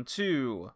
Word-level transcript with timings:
Welcome 0.00 0.14
to 0.14 0.70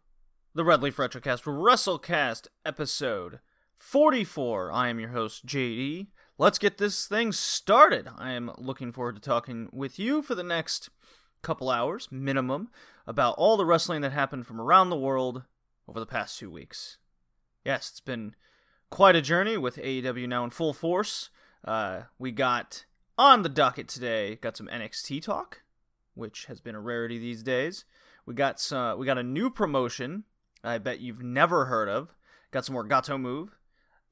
the 0.55 0.64
Red 0.64 0.83
Leaf 0.83 0.98
Retrocast 0.98 1.45
WrestleCast 1.45 2.48
episode 2.66 3.41
44. 3.78 4.70
I 4.70 4.88
am 4.88 5.00
your 5.00 5.09
host, 5.09 5.47
JD. 5.47 6.09
Let's 6.37 6.59
get 6.59 6.77
this 6.77 7.06
thing 7.06 7.33
started. 7.33 8.06
I 8.19 8.33
am 8.33 8.50
looking 8.59 8.92
forward 8.92 9.14
to 9.14 9.23
talking 9.23 9.70
with 9.73 9.98
you 9.98 10.20
for 10.20 10.34
the 10.34 10.42
next 10.42 10.91
couple 11.41 11.70
hours, 11.70 12.09
minimum, 12.10 12.69
about 13.06 13.34
all 13.38 13.56
the 13.56 13.64
wrestling 13.64 14.02
that 14.02 14.12
happened 14.12 14.47
from 14.47 14.60
around 14.60 14.91
the 14.91 14.97
world 14.98 15.45
over 15.88 15.98
the 15.98 16.05
past 16.05 16.38
two 16.38 16.50
weeks. 16.50 16.98
Yes, 17.64 17.88
it's 17.88 18.00
been 18.00 18.34
quite 18.91 19.16
a 19.16 19.22
journey 19.22 19.56
with 19.56 19.77
AEW 19.77 20.28
now 20.28 20.45
in 20.45 20.50
full 20.50 20.75
force. 20.75 21.30
Uh, 21.64 22.02
we 22.19 22.30
got 22.30 22.84
on 23.16 23.41
the 23.41 23.48
docket 23.48 23.88
today, 23.88 24.36
got 24.36 24.59
some 24.59 24.69
NXT 24.69 25.22
talk, 25.22 25.62
which 26.12 26.45
has 26.45 26.61
been 26.61 26.75
a 26.75 26.80
rarity 26.80 27.19
these 27.19 27.42
days. 27.42 27.86
We 28.27 28.34
got 28.34 28.60
some, 28.60 28.98
we 28.98 29.06
got 29.06 29.19
a 29.19 29.23
new 29.23 29.51
promotion 29.51 30.24
I 30.64 30.78
bet 30.78 31.01
you've 31.01 31.22
never 31.22 31.67
heard 31.67 31.89
of. 31.89 32.14
Got 32.50 32.64
some 32.64 32.72
more 32.72 32.89
Gatoh 32.89 33.20
move. 33.20 33.56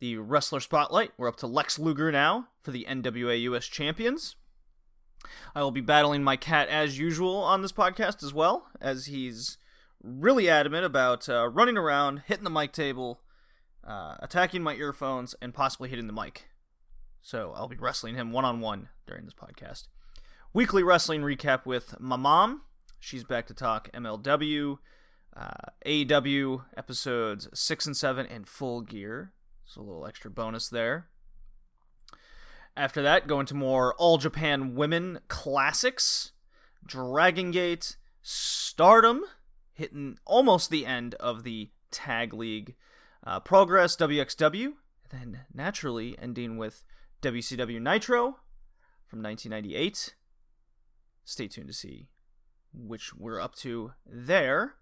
The 0.01 0.19
wrestler 0.19 0.61
spotlight. 0.61 1.13
We're 1.17 1.29
up 1.29 1.37
to 1.37 1.47
Lex 1.47 1.79
Luger 1.79 2.13
now 2.13 2.49
for 2.61 2.73
the 2.73 2.85
NWA 2.89 3.41
US 3.43 3.67
Champions. 3.67 4.37
I 5.55 5.63
will 5.63 5.71
be 5.71 5.81
battling 5.81 6.23
my 6.23 6.37
cat 6.37 6.69
as 6.69 6.99
usual 6.99 7.37
on 7.37 7.63
this 7.63 7.73
podcast 7.73 8.23
as 8.23 8.35
well, 8.35 8.67
as 8.81 9.07
he's 9.07 9.57
really 10.03 10.49
adamant 10.51 10.85
about 10.85 11.29
uh, 11.29 11.49
running 11.49 11.79
around, 11.79 12.23
hitting 12.27 12.45
the 12.45 12.51
mic 12.51 12.73
table, 12.73 13.21
uh, 13.87 14.17
attacking 14.19 14.63
my 14.63 14.75
earphones, 14.75 15.35
and 15.41 15.55
possibly 15.55 15.89
hitting 15.89 16.09
the 16.09 16.13
mic. 16.13 16.49
So 17.23 17.53
I'll 17.55 17.69
be 17.69 17.77
wrestling 17.77 18.17
him 18.17 18.33
one 18.33 18.45
on 18.45 18.61
one 18.61 18.89
during 19.07 19.25
this 19.25 19.35
podcast. 19.35 19.87
Weekly 20.53 20.83
wrestling 20.83 21.23
recap 21.23 21.65
with 21.65 21.99
my 22.01 22.17
mom. 22.17 22.63
She's 23.05 23.25
back 23.25 23.49
to 23.49 23.55
talk 23.55 23.91
MLW, 23.91 24.79
uh, 25.37 25.51
AEW 25.85 26.67
episodes 26.77 27.49
6 27.53 27.87
and 27.87 27.97
7 27.97 28.27
in 28.27 28.45
full 28.45 28.81
gear. 28.81 29.33
So 29.65 29.81
a 29.81 29.83
little 29.83 30.07
extra 30.07 30.31
bonus 30.31 30.69
there. 30.69 31.09
After 32.77 33.03
that, 33.03 33.27
go 33.27 33.41
into 33.41 33.55
more 33.55 33.93
All 33.95 34.19
Japan 34.19 34.77
Women 34.77 35.19
classics. 35.27 36.31
Dragon 36.87 37.51
Gate, 37.51 37.97
Stardom, 38.23 39.23
hitting 39.73 40.17
almost 40.25 40.71
the 40.71 40.87
end 40.87 41.17
of 41.17 41.43
the 41.43 41.71
Tag 41.91 42.33
League. 42.33 42.77
Uh, 43.27 43.41
Progress, 43.41 43.97
WXW, 43.97 44.75
then 45.11 45.41
naturally 45.53 46.17
ending 46.23 46.57
with 46.57 46.85
WCW 47.21 47.83
Nitro 47.83 48.37
from 49.09 49.25
1998. 49.25 50.15
Stay 51.25 51.49
tuned 51.49 51.67
to 51.67 51.75
see 51.75 52.07
which 52.75 53.15
we're 53.15 53.41
up 53.41 53.55
to 53.57 53.93
there. 54.07 54.75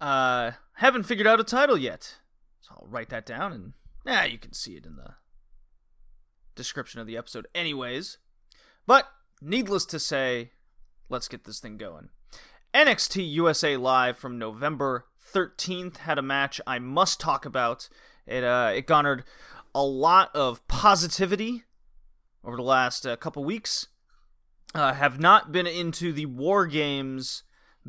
Uh, 0.00 0.52
haven't 0.74 1.04
figured 1.04 1.26
out 1.26 1.40
a 1.40 1.44
title 1.44 1.76
yet, 1.76 2.16
so 2.60 2.74
I'll 2.76 2.88
write 2.88 3.08
that 3.10 3.26
down 3.26 3.52
and 3.52 3.72
yeah, 4.06 4.24
you 4.24 4.38
can 4.38 4.52
see 4.52 4.76
it 4.76 4.86
in 4.86 4.96
the 4.96 5.14
description 6.54 7.00
of 7.00 7.06
the 7.06 7.16
episode, 7.16 7.46
anyways. 7.54 8.18
But 8.86 9.08
needless 9.42 9.84
to 9.86 9.98
say, 9.98 10.52
let's 11.08 11.28
get 11.28 11.44
this 11.44 11.60
thing 11.60 11.76
going. 11.76 12.08
NXT 12.72 13.30
USA 13.32 13.76
Live 13.76 14.16
from 14.16 14.38
November 14.38 15.06
13th 15.32 15.98
had 15.98 16.18
a 16.18 16.22
match 16.22 16.60
I 16.66 16.78
must 16.78 17.20
talk 17.20 17.44
about. 17.44 17.88
It 18.26 18.44
uh, 18.44 18.72
it 18.74 18.86
garnered 18.86 19.24
a 19.74 19.84
lot 19.84 20.34
of 20.34 20.66
positivity 20.68 21.64
over 22.44 22.56
the 22.56 22.62
last 22.62 23.06
uh, 23.06 23.16
couple 23.16 23.44
weeks 23.44 23.88
uh, 24.74 24.92
have 24.94 25.18
not 25.18 25.52
been 25.52 25.66
into 25.66 26.12
the 26.12 26.26
War 26.26 26.66
Games 26.66 27.42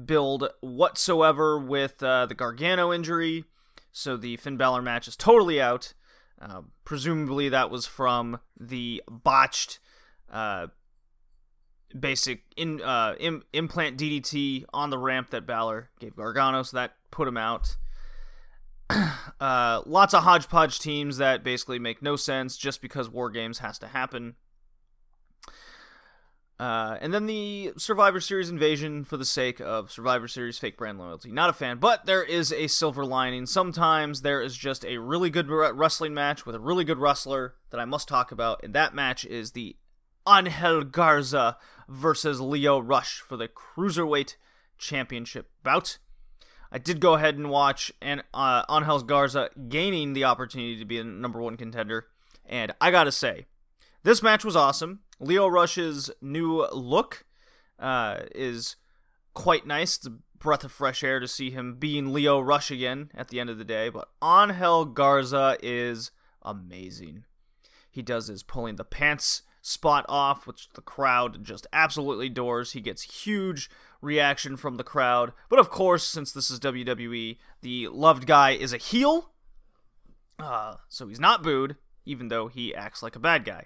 build 0.06 0.50
whatsoever 0.62 1.59
with 1.59 2.01
uh, 2.01 2.25
the 2.25 2.35
Gargano 2.35 2.94
injury, 2.94 3.45
so 3.91 4.16
the 4.17 4.38
Finn 4.38 4.57
Balor 4.57 4.81
match 4.81 5.07
is 5.07 5.16
totally 5.16 5.62
out. 5.62 5.94
Uh, 6.41 6.62
presumably, 6.85 7.50
that 7.50 7.69
was 7.69 7.85
from 7.85 8.40
the 8.57 9.03
botched 9.09 9.79
uh, 10.31 10.67
basic 11.97 12.44
in, 12.56 12.81
uh, 12.81 13.16
Im- 13.19 13.44
implant 13.51 13.97
DDT 13.97 14.66
on 14.73 14.90
the 14.90 14.97
ramp 14.97 15.31
that 15.31 15.46
Balor 15.46 15.90
gave 16.00 16.16
Gargano, 16.16 16.63
so 16.63 16.78
that 16.78 16.94
put 17.11 17.28
him 17.28 17.38
out. 17.38 17.78
Uh, 19.40 19.81
lots 19.85 20.13
of 20.13 20.23
hodgepodge 20.23 20.79
teams 20.79 21.16
that 21.16 21.46
basically 21.46 21.79
make 21.79 22.01
no 22.01 22.17
sense 22.17 22.57
just 22.57 22.81
because 22.81 23.07
War 23.07 23.29
Games 23.29 23.59
has 23.59 23.79
to 23.79 23.88
happen. 23.88 24.35
Uh, 26.59 26.97
and 27.00 27.14
then 27.14 27.25
the 27.25 27.72
Survivor 27.78 28.20
Series 28.20 28.50
invasion 28.50 29.06
for 29.06 29.16
the 29.16 29.24
sake 29.24 29.62
of 29.62 29.90
Survivor 29.90 30.28
Series 30.28 30.58
fake 30.58 30.78
brand 30.78 31.00
loyalty. 31.00 31.31
Not 31.31 31.50
a 31.50 31.53
fan, 31.53 31.78
but 31.78 32.06
there 32.06 32.24
is 32.24 32.52
a 32.52 32.68
silver 32.68 33.06
lining. 33.06 33.46
Sometimes 33.46 34.22
there 34.22 34.42
is 34.42 34.58
just 34.58 34.84
a 34.84 34.97
really 34.97 35.30
good 35.30 35.50
wrestling 35.50 36.14
match 36.14 36.46
with 36.46 36.56
a 36.56 36.59
really 36.59 36.84
good 36.84 36.97
wrestler 36.97 37.56
that 37.70 37.80
I 37.80 37.86
must 37.86 38.09
talk 38.09 38.34
about, 38.34 38.62
and 38.62 38.75
that 38.75 38.94
match 38.94 39.24
is 39.24 39.53
the 39.53 39.78
Angel 40.28 40.84
Garza 40.84 41.56
versus 41.88 42.42
Lio 42.42 42.78
Rush 42.78 43.20
for 43.22 43.38
the 43.38 43.47
Cruiserweight 43.47 44.36
Championship 44.78 45.50
bout. 45.64 45.97
I 46.74 46.78
did 46.78 47.00
go 47.00 47.14
ahead 47.14 47.38
and 47.38 47.50
watch 47.50 47.91
and 48.02 48.22
uh, 48.34 48.64
Angel 48.70 49.02
Garza 49.03 49.50
gaining 49.70 50.12
the 50.12 50.26
opportunity 50.26 50.78
to 50.78 50.86
be 50.86 51.00
a 51.00 51.06
number 51.06 51.41
one 51.41 51.56
contender, 51.56 52.08
and 52.46 52.74
I 52.81 52.91
gotta 52.91 53.14
say, 53.14 53.46
this 54.03 54.22
match 54.22 54.44
was 54.44 54.58
awesome. 54.58 55.00
Lio 55.19 55.47
Rush's 55.47 56.09
new 56.22 56.66
look 56.72 57.25
uh, 57.78 58.22
is 58.34 58.75
quite 59.34 59.66
nice. 59.66 59.97
It's 59.97 60.07
a 60.07 60.18
breath 60.38 60.63
of 60.63 60.72
fresh 60.72 61.03
air 61.03 61.19
to 61.19 61.28
see 61.28 61.52
him 61.52 61.75
being 61.75 62.13
Lio 62.13 62.40
Rush 62.40 62.72
again 62.72 63.12
at 63.13 63.28
the 63.28 63.40
end 63.40 63.50
of 63.50 63.58
the 63.58 63.66
day. 63.66 63.90
But 63.90 64.09
Angel 64.24 64.85
Garza 64.85 65.58
is 65.62 66.12
amazing. 66.41 67.25
He 67.91 68.02
does 68.02 68.28
his 68.28 68.44
pulling 68.44 68.75
the 68.75 68.85
pants 68.85 69.44
spot 69.62 70.06
off, 70.08 70.47
which 70.47 70.69
the 70.74 70.81
crowd 70.81 71.44
just 71.44 71.68
absolutely 71.74 72.28
adores. 72.28 72.72
He 72.72 72.81
gets 72.81 73.24
huge 73.24 73.69
reaction 74.02 74.56
from 74.58 74.78
the 74.78 74.84
crowd. 74.84 75.34
But 75.50 75.59
of 75.59 75.69
course, 75.69 76.06
since 76.06 76.31
this 76.31 76.50
is 76.50 76.59
WWE, 76.59 77.38
the 77.62 77.88
loved 77.90 78.25
guy 78.25 78.52
is 78.52 78.74
a 78.74 78.78
heel. 78.78 79.31
Uh, 80.38 80.75
so 80.88 81.08
he's 81.08 81.19
not 81.19 81.44
booed, 81.44 81.75
even 82.06 82.29
though 82.29 82.47
he 82.47 82.74
acts 82.74 83.03
like 83.03 83.16
a 83.16 83.19
bad 83.19 83.44
guy. 83.44 83.66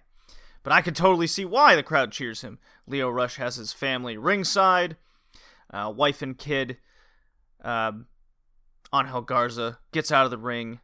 But 0.63 0.73
I 0.73 0.81
could 0.81 0.95
totally 0.95 1.27
see 1.27 1.45
why 1.45 1.75
the 1.75 1.83
crowd 1.83 2.11
cheers 2.11 2.41
him. 2.41 2.57
Lio 2.87 3.09
Rush 3.09 3.35
has 3.35 3.57
his 3.57 3.73
family 3.73 4.17
ringside, 4.17 4.95
uh, 5.71 5.93
wife 5.95 6.21
and 6.21 6.37
kid. 6.37 6.77
Um, 7.61 8.07
Angel 8.93 9.21
Garza 9.21 9.79
gets 9.91 10.11
out 10.11 10.25
of 10.25 10.31
the 10.31 10.37
ring, 10.37 10.79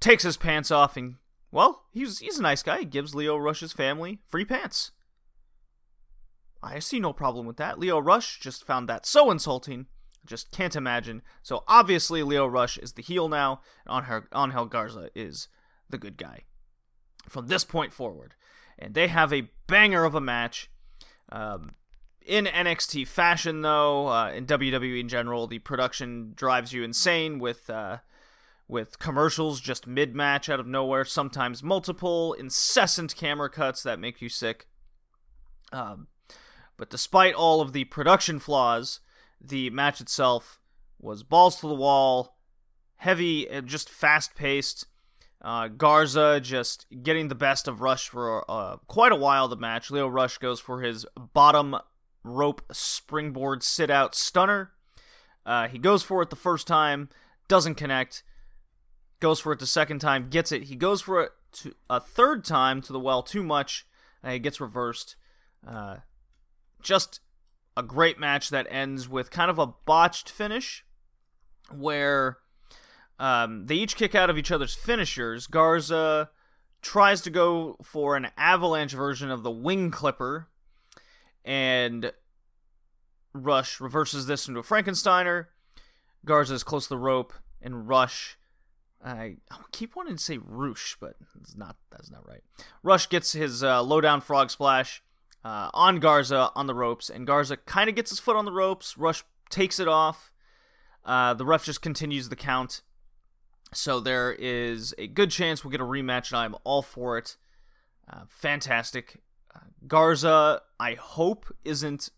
takes 0.00 0.22
his 0.22 0.36
pants 0.36 0.70
off, 0.70 0.96
and 0.96 1.16
well, 1.52 1.84
he's 1.92 2.18
he's 2.18 2.38
a 2.38 2.42
nice 2.42 2.62
guy. 2.62 2.80
He 2.80 2.84
gives 2.84 3.14
Lio 3.14 3.36
Rush's 3.36 3.72
family 3.72 4.20
free 4.26 4.44
pants. 4.44 4.92
I 6.62 6.78
see 6.78 7.00
no 7.00 7.12
problem 7.12 7.46
with 7.46 7.56
that. 7.56 7.78
Lio 7.78 7.98
Rush 7.98 8.38
just 8.38 8.66
found 8.66 8.88
that 8.88 9.06
so 9.06 9.30
insulting. 9.30 9.86
Just 10.26 10.52
can't 10.52 10.76
imagine. 10.76 11.22
So 11.42 11.64
obviously, 11.66 12.22
Lio 12.22 12.46
Rush 12.46 12.76
is 12.78 12.92
the 12.92 13.02
heel 13.02 13.28
now, 13.28 13.62
and 13.86 14.24
Angel, 14.34 14.66
Garza 14.66 15.08
is 15.14 15.48
the 15.88 15.98
good 15.98 16.18
guy. 16.18 16.42
From 17.28 17.46
this 17.46 17.64
point 17.64 17.92
forward, 17.92 18.34
and 18.80 18.94
they 18.94 19.08
have 19.08 19.32
a 19.32 19.50
banger 19.66 20.04
of 20.04 20.14
a 20.14 20.20
match. 20.20 20.70
Um, 21.30 21.72
in 22.26 22.46
NXT 22.46 23.06
fashion, 23.06 23.62
though, 23.62 24.08
uh, 24.08 24.30
in 24.30 24.46
WWE 24.46 25.00
in 25.00 25.08
general, 25.08 25.46
the 25.46 25.58
production 25.58 26.32
drives 26.34 26.72
you 26.72 26.82
insane 26.82 27.38
with 27.38 27.68
uh, 27.70 27.98
with 28.68 28.98
commercials 28.98 29.60
just 29.60 29.86
mid 29.86 30.14
match 30.14 30.48
out 30.48 30.60
of 30.60 30.66
nowhere, 30.66 31.04
sometimes 31.04 31.62
multiple 31.62 32.32
incessant 32.34 33.16
camera 33.16 33.50
cuts 33.50 33.82
that 33.82 33.98
make 33.98 34.22
you 34.22 34.28
sick. 34.28 34.68
Um, 35.72 36.06
but 36.76 36.88
despite 36.90 37.34
all 37.34 37.60
of 37.60 37.72
the 37.72 37.84
production 37.84 38.38
flaws, 38.38 39.00
the 39.40 39.70
match 39.70 40.00
itself 40.00 40.60
was 40.98 41.22
balls 41.22 41.60
to 41.60 41.68
the 41.68 41.74
wall, 41.74 42.36
heavy, 42.96 43.48
and 43.48 43.66
just 43.66 43.88
fast 43.88 44.34
paced. 44.34 44.86
Uh, 45.42 45.68
Garza 45.68 46.40
just 46.40 46.86
getting 47.02 47.28
the 47.28 47.34
best 47.34 47.66
of 47.66 47.80
Rush 47.80 48.08
for 48.08 48.44
uh, 48.50 48.76
quite 48.86 49.12
a 49.12 49.16
while. 49.16 49.48
The 49.48 49.56
match. 49.56 49.90
Lio 49.90 50.06
Rush 50.06 50.38
goes 50.38 50.60
for 50.60 50.82
his 50.82 51.06
bottom 51.32 51.76
rope 52.22 52.62
springboard 52.72 53.62
sit 53.62 53.90
out 53.90 54.14
stunner. 54.14 54.72
Uh, 55.46 55.68
he 55.68 55.78
goes 55.78 56.02
for 56.02 56.20
it 56.20 56.30
the 56.30 56.36
first 56.36 56.66
time, 56.66 57.08
doesn't 57.48 57.76
connect. 57.76 58.22
Goes 59.20 59.40
for 59.40 59.52
it 59.52 59.58
the 59.58 59.66
second 59.66 60.00
time, 60.00 60.28
gets 60.28 60.52
it. 60.52 60.64
He 60.64 60.76
goes 60.76 61.00
for 61.02 61.22
it 61.22 61.32
to 61.52 61.74
a 61.88 62.00
third 62.00 62.44
time 62.44 62.82
to 62.82 62.92
the 62.92 63.00
well 63.00 63.22
too 63.22 63.42
much. 63.42 63.86
and 64.22 64.34
it 64.34 64.40
gets 64.40 64.60
reversed. 64.60 65.16
Uh, 65.66 65.96
just 66.82 67.20
a 67.76 67.82
great 67.82 68.18
match 68.18 68.50
that 68.50 68.66
ends 68.70 69.08
with 69.08 69.30
kind 69.30 69.50
of 69.50 69.58
a 69.58 69.66
botched 69.66 70.28
finish 70.28 70.84
where 71.70 72.38
um, 73.20 73.66
they 73.66 73.74
each 73.74 73.96
kick 73.96 74.14
out 74.14 74.30
of 74.30 74.38
each 74.38 74.50
other's 74.50 74.74
finishers. 74.74 75.46
Garza 75.46 76.30
tries 76.80 77.20
to 77.20 77.30
go 77.30 77.76
for 77.82 78.16
an 78.16 78.28
avalanche 78.38 78.92
version 78.92 79.30
of 79.30 79.42
the 79.42 79.50
wing 79.50 79.90
clipper, 79.90 80.48
and 81.44 82.12
Rush 83.34 83.78
reverses 83.78 84.26
this 84.26 84.48
into 84.48 84.58
a 84.58 84.62
Frankensteiner. 84.62 85.46
Garza 86.24 86.54
is 86.54 86.64
close 86.64 86.84
to 86.84 86.88
the 86.94 86.98
rope, 86.98 87.34
and 87.60 87.86
Rush. 87.86 88.38
I, 89.04 89.36
keep 89.70 89.96
wanting 89.96 90.16
to 90.16 90.22
say 90.22 90.38
Roosh, 90.38 90.96
but 90.98 91.14
it's 91.40 91.54
not. 91.54 91.76
That's 91.90 92.10
not 92.10 92.26
right. 92.26 92.42
Rush 92.82 93.06
gets 93.06 93.32
his 93.32 93.62
uh, 93.62 93.82
low 93.82 94.00
down 94.00 94.22
frog 94.22 94.50
splash 94.50 95.02
uh, 95.44 95.68
on 95.74 96.00
Garza 96.00 96.50
on 96.54 96.66
the 96.66 96.74
ropes, 96.74 97.10
and 97.10 97.26
Garza 97.26 97.58
kind 97.58 97.90
of 97.90 97.96
gets 97.96 98.08
his 98.08 98.18
foot 98.18 98.36
on 98.36 98.46
the 98.46 98.52
ropes. 98.52 98.96
Rush 98.96 99.24
takes 99.50 99.78
it 99.78 99.88
off. 99.88 100.32
Uh, 101.04 101.34
the 101.34 101.44
ref 101.44 101.64
just 101.64 101.82
continues 101.82 102.30
the 102.30 102.36
count. 102.36 102.80
So 103.72 104.00
there 104.00 104.32
is 104.32 104.94
a 104.98 105.06
good 105.06 105.30
chance 105.30 105.64
we'll 105.64 105.70
get 105.70 105.80
a 105.80 105.84
rematch, 105.84 106.32
and 106.32 106.38
I'm 106.38 106.56
all 106.64 106.82
for 106.82 107.18
it. 107.18 107.36
Uh, 108.10 108.22
fantastic. 108.28 109.22
Uh, 109.54 109.60
Garza, 109.86 110.62
I 110.78 110.94
hope, 110.94 111.46
isn't 111.64 112.10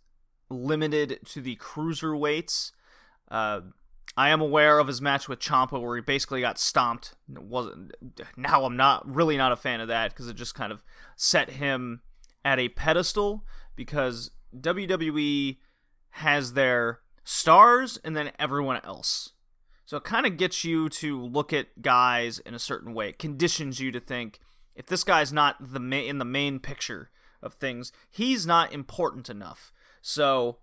limited 0.48 1.20
to 1.26 1.40
the 1.40 1.56
cruiserweights. 1.56 2.72
Uh, 3.30 3.60
I 4.16 4.28
am 4.28 4.40
aware 4.40 4.78
of 4.78 4.88
his 4.88 5.00
match 5.00 5.28
with 5.28 5.40
Ciampa, 5.40 5.80
where 5.80 5.96
he 5.96 6.02
basically 6.02 6.40
got 6.40 6.58
stomped. 6.58 7.14
Wasn't 7.28 7.92
now 8.36 8.64
I'm 8.64 8.76
not 8.76 9.08
really 9.12 9.36
not 9.36 9.52
a 9.52 9.56
fan 9.56 9.80
of 9.80 9.88
that 9.88 10.10
because 10.10 10.28
it 10.28 10.36
just 10.36 10.54
kind 10.54 10.72
of 10.72 10.82
set 11.16 11.50
him 11.50 12.02
at 12.44 12.58
a 12.58 12.68
pedestal 12.68 13.44
because 13.74 14.30
WWE 14.54 15.58
has 16.10 16.52
their 16.52 17.00
stars 17.24 17.98
and 18.04 18.14
then 18.14 18.32
everyone 18.38 18.80
else. 18.84 19.30
So 19.92 19.98
it 19.98 20.04
kind 20.04 20.24
of 20.24 20.38
gets 20.38 20.64
you 20.64 20.88
to 20.88 21.20
look 21.20 21.52
at 21.52 21.82
guys 21.82 22.38
in 22.38 22.54
a 22.54 22.58
certain 22.58 22.94
way. 22.94 23.10
It 23.10 23.18
conditions 23.18 23.78
you 23.78 23.92
to 23.92 24.00
think 24.00 24.38
if 24.74 24.86
this 24.86 25.04
guy's 25.04 25.34
not 25.34 25.56
the 25.60 25.78
ma- 25.78 25.96
in 25.96 26.16
the 26.16 26.24
main 26.24 26.60
picture 26.60 27.10
of 27.42 27.52
things, 27.52 27.92
he's 28.10 28.46
not 28.46 28.72
important 28.72 29.28
enough. 29.28 29.70
So 30.00 30.56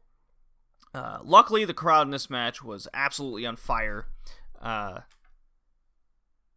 uh, 0.96 1.20
luckily, 1.24 1.64
the 1.64 1.76
crowd 1.76 2.08
in 2.08 2.10
this 2.10 2.28
match 2.28 2.64
was 2.64 2.88
absolutely 2.92 3.46
on 3.46 3.56
fire. 3.56 4.08
Uh, 4.60 5.02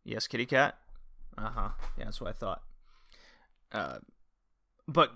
yes, 0.03 0.27
kitty 0.27 0.47
cat. 0.47 0.79
Uh 1.37 1.51
huh. 1.51 1.69
Yeah, 1.99 2.07
that's 2.07 2.23
what 2.23 2.31
I 2.31 2.33
thought. 2.33 2.63
Uh, 3.71 3.99
but 4.89 5.13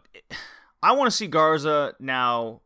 I 0.83 0.93
want 0.93 1.11
to 1.11 1.17
see 1.17 1.27
Garza 1.27 1.95
now 1.99 2.61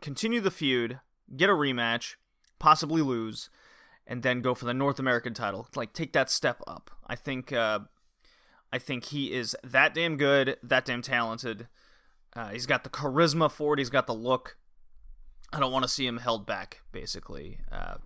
continue 0.00 0.40
the 0.40 0.50
feud, 0.50 0.98
get 1.36 1.50
a 1.50 1.52
rematch, 1.52 2.14
possibly 2.64 3.02
lose, 3.02 3.50
and 4.06 4.22
then 4.22 4.40
go 4.40 4.54
for 4.54 4.64
the 4.64 4.72
North 4.72 4.98
American 4.98 5.34
title. 5.34 5.68
Like 5.76 5.92
take 5.92 6.14
that 6.14 6.30
step 6.30 6.62
up. 6.66 6.90
I 7.06 7.14
think. 7.14 7.52
Uh, 7.52 7.80
I 8.72 8.78
think 8.78 9.04
he 9.04 9.32
is 9.32 9.54
that 9.62 9.94
damn 9.94 10.16
good, 10.16 10.56
that 10.62 10.84
damn 10.84 11.00
talented. 11.00 11.68
Uh, 12.34 12.48
he's 12.48 12.66
got 12.66 12.82
the 12.82 12.90
charisma 12.90 13.48
for 13.48 13.74
it. 13.74 13.78
He's 13.78 13.90
got 13.90 14.08
the 14.08 14.14
look. 14.14 14.56
I 15.52 15.60
don't 15.60 15.70
want 15.70 15.84
to 15.84 15.88
see 15.88 16.04
him 16.04 16.16
held 16.16 16.44
back, 16.44 16.80
basically. 16.90 17.58
Uh, 17.70 17.98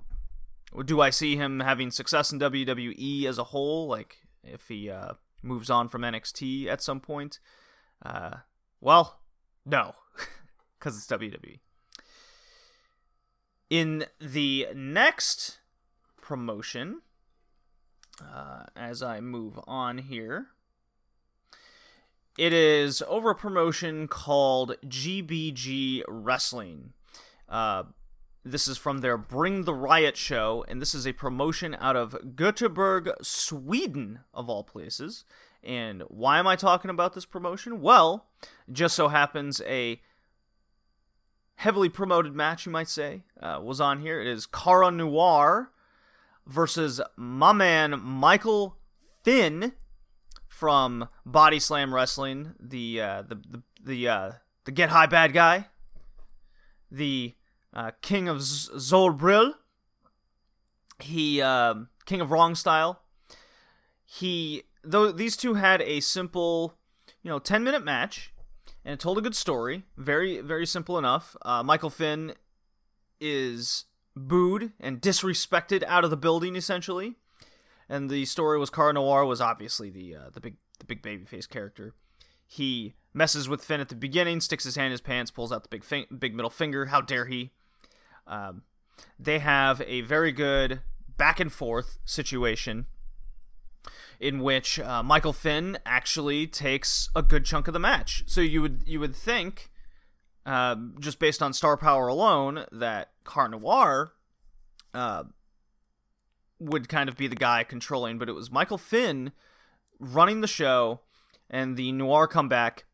do 0.84 1.00
I 1.00 1.08
see 1.08 1.36
him 1.36 1.60
having 1.60 1.90
success 1.90 2.32
in 2.32 2.38
WWE 2.38 3.24
as 3.24 3.38
a 3.38 3.44
whole? 3.44 3.88
Like, 3.88 4.18
if 4.44 4.68
he 4.68 4.90
uh, 4.90 5.14
moves 5.42 5.70
on 5.70 5.88
from 5.88 6.02
NXT 6.02 6.66
at 6.66 6.82
some 6.82 7.00
point? 7.00 7.40
Uh, 8.04 8.38
well, 8.78 9.20
no, 9.64 9.94
because 10.78 10.98
it's 10.98 11.06
WWE. 11.06 11.60
In 13.70 14.06
the 14.18 14.68
next 14.74 15.58
promotion, 16.22 17.02
uh, 18.22 18.64
as 18.74 19.02
I 19.02 19.20
move 19.20 19.60
on 19.66 19.98
here, 19.98 20.46
it 22.38 22.52
is 22.54 23.02
over 23.06 23.30
a 23.30 23.34
promotion 23.34 24.08
called 24.08 24.76
GBG 24.86 26.02
Wrestling. 26.08 26.94
Uh, 27.46 27.84
this 28.42 28.68
is 28.68 28.78
from 28.78 28.98
their 28.98 29.18
Bring 29.18 29.64
the 29.64 29.74
Riot 29.74 30.16
show, 30.16 30.64
and 30.66 30.80
this 30.80 30.94
is 30.94 31.06
a 31.06 31.12
promotion 31.12 31.76
out 31.78 31.96
of 31.96 32.36
Gothenburg, 32.36 33.10
Sweden, 33.20 34.20
of 34.32 34.48
all 34.48 34.64
places. 34.64 35.24
And 35.62 36.02
why 36.08 36.38
am 36.38 36.46
I 36.46 36.56
talking 36.56 36.90
about 36.90 37.12
this 37.12 37.26
promotion? 37.26 37.82
Well, 37.82 38.26
just 38.72 38.96
so 38.96 39.08
happens 39.08 39.60
a 39.66 40.00
heavily 41.58 41.88
promoted 41.88 42.34
match, 42.34 42.66
you 42.66 42.72
might 42.72 42.88
say, 42.88 43.24
uh, 43.42 43.60
was 43.60 43.80
on 43.80 44.00
here. 44.00 44.20
It 44.20 44.28
is 44.28 44.46
Cara 44.46 44.92
Noir 44.92 45.72
versus 46.46 47.00
my 47.16 47.52
man 47.52 48.00
Michael 48.00 48.76
Finn 49.24 49.72
from 50.46 51.08
Body 51.26 51.58
Slam 51.58 51.92
Wrestling, 51.92 52.54
the 52.60 53.00
uh, 53.00 53.22
the 53.22 53.34
the 53.34 53.62
the, 53.84 54.08
uh, 54.08 54.32
the 54.64 54.72
Get 54.72 54.90
High 54.90 55.06
Bad 55.06 55.32
Guy, 55.32 55.66
the 56.90 57.34
uh, 57.74 57.90
King 58.02 58.28
of 58.28 58.40
Z- 58.42 58.70
Zolbril. 58.76 59.54
He 61.00 61.42
um, 61.42 61.88
King 62.06 62.20
of 62.20 62.30
Wrong 62.30 62.54
Style. 62.54 63.02
He 64.04 64.62
though 64.84 65.10
these 65.10 65.36
two 65.36 65.54
had 65.54 65.82
a 65.82 66.00
simple, 66.00 66.74
you 67.22 67.30
know, 67.30 67.40
ten 67.40 67.64
minute 67.64 67.84
match, 67.84 68.32
and 68.88 68.94
it 68.94 69.00
told 69.00 69.18
a 69.18 69.20
good 69.20 69.36
story. 69.36 69.82
Very 69.98 70.40
very 70.40 70.64
simple 70.64 70.96
enough. 70.96 71.36
Uh, 71.42 71.62
Michael 71.62 71.90
Finn 71.90 72.32
is 73.20 73.84
booed 74.16 74.72
and 74.80 75.02
disrespected 75.02 75.84
out 75.84 76.04
of 76.04 76.10
the 76.10 76.16
building 76.16 76.56
essentially, 76.56 77.16
and 77.86 78.08
the 78.08 78.24
story 78.24 78.58
was 78.58 78.70
Cara 78.70 78.94
Noir 78.94 79.26
was 79.26 79.42
obviously 79.42 79.90
the 79.90 80.16
uh, 80.16 80.30
the 80.32 80.40
big 80.40 80.56
the 80.78 80.86
big 80.86 81.02
babyface 81.02 81.46
character. 81.46 81.92
He 82.46 82.94
messes 83.12 83.46
with 83.46 83.62
Finn 83.62 83.80
at 83.82 83.90
the 83.90 83.94
beginning, 83.94 84.40
sticks 84.40 84.64
his 84.64 84.76
hand 84.76 84.86
in 84.86 84.92
his 84.92 85.02
pants, 85.02 85.30
pulls 85.30 85.52
out 85.52 85.64
the 85.64 85.68
big 85.68 85.84
fin- 85.84 86.06
big 86.18 86.34
middle 86.34 86.48
finger. 86.48 86.86
How 86.86 87.02
dare 87.02 87.26
he? 87.26 87.50
Um, 88.26 88.62
they 89.18 89.38
have 89.40 89.82
a 89.82 90.00
very 90.00 90.32
good 90.32 90.80
back 91.18 91.40
and 91.40 91.52
forth 91.52 91.98
situation 92.06 92.86
in 94.20 94.40
which 94.40 94.80
uh, 94.80 95.02
Michael 95.02 95.32
Finn 95.32 95.78
actually 95.86 96.46
takes 96.46 97.08
a 97.14 97.22
good 97.22 97.44
chunk 97.44 97.68
of 97.68 97.72
the 97.72 97.78
match. 97.78 98.24
So 98.26 98.40
you 98.40 98.62
would 98.62 98.82
you 98.86 99.00
would 99.00 99.14
think, 99.14 99.70
uh, 100.44 100.76
just 100.98 101.18
based 101.18 101.42
on 101.42 101.52
star 101.52 101.76
power 101.76 102.08
alone, 102.08 102.64
that 102.72 103.10
Cara 103.24 103.50
Noir 103.50 104.12
uh, 104.94 105.24
would 106.58 106.88
kind 106.88 107.08
of 107.08 107.16
be 107.16 107.28
the 107.28 107.36
guy 107.36 107.64
controlling, 107.64 108.18
but 108.18 108.28
it 108.28 108.32
was 108.32 108.50
Michael 108.50 108.78
Finn 108.78 109.32
running 110.00 110.40
the 110.40 110.48
show, 110.48 111.00
and 111.50 111.76
the 111.76 111.92
Noir 111.92 112.26
comeback. 112.26 112.84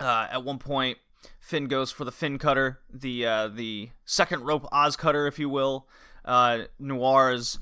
Uh, 0.00 0.26
at 0.30 0.42
one 0.42 0.58
point, 0.58 0.98
Finn 1.38 1.66
goes 1.66 1.92
for 1.92 2.04
the 2.04 2.12
Finn 2.12 2.38
cutter, 2.38 2.80
the 2.92 3.26
uh, 3.26 3.48
the 3.48 3.90
second 4.04 4.44
rope 4.44 4.66
Oz 4.72 4.96
cutter, 4.96 5.26
if 5.26 5.38
you 5.38 5.48
will. 5.48 5.86
Uh, 6.24 6.62
Noir's 6.78 7.58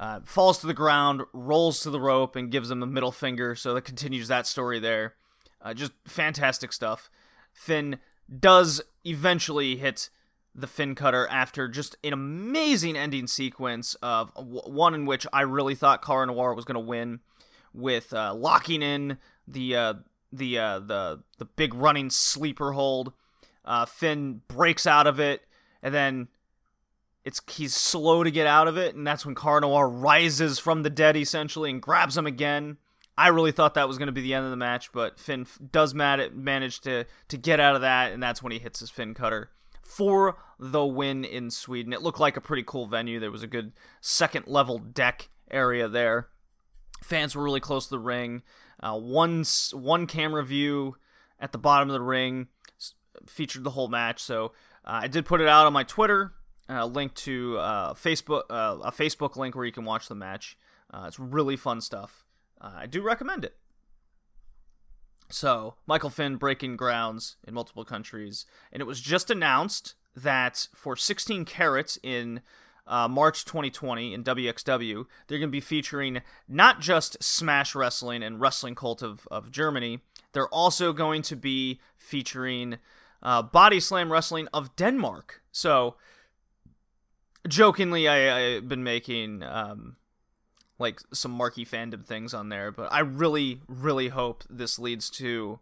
uh, 0.00 0.20
falls 0.24 0.58
to 0.58 0.66
the 0.66 0.72
ground, 0.72 1.20
rolls 1.34 1.80
to 1.80 1.90
the 1.90 2.00
rope, 2.00 2.34
and 2.34 2.50
gives 2.50 2.70
him 2.70 2.82
a 2.82 2.86
middle 2.86 3.12
finger. 3.12 3.54
So 3.54 3.74
that 3.74 3.82
continues 3.82 4.28
that 4.28 4.46
story 4.46 4.80
there. 4.80 5.14
Uh, 5.60 5.74
just 5.74 5.92
fantastic 6.06 6.72
stuff. 6.72 7.10
Finn 7.52 7.98
does 8.38 8.80
eventually 9.04 9.76
hit 9.76 10.08
the 10.54 10.66
Finn 10.66 10.94
cutter 10.94 11.28
after 11.30 11.68
just 11.68 11.96
an 12.02 12.14
amazing 12.14 12.96
ending 12.96 13.26
sequence 13.26 13.94
of 14.02 14.32
one 14.36 14.94
in 14.94 15.04
which 15.04 15.26
I 15.34 15.42
really 15.42 15.74
thought 15.74 16.02
Cara 16.04 16.26
Noir 16.26 16.54
was 16.54 16.64
going 16.64 16.74
to 16.74 16.80
win 16.80 17.20
with 17.74 18.14
uh, 18.14 18.32
locking 18.34 18.80
in 18.80 19.18
the 19.46 19.76
uh, 19.76 19.94
the 20.32 20.58
uh, 20.58 20.78
the 20.78 21.22
the 21.36 21.44
big 21.44 21.74
running 21.74 22.08
sleeper 22.08 22.72
hold. 22.72 23.12
Uh, 23.66 23.84
Finn 23.84 24.40
breaks 24.48 24.86
out 24.86 25.06
of 25.06 25.20
it, 25.20 25.42
and 25.82 25.92
then 25.92 26.28
it's 27.24 27.40
he's 27.50 27.74
slow 27.74 28.24
to 28.24 28.30
get 28.30 28.46
out 28.46 28.68
of 28.68 28.76
it, 28.76 28.94
and 28.94 29.06
that's 29.06 29.26
when 29.26 29.34
Cara 29.34 29.60
Noir 29.60 29.88
rises 29.88 30.58
from 30.58 30.82
the 30.82 30.90
dead 30.90 31.16
essentially 31.16 31.70
and 31.70 31.82
grabs 31.82 32.16
him 32.16 32.26
again. 32.26 32.78
I 33.16 33.28
really 33.28 33.52
thought 33.52 33.74
that 33.74 33.88
was 33.88 33.98
going 33.98 34.06
to 34.06 34.12
be 34.12 34.22
the 34.22 34.34
end 34.34 34.46
of 34.46 34.50
the 34.50 34.56
match, 34.56 34.92
but 34.92 35.18
Finn 35.20 35.46
does 35.70 35.94
manage 35.94 36.80
to 36.80 37.04
to 37.28 37.36
get 37.36 37.60
out 37.60 37.74
of 37.74 37.82
that, 37.82 38.12
and 38.12 38.22
that's 38.22 38.42
when 38.42 38.52
he 38.52 38.58
hits 38.58 38.80
his 38.80 38.90
Finn 38.90 39.14
cutter 39.14 39.50
for 39.82 40.38
the 40.58 40.84
win 40.86 41.24
in 41.24 41.50
Sweden. 41.50 41.92
It 41.92 42.02
looked 42.02 42.20
like 42.20 42.36
a 42.36 42.40
pretty 42.40 42.62
cool 42.66 42.86
venue. 42.86 43.18
There 43.18 43.30
was 43.30 43.42
a 43.42 43.48
good 43.48 43.72
second 44.00 44.46
level 44.46 44.78
deck 44.78 45.28
area 45.50 45.88
there. 45.88 46.28
Fans 47.02 47.34
were 47.34 47.42
really 47.42 47.60
close 47.60 47.86
to 47.86 47.90
the 47.90 47.98
ring. 47.98 48.42
Uh, 48.82 48.98
one 48.98 49.44
one 49.72 50.06
camera 50.06 50.44
view 50.44 50.96
at 51.38 51.52
the 51.52 51.58
bottom 51.58 51.88
of 51.88 51.94
the 51.94 52.00
ring 52.00 52.48
featured 53.26 53.64
the 53.64 53.70
whole 53.70 53.88
match. 53.88 54.22
So 54.22 54.52
uh, 54.84 55.00
I 55.02 55.08
did 55.08 55.26
put 55.26 55.40
it 55.40 55.48
out 55.48 55.66
on 55.66 55.72
my 55.72 55.82
Twitter. 55.82 56.32
Uh, 56.70 56.86
link 56.86 57.14
to 57.14 57.58
uh, 57.58 57.94
Facebook, 57.94 58.42
uh, 58.48 58.78
a 58.84 58.92
Facebook 58.92 59.34
link 59.34 59.56
where 59.56 59.64
you 59.64 59.72
can 59.72 59.84
watch 59.84 60.06
the 60.06 60.14
match. 60.14 60.56
Uh, 60.92 61.04
it's 61.08 61.18
really 61.18 61.56
fun 61.56 61.80
stuff. 61.80 62.24
Uh, 62.60 62.72
I 62.76 62.86
do 62.86 63.02
recommend 63.02 63.44
it. 63.44 63.56
So 65.28 65.74
Michael 65.86 66.10
Finn 66.10 66.36
breaking 66.36 66.76
grounds 66.76 67.36
in 67.46 67.54
multiple 67.54 67.84
countries, 67.84 68.46
and 68.72 68.80
it 68.80 68.86
was 68.86 69.00
just 69.00 69.30
announced 69.30 69.94
that 70.14 70.68
for 70.74 70.96
16 70.96 71.44
carats 71.44 71.98
in 72.02 72.40
uh, 72.86 73.06
March 73.06 73.44
2020 73.44 74.12
in 74.12 74.24
WXW, 74.24 75.06
they're 75.26 75.38
going 75.38 75.48
to 75.48 75.52
be 75.52 75.60
featuring 75.60 76.22
not 76.48 76.80
just 76.80 77.22
Smash 77.22 77.74
Wrestling 77.74 78.22
and 78.22 78.40
Wrestling 78.40 78.74
Cult 78.74 79.02
of, 79.02 79.28
of 79.30 79.52
Germany, 79.52 80.00
they're 80.32 80.48
also 80.48 80.92
going 80.92 81.22
to 81.22 81.36
be 81.36 81.80
featuring 81.96 82.78
uh, 83.22 83.42
Body 83.42 83.78
Slam 83.78 84.10
Wrestling 84.10 84.48
of 84.52 84.74
Denmark. 84.76 85.42
So, 85.52 85.96
jokingly, 87.48 88.08
I, 88.08 88.56
I've 88.56 88.68
been 88.68 88.84
making 88.84 89.42
um, 89.42 89.96
like 90.78 91.00
some 91.12 91.32
marky 91.32 91.64
fandom 91.64 92.04
things 92.04 92.34
on 92.34 92.48
there, 92.48 92.70
but 92.72 92.92
I 92.92 93.00
really, 93.00 93.60
really 93.68 94.08
hope 94.08 94.44
this 94.48 94.78
leads 94.78 95.10
to 95.10 95.60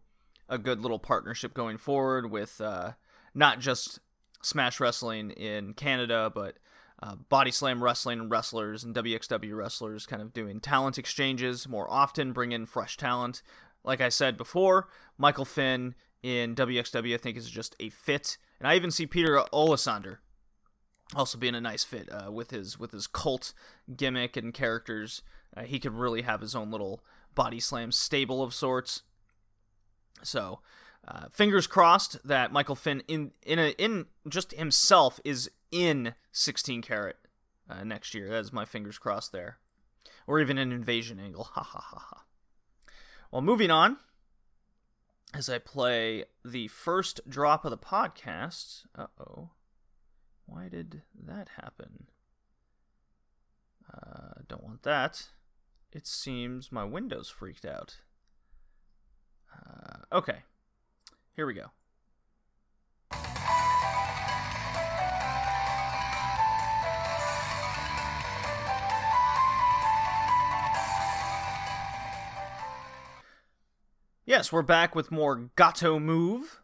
a 0.48 0.58
good 0.58 0.80
little 0.80 0.98
partnership 0.98 1.54
going 1.54 1.76
forward 1.76 2.30
with 2.30 2.60
uh, 2.60 2.92
not 3.34 3.60
just 3.60 4.00
Smash 4.42 4.80
Wrestling 4.80 5.30
in 5.32 5.74
Canada, 5.74 6.30
but 6.34 6.56
uh, 7.02 7.16
Body 7.28 7.50
Slam 7.50 7.82
Wrestling 7.82 8.28
wrestlers 8.28 8.82
and 8.84 8.94
WXW 8.94 9.56
wrestlers 9.56 10.06
kind 10.06 10.22
of 10.22 10.32
doing 10.32 10.60
talent 10.60 10.98
exchanges 10.98 11.68
more 11.68 11.90
often, 11.90 12.32
bring 12.32 12.52
in 12.52 12.66
fresh 12.66 12.96
talent. 12.96 13.42
Like 13.84 14.00
I 14.00 14.08
said 14.08 14.36
before, 14.36 14.88
Michael 15.16 15.44
Finn 15.44 15.94
in 16.22 16.54
WXW 16.54 17.14
I 17.14 17.18
think 17.18 17.36
is 17.36 17.50
just 17.50 17.76
a 17.78 17.90
fit, 17.90 18.38
and 18.58 18.68
I 18.68 18.74
even 18.74 18.90
see 18.90 19.06
Peter 19.06 19.42
Olesander 19.52 20.18
also 21.14 21.38
being 21.38 21.54
a 21.54 21.60
nice 21.60 21.84
fit 21.84 22.08
uh, 22.12 22.30
with 22.30 22.50
his 22.50 22.78
with 22.78 22.92
his 22.92 23.06
cult 23.06 23.52
gimmick 23.94 24.36
and 24.36 24.52
characters. 24.52 25.22
Uh, 25.56 25.62
he 25.62 25.78
could 25.78 25.94
really 25.94 26.22
have 26.22 26.40
his 26.40 26.54
own 26.54 26.70
little 26.70 27.00
body 27.34 27.60
slam 27.60 27.92
stable 27.92 28.42
of 28.42 28.52
sorts. 28.52 29.02
So, 30.22 30.60
uh, 31.06 31.26
fingers 31.30 31.66
crossed 31.66 32.18
that 32.26 32.52
Michael 32.52 32.74
Finn 32.74 33.02
in 33.08 33.32
in 33.42 33.58
a, 33.58 33.70
in 33.78 34.06
just 34.28 34.52
himself 34.52 35.20
is 35.24 35.50
in 35.70 36.14
16 36.32 36.82
carat 36.82 37.16
uh, 37.68 37.84
next 37.84 38.14
year. 38.14 38.28
That 38.28 38.40
is 38.40 38.52
my 38.52 38.64
fingers 38.64 38.98
crossed 38.98 39.32
there, 39.32 39.58
or 40.26 40.40
even 40.40 40.58
an 40.58 40.72
invasion 40.72 41.18
angle. 41.18 41.44
Ha 41.44 41.62
ha 41.62 41.80
ha 41.80 41.98
ha. 42.10 42.24
Well, 43.30 43.42
moving 43.42 43.70
on. 43.70 43.98
As 45.34 45.50
I 45.50 45.58
play 45.58 46.24
the 46.42 46.68
first 46.68 47.20
drop 47.28 47.66
of 47.66 47.70
the 47.70 47.78
podcast. 47.78 48.86
Uh 48.96 49.06
oh. 49.20 49.50
Why 50.48 50.68
did 50.68 51.02
that 51.26 51.50
happen? 51.60 52.06
Uh, 53.92 54.40
don't 54.48 54.64
want 54.64 54.82
that. 54.82 55.28
It 55.92 56.06
seems 56.06 56.72
my 56.72 56.84
Windows 56.84 57.28
freaked 57.28 57.66
out. 57.66 57.98
Uh, 59.54 60.16
okay. 60.16 60.38
Here 61.36 61.46
we 61.46 61.54
go. 61.54 61.70
Yes, 74.24 74.52
we're 74.52 74.62
back 74.62 74.94
with 74.94 75.10
more 75.10 75.50
Gatoh 75.56 76.02
Move. 76.02 76.62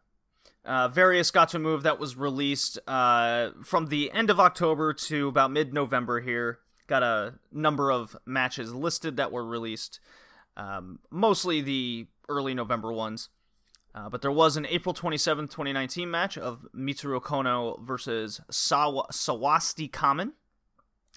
Uh, 0.64 0.88
various 0.88 1.30
Gatoh 1.30 1.61
Move 1.61 1.83
that 1.83 1.99
was 1.99 2.16
released 2.16 2.78
uh, 2.88 3.50
from 3.62 3.87
the 3.87 4.11
end 4.12 4.30
of 4.30 4.40
October 4.40 4.94
to 4.94 5.28
about 5.28 5.50
mid 5.50 5.75
November 5.75 6.21
here. 6.21 6.61
Got 6.87 7.02
a 7.02 7.35
number 7.52 7.90
of 7.90 8.16
matches 8.25 8.75
listed 8.75 9.16
that 9.16 9.30
were 9.33 9.44
released, 9.44 10.00
um, 10.56 11.00
mostly 11.11 11.61
the 11.61 12.06
early 12.28 12.54
November 12.54 12.92
ones. 12.92 13.28
Uh, 13.94 14.09
but 14.09 14.23
there 14.23 14.33
was 14.33 14.56
an 14.56 14.66
April 14.66 14.94
27th, 14.94 15.50
2019 15.50 16.11
match 16.11 16.37
of 16.37 16.66
Mitsuru 16.75 17.21
Konno 17.23 17.80
versus 17.80 18.40
Sawa- 18.50 19.06
Sawasdee 19.12 19.90
Kamen. 19.90 20.33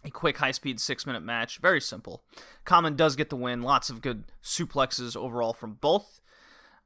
A 0.06 0.12
quick 0.12 0.38
high 0.38 0.52
speed 0.52 0.80
six 0.80 1.06
minute 1.08 1.24
match. 1.24 1.58
Very 1.58 1.82
simple. 1.82 2.24
Kamen 2.66 2.96
does 2.96 3.16
get 3.16 3.30
the 3.30 3.36
win. 3.36 3.64
Lots 3.64 3.90
of 3.90 4.02
good 4.02 4.26
suplexes 4.44 5.18
overall 5.18 5.54
from 5.54 5.74
both. 5.74 6.22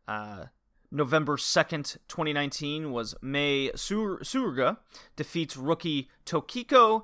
Uh, 0.07 0.45
November 0.91 1.37
2nd, 1.37 1.97
2019 2.07 2.91
was 2.91 3.15
Mei 3.21 3.71
Sur- 3.75 4.19
Suruga 4.19 4.77
defeats 5.15 5.55
rookie 5.55 6.09
Tokiko 6.25 7.03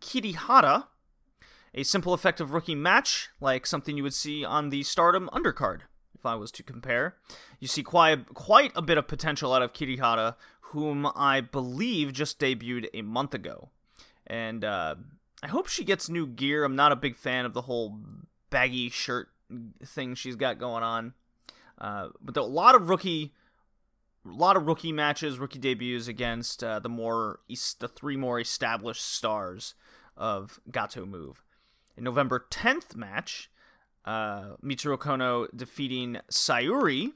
Kirihara. 0.00 0.88
A 1.74 1.82
simple, 1.84 2.12
effective 2.12 2.52
rookie 2.52 2.74
match, 2.74 3.30
like 3.40 3.66
something 3.66 3.96
you 3.96 4.02
would 4.02 4.12
see 4.12 4.44
on 4.44 4.68
the 4.68 4.82
Stardom 4.82 5.30
undercard, 5.32 5.80
if 6.14 6.26
I 6.26 6.34
was 6.34 6.52
to 6.52 6.62
compare. 6.62 7.16
You 7.60 7.68
see 7.68 7.82
quite, 7.82 8.34
quite 8.34 8.72
a 8.76 8.82
bit 8.82 8.98
of 8.98 9.08
potential 9.08 9.54
out 9.54 9.62
of 9.62 9.72
Kirihara, 9.72 10.36
whom 10.72 11.10
I 11.16 11.40
believe 11.40 12.12
just 12.12 12.38
debuted 12.38 12.88
a 12.92 13.00
month 13.00 13.32
ago. 13.32 13.70
And 14.26 14.64
uh, 14.64 14.96
I 15.42 15.46
hope 15.48 15.66
she 15.66 15.84
gets 15.84 16.10
new 16.10 16.26
gear. 16.26 16.64
I'm 16.64 16.76
not 16.76 16.92
a 16.92 16.96
big 16.96 17.16
fan 17.16 17.46
of 17.46 17.54
the 17.54 17.62
whole 17.62 17.98
baggy 18.50 18.90
shirt 18.90 19.28
thing 19.84 20.14
she's 20.14 20.36
got 20.36 20.58
going 20.58 20.82
on. 20.82 21.14
Uh, 21.82 22.10
but 22.20 22.36
a 22.36 22.44
lot 22.44 22.76
of 22.76 22.88
rookie, 22.88 23.32
a 24.24 24.32
lot 24.32 24.56
of 24.56 24.66
rookie 24.66 24.92
matches, 24.92 25.38
rookie 25.38 25.58
debuts 25.58 26.06
against 26.06 26.62
uh, 26.62 26.78
the 26.78 26.88
more 26.88 27.40
the 27.80 27.88
three 27.88 28.16
more 28.16 28.38
established 28.38 29.04
stars 29.04 29.74
of 30.16 30.60
Gatoh 30.70 31.08
Move. 31.08 31.42
In 31.96 32.04
November 32.04 32.46
10th 32.50 32.94
match, 32.94 33.50
uh, 34.04 34.56
Mitsuru 34.64 34.96
Konno 34.96 35.48
defeating 35.54 36.18
Sayuri. 36.30 37.12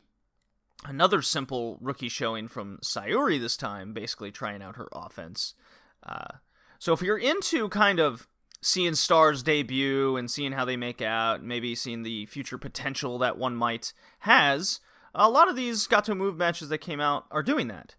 Another 0.85 1.23
simple 1.23 1.79
rookie 1.81 2.09
showing 2.09 2.49
from 2.49 2.79
Sayuri 2.83 3.41
this 3.41 3.57
time, 3.57 3.93
basically 3.93 4.31
trying 4.31 4.63
out 4.63 4.77
her 4.77 4.89
offense. 4.93 5.55
Uh, 6.03 6.37
so 6.79 6.93
if 6.93 7.01
you're 7.01 7.17
into 7.17 7.69
kind 7.69 7.99
of 7.99 8.29
seeing 8.61 8.95
stars 8.95 9.43
debut 9.43 10.17
and 10.17 10.31
seeing 10.31 10.53
how 10.53 10.65
they 10.65 10.77
make 10.77 11.01
out, 11.01 11.43
maybe 11.43 11.75
seeing 11.75 12.03
the 12.03 12.27
future 12.27 12.59
potential 12.59 13.19
that 13.19 13.39
one 13.39 13.55
might 13.57 13.93
has, 14.21 14.81
a 15.15 15.31
lot 15.31 15.49
of 15.49 15.57
these 15.57 15.87
Gatoh 15.89 16.17
Move 16.17 16.37
matches 16.37 16.69
that 16.69 16.79
came 16.79 17.01
out 17.01 17.27
are 17.31 17.43
doing 17.43 17.69
that. 17.69 17.95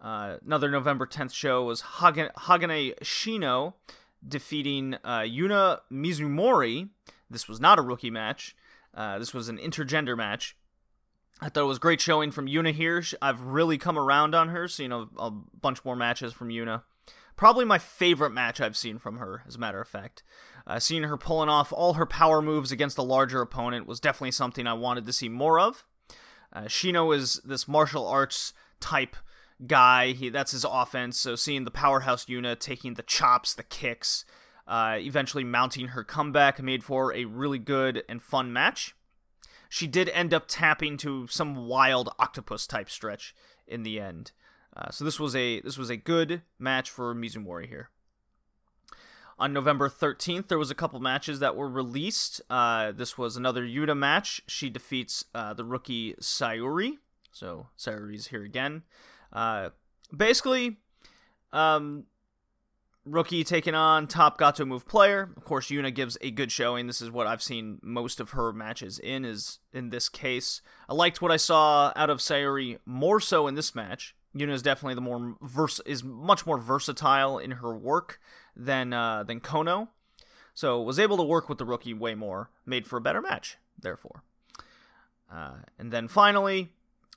Uh, 0.00 0.36
another 0.44 0.70
November 0.70 1.06
10th 1.06 1.32
show 1.32 1.64
was 1.64 1.82
Hagane, 1.82 2.32
Hagane 2.34 2.98
Shino 3.00 3.74
defeating 4.26 4.94
uh, 5.04 5.20
Yuna 5.20 5.80
Mizumori. 5.92 6.88
This 7.28 7.48
was 7.48 7.60
not 7.60 7.78
a 7.78 7.82
rookie 7.82 8.10
match. 8.10 8.56
Uh, 8.94 9.18
this 9.18 9.34
was 9.34 9.48
an 9.48 9.58
intergender 9.58 10.16
match. 10.16 10.56
I 11.40 11.48
thought 11.48 11.64
it 11.64 11.66
was 11.66 11.78
great 11.78 12.00
showing 12.00 12.30
from 12.30 12.46
Yuna 12.46 12.72
here. 12.72 13.02
I've 13.22 13.40
really 13.42 13.78
come 13.78 13.98
around 13.98 14.34
on 14.34 14.48
her, 14.48 14.68
know 14.88 15.08
a 15.18 15.30
bunch 15.30 15.84
more 15.84 15.94
matches 15.94 16.32
from 16.32 16.48
Yuna. 16.48 16.82
Probably 17.38 17.64
my 17.64 17.78
favorite 17.78 18.30
match 18.30 18.60
I've 18.60 18.76
seen 18.76 18.98
from 18.98 19.18
her, 19.18 19.44
as 19.46 19.54
a 19.54 19.60
matter 19.60 19.80
of 19.80 19.86
fact. 19.86 20.24
Uh, 20.66 20.80
seeing 20.80 21.04
her 21.04 21.16
pulling 21.16 21.48
off 21.48 21.72
all 21.72 21.94
her 21.94 22.04
power 22.04 22.42
moves 22.42 22.72
against 22.72 22.98
a 22.98 23.02
larger 23.02 23.40
opponent 23.40 23.86
was 23.86 24.00
definitely 24.00 24.32
something 24.32 24.66
I 24.66 24.72
wanted 24.72 25.06
to 25.06 25.12
see 25.12 25.28
more 25.28 25.60
of. 25.60 25.84
Uh, 26.52 26.62
Shino 26.62 27.14
is 27.16 27.40
this 27.44 27.68
martial 27.68 28.08
arts 28.08 28.52
type 28.80 29.14
guy. 29.68 30.12
He 30.12 30.30
that's 30.30 30.50
his 30.50 30.66
offense. 30.68 31.16
So 31.16 31.36
seeing 31.36 31.64
the 31.64 31.70
powerhouse 31.70 32.24
Yuna 32.24 32.58
taking 32.58 32.94
the 32.94 33.04
chops, 33.04 33.54
the 33.54 33.62
kicks, 33.62 34.24
uh, 34.66 34.96
eventually 34.98 35.44
mounting 35.44 35.88
her 35.88 36.02
comeback 36.02 36.60
made 36.60 36.82
for 36.82 37.14
a 37.14 37.24
really 37.24 37.60
good 37.60 38.02
and 38.08 38.20
fun 38.20 38.52
match. 38.52 38.96
She 39.68 39.86
did 39.86 40.08
end 40.08 40.34
up 40.34 40.46
tapping 40.48 40.96
to 40.98 41.28
some 41.28 41.68
wild 41.68 42.08
octopus 42.18 42.66
type 42.66 42.90
stretch 42.90 43.32
in 43.64 43.84
the 43.84 44.00
end. 44.00 44.32
Uh, 44.78 44.90
so 44.90 45.04
this 45.04 45.18
was 45.18 45.34
a 45.34 45.60
this 45.60 45.76
was 45.76 45.90
a 45.90 45.96
good 45.96 46.42
match 46.58 46.90
for 46.90 47.14
Mizumori 47.14 47.68
here. 47.68 47.90
On 49.40 49.52
November 49.52 49.88
13th, 49.88 50.48
there 50.48 50.58
was 50.58 50.70
a 50.70 50.74
couple 50.74 50.98
matches 50.98 51.38
that 51.38 51.54
were 51.54 51.68
released. 51.68 52.40
Uh, 52.50 52.90
this 52.90 53.16
was 53.16 53.36
another 53.36 53.62
Yuta 53.62 53.96
match. 53.96 54.42
She 54.48 54.68
defeats 54.68 55.24
uh, 55.32 55.54
the 55.54 55.64
rookie 55.64 56.14
Sayuri. 56.14 56.98
So 57.30 57.68
Sayuri's 57.78 58.28
here 58.28 58.42
again. 58.42 58.82
Uh, 59.32 59.70
basically, 60.16 60.78
um, 61.52 62.06
rookie 63.04 63.44
taking 63.44 63.76
on 63.76 64.08
top 64.08 64.40
Gatoh 64.40 64.66
Move 64.66 64.88
player. 64.88 65.30
Of 65.36 65.44
course, 65.44 65.68
Yuna 65.68 65.94
gives 65.94 66.18
a 66.20 66.32
good 66.32 66.50
showing. 66.50 66.88
This 66.88 67.00
is 67.00 67.10
what 67.10 67.28
I've 67.28 67.42
seen 67.42 67.78
most 67.80 68.18
of 68.18 68.30
her 68.30 68.52
matches 68.52 68.98
in. 68.98 69.24
Is 69.24 69.60
in 69.72 69.90
this 69.90 70.08
case, 70.08 70.62
I 70.88 70.94
liked 70.94 71.22
what 71.22 71.30
I 71.30 71.36
saw 71.36 71.92
out 71.94 72.10
of 72.10 72.18
Sayuri 72.18 72.78
more 72.84 73.20
so 73.20 73.46
in 73.46 73.54
this 73.54 73.72
match. 73.72 74.16
Yuna 74.36 74.52
is 74.52 74.62
definitely 74.62 74.94
the 74.94 75.00
more 75.00 75.36
vers- 75.40 75.80
is 75.86 76.04
much 76.04 76.46
more 76.46 76.58
versatile 76.58 77.38
in 77.38 77.52
her 77.52 77.74
work 77.74 78.20
than 78.54 78.92
uh, 78.92 79.22
than 79.22 79.40
Konno, 79.40 79.88
so 80.54 80.80
was 80.82 80.98
able 80.98 81.16
to 81.16 81.22
work 81.22 81.48
with 81.48 81.58
the 81.58 81.64
rookie 81.64 81.94
way 81.94 82.14
more, 82.14 82.50
made 82.66 82.86
for 82.86 82.96
a 82.96 83.00
better 83.00 83.20
match. 83.20 83.56
Therefore, 83.80 84.22
uh, 85.32 85.58
and 85.78 85.92
then 85.92 86.08
finally, 86.08 86.70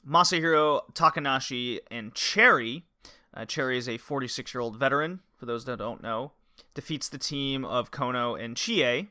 Masahiro 0.08 0.82
Takanashi 0.94 1.80
and 1.90 2.14
Cherry. 2.14 2.86
Uh, 3.34 3.46
Cherry 3.46 3.78
is 3.78 3.88
a 3.88 3.98
46 3.98 4.54
year 4.54 4.62
old 4.62 4.78
veteran. 4.78 5.22
For 5.38 5.46
those 5.46 5.66
that 5.66 5.80
don't 5.80 6.04
know, 6.04 6.34
defeats 6.74 7.10
the 7.10 7.18
team 7.18 7.66
of 7.66 7.92
Konno 7.92 8.40
and 8.40 8.56
Chie. 8.56 9.10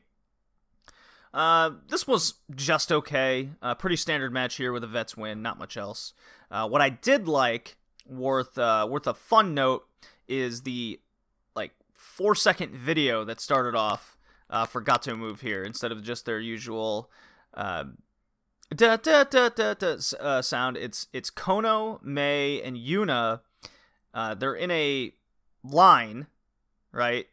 Uh, 1.33 1.71
this 1.87 2.07
was 2.07 2.35
just 2.53 2.91
okay. 2.91 3.49
Uh, 3.61 3.75
pretty 3.75 3.95
standard 3.95 4.33
match 4.33 4.55
here 4.55 4.71
with 4.71 4.83
a 4.83 4.87
vets 4.87 5.15
win, 5.15 5.41
not 5.41 5.57
much 5.57 5.77
else. 5.77 6.13
Uh, 6.49 6.67
what 6.67 6.81
I 6.81 6.89
did 6.89 7.27
like 7.27 7.77
worth 8.05 8.57
uh, 8.57 8.87
worth 8.89 9.07
a 9.07 9.13
fun 9.13 9.53
note 9.53 9.87
is 10.27 10.63
the 10.63 10.99
like 11.55 11.71
four 11.93 12.35
second 12.35 12.75
video 12.75 13.23
that 13.25 13.39
started 13.39 13.75
off 13.75 14.17
uh, 14.49 14.65
for 14.65 14.81
Gatoh 14.81 15.17
Move 15.17 15.41
here 15.41 15.63
instead 15.63 15.91
of 15.91 16.03
just 16.03 16.25
their 16.25 16.39
usual 16.39 17.09
uh, 17.53 17.85
da 18.75 18.97
da 18.97 19.23
da 19.23 19.49
da 19.49 19.73
da 19.73 19.97
uh, 20.19 20.41
sound. 20.41 20.77
It's 20.77 21.07
it's 21.13 21.31
Konno, 21.31 22.01
Mei, 22.03 22.61
and 22.61 22.77
Yuna. 22.77 23.41
Uh, 24.13 24.33
they're 24.35 24.55
in 24.55 24.71
a 24.71 25.13
line, 25.63 26.27
right? 26.91 27.27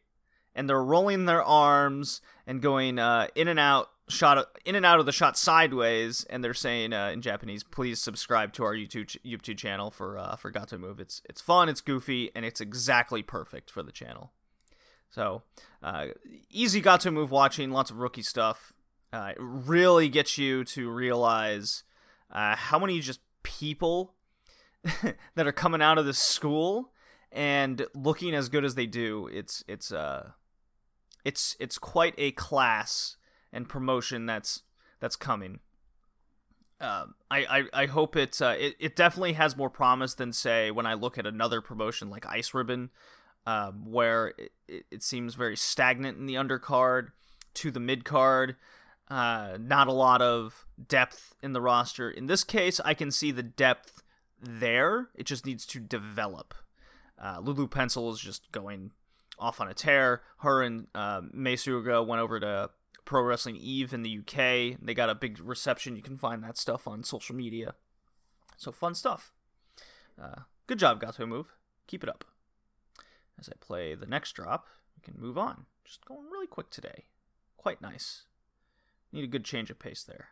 And 0.54 0.68
they're 0.68 0.82
rolling 0.82 1.26
their 1.26 1.42
arms 1.42 2.20
and 2.46 2.60
going 2.60 2.98
uh, 2.98 3.28
in 3.34 3.48
and 3.48 3.58
out 3.58 3.90
shot 4.08 4.46
in 4.64 4.74
and 4.74 4.84
out 4.86 5.00
of 5.00 5.06
the 5.06 5.12
shot 5.12 5.36
sideways, 5.38 6.24
and 6.28 6.42
they're 6.42 6.54
saying 6.54 6.92
uh, 6.92 7.10
in 7.12 7.22
Japanese, 7.22 7.62
"Please 7.62 8.00
subscribe 8.00 8.52
to 8.54 8.64
our 8.64 8.74
YouTube 8.74 9.16
YouTube 9.24 9.58
channel 9.58 9.90
for 9.90 10.18
uh, 10.18 10.36
for 10.36 10.50
Gatoh 10.50 10.78
Move." 10.78 11.00
It's 11.00 11.22
it's 11.28 11.40
fun, 11.40 11.68
it's 11.68 11.80
goofy, 11.80 12.30
and 12.34 12.44
it's 12.44 12.60
exactly 12.60 13.22
perfect 13.22 13.70
for 13.70 13.82
the 13.82 13.92
channel. 13.92 14.32
So 15.10 15.42
uh, 15.82 16.08
easy 16.50 16.82
Gatoh 16.82 17.12
Move 17.12 17.30
watching, 17.30 17.70
lots 17.70 17.90
of 17.90 17.98
rookie 17.98 18.22
stuff. 18.22 18.72
Uh, 19.12 19.32
it 19.34 19.38
really 19.40 20.08
gets 20.08 20.36
you 20.36 20.64
to 20.64 20.90
realize 20.90 21.82
uh, 22.30 22.56
how 22.56 22.78
many 22.78 23.00
just 23.00 23.20
people 23.42 24.14
that 25.34 25.46
are 25.46 25.52
coming 25.52 25.80
out 25.80 25.98
of 25.98 26.06
this 26.06 26.18
school 26.18 26.92
and 27.32 27.86
looking 27.94 28.34
as 28.34 28.48
good 28.48 28.64
as 28.64 28.74
they 28.74 28.86
do. 28.86 29.28
It's 29.32 29.64
it's 29.68 29.92
uh 29.92 30.30
it's 31.24 31.56
it's 31.60 31.78
quite 31.78 32.14
a 32.18 32.32
class 32.32 33.16
and 33.52 33.68
promotion 33.68 34.26
that's 34.26 34.62
that's 35.00 35.16
coming. 35.16 35.60
Um, 36.80 37.14
I, 37.28 37.44
I, 37.44 37.82
I 37.82 37.86
hope 37.86 38.14
it, 38.14 38.40
uh, 38.40 38.54
it 38.56 38.76
it 38.78 38.96
definitely 38.96 39.32
has 39.32 39.56
more 39.56 39.70
promise 39.70 40.14
than 40.14 40.32
say 40.32 40.70
when 40.70 40.86
I 40.86 40.94
look 40.94 41.18
at 41.18 41.26
another 41.26 41.60
promotion 41.60 42.08
like 42.08 42.24
Ice 42.26 42.54
Ribbon, 42.54 42.90
um, 43.46 43.90
where 43.90 44.34
it, 44.68 44.84
it 44.90 45.02
seems 45.02 45.34
very 45.34 45.56
stagnant 45.56 46.18
in 46.18 46.26
the 46.26 46.34
undercard 46.34 47.08
to 47.54 47.70
the 47.70 47.80
mid 47.80 48.04
card. 48.04 48.56
Uh, 49.08 49.56
not 49.58 49.88
a 49.88 49.92
lot 49.92 50.20
of 50.20 50.66
depth 50.86 51.34
in 51.42 51.52
the 51.52 51.60
roster. 51.60 52.10
In 52.10 52.26
this 52.26 52.44
case, 52.44 52.78
I 52.84 52.94
can 52.94 53.10
see 53.10 53.30
the 53.30 53.42
depth 53.42 54.02
there. 54.40 55.08
It 55.14 55.24
just 55.24 55.46
needs 55.46 55.66
to 55.66 55.80
develop. 55.80 56.54
Uh, 57.20 57.40
Lulu 57.42 57.66
Pencil 57.66 58.12
is 58.12 58.20
just 58.20 58.52
going 58.52 58.92
off 59.38 59.60
on 59.60 59.68
a 59.68 59.74
tear. 59.74 60.22
Her 60.38 60.62
and 60.62 60.86
uh, 60.94 61.22
Mei 61.32 61.56
Suruga 61.56 62.06
went 62.06 62.20
over 62.20 62.38
to 62.38 62.70
Pro 63.08 63.22
Wrestling 63.22 63.56
Eve 63.56 63.94
in 63.94 64.02
the 64.02 64.18
UK. 64.18 64.78
They 64.82 64.92
got 64.92 65.08
a 65.08 65.14
big 65.14 65.40
reception. 65.40 65.96
You 65.96 66.02
can 66.02 66.18
find 66.18 66.44
that 66.44 66.58
stuff 66.58 66.86
on 66.86 67.02
social 67.02 67.34
media. 67.34 67.74
So 68.58 68.70
fun 68.70 68.94
stuff. 68.94 69.32
Uh, 70.22 70.42
good 70.66 70.78
job, 70.78 71.00
Gatoh 71.00 71.26
Move. 71.26 71.54
Keep 71.86 72.02
it 72.02 72.10
up. 72.10 72.26
As 73.40 73.48
I 73.48 73.52
play 73.60 73.94
the 73.94 74.04
next 74.04 74.32
drop, 74.32 74.66
we 74.94 75.00
can 75.00 75.18
move 75.18 75.38
on. 75.38 75.64
Just 75.86 76.04
going 76.04 76.26
really 76.30 76.46
quick 76.46 76.68
today. 76.68 77.04
Quite 77.56 77.80
nice. 77.80 78.24
Need 79.10 79.24
a 79.24 79.28
good 79.28 79.46
change 79.46 79.70
of 79.70 79.78
pace 79.78 80.02
there. 80.02 80.28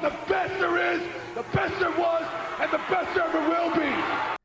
The 0.00 0.08
best 0.26 0.58
there 0.58 0.94
is, 0.94 1.02
the 1.34 1.44
best 1.52 1.78
there 1.78 1.90
was, 1.90 2.24
and 2.58 2.72
the 2.72 2.80
best 2.88 3.14
there 3.14 3.24
ever 3.24 3.46
will 3.46 3.74
be. 3.76 4.36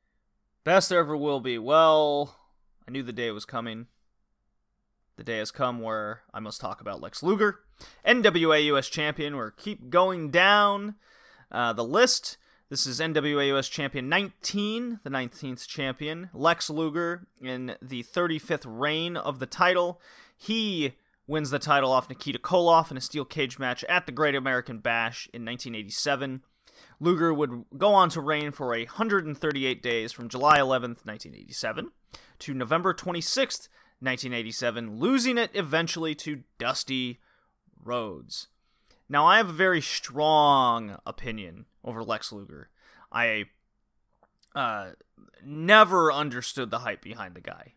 Best 0.66 0.90
there 0.90 1.00
ever 1.00 1.16
will 1.16 1.40
be. 1.40 1.58
Well, 1.58 2.36
I 2.86 2.92
knew 2.92 3.02
the 3.02 3.14
day 3.14 3.32
was 3.32 3.46
coming. 3.46 3.88
The 5.18 5.24
day 5.24 5.40
has 5.40 5.50
come 5.50 5.82
where 5.82 6.22
I 6.32 6.40
must 6.40 6.62
talk 6.62 6.80
about 6.80 7.02
Lex 7.02 7.24
Luger, 7.24 7.62
NWA 8.06 8.64
US 8.66 8.88
Champion. 8.88 9.36
We're 9.36 9.50
keep 9.50 9.90
going 9.90 10.30
down 10.30 10.94
uh, 11.52 11.74
the 11.74 11.84
list. 11.84 12.38
This 12.70 12.86
is 12.86 13.00
NWA 13.00 13.58
US 13.58 13.68
Champion 13.68 14.10
19, 14.10 15.00
the 15.04 15.10
19th 15.10 15.68
champion, 15.68 16.30
Lex 16.36 16.70
Luger, 16.70 17.26
in 17.42 17.76
the 17.82 18.04
35th 18.04 18.66
reign 18.68 19.18
of 19.18 19.40
the 19.40 19.48
title. 19.48 20.00
He 20.38 20.94
wins 21.26 21.50
the 21.50 21.58
title 21.58 21.92
off 21.92 22.10
Nikita 22.10 22.38
Koloff 22.38 22.92
in 22.92 22.98
a 22.98 23.02
steel 23.02 23.26
cage 23.26 23.58
match 23.58 23.84
at 23.86 24.06
the 24.06 24.12
Great 24.12 24.36
American 24.36 24.78
Bash 24.78 25.28
in 25.34 25.44
1987. 25.44 26.44
Luger 27.00 27.34
would 27.34 27.66
go 27.76 27.92
on 27.94 28.10
to 28.10 28.22
reign 28.22 28.52
for 28.52 28.68
138 28.68 29.82
days 29.82 30.12
from 30.12 30.30
July 30.30 30.60
11th, 30.60 31.06
1987 31.06 31.90
to 32.38 32.54
November 32.54 32.94
26th, 32.94 33.68
1987, 34.00 35.00
losing 35.00 35.38
it 35.38 35.52
eventually 35.54 36.14
to 36.16 36.44
Dusty 36.58 37.20
Rhodes. 37.84 38.48
Now, 39.10 39.26
I 39.26 39.38
have 39.38 39.50
a 39.50 39.54
very 39.54 39.82
strong 39.82 40.98
opinion 41.06 41.66
over 41.84 42.04
Lex 42.04 42.32
Luger. 42.32 42.70
I 43.12 43.46
uh, 44.54 44.92
never 45.44 46.12
understood 46.12 46.70
the 46.70 46.80
hype 46.80 47.02
behind 47.02 47.36
the 47.36 47.42
guy. 47.42 47.74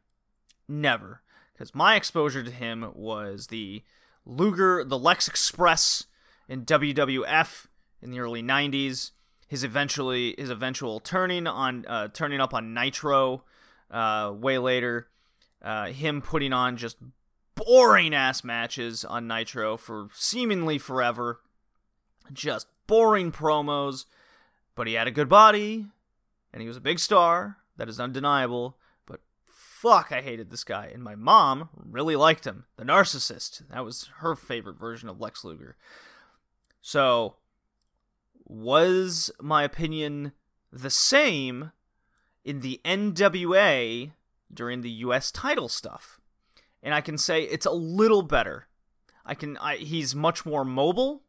Never. 0.68 1.22
Because 1.52 1.74
my 1.74 1.94
exposure 1.94 2.42
to 2.42 2.50
him 2.50 2.90
was 2.94 3.46
the 3.46 3.82
Luger, 4.26 4.84
the 4.84 4.98
Lex 4.98 5.28
Express 5.28 6.06
in 6.48 6.64
WWF 6.64 7.66
in 8.02 8.10
the 8.10 8.20
early 8.20 8.42
90s. 8.42 9.12
His 9.46 9.64
eventually 9.64 10.34
his 10.38 10.48
eventual 10.48 11.00
turning 11.00 11.48
on 11.48 11.84
uh, 11.86 12.08
turning 12.08 12.40
up 12.40 12.54
on 12.54 12.72
Nitro 12.72 13.42
uh, 13.90 14.32
way 14.32 14.58
later 14.58 15.08
uh, 15.62 15.86
him 15.86 16.22
putting 16.22 16.52
on 16.52 16.76
just 16.76 16.96
boring 17.54 18.14
ass 18.14 18.42
matches 18.42 19.04
on 19.04 19.26
Nitro 19.26 19.76
for 19.76 20.08
seemingly 20.14 20.78
forever. 20.78 21.40
Just 22.32 22.66
boring 22.86 23.32
promos, 23.32 24.04
but 24.74 24.86
he 24.86 24.94
had 24.94 25.08
a 25.08 25.12
good 25.12 25.28
body 25.28 25.86
and 26.52 26.62
he 26.62 26.68
was 26.68 26.76
a 26.76 26.82
big 26.82 26.98
star. 26.98 27.58
That 27.76 27.88
is 27.88 28.00
undeniable. 28.00 28.76
But 29.06 29.20
fuck, 29.44 30.12
I 30.12 30.20
hated 30.20 30.50
this 30.50 30.64
guy. 30.64 30.90
And 30.92 31.02
my 31.02 31.14
mom 31.14 31.68
really 31.74 32.16
liked 32.16 32.46
him. 32.46 32.66
The 32.76 32.84
narcissist. 32.84 33.62
That 33.68 33.84
was 33.84 34.10
her 34.18 34.34
favorite 34.34 34.78
version 34.78 35.08
of 35.08 35.20
Lex 35.20 35.44
Luger. 35.44 35.76
So, 36.82 37.36
was 38.46 39.30
my 39.40 39.62
opinion 39.62 40.32
the 40.72 40.90
same 40.90 41.72
in 42.44 42.60
the 42.60 42.80
NWA 42.84 44.12
during 44.52 44.80
the 44.80 44.90
US 44.90 45.30
title 45.30 45.68
stuff. 45.68 46.20
And 46.82 46.94
I 46.94 47.00
can 47.00 47.18
say 47.18 47.42
it's 47.42 47.66
a 47.66 47.72
little 47.72 48.22
better. 48.22 48.66
I 49.24 49.34
can 49.34 49.56
I, 49.58 49.76
he's 49.76 50.14
much 50.14 50.46
more 50.46 50.64
mobile. 50.64 51.22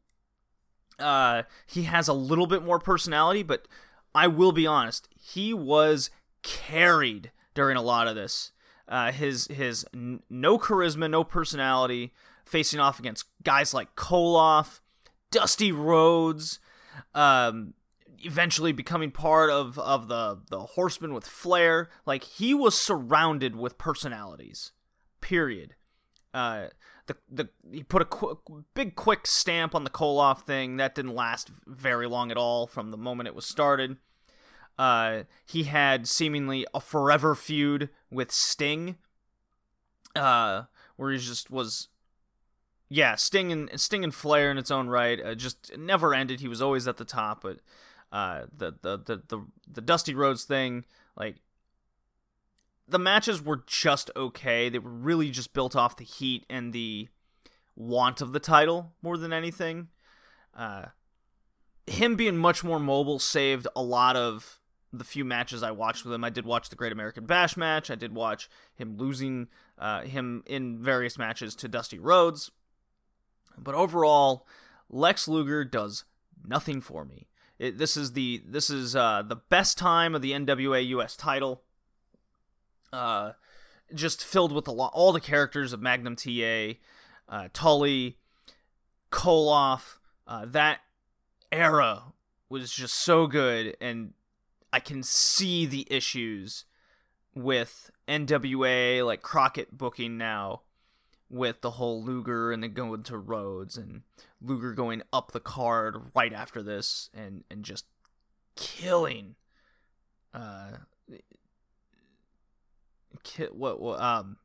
Uh 1.00 1.44
he 1.66 1.84
has 1.84 2.08
a 2.08 2.14
little 2.14 2.48
bit 2.48 2.64
more 2.64 2.80
personality, 2.80 3.44
but 3.44 3.68
I 4.14 4.28
will 4.28 4.52
be 4.52 4.68
honest, 4.68 5.08
he 5.20 5.54
was 5.54 6.10
carried 6.44 7.32
during 7.54 7.78
a 7.78 7.82
lot 7.82 8.08
of 8.08 8.16
this. 8.16 8.52
Uh, 8.88 9.12
his 9.12 9.48
his 9.48 9.86
n- 9.94 10.22
no 10.30 10.58
charisma, 10.58 11.10
no 11.10 11.24
personality, 11.24 12.14
facing 12.46 12.80
off 12.80 13.00
against 13.00 13.26
guys 13.42 13.74
like 13.74 13.96
Koloff, 13.96 14.82
Dusty 15.32 15.72
Rhodes, 15.72 16.60
um, 17.16 17.74
eventually 18.24 18.72
becoming 18.72 19.12
part 19.12 19.50
of 19.50 19.78
of 19.80 20.08
the 20.08 20.40
the 20.50 20.60
Horsemen 20.60 21.14
with 21.14 21.26
Flair. 21.26 21.90
Like 22.06 22.24
he 22.24 22.54
was 22.54 22.78
surrounded 22.78 23.56
with 23.56 23.78
personalities. 23.78 24.72
Period. 25.22 25.76
Uh, 26.34 26.68
the 27.08 27.18
the 27.30 27.50
he 27.72 27.84
put 27.84 28.02
a 28.02 28.36
big 28.74 28.96
quick 28.96 29.28
stamp 29.28 29.76
on 29.76 29.84
the 29.84 29.90
Koloff 29.90 30.44
thing 30.44 30.78
that 30.78 30.96
didn't 30.96 31.16
last 31.16 31.52
very 31.66 32.08
long 32.08 32.32
at 32.32 32.38
all 32.38 32.68
from 32.68 32.92
the 32.92 32.98
moment 32.98 33.28
it 33.28 33.36
was 33.36 33.46
started. 33.46 33.98
Uh, 34.78 35.24
he 35.46 35.64
had 35.64 36.08
seemingly 36.08 36.66
a 36.74 36.80
forever 36.80 37.36
feud 37.36 37.90
with 38.10 38.32
Sting. 38.32 38.98
Uh, 40.16 40.64
where 40.98 41.12
he 41.12 41.18
just 41.18 41.50
was 41.50 41.88
yeah, 42.94 43.16
Sting 43.16 43.54
and 43.54 43.80
Sting 43.80 44.04
and 44.04 44.14
Flair 44.14 44.52
in 44.52 44.58
its 44.58 44.70
own 44.70 44.90
right. 44.90 45.18
Uh, 45.24 45.34
just 45.34 45.78
never 45.78 46.14
ended. 46.14 46.42
He 46.42 46.50
was 46.50 46.62
always 46.62 46.90
at 46.90 46.98
the 46.98 47.06
top, 47.06 47.42
but 47.42 47.60
uh, 48.12 48.44
the, 48.56 48.74
the 48.82 48.98
the 48.98 49.22
the 49.28 49.46
the 49.72 49.82
Dusty 49.82 50.14
Rhodes 50.14 50.44
thing, 50.44 50.86
like 51.16 51.38
the 52.88 53.00
matches 53.00 53.42
were 53.42 53.64
just 53.66 54.12
okay. 54.16 54.70
They 54.70 54.80
were 54.80 54.92
really 54.92 55.30
just 55.30 55.54
built 55.54 55.76
off 55.76 55.98
the 55.98 56.04
heat 56.04 56.46
and 56.50 56.74
the 56.74 57.08
want 57.76 58.22
of 58.22 58.34
the 58.34 58.40
title 58.40 58.94
more 59.02 59.18
than 59.18 59.32
anything. 59.32 59.88
Uh, 60.56 60.88
him 61.88 62.16
being 62.16 62.38
much 62.38 62.64
more 62.64 62.80
mobile 62.80 63.20
saved 63.20 63.68
a 63.76 63.82
lot 63.82 64.16
of 64.16 64.60
the 64.94 65.04
few 65.06 65.24
matches 65.24 65.64
I 65.64 65.72
watched 65.72 66.04
with 66.04 66.14
him. 66.14 66.24
I 66.24 66.30
did 66.30 66.46
watch 66.46 66.70
the 66.70 66.76
Great 66.76 66.92
American 66.92 67.26
Bash 67.26 67.56
match. 67.56 67.90
I 67.90 67.96
did 67.96 68.14
watch 68.14 68.50
him 68.76 68.98
losing 68.98 69.48
uh, 69.78 70.02
him 70.02 70.44
in 70.46 70.84
various 70.84 71.18
matches 71.18 71.56
to 71.56 71.70
Dusty 71.70 71.98
Rhodes. 71.98 72.52
But 73.58 73.76
overall, 73.76 74.46
Lex 74.90 75.28
Luger 75.28 75.64
does 75.64 76.04
nothing 76.46 76.82
for 76.82 77.06
me. 77.06 77.28
It, 77.62 77.78
this 77.78 77.96
is 77.96 78.14
the 78.14 78.42
this 78.44 78.72
is 78.72 78.96
uh, 78.96 79.22
the 79.22 79.36
best 79.36 79.78
time 79.78 80.16
of 80.16 80.24
the 80.24 80.32
NWA 80.32 80.84
US 80.88 81.16
title. 81.16 81.62
Uh, 82.92 83.34
just 83.94 84.26
filled 84.26 84.52
with 84.52 84.68
lot, 84.68 84.92
all 84.96 85.12
the 85.12 85.22
characters 85.22 85.72
of 85.72 85.80
Magnum 85.80 86.16
TA, 86.16 86.80
uh, 87.30 87.50
Tully, 87.54 88.18
Koloff. 89.12 90.00
Uh, 90.26 90.46
that 90.48 90.80
era 91.52 92.14
was 92.50 92.72
just 92.72 92.96
so 92.96 93.28
good, 93.28 93.78
and 93.80 94.14
I 94.74 94.80
can 94.80 95.04
see 95.04 95.68
the 95.68 95.86
issues 95.92 96.66
with 97.36 97.92
NWA 98.08 99.06
like 99.06 99.22
Crockett 99.22 99.78
booking 99.78 100.18
now, 100.18 100.62
with 101.30 101.62
the 101.62 101.72
whole 101.72 102.04
Luger 102.04 102.52
and 102.52 102.64
then 102.64 102.74
going 102.74 103.04
to 103.04 103.20
Rhodes 103.20 103.78
and 103.78 104.02
Luger 104.42 104.74
going 104.74 105.02
up 105.14 105.32
the 105.32 105.40
card 105.40 106.12
right 106.16 106.34
after 106.34 106.64
this 106.64 107.10
and 107.14 107.44
and 107.50 107.64
just 107.64 107.86
killing 108.56 109.36
uh 110.34 110.72
ki- 113.24 113.46
what, 113.52 113.80
what 113.80 114.00
um 114.02 114.38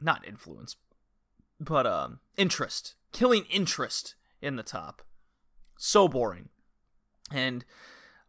not 0.00 0.26
influence 0.26 0.76
but 1.60 1.86
um 1.86 2.20
interest 2.36 2.94
killing 3.12 3.44
interest 3.50 4.14
in 4.40 4.56
the 4.56 4.62
top. 4.62 5.02
So 5.76 6.08
boring. 6.08 6.48
And 7.32 7.64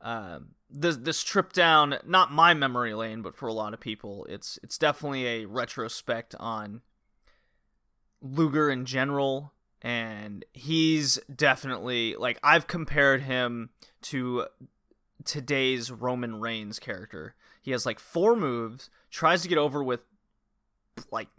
um 0.01 0.55
this 0.69 0.97
this 0.97 1.23
trip 1.23 1.51
down 1.51 1.97
not 2.05 2.31
my 2.31 2.53
memory 2.53 2.93
lane 2.93 3.21
but 3.21 3.35
for 3.35 3.47
a 3.47 3.53
lot 3.53 3.73
of 3.73 3.79
people 3.79 4.25
it's 4.29 4.59
it's 4.63 4.77
definitely 4.77 5.25
a 5.25 5.45
retrospect 5.45 6.35
on 6.39 6.81
Luger 8.21 8.69
in 8.69 8.85
general 8.85 9.51
and 9.81 10.45
he's 10.53 11.19
definitely 11.33 12.15
like 12.15 12.39
I've 12.43 12.67
compared 12.67 13.21
him 13.21 13.69
to 14.03 14.47
today's 15.23 15.91
Roman 15.91 16.39
Reigns 16.39 16.79
character. 16.79 17.35
He 17.61 17.71
has 17.71 17.85
like 17.85 17.99
four 17.99 18.35
moves, 18.35 18.89
tries 19.11 19.41
to 19.43 19.47
get 19.47 19.57
over 19.57 19.83
with 19.83 20.01
like 21.11 21.29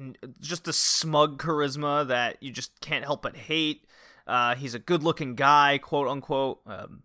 just 0.40 0.64
the 0.64 0.72
smug 0.72 1.40
charisma 1.40 2.06
that 2.08 2.42
you 2.42 2.50
just 2.50 2.80
can't 2.80 3.04
help 3.04 3.22
but 3.22 3.36
hate. 3.36 3.86
Uh, 4.26 4.54
he's 4.54 4.74
a 4.74 4.78
good-looking 4.78 5.34
guy, 5.34 5.78
quote 5.78 6.08
unquote. 6.08 6.60
Um, 6.66 7.02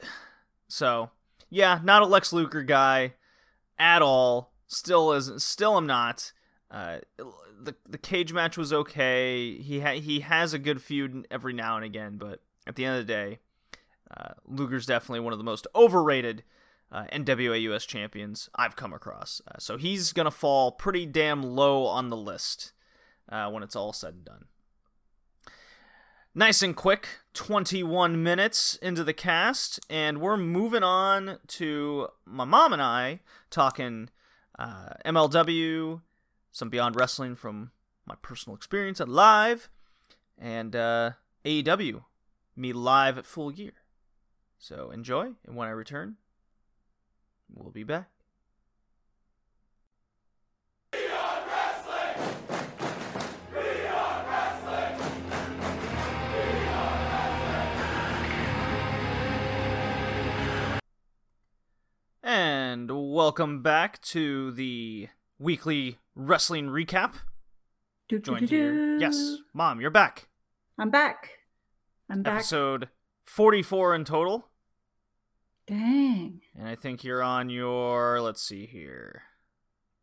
so, 0.68 1.10
yeah, 1.48 1.80
not 1.82 2.02
a 2.02 2.06
Lex 2.06 2.32
Luger 2.32 2.62
guy 2.62 3.14
at 3.78 4.02
all. 4.02 4.52
Still 4.66 5.12
isn't. 5.12 5.42
Still, 5.42 5.76
am 5.76 5.86
not. 5.86 6.32
Uh, 6.70 6.98
the 7.62 7.74
the 7.88 7.98
cage 7.98 8.32
match 8.32 8.56
was 8.56 8.72
okay. 8.72 9.58
He 9.58 9.80
ha- 9.80 10.00
he 10.00 10.20
has 10.20 10.52
a 10.52 10.58
good 10.58 10.82
feud 10.82 11.26
every 11.30 11.52
now 11.52 11.76
and 11.76 11.84
again, 11.84 12.16
but 12.16 12.40
at 12.66 12.76
the 12.76 12.84
end 12.84 12.98
of 12.98 13.06
the 13.06 13.12
day, 13.12 13.38
uh, 14.16 14.34
Luger's 14.46 14.86
definitely 14.86 15.20
one 15.20 15.32
of 15.32 15.38
the 15.38 15.44
most 15.44 15.66
overrated 15.74 16.42
uh, 16.92 17.04
NWA 17.12 17.60
US 17.62 17.86
champions 17.86 18.48
I've 18.54 18.76
come 18.76 18.92
across. 18.92 19.40
Uh, 19.46 19.58
so 19.58 19.76
he's 19.76 20.12
gonna 20.12 20.30
fall 20.30 20.72
pretty 20.72 21.06
damn 21.06 21.42
low 21.42 21.86
on 21.86 22.10
the 22.10 22.16
list 22.16 22.72
uh, 23.28 23.50
when 23.50 23.62
it's 23.62 23.76
all 23.76 23.92
said 23.92 24.14
and 24.14 24.24
done. 24.24 24.44
Nice 26.32 26.62
and 26.62 26.76
quick, 26.76 27.08
21 27.34 28.22
minutes 28.22 28.76
into 28.76 29.02
the 29.02 29.12
cast, 29.12 29.80
and 29.90 30.20
we're 30.20 30.36
moving 30.36 30.84
on 30.84 31.38
to 31.48 32.06
my 32.24 32.44
mom 32.44 32.72
and 32.72 32.80
I 32.80 33.18
talking 33.50 34.10
uh, 34.56 34.90
MLW, 35.04 36.02
some 36.52 36.68
Beyond 36.68 36.96
Wrestling 36.96 37.36
from 37.36 37.70
my 38.06 38.14
personal 38.22 38.56
experience 38.56 39.00
at 39.00 39.08
live, 39.08 39.70
and 40.36 40.74
uh, 40.74 41.12
AEW, 41.44 42.04
me 42.56 42.72
live 42.72 43.18
at 43.18 43.26
full 43.26 43.50
gear. 43.50 43.72
So 44.58 44.90
enjoy, 44.90 45.32
and 45.46 45.56
when 45.56 45.68
I 45.68 45.72
return, 45.72 46.16
we'll 47.48 47.70
be 47.70 47.84
back. 47.84 48.10
And 62.22 62.90
welcome 62.90 63.62
back 63.62 64.00
to 64.02 64.50
the 64.52 65.08
weekly 65.38 65.99
wrestling 66.26 66.68
recap. 66.68 67.14
Joined 68.08 68.50
here. 68.50 68.98
Yes, 68.98 69.36
Mom, 69.54 69.80
you're 69.80 69.90
back. 69.90 70.28
I'm 70.78 70.90
back. 70.90 71.30
I'm 72.10 72.22
back. 72.22 72.34
Episode 72.36 72.88
44 73.26 73.94
in 73.94 74.04
total. 74.04 74.48
Dang. 75.66 76.40
And 76.58 76.66
I 76.66 76.74
think 76.74 77.04
you're 77.04 77.22
on 77.22 77.48
your, 77.50 78.20
let's 78.20 78.42
see 78.42 78.66
here. 78.66 79.22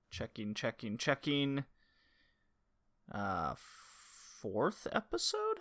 Checking, 0.10 0.53
checking, 0.53 0.97
checking. 0.97 1.65
Uh, 3.13 3.56
fourth 4.41 4.88
episode? 4.93 5.60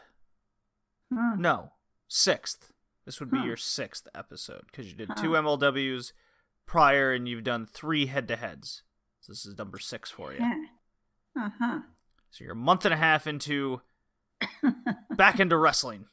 Huh. 1.12 1.34
No, 1.36 1.72
sixth. 2.06 2.72
This 3.04 3.18
would 3.18 3.30
be 3.30 3.38
Huh. 3.38 3.44
your 3.46 3.56
sixth 3.56 4.06
episode 4.14 4.62
because 4.66 4.86
you 4.88 4.94
did 4.96 5.10
two 5.16 5.30
MLWs 5.30 6.12
prior 6.64 7.12
and 7.12 7.26
you've 7.28 7.44
done 7.44 7.66
three 7.66 8.06
head 8.06 8.28
to 8.28 8.36
heads. 8.36 8.82
So 9.26 9.32
this 9.32 9.44
is 9.44 9.58
number 9.58 9.80
six 9.80 10.08
for 10.08 10.32
you. 10.32 10.38
Yeah. 10.38 10.54
Uh 11.36 11.50
huh. 11.58 11.78
So 12.30 12.44
you're 12.44 12.52
a 12.52 12.56
month 12.56 12.84
and 12.84 12.94
a 12.94 12.96
half 12.96 13.26
into 13.26 13.80
back 15.16 15.40
into 15.40 15.56
wrestling. 15.56 16.04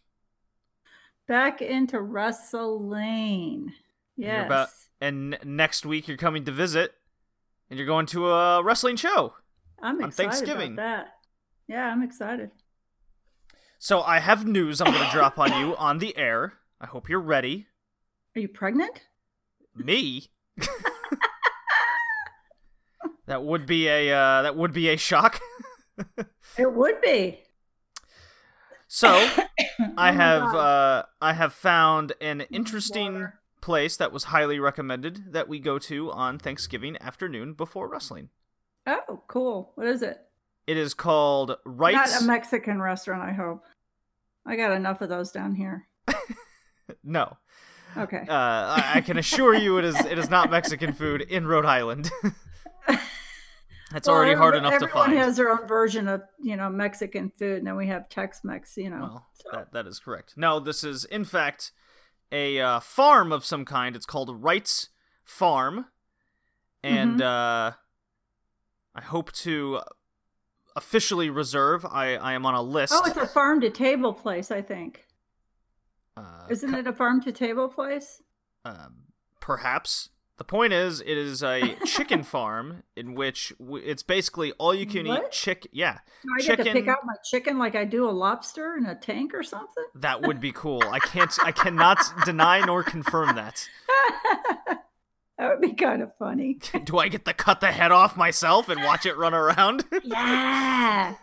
Back 1.28 1.62
into 1.62 2.02
wrestling. 2.02 3.72
Yes. 4.18 4.46
about- 4.48 4.70
and 5.00 5.38
next 5.44 5.86
week 5.86 6.08
you're 6.08 6.18
coming 6.18 6.44
to 6.46 6.52
visit 6.52 6.96
and 7.70 7.78
you're 7.78 7.86
going 7.86 8.08
to 8.08 8.32
a 8.32 8.64
wrestling 8.64 8.96
show. 8.96 9.36
I'm 9.80 10.02
on 10.02 10.10
excited 10.10 10.32
Thanksgiving. 10.32 10.74
about 10.74 10.82
that. 10.82 11.08
Yeah, 11.68 11.86
I'm 11.86 12.02
excited. 12.02 12.50
So 13.78 14.02
I 14.02 14.18
have 14.22 14.48
news 14.48 14.82
I'm 14.82 14.92
going 14.92 15.06
to 15.06 15.12
drop 15.12 15.38
on 15.38 15.52
you 15.60 15.76
on 15.76 16.00
the 16.00 16.18
air. 16.18 16.54
I 16.82 16.88
hope 16.88 17.10
you're 17.10 17.20
ready. 17.20 17.68
Are 18.36 18.40
you 18.40 18.48
pregnant? 18.48 19.02
Me? 19.76 20.30
that 23.26 23.44
would 23.44 23.66
be 23.66 23.88
a 23.88 24.12
uh, 24.12 24.42
that 24.44 24.56
would 24.56 24.74
be 24.74 24.90
a 24.90 24.98
shock. 24.98 25.40
It 26.58 26.74
would 26.74 27.02
be. 27.02 27.40
So 28.88 29.10
I 29.98 30.10
Oh 30.10 30.14
have 30.14 30.56
uh, 30.56 31.04
I 31.22 31.34
have 31.34 31.54
found 31.54 32.14
an 32.22 32.42
interesting 32.42 33.14
Water. 33.14 33.40
place 33.62 33.98
that 33.98 34.12
was 34.12 34.26
highly 34.26 34.60
recommended 34.60 35.34
that 35.34 35.48
we 35.48 35.60
go 35.60 35.80
to 35.80 36.12
on 36.12 36.38
Thanksgiving 36.40 36.98
afternoon 37.02 37.54
before 37.54 37.88
wrestling. 37.88 38.30
Oh, 38.86 39.22
cool. 39.28 39.72
What 39.76 39.88
is 39.88 40.02
it? 40.02 40.20
It 40.68 40.78
is 40.78 40.94
called 40.94 41.58
Wright's. 41.66 42.14
Not 42.14 42.22
a 42.24 42.26
Mexican 42.26 42.82
restaurant, 42.82 43.22
I 43.24 43.34
hope. 43.34 43.64
I 44.46 44.56
got 44.56 44.72
enough 44.72 45.02
of 45.02 45.10
those 45.10 45.32
down 45.32 45.56
here. 45.56 45.88
no, 47.04 47.38
Okay. 47.98 48.26
uh, 48.28 48.34
I, 48.34 48.92
I 48.96 49.02
can 49.02 49.18
assure 49.18 49.54
you 49.54 49.78
it 49.78 49.86
is 49.86 50.00
it 50.06 50.18
is 50.18 50.30
not 50.30 50.52
Mexican 50.52 50.94
food 50.94 51.22
in 51.22 51.48
Rhode 51.48 51.66
Island. 51.66 52.12
It's 53.94 54.08
Well, 54.08 54.18
already 54.18 54.34
hard 54.34 54.56
enough 54.56 54.74
to 54.80 54.88
find. 54.88 55.12
everyone 55.14 55.18
has 55.18 55.38
their 55.38 55.50
own 55.52 55.68
version 55.68 56.08
of, 56.08 56.24
you 56.42 56.56
know, 56.56 56.70
Mexican 56.70 57.30
food, 57.38 57.60
and 57.60 57.68
then 57.68 57.76
we 57.76 57.88
have 57.88 58.10
Tex-Mex, 58.10 58.76
you 58.78 58.90
know. 58.90 59.00
Well, 59.02 59.28
so- 59.36 59.50
that 59.52 59.72
that 59.74 59.88
is 59.88 60.00
correct. 60.00 60.34
No, 60.36 60.60
this 60.60 60.84
is 60.84 61.06
in 61.06 61.26
fact 61.26 61.72
a 62.32 62.60
uh, 62.60 62.80
farm 62.80 63.32
of 63.32 63.46
some 63.46 63.66
kind. 63.66 63.96
It's 63.96 64.06
called 64.08 64.44
Wrights 64.44 64.90
Farm, 65.24 65.86
and 66.84 67.20
Mm-hmm. 67.20 67.22
uh, 67.22 67.72
I 68.96 69.02
hope 69.02 69.32
to 69.34 69.82
officially 70.76 71.30
reserve. 71.30 71.86
I 71.86 72.16
I 72.16 72.34
am 72.34 72.46
on 72.46 72.56
a 72.56 72.62
list. 72.64 72.94
Oh, 72.96 73.04
it's 73.06 73.18
a 73.18 73.28
farm 73.28 73.62
to 73.62 73.70
table 73.70 74.14
place, 74.14 74.50
I 74.50 74.62
think. 74.64 75.06
uh, 76.18 76.46
Isn't 76.50 76.72
co- 76.72 76.80
it 76.80 76.88
a 76.88 76.94
farm 76.94 77.22
to 77.22 77.32
table 77.32 77.68
place? 77.68 78.22
um, 78.66 79.04
perhaps. 79.40 80.10
The 80.44 80.48
point 80.48 80.74
is, 80.74 81.00
it 81.00 81.08
is 81.18 81.42
a 81.42 81.74
chicken 81.86 82.22
farm 82.34 82.84
in 82.98 83.16
which 83.16 83.54
w- 83.60 83.82
it's 83.82 84.04
basically 84.04 84.52
all 84.60 84.76
you 84.76 84.86
can 84.86 85.08
eat 85.08 85.32
chicken. 85.32 85.72
Yeah, 85.74 86.00
Do 86.22 86.30
I 86.38 86.42
get 86.46 86.66
to 86.66 86.74
pick 86.74 86.90
out 86.90 86.98
my 87.06 87.14
chicken 87.24 87.58
like 87.58 87.76
I 87.76 87.86
do 87.86 88.10
a 88.10 88.12
lobster 88.12 88.76
in 88.76 88.86
a 88.86 88.94
tank 88.94 89.34
or 89.34 89.42
something? 89.42 89.86
that 89.96 90.22
would 90.24 90.42
be 90.42 90.52
cool. 90.52 90.84
I 90.84 91.00
can't. 91.00 91.34
I 91.46 91.54
cannot 91.54 92.00
deny 92.26 92.60
nor 92.60 92.84
confirm 92.84 93.38
that. 93.38 93.70
that 95.38 95.50
would 95.50 95.62
be 95.62 95.72
kind 95.76 96.02
of 96.02 96.14
funny. 96.18 96.60
Do 96.84 96.98
I 96.98 97.08
get 97.08 97.24
to 97.24 97.34
cut 97.34 97.62
the 97.62 97.72
head 97.72 97.94
off 97.94 98.18
myself 98.18 98.68
and 98.68 98.84
watch 98.84 99.06
it 99.06 99.16
run 99.16 99.34
around? 99.34 99.86
yeah. 100.04 101.14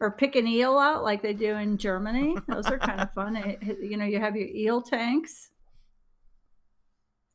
Or 0.00 0.12
pick 0.12 0.36
an 0.36 0.46
eel 0.46 0.78
out 0.78 1.02
like 1.02 1.22
they 1.22 1.32
do 1.34 1.56
in 1.56 1.76
Germany. 1.76 2.36
Those 2.46 2.66
are 2.68 2.78
kind 2.78 3.00
of 3.00 3.12
fun. 3.14 3.34
You 3.82 3.96
know, 3.96 4.04
you 4.04 4.20
have 4.20 4.36
your 4.36 4.46
eel 4.46 4.80
tanks. 4.80 5.48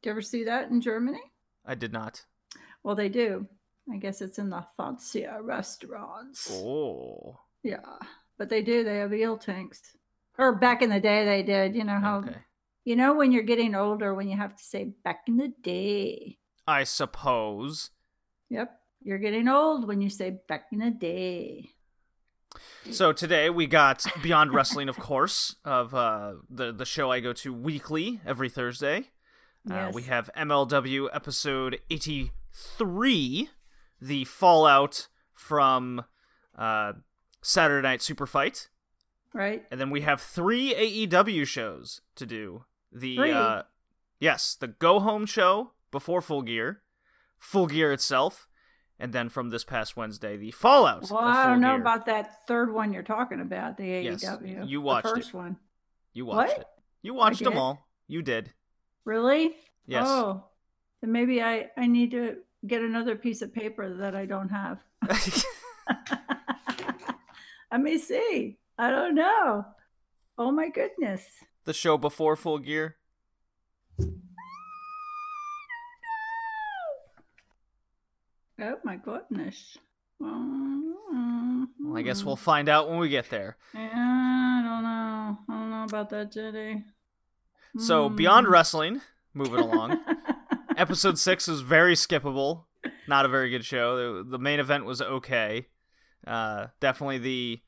You 0.06 0.12
ever 0.12 0.22
see 0.22 0.44
that 0.44 0.70
in 0.70 0.82
Germany? 0.82 1.22
I 1.66 1.74
did 1.76 1.92
not. 1.92 2.24
Well, 2.84 2.96
they 2.96 3.10
do. 3.10 3.48
I 3.92 3.98
guess 3.98 4.22
it's 4.22 4.38
in 4.40 4.50
the 4.50 4.64
fancier 4.78 5.42
restaurants. 5.42 6.50
Oh. 6.52 7.40
Yeah, 7.64 7.80
but 8.38 8.50
they 8.50 8.62
do. 8.62 8.84
They 8.84 8.98
have 8.98 9.14
eel 9.14 9.38
tanks. 9.38 9.82
Or 10.38 10.54
back 10.56 10.82
in 10.82 10.90
the 10.90 11.00
day, 11.00 11.26
they 11.26 11.44
did. 11.44 11.76
You 11.76 11.84
know 11.84 12.00
how 12.00 12.20
Okay. 12.20 12.36
you 12.84 12.96
know 12.96 13.16
when 13.16 13.32
you're 13.32 13.44
getting 13.44 13.74
older 13.74 14.14
when 14.14 14.28
you 14.28 14.38
have 14.38 14.56
to 14.56 14.64
say 14.64 14.94
back 15.04 15.22
in 15.28 15.38
the 15.38 15.52
day. 15.64 16.38
I 16.68 16.84
suppose. 16.84 17.92
Yep, 18.50 18.72
you're 19.02 19.18
getting 19.20 19.48
old 19.48 19.88
when 19.88 20.02
you 20.02 20.10
say 20.10 20.38
back 20.48 20.66
in 20.72 20.80
the 20.80 20.92
day. 20.92 21.70
So 22.92 23.12
today 23.12 23.50
we 23.50 23.66
got 23.68 24.06
Beyond 24.22 24.54
Wrestling, 24.54 24.88
of 24.90 24.98
course, 24.98 25.56
of 25.66 25.94
uh, 25.96 26.34
the 26.50 26.72
the 26.72 26.86
show 26.86 27.12
I 27.12 27.20
go 27.20 27.34
to 27.34 27.54
weekly 27.54 28.20
every 28.26 28.50
Thursday. 28.50 29.10
Uh, 29.70 29.92
we 29.94 30.04
have 30.04 30.30
MLW 30.38 31.10
episode 31.14 31.80
eighty 31.90 32.32
three, 32.54 33.50
the 34.00 34.24
fallout 34.26 35.08
from 35.34 36.04
uh, 36.58 36.94
Saturday 37.42 37.88
Night 37.88 38.02
Super 38.02 38.26
Fight, 38.28 38.70
Right? 39.34 39.64
and 39.72 39.80
then 39.80 39.90
we 39.90 40.02
have 40.02 40.22
three 40.22 40.74
AEW 41.08 41.46
shows 41.48 42.02
to 42.16 42.26
do. 42.26 42.66
The 42.92 43.20
uh, 43.20 43.62
yes, 44.20 44.56
the 44.60 44.68
Go 44.68 45.00
Home 45.00 45.26
show 45.26 45.72
before 45.92 46.22
Full 46.22 46.44
Gear, 46.44 46.82
Full 47.40 47.68
Gear 47.68 47.92
itself, 47.92 48.48
and 49.00 49.12
then 49.14 49.30
from 49.30 49.50
this 49.50 49.64
past 49.64 49.98
Wednesday, 49.98 50.38
the 50.38 50.52
Fallout. 50.52 51.10
Well, 51.10 51.20
I 51.20 51.48
don't 51.48 51.60
know 51.62 51.72
Gear. 51.74 51.82
about 51.82 52.06
that 52.06 52.46
third 52.48 52.72
one 52.72 52.94
you're 52.94 53.04
talking 53.04 53.42
about, 53.42 53.78
the 53.78 53.86
Yes, 53.86 54.24
AEW. 54.24 54.70
you 54.70 54.80
watched 54.80 55.06
the 55.08 55.12
it. 55.14 55.16
first 55.16 55.34
one. 55.34 55.58
You 56.14 56.26
watched 56.28 56.50
What? 56.52 56.60
it. 56.62 56.68
You 57.02 57.14
watched 57.16 57.44
them 57.44 57.58
all. 57.58 57.88
You 58.08 58.22
did. 58.22 58.54
Really? 59.06 59.56
Yes. 59.88 60.06
Oh, 60.08 60.44
then 61.02 61.12
maybe 61.12 61.42
I 61.42 61.68
I 61.78 61.88
need 61.88 62.12
to 62.12 62.38
get 62.68 62.82
another 62.82 63.16
piece 63.16 63.42
of 63.42 63.54
paper 63.54 63.96
that 63.98 64.16
I 64.16 64.26
don't 64.26 64.50
have. 64.50 64.80
Let 67.72 67.82
me 67.82 67.98
see. 67.98 68.58
I 68.78 68.90
don't 68.90 69.16
know. 69.16 69.66
Oh 70.38 70.52
my 70.52 70.70
goodness. 70.70 71.24
the 71.64 71.74
show 71.74 71.98
before 71.98 72.36
Full 72.36 72.60
Gear. 72.60 72.98
Oh 78.62 78.78
my 78.84 78.96
goodness. 78.96 79.78
Well, 80.20 81.68
I 81.96 82.02
guess 82.02 82.24
we'll 82.24 82.36
mm-hmm. 82.36 82.44
find 82.44 82.70
out 82.70 82.90
when 82.90 83.00
we 83.00 83.10
get 83.10 83.30
there. 83.30 83.58
Yeah, 83.74 83.90
I 83.94 84.62
don't 84.64 84.84
know. 84.84 85.38
I 85.50 85.60
don't 85.60 85.70
know 85.70 85.84
about 85.84 86.10
that, 86.12 86.32
Jenny. 86.32 86.86
So, 87.78 88.10
Hmm. 88.10 88.16
Beyond 88.16 88.48
Wrestling, 88.48 89.02
moving 89.34 89.60
along. 89.60 90.00
Episode 90.78 91.18
6 91.20 91.48
was 91.48 91.62
very 91.62 91.96
skippable. 91.96 92.64
Not 93.08 93.26
a 93.26 93.30
very 93.30 93.50
good 93.50 93.66
show. 93.66 94.24
The, 94.24 94.30
the 94.30 94.40
main 94.40 94.60
event 94.60 94.86
was 94.86 95.02
okay. 95.02 95.68
Uh, 96.26 96.68
definitely 96.80 97.18
the 97.20 97.62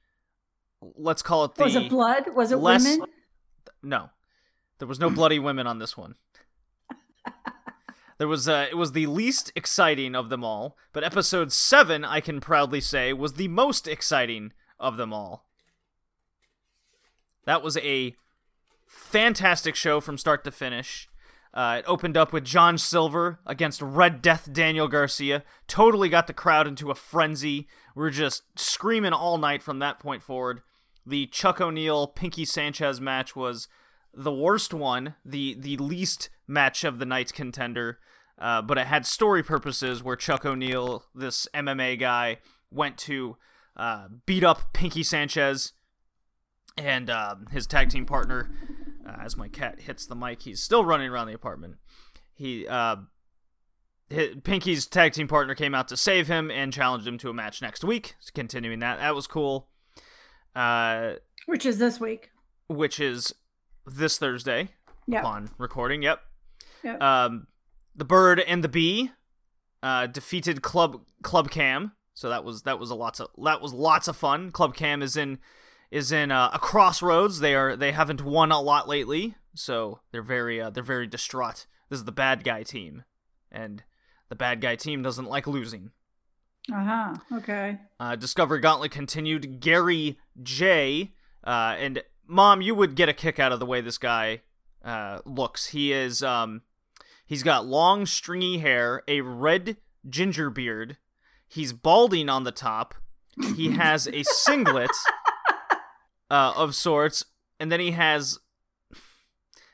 let's 0.95 1.21
call 1.21 1.45
it 1.45 1.55
the 1.55 1.63
was 1.63 1.75
it 1.75 1.89
blood? 1.89 2.35
Was 2.35 2.51
it 2.51 2.57
less- 2.57 2.83
women? 2.83 3.07
No. 3.83 4.09
There 4.79 4.87
was 4.87 4.99
no 4.99 5.09
bloody 5.11 5.39
women 5.39 5.67
on 5.67 5.79
this 5.79 5.95
one. 5.97 6.15
There 8.17 8.27
was 8.27 8.49
uh, 8.49 8.65
it 8.71 8.75
was 8.75 8.93
the 8.93 9.05
least 9.05 9.51
exciting 9.55 10.15
of 10.15 10.29
them 10.29 10.43
all, 10.43 10.75
but 10.91 11.03
episode 11.03 11.51
7 11.51 12.03
I 12.03 12.19
can 12.19 12.39
proudly 12.41 12.81
say 12.81 13.13
was 13.13 13.33
the 13.33 13.47
most 13.47 13.87
exciting 13.87 14.53
of 14.79 14.97
them 14.97 15.13
all. 15.13 15.45
That 17.45 17.61
was 17.61 17.77
a 17.77 18.15
fantastic 18.87 19.75
show 19.75 19.99
from 19.99 20.17
start 20.17 20.43
to 20.43 20.51
finish. 20.51 21.09
Uh, 21.53 21.77
it 21.79 21.85
opened 21.87 22.15
up 22.15 22.31
with 22.31 22.43
John 22.43 22.77
Silver 22.77 23.39
against 23.45 23.81
Red 23.81 24.21
Death 24.21 24.51
Daniel 24.51 24.87
Garcia. 24.87 25.43
Totally 25.67 26.09
got 26.09 26.27
the 26.27 26.33
crowd 26.33 26.67
into 26.67 26.91
a 26.91 26.95
frenzy. 26.95 27.67
We 27.95 28.05
are 28.05 28.11
just 28.11 28.43
screaming 28.59 29.13
all 29.13 29.37
night 29.37 29.63
from 29.63 29.79
that 29.79 29.99
point 29.99 30.21
forward. 30.21 30.61
The 31.05 31.25
Chuck 31.27 31.59
O'Neil 31.59 32.07
Pinky 32.07 32.45
Sanchez 32.45 32.99
match 33.01 33.35
was 33.35 33.67
the 34.13 34.33
worst 34.33 34.73
one, 34.73 35.15
the 35.25 35.55
the 35.57 35.77
least 35.77 36.29
match 36.47 36.83
of 36.83 36.99
the 36.99 37.05
night 37.05 37.33
contender. 37.33 37.99
Uh, 38.39 38.61
but 38.61 38.77
it 38.77 38.85
had 38.85 39.05
story 39.05 39.41
purposes 39.41 40.03
where 40.03 40.15
Chuck 40.15 40.45
O'Neil, 40.45 41.05
this 41.15 41.47
MMA 41.55 41.97
guy, 41.99 42.37
went 42.69 42.97
to 42.99 43.37
uh, 43.75 44.09
beat 44.25 44.43
up 44.43 44.73
Pinky 44.73 45.01
Sanchez 45.01 45.73
and 46.77 47.09
um, 47.09 47.47
his 47.51 47.65
tag 47.65 47.89
team 47.89 48.05
partner. 48.05 48.51
Uh, 49.07 49.15
as 49.23 49.37
my 49.37 49.47
cat 49.47 49.81
hits 49.81 50.05
the 50.05 50.15
mic, 50.15 50.41
he's 50.41 50.61
still 50.61 50.83
running 50.83 51.09
around 51.09 51.27
the 51.27 51.33
apartment. 51.33 51.75
He 52.33 52.67
uh, 52.67 52.97
Pinky's 54.43 54.85
tag 54.87 55.13
team 55.13 55.27
partner 55.27 55.53
came 55.55 55.75
out 55.75 55.87
to 55.89 55.97
save 55.97 56.27
him 56.27 56.49
and 56.49 56.71
challenged 56.71 57.07
him 57.07 57.17
to 57.19 57.29
a 57.29 57.33
match 57.33 57.61
next 57.61 57.83
week. 57.83 58.15
So 58.19 58.31
Continuing 58.33 58.79
that, 58.79 58.99
that 58.99 59.15
was 59.15 59.27
cool. 59.27 59.67
Uh, 60.55 61.13
Which 61.45 61.65
is 61.65 61.77
this 61.77 61.99
week. 61.99 62.31
which 62.67 62.99
is 62.99 63.33
this 63.85 64.17
Thursday 64.17 64.69
Yeah. 65.07 65.19
upon 65.19 65.51
recording. 65.57 66.01
Yep. 66.03 66.21
Yep. 66.83 67.01
Um, 67.01 67.47
the 67.95 68.05
bird 68.05 68.39
and 68.39 68.63
the 68.63 68.69
bee 68.69 69.11
uh, 69.83 70.07
defeated 70.07 70.61
Club 70.61 71.01
Club 71.23 71.49
Cam, 71.51 71.91
so 72.13 72.29
that 72.29 72.43
was 72.43 72.63
that 72.63 72.79
was 72.79 72.89
a 72.89 72.95
lots 72.95 73.19
of 73.19 73.29
that 73.43 73.61
was 73.61 73.73
lots 73.73 74.07
of 74.07 74.15
fun. 74.15 74.51
Club 74.51 74.75
Cam 74.75 75.01
is 75.01 75.17
in 75.17 75.39
is 75.91 76.11
in 76.11 76.31
uh, 76.31 76.49
a 76.53 76.59
crossroads. 76.59 77.39
They 77.39 77.55
are 77.55 77.75
they 77.75 77.91
haven't 77.91 78.23
won 78.23 78.51
a 78.51 78.61
lot 78.61 78.87
lately, 78.87 79.35
so 79.53 79.99
they're 80.11 80.21
very 80.21 80.61
uh, 80.61 80.69
they're 80.69 80.83
very 80.83 81.07
distraught. 81.07 81.65
This 81.89 81.99
is 81.99 82.05
the 82.05 82.11
bad 82.11 82.43
guy 82.43 82.63
team, 82.63 83.03
and 83.51 83.83
the 84.29 84.35
bad 84.35 84.61
guy 84.61 84.75
team 84.75 85.01
doesn't 85.01 85.25
like 85.29 85.47
losing. 85.47 85.91
Uh 86.71 86.83
huh. 86.83 87.13
Okay. 87.33 87.77
Uh, 87.99 88.15
Discovery 88.15 88.59
Gauntlet 88.59 88.91
continued. 88.91 89.59
Gary 89.61 90.19
Jay. 90.43 91.13
Uh, 91.43 91.75
and 91.79 92.03
Mom, 92.27 92.61
you 92.61 92.75
would 92.75 92.95
get 92.95 93.07
a 93.07 93.13
kick 93.13 93.39
out 93.39 93.53
of 93.53 93.59
the 93.59 93.65
way 93.65 93.79
this 93.79 93.97
guy 93.97 94.41
uh, 94.83 95.19
looks. 95.25 95.67
He 95.67 95.93
is 95.93 96.21
um, 96.21 96.63
he's 97.25 97.43
got 97.43 97.65
long, 97.65 98.05
stringy 98.05 98.57
hair, 98.57 99.01
a 99.07 99.21
red 99.21 99.77
ginger 100.09 100.49
beard. 100.49 100.97
He's 101.47 101.71
balding 101.71 102.27
on 102.27 102.43
the 102.43 102.51
top. 102.51 102.95
He 103.55 103.71
has 103.77 104.07
a 104.07 104.23
singlet 104.23 104.91
uh, 106.29 106.53
of 106.55 106.75
sorts, 106.75 107.25
and 107.59 107.71
then 107.71 107.79
he 107.79 107.91
has. 107.91 108.39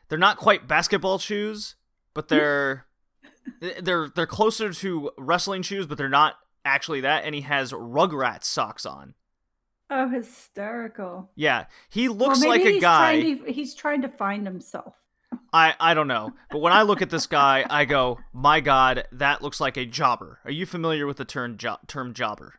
They're 0.09 0.19
not 0.19 0.37
quite 0.37 0.67
basketball 0.67 1.17
shoes, 1.19 1.75
but 2.13 2.27
they're 2.27 2.85
they're 3.81 4.09
they're 4.09 4.27
closer 4.27 4.71
to 4.71 5.11
wrestling 5.17 5.63
shoes, 5.63 5.87
but 5.87 5.97
they're 5.97 6.09
not 6.09 6.35
actually 6.65 7.01
that. 7.01 7.25
And 7.25 7.33
he 7.35 7.41
has 7.41 7.71
Rugrats 7.71 8.43
socks 8.45 8.85
on. 8.85 9.15
Oh, 9.89 10.09
hysterical. 10.09 11.29
Yeah, 11.35 11.65
he 11.89 12.09
looks 12.09 12.39
Well, 12.39 12.49
like 12.49 12.61
a 12.61 12.71
he's 12.71 12.81
guy. 12.81 13.21
Trying 13.21 13.43
to, 13.45 13.51
he's 13.51 13.75
trying 13.75 14.01
to 14.01 14.07
find 14.07 14.45
himself. 14.45 14.95
I 15.51 15.73
I 15.79 15.93
don't 15.93 16.07
know, 16.07 16.33
but 16.51 16.59
when 16.61 16.73
I 16.73 16.83
look 16.83 17.01
at 17.01 17.09
this 17.09 17.25
guy, 17.25 17.65
I 17.69 17.85
go, 17.85 18.19
"My 18.33 18.59
God, 18.59 19.07
that 19.11 19.41
looks 19.41 19.59
like 19.59 19.77
a 19.77 19.85
jobber." 19.85 20.39
Are 20.45 20.51
you 20.51 20.65
familiar 20.65 21.07
with 21.07 21.17
the 21.17 21.25
term 21.25 21.57
jo- 21.57 21.77
term 21.87 22.13
jobber? 22.13 22.55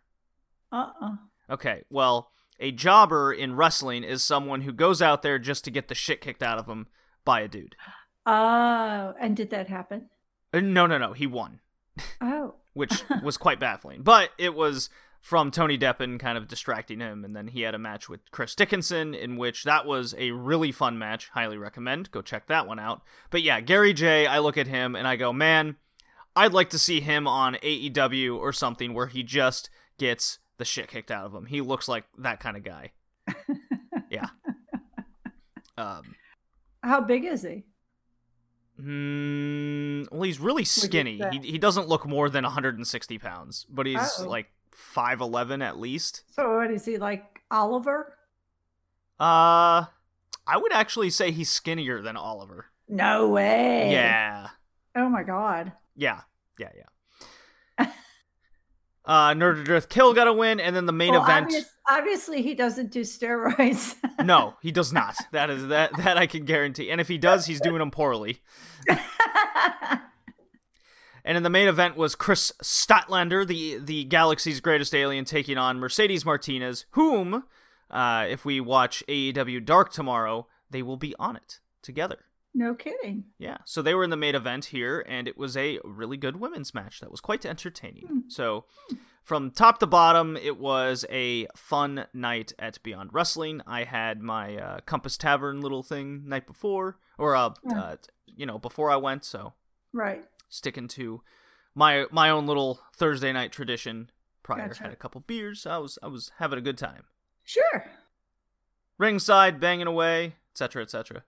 Uh 0.72 0.90
uh 1.00 1.16
Okay, 1.50 1.82
well, 1.90 2.30
a 2.60 2.70
jobber 2.72 3.32
in 3.32 3.56
wrestling 3.56 4.04
is 4.04 4.22
someone 4.22 4.62
who 4.62 4.72
goes 4.72 5.02
out 5.02 5.22
there 5.22 5.38
just 5.38 5.64
to 5.64 5.70
get 5.70 5.88
the 5.88 5.94
shit 5.94 6.20
kicked 6.20 6.42
out 6.42 6.58
of 6.58 6.66
him 6.66 6.86
by 7.24 7.40
a 7.40 7.48
dude. 7.48 7.76
Oh, 8.26 9.14
and 9.20 9.36
did 9.36 9.50
that 9.50 9.68
happen? 9.68 10.08
Uh, 10.52 10.60
No, 10.60 10.86
no, 10.86 10.98
no, 10.98 11.12
he 11.12 11.26
won, 11.26 11.60
Oh. 12.20 12.54
which 12.74 13.02
was 13.22 13.36
quite 13.36 13.60
baffling. 13.60 14.02
But 14.02 14.30
it 14.38 14.54
was 14.54 14.88
from 15.20 15.50
Tony 15.50 15.78
Deppen 15.78 16.18
kind 16.20 16.36
of 16.36 16.48
distracting 16.48 17.00
him, 17.00 17.24
and 17.24 17.34
then 17.34 17.48
he 17.48 17.62
had 17.62 17.74
a 17.74 17.78
match 17.78 18.08
with 18.08 18.30
Chris 18.30 18.54
Dickinson, 18.54 19.14
in 19.14 19.36
which 19.36 19.64
that 19.64 19.86
was 19.86 20.14
a 20.18 20.32
really 20.32 20.70
fun 20.70 20.98
match. 20.98 21.30
Highly 21.30 21.56
recommend. 21.56 22.10
Go 22.10 22.20
check 22.22 22.46
that 22.46 22.66
one 22.66 22.78
out. 22.78 23.02
But 23.30 23.42
yeah, 23.42 23.60
Gary 23.60 23.92
Jay, 23.94 24.26
I 24.26 24.38
look 24.38 24.58
at 24.58 24.66
him 24.66 24.94
and 24.94 25.08
I 25.08 25.16
go, 25.16 25.32
man, 25.32 25.76
I'd 26.36 26.52
like 26.52 26.68
to 26.70 26.78
see 26.78 27.00
him 27.00 27.26
on 27.26 27.54
AEW 27.62 28.36
or 28.38 28.52
something 28.52 28.92
where 28.92 29.06
he 29.06 29.22
just 29.22 29.70
gets 29.98 30.38
the 30.58 30.64
shit 30.64 30.88
kicked 30.88 31.10
out 31.10 31.26
of 31.26 31.34
him. 31.34 31.46
He 31.46 31.60
looks 31.60 31.88
like 31.88 32.04
that 32.18 32.40
kind 32.40 32.56
of 32.56 32.62
guy. 32.64 32.92
yeah. 34.10 34.26
Um, 35.76 36.14
How 36.82 37.00
big 37.00 37.24
is 37.24 37.42
he? 37.42 37.64
mm, 38.80 40.10
well, 40.10 40.22
he's 40.22 40.40
really 40.40 40.64
skinny. 40.64 41.20
He, 41.32 41.38
he 41.52 41.58
doesn't 41.58 41.88
look 41.88 42.06
more 42.06 42.28
than 42.28 42.44
160 42.44 43.18
pounds, 43.18 43.66
but 43.70 43.86
he's 43.86 43.98
Uh-oh. 43.98 44.28
like 44.28 44.50
5'11 44.94 45.62
at 45.64 45.78
least. 45.78 46.22
So 46.34 46.56
what 46.56 46.70
is 46.70 46.84
he 46.84 46.98
like 46.98 47.40
Oliver? 47.50 48.16
Uh, 49.18 49.86
I 50.46 50.56
would 50.56 50.72
actually 50.72 51.10
say 51.10 51.30
he's 51.30 51.50
skinnier 51.50 52.02
than 52.02 52.16
Oliver. 52.16 52.66
No 52.88 53.28
way. 53.28 53.90
Yeah. 53.92 54.48
Oh 54.96 55.08
my 55.08 55.22
god. 55.22 55.72
Yeah. 55.96 56.22
Yeah, 56.58 56.70
yeah. 56.76 56.84
Uh, 59.06 59.30
Nerd 59.34 59.68
Earth 59.68 59.88
Kill 59.90 60.14
got 60.14 60.26
a 60.28 60.32
win, 60.32 60.58
and 60.60 60.74
then 60.74 60.86
the 60.86 60.92
main 60.92 61.12
Well, 61.12 61.22
event. 61.24 61.46
obvious- 61.46 61.70
obviously, 61.90 62.40
he 62.42 62.54
doesn't 62.54 62.90
do 62.90 63.00
steroids. 63.02 63.96
no, 64.24 64.54
he 64.62 64.70
does 64.72 64.92
not. 64.92 65.14
That 65.32 65.50
is 65.50 65.66
that 65.68 65.94
that 65.98 66.16
I 66.16 66.26
can 66.26 66.44
guarantee. 66.46 66.90
And 66.90 67.00
if 67.00 67.08
he 67.08 67.18
does, 67.18 67.44
he's 67.46 67.60
doing 67.60 67.78
them 67.80 67.90
poorly. 67.90 68.40
And 71.26 71.38
in 71.38 71.42
the 71.42 71.48
main 71.50 71.68
event 71.68 71.96
was 71.96 72.14
Kris 72.14 72.52
Statlander, 72.62 73.46
the 73.46 73.78
the 73.78 74.04
galaxy's 74.04 74.60
greatest 74.60 74.94
alien, 74.94 75.24
taking 75.24 75.56
on 75.56 75.78
Mercedes 75.80 76.22
Martinez, 76.24 76.84
whom, 76.90 77.44
uh, 77.90 78.26
if 78.28 78.44
we 78.44 78.60
watch 78.60 79.02
AEW 79.08 79.64
Dark 79.64 79.90
tomorrow, 79.90 80.46
they 80.70 80.82
will 80.82 80.98
be 80.98 81.14
on 81.18 81.34
it 81.36 81.60
together. 81.80 82.26
No 82.54 82.74
kidding. 82.74 83.24
Yeah, 83.38 83.58
so 83.64 83.82
they 83.82 83.94
were 83.94 84.04
in 84.04 84.10
the 84.10 84.16
main 84.16 84.34
event 84.34 84.66
here, 84.66 85.04
and 85.08 85.26
it 85.28 85.36
was 85.36 85.56
a 85.56 85.78
really 85.84 86.16
good 86.16 86.36
women's 86.36 86.72
match 86.72 87.00
that 87.00 87.10
was 87.10 87.20
quite 87.20 87.44
entertaining. 87.44 88.24
So, 88.28 88.64
from 89.24 89.50
top 89.50 89.78
to 89.80 89.86
bottom, 89.86 90.36
it 90.36 90.58
was 90.58 91.04
a 91.10 91.46
fun 91.56 92.06
night 92.14 92.52
at 92.58 92.82
Beyond 92.82 93.10
Wrestling. 93.12 93.60
I 93.66 93.84
had 93.84 94.20
my 94.20 94.56
uh, 94.56 94.80
Compass 94.86 95.16
Tavern 95.16 95.60
little 95.60 95.82
thing 95.82 96.28
night 96.28 96.46
before, 96.46 96.98
or 97.18 97.34
uh, 97.36 97.50
Yeah. 97.68 97.80
uh, 97.80 97.96
you 98.26 98.46
know, 98.46 98.58
before 98.58 98.90
I 98.90 98.96
went. 98.96 99.24
So 99.24 99.54
Right. 99.92 100.24
sticking 100.48 100.88
to 100.88 101.22
my 101.74 102.06
my 102.10 102.30
own 102.30 102.46
little 102.46 102.80
Thursday 102.96 103.32
night 103.32 103.50
tradition. 103.52 104.10
prior, 104.42 104.68
Gotcha. 104.68 104.82
had 104.84 104.92
a 104.92 104.96
couple 104.96 105.20
beers. 105.22 105.64
I 105.66 105.78
was 105.78 105.98
I 106.02 106.08
was 106.08 106.30
having 106.38 106.58
a 106.58 106.62
good 106.62 106.76
time. 106.78 107.04
Sure. 107.44 107.84
Ringside, 108.98 109.58
banging 109.58 109.86
away, 109.86 110.36
etc., 110.52 110.82
etc. 110.82 111.24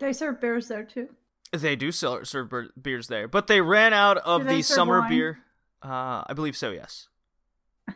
They 0.00 0.12
serve 0.12 0.40
beers 0.40 0.66
there 0.68 0.82
too. 0.84 1.08
They 1.52 1.76
do 1.76 1.92
sell, 1.92 2.24
serve 2.24 2.48
beer- 2.50 2.70
beers 2.80 3.08
there, 3.08 3.28
but 3.28 3.46
they 3.46 3.60
ran 3.60 3.92
out 3.92 4.16
of 4.18 4.46
the 4.46 4.62
summer 4.62 5.00
wine? 5.00 5.10
beer. 5.10 5.38
Uh, 5.82 6.22
I 6.26 6.32
believe 6.34 6.56
so. 6.56 6.70
Yes. 6.70 7.08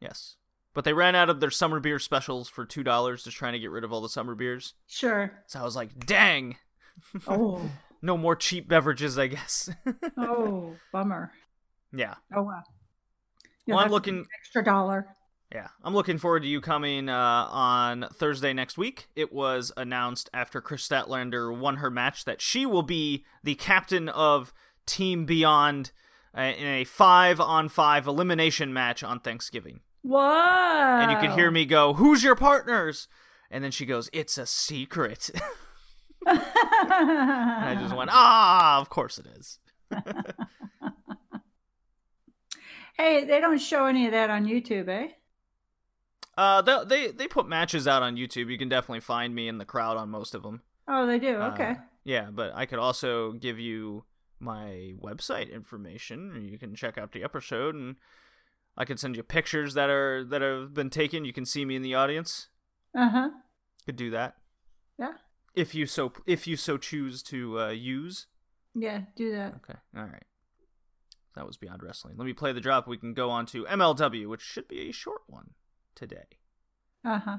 yes, 0.00 0.36
but 0.74 0.84
they 0.84 0.92
ran 0.92 1.14
out 1.14 1.28
of 1.30 1.40
their 1.40 1.50
summer 1.50 1.80
beer 1.80 1.98
specials 1.98 2.48
for 2.48 2.64
two 2.64 2.82
dollars, 2.82 3.24
just 3.24 3.36
trying 3.36 3.52
to 3.52 3.58
get 3.58 3.70
rid 3.70 3.84
of 3.84 3.92
all 3.92 4.00
the 4.00 4.08
summer 4.08 4.34
beers. 4.34 4.74
Sure. 4.86 5.32
So 5.46 5.60
I 5.60 5.62
was 5.62 5.76
like, 5.76 6.06
"Dang, 6.06 6.56
Oh. 7.26 7.70
no 8.02 8.16
more 8.16 8.34
cheap 8.36 8.68
beverages, 8.68 9.18
I 9.18 9.26
guess." 9.28 9.70
oh, 10.18 10.74
bummer. 10.92 11.32
yeah, 11.92 12.14
Oh 12.34 12.42
well. 12.42 12.62
Well, 13.66 13.78
I'm 13.78 13.90
looking- 13.90 14.26
extra 14.40 14.64
dollar. 14.64 15.06
Yeah, 15.52 15.68
I'm 15.82 15.94
looking 15.94 16.18
forward 16.18 16.42
to 16.42 16.48
you 16.48 16.60
coming 16.60 17.08
uh, 17.08 17.14
on 17.50 18.06
Thursday 18.14 18.52
next 18.52 18.78
week. 18.78 19.08
It 19.16 19.32
was 19.32 19.72
announced 19.76 20.30
after 20.32 20.60
Kris 20.60 20.88
Statlander 20.88 21.56
won 21.56 21.76
her 21.76 21.90
match 21.90 22.24
that 22.24 22.40
she 22.40 22.64
will 22.64 22.84
be 22.84 23.24
the 23.42 23.56
captain 23.56 24.08
of 24.08 24.52
Team 24.86 25.26
Beyond 25.26 25.90
uh, 26.36 26.42
in 26.42 26.66
a 26.66 26.84
five-on-five 26.84 28.06
elimination 28.06 28.72
match 28.72 29.02
on 29.02 29.18
Thanksgiving. 29.18 29.80
Wow. 30.02 31.00
and 31.00 31.10
you 31.10 31.18
could 31.18 31.36
hear 31.36 31.50
me 31.50 31.66
go, 31.66 31.94
"Who's 31.94 32.22
your 32.22 32.36
partners?" 32.36 33.08
And 33.50 33.62
then 33.62 33.70
she 33.70 33.84
goes, 33.84 34.08
"It's 34.12 34.38
a 34.38 34.46
secret." 34.46 35.30
and 36.26 36.40
I 36.40 37.76
just 37.78 37.94
went, 37.94 38.10
"Ah, 38.12 38.80
of 38.80 38.88
course 38.88 39.18
it 39.18 39.26
is." 39.26 39.58
Hey, 43.00 43.24
they 43.24 43.40
don't 43.40 43.58
show 43.58 43.86
any 43.86 44.04
of 44.04 44.12
that 44.12 44.28
on 44.28 44.44
YouTube, 44.44 44.86
eh? 44.90 45.08
Uh, 46.40 46.62
they, 46.62 46.84
they 46.86 47.12
they 47.12 47.26
put 47.28 47.46
matches 47.48 47.86
out 47.86 48.02
on 48.02 48.16
YouTube. 48.16 48.50
You 48.50 48.56
can 48.56 48.68
definitely 48.70 49.00
find 49.00 49.34
me 49.34 49.46
in 49.46 49.58
the 49.58 49.64
crowd 49.66 49.96
on 49.98 50.08
most 50.08 50.34
of 50.34 50.42
them. 50.42 50.62
Oh, 50.88 51.06
they 51.06 51.18
do. 51.18 51.36
Uh, 51.36 51.50
Okay. 51.52 51.76
yeah, 52.04 52.28
but 52.32 52.52
I 52.54 52.64
could 52.64 52.78
also 52.78 53.32
give 53.32 53.58
you 53.58 54.04
my 54.38 54.94
website 54.98 55.52
information. 55.52 56.48
You 56.50 56.58
can 56.58 56.74
check 56.74 56.96
out 56.96 57.12
the 57.12 57.22
episode, 57.22 57.74
and 57.74 57.96
I 58.76 58.86
can 58.86 58.96
send 58.96 59.16
you 59.16 59.22
pictures 59.22 59.74
that 59.74 59.90
are 59.90 60.24
that 60.24 60.40
have 60.40 60.72
been 60.72 60.88
taken. 60.88 61.26
You 61.26 61.32
can 61.34 61.44
see 61.44 61.64
me 61.66 61.76
in 61.76 61.82
the 61.82 61.94
audience. 61.94 62.48
Uh 62.96 63.10
huh. 63.10 63.30
Could 63.84 63.96
do 63.96 64.10
that 64.10 64.36
Yeah. 64.98 65.12
if 65.54 65.74
you 65.74 65.84
so 65.86 66.12
if 66.26 66.46
you 66.46 66.56
so 66.56 66.78
choose 66.78 67.22
to 67.24 67.60
uh, 67.60 67.68
use. 67.68 68.28
Yeah. 68.74 69.02
Do 69.14 69.30
that. 69.32 69.56
Okay. 69.56 69.78
All 69.96 70.04
right. 70.04 70.24
That 71.36 71.46
was 71.46 71.56
Beyond 71.58 71.82
Wrestling. 71.82 72.14
Let 72.16 72.24
me 72.24 72.32
play 72.32 72.52
the 72.52 72.60
drop. 72.60 72.88
We 72.88 72.96
can 72.96 73.12
go 73.14 73.30
on 73.30 73.44
to 73.46 73.64
MLW, 73.66 74.26
which 74.26 74.40
should 74.40 74.68
be 74.68 74.88
a 74.88 74.92
short 74.92 75.22
one 75.26 75.50
today. 75.94 76.24
Uh 77.04 77.18
huh. 77.18 77.38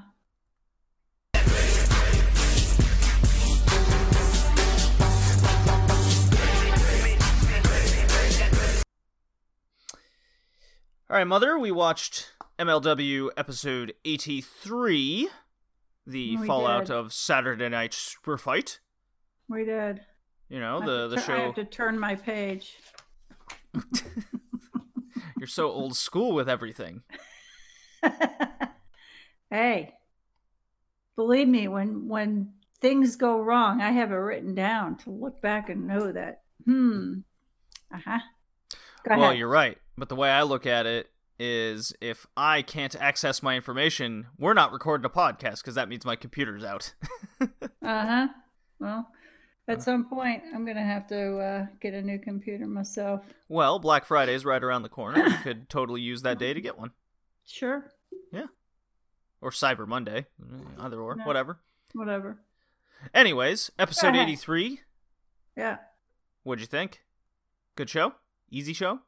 All 11.10 11.18
right, 11.18 11.26
Mother, 11.26 11.58
we 11.58 11.70
watched 11.70 12.32
MLW 12.58 13.28
episode 13.36 13.92
83, 14.04 15.28
the 16.06 16.36
We 16.38 16.46
fallout 16.46 16.86
did. 16.86 16.94
of 16.96 17.12
Saturday 17.12 17.68
Night 17.68 17.92
Super 17.92 18.38
Fight. 18.38 18.78
We 19.48 19.64
did. 19.64 20.00
You 20.48 20.60
know, 20.60 20.80
the, 20.80 21.08
the 21.14 21.20
tur- 21.20 21.36
I 21.36 21.40
have 21.40 21.54
to 21.56 21.64
turn 21.64 21.98
my 21.98 22.14
page. 22.14 22.76
You're 25.38 25.46
so 25.48 25.70
old 25.70 25.96
school 25.96 26.32
with 26.34 26.48
everything. 26.48 27.02
hey, 29.50 29.94
believe 31.16 31.48
me, 31.48 31.68
when 31.68 32.08
when 32.08 32.52
things 32.80 33.16
go 33.16 33.40
wrong, 33.40 33.80
I 33.80 33.92
have 33.92 34.10
it 34.10 34.16
written 34.16 34.54
down 34.54 34.96
to 34.98 35.10
look 35.10 35.40
back 35.40 35.68
and 35.68 35.86
know 35.86 36.12
that. 36.12 36.42
Hmm. 36.64 37.20
Uh 37.92 37.98
huh. 38.04 38.18
Well, 39.08 39.22
ahead. 39.24 39.38
you're 39.38 39.48
right. 39.48 39.78
But 39.96 40.08
the 40.08 40.16
way 40.16 40.30
I 40.30 40.42
look 40.42 40.66
at 40.66 40.86
it 40.86 41.10
is 41.38 41.92
if 42.00 42.26
I 42.36 42.62
can't 42.62 42.94
access 42.96 43.42
my 43.42 43.56
information, 43.56 44.26
we're 44.38 44.54
not 44.54 44.72
recording 44.72 45.04
a 45.04 45.10
podcast 45.10 45.58
because 45.58 45.74
that 45.74 45.88
means 45.88 46.04
my 46.04 46.16
computer's 46.16 46.64
out. 46.64 46.94
Uh 47.84 48.06
huh. 48.06 48.28
Well, 48.78 49.08
at 49.66 49.82
some 49.82 50.04
point, 50.04 50.44
I'm 50.54 50.64
gonna 50.64 50.84
have 50.84 51.08
to 51.08 51.38
uh, 51.38 51.66
get 51.80 51.94
a 51.94 52.00
new 52.00 52.20
computer 52.20 52.64
myself. 52.66 53.22
well, 53.48 53.80
Black 53.80 54.04
Friday's 54.04 54.44
right 54.44 54.62
around 54.62 54.82
the 54.82 54.88
corner. 54.88 55.26
You 55.26 55.36
could 55.42 55.68
totally 55.68 56.00
use 56.00 56.22
that 56.22 56.38
day 56.38 56.54
to 56.54 56.60
get 56.60 56.78
one. 56.78 56.92
Sure. 57.46 57.90
Yeah. 58.32 58.46
Or 59.40 59.50
Cyber 59.50 59.86
Monday. 59.86 60.26
Either 60.78 61.00
or. 61.00 61.16
No. 61.16 61.24
Whatever. 61.24 61.58
Whatever. 61.94 62.38
Anyways, 63.12 63.70
episode 63.78 64.14
83. 64.14 64.80
Yeah. 65.56 65.78
What'd 66.44 66.60
you 66.60 66.66
think? 66.66 67.02
Good 67.76 67.90
show? 67.90 68.14
Easy 68.50 68.72
show? 68.72 69.00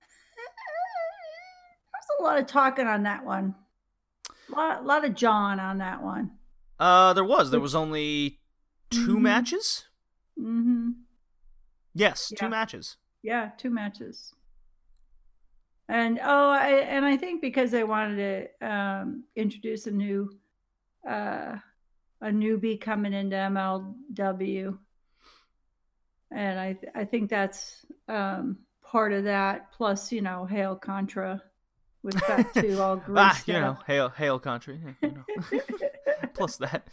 There's 1.92 2.20
a 2.20 2.22
lot 2.22 2.38
of 2.38 2.46
talking 2.46 2.86
on 2.86 3.02
that 3.04 3.24
one. 3.24 3.54
A 4.52 4.56
lot, 4.56 4.84
lot 4.86 5.04
of 5.04 5.14
John 5.14 5.60
on 5.60 5.78
that 5.78 6.02
one. 6.02 6.32
Uh, 6.78 7.12
there 7.12 7.24
was. 7.24 7.50
There 7.50 7.60
was 7.60 7.74
only 7.74 8.40
2 8.90 9.16
Mhm. 9.16 9.20
matches? 9.20 9.84
Mm-hmm. 10.38 10.90
Yes, 11.94 12.30
Yeah. 12.32 12.38
two 12.38 12.48
matches. 12.48 12.96
Yeah, 13.22 13.50
two 13.58 13.70
matches. 13.70 14.34
And 15.90 16.20
oh, 16.22 16.50
I, 16.50 16.68
and 16.68 17.04
I 17.04 17.16
think 17.16 17.40
because 17.40 17.72
they 17.72 17.82
wanted 17.82 18.48
to 18.60 18.68
um, 18.70 19.24
introduce 19.34 19.88
a 19.88 19.90
new, 19.90 20.30
uh, 21.04 21.56
a 22.20 22.26
newbie 22.26 22.80
coming 22.80 23.12
into 23.12 23.34
MLW, 23.34 24.78
and 26.30 26.60
I 26.60 26.72
th- 26.74 26.92
I 26.94 27.04
think 27.04 27.28
that's 27.28 27.84
um, 28.06 28.58
part 28.84 29.12
of 29.12 29.24
that. 29.24 29.72
Plus, 29.72 30.12
you 30.12 30.22
know, 30.22 30.44
Hail 30.44 30.76
Contra 30.76 31.42
with 32.04 32.14
that 32.28 32.54
too, 32.54 32.80
all 32.80 32.94
greased 32.96 33.18
Ah, 33.18 33.42
you 33.46 33.54
know, 33.54 33.76
hail, 33.84 34.10
hail 34.10 34.38
country. 34.38 34.78
you 35.02 35.10
know. 35.10 35.60
Plus 36.34 36.56
that. 36.58 36.86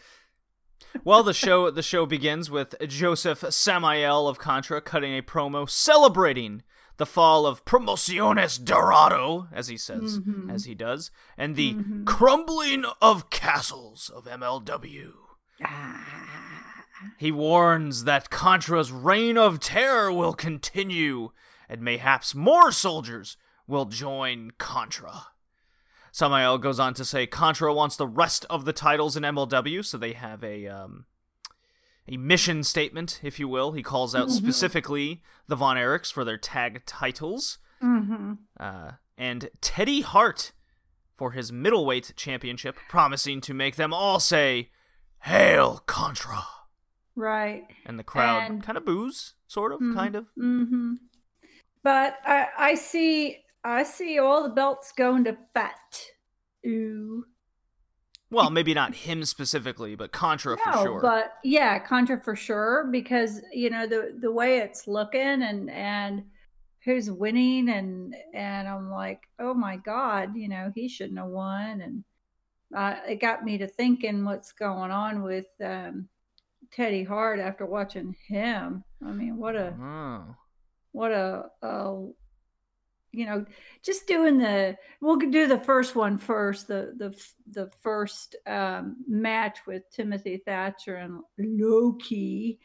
Well, 1.04 1.22
the 1.22 1.36
show 1.36 1.70
the 1.70 1.84
show 1.84 2.08
begins 2.08 2.50
with 2.50 2.74
Josef 2.88 3.44
Samael 3.54 4.28
of 4.28 4.40
Contra 4.40 4.82
cutting 4.82 5.16
a 5.16 5.22
promo 5.22 5.70
celebrating 5.70 6.64
the 6.98 7.06
fall 7.06 7.46
of 7.46 7.64
Promociones 7.66 8.58
Dorado, 8.64 9.48
as 9.52 9.68
he 9.68 9.78
says, 9.78 10.20
Mhm. 10.20 10.52
as 10.52 10.66
he 10.66 10.74
does, 10.76 11.12
and 11.38 11.56
the 11.56 11.74
Mhm. 11.76 12.06
crumbling 12.06 12.86
of 13.02 13.30
castles 13.30 14.10
of 14.10 14.28
MLW. 14.28 15.14
Ah. 15.64 16.84
He 17.18 17.32
warns 17.32 18.04
that 18.06 18.30
Contra's 18.32 18.92
reign 18.92 19.38
of 19.38 19.60
terror 19.60 20.12
will 20.12 20.34
continue, 20.34 21.32
and 21.70 21.82
mayhaps 21.82 22.34
more 22.34 22.72
soldiers 22.72 23.38
will 23.68 23.86
join 23.86 24.52
Contra. 24.58 25.28
Samael 26.12 26.58
goes 26.58 26.80
on 26.80 26.96
to 26.96 27.06
say 27.06 27.28
Contra 27.28 27.72
wants 27.74 27.96
the 27.96 28.08
rest 28.08 28.46
of 28.50 28.66
the 28.66 28.74
titles 28.74 29.16
in 29.16 29.24
MLW, 29.24 29.84
so 29.84 29.98
they 30.00 30.14
have 30.14 30.44
a 30.44 30.68
um, 30.68 31.06
a 32.08 32.18
mission 32.18 32.64
statement, 32.64 33.20
if 33.24 33.40
you 33.40 33.48
will. 33.48 33.72
He 33.74 33.84
calls 33.84 34.16
out 34.16 34.32
specifically 34.32 35.22
the 35.48 35.56
Von 35.56 35.78
Erichs 35.78 36.12
for 36.12 36.24
their 36.24 36.38
tag 36.38 36.84
titles, 36.86 37.58
hmm 37.82 38.34
uh, 38.60 38.92
and 39.18 39.50
Teddy 39.62 40.02
Hart 40.02 40.52
for 41.18 41.32
his 41.32 41.52
middleweight 41.52 42.14
championship, 42.16 42.76
promising 42.90 43.42
to 43.42 43.54
make 43.54 43.76
them 43.76 43.94
all 43.94 44.20
say, 44.20 44.70
"Hail 45.24 45.82
Contra!" 45.86 46.44
Right. 47.16 47.64
And 47.86 47.98
the 47.98 48.04
crowd 48.04 48.50
And- 48.52 48.64
kind 48.64 48.78
of 48.78 48.86
boos, 48.86 49.34
sort 49.48 49.72
of, 49.72 49.80
Mhm. 49.80 49.94
kind 49.96 50.16
of. 50.16 50.28
hmm 50.36 50.94
But 51.84 52.18
I, 52.26 52.48
I 52.58 52.76
see, 52.76 53.38
I 53.64 53.84
see 53.84 54.20
all 54.20 54.44
the 54.44 54.50
belts 54.50 54.92
going 54.92 55.24
to 55.24 55.38
Fatu. 55.54 56.12
Ooh. 56.68 57.26
Well, 58.30 58.50
maybe 58.50 58.74
not 58.74 58.94
him 58.94 59.24
specifically, 59.24 59.96
but 59.96 60.12
Contra 60.12 60.58
for 60.58 60.74
sure. 60.74 61.02
but 61.02 61.34
yeah, 61.44 61.80
Contra 61.80 62.22
for 62.22 62.36
sure 62.36 62.88
because 62.92 63.42
you 63.54 63.70
know 63.70 63.88
the 63.88 64.18
the 64.20 64.32
way 64.32 64.58
it's 64.60 64.88
looking 64.88 65.22
and 65.44 65.70
and 65.70 66.24
who's 66.84 67.10
winning 67.10 67.70
and 67.70 68.16
and 68.34 68.68
I'm 68.68 68.90
like, 68.92 69.22
oh 69.40 69.54
my 69.54 69.78
god, 69.78 70.36
you 70.36 70.50
know 70.50 70.72
he 70.76 70.90
shouldn't 70.90 71.20
have 71.20 71.28
won 71.30 71.82
and 71.82 72.04
uh, 72.76 72.96
it 73.08 73.22
got 73.22 73.46
me 73.46 73.58
to 73.60 73.68
thinking 73.68 74.26
what's 74.26 74.52
going 74.52 74.92
on 74.92 75.24
with 75.24 75.46
um, 75.64 76.10
Teddy 76.74 77.04
Hart 77.06 77.40
after 77.40 77.66
watching 77.66 78.14
him. 78.28 78.84
I 79.06 79.12
mean, 79.12 79.38
what 79.38 79.56
a 79.56 79.74
Oh. 79.82 80.36
what 80.92 81.12
a, 81.14 81.46
a 81.62 82.08
you 83.12 83.26
know 83.26 83.46
just 83.84 84.08
doing 84.08 84.38
the 84.38 84.76
we'll 85.02 85.18
do 85.18 85.48
the 85.48 85.60
first 85.60 85.96
one 85.96 86.18
first 86.18 86.68
the 86.68 86.94
the 86.98 87.16
the 87.52 87.70
first 87.82 88.36
um, 88.46 88.98
match 89.08 89.60
with 89.66 89.84
timothy 89.92 90.38
thatcher 90.46 90.96
and 90.96 91.22
Low 91.38 91.94
Ki 91.94 92.60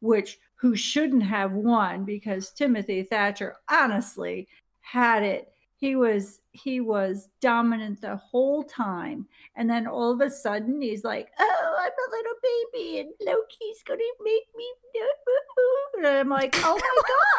which 0.00 0.38
who 0.54 0.76
shouldn't 0.76 1.22
have 1.22 1.52
won 1.52 2.04
because 2.04 2.52
timothy 2.52 3.02
thatcher 3.02 3.56
honestly 3.70 4.48
had 4.90 5.22
it. 5.22 5.52
He 5.76 5.94
was 5.94 6.40
he 6.50 6.80
was 6.80 7.28
dominant 7.40 8.00
the 8.00 8.16
whole 8.16 8.64
time. 8.64 9.26
And 9.54 9.70
then 9.70 9.86
all 9.86 10.10
of 10.12 10.20
a 10.20 10.30
sudden 10.30 10.80
he's 10.80 11.04
like 11.04 11.28
oh 11.38 11.76
i'm 11.78 11.90
a 11.90 12.10
little 12.16 12.34
baby 12.42 13.00
and 13.00 13.10
Low 13.20 13.42
Ki's 13.48 13.82
gonna 13.84 14.00
make 14.22 14.48
me 14.56 14.72
and 15.98 16.06
i'm 16.06 16.28
like 16.28 16.54
oh 16.58 16.80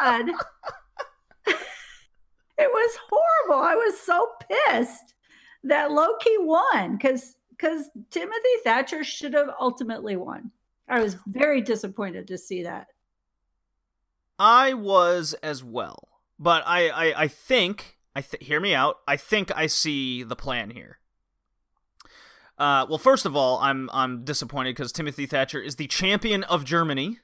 my 0.00 0.24
god 0.24 0.32
it 2.60 2.70
was 2.70 2.98
horrible 3.10 3.64
i 3.64 3.74
was 3.74 3.98
so 3.98 4.28
pissed 4.68 5.14
that 5.64 5.90
Low 5.90 6.16
Ki 6.18 6.36
won 6.40 6.96
because 6.96 7.36
because 7.50 7.90
timothy 8.10 8.56
thatcher 8.64 9.04
should 9.04 9.34
have 9.34 9.50
ultimately 9.60 10.16
won 10.16 10.50
i 10.88 11.00
was 11.00 11.16
very 11.26 11.60
disappointed 11.60 12.26
to 12.28 12.38
see 12.38 12.62
that 12.62 12.88
I 14.40 14.72
was 14.72 15.34
as 15.42 15.62
well, 15.62 16.08
but 16.38 16.64
I 16.66 16.88
I, 16.88 17.24
I 17.24 17.28
think 17.28 17.98
I 18.16 18.22
th- 18.22 18.42
hear 18.42 18.58
me 18.58 18.74
out. 18.74 18.96
I 19.06 19.18
think 19.18 19.54
I 19.54 19.66
see 19.66 20.22
the 20.22 20.34
plan 20.34 20.70
here. 20.70 20.98
Uh, 22.56 22.86
well, 22.88 22.96
first 22.98 23.26
of 23.26 23.36
all, 23.36 23.58
I'm 23.58 23.90
I'm 23.92 24.24
disappointed 24.24 24.74
because 24.74 24.92
Timothy 24.92 25.26
Thatcher 25.26 25.60
is 25.60 25.76
the 25.76 25.86
champion 25.86 26.42
of 26.44 26.64
Germany 26.64 27.18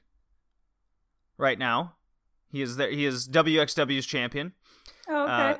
right 1.37 1.57
now. 1.57 1.95
He 2.51 2.61
is 2.61 2.77
there. 2.77 2.91
He 2.91 3.03
is 3.03 3.27
WXW's 3.27 4.05
champion. 4.05 4.53
Oh, 5.09 5.23
okay 5.23 5.51
Uh, 5.51 5.57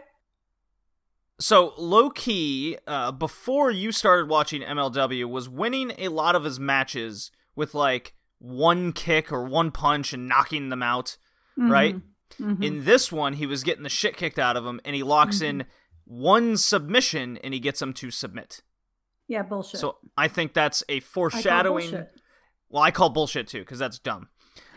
So 1.39 1.73
Low 1.77 2.09
Ki, 2.09 2.77
uh, 2.87 3.11
before 3.11 3.69
you 3.71 3.91
started 3.91 4.27
watching 4.29 4.61
MLW, 4.61 5.29
was 5.29 5.47
winning 5.47 5.91
a 5.97 6.07
lot 6.09 6.35
of 6.35 6.43
his 6.43 6.59
matches 6.59 7.31
with 7.55 7.73
like 7.75 8.13
one 8.39 8.91
kick 8.91 9.31
or 9.31 9.43
one 9.43 9.71
punch 9.71 10.13
and 10.13 10.27
knocking 10.27 10.69
them 10.69 10.83
out. 10.83 11.17
right? 11.59 11.95
Mhm. 12.39 12.63
In 12.63 12.85
this 12.85 13.11
one, 13.11 13.33
he 13.33 13.47
was 13.47 13.63
getting 13.63 13.81
the 13.83 13.89
shit 13.89 14.15
kicked 14.15 14.37
out 14.37 14.55
of 14.57 14.63
him, 14.65 14.79
and 14.85 14.95
he 14.95 15.01
locks 15.01 15.41
in 15.41 15.65
one 16.05 16.55
submission 16.57 17.37
and 17.37 17.51
he 17.53 17.59
gets 17.59 17.81
him 17.81 17.93
to 17.93 18.11
submit. 18.11 18.61
yeah 19.27 19.41
bullshit 19.43 19.79
So 19.79 19.97
I 20.15 20.27
think 20.27 20.53
that's 20.53 20.83
a 20.87 20.99
foreshadowing. 21.01 21.89
bullshit. 21.91 22.11
Well, 22.69 22.83
I 22.83 22.91
call 22.91 23.09
bullshit 23.09 23.47
too 23.47 23.59
because 23.59 23.79
that's 23.79 23.97
dumb. 23.99 24.29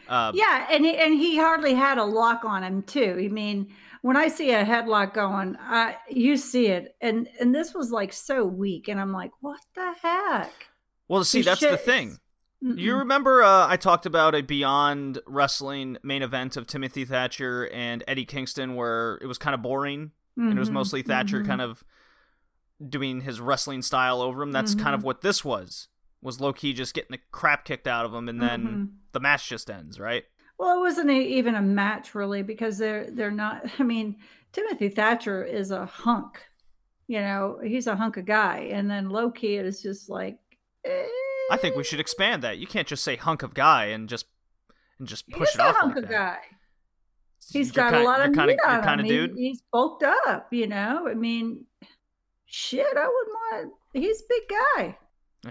Uh, 0.09 0.33
Yeah, 0.35 0.66
and 0.71 0.85
he, 0.85 0.97
and 0.97 1.14
he 1.14 1.37
hardly 1.39 1.75
had 1.75 1.99
a 1.99 2.05
lock 2.05 2.45
on 2.45 2.62
him 2.64 2.83
too. 2.83 3.16
I 3.23 3.29
mean, 3.29 3.73
when 4.03 4.16
I 4.16 4.28
see 4.28 4.51
a 4.53 4.64
headlock 4.64 5.14
going, 5.14 5.57
I 5.61 5.96
you 6.09 6.36
see 6.36 6.66
it, 6.66 6.94
and 7.01 7.28
and 7.40 7.55
this 7.55 7.74
was 7.74 7.90
like 7.90 8.12
so 8.12 8.44
weak, 8.44 8.88
and 8.88 9.01
I'm 9.01 9.12
like, 9.12 9.30
what 9.40 9.61
the 9.74 9.92
heck? 10.03 10.53
Well, 11.09 11.24
see, 11.24 11.42
that's 11.42 11.61
the 11.61 11.76
thing. 11.76 12.18
You 12.62 12.92
Mm-mm. 12.92 12.98
remember 12.98 13.42
uh, 13.42 13.66
I 13.66 13.76
talked 13.78 14.05
about 14.05 14.34
a 14.34 14.42
Beyond 14.42 15.18
Wrestling 15.26 15.96
main 16.03 16.22
event 16.22 16.57
of 16.59 16.66
Timothy 16.66 17.07
Thatcher 17.07 17.68
and 17.72 18.05
Eddie 18.07 18.26
Kingston 18.26 18.74
where 18.74 19.18
it 19.22 19.26
was 19.26 19.38
kind 19.38 19.55
of 19.55 19.62
boring 19.62 20.11
and 20.36 20.53
it 20.53 20.59
was 20.59 20.68
Mhm, 20.68 20.74
mostly 20.74 21.01
Thatcher 21.03 21.40
mhm. 21.42 21.46
kind 21.46 21.62
of 21.62 21.82
doing 22.86 23.22
his 23.22 23.40
wrestling 23.40 23.80
style 23.82 24.20
over 24.20 24.42
him. 24.42 24.53
That's 24.53 24.74
kind 24.74 24.94
of 24.94 25.01
Mhm. 25.01 25.05
what 25.05 25.20
this 25.22 25.42
was. 25.44 25.88
Was 26.22 26.38
Low 26.40 26.53
Ki 26.53 26.72
just 26.74 26.92
getting 26.94 27.12
the 27.12 27.20
crap 27.30 27.64
kicked 27.64 27.86
out 27.86 28.05
of 28.05 28.12
him 28.14 28.28
and 28.28 28.40
then 28.42 28.62
Mhm. 28.66 28.88
the 29.12 29.20
match 29.20 29.48
just 29.48 29.70
ends, 29.70 29.98
right? 29.98 30.24
Well, 30.61 30.77
it 30.77 30.81
wasn't 30.81 31.09
a, 31.11 31.15
even 31.15 31.55
a 31.55 31.63
match 31.63 32.15
really 32.15 32.43
because 32.43 32.77
they're 32.77 33.11
they're 33.11 33.31
not. 33.31 33.65
I 33.79 33.83
mean, 33.83 34.17
Timothy 34.53 34.91
Thatcher 34.91 35.43
is 35.43 35.71
a 35.71 35.87
hunk. 35.87 36.43
You 37.09 37.21
know, 37.21 37.59
he's 37.65 37.87
a 37.87 37.97
hunk 37.97 38.19
of 38.19 38.27
guy, 38.27 38.69
and 38.71 38.89
then 38.91 39.09
Low 39.09 39.31
Ki 39.31 39.57
is 39.57 39.81
just 39.83 40.09
like. 40.11 40.39
I 41.51 41.57
think 41.57 41.77
we 41.77 41.83
should 41.85 41.99
eh, 41.99 42.03
expand 42.03 42.43
that. 42.43 42.59
You 42.59 42.67
can't 42.67 42.87
just 42.87 43.03
say 43.03 43.17
hunk 43.17 43.43
of 43.43 43.55
guy 43.55 43.87
and 43.87 44.09
just 44.09 44.27
and 44.99 45.09
just 45.09 45.29
push 45.31 45.49
is 45.49 45.55
it 45.57 45.61
off. 45.61 45.69
He's 45.69 45.77
a 45.77 45.81
hunk 45.81 45.95
like 45.97 46.05
of 46.05 46.11
that. 46.11 46.17
guy. 46.17 46.39
He's 47.53 47.75
You're 47.75 47.91
got 47.91 47.95
a 48.01 48.05
lot 48.05 48.21
of 48.21 48.31
meat 48.37 48.59
on 48.67 48.83
kind 48.83 49.01
him. 49.01 49.07
of 49.07 49.11
He- 49.11 49.17
dude. 49.17 49.35
he's 49.37 49.63
bulked 49.73 50.03
up, 50.05 50.49
you 50.53 50.67
know. 50.67 51.09
I 51.11 51.15
mean, 51.15 51.65
shit, 52.47 52.87
I 52.87 53.09
wouldn't 53.09 53.37
want. 53.69 53.73
He's 53.95 54.21
a 54.21 54.25
big 54.29 54.43
guy. 54.49 54.99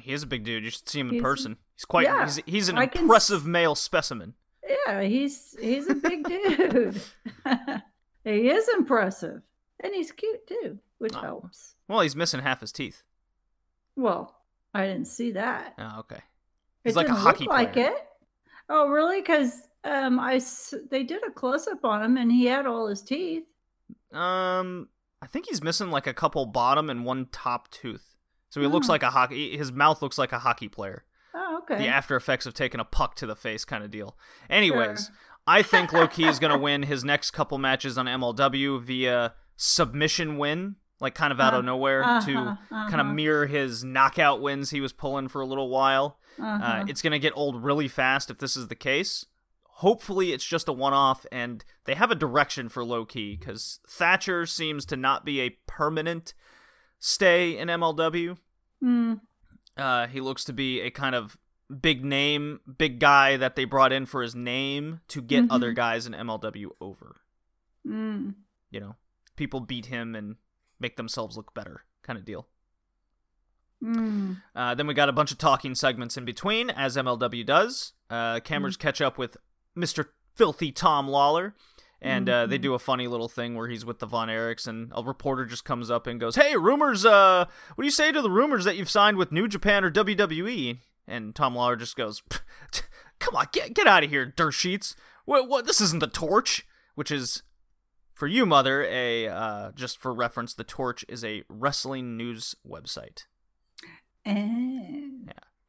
He 0.01 0.13
is 0.13 0.21
a 0.23 0.27
big 0.27 0.43
dude. 0.45 0.63
You 0.63 0.69
should 0.69 0.87
see 0.87 0.99
him 0.99 1.07
in 1.09 1.15
He's- 1.15 1.23
person. 1.23 1.57
He's 1.75 1.85
quite. 1.85 2.05
yeah, 2.05 2.25
he's, 2.25 2.39
he's 2.45 2.69
an 2.69 2.77
I 2.77 2.83
impressive 2.93 3.41
s- 3.41 3.47
male 3.47 3.73
specimen. 3.75 4.35
Yeah, 4.69 5.01
he's 5.01 5.55
he's 5.59 5.89
a 5.89 5.95
big 5.95 6.23
dude. 6.25 7.01
he 8.23 8.49
is 8.49 8.69
impressive, 8.69 9.41
and 9.79 9.93
he's 9.95 10.11
cute 10.11 10.45
too, 10.47 10.79
which 10.99 11.13
Oh. 11.15 11.21
helps. 11.21 11.75
Well, 11.87 12.01
he's 12.01 12.15
missing 12.15 12.41
half 12.41 12.61
his 12.61 12.71
teeth. 12.71 13.03
Well, 13.95 14.35
I 14.73 14.85
didn't 14.85 15.07
see 15.07 15.31
that. 15.31 15.73
Oh, 15.79 15.99
okay. 16.01 16.17
It 16.17 16.21
He's 16.89 16.95
like 16.95 17.09
a 17.09 17.15
hockey 17.15 17.45
look 17.45 17.53
like 17.53 17.77
it. 17.77 17.93
Oh, 18.69 18.87
really? 18.87 19.21
Because 19.21 19.61
um, 19.83 20.19
I 20.19 20.35
s- 20.35 20.73
they 20.91 21.03
did 21.03 21.23
a 21.27 21.31
close 21.31 21.67
up 21.67 21.83
on 21.83 22.03
him, 22.03 22.17
and 22.17 22.31
he 22.31 22.45
had 22.45 22.67
all 22.67 22.87
his 22.87 23.01
teeth. 23.01 23.43
Um, 24.13 24.87
I 25.21 25.27
think 25.27 25.47
he's 25.47 25.63
missing 25.63 25.89
like 25.91 26.05
a 26.07 26.13
couple 26.13 26.45
bottom 26.45 26.89
and 26.89 27.03
one 27.03 27.27
top 27.31 27.69
tooth. 27.71 28.15
So 28.51 28.61
he 28.61 28.67
looks 28.67 28.87
Oh. 28.89 28.91
like 28.93 29.03
a 29.03 29.09
hockey. 29.09 29.57
His 29.57 29.71
mouth 29.71 30.01
looks 30.01 30.17
like 30.17 30.31
a 30.31 30.39
hockey 30.39 30.67
player. 30.69 31.03
Okay. 31.59 31.77
The 31.77 31.87
after 31.87 32.15
effects 32.15 32.45
of 32.45 32.53
taking 32.53 32.79
a 32.79 32.85
puck 32.85 33.15
to 33.15 33.25
the 33.25 33.35
face 33.35 33.65
kind 33.65 33.83
of 33.83 33.91
deal. 33.91 34.17
Anyways, 34.49 35.05
Sure. 35.05 35.15
I 35.47 35.61
think 35.63 35.91
Low 35.93 36.07
Ki 36.07 36.25
is 36.27 36.37
going 36.39 36.51
to 36.53 36.57
win 36.59 36.83
his 36.83 37.03
next 37.03 37.31
couple 37.31 37.57
matches 37.57 37.97
on 37.97 38.05
MLW 38.05 38.81
via 38.81 39.33
submission 39.55 40.37
win, 40.37 40.75
like 40.99 41.15
kind 41.15 41.31
of 41.33 41.39
out 41.39 41.53
of 41.53 41.59
Uh, 41.59 41.63
nowhere 41.63 42.01
to 42.01 42.07
uh-huh, 42.37 42.55
kind 42.69 42.93
of 42.95 43.07
uh-huh, 43.07 43.13
mirror 43.13 43.45
his 43.47 43.83
knockout 43.83 44.41
wins 44.41 44.69
he 44.69 44.79
was 44.81 44.93
pulling 44.93 45.27
for 45.27 45.41
a 45.41 45.45
little 45.45 45.69
while. 45.69 46.19
Uh, 46.39 46.43
uh-huh. 46.45 46.85
it's 46.87 47.01
going 47.01 47.11
to 47.11 47.19
get 47.19 47.33
old 47.35 47.63
really 47.63 47.87
fast 47.87 48.29
if 48.29 48.37
this 48.37 48.55
is 48.55 48.67
the 48.67 48.75
case. 48.75 49.25
Hopefully, 49.77 50.33
it's 50.33 50.45
just 50.45 50.67
a 50.67 50.73
one 50.73 50.93
off 50.93 51.25
and 51.31 51.63
they 51.85 51.95
have 51.95 52.11
a 52.11 52.15
direction 52.15 52.67
for 52.69 52.83
Low 52.83 53.05
Ki 53.05 53.37
because 53.39 53.79
Thatcher 53.87 54.45
seems 54.45 54.85
to 54.87 54.97
not 54.97 55.23
be 55.25 55.39
a 55.41 55.57
permanent 55.67 56.33
stay 56.99 57.57
in 57.57 57.69
MLW. 57.69 58.37
Mm, 58.83 59.21
Uh, 59.77 60.07
he 60.07 60.19
looks 60.19 60.43
to 60.43 60.53
be 60.53 60.81
a 60.81 60.91
kind 60.91 61.15
of 61.15 61.37
big 61.69 62.03
name, 62.03 62.59
big 62.77 62.99
guy 62.99 63.37
that 63.37 63.55
they 63.55 63.65
brought 63.65 63.91
in 63.91 64.05
for 64.05 64.21
his 64.21 64.33
name 64.35 65.01
to 65.07 65.21
get 65.21 65.43
Mhm. 65.45 65.51
other 65.51 65.71
guys 65.73 66.05
in 66.07 66.13
MLW 66.13 66.71
over. 66.81 67.21
mm. 67.87 68.33
You 68.71 68.79
know, 68.79 68.95
people 69.35 69.59
beat 69.61 69.87
him 69.87 70.15
and 70.15 70.35
make 70.79 70.95
themselves 70.97 71.37
look 71.37 71.53
better, 71.53 71.85
kind 72.03 72.17
of 72.19 72.25
deal. 72.25 72.47
Mm. 73.83 74.41
Uh, 74.55 74.75
then 74.75 74.87
we 74.87 74.93
got 74.93 75.09
a 75.09 75.13
bunch 75.13 75.31
of 75.31 75.37
talking 75.37 75.73
segments 75.75 76.17
in 76.17 76.25
between, 76.25 76.69
as 76.69 76.97
MLW 76.97 77.43
does. 77.45 77.93
Uh, 78.09 78.39
cameras 78.41 78.75
catch 78.77 78.99
up 79.01 79.17
with 79.17 79.37
Mr. 79.77 80.07
Filthy 80.35 80.71
Tom 80.71 81.07
Lawlor, 81.07 81.53
and 82.01 82.29
uh, 82.29 82.45
they 82.45 82.57
Mhm. 82.59 82.63
do 82.63 82.73
a 82.73 82.79
funny 82.79 83.07
little 83.07 83.29
thing 83.29 83.55
where 83.55 83.67
he's 83.69 83.85
with 83.85 83.99
the 83.99 84.05
Von 84.05 84.27
Erichs, 84.27 84.67
and 84.67 84.91
a 84.95 85.01
reporter 85.03 85.45
just 85.45 85.63
comes 85.65 85.89
up 85.89 86.07
and 86.07 86.19
goes, 86.19 86.35
"Hey, 86.35 86.57
rumors! 86.57 87.05
Uh, 87.05 87.45
what 87.75 87.81
do 87.83 87.85
you 87.85 87.91
say 87.91 88.11
to 88.11 88.21
the 88.21 88.29
rumors 88.31 88.65
that 88.65 88.75
you've 88.75 88.89
signed 88.89 89.17
with 89.17 89.31
New 89.31 89.47
Japan 89.47 89.83
or 89.85 89.89
WWE?" 89.89 90.81
And 91.09 91.33
Tom 91.35 91.55
Lawlor 91.55 91.77
just 91.77 91.95
goes, 91.95 92.21
"Come 93.19 93.35
on, 93.35 93.47
get 93.51 93.73
get 93.73 93.87
out 93.87 94.03
of 94.03 94.09
here, 94.09 94.25
dirt 94.25 94.51
sheets! 94.51 94.95
What? 95.25 95.49
What? 95.49 95.65
This 95.65 95.81
isn't 95.81 95.99
the 95.99 96.07
Torch, 96.07 96.65
which 96.95 97.11
is." 97.11 97.43
For 98.13 98.27
you, 98.27 98.45
mother, 98.45 98.83
a 98.83 99.29
uh, 99.29 99.71
just 99.71 99.97
for 99.97 100.13
reference, 100.13 100.53
the 100.53 100.65
Torch 100.65 101.05
is 101.07 101.23
a 101.23 101.43
wrestling 101.47 102.17
news 102.17 102.53
website 102.69 103.23
Eh. 104.25 105.09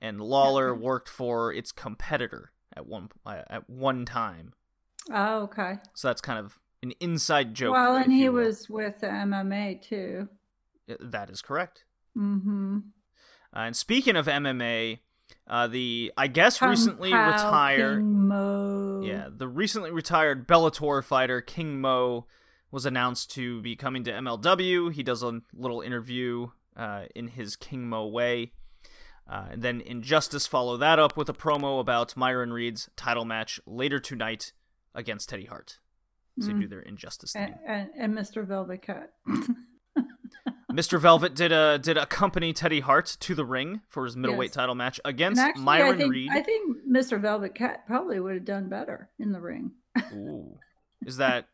and 0.00 0.20
Lawlor 0.20 0.74
worked 0.74 1.08
for 1.08 1.52
its 1.52 1.70
competitor 1.70 2.50
at 2.76 2.86
one 2.86 3.08
uh, 3.24 3.42
at 3.48 3.70
one 3.70 4.04
time. 4.04 4.52
Oh, 5.12 5.42
okay. 5.42 5.74
So 5.94 6.08
that's 6.08 6.20
kind 6.20 6.38
of 6.38 6.58
an 6.82 6.92
inside 7.00 7.54
joke. 7.54 7.72
well, 7.72 7.94
and 7.96 8.12
he 8.12 8.28
was 8.28 8.68
with 8.68 8.98
the 9.00 9.06
MMA 9.06 9.80
too. 9.82 10.28
Uh, 10.90 10.94
That 11.00 11.30
is 11.30 11.42
correct. 11.42 11.84
Mm-hmm. 12.18 12.78
Uh, 13.54 13.58
and 13.60 13.76
speaking 13.76 14.16
of 14.16 14.26
MMA, 14.26 14.98
uh, 15.50 15.66
the 15.66 16.12
I 16.16 16.28
guess 16.28 16.62
recently 16.62 17.12
retired. 17.12 18.02
Mo. 18.04 19.02
Yeah, 19.04 19.28
the 19.30 19.48
recently 19.48 19.90
retired 19.90 20.46
Bellator 20.48 21.04
fighter 21.04 21.40
King 21.42 21.80
Mo 21.80 22.26
was 22.70 22.86
announced 22.86 23.32
to 23.32 23.60
be 23.60 23.74
coming 23.76 24.04
to 24.04 24.12
MLW. 24.12 24.92
He 24.92 25.02
does 25.02 25.22
a 25.24 25.40
little 25.52 25.80
interview 25.80 26.50
uh, 26.76 27.02
in 27.14 27.28
his 27.28 27.56
King 27.56 27.88
Mo 27.88 28.06
way. 28.06 28.52
Uh, 29.28 29.46
and 29.52 29.62
then 29.62 29.80
Injustice 29.80 30.46
follow 30.46 30.76
that 30.76 30.98
up 30.98 31.16
with 31.16 31.28
a 31.28 31.32
promo 31.32 31.80
about 31.80 32.16
Myron 32.16 32.52
Reed's 32.52 32.88
title 32.96 33.24
match 33.24 33.60
later 33.66 33.98
tonight 34.00 34.52
against 34.94 35.28
Teddy 35.28 35.44
Hart. 35.46 35.78
So 36.40 36.50
Mm. 36.52 36.60
do 36.62 36.68
their 36.68 36.80
Injustice 36.80 37.32
thing. 37.32 37.54
And, 37.66 37.90
and, 37.98 38.14
and 38.14 38.14
Mr. 38.18 38.46
Velvet 38.46 38.82
Cut. 38.82 39.12
Mr. 40.72 41.00
Velvet 41.00 41.34
did 41.34 41.52
a 41.52 41.78
did 41.78 41.96
accompany 41.96 42.52
Teddy 42.52 42.80
Hart 42.80 43.16
to 43.20 43.34
the 43.34 43.44
ring 43.44 43.80
for 43.88 44.04
his 44.04 44.16
middleweight 44.16 44.50
Yes. 44.50 44.54
title 44.54 44.74
match 44.74 45.00
against 45.04 45.40
actually, 45.40 45.62
Myron 45.64 45.94
I 45.94 45.98
think, 45.98 46.10
Reed. 46.12 46.30
I 46.32 46.40
think 46.42 46.78
Mr. 46.88 47.20
Velvet 47.20 47.54
Cat 47.54 47.86
probably 47.86 48.20
would 48.20 48.34
have 48.34 48.44
done 48.44 48.68
better 48.68 49.08
in 49.18 49.32
the 49.32 49.40
ring. 49.40 49.72
Ooh. 50.12 50.58
Is 51.06 51.16
that 51.18 51.46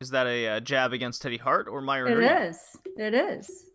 is 0.00 0.10
that 0.10 0.26
a 0.26 0.48
uh, 0.48 0.60
jab 0.60 0.92
against 0.92 1.22
Teddy 1.22 1.38
Hart 1.38 1.68
or 1.68 1.80
Myron 1.80 2.12
It 2.12 2.16
Reed? 2.16 2.30
is. 2.50 2.58
It 2.96 3.14
is. 3.14 3.66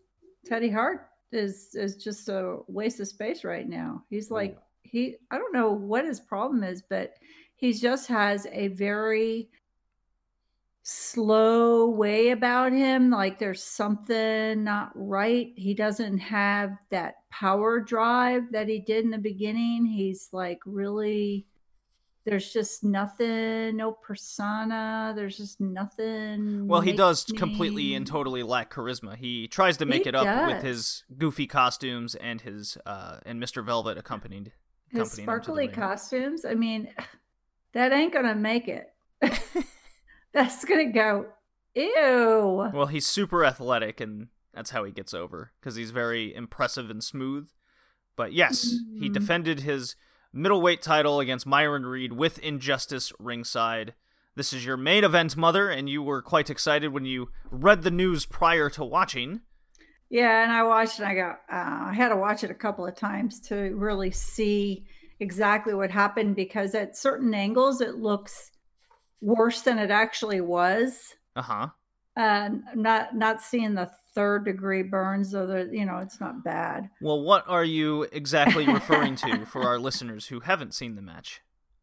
Teddy 0.46 0.70
Hart 0.70 1.08
is 1.32 1.74
is 1.74 1.96
just 1.96 2.28
a 2.28 2.58
waste 2.68 3.00
of 3.00 3.08
space 3.08 3.42
right 3.44 3.68
now. 3.68 4.04
He's 4.10 4.30
like 4.30 4.56
he 4.82 5.16
I 5.30 5.38
don't 5.38 5.52
know 5.54 5.70
what 5.72 6.04
his 6.04 6.20
problem 6.20 6.62
is, 6.62 6.82
but 6.82 7.14
he 7.56 7.72
just 7.72 8.06
has 8.08 8.46
a 8.52 8.68
very 8.68 9.48
slow 10.82 11.88
way 11.88 12.30
about 12.30 12.72
him. 12.72 13.10
Like 13.10 13.38
there's 13.38 13.62
something 13.62 14.64
not 14.64 14.90
right. 14.94 15.52
He 15.56 15.74
doesn't 15.74 16.18
have 16.18 16.76
that 16.90 17.16
power 17.30 17.80
drive 17.80 18.52
that 18.52 18.68
he 18.68 18.80
did 18.80 19.04
in 19.04 19.10
the 19.10 19.18
beginning. 19.18 19.86
He's 19.86 20.28
like 20.32 20.60
really 20.66 21.46
there's 22.24 22.52
just 22.52 22.84
nothing, 22.84 23.76
no 23.76 23.92
persona. 23.92 25.12
There's 25.16 25.36
just 25.36 25.60
nothing. 25.60 26.68
Well, 26.68 26.80
he 26.80 26.92
does 26.92 27.28
makes 27.28 27.40
completely 27.40 27.94
and 27.94 28.06
totally 28.06 28.44
lack 28.44 28.72
charisma. 28.72 29.16
He 29.16 29.48
tries 29.48 29.76
to 29.78 29.86
make 29.86 30.04
He 30.04 30.10
it 30.10 30.14
up 30.14 30.46
with 30.46 30.62
his 30.62 31.02
goofy 31.18 31.46
costumes 31.46 32.14
and 32.14 32.40
his 32.40 32.78
uh 32.86 33.18
and 33.26 33.42
Mr. 33.42 33.64
Velvet 33.64 33.98
accompanied 33.98 34.52
his 34.88 35.00
accompanying 35.00 35.28
him 35.28 35.40
to 35.40 35.40
the 35.40 35.44
sparkly 35.44 35.68
costumes. 35.68 36.44
I 36.44 36.54
mean, 36.54 36.88
that 37.72 37.92
ain't 37.92 38.12
gonna 38.12 38.36
make 38.36 38.68
it. 38.68 38.92
That's 40.34 40.64
gonna 40.64 40.92
go. 40.92 41.26
Ew. 41.74 42.70
Well, 42.74 42.86
he's 42.86 43.06
super 43.06 43.44
athletic, 43.44 44.00
and 44.00 44.28
that's 44.52 44.70
how 44.70 44.84
he 44.84 44.92
gets 44.92 45.14
over 45.14 45.52
because 45.60 45.76
he's 45.76 45.90
very 45.90 46.34
impressive 46.34 46.90
and 46.90 47.02
smooth. 47.02 47.48
But 48.16 48.32
yes, 48.34 48.62
he 48.98 49.08
Mhm. 49.08 49.12
defended 49.14 49.60
his 49.60 49.96
middleweight 50.32 50.82
title 50.82 51.20
against 51.20 51.46
Myron 51.46 51.86
Reed 51.86 52.12
with 52.12 52.38
Injustice 52.40 53.12
ringside. 53.18 53.94
This 54.34 54.52
is 54.52 54.64
your 54.66 54.76
main 54.76 55.04
event, 55.04 55.36
Mother, 55.36 55.68
and 55.70 55.88
you 55.88 56.02
were 56.02 56.20
quite 56.22 56.50
excited 56.50 56.92
when 56.92 57.04
you 57.06 57.30
read 57.50 57.82
the 57.82 57.90
news 57.90 58.26
prior 58.26 58.68
to 58.70 58.84
watching. 58.84 59.40
Yeah, 60.10 60.42
and 60.42 60.52
I 60.52 60.62
watched 60.62 60.98
and 60.98 61.08
I 61.08 61.14
got, 61.14 61.40
uh, 61.50 61.88
I 61.88 61.92
had 61.94 62.10
to 62.10 62.16
watch 62.16 62.44
it 62.44 62.50
a 62.50 62.54
couple 62.54 62.86
of 62.86 62.94
times 62.94 63.40
to 63.48 63.74
really 63.74 64.10
see 64.10 64.84
exactly 65.20 65.72
what 65.72 65.90
happened 65.90 66.36
because 66.36 66.74
at 66.74 66.96
certain 66.98 67.32
angles 67.32 67.80
it 67.80 67.94
looks 67.96 68.50
worse 69.22 69.62
than 69.62 69.78
it 69.78 69.90
actually 69.90 70.42
was. 70.42 71.14
Uh 71.34 71.42
huh. 71.42 71.68
Uh, 72.14 72.50
not 72.74 73.16
not 73.16 73.40
seeing 73.40 73.72
the 73.74 73.90
third 74.14 74.44
degree 74.44 74.82
burns, 74.82 75.30
though 75.30 75.46
the 75.46 75.70
you 75.72 75.86
know 75.86 75.96
it's 75.98 76.20
not 76.20 76.44
bad. 76.44 76.90
Well, 77.00 77.22
what 77.22 77.48
are 77.48 77.64
you 77.64 78.02
exactly 78.12 78.66
referring 78.66 79.16
to 79.16 79.46
for 79.50 79.62
our 79.62 79.78
listeners 79.78 80.26
who 80.26 80.40
haven't 80.40 80.74
seen 80.74 80.94
the 80.94 81.00
match? 81.00 81.40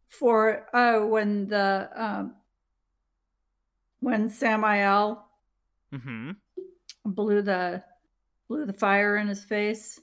For 0.07 0.67
oh, 0.73 1.07
when 1.07 1.47
the 1.47 1.89
um, 1.95 2.35
when 3.99 4.29
Samael 4.29 5.25
Mm-hmm. 5.91 6.31
blew 7.03 7.41
the 7.41 7.81
blew 8.47 8.67
the 8.67 8.73
fire 8.73 9.17
in 9.17 9.27
his 9.27 9.43
face, 9.43 9.99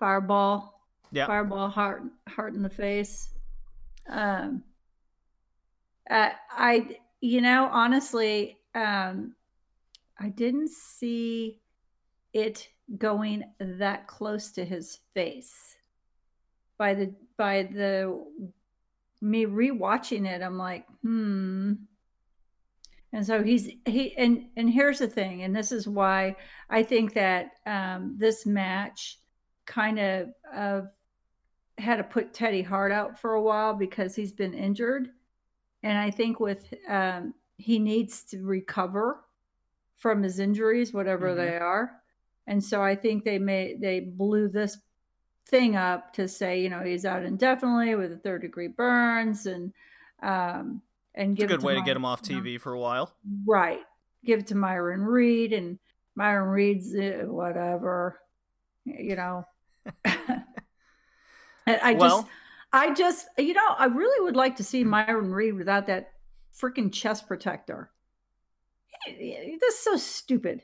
fireball. 0.00 0.80
Yeah. 1.12 1.26
fireball 1.26 1.68
Hart 1.68 2.02
Hart 2.26 2.54
in 2.54 2.62
the 2.62 2.70
face 2.70 3.28
um 4.08 4.64
uh, 6.10 6.30
i 6.50 6.96
you 7.20 7.40
know 7.40 7.68
honestly 7.72 8.58
um 8.74 9.34
i 10.18 10.28
didn't 10.28 10.70
see 10.70 11.60
it 12.32 12.68
going 12.98 13.44
that 13.58 14.06
close 14.06 14.50
to 14.52 14.64
his 14.64 14.98
face. 15.14 15.76
By 16.78 16.94
the 16.94 17.14
by 17.36 17.64
the 17.64 18.24
me 19.20 19.46
rewatching 19.46 20.26
it 20.26 20.42
i'm 20.42 20.58
like 20.58 20.86
hmm. 21.02 21.74
And 23.14 23.26
so 23.26 23.42
he's 23.42 23.68
he 23.84 24.16
and 24.16 24.46
and 24.56 24.68
here's 24.68 24.98
the 24.98 25.06
thing 25.06 25.42
and 25.42 25.54
this 25.54 25.70
is 25.70 25.86
why 25.86 26.34
i 26.70 26.82
think 26.82 27.12
that 27.14 27.50
um 27.66 28.16
this 28.18 28.46
match 28.46 29.20
kind 29.66 29.98
of 29.98 30.28
of 30.52 30.88
had 31.78 31.96
to 31.96 32.04
put 32.04 32.32
Teddy 32.32 32.62
Hart 32.62 32.90
out 32.90 33.18
for 33.18 33.34
a 33.34 33.42
while 33.42 33.74
because 33.74 34.14
he's 34.14 34.32
been 34.32 34.54
injured, 34.54 35.10
and 35.82 35.98
I 35.98 36.10
think 36.10 36.40
with 36.40 36.72
um, 36.88 37.34
he 37.58 37.78
needs 37.78 38.24
to 38.24 38.42
recover 38.42 39.20
from 39.96 40.22
his 40.22 40.38
injuries, 40.38 40.92
whatever 40.92 41.28
Mhm. 41.32 41.36
they 41.36 41.56
are, 41.58 41.92
and 42.46 42.62
so 42.62 42.82
I 42.82 42.94
think 42.96 43.24
they 43.24 43.38
may 43.38 43.74
they 43.74 44.00
blew 44.00 44.48
this 44.48 44.78
thing 45.46 45.76
up 45.76 46.12
to 46.14 46.26
say 46.28 46.60
you 46.62 46.70
know 46.70 46.80
he's 46.80 47.04
out 47.04 47.24
indefinitely 47.24 47.94
with 47.94 48.12
a 48.12 48.16
third 48.16 48.40
degree 48.42 48.68
burns 48.68 49.46
and 49.46 49.72
um 50.22 50.80
and 51.14 51.32
It's 51.32 51.40
give 51.40 51.50
it 51.50 51.54
a 51.54 51.56
good 51.58 51.64
way 51.66 51.74
to 51.74 51.80
My- 51.80 51.86
get 51.86 51.96
him 51.96 52.04
off 52.04 52.22
you 52.28 52.36
know, 52.36 52.42
TV 52.42 52.58
for 52.60 52.72
a 52.72 52.78
while. 52.80 53.12
right 53.44 53.80
give 54.24 54.38
it 54.40 54.46
to 54.46 54.54
myron 54.54 55.02
reed 55.02 55.52
and 55.52 55.78
myron 56.14 56.48
reed's 56.48 56.94
uh, 56.94 57.24
whatever 57.26 58.20
you 58.84 59.14
know 59.16 59.44
i 61.66 61.94
Well- 61.98 62.22
just 62.22 62.26
i 62.72 62.92
just 62.92 63.26
you 63.38 63.54
know 63.54 63.74
i 63.78 63.86
really 63.86 64.24
would 64.24 64.36
like 64.36 64.56
to 64.56 64.64
see 64.64 64.84
myron 64.84 65.32
reed 65.32 65.54
without 65.54 65.86
that 65.86 66.12
freaking 66.58 66.92
chest 66.92 67.26
protector 67.26 67.90
that's 69.60 69.80
so 69.80 69.96
stupid 69.96 70.62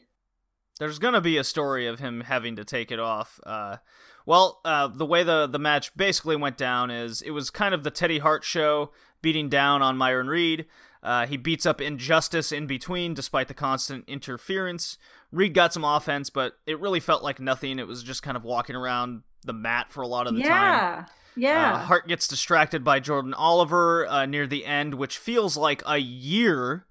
There's 0.78 0.98
gonna 0.98 1.20
be 1.20 1.36
a 1.36 1.44
story 1.44 1.86
of 1.86 1.98
him 1.98 2.20
having 2.20 2.54
to 2.56 2.64
take 2.64 2.92
it 2.92 3.00
off. 3.00 3.40
Uh, 3.44 3.78
well, 4.26 4.60
uh, 4.64 4.86
the 4.86 5.06
way 5.06 5.24
the 5.24 5.46
the 5.46 5.58
match 5.58 5.96
basically 5.96 6.36
went 6.36 6.56
down 6.56 6.90
is 6.90 7.20
it 7.20 7.30
was 7.30 7.50
kind 7.50 7.74
of 7.74 7.82
the 7.82 7.90
Teddy 7.90 8.18
Hart 8.20 8.44
show 8.44 8.92
beating 9.20 9.48
down 9.48 9.82
on 9.82 9.96
Myron 9.96 10.28
Reed. 10.28 10.66
Uh, 11.02 11.26
he 11.26 11.36
beats 11.36 11.66
up 11.66 11.80
Injustice 11.80 12.52
in 12.52 12.66
between, 12.66 13.14
despite 13.14 13.48
the 13.48 13.54
constant 13.54 14.04
interference. 14.08 14.98
Reed 15.32 15.54
got 15.54 15.72
some 15.72 15.84
offense, 15.84 16.30
but 16.30 16.54
it 16.66 16.78
really 16.78 17.00
felt 17.00 17.22
like 17.22 17.40
nothing. 17.40 17.78
It 17.78 17.86
was 17.86 18.02
just 18.02 18.22
kind 18.22 18.36
of 18.36 18.44
walking 18.44 18.76
around 18.76 19.22
the 19.44 19.52
mat 19.52 19.90
for 19.90 20.02
a 20.02 20.06
lot 20.08 20.26
of 20.26 20.34
the 20.34 20.42
time. 20.42 21.06
Yeah 21.38 21.70
yeah 21.70 21.74
Uh, 21.74 21.78
Hart 21.78 22.08
gets 22.08 22.26
distracted 22.28 22.84
by 22.84 23.00
Jordan 23.00 23.32
Oliver 23.34 24.06
uh, 24.06 24.26
near 24.26 24.46
the 24.46 24.66
end, 24.66 24.94
which 24.94 25.16
feels 25.18 25.56
like 25.56 25.82
a 25.86 25.98
year 25.98 26.84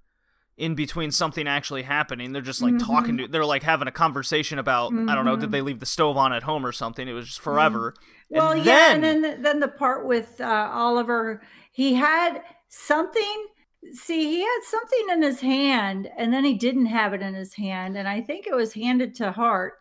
in 0.58 0.74
between 0.74 1.12
something 1.12 1.48
actually 1.48 1.84
happening. 1.84 2.32
They're 2.32 2.41
just 2.41 2.64
like 2.64 2.74
Mhm. 2.74 2.86
talking 2.86 3.18
to, 3.18 3.28
they're 3.28 3.45
like 3.45 3.62
having 3.62 3.88
a 3.88 3.91
conversation 3.91 4.58
about, 4.58 4.91
I 4.91 5.14
don't 5.14 5.24
know, 5.26 5.36
did 5.36 5.52
they 5.52 5.62
leave 5.62 5.80
the 5.80 5.86
stove 5.86 6.18
on 6.18 6.34
at 6.34 6.43
home 6.43 6.66
or 6.66 6.72
something? 6.72 7.08
It 7.08 7.14
was 7.14 7.28
just 7.28 7.41
forever. 7.41 7.93
Well, 8.32 8.54
and 8.54 8.66
yeah, 8.66 8.98
then, 8.98 9.04
and 9.04 9.24
then 9.24 9.41
then 9.43 9.60
the 9.60 9.68
part 9.68 10.06
with 10.08 10.41
uh, 10.41 10.70
Oliver, 10.74 11.41
he 11.72 11.93
had 11.93 12.41
something. 12.70 13.45
See, 13.93 14.24
he 14.26 14.39
had 14.41 14.60
something 14.64 15.06
in 15.12 15.22
his 15.22 15.41
hand, 15.41 16.10
and 16.18 16.34
then 16.34 16.43
he 16.43 16.56
didn't 16.56 16.88
have 16.88 17.14
it 17.14 17.22
in 17.22 17.36
his 17.36 17.54
hand, 17.54 17.95
and 17.95 18.08
I 18.08 18.22
think 18.22 18.48
it 18.48 18.56
was 18.56 18.74
handed 18.74 19.14
to 19.16 19.32
Hart. 19.32 19.74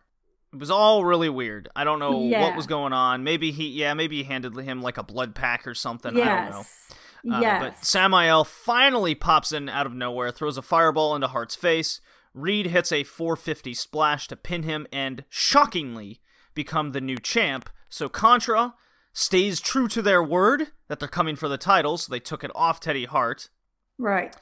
It 0.53 0.59
was 0.59 0.69
all 0.71 1.03
really 1.05 1.29
weird. 1.29 1.69
I 1.75 1.83
don't 1.83 1.99
know 1.99 2.17
what 2.41 2.55
was 2.55 2.67
going 2.67 2.93
on. 2.93 3.23
Maybe 3.23 3.51
he, 3.51 3.67
yeah, 3.69 3.93
maybe 3.93 4.17
he 4.17 4.23
handed 4.23 4.55
him 4.57 4.81
like 4.81 4.97
a 4.97 5.03
blood 5.03 5.35
pack 5.35 5.67
or 5.67 5.73
something. 5.73 6.15
I 6.15 6.25
don't 6.25 6.51
know. 6.51 6.57
Yes, 6.57 6.91
Uh, 7.31 7.39
yes. 7.41 7.61
But 7.63 7.85
Samael 7.85 8.43
finally 8.45 9.13
pops 9.15 9.51
in 9.51 9.67
out 9.69 9.85
of 9.85 9.93
nowhere, 9.93 10.31
throws 10.31 10.57
a 10.57 10.61
fireball 10.61 11.15
into 11.15 11.27
Hart's 11.27 11.55
face. 11.55 11.99
Reed 12.33 12.67
hits 12.67 12.91
a 12.91 13.03
450 13.03 13.73
splash 13.73 14.27
to 14.27 14.35
pin 14.35 14.63
him 14.63 14.85
and, 14.93 15.25
shockingly, 15.27 16.21
become 16.53 16.91
the 16.91 17.01
new 17.01 17.17
champ. 17.17 17.69
So 17.89 18.07
Contra 18.09 18.75
stays 19.11 19.59
true 19.59 19.87
to 19.87 20.01
their 20.03 20.21
word 20.23 20.67
that 20.87 20.99
they're 20.99 21.07
coming 21.07 21.35
for 21.35 21.47
the 21.49 21.57
title, 21.57 21.97
so 21.97 22.11
they 22.11 22.19
took 22.19 22.43
it 22.43 22.51
off 22.53 22.79
Teddy 22.79 23.05
Hart. 23.05 23.49
right. 23.97 24.35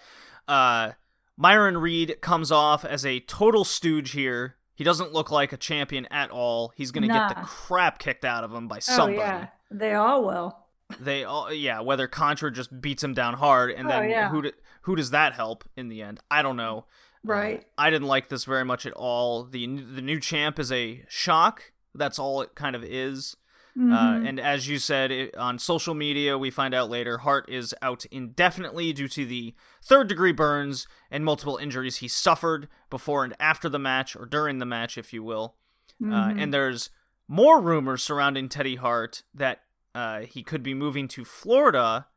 Uh, 0.47 0.91
Myron 1.37 1.77
Reed 1.77 2.17
comes 2.21 2.51
off 2.51 2.85
as 2.85 3.05
a 3.05 3.19
total 3.21 3.63
stooge 3.65 4.11
here. 4.11 4.55
He 4.75 4.83
doesn't 4.83 5.13
look 5.13 5.31
like 5.31 5.53
a 5.53 5.57
champion 5.57 6.05
at 6.11 6.29
all. 6.31 6.73
He's 6.75 6.91
gonna 6.91 7.07
get 7.07 7.29
the 7.29 7.35
crap 7.35 7.97
kicked 7.99 8.25
out 8.25 8.43
of 8.43 8.53
him 8.53 8.67
by 8.67 8.79
somebody 8.79 9.17
Oh 9.17 9.21
yeah, 9.21 9.47
they 9.71 9.93
all 9.93 10.23
will. 10.25 10.57
they 10.99 11.23
all 11.23 11.51
yeah 11.51 11.79
whether 11.79 12.07
contra 12.07 12.51
just 12.51 12.79
beats 12.81 13.03
him 13.03 13.13
down 13.13 13.33
hard 13.35 13.71
and 13.71 13.87
Oh, 13.87 13.89
then 13.89 14.09
yeah. 14.09 14.29
who 14.29 14.41
do, 14.43 14.51
who 14.83 14.95
does 14.95 15.09
that 15.11 15.33
help 15.33 15.63
in 15.75 15.87
the 15.89 16.03
end 16.03 16.19
i 16.29 16.43
don't 16.43 16.57
know 16.57 16.85
Uh, 16.87 17.27
Right. 17.27 17.65
i 17.75 17.89
didn't 17.89 18.07
like 18.07 18.29
this 18.29 18.45
very 18.45 18.63
much 18.63 18.85
at 18.85 18.93
all 18.93 19.43
the 19.45 19.65
the 19.65 20.01
new 20.03 20.19
champ 20.19 20.59
is 20.59 20.71
a 20.71 21.03
shock 21.09 21.71
that's 21.95 22.19
all 22.19 22.41
it 22.43 22.53
kind 22.53 22.75
of 22.75 22.83
is 22.83 23.35
uh, 23.77 23.79
Mhm. 23.81 24.27
and 24.29 24.39
as 24.39 24.69
you 24.69 24.79
said 24.79 25.11
it, 25.11 25.35
on 25.35 25.59
social 25.59 25.93
media 25.93 26.37
we 26.37 26.49
find 26.49 26.73
out 26.73 26.89
later 26.89 27.17
hart 27.19 27.49
is 27.49 27.75
out 27.81 28.05
indefinitely 28.05 28.93
due 28.93 29.09
to 29.09 29.25
the 29.25 29.53
third 29.83 30.07
degree 30.07 30.31
burns 30.31 30.87
and 31.11 31.25
multiple 31.25 31.57
injuries 31.57 31.97
he 31.97 32.07
suffered 32.07 32.69
before 32.89 33.25
and 33.25 33.35
after 33.37 33.67
the 33.67 33.77
match 33.79 34.15
or 34.15 34.25
during 34.25 34.59
the 34.59 34.65
match 34.65 34.97
if 34.97 35.11
you 35.11 35.21
will 35.23 35.57
uh, 36.01 36.05
Mhm. 36.05 36.41
and 36.41 36.53
there's 36.53 36.89
more 37.27 37.59
rumors 37.59 38.01
surrounding 38.03 38.47
Teddy 38.47 38.75
Hart 38.75 39.23
that 39.33 39.63
uh, 39.93 40.21
he 40.21 40.41
could 40.43 40.61
be 40.63 40.73
moving 40.73 41.07
to 41.09 41.25
Florida 41.25 42.07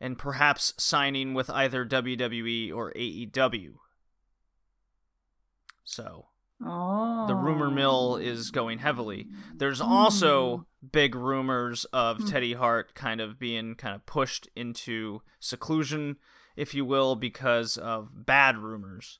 and 0.00 0.18
perhaps 0.18 0.72
signing 0.78 1.34
with 1.34 1.48
either 1.50 1.84
WWE 1.84 2.70
or 2.72 2.92
AEW. 2.96 3.78
So 5.84 6.26
oh, 6.64 7.26
the 7.26 7.34
rumor 7.34 7.70
mill 7.70 8.16
is 8.16 8.50
going 8.50 8.78
heavily. 8.78 9.28
There's 9.54 9.80
also 9.80 10.66
big 10.90 11.14
rumors 11.14 11.84
of 11.92 12.18
Hmm. 12.18 12.26
Teddy 12.26 12.52
Hart 12.54 12.94
kind 12.94 13.20
of 13.20 13.38
being 13.38 13.74
kind 13.74 13.94
of 13.94 14.04
pushed 14.06 14.48
into 14.56 15.22
seclusion, 15.40 16.16
if 16.56 16.74
you 16.74 16.84
will, 16.84 17.14
because 17.16 17.76
of 17.76 18.26
bad 18.26 18.58
rumors, 18.58 19.18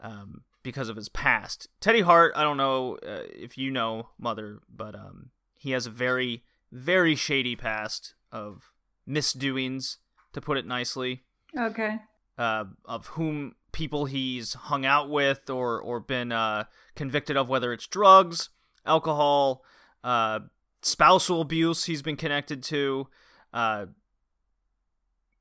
um, 0.00 0.42
because 0.62 0.88
of 0.88 0.96
his 0.96 1.08
past. 1.08 1.68
Teddy 1.80 2.00
Hart, 2.02 2.32
I 2.36 2.42
don't 2.42 2.56
know 2.56 2.96
uh, 3.06 3.22
if 3.34 3.58
you 3.58 3.70
know, 3.70 4.10
Mother, 4.18 4.60
but 4.68 4.94
um, 4.94 5.30
he 5.54 5.72
has 5.72 5.86
a 5.86 5.90
very, 5.90 6.44
very 6.70 7.14
shady 7.16 7.56
past 7.56 8.14
of 8.30 8.72
misdoings, 9.06 9.98
to 10.32 10.40
put 10.40 10.56
it 10.56 10.64
nicely 10.66 11.22
Okay. 11.58 11.98
uh, 12.38 12.64
of 12.86 13.08
whom 13.08 13.54
people 13.72 14.04
he's 14.04 14.54
hung 14.54 14.86
out 14.86 15.10
with 15.10 15.50
or 15.50 15.80
or 15.80 16.00
been 16.00 16.30
uh, 16.32 16.64
convicted 16.94 17.36
of, 17.36 17.48
whether 17.48 17.72
it's 17.72 17.86
drugs, 17.86 18.50
alcohol, 18.86 19.64
uh, 20.04 20.40
spousal 20.82 21.40
abuse. 21.40 21.84
He's 21.84 22.02
been 22.02 22.16
connected 22.16 22.62
to 22.64 23.08
uh, 23.52 23.86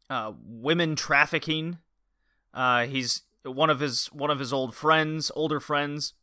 uh, 0.09 0.33
women 0.43 0.95
trafficking. 0.95 1.77
Uh, 2.53 2.85
he's 2.85 3.21
one 3.43 3.69
of 3.69 3.79
his 3.79 4.07
one 4.07 4.29
of 4.29 4.39
his 4.39 4.53
old 4.53 4.75
friends, 4.75 5.31
older 5.35 5.59
friends, 5.59 6.13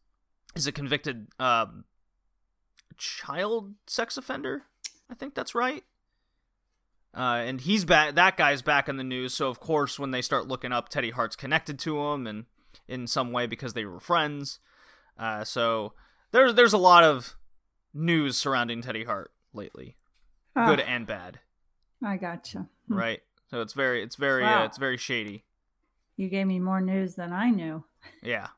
is 0.55 0.67
a 0.67 0.73
convicted 0.73 1.29
um, 1.39 1.85
child 2.97 3.75
sex 3.87 4.17
offender. 4.17 4.65
I 5.11 5.15
think 5.15 5.35
that's 5.35 5.55
right. 5.55 5.85
Uh, 7.17 7.43
and 7.47 7.61
he's 7.61 7.85
back. 7.85 8.15
That 8.15 8.37
guy's 8.37 8.63
back 8.63 8.89
in 8.89 8.97
the 8.97 9.05
news. 9.05 9.35
So 9.35 9.49
of 9.49 9.61
course, 9.61 9.99
when 9.99 10.11
they 10.11 10.23
start 10.23 10.47
looking 10.47 10.73
up, 10.73 10.89
Teddy 10.89 11.11
Hart's 11.11 11.37
connected 11.37 11.79
to 11.81 11.99
him, 12.01 12.27
and 12.27 12.45
in 12.87 13.07
some 13.07 13.33
way 13.33 13.47
because 13.47 13.73
they 13.75 13.85
were 13.85 14.01
friends. 14.01 14.61
Uh, 15.19 15.43
so 15.45 15.95
there's 16.33 16.55
there's 16.55 16.73
a 16.75 16.79
lot 16.79 17.05
of 17.05 17.35
news 17.95 18.37
surrounding 18.37 18.83
Teddy 18.83 19.05
Hart 19.05 19.33
lately, 19.53 19.97
Oh, 20.55 20.67
good 20.67 20.81
and 20.81 21.07
bad, 21.07 21.41
I 22.05 22.17
gotcha. 22.19 22.67
Hmm. 22.89 22.95
right? 22.95 23.21
So 23.51 23.63
it's 23.63 23.73
very 23.73 24.03
it's 24.03 24.17
very 24.17 24.43
Wow. 24.43 24.63
uh, 24.63 24.67
it's 24.67 24.79
very 24.79 24.97
shady. 24.99 25.45
You 26.17 26.29
gave 26.29 26.47
me 26.47 26.59
more 26.61 26.81
news 26.81 27.15
than 27.15 27.33
I 27.33 27.51
knew. 27.51 27.85
Yeah. 28.23 28.49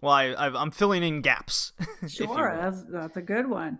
Well, 0.00 0.12
I, 0.14 0.28
I 0.32 0.46
I'm 0.60 0.70
filling 0.70 1.02
in 1.02 1.20
gaps. 1.20 1.72
Sure, 2.08 2.56
that's 2.60 2.82
that's 2.90 3.16
a 3.18 3.22
good 3.22 3.48
one. 3.48 3.78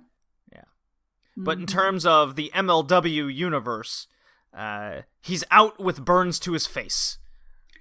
But 1.37 1.59
in 1.59 1.65
Mhm. 1.67 1.69
terms 1.69 2.07
of 2.07 2.37
the 2.37 2.51
MLW 2.55 3.27
universe, 3.33 4.09
uh, 4.53 5.03
he's 5.21 5.45
out 5.51 5.79
with 5.81 6.05
burns 6.05 6.39
to 6.41 6.53
his 6.53 6.67
face 6.67 7.19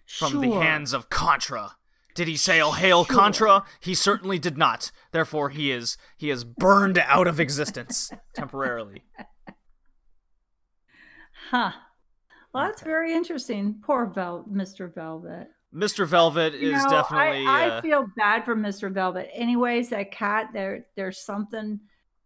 from 0.07 0.39
the 0.41 0.51
hands 0.51 0.93
of 0.93 1.09
Contra. 1.09 1.75
Did 2.15 2.27
he 2.27 2.37
say 2.37 2.59
"Oh 2.61 2.71
hail 2.71 3.05
Sure. 3.05 3.15
Contra"? 3.15 3.63
He 3.79 3.93
certainly 3.95 4.39
did 4.39 4.57
not. 4.57 4.91
Therefore, 5.11 5.49
he 5.49 5.71
is 5.71 5.97
he 6.17 6.29
is 6.29 6.43
burned 6.43 6.97
out 6.97 7.27
of 7.27 7.39
existence 7.39 8.11
temporarily. 8.35 9.03
Huh. 11.49 11.71
Well, 12.53 12.65
that's 12.65 12.81
Okay. 12.81 12.89
very 12.89 13.13
interesting. 13.13 13.79
Poor 13.83 14.05
Vel- 14.07 14.45
Mr. 14.51 14.93
Velvet. 14.93 15.49
Mr. 15.73 16.05
Velvet 16.07 16.55
You 16.55 16.75
is 16.75 16.83
know, 16.83 16.89
definitely. 16.89 17.45
I, 17.45 17.65
I 17.65 17.69
uh, 17.69 17.81
feel 17.81 18.07
bad 18.17 18.43
for 18.43 18.55
Mr. 18.55 18.91
Velvet. 18.91 19.29
Anyways, 19.33 19.89
that 19.89 20.11
cat 20.11 20.49
there 20.51 20.87
there's 20.95 21.19
something 21.23 21.79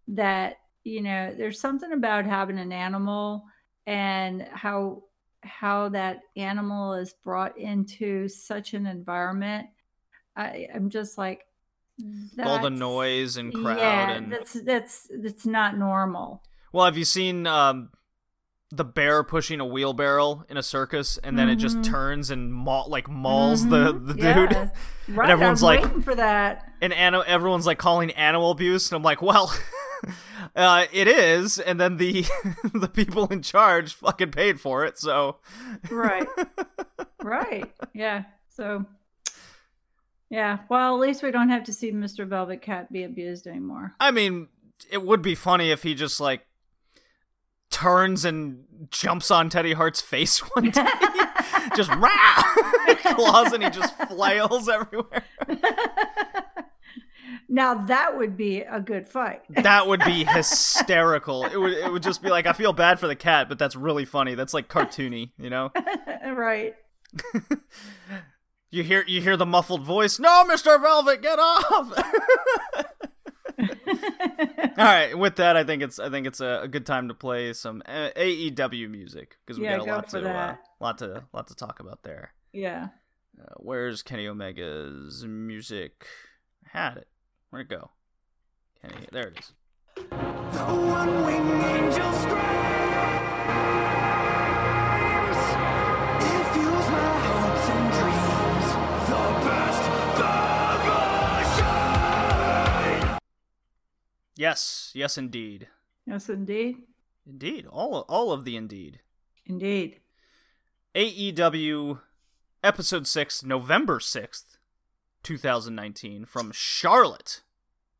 that, 0.08 0.56
you 0.84 1.02
know, 1.02 1.34
there's 1.38 1.60
something 1.60 1.92
about 1.94 2.26
having 2.26 2.60
an 2.60 2.72
animal 2.72 3.46
and 3.88 4.48
how 4.52 5.04
how 5.42 5.90
that 5.90 6.22
animal 6.38 6.94
is 6.94 7.14
brought 7.24 7.58
into 7.58 8.28
such 8.30 8.74
an 8.74 8.86
environment. 8.86 9.68
I, 10.38 10.68
I'm 10.74 10.90
just 10.90 11.18
like 11.18 11.46
all 12.44 12.60
the 12.62 12.70
noise 12.70 13.38
and 13.38 13.54
crowd 13.54 13.78
Yeah, 13.78 14.12
and 14.12 14.32
that's 14.32 14.54
that's 14.54 15.10
that's 15.22 15.46
not 15.46 15.78
normal. 15.78 16.42
well, 16.72 16.86
have 16.86 16.98
you 16.98 17.06
seen 17.06 17.46
um, 17.46 17.90
the 18.72 18.84
bear 18.84 19.24
pushing 19.24 19.60
a 19.60 19.66
wheelbarrow 19.66 20.44
in 20.50 20.58
a 20.58 20.64
circus, 20.64 21.20
and 21.24 21.38
then 21.38 21.50
it 21.50 21.58
just 21.58 21.78
Mhm. 21.78 21.84
turns 21.84 22.32
and 22.32 22.52
maul 22.54 22.88
like 22.90 23.08
mauls 23.10 23.68
the 23.68 23.94
Mhm. 23.94 24.08
the 24.08 24.16
Yeah. 24.24 24.34
dude? 24.34 24.52
Right, 24.54 24.70
and 25.30 25.32
everyone's 25.32 25.62
I'm 25.62 25.68
like- 25.68 25.84
waiting 25.84 26.02
for 26.02 26.16
that. 26.16 26.72
and 26.82 26.92
ani- 26.94 27.22
everyone's 27.28 27.68
like 27.68 27.78
calling 27.78 28.10
animal 28.12 28.50
abuse, 28.52 28.90
and 28.92 28.96
I'm 28.98 29.04
like, 29.04 29.22
well, 29.22 29.54
uh, 30.56 30.86
it 30.92 31.08
is. 31.08 31.60
And 31.60 31.80
then 31.80 31.98
the 31.98 32.26
the 32.74 32.88
people 32.88 33.28
in 33.28 33.42
charge 33.42 33.94
fucking 33.94 34.32
paid 34.32 34.60
for 34.60 34.86
it, 34.86 34.98
so 34.98 35.38
Right. 35.90 36.28
right. 37.24 37.72
Yeah. 37.94 38.24
So 38.50 38.86
yeah. 40.30 40.60
Well, 40.70 40.96
at 40.96 41.00
least 41.00 41.24
we 41.24 41.32
don't 41.32 41.50
have 41.50 41.64
to 41.66 41.74
see 41.74 41.92
Mr. 41.92 42.28
Velvet 42.28 42.62
Cat 42.62 42.92
be 42.92 43.04
abused 43.04 43.48
anymore. 43.48 43.94
I 44.00 44.12
mean, 44.12 44.48
it 44.92 45.04
would 45.04 45.22
be 45.22 45.36
funny 45.36 45.72
if 45.72 45.84
he 45.84 45.94
just 45.96 46.20
like 46.20 46.46
turns 47.70 48.24
and 48.24 48.64
jumps 48.92 49.32
on 49.32 49.50
Teddy 49.50 49.74
Hart's 49.74 50.02
face 50.02 50.40
one 50.54 50.70
day, 50.70 50.88
just 51.76 51.90
rah, 51.96 52.44
claws, 52.98 53.52
and 53.52 53.64
he 53.64 53.70
just 53.70 53.96
flails 54.08 54.70
everywhere. 54.70 55.24
Now 57.54 57.86
that 57.86 58.18
would 58.18 58.36
be 58.36 58.62
a 58.62 58.80
good 58.82 59.08
fight. 59.08 59.42
That 59.64 59.88
would 59.88 60.02
be 60.04 60.24
hysterical. 60.26 61.46
It 61.46 61.56
would 61.58 61.74
it 61.74 61.92
would 61.92 62.04
just 62.04 62.22
be 62.22 62.30
like 62.30 62.46
I 62.48 62.54
feel 62.54 62.74
bad 62.74 63.00
for 63.00 63.08
the 63.08 63.16
cat, 63.16 63.48
but 63.48 63.60
that's 63.60 63.76
really 63.76 64.06
funny. 64.06 64.36
That's 64.36 64.54
like 64.54 64.68
cartoony, 64.68 65.32
you 65.38 65.50
know. 65.50 65.72
right. 66.26 66.76
You 68.72 68.82
hear 68.82 69.04
you 69.08 69.22
hear 69.22 69.38
the 69.38 69.46
muffled 69.46 69.84
voice. 69.86 70.18
No, 70.18 70.44
Mister 70.46 70.80
Velvet, 70.80 71.22
get 71.22 71.38
off! 71.38 71.94
All 73.60 74.86
right. 74.86 75.16
With 75.16 75.36
that, 75.36 75.56
I 75.56 75.64
think 75.64 75.84
it's 75.84 76.00
I 76.00 76.10
think 76.10 76.26
it's 76.26 76.40
a, 76.42 76.62
a 76.64 76.68
good 76.68 76.86
time 76.86 77.08
to 77.10 77.14
play 77.14 77.54
some 77.54 77.84
uh, 77.86 78.10
AEW 78.16 78.90
music 78.90 79.38
because 79.46 79.60
we 79.60 79.66
Yeah, 79.66 79.78
got 79.78 79.84
a 79.84 79.86
go 79.86 79.92
lot 79.96 80.10
to 80.10 80.30
uh, 80.30 80.56
lot 80.80 80.98
to 80.98 81.24
lot 81.34 81.48
to 81.48 81.56
talk 81.56 81.80
about 81.80 82.02
there. 82.04 82.34
yeah. 82.52 82.88
Uh, 83.40 83.54
where's 83.58 84.02
Kenny 84.04 84.28
Omega's 84.28 85.24
music? 85.28 86.06
I 86.66 86.78
had 86.80 86.98
it. 86.98 87.08
Where'd 87.54 87.72
it 87.72 87.76
go? 87.80 87.92
Kenny, 88.82 89.06
there 89.12 89.28
it 89.28 89.38
is. 89.38 89.52
The 89.96 90.02
one-winged 90.10 91.64
angel 91.66 92.12
screams. 92.14 92.34
It 96.26 96.46
fuels 96.54 96.88
my 96.90 97.14
hopes 97.28 97.70
and 97.70 97.86
dreams. 97.94 98.68
The 99.08 99.24
best 99.46 99.84
promotion. 103.04 103.20
Yes, 104.36 104.92
yes, 104.96 105.16
indeed, 105.20 105.68
Yes, 106.08 106.30
indeed. 106.30 106.78
indeed. 107.28 107.68
All 107.68 108.00
all 108.10 108.32
of 108.32 108.46
the 108.46 108.56
indeed. 108.58 109.02
Indeed. 109.46 110.00
AEW 110.96 112.00
episode 112.64 113.06
six, 113.06 113.44
November 113.44 114.00
sixth, 114.00 114.58
two 115.22 115.38
thousand 115.38 115.76
nineteen, 115.76 116.26
from 116.26 116.52
Charlotte. 116.52 117.43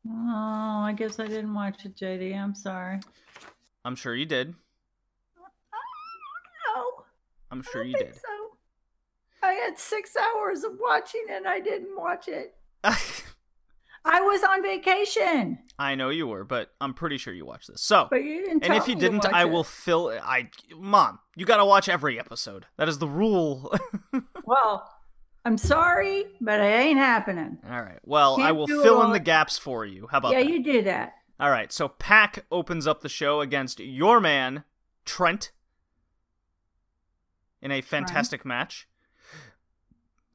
Oh, 0.06 0.82
I 0.84 0.92
guess 0.96 1.18
I 1.18 1.26
didn't 1.26 1.54
watch 1.54 1.84
it, 1.84 1.96
JD. 1.96 2.36
I'm 2.38 2.54
sorry. 2.54 3.00
I'm 3.84 3.96
sure 3.96 4.14
you 4.14 4.26
did. 4.26 4.54
Oh, 5.38 5.46
no, 6.98 7.04
I'm 7.50 7.62
sure 7.62 7.82
don't 7.82 7.90
you 7.90 7.96
think 7.98 8.12
did. 8.12 8.20
so. 8.20 8.56
I 9.42 9.52
had 9.54 9.78
six 9.78 10.14
hours 10.16 10.64
of 10.64 10.72
watching 10.80 11.24
and 11.30 11.46
I 11.46 11.60
didn't 11.60 11.96
watch 11.96 12.28
it. 12.28 12.54
I 14.06 14.20
was 14.20 14.42
on 14.42 14.62
vacation, 14.62 15.58
I 15.78 15.94
know 15.94 16.10
you 16.10 16.26
were, 16.26 16.44
but 16.44 16.70
I'm 16.78 16.92
pretty 16.92 17.16
sure 17.16 17.32
you 17.32 17.46
watched 17.46 17.68
this. 17.68 17.80
So, 17.80 18.06
but 18.10 18.22
you 18.22 18.42
didn't. 18.42 18.52
and 18.52 18.62
tell 18.64 18.76
if 18.76 18.86
you 18.86 18.94
me 18.96 19.00
didn't, 19.00 19.24
watch 19.24 19.32
I 19.32 19.42
it. 19.44 19.50
will 19.50 19.64
fill. 19.64 20.10
I, 20.22 20.50
mom, 20.76 21.20
you 21.36 21.46
gotta 21.46 21.64
watch 21.64 21.88
every 21.88 22.18
episode. 22.20 22.66
That 22.76 22.86
is 22.88 22.98
the 22.98 23.08
rule. 23.08 23.72
Well, 24.46 24.86
I'm 25.44 25.58
sorry, 25.58 26.24
but 26.40 26.58
it 26.60 26.64
ain't 26.64 26.98
happening. 26.98 27.58
All 27.70 27.82
right. 27.82 27.98
Well, 28.04 28.36
I 28.40 28.44
Can't 28.46 28.56
will 28.56 28.66
fill 28.66 29.02
in 29.02 29.12
the 29.12 29.20
gaps 29.20 29.58
for 29.58 29.84
you. 29.84 30.08
How 30.10 30.18
about 30.18 30.32
yeah, 30.32 30.40
that? 30.42 30.48
you 30.48 30.62
do 30.62 30.82
that. 30.82 31.14
All 31.38 31.50
right. 31.50 31.70
So 31.72 31.88
Pac 31.88 32.44
opens 32.50 32.86
up 32.86 33.02
the 33.02 33.08
show 33.08 33.40
against 33.40 33.78
your 33.80 34.20
man 34.20 34.64
Trent 35.04 35.52
in 37.60 37.70
a 37.70 37.80
fantastic 37.82 38.44
match. 38.44 38.88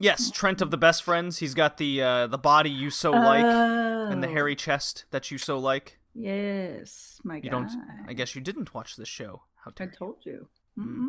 Yes, 0.01 0.31
Trent 0.31 0.61
of 0.61 0.71
the 0.71 0.77
Best 0.77 1.03
Friends. 1.03 1.39
He's 1.39 1.53
got 1.53 1.77
the 1.77 2.01
uh, 2.01 2.27
the 2.27 2.37
body 2.37 2.69
you 2.69 2.89
so 2.89 3.11
like 3.11 3.43
and 3.43 4.23
the 4.23 4.27
Oh, 4.27 4.31
hairy 4.31 4.55
chest 4.55 5.05
that 5.11 5.29
you 5.31 5.37
so 5.37 5.57
like. 5.59 5.97
Yes, 6.13 7.19
my 7.23 7.35
You 7.37 7.49
God. 7.49 7.51
don't. 7.69 7.71
I 8.07 8.13
guess 8.13 8.33
you 8.35 8.41
didn't 8.41 8.73
watch 8.73 8.95
this 8.95 9.09
show. 9.09 9.41
How 9.65 9.71
I 9.71 9.73
dare 9.75 9.87
you. 9.87 9.93
told 9.93 10.15
you. 10.25 10.47
Mm-mm. 10.77 11.07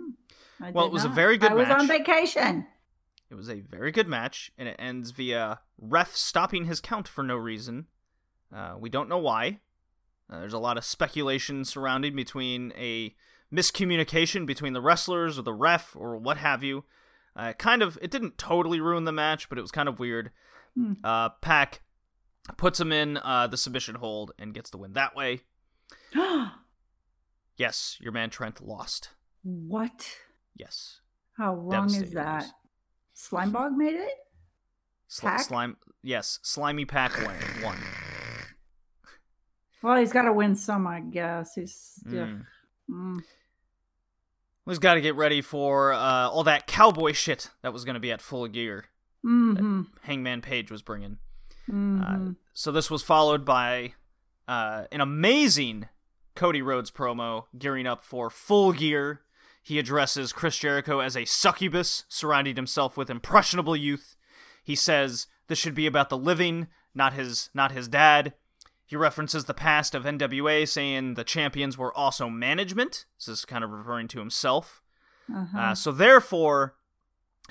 I 0.61 0.71
Well, 0.73 0.87
it 0.87 0.93
was 0.93 1.05
a 1.05 1.09
very 1.09 1.39
good 1.39 1.53
match. 1.55 1.69
I 1.69 1.75
was 1.75 1.83
on 1.83 1.87
vacation. 1.87 2.67
It 3.31 3.35
was 3.37 3.49
a 3.49 3.61
very 3.61 3.93
good 3.93 4.09
match, 4.09 4.51
and 4.59 4.69
it 4.69 4.77
ends 4.79 5.13
via 5.13 5.61
ref 5.79 6.17
stopping 6.17 6.65
his 6.65 6.81
count 6.81 7.07
for 7.07 7.23
no 7.23 7.37
reason. 7.37 7.87
Uh, 8.55 8.75
we 8.79 8.91
don't 8.91 9.09
know 9.09 9.19
why. 9.19 9.61
Uh, 10.29 10.41
there's 10.41 10.53
a 10.53 10.59
lot 10.59 10.77
of 10.77 10.85
speculation 10.85 11.65
surrounding 11.65 12.17
between 12.17 12.73
a 12.77 13.15
miscommunication 13.53 14.47
between 14.47 14.73
the 14.73 14.81
wrestlers 14.81 15.39
or 15.39 15.43
the 15.43 15.53
ref 15.53 15.95
or 15.97 16.17
what 16.17 16.39
have 16.39 16.63
you. 16.65 16.85
Uh, 17.37 17.53
kind 17.53 17.83
of, 17.83 17.99
it 18.03 18.11
didn't 18.11 18.37
totally 18.39 18.81
ruin 18.81 19.05
the 19.05 19.13
match, 19.13 19.49
but 19.49 19.59
it 19.59 19.63
was 19.63 19.71
kind 19.71 19.89
of 19.89 20.01
weird. 20.01 20.31
Hmm. 20.77 20.95
Uh, 21.03 21.29
Pac 21.41 21.83
puts 22.57 22.81
him 22.81 22.91
in 22.91 23.17
uh, 23.19 23.47
the 23.47 23.57
submission 23.57 23.97
hold 23.97 24.33
and 24.39 24.55
gets 24.55 24.71
the 24.71 24.79
win 24.79 24.93
that 24.95 25.15
way. 25.15 25.43
Yes, 27.57 27.99
your 28.01 28.11
man 28.11 28.31
Trent 28.31 28.67
lost. 28.67 29.11
what? 29.43 30.17
Yes. 30.57 31.01
How 31.37 31.55
wrong 31.55 31.95
is 31.95 32.13
that? 32.13 32.47
News. 33.33 33.53
Slimebog 33.53 33.77
made 33.77 33.97
it? 33.97 34.19
Pac? 35.21 35.41
slime. 35.41 35.77
Yes, 36.03 36.39
slimy 36.43 36.85
Pac 36.85 37.17
won. 37.25 37.35
won. 37.63 37.77
Well, 39.83 39.99
he's 39.99 40.13
got 40.13 40.23
to 40.23 40.33
win 40.33 40.57
some, 40.57 40.87
I 40.87 41.01
guess. 41.01 41.55
He's 41.55 41.99
yeah. 42.09 42.27
Mm. 42.27 42.47
Mm. 42.91 43.21
We've 44.67 44.81
got 44.81 44.95
to 44.95 45.01
get 45.01 45.17
ready 45.17 45.41
for 45.41 45.93
uh, 45.93 46.29
all 46.29 46.45
that 46.45 46.67
cowboy 46.67 47.13
shit 47.13 47.51
that 47.63 47.73
was 47.73 47.85
going 47.85 47.95
to 47.95 48.01
be 48.01 48.13
at 48.13 48.21
full 48.21 48.47
gear. 48.47 48.87
Mm-hmm. 49.25 49.83
Hangman 50.03 50.43
Page 50.43 50.71
was 50.71 50.83
bringing. 50.83 51.19
mm-hmm. 51.69 52.33
So 52.55 52.71
this 52.71 52.91
was 52.91 53.03
followed 53.03 53.45
by 53.45 53.95
uh, 54.47 54.85
an 54.93 55.01
amazing 55.01 55.89
Cody 56.35 56.63
Rhodes 56.63 56.91
promo 56.91 57.45
gearing 57.59 57.87
up 57.87 58.05
for 58.05 58.31
full 58.31 58.73
gear. 58.73 59.23
He 59.63 59.79
addresses 59.79 60.33
Chris 60.33 60.57
Jericho 60.59 61.01
as 61.01 61.17
a 61.17 61.25
succubus, 61.25 62.05
surrounding 62.09 62.57
himself 62.57 62.97
with 62.97 63.11
impressionable 63.11 63.77
youth. 63.77 64.17
He 64.65 64.75
says 64.75 65.27
this 65.49 65.59
should 65.59 65.75
be 65.75 65.87
about 65.87 66.09
the 66.09 66.19
living, 66.19 66.69
not 66.95 67.13
his 67.13 67.51
not 67.55 67.73
his 67.73 67.89
dad. 67.89 68.35
He 68.87 68.97
references 68.97 69.45
the 69.45 69.55
past 69.55 69.95
of 69.95 70.05
NWA, 70.05 70.67
saying 70.67 71.15
the 71.15 71.25
champions 71.25 71.79
were 71.79 71.97
also 71.97 72.29
management. 72.29 73.05
This 73.19 73.29
is 73.29 73.45
kind 73.45 73.63
of 73.63 73.71
referring 73.71 74.09
to 74.09 74.19
himself. 74.19 74.83
uh-huh. 75.33 75.59
Uh, 75.59 75.75
so 75.75 75.93
therefore, 75.93 76.75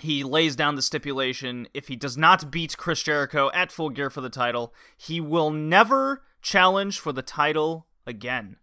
he 0.02 0.24
lays 0.24 0.56
down 0.56 0.76
the 0.76 0.82
stipulation: 0.82 1.68
if 1.74 1.88
he 1.88 1.96
does 1.96 2.18
not 2.18 2.52
beat 2.52 2.76
Chris 2.78 3.04
Jericho 3.04 3.52
at 3.54 3.72
Full 3.72 3.90
Gear 3.90 4.10
for 4.10 4.22
the 4.22 4.30
title, 4.30 4.74
he 4.98 5.22
will 5.22 5.52
never 5.52 6.24
challenge 6.42 7.00
for 7.00 7.14
the 7.14 7.22
title 7.22 7.88
again. 8.06 8.58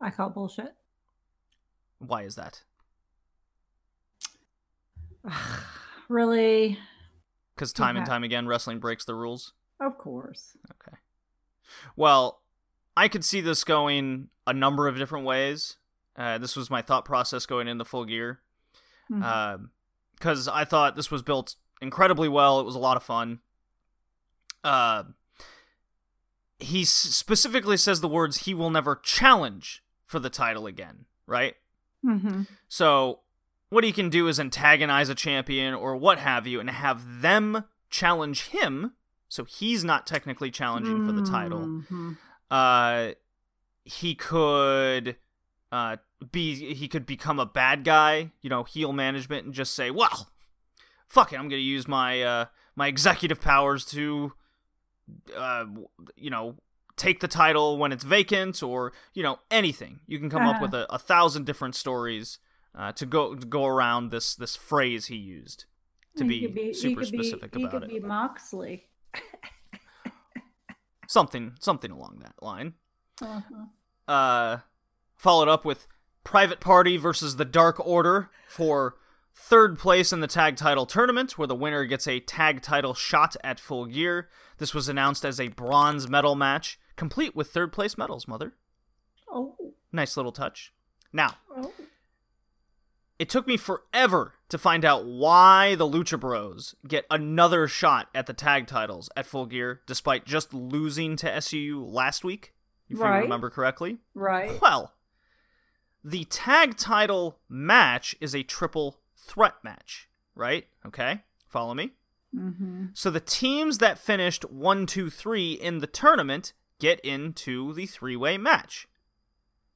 I 0.00 0.10
call 0.10 0.30
bullshit. 0.30 0.74
Why 2.06 2.22
is 2.22 2.34
that? 2.36 2.62
Really? 6.08 6.78
Because 7.54 7.72
time 7.72 7.96
and 7.96 8.04
time 8.04 8.22
again, 8.22 8.46
wrestling 8.46 8.80
breaks 8.80 9.06
the 9.06 9.14
rules. 9.14 9.54
Of 9.80 9.96
course. 9.96 10.56
Okay. 10.72 10.96
Well, 11.96 12.42
I 12.96 13.08
could 13.08 13.24
see 13.24 13.40
this 13.40 13.64
going 13.64 14.28
a 14.46 14.52
number 14.52 14.88
of 14.88 14.98
different 14.98 15.24
ways. 15.24 15.76
Uh, 16.14 16.36
this 16.36 16.54
was 16.54 16.68
my 16.68 16.82
thought 16.82 17.06
process 17.06 17.46
going 17.46 17.66
into 17.66 17.84
Full 17.86 18.04
Gear. 18.04 18.40
Because 19.08 20.48
I 20.48 20.64
thought 20.66 20.96
this 20.96 21.10
was 21.10 21.22
built 21.22 21.54
incredibly 21.80 22.28
well. 22.28 22.60
It 22.60 22.64
was 22.66 22.74
a 22.74 22.78
lot 22.80 22.98
of 22.98 23.02
fun. 23.02 23.40
Uh, 24.62 25.04
he 26.58 26.82
s- 26.82 26.90
specifically 26.90 27.78
says 27.78 28.02
the 28.02 28.08
words 28.08 28.38
"he 28.44 28.52
will 28.52 28.70
never 28.70 28.96
challenge 28.96 29.82
for 30.06 30.18
the 30.18 30.30
title 30.30 30.66
again," 30.66 31.06
right? 31.26 31.54
Mhm. 32.04 32.46
So 32.68 33.20
what 33.68 33.84
he 33.84 33.92
can 33.92 34.08
do 34.10 34.28
is 34.28 34.38
antagonize 34.40 35.08
a 35.08 35.14
champion 35.14 35.72
or 35.74 35.96
what 35.96 36.18
have 36.18 36.46
you, 36.46 36.60
and 36.60 36.68
have 36.70 37.22
them 37.22 37.64
challenge 37.90 38.48
him. 38.48 38.92
So 39.28 39.44
he's 39.44 39.82
not 39.84 40.06
technically 40.06 40.50
challenging 40.50 41.00
for 41.06 41.12
the 41.12 41.22
title 41.22 41.66
Mhm. 41.90 42.16
uh 42.50 43.12
he 43.84 44.14
could 44.14 45.16
uh 45.72 45.96
be 46.30 46.74
he 46.74 46.86
could 46.86 47.06
become 47.06 47.40
a 47.40 47.46
bad 47.46 47.82
guy 47.82 48.30
you 48.42 48.50
know 48.50 48.62
heel 48.62 48.92
management 48.92 49.44
and 49.46 49.54
just 49.54 49.74
say 49.74 49.90
well 49.90 50.30
fuck 51.08 51.32
it 51.32 51.36
i'm 51.36 51.48
gonna 51.48 51.56
use 51.56 51.88
my 51.88 52.22
uh 52.22 52.44
my 52.76 52.86
executive 52.88 53.40
powers 53.40 53.84
to 53.86 54.34
uh 55.36 55.64
you 56.14 56.30
know 56.30 56.56
take 56.96 57.20
the 57.20 57.28
title 57.28 57.78
when 57.78 57.90
it's 57.92 58.04
vacant 58.04 58.62
or 58.62 58.92
you 59.14 59.22
know 59.22 59.38
anything 59.50 60.00
you 60.06 60.18
can 60.18 60.28
come 60.30 60.42
up 60.42 60.56
Uh-huh. 60.56 60.62
with 60.62 60.74
a, 60.74 60.92
a 60.94 60.98
thousand 60.98 61.46
different 61.46 61.74
stories 61.74 62.38
uh, 62.74 62.92
to 62.92 63.06
go 63.06 63.34
to 63.34 63.46
go 63.46 63.66
around 63.66 64.10
this 64.10 64.34
this 64.34 64.56
phrase 64.56 65.06
he 65.06 65.16
used 65.16 65.64
to 66.16 66.24
He 66.24 66.46
be, 66.46 66.62
he 66.66 66.72
super 66.74 67.00
could 67.02 67.12
be- 67.12 67.18
specific 67.18 67.54
he 67.54 67.62
about 67.62 67.72
could 67.72 67.82
it 67.84 67.88
be 67.88 68.00
Moxley. 68.00 68.84
something 71.08 71.54
something 71.60 71.90
along 71.90 72.20
that 72.22 72.34
line 72.42 72.74
Uh-huh. 73.20 74.12
uh, 74.12 74.58
followed 75.16 75.48
up 75.48 75.64
with 75.64 75.86
Private 76.24 76.60
Party 76.60 76.96
versus 76.96 77.36
the 77.36 77.44
Dark 77.44 77.84
Order 77.84 78.30
for 78.48 78.96
third 79.34 79.78
place 79.78 80.12
in 80.12 80.20
the 80.20 80.26
tag 80.28 80.56
title 80.56 80.86
tournament, 80.86 81.36
where 81.38 81.48
the 81.48 81.54
winner 81.54 81.84
gets 81.84 82.06
a 82.06 82.20
tag 82.20 82.62
title 82.62 82.94
shot 82.94 83.34
at 83.42 83.58
full 83.58 83.86
gear. 83.86 84.28
This 84.58 84.72
was 84.74 84.88
announced 84.88 85.24
as 85.24 85.40
a 85.40 85.48
bronze 85.48 86.08
medal 86.08 86.34
match, 86.36 86.78
complete 86.96 87.34
with 87.34 87.50
third 87.50 87.72
place 87.72 87.96
medals, 87.98 88.28
mother. 88.28 88.54
Oh. 89.30 89.56
Nice 89.92 90.16
little 90.16 90.32
touch. 90.32 90.72
Now, 91.12 91.36
oh. 91.54 91.72
it 93.18 93.28
took 93.28 93.46
me 93.46 93.56
forever 93.56 94.34
to 94.48 94.58
find 94.58 94.84
out 94.84 95.04
why 95.04 95.74
the 95.74 95.88
Lucha 95.88 96.18
Bros 96.18 96.74
get 96.86 97.06
another 97.10 97.68
shot 97.68 98.08
at 98.14 98.26
the 98.26 98.32
tag 98.32 98.66
titles 98.66 99.10
at 99.16 99.26
full 99.26 99.46
gear, 99.46 99.80
despite 99.86 100.24
just 100.24 100.54
losing 100.54 101.16
to 101.16 101.26
SCU 101.26 101.84
last 101.86 102.24
week, 102.24 102.54
if 102.88 102.98
you 102.98 103.04
remember 103.04 103.50
correctly. 103.50 103.98
Right. 104.14 104.60
Well, 104.60 104.94
the 106.04 106.24
tag 106.24 106.76
title 106.76 107.38
match 107.48 108.16
is 108.20 108.34
a 108.34 108.42
triple 108.42 109.00
threat 109.16 109.54
match, 109.62 110.08
right? 110.34 110.66
Okay, 110.86 111.22
follow 111.48 111.74
me. 111.74 111.92
Mm-hmm. 112.34 112.86
So 112.94 113.10
the 113.10 113.20
teams 113.20 113.78
that 113.78 113.98
finished 113.98 114.50
one, 114.50 114.86
two, 114.86 115.10
three 115.10 115.52
in 115.52 115.78
the 115.78 115.86
tournament 115.86 116.54
get 116.82 116.98
into 117.00 117.72
the 117.72 117.86
three 117.86 118.16
way 118.16 118.36
match. 118.36 118.88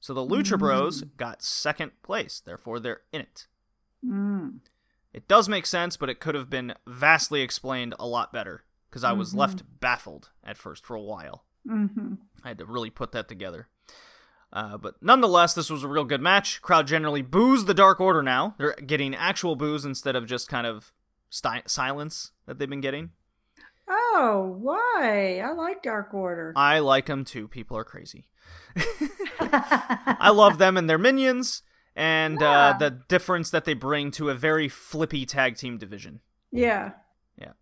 So 0.01 0.13
the 0.13 0.27
Lucha 0.27 0.59
Bros 0.59 1.03
got 1.17 1.41
second 1.41 1.93
place, 2.03 2.43
therefore 2.45 2.81
they're 2.81 3.03
in 3.13 3.21
it. 3.21 3.47
Mm. 4.05 4.59
It 5.15 5.29
does 5.29 5.49
make 5.49 5.67
sense, 5.67 5.97
but 5.97 6.11
it 6.11 6.19
could 6.19 6.35
have 6.35 6.51
been 6.51 6.75
vastly 6.87 7.43
explained 7.43 7.95
a 8.01 8.07
lot 8.07 8.33
better 8.33 8.65
because 8.91 9.05
I 9.05 9.13
was 9.13 9.35
left 9.35 9.63
baffled 9.81 10.31
at 10.45 10.59
first 10.59 10.85
for 10.85 10.97
a 10.97 11.01
while. 11.01 11.45
Mm-hmm. 11.67 12.15
I 12.45 12.49
had 12.49 12.59
to 12.59 12.67
really 12.67 12.91
put 12.91 13.13
that 13.13 13.29
together. 13.29 13.69
Uh, 14.53 14.77
but 14.77 14.97
nonetheless, 15.01 15.55
this 15.55 15.71
was 15.71 15.85
a 15.85 15.89
real 15.89 16.05
good 16.05 16.21
match. 16.21 16.61
Crowd 16.61 16.87
generally 16.87 17.23
boos 17.23 17.65
the 17.65 17.75
Dark 17.75 18.01
Order 18.01 18.23
now. 18.23 18.55
They're 18.59 18.75
getting 18.75 19.15
actual 19.15 19.57
boos 19.57 19.85
instead 19.85 20.17
of 20.17 20.27
just 20.27 20.49
kind 20.49 20.67
of 20.67 20.93
sti- 21.31 21.63
silence 21.67 22.33
that 22.47 22.59
they've 22.59 22.69
been 22.69 22.81
getting. 22.81 23.11
Oh, 23.89 24.57
why? 24.61 25.41
I 25.45 25.53
like 25.53 25.83
Dark 25.83 26.13
Order. 26.13 26.53
I 26.57 26.81
like 26.81 27.07
them 27.07 27.25
too. 27.25 27.49
People 27.49 27.77
are 27.77 27.85
crazy. 27.85 28.29
I 29.41 30.31
love 30.31 30.59
them 30.59 30.77
and 30.77 30.89
their 30.91 30.99
minions, 30.99 31.63
and 31.95 32.43
uh, 32.43 32.75
the 32.79 32.91
difference 33.09 33.51
that 33.51 33.65
they 33.65 33.75
bring 33.75 34.11
to 34.13 34.29
a 34.31 34.35
very 34.35 34.69
flippy 34.69 35.25
tag 35.25 35.57
team 35.57 35.79
division. 35.79 36.21
yeah. 36.51 36.93
Yeah. 37.39 37.53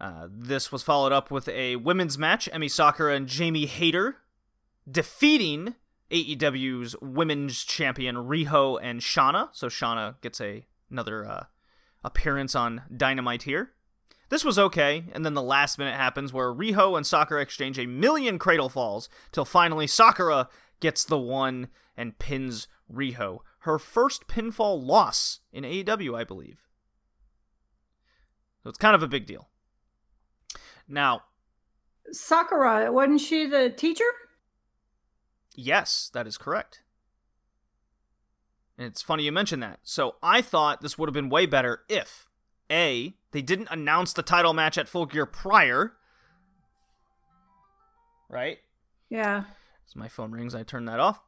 Uh, 0.00 0.28
this 0.30 0.70
was 0.70 0.82
followed 0.82 1.12
up 1.12 1.30
with 1.30 1.48
a 1.48 1.76
women's 1.76 2.16
match. 2.18 2.48
Emi 2.52 2.70
Sakura 2.70 3.14
and 3.14 3.26
Jamie 3.26 3.66
Hayter 3.66 4.18
defeating 4.90 5.74
AEW's 6.10 6.96
women's 7.02 7.64
champion 7.64 8.16
Riho 8.16 8.78
and 8.82 9.02
Shanna. 9.02 9.50
So 9.52 9.68
Shanna 9.68 10.16
gets 10.20 10.40
a 10.40 10.64
another 10.90 11.26
uh, 11.26 11.44
appearance 12.04 12.54
on 12.54 12.82
Dynamite 12.94 13.42
here. 13.42 13.72
This 14.30 14.44
was 14.44 14.58
okay, 14.58 15.04
and 15.12 15.24
then 15.24 15.34
the 15.34 15.42
last 15.42 15.78
minute 15.78 15.94
happens 15.94 16.32
where 16.32 16.52
Riho 16.52 16.96
and 16.96 17.06
Sakura 17.06 17.40
exchange 17.40 17.78
a 17.78 17.86
million 17.86 18.38
cradle 18.38 18.68
falls 18.68 19.08
till 19.32 19.44
finally 19.44 19.86
Sakura 19.86 20.48
gets 20.80 21.04
the 21.04 21.18
one 21.18 21.68
and 21.96 22.18
pins 22.18 22.68
Riho. 22.92 23.38
Her 23.60 23.78
first 23.78 24.28
pinfall 24.28 24.84
loss 24.84 25.40
in 25.52 25.64
AEW, 25.64 26.16
I 26.16 26.24
believe. 26.24 26.66
So 28.62 28.68
it's 28.68 28.78
kind 28.78 28.94
of 28.94 29.02
a 29.02 29.08
big 29.08 29.26
deal. 29.26 29.48
Now, 30.86 31.22
Sakura, 32.12 32.92
wasn't 32.92 33.20
she 33.20 33.46
the 33.46 33.70
teacher? 33.70 34.04
yes, 35.58 36.10
that 36.14 36.26
is 36.26 36.38
correct. 36.38 36.82
And 38.78 38.86
it's 38.86 39.02
funny 39.02 39.24
you 39.24 39.32
mention 39.32 39.58
that. 39.60 39.80
So 39.82 40.14
I 40.22 40.40
thought 40.40 40.80
this 40.80 40.96
would 40.96 41.08
have 41.08 41.14
been 41.14 41.28
way 41.28 41.46
better 41.46 41.80
if 41.88 42.27
A, 42.70 43.14
they 43.32 43.42
didn't 43.42 43.68
announce 43.70 44.12
the 44.12 44.22
title 44.22 44.52
match 44.52 44.78
at 44.78 44.88
Full 44.88 45.06
Gear 45.06 45.26
prior. 45.26 45.92
Right? 48.28 48.58
Yeah. 49.08 49.44
As 49.86 49.96
my 49.96 50.08
phone 50.08 50.32
rings, 50.32 50.54
I 50.54 50.62
turn 50.62 50.84
that 50.84 51.00
off. 51.00 51.20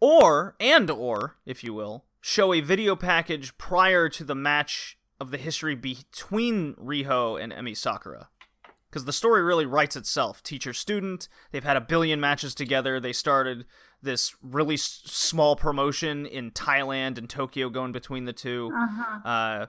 Or, 0.00 0.54
and 0.60 0.90
or, 0.90 1.36
if 1.46 1.64
you 1.64 1.72
will, 1.72 2.04
show 2.20 2.52
a 2.52 2.60
video 2.60 2.94
package 2.94 3.56
prior 3.56 4.08
to 4.10 4.24
the 4.24 4.34
match 4.34 4.98
of 5.18 5.30
the 5.30 5.38
history 5.38 5.74
between 5.74 6.74
Riho 6.74 7.42
and 7.42 7.52
Emi 7.52 7.74
Sakura. 7.76 8.28
Because 8.90 9.06
the 9.06 9.12
story 9.12 9.42
really 9.42 9.66
writes 9.66 9.96
itself. 9.96 10.42
Teacher 10.42 10.72
student, 10.72 11.28
they've 11.50 11.64
had 11.64 11.76
a 11.76 11.80
billion 11.80 12.20
matches 12.20 12.54
together. 12.54 13.00
They 13.00 13.12
started 13.12 13.64
this 14.02 14.34
really 14.42 14.74
s- 14.74 15.02
small 15.06 15.56
promotion 15.56 16.26
in 16.26 16.50
Thailand 16.50 17.18
and 17.18 17.28
Tokyo 17.28 17.68
going 17.70 17.92
between 17.92 18.26
the 18.26 18.32
two. 18.32 18.70
Uh-huh. 18.74 19.28
Uh, 19.28 19.66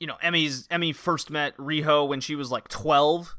you 0.00 0.06
know, 0.06 0.16
Emi's 0.22 0.66
Emi 0.68 0.94
first 0.94 1.30
met 1.30 1.56
Riho 1.56 2.06
when 2.06 2.20
she 2.20 2.34
was 2.36 2.50
like 2.50 2.68
12, 2.68 3.36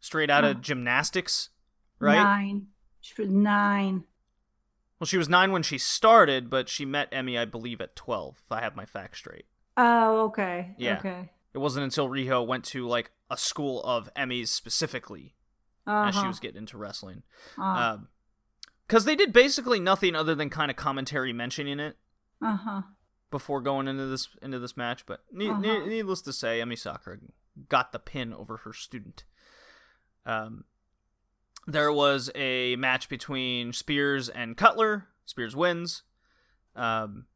straight 0.00 0.30
out 0.30 0.44
Oh. 0.44 0.50
of 0.52 0.60
gymnastics, 0.60 1.50
right? 1.98 2.14
Nine. 2.22 2.68
She 3.00 3.20
was 3.20 3.30
nine. 3.30 4.04
Well, 4.98 5.06
she 5.06 5.16
was 5.18 5.28
nine 5.28 5.52
when 5.52 5.62
she 5.62 5.78
started, 5.78 6.50
but 6.50 6.68
she 6.68 6.84
met 6.84 7.08
Emmy, 7.12 7.38
I 7.38 7.44
believe, 7.46 7.80
at 7.80 7.96
12, 7.96 8.36
if 8.44 8.52
I 8.52 8.60
have 8.60 8.76
my 8.76 8.84
facts 8.84 9.18
straight. 9.18 9.46
Oh, 9.76 10.26
okay. 10.26 10.74
Yeah. 10.78 10.98
Okay. 10.98 11.30
It 11.54 11.58
wasn't 11.58 11.84
until 11.84 12.08
Riho 12.08 12.46
went 12.46 12.64
to, 12.66 12.86
like, 12.86 13.10
a 13.30 13.36
school 13.38 13.82
of 13.84 14.10
Emi's 14.14 14.50
specifically 14.50 15.34
as 15.86 16.14
she 16.14 16.18
Uh-huh. 16.20 16.28
was 16.28 16.38
getting 16.40 16.58
into 16.58 16.76
wrestling. 16.76 17.22
Because 17.56 19.04
they 19.04 19.16
did 19.16 19.32
basically 19.32 19.80
nothing 19.80 20.14
other 20.14 20.34
than 20.34 20.50
kind 20.50 20.70
of 20.70 20.76
commentary 20.76 21.32
mentioning 21.32 21.80
it. 21.80 21.96
Uh 22.42 22.56
huh. 22.56 22.82
Before 23.30 23.60
going 23.60 23.88
into 23.88 24.06
this 24.06 24.28
into 24.42 24.58
this 24.58 24.76
match, 24.76 25.06
but 25.06 25.24
ne- 25.32 25.46
ne- 25.58 25.76
Uh-huh. 25.78 25.86
needless 25.86 26.20
to 26.22 26.32
say, 26.32 26.60
Emi 26.60 26.78
Sakura 26.78 27.18
got 27.68 27.92
the 27.92 27.98
pin 27.98 28.32
over 28.32 28.58
her 28.58 28.72
student. 28.72 29.24
Um, 30.26 30.64
there 31.66 31.92
was 31.92 32.30
a 32.34 32.76
match 32.76 33.08
between 33.08 33.72
Spears 33.72 34.28
and 34.28 34.56
Cutler. 34.56 35.08
Spears 35.26 35.54
wins. 35.54 36.02
Um, 36.74 37.26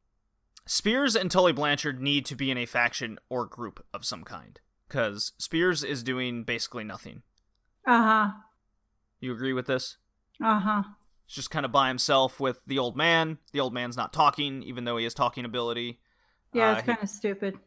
Spears 0.66 1.14
and 1.14 1.30
Tully 1.30 1.52
Blanchard 1.52 2.00
need 2.00 2.24
to 2.26 2.34
be 2.36 2.50
in 2.50 2.56
a 2.58 2.66
faction 2.66 3.18
or 3.28 3.44
group 3.46 3.84
of 3.92 4.04
some 4.04 4.24
kind 4.24 4.58
because 4.88 5.32
Spears 5.38 5.84
is 5.84 6.02
doing 6.02 6.42
basically 6.44 6.84
nothing. 6.84 7.22
Uh 7.86 8.02
huh. 8.02 8.30
You 9.20 9.32
agree 9.32 9.52
with 9.52 9.66
this? 9.66 9.98
Uh 10.42 10.60
huh. 10.60 10.82
He's 11.26 11.36
just 11.36 11.50
kind 11.50 11.64
of 11.64 11.72
by 11.72 11.88
himself 11.88 12.38
with 12.38 12.60
the 12.66 12.78
old 12.78 12.96
man. 12.96 13.38
The 13.52 13.60
old 13.60 13.72
man's 13.72 13.96
not 13.96 14.12
talking, 14.12 14.62
even 14.62 14.84
though 14.84 14.96
he 14.96 15.04
has 15.04 15.14
talking 15.14 15.44
ability. 15.44 16.00
Yeah, 16.52 16.70
Uh, 16.70 16.74
it's 16.74 16.86
kind 16.86 16.98
of 17.02 17.08
stupid. 17.08 17.58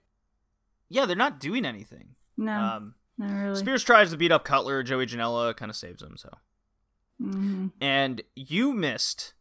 yeah, 0.90 1.06
they're 1.06 1.16
not 1.16 1.40
doing 1.40 1.66
anything. 1.66 2.16
No, 2.38 2.54
Um, 2.54 2.96
not 3.18 3.32
really. 3.32 3.56
Spears 3.56 3.84
tries 3.84 4.12
to 4.12 4.18
beat 4.18 4.32
up 4.32 4.44
Cutler. 4.46 4.84
Joey 4.84 5.06
Janela 5.08 5.56
kind 5.58 5.70
of 5.72 5.76
saves 5.76 6.02
him. 6.04 6.18
So, 6.18 6.30
hmm 7.20 7.68
and 7.82 8.22
you 8.36 8.74
missed 8.74 9.34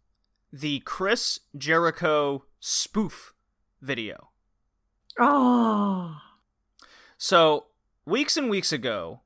the 0.50 0.80
Chris 0.80 1.40
Jericho 1.56 2.44
spoof 2.58 3.34
video. 3.82 4.30
Oh. 5.18 6.16
So 7.18 7.66
weeks 8.06 8.36
and 8.36 8.48
weeks 8.50 8.72
ago, 8.72 9.20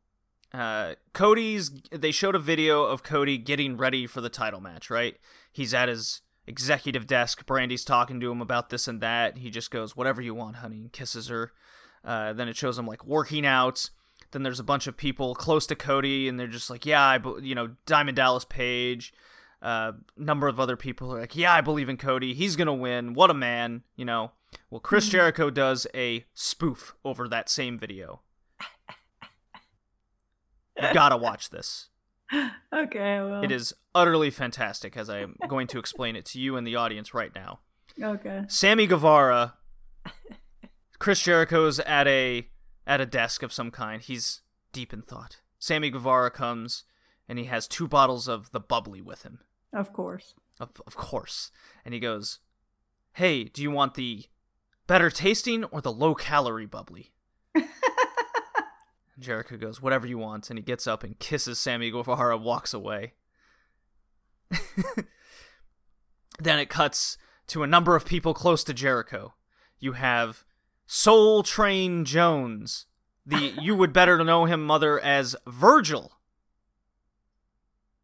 uh, 0.53 0.95
Cody's 1.13 1.71
they 1.91 2.11
showed 2.11 2.35
a 2.35 2.41
video 2.41 2.85
of 2.85 3.03
Cody 3.03 3.39
getting 3.39 3.77
ready 3.77 4.07
for 4.07 4.21
the 4.21 4.29
title 4.29 4.61
match. 4.61 4.91
Right, 4.91 5.17
he's 5.53 5.73
at 5.75 5.89
his 5.89 6.23
executive 6.47 7.07
desk. 7.07 7.47
Brandi's 7.47 7.85
talking 7.85 8.21
to 8.21 8.31
him 8.31 8.41
about 8.41 8.71
this 8.71 8.89
and 8.89 9.01
that. 9.01 9.39
He 9.39 9.51
just 9.51 9.71
goes, 9.71 9.97
"Whatever 9.97 10.21
you 10.21 10.35
want, 10.35 10.57
honey," 10.57 10.81
and 10.81 10.93
kisses 10.93 11.29
her. 11.29 11.53
Uh, 12.05 12.33
then 12.33 12.49
it 12.49 12.57
shows 12.57 12.79
him 12.79 12.87
like 12.87 13.05
working 13.07 13.47
out. 13.47 13.91
Then 14.33 14.43
there's 14.43 14.61
a 14.61 14.65
bunch 14.65 14.87
of 14.87 14.97
people 14.97 15.35
close 15.35 15.67
to 15.67 15.77
Cody, 15.77 16.29
and 16.29 16.39
they're 16.39 16.47
just 16.47 16.71
like, 16.71 16.85
"Yeah, 16.85 17.05
I, 17.05 17.19
be-, 17.19 17.41
you 17.43 17.55
know, 17.55 17.77
Diamond 17.87 18.17
Dallas 18.17 18.45
Page." 18.45 19.13
A 19.63 19.93
number 20.17 20.49
of 20.49 20.59
other 20.59 20.77
people 20.77 21.15
are 21.15 21.21
like, 21.21 21.37
"Yeah, 21.37 21.53
I 21.53 21.61
believe 21.61 21.89
in 21.89 21.97
Cody. 21.97 22.35
He's 22.35 22.57
gonna 22.57 22.75
win. 22.75 23.15
What 23.15 23.31
a 23.31 23.35
man!" 23.35 23.83
You 23.97 24.05
know. 24.05 24.33
Well, 24.69 24.81
Chris 24.81 25.09
Jericho 25.09 25.49
does 25.51 25.87
a 25.95 26.25
spoof 26.35 26.95
over 27.05 27.29
that 27.29 27.49
same 27.49 27.79
video. 27.79 28.21
You 30.83 30.89
gotta 30.95 31.17
watch 31.17 31.51
this. 31.51 31.89
Okay. 32.73 33.21
Well. 33.21 33.43
It 33.43 33.51
is 33.51 33.75
utterly 33.95 34.31
fantastic, 34.31 34.97
as 34.97 35.11
I 35.11 35.19
am 35.19 35.37
going 35.49 35.67
to 35.69 35.79
explain 35.79 36.17
it 36.17 36.25
to 36.27 36.41
you 36.41 36.57
and 36.57 36.67
the 36.67 36.77
audience 36.77 37.13
right 37.13 37.35
now. 37.35 37.61
Okay. 38.01 38.45
Sammy 38.49 38.87
Guevara, 38.87 39.55
Chris 40.99 41.23
Jericho's 41.23 41.81
at 41.81 42.07
a 42.07 42.49
at 42.87 43.01
a 43.01 43.07
desk 43.07 43.43
of 43.43 43.53
some 43.53 43.71
kind. 43.71 44.01
He's 44.01 44.43
deep 44.73 44.93
in 44.93 45.03
thought. 45.03 45.41
Sammy 45.59 45.91
Guevara 45.91 46.31
comes 46.31 46.85
and 47.29 47.39
he 47.39 47.45
has 47.47 47.69
two 47.69 47.87
bottles 47.87 48.27
of 48.29 48.51
the 48.53 48.61
bubbly 48.61 49.01
with 49.01 49.23
him. 49.23 49.41
Of 49.73 49.93
course. 49.93 50.35
Of, 50.59 50.71
of 50.87 50.97
course. 50.97 51.51
And 51.85 51.95
he 51.95 52.01
goes, 52.01 52.41
Hey, 53.15 53.45
do 53.45 53.63
you 53.63 53.71
want 53.71 53.95
the 53.95 54.25
better 54.87 55.11
tasting 55.11 55.65
or 55.65 55.81
the 55.81 55.93
low 55.93 56.15
calorie 56.15 56.67
bubbly? 56.67 57.13
Jericho 59.21 59.57
goes, 59.57 59.81
Whatever 59.81 60.07
you 60.07 60.19
want. 60.19 60.51
And 60.51 60.59
he 60.59 60.63
gets 60.63 60.87
up 60.87 61.05
and 61.05 61.19
kisses 61.19 61.59
Sammy 61.59 61.91
Guevara, 61.91 62.37
walks 62.37 62.75
away. 62.75 63.15
then 66.41 66.59
it 66.59 66.69
cuts 66.69 67.17
to 67.49 67.63
a 67.63 67.67
number 67.67 67.97
of 67.97 68.05
people 68.05 68.35
close 68.35 68.65
to 68.65 68.75
Jericho. 68.75 69.35
You 69.79 69.93
have 69.93 70.45
Soul 70.87 71.43
Train 71.43 72.05
Jones. 72.05 72.87
The 73.25 73.55
you 73.61 73.75
would 73.77 73.93
better 73.93 74.23
know 74.25 74.47
him 74.47 74.65
mother 74.65 74.99
as 74.99 75.37
Virgil. 75.47 76.19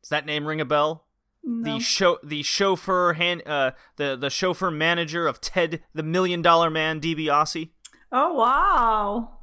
Does 0.02 0.10
that 0.10 0.26
name 0.26 0.46
ring 0.46 0.60
a 0.60 0.64
bell? 0.64 1.04
No. 1.48 1.74
the 1.74 1.80
show 1.80 2.18
the 2.24 2.42
chauffeur 2.42 3.12
hand 3.12 3.42
uh 3.46 3.70
the 3.96 4.16
the 4.16 4.30
chauffeur 4.30 4.72
manager 4.72 5.28
of 5.28 5.40
Ted 5.40 5.80
the 5.94 6.02
Million 6.02 6.42
Dollar 6.42 6.70
Man 6.70 7.00
DiBiase. 7.00 7.70
oh 8.10 8.34
wow. 8.34 9.35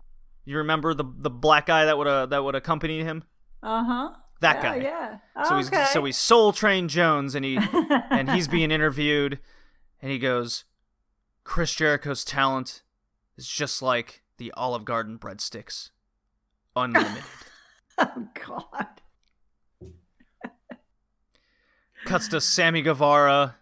You 0.46 0.58
remember 0.58 0.94
the 0.94 1.06
the 1.06 1.30
black 1.30 1.66
guy 1.66 1.86
that 1.86 1.98
would 1.98 2.08
uh, 2.08 2.26
that 2.28 2.44
would 2.44 2.56
accompany 2.56 3.04
him? 3.04 3.24
Uh 3.62 3.84
huh. 3.84 4.10
That 4.42 4.58
yeah, 4.58 4.62
guy. 4.62 4.76
Yeah. 4.84 5.18
So 5.46 5.56
okay. 5.56 5.80
he's 5.80 5.90
so 5.90 6.06
he's 6.06 6.18
Soul 6.18 6.52
Train 6.52 6.88
Jones 6.88 7.34
and 7.36 7.46
he 7.46 7.58
and 8.12 8.30
he's 8.30 8.48
being 8.48 8.72
interviewed 8.72 9.40
and 10.02 10.12
he 10.12 10.20
goes 10.20 10.66
Chris 11.44 11.74
Jericho's 11.74 12.26
talent 12.26 12.84
is 13.38 13.48
just 13.48 13.82
like 13.82 14.24
the 14.38 14.52
Olive 14.58 14.86
Garden 14.86 15.18
breadsticks. 15.18 15.92
Unlimited. 16.76 17.24
oh 17.98 18.28
God. 18.48 18.88
Cuts 22.06 22.28
to 22.30 22.42
Sammy 22.42 22.82
Guevara 22.82 23.56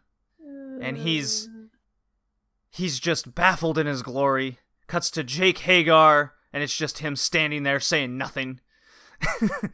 and 0.82 0.98
he's 0.98 1.48
he's 2.72 3.00
just 3.00 3.36
baffled 3.36 3.78
in 3.78 3.86
his 3.88 4.02
glory. 4.02 4.60
Cuts 4.88 5.12
to 5.12 5.24
Jake 5.24 5.60
Hager, 5.60 6.34
and 6.54 6.64
it's 6.64 6.76
just 6.76 7.00
him 7.00 7.16
standing 7.16 7.64
there 7.64 7.80
saying 7.80 8.18
nothing. 8.18 8.60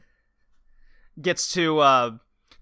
Gets 1.22 1.52
to 1.54 1.80
uh, 1.80 2.12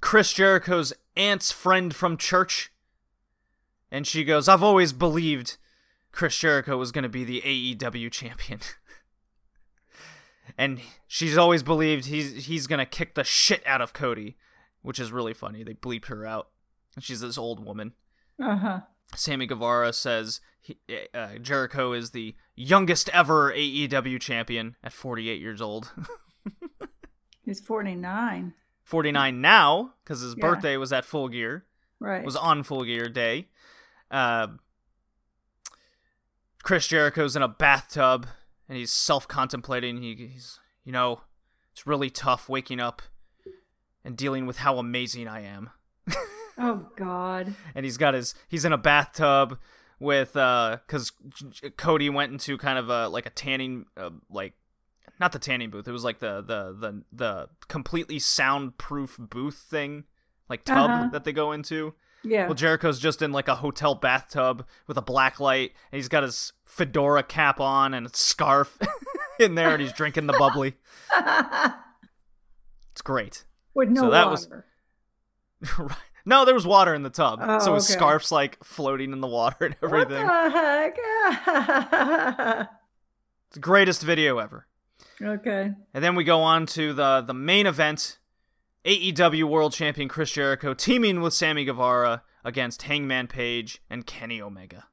Chris 0.01 0.31
Jericho's 0.33 0.93
aunt's 1.15 1.51
friend 1.51 1.93
from 1.93 2.17
church, 2.17 2.71
and 3.91 4.07
she 4.07 4.23
goes, 4.23 4.47
I've 4.47 4.63
always 4.63 4.93
believed 4.93 5.57
Chris 6.11 6.37
Jericho 6.37 6.77
was 6.77 6.91
going 6.91 7.03
to 7.03 7.09
be 7.09 7.23
the 7.23 7.41
AEW 7.41 8.11
champion. 8.11 8.61
and 10.57 10.79
she's 11.07 11.37
always 11.37 11.63
believed 11.63 12.05
he's 12.05 12.45
he's 12.45 12.67
going 12.67 12.79
to 12.79 12.85
kick 12.85 13.15
the 13.15 13.23
shit 13.23 13.61
out 13.65 13.81
of 13.81 13.93
Cody, 13.93 14.37
which 14.81 14.99
is 14.99 15.11
really 15.11 15.33
funny. 15.33 15.63
They 15.63 15.73
bleep 15.73 16.05
her 16.05 16.25
out. 16.25 16.49
And 16.95 17.03
she's 17.03 17.19
this 17.19 17.37
old 17.37 17.63
woman. 17.63 17.93
Uh 18.41 18.55
huh. 18.55 18.79
Sammy 19.15 19.45
Guevara 19.45 19.93
says 19.93 20.41
he, 20.61 20.77
uh, 21.13 21.35
Jericho 21.41 21.93
is 21.93 22.11
the 22.11 22.35
youngest 22.55 23.09
ever 23.09 23.51
AEW 23.53 24.19
champion 24.19 24.75
at 24.83 24.93
48 24.93 25.39
years 25.39 25.61
old. 25.61 25.91
He's 27.43 27.59
forty 27.59 27.93
nine. 27.95 28.53
49 28.83 29.39
now 29.41 29.93
because 30.03 30.21
his 30.21 30.35
Yeah. 30.37 30.41
birthday 30.49 30.77
was 30.77 30.91
at 30.93 31.05
Full 31.05 31.27
Gear. 31.29 31.65
Right. 31.99 32.23
Was 32.25 32.35
on 32.35 32.63
Full 32.63 32.83
Gear 32.83 33.07
Day. 33.09 33.47
Uh, 34.11 34.47
Chris 36.63 36.87
Jericho's 36.87 37.35
in 37.35 37.41
a 37.41 37.47
bathtub 37.47 38.27
and 38.67 38.77
he's 38.77 38.91
self-contemplating. 38.91 40.01
He, 40.01 40.15
he's, 40.33 40.59
you 40.83 40.91
know, 40.91 41.21
it's 41.71 41.85
really 41.87 42.09
tough 42.09 42.49
waking 42.49 42.79
up 42.79 43.01
and 44.03 44.17
dealing 44.17 44.45
with 44.45 44.57
how 44.57 44.77
amazing 44.77 45.27
I 45.27 45.41
am. 45.41 45.69
Oh 46.57 46.87
God. 46.95 47.53
and 47.73 47.85
he's 47.85 47.97
got 47.97 48.13
his 48.13 48.35
he's 48.47 48.65
in 48.65 48.73
a 48.73 48.77
bathtub 48.77 49.57
with 49.99 50.35
uh 50.35 50.77
because 50.85 51.11
cody 51.77 52.09
went 52.09 52.31
into 52.31 52.57
kind 52.57 52.77
of 52.77 52.89
a 52.89 53.07
like 53.07 53.25
a 53.25 53.29
tanning 53.29 53.85
uh, 53.97 54.09
like 54.29 54.53
not 55.19 55.31
the 55.31 55.39
tanning 55.39 55.69
booth 55.69 55.87
it 55.87 55.91
was 55.91 56.03
like 56.03 56.19
the 56.19 56.41
the 56.41 56.73
the, 56.77 57.03
the 57.13 57.49
completely 57.69 58.19
soundproof 58.19 59.15
booth 59.19 59.55
thing 59.57 60.03
like 60.49 60.63
tub 60.65 60.89
Uh-huh. 60.89 61.09
that 61.11 61.23
they 61.23 61.31
go 61.31 61.51
into 61.53 61.93
Yeah. 62.23 62.45
well 62.45 62.53
jericho's 62.55 62.99
just 62.99 63.21
in 63.21 63.31
like 63.31 63.47
a 63.47 63.55
hotel 63.55 63.95
bathtub 63.95 64.65
with 64.87 64.97
a 64.97 65.01
black 65.01 65.39
light 65.39 65.71
and 65.91 65.97
he's 65.97 66.09
got 66.09 66.23
his 66.23 66.51
fedora 66.65 67.23
cap 67.23 67.61
on 67.61 67.93
and 67.93 68.05
a 68.05 68.09
scarf 68.13 68.77
in 69.39 69.55
there 69.55 69.69
and 69.69 69.81
he's 69.81 69.93
drinking 69.93 70.27
the 70.27 70.33
bubbly 70.33 70.75
it's 72.91 73.01
great 73.01 73.45
With 73.73 73.89
no 73.89 74.01
so 74.01 74.09
that 74.11 74.27
water. 74.27 74.65
was- 75.61 75.69
Right. 75.79 75.97
No, 76.25 76.43
there 76.43 76.55
was 76.55 76.65
water 76.65 76.93
in 76.95 77.03
the 77.03 77.09
tub, 77.11 77.39
Oh, 77.41 77.59
so 77.59 77.73
his 77.75 77.85
okay. 77.89 77.93
scarf's 77.99 78.31
like 78.31 78.57
floating 78.63 79.11
in 79.13 79.21
the 79.21 79.27
water 79.27 79.65
and 79.65 79.75
everything. 79.83 80.25
What 80.25 80.53
the 80.53 80.59
heck? 81.49 82.69
The 83.51 83.59
greatest 83.61 84.01
video 84.03 84.37
ever. 84.39 84.67
okay. 85.21 85.71
And 85.93 86.03
then 86.03 86.15
we 86.15 86.23
go 86.25 86.41
on 86.41 86.65
to 86.67 86.91
the 86.93 87.21
the 87.21 87.33
main 87.33 87.65
event: 87.67 88.17
AEW 88.83 89.45
World 89.45 89.71
Champion 89.71 90.09
Chris 90.09 90.31
Jericho 90.31 90.73
teaming 90.73 91.21
with 91.21 91.33
Sammy 91.33 91.63
Guevara 91.63 92.23
against 92.43 92.81
Hangman 92.83 93.27
Page 93.27 93.81
and 93.89 94.05
Kenny 94.05 94.41
Omega. 94.41 94.85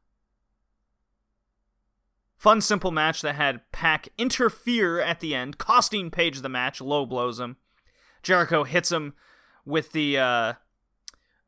Fun, 2.36 2.60
simple 2.60 2.90
match 2.92 3.20
that 3.22 3.34
had 3.36 3.60
Pac 3.72 4.08
interfere 4.18 5.00
at 5.00 5.20
the 5.20 5.34
end, 5.34 5.58
costing 5.58 6.10
Page 6.10 6.40
the 6.40 6.48
match. 6.48 6.80
Low 6.80 7.04
blows 7.06 7.40
him. 7.40 7.56
Jericho 8.22 8.62
hits 8.64 8.92
him 8.92 9.14
with 9.64 9.90
the 9.92 10.18
uh, 10.18 10.52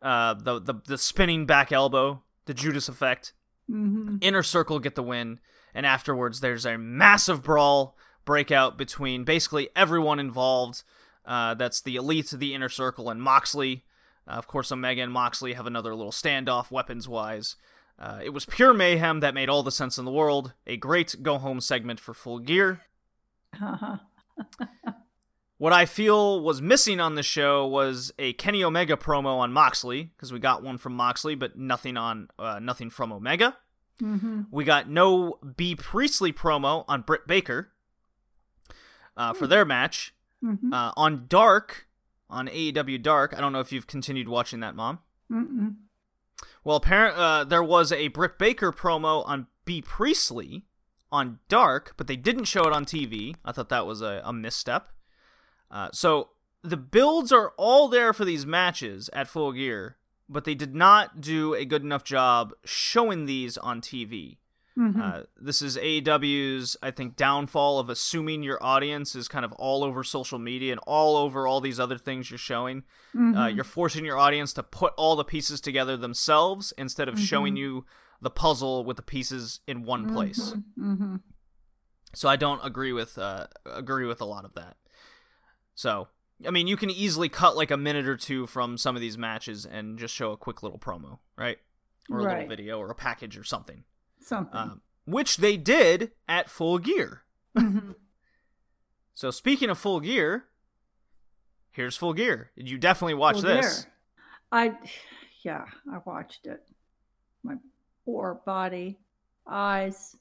uh, 0.05 0.35
the, 0.35 0.61
the 0.61 0.75
the 0.87 0.99
spinning 0.99 1.47
back 1.47 1.73
elbow, 1.73 2.23
the 2.45 2.55
Judas 2.55 2.89
effect. 2.89 3.33
hmm 3.69 4.19
Inner 4.21 4.43
Circle 4.43 4.79
get 4.79 4.95
the 4.95 5.03
win, 5.03 5.41
and 5.75 5.87
afterwards 5.87 6.41
there's 6.41 6.67
a 6.67 6.79
massive 6.79 7.43
brawl 7.43 7.97
breakout 8.25 8.79
between 8.79 9.25
basically 9.25 9.69
everyone 9.75 10.21
involved. 10.21 10.83
Uh, 11.25 11.55
that's 11.55 11.81
the 11.81 11.97
Elite, 11.97 12.31
the 12.37 12.55
Inner 12.55 12.69
Circle, 12.69 13.09
and 13.09 13.23
Moxley. 13.23 13.85
Uh, 14.29 14.33
of 14.33 14.47
course, 14.47 14.71
Omega 14.71 15.03
and 15.03 15.13
Moxley 15.13 15.55
have 15.55 15.67
another 15.67 15.95
little 15.95 16.13
standoff 16.13 16.71
weapons 16.71 17.09
wise. 17.09 17.57
Uh, 17.99 18.21
it 18.23 18.31
was 18.31 18.45
pure 18.45 18.75
mayhem 18.75 19.21
that 19.21 19.35
made 19.35 19.49
all 19.49 19.63
the 19.63 19.73
sense 19.73 19.97
in 19.99 20.05
the 20.05 20.11
world. 20.11 20.53
A 20.67 20.77
great 20.77 21.17
go 21.23 21.39
home 21.39 21.61
segment 21.61 21.99
for 21.99 22.13
Full 22.13 22.41
Gear. 22.41 22.83
What 25.57 25.73
I 25.73 25.87
feel 25.87 26.41
was 26.41 26.61
missing 26.61 26.99
on 27.01 27.15
the 27.15 27.23
show 27.23 27.67
was 27.67 28.13
a 28.19 28.33
Kenny 28.35 28.65
Omega 28.65 28.97
promo 28.97 29.39
on 29.39 29.53
Moxley 29.53 30.05
because 30.05 30.33
we 30.33 30.39
got 30.41 30.63
one 30.63 30.79
from 30.79 30.95
Moxley, 30.95 31.35
but 31.35 31.57
nothing 31.57 31.97
on 31.97 32.29
uh, 32.39 32.59
nothing 32.61 32.91
from 32.91 33.13
Omega. 33.13 33.57
hmm 34.01 34.43
We 34.51 34.65
got 34.65 34.89
no 34.89 35.39
Bea 35.57 35.77
Priestley 35.77 36.33
promo 36.33 36.85
on 36.89 37.03
Britt 37.03 37.27
Baker 37.27 37.71
uh, 39.17 39.33
for 39.33 39.47
their 39.47 39.65
match 39.65 40.15
hmm 40.41 40.73
uh, 40.73 40.93
on 40.97 41.27
Dark 41.29 41.87
on 42.29 42.49
AEW 42.49 43.01
Dark. 43.01 43.33
I 43.37 43.41
don't 43.41 43.53
know 43.53 43.61
if 43.61 43.71
you've 43.71 43.87
continued 43.87 44.29
watching 44.29 44.61
that, 44.61 44.75
Mom. 44.75 44.99
Mm-mm. 45.31 45.77
Well, 46.65 46.77
apparent 46.77 47.17
uh, 47.17 47.45
there 47.45 47.63
was 47.63 47.93
a 47.93 48.09
Britt 48.09 48.39
Baker 48.39 48.73
promo 48.73 49.27
on 49.27 49.47
Bea 49.65 49.83
Priestley 49.83 50.65
on 51.13 51.39
Dark, 51.49 51.95
but 51.97 52.09
they 52.09 52.17
didn't 52.17 52.45
show 52.45 52.65
it 52.65 52.73
on 52.73 52.85
TV. 52.85 53.37
I 53.45 53.53
thought 53.53 53.69
that 53.69 53.87
was 53.87 54.03
a, 54.03 54.21
a 54.25 54.33
misstep. 54.33 54.89
Uh, 55.75 55.89
so 55.93 56.31
the 56.63 56.77
builds 56.79 57.33
are 57.33 57.53
all 57.59 57.89
there 57.89 58.13
for 58.15 58.25
these 58.25 58.47
matches 58.47 59.11
at 59.13 59.29
Full 59.29 59.53
Gear, 59.53 59.97
but 60.29 60.45
they 60.45 60.55
did 60.55 60.75
not 60.75 61.21
do 61.21 61.53
a 61.53 61.65
good 61.67 61.83
enough 61.83 62.05
job 62.05 62.53
showing 62.65 63.27
these 63.27 63.59
on 63.59 63.81
TV. 63.83 64.39
Mhm. 64.79 65.01
Uh, 65.01 65.23
this 65.37 65.61
is 65.63 65.77
AEW's, 65.77 66.77
I 66.83 66.91
think, 66.91 67.15
downfall 67.17 67.79
of 67.79 67.89
assuming 67.89 68.43
your 68.43 68.61
audience 68.63 69.15
is 69.15 69.29
kind 69.29 69.45
of 69.45 69.53
all 69.53 69.85
over 69.85 70.03
social 70.03 70.39
media 70.39 70.73
and 70.73 70.81
all 70.87 71.17
over 71.17 71.47
all 71.47 71.61
these 71.61 71.79
other 71.79 71.99
things 71.99 72.31
you're 72.31 72.39
showing. 72.39 72.83
Uh, 73.15 73.19
Mhm. 73.19 73.55
you're 73.57 73.65
forcing 73.65 74.05
your 74.05 74.17
audience 74.19 74.53
to 74.55 74.63
put 74.63 74.93
all 74.97 75.15
the 75.17 75.25
pieces 75.25 75.61
together 75.61 75.97
themselves 75.97 76.73
instead 76.79 77.09
of 77.09 77.19
showing 77.21 77.57
you 77.57 77.85
the 78.21 78.31
puzzle 78.31 78.85
with 78.85 78.97
the 78.97 79.03
pieces 79.03 79.61
in 79.69 79.85
one 79.85 80.13
place. 80.13 80.55
Mhm. 80.79 81.21
So 82.15 82.29
I 82.29 82.37
don't 82.37 82.65
agree 82.65 82.93
with 82.93 83.19
uh, 83.19 83.47
agree 83.67 84.07
with 84.07 84.21
a 84.21 84.25
lot 84.25 84.45
of 84.45 84.55
that. 84.55 84.77
So 85.75 86.09
I 86.47 86.51
mean, 86.51 86.67
you 86.67 86.77
can 86.77 86.91
easily 86.91 87.29
cut 87.29 87.57
like 87.57 87.71
a 87.71 87.77
minute 87.77 88.07
or 88.09 88.17
two 88.17 88.47
from 88.47 88.77
some 88.77 88.97
of 88.97 89.01
these 89.01 89.17
matches 89.17 89.65
and 89.65 89.99
just 89.99 90.15
show 90.15 90.33
a 90.33 90.37
quick 90.37 90.63
little 90.63 90.79
promo, 90.79 91.19
right? 91.37 91.59
Or 92.11 92.19
a 92.21 92.23
little 92.23 92.49
video 92.49 92.79
or 92.79 92.91
a 92.91 92.95
package 92.95 93.39
or 93.39 93.45
something. 93.45 93.85
Something. 94.21 94.57
Um, 94.59 94.81
which 95.07 95.37
they 95.39 95.57
did 95.57 96.13
at 96.29 96.49
Full 96.51 96.79
Gear. 96.79 97.23
Mhm. 97.57 97.95
So 99.15 99.31
speaking 99.31 99.71
of 99.71 99.79
Full 99.79 100.01
Gear, 100.01 100.47
here's 101.71 101.97
Full 101.97 102.15
Gear. 102.15 102.51
You 102.57 102.79
definitely 102.79 103.15
watch 103.15 103.37
Well, 103.37 103.43
this. 103.57 103.85
there. 103.85 103.93
I, 104.51 104.79
yeah, 105.43 105.67
I 105.93 105.99
watched 106.05 106.47
it. 106.47 106.65
My 107.45 107.55
poor 108.05 108.41
body, 108.45 108.99
eyes, 109.47 110.17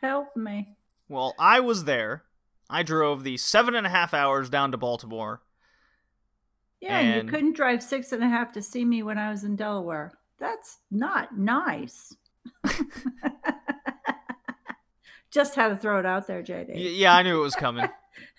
help 0.00 0.36
me. 0.36 0.76
Well, 1.08 1.34
I 1.38 1.58
was 1.60 1.84
there. 1.84 2.22
I 2.70 2.82
drove 2.82 3.24
the 3.24 3.36
seven 3.36 3.74
and 3.74 3.86
a 3.86 3.90
half 3.90 4.12
hours 4.12 4.50
down 4.50 4.72
to 4.72 4.78
Baltimore. 4.78 5.40
Yeah, 6.80 6.98
and 6.98 7.26
you 7.26 7.32
couldn't 7.32 7.56
drive 7.56 7.82
six 7.82 8.12
and 8.12 8.22
a 8.22 8.28
half 8.28 8.52
to 8.52 8.62
see 8.62 8.84
me 8.84 9.02
when 9.02 9.18
I 9.18 9.30
was 9.30 9.42
in 9.42 9.56
Delaware. 9.56 10.12
That's 10.38 10.78
not 10.90 11.36
nice. 11.36 12.14
Just 15.30 15.56
had 15.56 15.68
to 15.68 15.76
throw 15.76 15.98
it 15.98 16.06
out 16.06 16.26
there, 16.26 16.42
JD. 16.42 16.96
yeah, 16.96 17.14
I 17.14 17.22
knew 17.22 17.38
it 17.38 17.42
was 17.42 17.54
coming. 17.54 17.88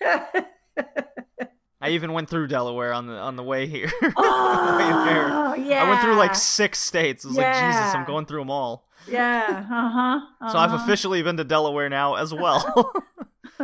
I 1.82 1.90
even 1.90 2.12
went 2.12 2.28
through 2.28 2.48
Delaware 2.48 2.92
on 2.92 3.06
the 3.06 3.14
on 3.14 3.36
the 3.36 3.42
way 3.42 3.66
here. 3.66 3.90
The 4.00 4.06
way 4.06 4.14
oh, 4.16 5.54
yeah. 5.54 5.84
I 5.84 5.88
went 5.88 6.02
through 6.02 6.14
like 6.14 6.34
six 6.34 6.78
states. 6.78 7.24
I 7.24 7.28
was 7.28 7.36
like, 7.36 7.54
Jesus, 7.54 7.94
I'm 7.94 8.06
going 8.06 8.26
through 8.26 8.40
them 8.40 8.50
all. 8.50 8.86
Yeah, 9.08 9.64
uh 9.70 10.20
huh. 10.40 10.50
So 10.52 10.58
I've 10.58 10.72
officially 10.72 11.22
been 11.22 11.38
to 11.38 11.44
Delaware 11.44 11.88
now 11.88 12.14
as 12.16 12.34
well. 12.34 12.92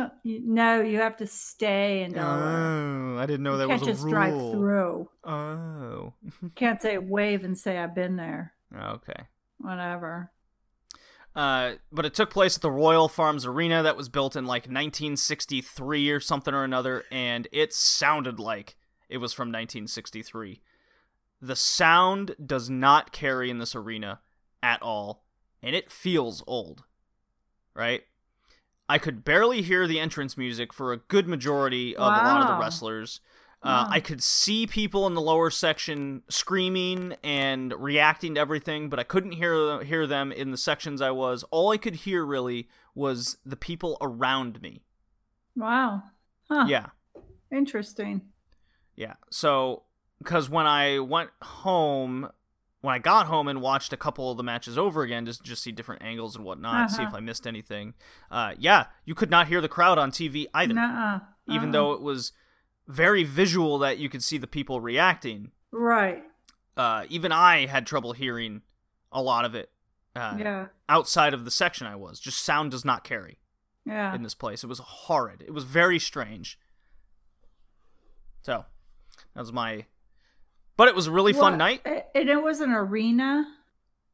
no, 0.23 0.81
you 0.81 0.97
have 0.99 1.17
to 1.17 1.27
stay 1.27 2.03
in 2.03 2.13
Delaware. 2.13 3.15
oh, 3.15 3.17
I 3.17 3.25
didn't 3.25 3.43
know 3.43 3.53
you 3.53 3.57
that 3.59 3.69
was 3.69 3.81
a 3.81 3.85
just 3.85 4.03
rule. 4.03 4.11
drive 4.11 4.51
through. 4.51 5.09
Oh, 5.23 6.13
Can't 6.55 6.81
say 6.81 6.97
wave 6.97 7.43
and 7.43 7.57
say 7.57 7.77
I've 7.77 7.95
been 7.95 8.15
there. 8.15 8.53
okay. 8.75 9.25
Whatever. 9.59 10.31
Uh, 11.35 11.73
but 11.91 12.05
it 12.05 12.15
took 12.15 12.31
place 12.31 12.55
at 12.55 12.61
the 12.63 12.71
Royal 12.71 13.07
Farms 13.07 13.45
Arena 13.45 13.83
that 13.83 13.95
was 13.95 14.09
built 14.09 14.35
in 14.35 14.45
like 14.45 14.63
1963 14.63 16.09
or 16.09 16.19
something 16.19 16.53
or 16.53 16.63
another, 16.63 17.03
and 17.11 17.47
it 17.51 17.73
sounded 17.73 18.39
like 18.39 18.75
it 19.07 19.17
was 19.17 19.33
from 19.33 19.49
1963. 19.49 20.61
The 21.39 21.55
sound 21.55 22.35
does 22.43 22.71
not 22.71 23.11
carry 23.11 23.51
in 23.51 23.59
this 23.59 23.75
arena 23.75 24.19
at 24.63 24.81
all, 24.81 25.25
and 25.61 25.75
it 25.75 25.91
feels 25.91 26.43
old, 26.47 26.83
right? 27.75 28.01
I 28.89 28.97
could 28.97 29.25
barely 29.25 29.61
hear 29.61 29.85
the 29.87 29.99
entrance 29.99 30.37
music 30.37 30.71
for 30.73 30.93
a 30.93 30.97
good 30.97 31.27
majority 31.27 31.95
of 31.95 32.03
a 32.13 32.23
lot 32.23 32.41
of 32.41 32.47
the 32.47 32.53
Wow. 32.53 32.59
wrestlers. 32.61 33.19
Uh, 33.63 33.85
Wow. 33.85 33.87
I 33.89 33.99
could 33.99 34.21
see 34.23 34.67
people 34.67 35.07
in 35.07 35.13
the 35.15 35.21
lower 35.21 35.49
section 35.49 36.21
screaming 36.29 37.15
and 37.23 37.73
reacting 37.73 38.35
to 38.35 38.39
everything, 38.41 38.87
but 38.87 38.99
I 38.99 39.03
couldn't 39.03 39.31
hear 39.33 39.83
hear 39.83 40.05
them 40.07 40.31
in 40.31 40.51
the 40.51 40.57
sections 40.57 41.01
I 41.01 41.11
was. 41.11 41.43
All 41.51 41.71
I 41.71 41.77
could 41.77 41.95
hear 41.95 42.23
really 42.25 42.69
was 42.95 43.37
the 43.45 43.57
people 43.57 43.97
around 43.99 44.61
me. 44.61 44.83
Wow. 45.55 46.03
Huh. 46.49 46.65
Yeah, 46.67 46.87
Interesting. 47.51 48.21
yeah. 48.95 49.15
So, 49.31 49.83
because 50.19 50.49
when 50.49 50.65
I 50.67 50.99
went 50.99 51.31
home, 51.41 52.29
when 52.87 52.95
I 52.95 52.99
got 52.99 53.27
home 53.27 53.47
and 53.49 53.61
watched 53.61 53.91
a 53.91 53.97
couple 53.97 54.31
of 54.31 54.37
the 54.37 54.43
matches 54.43 54.77
over 54.77 55.03
again, 55.03 55.25
just 55.25 55.43
just 55.43 55.61
see 55.61 55.71
different 55.73 56.01
angles 56.01 56.35
and 56.37 56.45
whatnot, 56.45 56.89
see 56.89 57.01
Uh-huh. 57.01 57.09
if 57.09 57.13
I 57.13 57.19
missed 57.19 57.45
anything. 57.45 57.93
Uh, 58.31 58.53
yeah, 58.57 58.85
you 59.05 59.13
could 59.13 59.29
not 59.29 59.47
hear 59.49 59.59
the 59.61 59.67
crowd 59.67 59.97
on 59.97 60.09
TV 60.11 60.47
either, 60.53 60.73
Nuh-uh. 60.73 61.19
even 61.47 61.69
Uh-uh. 61.69 61.71
though 61.73 61.91
it 61.93 62.01
was 62.01 62.31
very 62.87 63.23
visual 63.25 63.77
that 63.79 63.97
you 63.97 64.07
could 64.09 64.23
see 64.23 64.37
the 64.37 64.47
people 64.47 64.79
reacting. 64.81 65.51
Right. 65.71 66.23
uh, 66.77 67.05
even 67.09 67.31
I 67.33 67.65
had 67.65 67.85
trouble 67.85 68.13
hearing 68.13 68.61
a 69.11 69.21
lot 69.21 69.43
of 69.45 69.53
it 69.55 69.69
uh, 70.15 70.35
yeah. 70.39 70.67
outside 70.87 71.33
of 71.33 71.43
the 71.43 71.51
section 71.51 71.85
I 71.87 71.95
was. 71.95 72.19
Just 72.19 72.39
sound 72.43 72.71
does 72.71 72.85
not 72.85 73.03
carry 73.03 73.39
Yeah. 73.85 74.15
in 74.15 74.23
this 74.23 74.33
place. 74.35 74.63
It 74.63 74.67
was 74.67 74.79
horrid. 74.79 75.41
It 75.45 75.53
was 75.53 75.63
very 75.65 75.99
strange. 75.99 76.57
So 78.43 78.65
that 79.33 79.39
was 79.41 79.51
my. 79.51 79.85
But 80.77 80.87
it 80.87 80.95
was 80.95 81.07
a 81.07 81.11
really 81.11 81.33
fun 81.33 81.57
night. 81.57 81.81
And 81.85 82.29
it 82.29 82.41
was 82.41 82.61
an 82.61 82.71
arena. 82.71 83.45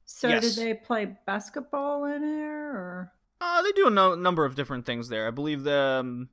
So 0.06 0.28
Yes. 0.30 0.56
did 0.56 0.66
they 0.66 0.74
play 0.74 1.18
basketball 1.26 2.06
in 2.06 2.22
there 2.22 2.72
or 2.72 3.12
Uh, 3.42 3.62
they 3.62 3.72
do 3.74 3.88
a 3.88 3.90
no- 3.90 4.16
number 4.16 4.46
of 4.46 4.56
different 4.56 4.86
things 4.86 5.10
there. 5.10 5.28
I 5.28 5.32
believe 5.32 5.64
the. 5.64 5.78
Um, 6.00 6.30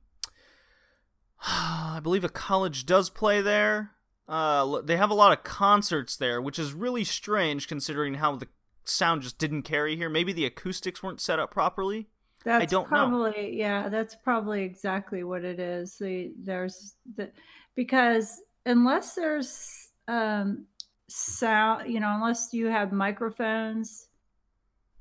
I 1.45 1.99
believe 2.01 2.23
a 2.23 2.29
college 2.29 2.85
does 2.85 3.09
play 3.09 3.41
there. 3.41 3.91
Uh, 4.27 4.81
they 4.81 4.95
have 4.97 5.09
a 5.09 5.13
lot 5.15 5.37
of 5.37 5.43
concerts 5.43 6.15
there, 6.15 6.41
which 6.41 6.57
is 6.59 6.73
really 6.73 7.03
strange 7.03 7.67
considering 7.67 8.15
how 8.15 8.35
the 8.37 8.47
sound 8.85 9.23
just 9.23 9.37
didn't 9.37 9.63
carry 9.63 9.95
here. 9.95 10.09
Maybe 10.09 10.31
the 10.31 10.45
acoustics 10.45 11.03
weren't 11.03 11.19
set 11.19 11.39
up 11.39 11.51
properly. 11.51 12.07
that's 12.45 12.71
don't 12.71 12.83
know. 12.89 12.97
probably 12.97 13.57
yeah, 13.57 13.89
that's 13.89 14.15
probably 14.15 14.63
exactly 14.63 15.23
what 15.23 15.43
it 15.43 15.59
is. 15.59 15.97
The 15.97 16.31
there's 16.37 16.95
the 17.15 17.31
because 17.75 18.41
unless 18.65 19.15
there's 19.15 19.90
um 20.07 20.65
sound, 21.07 21.91
you 21.91 21.99
know, 21.99 22.13
unless 22.15 22.53
you 22.53 22.67
have 22.67 22.91
microphones 22.91 24.07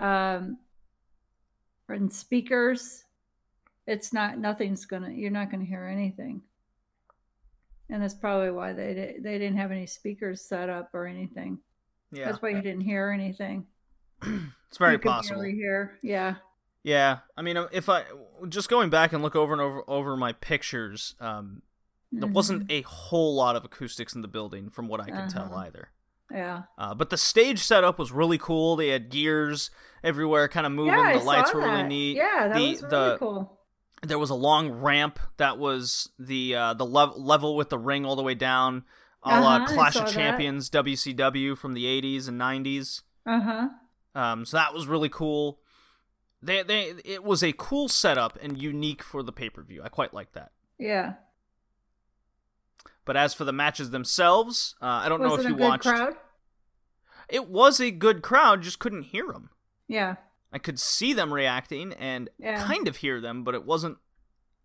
um 0.00 0.58
and 1.88 2.12
speakers, 2.12 3.04
it's 3.86 4.12
not 4.12 4.38
nothing's 4.38 4.86
gonna 4.86 5.10
you're 5.10 5.30
not 5.30 5.50
gonna 5.50 5.64
hear 5.64 5.84
anything. 5.86 6.42
And 7.88 8.00
that's 8.02 8.14
probably 8.14 8.50
why 8.52 8.72
they 8.72 8.94
di- 8.94 9.18
they 9.20 9.38
didn't 9.38 9.56
have 9.58 9.72
any 9.72 9.86
speakers 9.86 10.42
set 10.42 10.68
up 10.68 10.90
or 10.94 11.06
anything. 11.06 11.58
Yeah, 12.12 12.26
That's 12.26 12.42
why 12.42 12.50
you 12.50 12.62
didn't 12.62 12.82
hear 12.82 13.10
anything. 13.10 13.66
it's 14.22 14.78
very 14.78 14.94
you 14.94 14.98
possible. 14.98 15.42
hear. 15.42 15.98
Yeah. 16.02 16.36
Yeah, 16.82 17.18
I 17.36 17.42
mean, 17.42 17.58
if 17.72 17.88
I 17.88 18.04
just 18.48 18.70
going 18.70 18.88
back 18.90 19.12
and 19.12 19.22
look 19.22 19.36
over 19.36 19.52
and 19.52 19.60
over 19.60 19.82
over 19.86 20.16
my 20.16 20.32
pictures, 20.32 21.14
um, 21.20 21.62
there 22.12 22.28
Mhm. 22.28 22.32
wasn't 22.32 22.70
a 22.70 22.82
whole 22.82 23.34
lot 23.34 23.56
of 23.56 23.64
acoustics 23.64 24.14
in 24.14 24.20
the 24.22 24.28
building, 24.28 24.70
from 24.70 24.88
what 24.88 25.00
I 25.00 25.06
can 25.10 25.28
tell 25.28 25.44
Uh-huh. 25.44 25.56
either. 25.66 25.88
Yeah. 26.30 26.62
Uh, 26.78 26.94
but 26.94 27.10
the 27.10 27.16
stage 27.16 27.58
setup 27.60 27.98
was 27.98 28.12
really 28.12 28.38
cool. 28.38 28.76
They 28.76 28.88
had 28.88 29.10
gears 29.10 29.70
everywhere, 30.04 30.48
kind 30.48 30.64
of 30.66 30.72
moving. 30.72 30.94
yeah, 30.94 31.00
I 31.00 31.18
the 31.18 31.24
lights 31.24 31.50
saw 31.50 31.58
were 31.58 31.64
really 31.64 31.82
neat. 31.84 32.16
Yeah, 32.16 32.48
that 32.48 32.56
the 32.56 32.70
was 32.70 32.82
really 32.82 32.90
the 32.90 33.16
cool. 33.18 33.58
there 34.02 34.18
was 34.18 34.30
a 34.30 34.34
long 34.34 34.70
ramp 34.70 35.18
that 35.38 35.58
was 35.58 36.08
the 36.18 36.54
uh, 36.54 36.74
the 36.74 36.86
lev- 36.86 37.16
level 37.16 37.56
with 37.56 37.68
the 37.70 37.78
ring 37.78 38.04
all 38.06 38.16
the 38.16 38.22
way 38.22 38.34
down, 38.34 38.84
a 39.24 39.40
la 39.40 39.56
Uh-huh, 39.56 39.64
I 39.68 39.74
Clash 39.74 39.96
of 39.96 40.04
that. 40.06 40.12
Champions 40.14 40.70
WCW 40.70 41.56
from 41.56 41.74
the 41.74 41.84
80s 41.86 42.28
and 42.28 42.38
90s. 42.40 43.02
Uh 43.26 43.40
huh. 43.40 43.68
Um, 44.14 44.44
so 44.44 44.56
that 44.56 44.72
was 44.72 44.86
really 44.86 45.08
cool. 45.08 45.60
They 46.42 46.62
they 46.62 46.94
it 47.04 47.22
was 47.24 47.42
a 47.44 47.52
cool 47.52 47.88
setup 47.88 48.38
and 48.40 48.56
unique 48.60 49.02
for 49.02 49.22
the 49.22 49.32
pay 49.32 49.50
per 49.50 49.62
view. 49.62 49.82
I 49.84 49.88
quite 49.88 50.14
like 50.14 50.32
that. 50.32 50.52
Yeah. 50.78 51.14
But 53.04 53.16
as 53.16 53.34
for 53.34 53.44
the 53.44 53.52
matches 53.52 53.90
themselves, 53.90 54.74
uh, 54.80 54.86
I 54.86 55.08
don't 55.08 55.20
know 55.22 55.34
if 55.34 55.40
it 55.40 55.48
you 55.48 55.54
a 55.54 55.58
good 55.58 55.68
watched. 55.68 55.82
crowd? 55.84 56.14
It 57.28 57.48
was 57.48 57.80
a 57.80 57.90
good 57.90 58.22
crowd, 58.22 58.62
just 58.62 58.78
couldn't 58.78 59.02
hear 59.04 59.26
them. 59.32 59.50
Yeah. 59.88 60.16
I 60.52 60.58
could 60.58 60.78
see 60.80 61.12
them 61.12 61.32
reacting 61.32 61.92
and 61.94 62.28
Yeah. 62.38 62.64
kind 62.64 62.88
of 62.88 62.96
hear 62.96 63.20
them, 63.20 63.44
but 63.44 63.54
it 63.54 63.64
wasn't 63.64 63.98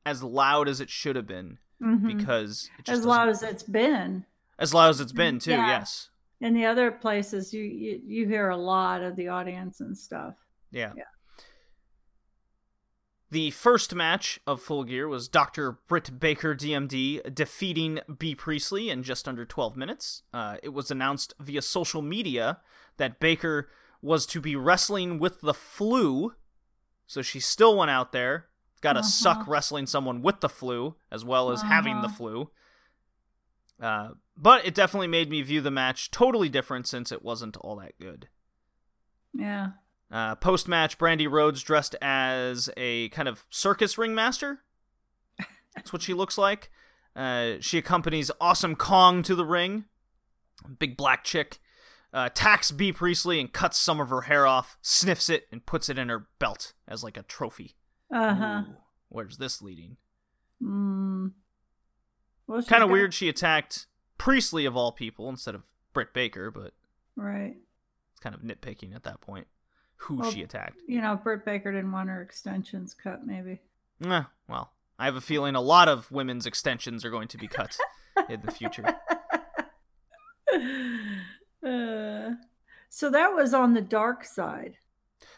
as 0.05 0.23
loud 0.23 0.67
as 0.67 0.79
it 0.81 0.89
should 0.89 1.15
have 1.15 1.27
been 1.27 1.59
Mhm. 1.81 2.17
because 2.17 2.69
as 2.87 3.05
loud 3.05 3.29
as 3.29 3.43
it's 3.43 3.63
been. 3.63 4.25
as 4.57 4.73
loud 4.73 4.89
as 4.89 4.99
it's 5.01 5.11
been 5.11 5.39
too. 5.39 5.51
Yeah. 5.51 5.67
Yes. 5.67 6.09
In 6.41 6.53
the 6.53 6.65
other 6.65 6.91
places, 6.91 7.53
you, 7.53 7.63
you 7.63 8.01
you 8.05 8.27
hear 8.27 8.49
a 8.49 8.57
lot 8.57 9.01
of 9.01 9.15
the 9.15 9.27
audience 9.29 9.79
and 9.79 9.97
stuff. 9.97 10.35
Yeah. 10.71 10.93
Yeah. 10.95 11.03
The 13.35 13.51
first 13.51 13.93
match 13.93 14.39
of 14.47 14.61
Full 14.61 14.85
Gear 14.85 15.09
was 15.09 15.27
Dr. 15.27 15.73
Britt 15.89 16.21
Baker, 16.21 16.55
DMD, 16.55 17.35
defeating 17.35 17.99
Bea 18.17 18.33
Priestley 18.33 18.89
in 18.89 19.03
just 19.03 19.27
under 19.27 19.43
12 19.43 19.75
minutes. 19.75 20.23
Uh, 20.33 20.55
it 20.63 20.69
was 20.69 20.89
announced 20.89 21.33
via 21.37 21.61
social 21.61 22.01
media 22.01 22.59
that 22.95 23.19
Baker 23.19 23.67
was 24.01 24.25
to 24.27 24.39
be 24.39 24.55
wrestling 24.55 25.19
with 25.19 25.41
the 25.41 25.53
flu, 25.53 26.33
so 27.07 27.21
she 27.21 27.41
still 27.41 27.77
went 27.77 27.91
out 27.91 28.13
there. 28.13 28.45
Got 28.79 28.93
to 28.93 28.99
Uh-huh. 28.99 29.09
suck 29.09 29.47
wrestling 29.49 29.85
someone 29.85 30.21
with 30.21 30.39
the 30.39 30.47
flu 30.47 30.95
as 31.11 31.25
well 31.25 31.51
as 31.51 31.61
having 31.61 31.99
the 31.99 32.07
Uh-huh. 32.07 32.15
flu. 32.15 32.51
Uh, 33.81 34.09
but 34.37 34.65
it 34.65 34.73
definitely 34.73 35.07
made 35.07 35.29
me 35.29 35.41
view 35.41 35.59
the 35.59 35.69
match 35.71 36.09
totally 36.09 36.47
different 36.47 36.87
since 36.87 37.11
it 37.11 37.21
wasn't 37.21 37.57
all 37.57 37.75
that 37.75 37.99
good. 37.99 38.29
Yeah. 39.33 39.71
Uh, 40.11 40.35
Post 40.35 40.67
match, 40.67 40.97
Brandi 40.97 41.29
Rhodes 41.29 41.61
dressed 41.63 41.95
as 42.01 42.69
a 42.77 43.09
kind 43.09 43.27
of 43.27 43.45
circus 43.49 43.97
ringmaster. 43.97 44.59
That's 45.75 45.91
what 45.91 46.01
she 46.01 46.13
looks 46.13 46.37
like. 46.37 46.69
Uh, 47.15 47.53
she 47.59 47.77
accompanies 47.77 48.31
Awesome 48.39 48.75
Kong 48.75 49.23
to 49.23 49.35
the 49.35 49.45
ring. 49.45 49.85
Big 50.79 50.95
black 50.95 51.23
chick. 51.23 51.59
Uh, 52.13 52.27
attacks 52.31 52.71
Bea 52.71 52.93
Priestley 52.93 53.41
and 53.41 53.51
cuts 53.51 53.77
some 53.77 53.99
of 53.99 54.09
her 54.09 54.21
hair 54.21 54.47
off, 54.47 54.77
sniffs 54.81 55.29
it, 55.29 55.47
and 55.51 55.65
puts 55.65 55.89
it 55.89 55.97
in 55.97 56.07
her 56.07 56.27
belt 56.39 56.73
as 56.87 57.03
like 57.03 57.17
a 57.17 57.23
trophy. 57.23 57.75
Uh 58.13 58.33
huh. 58.35 58.61
Where's 59.09 59.37
this 59.37 59.61
leading? 59.61 59.97
Mm. 60.63 61.31
Well, 62.47 62.63
Kind 62.63 62.83
of 62.83 62.89
weird 62.89 63.13
she 63.13 63.27
attacked 63.27 63.87
Priestley 64.17 64.65
of 64.65 64.77
all 64.77 64.91
people 64.93 65.27
instead 65.29 65.55
of 65.55 65.63
Britt 65.93 66.13
Baker, 66.13 66.51
but 66.51 66.73
Right. 67.17 67.55
it's 68.13 68.19
kind 68.21 68.33
of 68.35 68.41
nitpicking 68.41 68.95
at 68.95 69.03
that 69.03 69.19
point 69.19 69.47
who 69.97 70.15
Well, 70.17 70.31
she 70.31 70.41
attacked. 70.43 70.77
You 70.87 71.01
know, 71.01 71.15
Britt 71.15 71.45
Baker 71.45 71.71
didn't 71.71 71.91
want 71.91 72.09
her 72.09 72.21
extensions 72.21 72.93
cut, 72.93 73.25
maybe. 73.25 73.59
Eh, 74.05 74.23
well, 74.47 74.71
I 74.99 75.05
have 75.05 75.15
a 75.15 75.21
feeling 75.21 75.55
a 75.55 75.61
lot 75.61 75.87
of 75.87 76.11
women's 76.11 76.45
extensions 76.45 77.03
are 77.05 77.09
going 77.09 77.27
to 77.29 77.37
be 77.37 77.47
cut 77.47 77.77
in 78.29 78.41
the 78.41 78.51
future. 78.51 78.83
Uh, 81.65 82.35
so 82.89 83.09
that 83.09 83.33
was 83.33 83.53
on 83.53 83.73
the 83.73 83.81
dark 83.81 84.23
side. 84.23 84.77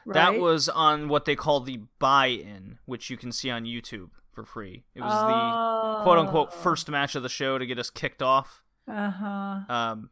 Right? 0.05 0.13
That 0.13 0.39
was 0.41 0.67
on 0.67 1.07
what 1.07 1.25
they 1.25 1.35
call 1.37 1.61
the 1.61 1.81
buy-in, 1.99 2.79
which 2.85 3.09
you 3.09 3.15
can 3.17 3.31
see 3.31 3.49
on 3.49 3.63
YouTube 3.63 4.09
for 4.33 4.43
free. 4.43 4.83
It 4.93 5.01
was 5.01 5.11
the 5.13 6.03
quote 6.03 6.17
unquote 6.19 6.49
Oh. 6.51 6.55
first 6.55 6.89
match 6.89 7.15
of 7.15 7.23
the 7.23 7.29
show 7.29 7.57
to 7.57 7.65
get 7.65 7.79
us 7.79 7.89
kicked 7.89 8.21
off. 8.21 8.61
Uh 8.87 9.09
huh. 9.09 9.59
Um, 9.73 10.09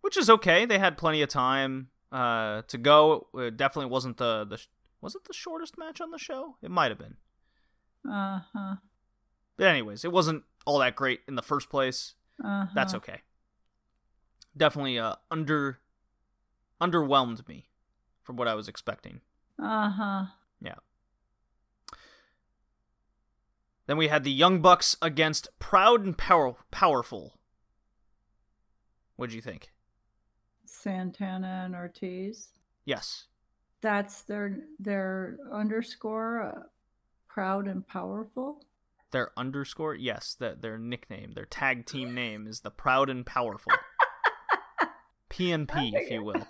which 0.00 0.16
is 0.16 0.30
okay. 0.30 0.64
They 0.64 0.78
had 0.78 0.96
plenty 0.96 1.22
of 1.22 1.28
time 1.28 1.88
uh, 2.12 2.62
to 2.68 2.78
go. 2.78 3.26
It 3.34 3.56
definitely 3.56 3.90
wasn't 3.90 4.16
the 4.16 4.44
the 4.44 4.60
was 5.00 5.14
it 5.14 5.24
the 5.24 5.34
shortest 5.34 5.76
match 5.78 6.00
on 6.00 6.10
the 6.10 6.18
show? 6.18 6.56
It 6.62 6.70
might 6.70 6.90
have 6.90 6.98
been. 6.98 7.16
Uh 8.10 8.40
huh. 8.52 8.76
But 9.56 9.68
anyways, 9.68 10.04
it 10.04 10.12
wasn't 10.12 10.44
all 10.66 10.78
that 10.78 10.96
great 10.96 11.20
in 11.28 11.34
the 11.34 11.42
first 11.42 11.68
place. 11.70 12.14
Uh-huh. 12.42 12.66
That's 12.74 12.94
okay. 12.94 13.22
Definitely 14.56 14.98
uh 14.98 15.16
under 15.30 15.78
underwhelmed 16.80 17.46
me 17.48 17.68
from 18.22 18.36
what 18.36 18.48
I 18.48 18.54
was 18.54 18.68
expecting. 18.68 19.20
Uh 19.62 19.90
huh. 19.90 20.24
Yeah. 20.60 20.74
Then 23.86 23.96
we 23.96 24.08
had 24.08 24.24
the 24.24 24.32
Young 24.32 24.60
Bucks 24.60 24.96
against 25.00 25.48
Proud 25.58 26.04
and 26.04 26.18
Power- 26.18 26.56
Powerful. 26.70 27.38
What'd 29.14 29.34
you 29.34 29.40
think? 29.40 29.70
Santana 30.86 31.62
and 31.64 31.74
Ortiz. 31.74 32.50
Yes. 32.84 33.24
That's 33.80 34.22
their 34.22 34.58
their 34.78 35.36
underscore. 35.52 36.42
Uh, 36.42 36.60
proud 37.28 37.66
and 37.66 37.84
powerful. 37.84 38.64
Their 39.10 39.32
underscore? 39.36 39.96
Yes, 39.96 40.36
that 40.38 40.62
their 40.62 40.78
nickname, 40.78 41.32
their 41.32 41.44
tag 41.44 41.86
team 41.86 42.14
name 42.14 42.46
is 42.46 42.60
the 42.60 42.70
Proud 42.70 43.10
and 43.10 43.26
Powerful. 43.26 43.72
PNP, 45.30 45.92
if 45.94 46.08
you 46.08 46.22
will. 46.22 46.46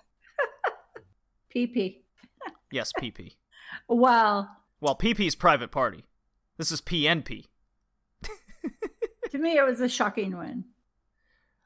PP. 1.54 2.00
Yes, 2.70 2.92
PP. 3.00 3.32
Well. 3.88 4.58
Well, 4.80 4.94
PP's 4.94 5.34
private 5.34 5.72
party. 5.72 6.04
This 6.56 6.70
is 6.70 6.80
PNP. 6.80 7.46
to 9.30 9.38
me, 9.38 9.58
it 9.58 9.66
was 9.66 9.80
a 9.80 9.88
shocking 9.88 10.38
win 10.38 10.66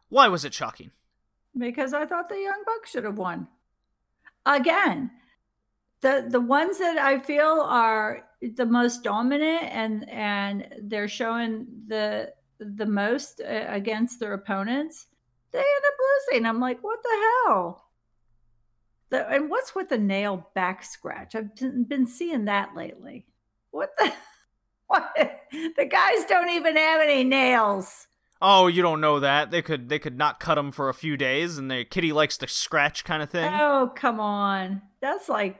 Why 0.08 0.28
was 0.28 0.46
it 0.46 0.54
shocking? 0.54 0.92
Because 1.56 1.94
I 1.94 2.06
thought 2.06 2.28
the 2.28 2.36
Young 2.36 2.62
Bucks 2.66 2.90
should 2.90 3.04
have 3.04 3.18
won. 3.18 3.48
Again, 4.46 5.10
the 6.00 6.26
the 6.28 6.40
ones 6.40 6.78
that 6.78 6.98
I 6.98 7.18
feel 7.18 7.60
are 7.60 8.26
the 8.40 8.66
most 8.66 9.02
dominant 9.02 9.64
and 9.64 10.08
and 10.08 10.66
they're 10.82 11.08
showing 11.08 11.66
the 11.86 12.32
the 12.58 12.86
most 12.86 13.40
uh, 13.40 13.66
against 13.68 14.20
their 14.20 14.34
opponents, 14.34 15.06
they 15.52 15.58
end 15.58 15.84
up 15.86 15.94
losing. 16.28 16.46
I'm 16.46 16.60
like, 16.60 16.82
what 16.82 17.02
the 17.02 17.32
hell? 17.46 17.86
The, 19.10 19.28
and 19.28 19.50
what's 19.50 19.74
with 19.74 19.88
the 19.88 19.98
nail 19.98 20.48
back 20.54 20.84
scratch? 20.84 21.34
I've 21.34 21.54
been 21.56 22.06
seeing 22.06 22.44
that 22.46 22.76
lately. 22.76 23.26
What 23.70 23.90
the? 23.98 24.12
What? 24.86 25.14
The 25.52 25.84
guys 25.88 26.24
don't 26.28 26.50
even 26.50 26.74
have 26.74 27.00
any 27.00 27.22
nails. 27.22 28.08
Oh, 28.42 28.68
you 28.68 28.80
don't 28.82 29.00
know 29.00 29.20
that. 29.20 29.50
They 29.50 29.60
could 29.62 29.88
they 29.88 29.98
could 29.98 30.16
not 30.16 30.40
cut 30.40 30.56
him 30.56 30.72
for 30.72 30.88
a 30.88 30.94
few 30.94 31.16
days 31.16 31.58
and 31.58 31.70
the 31.70 31.84
kitty 31.84 32.12
likes 32.12 32.38
to 32.38 32.48
scratch 32.48 33.04
kind 33.04 33.22
of 33.22 33.30
thing. 33.30 33.52
Oh, 33.52 33.92
come 33.94 34.18
on. 34.18 34.82
That's 35.00 35.28
like, 35.28 35.58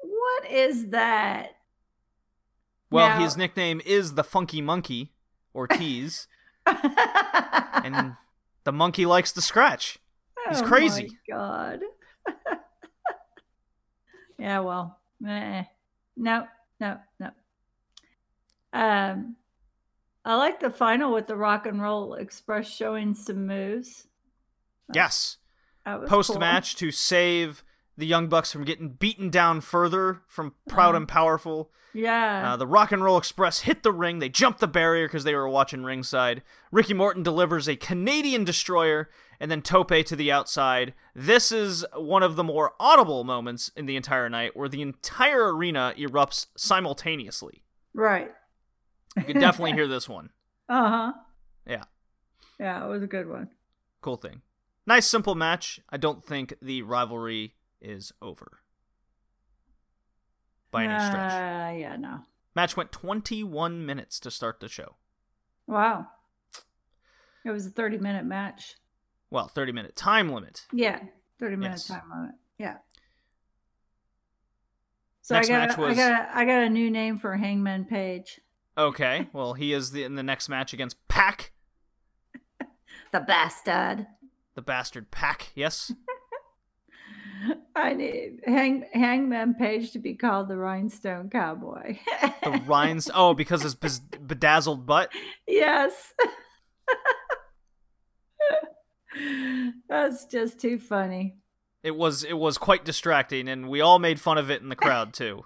what 0.00 0.50
is 0.50 0.88
that? 0.88 1.50
well, 2.90 3.08
now- 3.10 3.20
his 3.20 3.36
nickname 3.36 3.82
is 3.84 4.14
the 4.14 4.24
Funky 4.24 4.62
Monkey, 4.62 5.12
Ortiz, 5.54 6.26
and 6.66 8.14
the 8.64 8.72
monkey 8.72 9.06
likes 9.06 9.32
to 9.32 9.42
scratch. 9.42 9.98
He's 10.48 10.62
crazy. 10.62 11.18
Oh 11.32 11.36
my 11.36 11.44
crazy. 11.44 11.78
God. 11.78 11.80
yeah, 14.38 14.60
well, 14.60 14.98
eh. 15.26 15.64
no, 16.16 16.46
no, 16.80 16.98
no. 17.20 17.30
Um, 18.72 19.36
I 20.28 20.34
like 20.36 20.60
the 20.60 20.70
final 20.70 21.12
with 21.12 21.26
the 21.26 21.36
Rock 21.36 21.64
and 21.66 21.80
Roll 21.82 22.14
Express 22.14 22.70
showing 22.70 23.14
some 23.14 23.46
moves. 23.46 24.06
Yes. 24.94 25.38
Post 26.06 26.30
cool. 26.30 26.38
match 26.38 26.76
to 26.76 26.90
save 26.90 27.64
the 27.96 28.06
Young 28.06 28.28
Bucks 28.28 28.52
from 28.52 28.64
getting 28.64 28.90
beaten 28.90 29.30
down 29.30 29.60
further 29.62 30.20
from 30.28 30.54
Proud 30.68 30.90
Uh-huh. 30.90 30.96
and 30.98 31.08
Powerful. 31.08 31.70
Yeah. 31.94 32.52
Uh, 32.52 32.56
the 32.56 32.66
Rock 32.66 32.92
and 32.92 33.02
Roll 33.02 33.16
Express 33.16 33.60
hit 33.60 33.82
the 33.82 33.90
ring. 33.90 34.18
They 34.18 34.28
jumped 34.28 34.60
the 34.60 34.68
barrier 34.68 35.06
because 35.08 35.24
they 35.24 35.34
were 35.34 35.48
watching 35.48 35.82
ringside. 35.82 36.42
Ricky 36.70 36.92
Morton 36.94 37.22
delivers 37.22 37.66
a 37.66 37.76
Canadian 37.76 38.44
destroyer 38.44 39.08
and 39.40 39.50
then 39.50 39.62
Tope 39.62 40.04
to 40.04 40.14
the 40.14 40.30
outside. 40.30 40.92
This 41.14 41.50
is 41.50 41.86
one 41.96 42.22
of 42.22 42.36
the 42.36 42.44
more 42.44 42.74
audible 42.78 43.24
moments 43.24 43.70
in 43.74 43.86
the 43.86 43.96
entire 43.96 44.28
night 44.28 44.54
where 44.54 44.68
the 44.68 44.82
entire 44.82 45.54
arena 45.54 45.94
erupts 45.96 46.46
simultaneously. 46.56 47.62
right. 47.94 48.32
You 49.18 49.24
can 49.34 49.40
definitely 49.40 49.72
hear 49.72 49.88
this 49.88 50.08
one. 50.08 50.30
Uh 50.70 50.88
huh. 50.90 51.12
Yeah, 51.66 51.84
Yeah, 52.60 52.84
it 52.84 52.88
was 52.88 53.02
a 53.02 53.06
good 53.06 53.26
one. 53.26 53.48
cool 54.02 54.16
thing. 54.16 54.42
Nice, 54.86 55.06
simple 55.06 55.34
match. 55.34 55.80
I 55.88 55.96
don't 55.96 56.22
think 56.22 56.52
the 56.60 56.82
rivalry 56.82 57.54
is 57.80 58.12
over 58.20 58.58
by 60.70 60.84
any 60.84 61.02
stretch. 61.02 61.32
Uh, 61.32 61.78
yeah, 61.78 61.96
no. 61.98 62.20
Match 62.54 62.76
went 62.76 62.92
21 62.92 63.86
minutes 63.86 64.20
to 64.20 64.30
start 64.30 64.60
the 64.60 64.68
show. 64.68 64.96
Wow. 65.66 66.08
It 67.46 67.50
was 67.50 67.66
a 67.66 67.70
30 67.70 67.96
minute 67.96 68.26
match. 68.26 68.74
Well, 69.30 69.48
30 69.48 69.72
minute 69.72 69.96
time 69.96 70.30
limit. 70.30 70.66
Yeah, 70.72 70.98
30 71.38 71.56
minute 71.56 71.72
Yes. 71.76 71.86
time 71.88 72.02
limit. 72.14 72.34
Yeah. 72.58 72.76
So 75.22 75.34
Next 75.34 75.48
I 75.48 75.52
got 75.52 75.68
match 75.68 75.78
a, 75.78 75.80
was- 75.80 75.92
I 75.92 75.94
got 75.96 76.12
a, 76.12 76.36
I 76.36 76.44
got 76.44 76.62
a 76.64 76.68
new 76.68 76.90
name 76.90 77.18
for 77.18 77.36
Hangman 77.36 77.84
Page. 77.86 78.40
Okay, 78.78 79.28
well, 79.32 79.54
he 79.54 79.72
is 79.72 79.90
the, 79.90 80.04
in 80.04 80.14
the 80.14 80.22
next 80.22 80.48
match 80.48 80.72
against 80.72 80.96
Pac, 81.08 81.52
The 83.12 83.20
bastard. 83.20 84.06
the 84.54 84.62
bastard 84.62 85.10
Pac. 85.10 85.50
Yes, 85.56 85.92
I 87.76 87.94
need 87.94 88.40
Hang, 88.46 88.84
Hangman 88.92 89.54
Page 89.54 89.92
to 89.92 89.98
be 89.98 90.14
called 90.14 90.48
the 90.48 90.56
Rhinestone 90.56 91.28
Cowboy. 91.28 91.98
the 92.44 92.62
Rhines. 92.66 93.10
Oh, 93.12 93.34
because 93.34 93.62
his 93.62 93.74
bez- 93.74 93.98
bedazzled 94.00 94.86
butt. 94.86 95.10
yes. 95.46 96.12
That's 99.88 100.26
just 100.26 100.60
too 100.60 100.78
funny. 100.78 101.36
It 101.82 101.96
was 101.96 102.22
it 102.24 102.34
was 102.36 102.58
quite 102.58 102.84
distracting, 102.84 103.48
and 103.48 103.68
we 103.68 103.80
all 103.80 103.98
made 103.98 104.20
fun 104.20 104.38
of 104.38 104.50
it 104.50 104.62
in 104.62 104.68
the 104.68 104.76
crowd 104.76 105.12
too. 105.14 105.44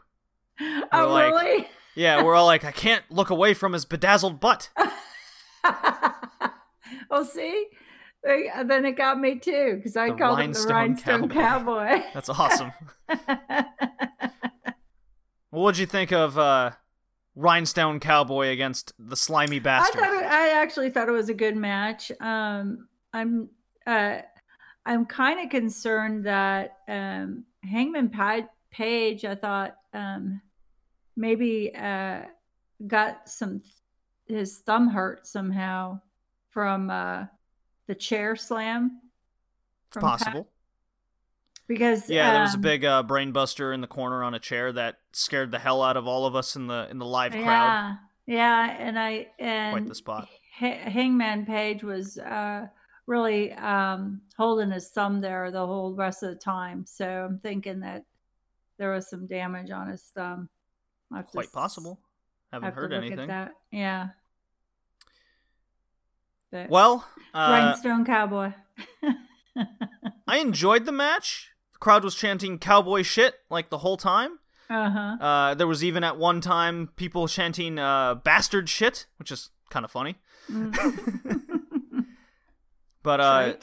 oh, 0.61 0.83
like- 0.93 1.33
really? 1.33 1.67
Yeah, 1.95 2.23
we're 2.23 2.35
all 2.35 2.47
like, 2.47 2.65
I 2.65 2.73
can't 2.73 3.05
look 3.11 3.31
away 3.31 3.55
from 3.55 3.73
his 3.75 3.85
bedazzled 3.85 4.41
butt. 4.41 4.71
well, 7.11 7.25
see, 7.25 7.67
They- 8.25 8.51
then 8.65 8.85
it 8.87 8.93
got 8.93 9.19
me 9.21 9.39
too 9.39 9.75
because 9.77 9.97
I 9.97 10.11
The 10.11 10.17
called 10.17 10.39
him 10.41 10.53
the 10.53 10.61
Rhinestone 10.69 11.21
Rhinestone 11.23 11.29
Cowboy. 11.29 12.03
That's 12.15 12.29
awesome. 12.29 12.73
What'd 15.51 15.79
you 15.79 15.87
think 15.87 16.13
of 16.13 16.39
uh, 16.39 16.71
Rhinestone 17.37 18.01
Cowboy 18.01 18.49
against 18.49 18.93
the 18.99 19.17
slimy 19.17 19.57
I 19.57 19.61
bastard? 19.61 20.01
thought 20.01 20.15
it, 20.15 20.25
I 20.25 20.49
actually 20.63 20.91
thought 20.91 21.09
it 21.09 21.13
was 21.13 21.29
a 21.29 21.35
good 21.35 21.57
match. 21.57 22.11
Um, 22.21 22.89
I'm 23.13 23.51
uh, 23.87 24.19
I'm 24.87 25.05
kind 25.05 25.41
of 25.45 25.51
concerned 25.51 26.25
that 26.25 26.79
um, 26.89 27.45
Hangman 27.65 28.09
Pa- 28.09 28.49
Page. 28.71 29.27
I 29.27 29.35
thought 29.35 29.77
um, 29.93 30.41
maybe 31.17 31.75
uh, 31.75 32.23
got 32.87 33.29
some 33.29 33.63
his 34.27 34.59
thumb 34.59 34.89
hurt 34.89 35.27
somehow 35.27 36.01
from 36.51 36.91
uh, 36.91 37.25
the 37.87 37.95
chair 37.95 38.37
slam. 38.37 39.01
From 39.91 40.03
possible. 40.03 40.49
because 41.69 42.09
Yeah, 42.09 42.33
there 42.33 42.41
was 42.43 42.55
a 42.55 42.57
um, 42.57 42.63
big 42.63 42.85
uh, 42.85 43.03
brain 43.03 43.33
buster 43.33 43.73
in 43.73 43.83
the 43.83 43.87
corner 43.87 44.25
on 44.25 44.35
a 44.35 44.39
chair 44.39 44.73
that 44.73 44.97
scared 45.13 45.51
the 45.51 45.59
hell 45.59 45.83
out 45.83 45.97
of 45.97 46.07
all 46.07 46.25
of 46.25 46.35
us 46.35 46.57
in 46.57 46.67
the 46.67 46.89
in 46.91 46.99
the 46.99 47.07
live 47.07 47.33
crowd. 47.33 47.43
Yeah, 47.45 47.97
yeah, 48.27 48.77
and 48.79 48.99
I 48.99 49.29
and 49.39 49.73
Quite 49.73 49.89
the 49.89 49.95
spot. 49.95 50.29
Ha- 50.59 50.91
Hangman 50.91 51.45
Page 51.45 51.83
was 51.83 52.17
uh, 52.19 52.67
really 53.07 53.53
um, 53.53 54.23
holding 54.37 54.71
his 54.71 54.89
thumb 54.89 55.21
there 55.21 55.51
the 55.51 55.67
whole 55.67 55.95
rest 55.95 56.23
of 56.23 56.31
the 56.31 56.37
time. 56.37 56.85
So 56.87 57.07
I'm 57.07 57.39
thinking 57.39 57.81
that 57.81 58.05
there 58.79 58.93
was 58.93 59.09
some 59.09 59.27
damage 59.27 59.71
on 59.71 59.89
his 59.89 60.03
thumb. 60.15 60.49
I'll 61.15 61.23
Quite 61.23 61.53
possible. 61.53 62.01
Haven't 62.53 62.75
heard 62.75 62.93
anything. 62.93 63.29
that. 63.29 63.53
Yeah. 63.71 64.09
Well, 66.69 67.07
uh, 67.33 67.49
Rhinestone 67.51 68.05
Cowboy. 68.05 68.53
I 70.29 70.39
enjoyed 70.39 70.85
the 70.85 70.93
match. 70.93 71.51
The 71.73 71.79
crowd 71.79 72.05
was 72.05 72.15
chanting 72.15 72.59
"cowboy 72.59 73.03
shit" 73.03 73.37
like 73.49 73.71
the 73.71 73.79
whole 73.79 73.97
time. 73.97 74.39
uh 74.69 74.91
huh. 74.91 75.17
Uh, 75.25 75.55
there 75.55 75.67
was 75.67 75.83
even 75.83 76.05
at 76.05 76.19
one 76.19 76.43
time 76.43 76.91
people 76.97 77.27
chanting 77.27 77.79
uh, 77.79 78.17
"bastard 78.17 78.69
shit," 78.69 79.07
which 79.19 79.33
is 79.33 79.49
kind 79.71 79.85
of 79.85 79.91
funny. 79.91 80.17
But 83.03 83.21
uh, 83.21 83.55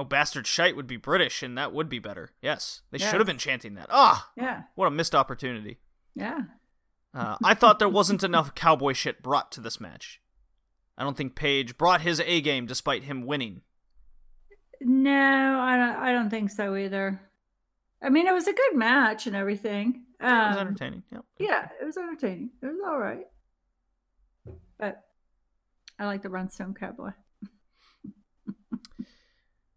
oh, 0.00 0.04
bastard 0.04 0.46
shite 0.46 0.76
would 0.76 0.86
be 0.86 0.96
British, 0.96 1.42
and 1.42 1.56
that 1.58 1.72
would 1.72 1.88
be 1.88 1.98
better. 1.98 2.30
Yes, 2.42 2.82
they 2.90 2.98
should 2.98 3.14
have 3.20 3.26
been 3.26 3.38
chanting 3.38 3.74
that. 3.74 3.86
Ah, 3.90 4.30
yeah, 4.36 4.62
what 4.74 4.86
a 4.86 4.90
missed 4.90 5.14
opportunity. 5.14 5.78
yeah. 6.14 6.40
Uh, 7.12 7.36
I 7.42 7.54
thought 7.54 7.80
there 7.80 7.88
wasn't 7.88 8.22
enough 8.22 8.54
cowboy 8.54 8.92
shit 8.92 9.20
brought 9.20 9.50
to 9.52 9.60
this 9.60 9.80
match. 9.80 10.20
I 10.96 11.02
don't 11.02 11.16
think 11.16 11.34
Page 11.34 11.76
brought 11.76 12.02
his 12.02 12.20
A 12.20 12.40
game 12.40 12.66
despite 12.66 13.02
him 13.02 13.26
winning. 13.26 13.62
No, 14.80 15.10
I 15.60 15.76
don't. 15.76 15.96
I 15.96 16.12
don't 16.12 16.30
think 16.30 16.50
so 16.50 16.76
either. 16.76 17.20
I 18.02 18.10
mean, 18.10 18.26
it 18.28 18.32
was 18.32 18.46
a 18.46 18.52
good 18.52 18.76
match 18.76 19.26
and 19.26 19.34
everything. 19.34 20.04
It 20.20 20.24
was 20.24 20.56
Um, 20.56 20.68
entertaining. 20.68 21.02
Yep. 21.12 21.24
Yeah, 21.38 21.68
it 21.80 21.84
was 21.84 21.96
entertaining. 21.96 22.50
It 22.62 22.66
was 22.66 22.78
all 22.86 22.98
right. 22.98 23.26
But 24.78 25.02
I 25.98 26.06
like 26.06 26.22
the 26.22 26.30
Rhinestone 26.30 26.74
Cowboy. 26.74 27.10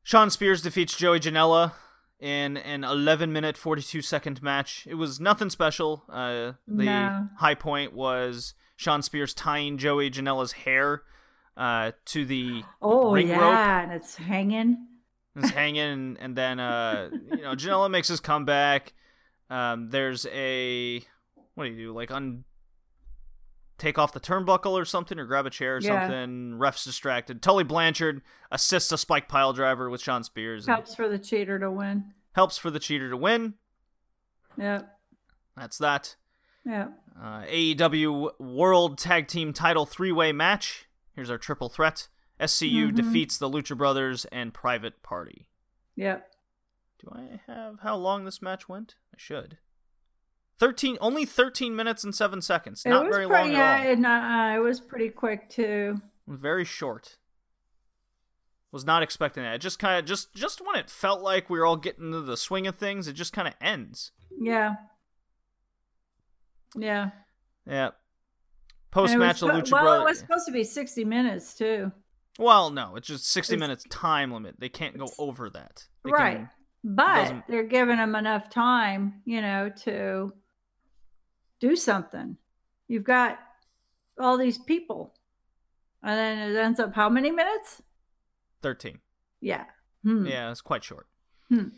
Shawn 0.03 0.29
Spears 0.29 0.61
defeats 0.61 0.95
Joey 0.97 1.19
Janela 1.19 1.73
in 2.19 2.57
an 2.57 2.83
11 2.83 3.31
minute 3.33 3.57
42 3.57 4.01
second 4.01 4.41
match. 4.41 4.85
It 4.89 4.95
was 4.95 5.19
nothing 5.19 5.49
special. 5.49 6.03
Uh, 6.09 6.53
the 6.67 6.85
No. 6.85 7.27
high 7.39 7.55
point 7.55 7.93
was 7.93 8.53
Shawn 8.75 9.01
Spears 9.01 9.33
tying 9.33 9.77
Joey 9.77 10.09
Janela's 10.11 10.51
hair 10.53 11.03
uh, 11.55 11.91
to 12.05 12.25
the 12.25 12.63
Oh 12.81 13.13
ring 13.13 13.27
yeah, 13.29 13.39
rope. 13.39 13.55
and 13.55 13.91
it's 13.93 14.15
hanging. 14.15 14.87
It's 15.35 15.49
hanging, 15.51 16.17
and 16.19 16.35
then 16.35 16.59
uh, 16.59 17.09
you 17.31 17.41
know 17.41 17.55
Janela 17.55 17.89
makes 17.89 18.07
his 18.07 18.19
comeback. 18.19 18.93
Um, 19.49 19.89
there's 19.89 20.25
a 20.31 21.01
what 21.55 21.63
do 21.65 21.69
you 21.71 21.75
do? 21.87 21.93
Like 21.93 22.11
un 22.11 22.43
take 23.83 23.97
off 23.99 24.13
the 24.13 24.19
turnbuckle 24.19 24.71
or 24.71 24.85
something, 24.85 25.19
or 25.19 25.25
grab 25.25 25.45
a 25.45 25.49
chair 25.49 25.75
or 25.75 25.79
Yeah. 25.79 26.01
something. 26.07 26.57
Ref's 26.57 26.85
distracted. 26.85 27.41
Tully 27.41 27.63
Blanchard 27.63 28.21
assists 28.51 28.91
a 28.91 28.97
spike 28.97 29.27
pile 29.27 29.51
driver 29.53 29.89
with 29.89 30.01
Shawn 30.01 30.23
Spears. 30.23 30.65
Helps 30.67 30.95
for 30.95 31.07
the 31.09 31.19
cheater 31.19 31.59
to 31.59 31.69
win. 31.69 32.13
helps 32.33 32.57
for 32.57 32.71
the 32.71 32.79
cheater 32.79 33.09
to 33.11 33.17
win. 33.17 33.53
Yep. 34.57 34.99
That's 35.55 35.77
that. 35.77 36.15
Yep. 36.65 36.93
Uh, 37.21 37.43
AEW 37.47 38.39
World 38.39 38.97
Tag 38.97 39.27
Team 39.27 39.53
Title 39.53 39.85
three 39.85 40.11
way 40.11 40.31
match. 40.31 40.87
Here's 41.13 41.29
our 41.29 41.37
triple 41.37 41.69
threat. 41.69 42.07
SCU 42.39 42.87
Mhm. 42.91 42.95
defeats 42.95 43.37
the 43.37 43.47
Lucha 43.49 43.77
Brothers 43.77 44.25
and 44.25 44.51
Private 44.53 45.03
Party. 45.03 45.47
Yep. 45.95 46.27
Do 46.99 47.09
I 47.13 47.39
have 47.45 47.81
how 47.81 47.95
long 47.97 48.25
this 48.25 48.41
match 48.41 48.67
went? 48.67 48.95
I 49.13 49.17
should. 49.17 49.57
Thirteen, 50.59 50.97
only 51.01 51.25
thirteen 51.25 51.75
minutes 51.75 52.03
and 52.03 52.13
seven 52.15 52.41
seconds. 52.41 52.83
It 52.85 52.89
Not 52.89 53.11
very 53.11 53.27
pretty. 53.27 53.43
long 53.49 53.51
Yeah, 53.51 53.75
at 53.75 53.85
all. 53.87 53.91
it, 53.93 54.05
uh, 54.05 54.55
it 54.57 54.63
was 54.63 54.79
pretty 54.79 55.09
quick 55.09 55.49
too. 55.49 56.01
Very 56.27 56.63
short. 56.65 57.17
Was 58.71 58.85
not 58.85 59.03
expecting 59.03 59.43
that. 59.43 59.55
It 59.55 59.61
just 59.61 59.77
kind 59.79 59.99
of 59.99 60.05
just 60.05 60.33
just 60.33 60.61
when 60.65 60.75
it 60.75 60.89
felt 60.89 61.21
like 61.21 61.49
we 61.49 61.59
were 61.59 61.65
all 61.65 61.75
getting 61.77 62.05
into 62.05 62.21
the 62.21 62.37
swing 62.37 62.65
of 62.67 62.75
things, 62.75 63.07
it 63.07 63.13
just 63.13 63.33
kind 63.33 63.47
of 63.47 63.53
ends. 63.61 64.11
Yeah. 64.39 64.75
Yeah. 66.75 67.09
Yeah. 67.67 67.89
Post 68.91 69.15
match, 69.17 69.39
the 69.39 69.47
spo- 69.47 69.61
Lucha 69.63 69.71
well, 69.71 70.01
it 70.01 70.05
was 70.05 70.19
supposed 70.19 70.45
to 70.45 70.51
be 70.51 70.63
sixty 70.63 71.03
minutes 71.03 71.55
too. 71.55 71.91
Well, 72.39 72.69
no, 72.71 72.95
it's 72.95 73.07
just 73.07 73.25
sixty 73.27 73.55
It's- 73.55 73.59
minutes 73.59 73.85
time 73.89 74.31
limit. 74.31 74.55
They 74.59 74.69
can't 74.69 74.97
go 74.97 75.07
over 75.17 75.49
that. 75.51 75.85
They 76.03 76.11
right. 76.11 76.37
can- 76.37 76.49
But 76.83 77.43
they're 77.47 77.63
giving 77.63 77.97
them 77.97 78.15
enough 78.15 78.49
time, 78.49 79.21
you 79.25 79.41
know, 79.41 79.69
to 79.83 80.33
do 81.63 81.75
something. 81.77 82.35
You've 82.89 83.05
got 83.05 83.39
all 84.19 84.37
these 84.37 84.57
people. 84.57 85.13
And 86.03 86.17
then 86.19 86.49
it 86.51 86.55
ends 86.57 86.79
up 86.79 86.93
how 86.93 87.07
many 87.09 87.31
minutes? 87.31 87.81
Thirteen. 88.61 88.99
Yeah. 89.39 89.65
Hmm. 90.03 90.25
Yeah, 90.25 90.51
it's 90.51 90.59
quite 90.61 90.83
short. 90.83 91.07
Hmm. 91.49 91.69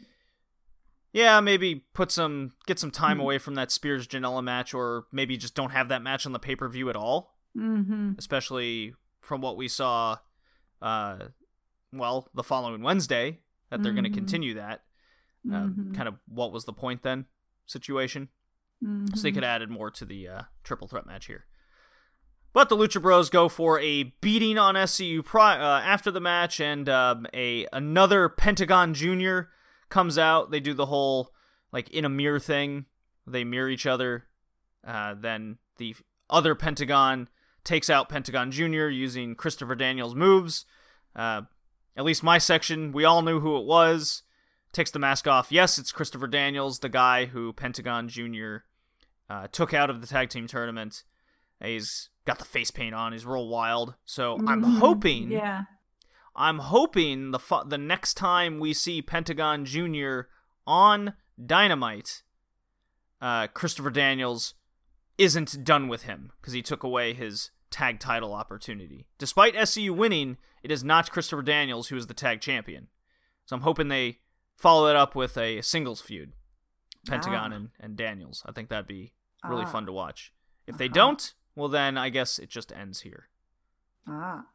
Yeah, 1.13 1.39
maybe 1.39 1.85
put 1.93 2.11
some 2.11 2.53
get 2.65 2.79
some 2.79 2.89
time 2.91 3.17
Hmm. 3.17 3.21
away 3.21 3.37
from 3.37 3.53
that 3.55 3.71
Spears 3.71 4.07
Janela 4.07 4.43
match, 4.43 4.73
or 4.73 5.05
maybe 5.11 5.37
just 5.37 5.53
don't 5.55 5.69
have 5.71 5.89
that 5.89 6.01
match 6.01 6.25
on 6.25 6.31
the 6.33 6.39
pay 6.39 6.55
per 6.55 6.67
view 6.67 6.89
at 6.89 6.95
all. 6.95 7.37
Mm-hmm. 7.55 8.13
Especially 8.17 8.93
from 9.21 9.41
what 9.41 9.55
we 9.55 9.67
saw, 9.67 10.17
uh, 10.81 11.27
well, 11.93 12.27
the 12.33 12.43
following 12.43 12.81
Wednesday 12.81 13.39
that 13.69 13.81
they're 13.83 13.93
going 13.93 14.03
to 14.03 14.09
Mhm. 14.09 14.13
continue 14.15 14.53
that. 14.55 14.83
Uh. 15.47 15.69
Kind 15.93 16.07
of 16.07 16.15
what 16.27 16.51
was 16.51 16.65
the 16.65 16.73
point 16.73 17.03
then 17.03 17.27
situation? 17.67 18.29
So 19.15 19.21
they 19.21 19.31
could 19.31 19.43
have 19.43 19.55
added 19.55 19.69
more 19.69 19.89
to 19.91 20.05
the 20.05 20.27
uh, 20.27 20.41
triple 20.63 20.87
threat 20.87 21.05
match 21.05 21.25
here. 21.25 21.45
But 22.53 22.69
the 22.69 22.77
Lucha 22.77 23.01
Bros 23.01 23.29
go 23.29 23.49
for 23.49 23.79
a 23.81 24.15
beating 24.21 24.57
on 24.57 24.75
SCU 24.75 25.25
pri- 25.25 25.59
uh, 25.59 25.81
after 25.81 26.09
the 26.09 26.21
match, 26.21 26.61
and 26.61 26.87
um, 26.87 27.27
a 27.33 27.67
another 27.73 28.29
Pentagon 28.29 28.93
Junior 28.93 29.49
comes 29.89 30.17
out. 30.17 30.51
They 30.51 30.61
do 30.61 30.73
the 30.73 30.85
whole 30.85 31.31
like 31.73 31.89
in 31.89 32.05
a 32.05 32.09
mirror 32.09 32.39
thing. 32.39 32.85
They 33.27 33.43
mirror 33.43 33.69
each 33.69 33.85
other. 33.85 34.25
Uh, 34.85 35.15
then 35.19 35.57
the 35.77 35.95
other 36.29 36.55
Pentagon 36.55 37.27
takes 37.65 37.89
out 37.89 38.07
Pentagon 38.07 38.51
Junior 38.51 38.87
using 38.87 39.35
Christopher 39.35 39.75
Daniels 39.75 40.15
moves. 40.15 40.65
Uh, 41.15 41.41
at 41.97 42.05
least 42.05 42.23
my 42.23 42.37
section, 42.37 42.91
we 42.91 43.03
all 43.03 43.21
knew 43.21 43.39
who 43.39 43.57
it 43.57 43.65
was. 43.65 44.23
Takes 44.75 44.91
the 44.91 44.99
mask 44.99 45.25
off. 45.25 45.53
Yes, 45.53 45.77
it's 45.77 45.93
Christopher 45.93 46.27
Daniels, 46.27 46.79
the 46.79 46.89
guy 46.89 47.27
who 47.27 47.53
Pentagon 47.53 48.09
Jr. 48.09 48.57
Uh, 49.29 49.47
took 49.49 49.73
out 49.73 49.89
of 49.89 50.01
the 50.01 50.07
tag 50.07 50.27
team 50.29 50.47
tournament. 50.47 51.03
He's 51.63 52.09
got 52.25 52.39
the 52.39 52.45
face 52.45 52.71
paint 52.71 52.93
on. 52.93 53.13
He's 53.13 53.25
real 53.25 53.47
wild. 53.47 53.95
So 54.03 54.35
I'm 54.45 54.61
Mhm. 54.61 54.79
hoping, 54.79 55.31
Yeah. 55.31 55.63
I'm 56.35 56.59
hoping 56.59 57.31
the 57.31 57.39
fu- 57.39 57.63
the 57.65 57.77
next 57.77 58.15
time 58.15 58.59
we 58.59 58.73
see 58.73 59.01
Pentagon 59.01 59.63
Jr. 59.63 60.23
on 60.67 61.13
Dynamite, 61.43 62.23
uh, 63.21 63.47
Christopher 63.47 63.91
Daniels 63.91 64.55
isn't 65.17 65.63
done 65.63 65.87
with 65.87 66.03
him 66.03 66.33
because 66.41 66.51
he 66.51 66.61
took 66.61 66.83
away 66.83 67.13
his 67.13 67.51
tag 67.71 68.01
title 68.01 68.33
opportunity. 68.33 69.07
Despite 69.19 69.55
SCU 69.55 69.93
winning, 69.93 70.37
it 70.63 70.69
is 70.69 70.83
not 70.83 71.11
Christopher 71.11 71.43
Daniels 71.43 71.87
who 71.87 71.95
is 71.95 72.07
the 72.07 72.13
tag 72.13 72.41
champion. 72.41 72.89
So 73.45 73.55
I'm 73.55 73.61
hoping 73.61 73.87
they 73.87 74.19
follow 74.55 74.87
it 74.89 74.95
up 74.95 75.15
with 75.15 75.37
a 75.37 75.61
singles 75.61 76.01
feud, 76.01 76.33
Pentagon 77.07 77.51
Ah. 77.51 77.55
and, 77.55 77.69
and 77.79 77.95
Daniels. 77.97 78.43
I 78.45 78.51
think 78.51 78.69
that'd 78.69 78.87
be 78.87 79.13
really 79.47 79.63
Ah. 79.65 79.71
fun 79.71 79.85
to 79.85 79.91
watch. 79.91 80.31
If 80.67 80.77
they 80.77 80.85
Uh-huh. 80.85 80.93
don't, 80.93 81.33
well 81.55 81.69
then 81.69 81.97
I 81.97 82.09
guess 82.09 82.39
it 82.39 82.49
just 82.49 82.71
ends 82.71 83.01
here. 83.01 83.29
Ah. 84.07 84.45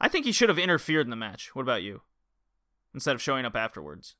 I 0.00 0.08
think 0.08 0.26
he 0.26 0.32
should 0.32 0.48
have 0.48 0.58
interfered 0.58 1.06
in 1.06 1.10
the 1.10 1.16
match. 1.16 1.54
What 1.54 1.62
about 1.62 1.82
you? 1.82 2.02
instead 2.94 3.14
of 3.14 3.22
showing 3.22 3.46
up 3.46 3.56
afterwards. 3.56 4.16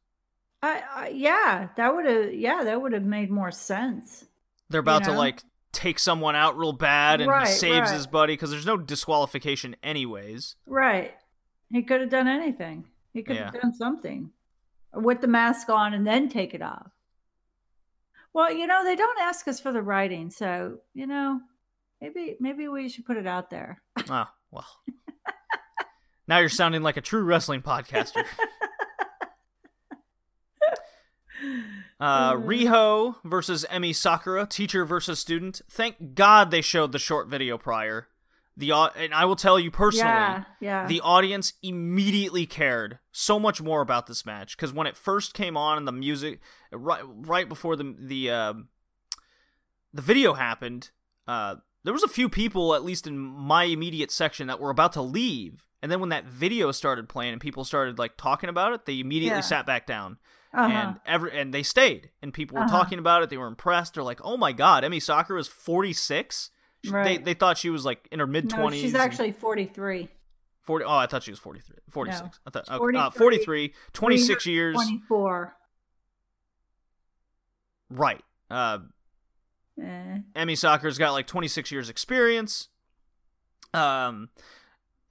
I, 0.62 0.82
I 0.94 1.08
yeah, 1.08 1.68
that 1.76 1.94
would 1.94 2.06
have 2.06 2.32
yeah, 2.32 2.64
that 2.64 2.80
would 2.80 2.94
have 2.94 3.02
made 3.02 3.30
more 3.30 3.50
sense. 3.50 4.24
They're 4.70 4.80
about 4.80 5.04
to 5.04 5.10
know? 5.12 5.18
like 5.18 5.42
take 5.72 5.98
someone 5.98 6.34
out 6.36 6.56
real 6.56 6.72
bad, 6.72 7.20
and 7.20 7.28
Right, 7.28 7.48
he 7.48 7.52
saves 7.52 7.90
right. 7.90 7.94
his 7.94 8.06
buddy 8.06 8.32
because 8.32 8.50
there's 8.50 8.64
no 8.64 8.78
disqualification 8.78 9.76
anyways. 9.82 10.56
Right. 10.64 11.12
He 11.70 11.82
could 11.82 12.00
have 12.00 12.08
done 12.08 12.28
anything. 12.28 12.86
He 13.12 13.22
could 13.22 13.36
have 13.36 13.60
done 13.60 13.74
something 13.74 14.30
with 14.94 15.20
the 15.20 15.28
mask 15.28 15.68
on 15.68 15.94
and 15.94 16.06
then 16.06 16.28
take 16.28 16.54
it 16.54 16.62
off. 16.62 16.90
Well, 18.34 18.52
you 18.52 18.66
know, 18.66 18.84
they 18.84 18.96
don't 18.96 19.20
ask 19.20 19.46
us 19.46 19.60
for 19.60 19.72
the 19.72 19.82
writing, 19.82 20.30
so 20.30 20.78
you 20.94 21.06
know, 21.06 21.40
maybe 22.00 22.36
maybe 22.40 22.68
we 22.68 22.88
should 22.88 23.04
put 23.04 23.18
it 23.18 23.26
out 23.26 23.50
there. 23.50 23.82
Oh 24.08 24.26
well. 24.50 24.66
now 26.26 26.38
you're 26.38 26.48
sounding 26.48 26.82
like 26.82 26.96
a 26.96 27.02
true 27.02 27.22
wrestling 27.22 27.62
podcaster. 27.62 28.24
Uh, 32.02 32.34
Riho 32.34 33.14
versus 33.24 33.64
Emi 33.70 33.94
Sakura, 33.94 34.44
teacher 34.44 34.84
versus 34.84 35.20
student. 35.20 35.60
Thank 35.70 36.14
God 36.14 36.50
they 36.50 36.60
showed 36.60 36.90
the 36.90 36.98
short 36.98 37.28
video 37.28 37.56
prior. 37.56 38.08
The 38.62 38.72
and 38.94 39.12
I 39.12 39.24
will 39.24 39.34
tell 39.34 39.58
you 39.58 39.72
personally, 39.72 40.06
yeah, 40.06 40.44
yeah. 40.60 40.86
the 40.86 41.00
audience 41.00 41.54
immediately 41.64 42.46
cared 42.46 43.00
so 43.10 43.40
much 43.40 43.60
more 43.60 43.80
about 43.80 44.06
this 44.06 44.24
match 44.24 44.56
because 44.56 44.72
when 44.72 44.86
it 44.86 44.96
first 44.96 45.34
came 45.34 45.56
on 45.56 45.78
and 45.78 45.88
the 45.88 45.90
music 45.90 46.38
right 46.70 47.02
right 47.04 47.48
before 47.48 47.74
the 47.74 47.92
the 47.98 48.30
uh, 48.30 48.54
the 49.92 50.02
video 50.02 50.34
happened, 50.34 50.90
uh, 51.26 51.56
there 51.82 51.92
was 51.92 52.04
a 52.04 52.08
few 52.08 52.28
people 52.28 52.72
at 52.76 52.84
least 52.84 53.08
in 53.08 53.18
my 53.18 53.64
immediate 53.64 54.12
section 54.12 54.46
that 54.46 54.60
were 54.60 54.70
about 54.70 54.92
to 54.92 55.02
leave, 55.02 55.66
and 55.82 55.90
then 55.90 55.98
when 55.98 56.10
that 56.10 56.26
video 56.26 56.70
started 56.70 57.08
playing 57.08 57.32
and 57.32 57.40
people 57.40 57.64
started 57.64 57.98
like 57.98 58.16
talking 58.16 58.48
about 58.48 58.74
it, 58.74 58.86
they 58.86 59.00
immediately 59.00 59.38
yeah. 59.38 59.40
sat 59.40 59.66
back 59.66 59.88
down. 59.88 60.18
Uh-huh. 60.54 60.70
and 60.70 61.00
every 61.06 61.36
and 61.36 61.54
they 61.54 61.62
stayed 61.62 62.10
and 62.20 62.34
people 62.34 62.58
were 62.58 62.64
uh-huh. 62.64 62.78
talking 62.78 62.98
about 62.98 63.22
it 63.22 63.30
they 63.30 63.38
were 63.38 63.46
impressed 63.46 63.94
they're 63.94 64.02
like 64.02 64.20
oh 64.22 64.36
my 64.36 64.52
god 64.52 64.84
Emi 64.84 65.00
Sakura 65.00 65.40
is 65.40 65.48
46 65.48 66.50
Right. 66.88 67.04
They, 67.04 67.16
they 67.18 67.34
thought 67.34 67.58
she 67.58 67.70
was 67.70 67.84
like 67.84 68.08
in 68.10 68.18
her 68.18 68.26
mid 68.26 68.48
20s. 68.48 68.58
No, 68.58 68.70
she's 68.70 68.94
actually 68.94 69.32
43. 69.32 70.08
40, 70.62 70.84
oh, 70.84 70.90
I 70.90 71.06
thought 71.06 71.22
she 71.22 71.30
was 71.30 71.40
43. 71.40 71.76
46. 71.90 72.20
No. 72.20 72.30
I 72.46 72.50
thought, 72.50 72.68
okay. 72.68 72.78
43, 72.78 73.00
uh, 73.00 73.10
43, 73.10 73.74
26 73.92 74.46
years. 74.46 74.74
24. 74.74 75.56
Right. 77.90 78.22
Uh, 78.50 78.78
eh. 79.80 80.18
Emi 80.36 80.56
Sakura's 80.56 80.98
got 80.98 81.12
like 81.12 81.26
26 81.26 81.70
years 81.70 81.88
experience. 81.88 82.68
Um, 83.74 84.28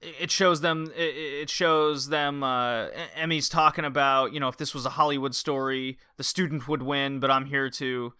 it 0.02 0.30
shows 0.30 0.60
them 0.60 0.92
it 0.96 1.48
shows 1.48 2.08
them 2.08 2.42
uh, 2.42 2.88
Emi's 3.16 3.48
talking 3.48 3.84
about 3.84 4.32
you 4.32 4.40
know 4.40 4.48
if 4.48 4.56
this 4.56 4.74
was 4.74 4.84
a 4.84 4.90
hollywood 4.90 5.34
story 5.34 5.96
the 6.16 6.24
student 6.24 6.66
would 6.66 6.82
win 6.82 7.20
but 7.20 7.30
i'm 7.30 7.46
here 7.46 7.70
to 7.70 8.12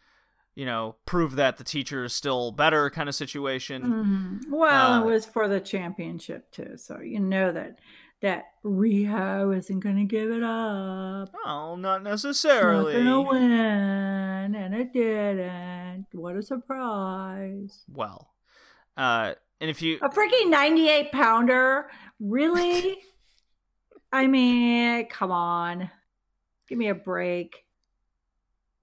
you 0.55 0.67
know 0.67 0.97
prove 1.07 1.37
that 1.37 1.57
the 1.57 1.65
teacher 1.65 2.05
is 2.05 2.13
still 2.13 2.53
better 2.53 2.91
kind 2.91 3.09
of 3.09 3.15
situation 3.15 3.83
Mhm. 3.83 4.51
Well, 4.51 4.93
Uh, 4.95 5.01
it 5.03 5.07
was 5.07 5.25
for 5.27 5.49
the 5.49 5.61
championship 5.61 6.51
too, 6.51 6.77
so 6.77 7.01
you 7.01 7.21
know 7.21 7.53
that 7.53 7.79
that 8.21 8.45
Riho 8.65 9.57
isn't 9.57 9.81
going 9.81 9.97
to 9.97 10.05
give 10.05 10.31
it 10.31 10.43
up. 10.45 11.31
oh 11.45 11.75
not 11.75 12.03
Not 12.03 12.03
necessarily 12.05 12.93
going 12.93 13.07
to 13.07 13.21
win, 13.31 14.55
and 14.55 14.75
it 14.75 14.93
didn't. 14.93 16.07
What 16.13 16.37
a 16.37 16.43
surprise! 16.43 17.85
well 17.89 18.29
uh 18.97 19.35
and 19.61 19.71
if 19.71 19.81
you 19.81 19.99
A 20.03 20.09
freaking 20.11 20.51
ninety-eight 20.51 21.13
pounder, 21.13 21.91
really? 22.21 22.99
I 24.13 24.27
mean, 24.27 25.07
come 25.07 25.31
on, 25.33 25.91
give 26.69 26.77
me 26.77 26.89
a 26.89 26.95
break. 26.95 27.62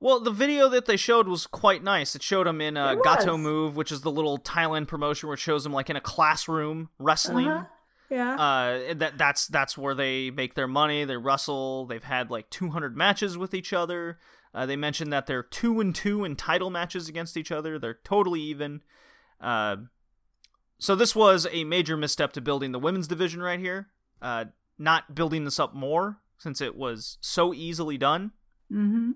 Well, 0.02 0.20
the 0.22 0.32
video 0.32 0.70
that 0.70 0.86
they 0.86 0.96
showed 0.96 1.28
was 1.28 1.46
quite 1.46 1.84
nice. 1.84 2.16
It 2.16 2.24
showed 2.24 2.48
him 2.48 2.62
in 2.62 2.78
a 2.78 2.96
Gatoh. 2.96 3.40
Move, 3.40 3.76
which 3.76 3.92
is 3.92 4.02
the 4.02 4.12
little 4.12 4.38
Thailand 4.38 4.88
promotion 4.88 5.28
where 5.28 5.34
it 5.34 5.40
shows 5.40 5.66
him 5.66 5.74
like 5.74 5.90
in 5.90 5.98
a 5.98 6.02
classroom 6.02 6.90
wrestling. 7.00 7.48
Uh-huh. 7.48 7.66
Yeah. 8.10 8.36
Uh, 8.36 8.94
that 8.96 9.18
that's 9.18 9.48
that's 9.48 9.78
where 9.78 9.94
they 9.94 10.32
make 10.32 10.56
their 10.56 10.68
money. 10.68 11.04
They 11.04 11.18
wrestle. 11.18 11.86
They've 11.86 12.04
had 12.04 12.32
like 12.32 12.50
200 12.50 12.96
matches 12.96 13.38
with 13.38 13.54
each 13.54 13.74
other. 13.74 14.20
Uh, 14.54 14.66
they 14.66 14.76
mentioned 14.76 15.14
that 15.14 15.28
they're 15.28 15.44
two 15.44 15.80
and 15.80 15.94
two 15.94 16.24
in 16.24 16.36
title 16.36 16.70
matches 16.70 17.08
against 17.08 17.38
each 17.38 17.52
other. 17.52 17.78
They're 17.78 18.00
totally 18.04 18.42
even. 18.42 18.82
Uh, 19.40 19.78
so 20.80 20.96
this 20.96 21.16
was 21.16 21.46
a 21.52 21.66
major 21.66 21.98
misstep 21.98 22.34
to 22.34 22.42
building 22.42 22.72
the 22.72 22.80
women's 22.80 23.08
division 23.08 23.42
right 23.42 23.60
here. 23.60 23.90
Uh, 24.22 24.46
not 24.78 25.14
building 25.14 25.44
this 25.44 25.60
up 25.60 25.76
more 25.76 26.20
since 26.38 26.62
it 26.62 26.76
was 26.76 27.18
so 27.20 27.54
easily 27.54 27.98
done. 27.98 28.32
mm-hmm. 28.72 29.12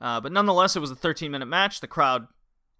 Uh, 0.00 0.20
but 0.20 0.32
nonetheless, 0.32 0.76
it 0.76 0.80
was 0.80 0.90
a 0.90 0.96
13 0.96 1.30
minute 1.30 1.46
match. 1.46 1.80
The 1.80 1.86
crowd 1.86 2.28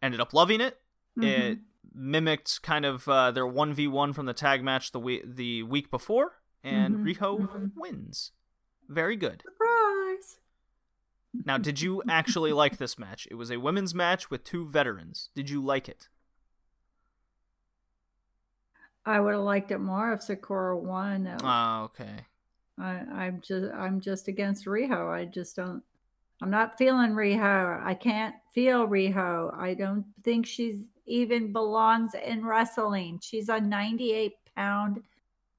ended 0.03 0.21
up 0.21 0.33
loving 0.35 0.61
it. 0.61 0.79
Mm-hmm. 1.19 1.25
It 1.25 1.59
mimicked 1.95 2.61
kind 2.63 2.85
of 2.85 3.09
uh, 3.09 3.31
their 3.31 3.47
1v1 3.47 4.15
from 4.15 4.27
the 4.27 4.35
tag 4.35 4.63
match 4.63 4.93
the 4.93 5.01
week, 5.01 5.23
the 5.25 5.63
week 5.63 5.91
before, 5.91 6.33
and 6.63 6.97
Mhm, 6.97 7.15
Riho 7.17 7.49
mhm. 7.49 7.71
wins. 7.75 8.33
Very 8.89 9.17
good. 9.17 9.43
Surprise! 9.43 10.39
Now, 11.45 11.59
did 11.59 11.81
you 11.81 12.03
actually 12.09 12.53
like 12.53 12.77
this 12.77 12.99
match? 12.99 13.27
It 13.31 13.35
was 13.35 13.51
a 13.51 13.59
women's 13.59 13.95
match 13.95 14.31
with 14.31 14.45
two 14.45 14.67
veterans. 14.69 15.31
Did 15.35 15.49
you 15.49 15.63
like 15.65 15.89
it? 15.89 16.09
I 19.05 19.21
would 19.21 19.35
have 19.35 19.43
liked 19.43 19.71
it 19.71 19.79
more 19.79 20.13
if 20.13 20.23
Sakura 20.23 20.77
won. 20.77 21.37
Ah, 21.43 21.85
okay. 21.85 22.27
I, 22.79 22.91
I'm 23.13 23.41
just 23.41 23.73
I'm 23.73 24.01
just 24.01 24.29
against 24.29 24.67
Riho. 24.67 25.11
I 25.13 25.25
just 25.25 25.57
don't. 25.57 25.83
I'm 26.43 26.51
not 26.51 26.77
feeling 26.79 27.13
Riho. 27.13 27.83
I 27.85 27.95
can't 27.95 28.35
feel 28.53 28.87
Riho. 28.87 29.57
I 29.59 29.75
don't 29.75 30.05
think 30.23 30.47
she's 30.47 30.83
even 31.07 31.53
belongs 31.53 32.13
in 32.15 32.45
wrestling. 32.45 33.21
She's 33.23 33.49
a 33.49 33.61
98 33.61 34.35
pound 34.55 35.03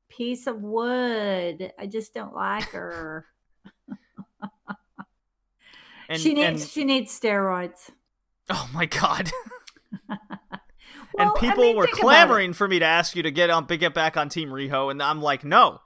piece 0.10 0.46
of 0.48 0.62
wood. 0.62 1.72
I 1.80 1.88
just 1.88 2.14
don't 2.14 2.36
like 2.36 2.70
her. 2.72 3.26
And, 6.10 6.22
she 6.22 6.34
needs 6.34 6.62
and- 6.62 6.70
she 6.70 6.86
needs 6.86 7.20
steroids. 7.20 7.90
oh 8.50 8.70
my 8.74 8.86
god. 8.86 9.30
Well, 11.14 11.30
and 11.30 11.38
I 11.38 11.40
people 11.50 11.64
mean, 11.64 11.76
were 11.78 11.86
think 11.86 11.98
about 12.00 12.00
it. 12.00 12.04
clamoring 12.04 12.54
for 12.54 12.68
me 12.68 12.80
to 12.80 12.86
ask 12.86 13.16
you 13.16 13.24
to 13.24 13.32
get 13.32 13.50
on 13.50 13.66
get 13.66 13.94
back 13.94 14.18
on 14.18 14.30
Team 14.30 14.50
Riho, 14.50 14.92
and 14.92 15.02
I'm 15.02 15.22
like, 15.22 15.44
no. 15.44 15.80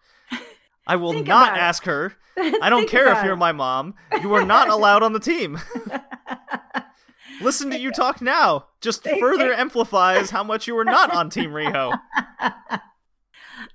I 0.87 0.95
will 0.95 1.13
Think 1.13 1.27
not 1.27 1.57
ask 1.57 1.83
her. 1.85 2.13
I 2.37 2.69
don't 2.69 2.89
care 2.89 3.11
if 3.11 3.23
you're 3.23 3.33
it. 3.33 3.37
my 3.37 3.51
mom. 3.51 3.95
You 4.21 4.33
are 4.33 4.45
not 4.45 4.69
allowed 4.69 5.03
on 5.03 5.13
the 5.13 5.19
team. 5.19 5.59
Listen 7.41 7.71
to 7.71 7.79
you 7.79 7.91
talk 7.91 8.21
now. 8.21 8.67
Just 8.81 9.07
further 9.07 9.53
amplifies 9.53 10.29
how 10.29 10.43
much 10.43 10.67
you 10.67 10.75
were 10.75 10.85
not 10.85 11.11
on 11.13 11.29
Team 11.29 11.51
Riho. 11.51 11.97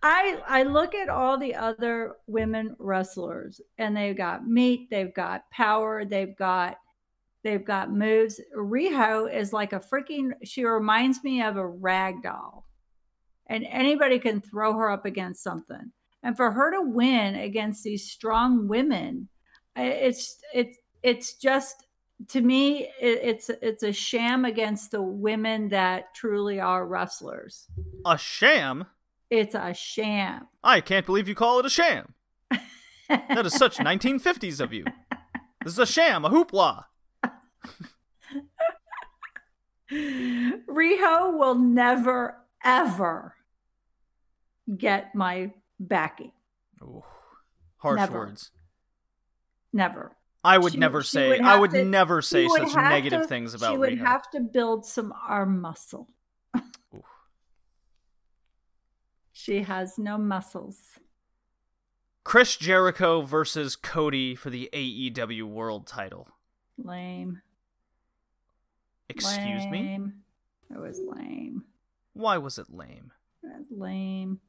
I 0.02 0.38
I 0.46 0.62
look 0.62 0.94
at 0.94 1.08
all 1.08 1.38
the 1.38 1.54
other 1.54 2.14
women 2.26 2.76
wrestlers 2.78 3.60
and 3.78 3.96
they've 3.96 4.16
got 4.16 4.46
meat, 4.46 4.88
they've 4.90 5.12
got 5.12 5.50
power, 5.50 6.04
they've 6.04 6.36
got 6.36 6.76
they've 7.42 7.64
got 7.64 7.92
moves. 7.92 8.40
Riho 8.56 9.32
is 9.32 9.52
like 9.52 9.72
a 9.72 9.80
freaking 9.80 10.32
she 10.44 10.64
reminds 10.64 11.24
me 11.24 11.42
of 11.42 11.56
a 11.56 11.66
rag 11.66 12.22
doll. 12.22 12.66
And 13.48 13.64
anybody 13.68 14.18
can 14.18 14.40
throw 14.40 14.74
her 14.74 14.90
up 14.90 15.06
against 15.06 15.42
something. 15.42 15.92
And 16.26 16.36
for 16.36 16.50
her 16.50 16.72
to 16.72 16.80
win 16.82 17.36
against 17.36 17.84
these 17.84 18.10
strong 18.10 18.66
women, 18.66 19.28
it's 19.76 20.40
it's 20.52 20.76
it's 21.04 21.34
just 21.34 21.86
to 22.30 22.40
me 22.40 22.88
it, 23.00 23.20
it's 23.22 23.48
it's 23.62 23.84
a 23.84 23.92
sham 23.92 24.44
against 24.44 24.90
the 24.90 25.00
women 25.00 25.68
that 25.68 26.12
truly 26.16 26.58
are 26.58 26.84
wrestlers. 26.84 27.68
A 28.04 28.18
sham? 28.18 28.86
It's 29.30 29.54
a 29.54 29.72
sham. 29.72 30.48
I 30.64 30.80
can't 30.80 31.06
believe 31.06 31.28
you 31.28 31.36
call 31.36 31.60
it 31.60 31.66
a 31.66 31.70
sham. 31.70 32.14
That 33.08 33.46
is 33.46 33.54
such 33.54 33.76
1950s 33.76 34.58
of 34.58 34.72
you. 34.72 34.84
This 35.62 35.74
is 35.74 35.78
a 35.78 35.86
sham, 35.86 36.24
a 36.24 36.28
hoopla. 36.30 36.86
Riho 39.92 41.38
will 41.38 41.54
never, 41.54 42.38
ever 42.64 43.36
get 44.76 45.14
my 45.14 45.52
backing. 45.80 46.32
Ooh, 46.82 47.04
harsh 47.78 47.96
Never. 47.98 48.18
words. 48.18 48.50
Never. 49.72 50.12
I 50.44 50.58
would 50.58 50.72
She- 50.72 50.78
never 50.78 51.02
she 51.02 51.08
say. 51.08 51.28
would 51.30 51.40
I 51.40 51.58
would 51.58 51.70
to- 51.72 51.84
never 51.84 52.22
say 52.22 52.46
would 52.46 52.68
such 52.68 52.74
negative 52.76 53.22
to- 53.22 53.26
things 53.28 53.52
about 53.54 53.72
She 53.72 53.78
would 53.78 53.98
have 53.98 54.30
to 54.30 54.40
build 54.40 54.86
some 54.86 55.12
arm 55.28 55.60
muscle. 55.60 56.08
Ooh. 56.94 57.02
She 59.32 59.62
has 59.62 59.98
no 59.98 60.18
muscles. 60.18 60.98
Chris 62.24 62.56
Jericho 62.56 63.22
versus 63.22 63.76
Cody 63.76 64.34
for 64.34 64.50
the 64.50 64.68
AEW 64.72 65.44
World 65.46 65.86
Title. 65.86 66.28
Lame. 66.78 67.40
Excuse 69.08 69.64
me. 69.66 69.70
lame. 69.70 70.14
It 70.70 70.78
was 70.78 71.00
lame. 71.00 71.64
Why 72.14 72.38
was 72.38 72.58
it 72.58 72.70
lame? 72.70 73.12
It 73.44 73.48
was 73.58 73.66
lame. 73.70 74.40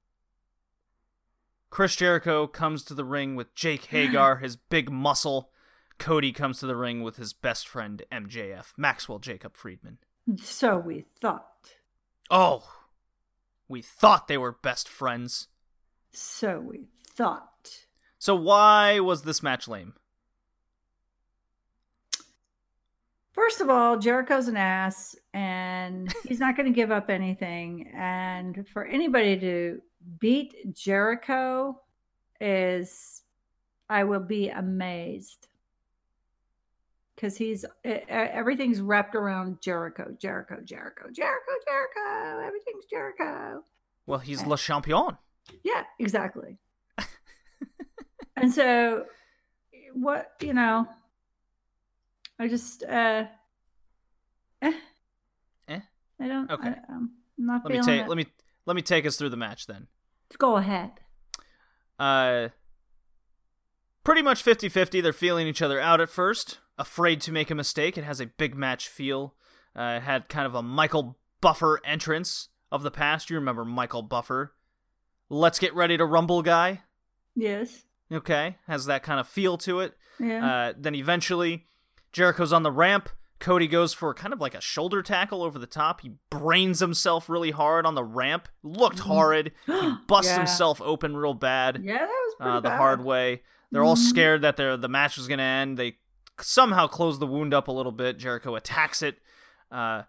Chris 1.70 1.96
Jericho 1.96 2.48
comes 2.48 2.84
to 2.84 2.94
the 2.94 3.06
ring 3.06 3.36
with 3.36 3.54
Jake 3.54 3.86
Hager, 3.86 4.38
his 4.38 4.56
big 4.56 4.92
muscle. 4.92 5.52
Cody 6.00 6.32
comes 6.32 6.60
to 6.60 6.68
the 6.68 6.76
ring 6.76 7.02
with 7.02 7.18
his 7.18 7.34
best 7.34 7.68
friend 7.68 8.04
MJF, 8.12 8.74
Maxwell 8.78 9.20
Jacob 9.20 9.56
Friedman. 9.56 9.98
So 10.42 10.78
we 10.78 11.06
thought. 11.20 11.76
Oh, 12.30 12.64
we 13.68 13.82
thought 13.82 14.28
they 14.28 14.38
were 14.38 14.52
best 14.52 14.88
friends. 14.88 15.48
So 16.12 16.60
we 16.60 16.88
thought. 17.16 17.88
So 18.20 18.36
why 18.36 19.00
was 19.00 19.24
this 19.24 19.44
match 19.44 19.68
lame? 19.68 19.94
First 23.32 23.62
of 23.62 23.70
all, 23.70 23.98
Jericho's 23.98 24.48
an 24.48 24.58
ass 24.58 25.16
and 25.34 26.12
he's 26.28 26.40
not 26.40 26.58
going 26.58 26.66
to 26.66 26.76
give 26.76 26.92
up 26.92 27.10
anything. 27.10 27.92
And 27.96 28.68
for 28.74 28.86
anybody 28.86 29.40
to 29.40 29.82
beat 30.20 30.74
Jericho 30.74 31.80
is, 32.40 33.24
I 33.90 34.04
will 34.04 34.22
be 34.22 34.50
amazed. 34.50 35.48
Because 37.16 37.36
he's, 37.36 37.66
everything's 37.84 38.80
wrapped 38.80 39.16
around 39.16 39.60
Jericho, 39.60 40.16
Jericho, 40.20 40.58
Jericho, 40.64 41.06
Jericho, 41.12 41.52
Jericho. 41.66 42.46
Everything's 42.46 42.86
Jericho. 42.86 43.64
Well, 44.06 44.20
he's 44.20 44.46
Le 44.46 44.56
Champion. 44.56 45.18
Yeah, 45.64 45.84
exactly. 46.00 46.58
and 48.36 48.54
so, 48.54 49.06
what, 49.94 50.34
you 50.42 50.54
know, 50.54 50.88
I 52.40 52.48
just, 52.48 52.84
uh, 52.84 53.26
eh. 54.62 54.74
Eh? 55.68 55.80
I 56.20 56.28
don't, 56.28 56.52
Okay. 56.52 56.70
I, 56.70 56.94
am 56.94 57.12
not 57.38 57.64
Let 57.66 57.74
me 57.74 57.82
take 57.82 58.02
it. 58.02 58.08
let 58.08 58.18
me 58.18 58.28
let 58.68 58.76
me 58.76 58.82
take 58.82 59.06
us 59.06 59.18
through 59.18 59.30
the 59.30 59.38
match 59.38 59.66
then. 59.66 59.88
Go 60.36 60.58
ahead. 60.58 60.92
Uh 62.00 62.50
pretty 64.04 64.22
much 64.22 64.44
50-50. 64.44 65.04
They're 65.04 65.12
feeling 65.12 65.48
each 65.48 65.62
other 65.62 65.82
out 65.82 66.00
at 66.00 66.10
first, 66.10 66.60
afraid 66.78 67.20
to 67.22 67.32
make 67.34 67.52
a 67.52 67.56
mistake. 67.56 67.98
It 67.98 68.06
has 68.06 68.22
a 68.22 68.28
big 68.28 68.56
match 68.56 68.88
feel. 68.88 69.36
Uh, 69.76 69.98
it 69.98 70.04
had 70.04 70.30
kind 70.30 70.48
of 70.48 70.56
a 70.56 70.64
Michael 70.64 71.18
Buffer 71.42 71.82
entrance 71.84 72.48
of 72.72 72.84
the 72.84 72.92
past. 72.92 73.30
You 73.30 73.36
remember 73.36 73.66
Michael 73.66 74.02
Buffer. 74.02 74.54
Let's 75.30 75.60
get 75.60 75.76
ready 75.76 75.98
to 75.98 76.06
rumble 76.06 76.42
guy. 76.42 76.84
Yes. 77.36 77.84
Okay, 78.12 78.56
has 78.68 78.86
that 78.86 79.04
kind 79.04 79.20
of 79.20 79.28
feel 79.28 79.58
to 79.60 79.82
it. 79.82 79.94
Yeah. 80.20 80.46
Uh, 80.46 80.74
then 80.78 80.96
eventually, 80.96 81.66
Jericho's 82.14 82.54
on 82.54 82.64
the 82.64 82.72
ramp. 82.72 83.10
Cody 83.40 83.68
goes 83.68 83.94
for 83.94 84.14
kind 84.14 84.34
of 84.34 84.42
like 84.42 84.56
a 84.56 84.62
shoulder 84.62 85.02
tackle 85.04 85.44
over 85.44 85.60
the 85.60 85.68
top. 85.68 86.02
He 86.02 86.14
brains 86.30 86.80
himself 86.80 87.30
really 87.30 87.52
hard 87.52 87.86
on 87.86 87.94
the 87.96 88.04
ramp. 88.04 88.48
Looked 88.64 89.00
horrid. 89.00 89.52
He 89.66 89.92
busts 90.08 90.32
Yeah. 90.32 90.38
himself 90.38 90.82
open 90.82 91.16
real 91.16 91.34
bad 91.36 91.82
yeah, 91.84 92.00
that 92.00 92.08
was 92.08 92.36
pretty 92.40 92.52
uh, 92.52 92.60
the 92.62 92.70
bad. 92.70 92.78
hard 92.78 93.04
way. 93.04 93.44
They're 93.72 93.84
all 93.84 93.96
Mhm. 93.96 94.10
scared 94.10 94.42
that 94.42 94.58
their 94.58 94.76
the 94.78 94.90
match 94.90 95.18
was 95.18 95.28
going 95.28 95.38
to 95.40 95.44
end. 95.44 95.78
They 95.78 95.98
somehow 96.40 96.88
close 96.88 97.20
the 97.20 97.28
wound 97.28 97.54
up 97.54 97.68
a 97.68 97.72
little 97.72 97.92
bit. 97.92 98.18
Jericho 98.18 98.56
attacks 98.56 99.02
it. 99.02 99.18
Uh, 99.72 100.04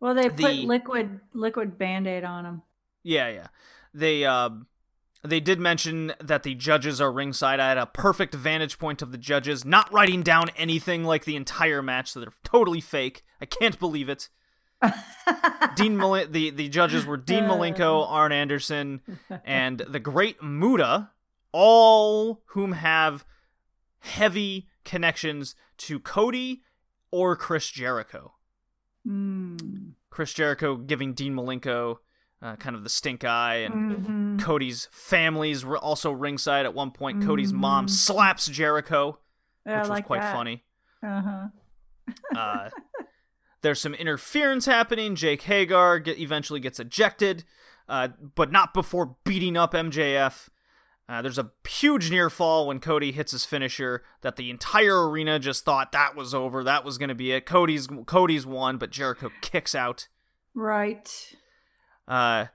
Well, 0.00 0.14
they 0.14 0.28
put 0.30 0.54
liquid 0.64 1.20
liquid 1.32 1.78
band 1.78 2.06
aid 2.08 2.24
on 2.24 2.44
him. 2.46 2.62
Yeah, 3.04 3.28
yeah. 3.28 3.46
They 3.94 4.24
um 4.24 4.66
they 5.24 5.40
did 5.40 5.60
mention 5.60 6.12
that 6.20 6.42
the 6.42 6.54
judges 6.54 7.00
are 7.00 7.12
ringside. 7.12 7.60
I 7.60 7.68
had 7.68 7.78
a 7.78 7.86
perfect 7.86 8.34
vantage 8.34 8.78
point 8.78 9.02
of 9.02 9.12
the 9.12 9.18
judges, 9.18 9.64
not 9.64 9.92
writing 9.92 10.22
down 10.22 10.50
anything 10.56 11.04
like 11.04 11.24
the 11.24 11.36
entire 11.36 11.82
match, 11.82 12.10
so 12.10 12.20
they're 12.20 12.32
totally 12.42 12.80
fake. 12.80 13.24
I 13.40 13.46
can't 13.46 13.78
believe 13.78 14.08
it. 14.08 14.28
Dean 15.76 15.96
Mal- 15.96 16.26
the 16.26 16.50
the 16.50 16.68
judges 16.68 17.06
were 17.06 17.16
Dean 17.16 17.44
Malenko, 17.44 18.04
Arn 18.08 18.32
Anderson, 18.32 19.00
and 19.44 19.78
the 19.88 20.00
Great 20.00 20.42
Muta, 20.42 21.10
all 21.52 22.42
whom 22.46 22.72
have 22.72 23.24
heavy 24.00 24.68
connections 24.84 25.54
to 25.78 26.00
Cody 26.00 26.62
or 27.12 27.36
Chris 27.36 27.70
Jericho. 27.70 28.34
Mm. 29.06 29.92
Chris 30.10 30.32
Jericho 30.32 30.76
giving 30.76 31.14
Dean 31.14 31.34
Malenko 31.34 31.98
uh, 32.42 32.56
kind 32.56 32.74
of 32.74 32.82
the 32.82 32.88
stink 32.90 33.24
eye, 33.24 33.56
and 33.56 34.36
Mhm. 34.38 34.40
Cody's 34.42 34.88
family's 34.90 35.64
r- 35.64 35.76
also 35.76 36.10
ringside. 36.10 36.66
At 36.66 36.74
one 36.74 36.90
point, 36.90 37.22
Cody's 37.24 37.52
mom 37.52 37.86
slaps 37.88 38.46
Jericho, 38.46 39.18
Yeah, 39.64 39.74
which 39.76 39.80
was 39.82 39.88
like 39.90 40.06
quite 40.06 40.20
that. 40.22 40.34
funny. 40.34 40.64
Uh-huh. 41.02 41.48
Uh, 42.36 42.70
there's 43.62 43.80
some 43.80 43.94
interference 43.94 44.66
happening. 44.66 45.14
Jake 45.14 45.42
Hager 45.42 45.98
get, 46.00 46.18
eventually 46.18 46.58
gets 46.60 46.80
ejected, 46.80 47.44
uh, 47.88 48.08
but 48.34 48.50
not 48.50 48.74
before 48.74 49.16
beating 49.24 49.56
up 49.56 49.72
MJF. 49.72 50.48
Uh, 51.08 51.20
there's 51.20 51.38
a 51.38 51.50
huge 51.68 52.10
near 52.10 52.30
fall 52.30 52.66
when 52.68 52.80
Cody 52.80 53.12
hits 53.12 53.32
his 53.32 53.44
finisher 53.44 54.02
that 54.22 54.36
the 54.36 54.50
entire 54.50 55.08
arena 55.08 55.38
just 55.38 55.64
thought 55.64 55.92
that 55.92 56.14
was 56.16 56.32
over. 56.34 56.64
That 56.64 56.84
was 56.84 56.96
going 56.96 57.08
to 57.10 57.14
be 57.14 57.32
it. 57.32 57.44
Cody's 57.44 57.88
Cody's 58.06 58.46
won, 58.46 58.78
but 58.78 58.90
Jericho 58.90 59.30
kicks 59.42 59.74
out. 59.74 60.08
Right. 60.54 61.34
Uh, 62.06 62.46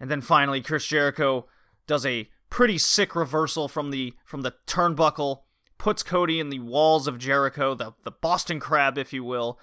and 0.00 0.10
then 0.10 0.20
finally, 0.20 0.60
Chris 0.60 0.86
Jericho 0.86 1.46
does 1.86 2.04
a 2.04 2.28
pretty 2.50 2.78
sick 2.78 3.14
reversal 3.14 3.68
from 3.68 3.90
the 3.90 4.14
from 4.24 4.42
the 4.42 4.54
turnbuckle, 4.66 5.40
puts 5.78 6.02
Cody 6.02 6.40
in 6.40 6.50
the 6.50 6.60
walls 6.60 7.06
of 7.06 7.18
Jericho, 7.18 7.74
the 7.74 7.92
the 8.02 8.10
Boston 8.10 8.60
Crab, 8.60 8.98
if 8.98 9.12
you 9.12 9.24
will. 9.24 9.58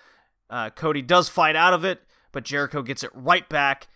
Uh, 0.49 0.69
Cody 0.69 1.01
does 1.01 1.29
fight 1.29 1.55
out 1.55 1.73
of 1.73 1.83
it, 1.83 2.01
but 2.31 2.43
Jericho 2.43 2.81
gets 2.81 3.03
it 3.03 3.11
right 3.13 3.47
back, 3.49 3.87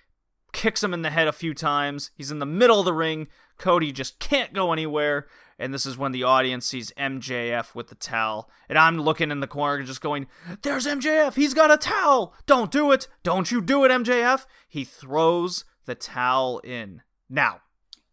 kicks 0.53 0.83
him 0.83 0.93
in 0.93 1.01
the 1.01 1.09
head 1.09 1.27
a 1.27 1.33
few 1.33 1.53
times. 1.53 2.11
He's 2.15 2.31
in 2.31 2.39
the 2.39 2.45
middle 2.45 2.79
of 2.79 2.85
the 2.85 2.93
ring. 2.93 3.27
Cody 3.57 3.91
just 3.91 4.19
can't 4.19 4.53
go 4.53 4.71
anywhere. 4.71 5.27
And 5.59 5.73
this 5.73 5.85
is 5.87 5.97
when 5.97 6.11
the 6.11 6.23
audience 6.23 6.67
sees 6.67 6.91
MJF 6.97 7.73
with 7.73 7.87
the 7.87 7.95
towel. 7.95 8.49
And 8.69 8.77
I'm 8.77 8.99
looking 8.99 9.31
in 9.31 9.39
the 9.39 9.47
corner 9.47 9.83
just 9.83 10.01
going, 10.01 10.27
There's 10.61 10.85
MJF. 10.85 11.35
He's 11.35 11.53
got 11.55 11.71
a 11.71 11.77
towel. 11.77 12.35
Don't 12.45 12.71
do 12.71 12.91
it. 12.91 13.07
Don't 13.23 13.49
you 13.51 13.61
do 13.61 13.83
it, 13.83 13.89
MJF. 13.91 14.45
He 14.67 14.83
throws 14.83 15.65
the 15.85 15.95
towel 15.95 16.59
in. 16.59 17.01
Now, 17.29 17.61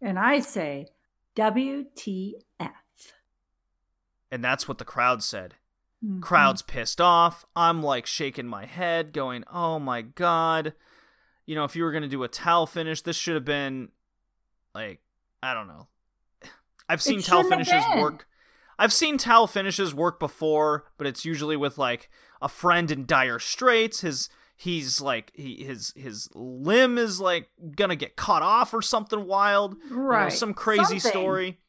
And 0.00 0.18
I 0.18 0.40
say 0.40 0.86
WTF. 1.36 2.70
and 4.30 4.42
that's 4.44 4.66
what 4.66 4.78
the 4.78 4.84
crowd 4.84 5.22
said. 5.22 5.54
Mhm. 6.04 6.20
Crowd's 6.20 6.62
pissed 6.62 7.00
off. 7.00 7.44
I'm 7.54 7.82
like 7.82 8.06
shaking 8.06 8.46
my 8.46 8.66
head, 8.66 9.12
going, 9.12 9.44
Oh 9.52 9.78
my 9.78 10.02
God. 10.02 10.74
You 11.46 11.54
know, 11.54 11.64
if 11.64 11.76
you 11.76 11.84
were 11.84 11.92
going 11.92 12.02
to 12.02 12.08
do 12.08 12.22
a 12.22 12.28
towel 12.28 12.66
finish, 12.66 13.02
this 13.02 13.16
should 13.16 13.34
have 13.34 13.44
been 13.44 13.90
like, 14.74 15.00
I 15.42 15.52
don't 15.54 15.68
know. 15.68 15.88
I've 16.88 17.02
seen 17.02 17.22
towel 17.22 17.42
shouldn't 17.42 17.66
finishes 17.66 17.84
work. 18.02 18.26
I've 18.78 18.92
seen 18.92 19.18
towel 19.18 19.46
finishes 19.46 19.94
work 19.94 20.18
before, 20.18 20.84
but 20.98 21.06
it's 21.06 21.24
usually 21.24 21.56
with 21.56 21.78
like 21.78 22.10
a 22.42 22.48
friend 22.48 22.90
in 22.90 23.06
dire 23.06 23.38
straits. 23.38 24.00
His 24.00 24.28
he's 24.56 25.00
like 25.00 25.32
he 25.34 25.64
his 25.64 25.92
his 25.96 26.28
limb 26.34 26.98
is 26.98 27.20
like 27.20 27.48
gonna 27.76 27.96
get 27.96 28.16
cut 28.16 28.42
off 28.42 28.74
or 28.74 28.82
something 28.82 29.26
wild. 29.26 29.76
You 29.88 29.96
know, 29.96 30.02
Right. 30.02 30.32
some 30.32 30.54
crazy 30.54 30.98
Something. 30.98 31.10
story. 31.10 31.60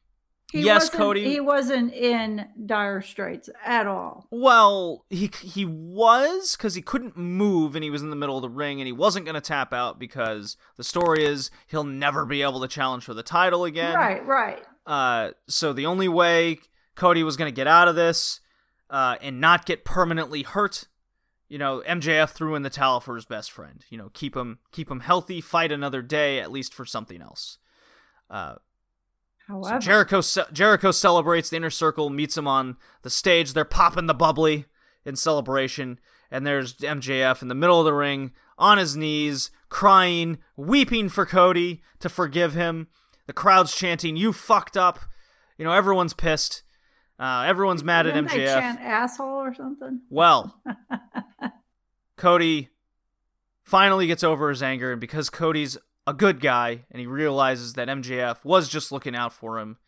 He 0.52 0.60
yes, 0.60 0.88
Cody. 0.90 1.24
He 1.28 1.40
wasn't 1.40 1.92
in 1.92 2.46
dire 2.66 3.00
straits 3.02 3.50
at 3.64 3.88
all. 3.88 4.28
Well, 4.30 5.04
he 5.10 5.28
he 5.42 5.64
was 5.64 6.56
because 6.56 6.74
he 6.76 6.82
couldn't 6.82 7.16
move 7.16 7.74
and 7.74 7.82
he 7.82 7.90
was 7.90 8.00
in 8.00 8.10
the 8.10 8.16
middle 8.16 8.36
of 8.36 8.42
the 8.42 8.48
ring 8.48 8.80
and 8.80 8.86
he 8.86 8.92
wasn't 8.92 9.24
going 9.26 9.34
to 9.34 9.40
tap 9.40 9.72
out 9.72 9.98
because 9.98 10.56
the 10.76 10.84
story 10.84 11.24
is 11.24 11.50
he'll 11.66 11.82
never 11.82 12.24
be 12.24 12.42
able 12.42 12.60
to 12.60 12.68
challenge 12.68 13.02
for 13.04 13.12
the 13.12 13.24
title 13.24 13.64
again. 13.64 13.96
Right, 13.96 14.24
right. 14.24 14.62
Uh, 14.86 15.30
so 15.48 15.72
the 15.72 15.86
only 15.86 16.08
way 16.08 16.58
Cody 16.94 17.22
was 17.22 17.36
going 17.36 17.50
to 17.50 17.54
get 17.54 17.66
out 17.66 17.88
of 17.88 17.96
this 17.96 18.40
uh, 18.88 19.16
and 19.20 19.40
not 19.40 19.66
get 19.66 19.84
permanently 19.84 20.42
hurt, 20.42 20.84
you 21.48 21.58
know, 21.58 21.82
MJF 21.86 22.30
threw 22.30 22.54
in 22.54 22.62
the 22.62 22.70
towel 22.70 23.00
for 23.00 23.14
his 23.14 23.24
best 23.24 23.50
friend. 23.50 23.84
You 23.90 23.98
know, 23.98 24.10
keep 24.12 24.36
him 24.36 24.58
keep 24.72 24.90
him 24.90 25.00
healthy, 25.00 25.40
fight 25.40 25.72
another 25.72 26.02
day 26.02 26.40
at 26.40 26.52
least 26.52 26.72
for 26.72 26.84
something 26.84 27.20
else. 27.20 27.58
Uh, 28.30 28.56
so 29.46 29.54
However, 29.54 29.78
Jericho 29.78 30.20
ce- 30.20 30.50
Jericho 30.52 30.90
celebrates. 30.90 31.50
The 31.50 31.56
inner 31.56 31.70
circle 31.70 32.10
meets 32.10 32.36
him 32.36 32.48
on 32.48 32.76
the 33.02 33.10
stage. 33.10 33.52
They're 33.52 33.64
popping 33.64 34.06
the 34.06 34.14
bubbly 34.14 34.66
in 35.04 35.14
celebration, 35.14 36.00
and 36.30 36.44
there's 36.44 36.74
MJF 36.74 37.42
in 37.42 37.48
the 37.48 37.54
middle 37.54 37.78
of 37.78 37.84
the 37.84 37.94
ring, 37.94 38.32
on 38.58 38.78
his 38.78 38.96
knees, 38.96 39.50
crying, 39.68 40.38
weeping 40.56 41.08
for 41.08 41.24
Cody 41.24 41.82
to 42.00 42.08
forgive 42.08 42.54
him. 42.54 42.88
The 43.26 43.32
crowd's 43.32 43.74
chanting, 43.74 44.16
"You 44.16 44.32
fucked 44.32 44.76
up!" 44.76 45.00
You 45.58 45.64
know, 45.64 45.72
everyone's 45.72 46.12
pissed. 46.14 46.62
Uh, 47.18 47.44
everyone's 47.46 47.82
mad 47.82 48.06
at 48.06 48.14
didn't 48.14 48.28
they 48.30 48.40
MJF. 48.44 48.60
chant 48.60 48.80
asshole 48.80 49.26
or 49.42 49.54
something? 49.54 50.02
Well, 50.10 50.60
Cody 52.16 52.68
finally 53.64 54.06
gets 54.06 54.22
over 54.24 54.48
his 54.48 54.62
anger, 54.62 54.92
and 54.92 55.00
because 55.00 55.30
Cody's 55.30 55.76
a 56.06 56.12
good 56.14 56.40
guy 56.40 56.84
and 56.90 57.00
he 57.00 57.06
realizes 57.06 57.72
that 57.74 57.88
MJF 57.88 58.44
was 58.44 58.68
just 58.68 58.92
looking 58.92 59.16
out 59.16 59.32
for 59.32 59.58
him, 59.58 59.78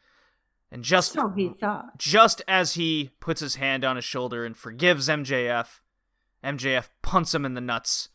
and 0.70 0.82
just 0.82 1.12
So 1.12 1.28
he 1.30 1.50
thought. 1.60 1.96
just 1.98 2.42
as 2.48 2.74
he 2.74 3.10
puts 3.20 3.40
his 3.40 3.54
hand 3.56 3.84
on 3.84 3.96
his 3.96 4.04
shoulder 4.04 4.44
and 4.44 4.56
forgives 4.56 5.08
MJF, 5.08 5.80
MJF 6.42 6.88
punts 7.02 7.34
him 7.34 7.44
in 7.44 7.54
the 7.54 7.60
nuts, 7.60 8.08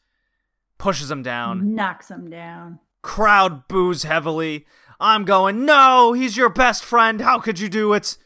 pushes 0.78 1.10
him 1.10 1.24
down. 1.24 1.76
Knocks 1.76 2.10
him 2.12 2.30
down. 2.30 2.80
Crowd 3.02 3.68
boos 3.68 4.04
heavily. 4.04 4.66
I'm 5.04 5.26
going, 5.26 5.66
no, 5.66 6.14
he's 6.14 6.38
your 6.38 6.48
best 6.48 6.82
friend. 6.82 7.20
How 7.20 7.38
could 7.38 7.60
you 7.60 7.68
do 7.68 7.92
it? 7.92 8.18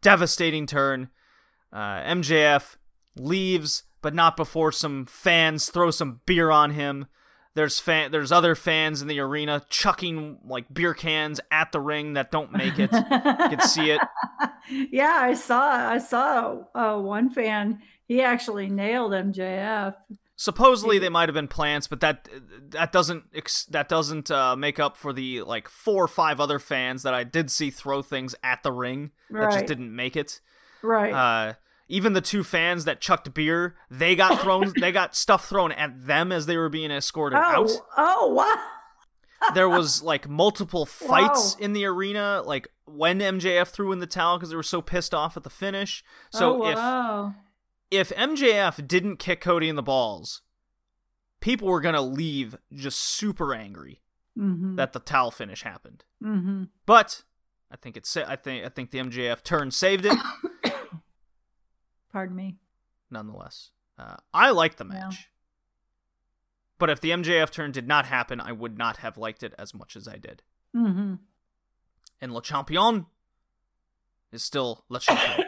Devastating 0.00 0.66
turn. 0.66 1.10
Uh, 1.70 2.00
MJF 2.00 2.76
leaves, 3.14 3.82
but 4.00 4.14
not 4.14 4.34
before 4.34 4.72
some 4.72 5.04
fans 5.04 5.68
throw 5.68 5.90
some 5.90 6.22
beer 6.24 6.50
on 6.50 6.70
him. 6.70 7.06
There's 7.52 7.78
fan, 7.78 8.12
there's 8.12 8.32
other 8.32 8.54
fans 8.54 9.02
in 9.02 9.08
the 9.08 9.20
arena 9.20 9.62
chucking 9.68 10.38
like 10.42 10.72
beer 10.72 10.94
cans 10.94 11.38
at 11.50 11.70
the 11.70 11.80
ring 11.80 12.14
that 12.14 12.30
don't 12.30 12.52
make 12.52 12.78
it. 12.78 12.90
you 12.90 12.98
can 13.02 13.60
see 13.60 13.90
it. 13.90 14.00
yeah, 14.90 15.18
I 15.20 15.34
saw. 15.34 15.70
I 15.70 15.98
saw 15.98 16.62
uh, 16.74 16.98
one 16.98 17.28
fan. 17.28 17.82
He 18.06 18.22
actually 18.22 18.70
nailed 18.70 19.12
MJF. 19.12 19.96
Supposedly 20.36 20.98
they 20.98 21.08
might 21.08 21.28
have 21.28 21.34
been 21.34 21.46
plants, 21.48 21.86
but 21.86 22.00
that 22.00 22.28
that 22.70 22.90
doesn't 22.90 23.24
ex- 23.34 23.66
that 23.66 23.88
doesn't 23.88 24.30
uh, 24.30 24.56
make 24.56 24.80
up 24.80 24.96
for 24.96 25.12
the 25.12 25.42
like 25.42 25.68
four 25.68 26.04
or 26.04 26.08
five 26.08 26.40
other 26.40 26.58
fans 26.58 27.04
that 27.04 27.14
I 27.14 27.22
did 27.22 27.50
see 27.52 27.70
throw 27.70 28.02
things 28.02 28.34
at 28.42 28.62
the 28.64 28.72
ring 28.72 29.12
that 29.30 29.52
just 29.52 29.66
didn't 29.66 29.94
make 29.94 30.16
it. 30.16 30.40
Right. 30.82 31.12
Uh, 31.12 31.54
even 31.88 32.14
the 32.14 32.20
two 32.20 32.42
fans 32.42 32.84
that 32.86 33.00
chucked 33.00 33.32
beer, 33.32 33.76
they 33.90 34.16
got 34.16 34.40
thrown. 34.40 34.72
they 34.80 34.90
got 34.90 35.14
stuff 35.14 35.48
thrown 35.48 35.70
at 35.70 36.06
them 36.06 36.32
as 36.32 36.46
they 36.46 36.56
were 36.56 36.68
being 36.68 36.90
escorted 36.90 37.38
out. 37.38 37.70
oh, 37.70 37.86
oh, 37.96 38.28
wow. 38.32 39.50
There 39.54 39.68
was 39.68 40.02
like 40.12 40.28
multiple 40.28 40.84
fights 40.86 41.54
Wow. 41.58 41.64
in 41.64 41.72
the 41.74 41.84
arena, 41.84 42.42
like 42.44 42.68
when 42.86 43.20
MJF 43.20 43.68
threw 43.68 43.92
in 43.92 44.00
the 44.00 44.06
towel 44.06 44.38
because 44.38 44.50
they 44.50 44.56
were 44.56 44.62
so 44.62 44.82
pissed 44.82 45.14
off 45.14 45.36
at 45.36 45.42
the 45.44 45.50
finish. 45.50 46.02
So 46.30 46.54
oh, 46.54 46.58
wow. 46.74 47.28
if 47.28 47.34
MJF 47.92 48.86
didn't 48.86 49.18
kick 49.18 49.40
Cody 49.40 49.68
in 49.68 49.76
the 49.76 49.82
balls, 49.82 50.42
people 51.40 51.68
were 51.68 51.80
gonna 51.80 52.00
leave 52.02 52.56
just 52.72 52.98
super 52.98 53.54
angry 53.54 54.00
Mm-hmm. 54.36 54.74
that 54.74 54.92
the 54.92 54.98
towel 54.98 55.30
finish 55.30 55.62
happened. 55.62 56.02
mm-hmm. 56.20 56.64
But 56.86 57.22
I 57.70 57.76
think 57.76 57.96
it's 57.96 58.16
I 58.16 58.34
think 58.34 58.64
I 58.64 58.68
think 58.68 58.90
the 58.90 58.98
MJF 58.98 59.44
turn 59.44 59.70
saved 59.70 60.04
it 60.06 60.18
Pardon 62.12 62.34
me. 62.36 62.56
nonetheless. 63.10 63.70
Uh, 63.96 64.16
I 64.32 64.50
liked 64.50 64.78
the 64.78 64.84
Yeah. 64.86 64.90
match, 65.06 65.30
but 66.78 66.90
if 66.90 67.00
the 67.00 67.10
MJF 67.10 67.50
turn 67.52 67.70
did 67.70 67.86
not 67.86 68.06
happen, 68.06 68.40
I 68.40 68.50
would 68.50 68.76
not 68.76 68.96
have 68.98 69.16
liked 69.16 69.44
it 69.44 69.54
as 69.56 69.72
much 69.72 69.94
as 69.94 70.08
I 70.08 70.16
did. 70.16 70.42
Mm-hmm. 70.74 71.14
And 72.20 72.34
Le 72.34 72.42
Champion 72.42 73.06
is 74.32 74.42
still 74.42 74.84
Le 74.88 74.98
Champion, 74.98 75.43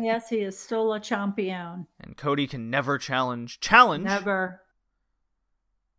yes, 0.00 0.28
he 0.28 0.38
is 0.38 0.58
still 0.58 0.92
a 0.92 1.00
champion. 1.00 1.86
and 2.00 2.16
Cody 2.16 2.46
can 2.46 2.70
never 2.70 2.98
challenge 2.98 3.60
challenge 3.60 4.04
Never. 4.04 4.60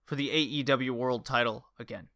for 0.06 0.16
the 0.16 0.30
AEW 0.30 0.92
World 0.92 1.26
Title 1.26 1.66
again. 1.80 2.08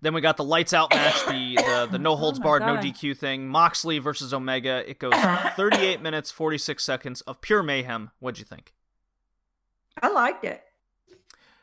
Then 0.00 0.12
we 0.12 0.20
got 0.20 0.36
the 0.36 0.44
lights 0.44 0.74
out 0.74 0.90
match, 0.90 1.24
the 1.26 1.56
the, 1.56 1.88
the 1.92 1.98
no 2.00 2.16
holds 2.16 2.38
Oh 2.38 2.42
my 2.42 2.44
barred, 2.44 2.62
no 2.62 2.76
DQ 2.76 3.16
thing. 3.16 3.48
Moxley 3.48 3.98
versus 3.98 4.34
Omega. 4.34 4.88
It 4.88 4.98
goes 4.98 5.14
38 5.14 6.02
minutes 6.02 6.30
46 6.30 6.84
seconds 6.84 7.20
of 7.22 7.40
pure 7.40 7.62
mayhem. 7.62 8.10
What'd 8.18 8.38
you 8.38 8.44
think? 8.44 8.74
I 10.02 10.08
liked 10.10 10.44
it. 10.44 10.62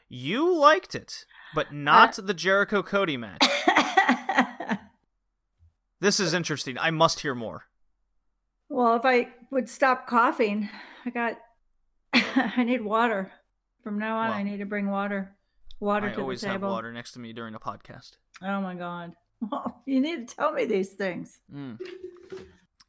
You 0.09 0.57
liked 0.57 0.95
it, 0.95 1.25
but 1.53 1.71
not 1.73 2.17
uh, 2.17 2.23
the 2.23 2.33
Jericho 2.33 2.81
Cody 2.81 3.17
match. 3.17 3.41
This 6.01 6.19
is 6.19 6.33
interesting. 6.33 6.79
I 6.79 6.89
must 6.89 7.19
hear 7.19 7.35
more. 7.35 7.65
Well, 8.72 8.95
if 8.95 9.06
I 9.06 9.27
would 9.52 9.69
stop 9.69 10.07
coughing, 10.07 10.69
I 11.06 11.10
got. 11.10 11.38
I 12.14 12.64
need 12.64 12.81
water. 12.81 13.31
From 13.84 13.99
now 13.99 14.18
on, 14.18 14.31
I 14.31 14.43
need 14.43 14.57
to 14.57 14.65
bring 14.65 14.89
water. 14.89 15.35
Water 15.80 16.10
I 16.10 16.14
to 16.14 16.22
always 16.22 16.41
the 16.41 16.48
have 16.48 16.61
table. 16.61 16.69
water 16.69 16.93
next 16.93 17.14
to 17.14 17.19
me 17.19 17.34
during 17.34 17.56
a 17.56 17.60
podcast. 17.60 18.14
Oh 18.41 18.61
my 18.61 18.76
god. 18.76 19.14
Well, 19.52 19.81
you 19.88 19.99
need 19.99 20.27
to 20.27 20.35
tell 20.35 20.53
me 20.53 20.65
these 20.65 20.89
things. 20.89 21.39
Mm. 21.52 21.80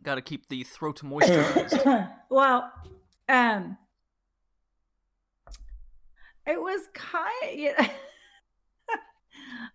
Got 0.02 0.16
to 0.16 0.20
keep 0.20 0.50
the 0.50 0.64
throat 0.64 1.00
moisturized. 1.02 2.10
well, 2.28 2.70
um, 3.26 3.78
it 6.46 6.60
was 6.60 6.82
kind. 6.92 7.58
You 7.58 7.72
know, 7.78 7.86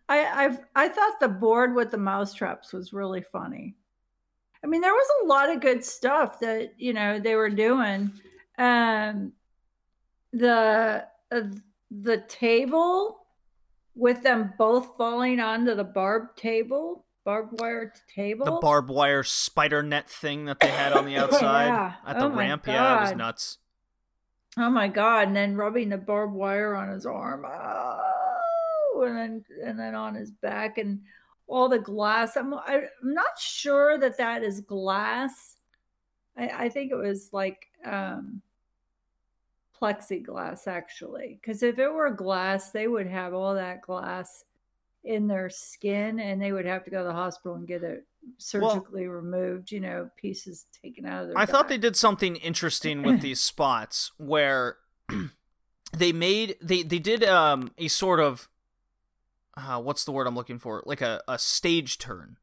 I 0.08 0.46
I've 0.46 0.60
I 0.76 0.88
thought 0.88 1.20
the 1.20 1.30
board 1.30 1.74
with 1.74 1.90
the 1.90 1.98
mousetraps 1.98 2.74
was 2.74 2.94
really 2.94 3.24
funny. 3.24 3.76
I 4.64 4.68
mean, 4.68 4.82
there 4.82 4.94
was 4.94 5.08
a 5.24 5.26
lot 5.28 5.50
of 5.52 5.62
good 5.62 5.84
stuff 5.84 6.40
that 6.40 6.74
you 6.78 6.94
know 6.94 7.20
they 7.20 7.36
were 7.36 7.50
doing. 7.50 8.12
Um, 8.58 9.34
the 10.34 11.06
uh, 11.32 11.42
the 11.92 12.18
table 12.28 13.20
with 13.96 14.22
them 14.24 14.54
both 14.58 14.96
falling 14.98 15.40
onto 15.40 15.74
the 15.76 15.84
barbed 15.84 16.38
table, 16.38 17.06
barbed 17.24 17.60
wire 17.60 17.94
table. 18.14 18.46
the 18.46 18.60
barbed 18.62 18.90
wire 18.90 19.24
spider 19.24 19.82
net 19.84 20.10
thing 20.10 20.46
that 20.46 20.60
they 20.60 20.68
had 20.68 20.94
on 20.94 21.06
the 21.06 21.18
outside 21.24 21.68
Yeah. 21.68 21.94
at 22.06 22.20
the 22.20 22.26
Oh 22.26 22.30
ramp. 22.30 22.68
Yeah, 22.68 22.98
it 22.98 23.02
was 23.02 23.16
nuts. 23.16 23.58
Oh 24.58 24.70
my 24.72 24.88
god! 24.88 25.28
And 25.28 25.36
then 25.36 25.56
rubbing 25.56 25.90
the 25.90 25.98
barbed 25.98 26.34
wire 26.34 26.76
on 26.76 26.90
his 26.90 27.06
arm, 27.06 27.46
oh, 27.48 29.04
and 29.06 29.16
then 29.16 29.46
and 29.64 29.80
then 29.80 29.94
on 29.94 30.16
his 30.16 30.32
back, 30.32 30.78
and 30.80 31.02
all 31.48 31.70
the 31.70 31.80
glass. 31.80 32.36
I'm 32.36 32.54
I, 32.54 32.84
I'm 33.04 33.14
not 33.14 33.40
sure 33.40 33.98
that 33.98 34.18
that 34.18 34.44
is 34.44 34.62
glass. 34.62 35.56
I, 36.38 36.48
I 36.48 36.70
think 36.70 36.92
it 36.92 36.96
was 36.96 37.30
like 37.32 37.68
um, 37.86 38.42
plexiglass 39.80 40.68
actually, 40.68 41.40
because 41.42 41.64
if 41.64 41.80
it 41.80 41.92
were 41.92 42.10
glass, 42.12 42.72
they 42.72 42.88
would 42.88 43.08
have 43.08 43.34
all 43.34 43.56
that 43.56 43.82
glass 43.82 44.44
in 45.04 45.28
their 45.28 45.50
skin, 45.50 46.20
and 46.20 46.42
they 46.42 46.52
would 46.52 46.66
have 46.66 46.84
to 46.84 46.92
go 46.92 47.00
to 47.00 47.08
the 47.08 47.14
hospital 47.14 47.56
and 47.56 47.68
get 47.68 47.84
it 47.84 48.06
surgically 48.38 49.08
removed. 49.08 49.72
You 49.72 49.80
know, 49.80 50.10
pieces 50.18 50.66
taken 50.84 51.06
out 51.06 51.24
of 51.24 51.28
their. 51.30 51.38
I 51.38 51.46
thought 51.46 51.70
they 51.70 51.78
did 51.78 51.96
something 51.96 52.36
interesting 52.38 53.04
with 53.04 53.22
these 53.22 53.40
spots 53.40 54.12
where 54.18 54.78
they 55.98 56.12
made 56.12 56.58
they 56.62 56.84
they 56.84 57.00
did 57.00 57.24
um 57.24 57.72
a 57.78 57.88
sort 57.88 58.20
of 58.20 58.50
uh, 59.58 59.82
what's 59.82 60.06
the 60.06 60.12
word 60.12 60.28
I'm 60.28 60.36
looking 60.36 60.60
for 60.60 60.84
like 60.86 61.02
a, 61.02 61.22
a 61.28 61.38
stage 61.40 61.98
turn, 61.98 62.38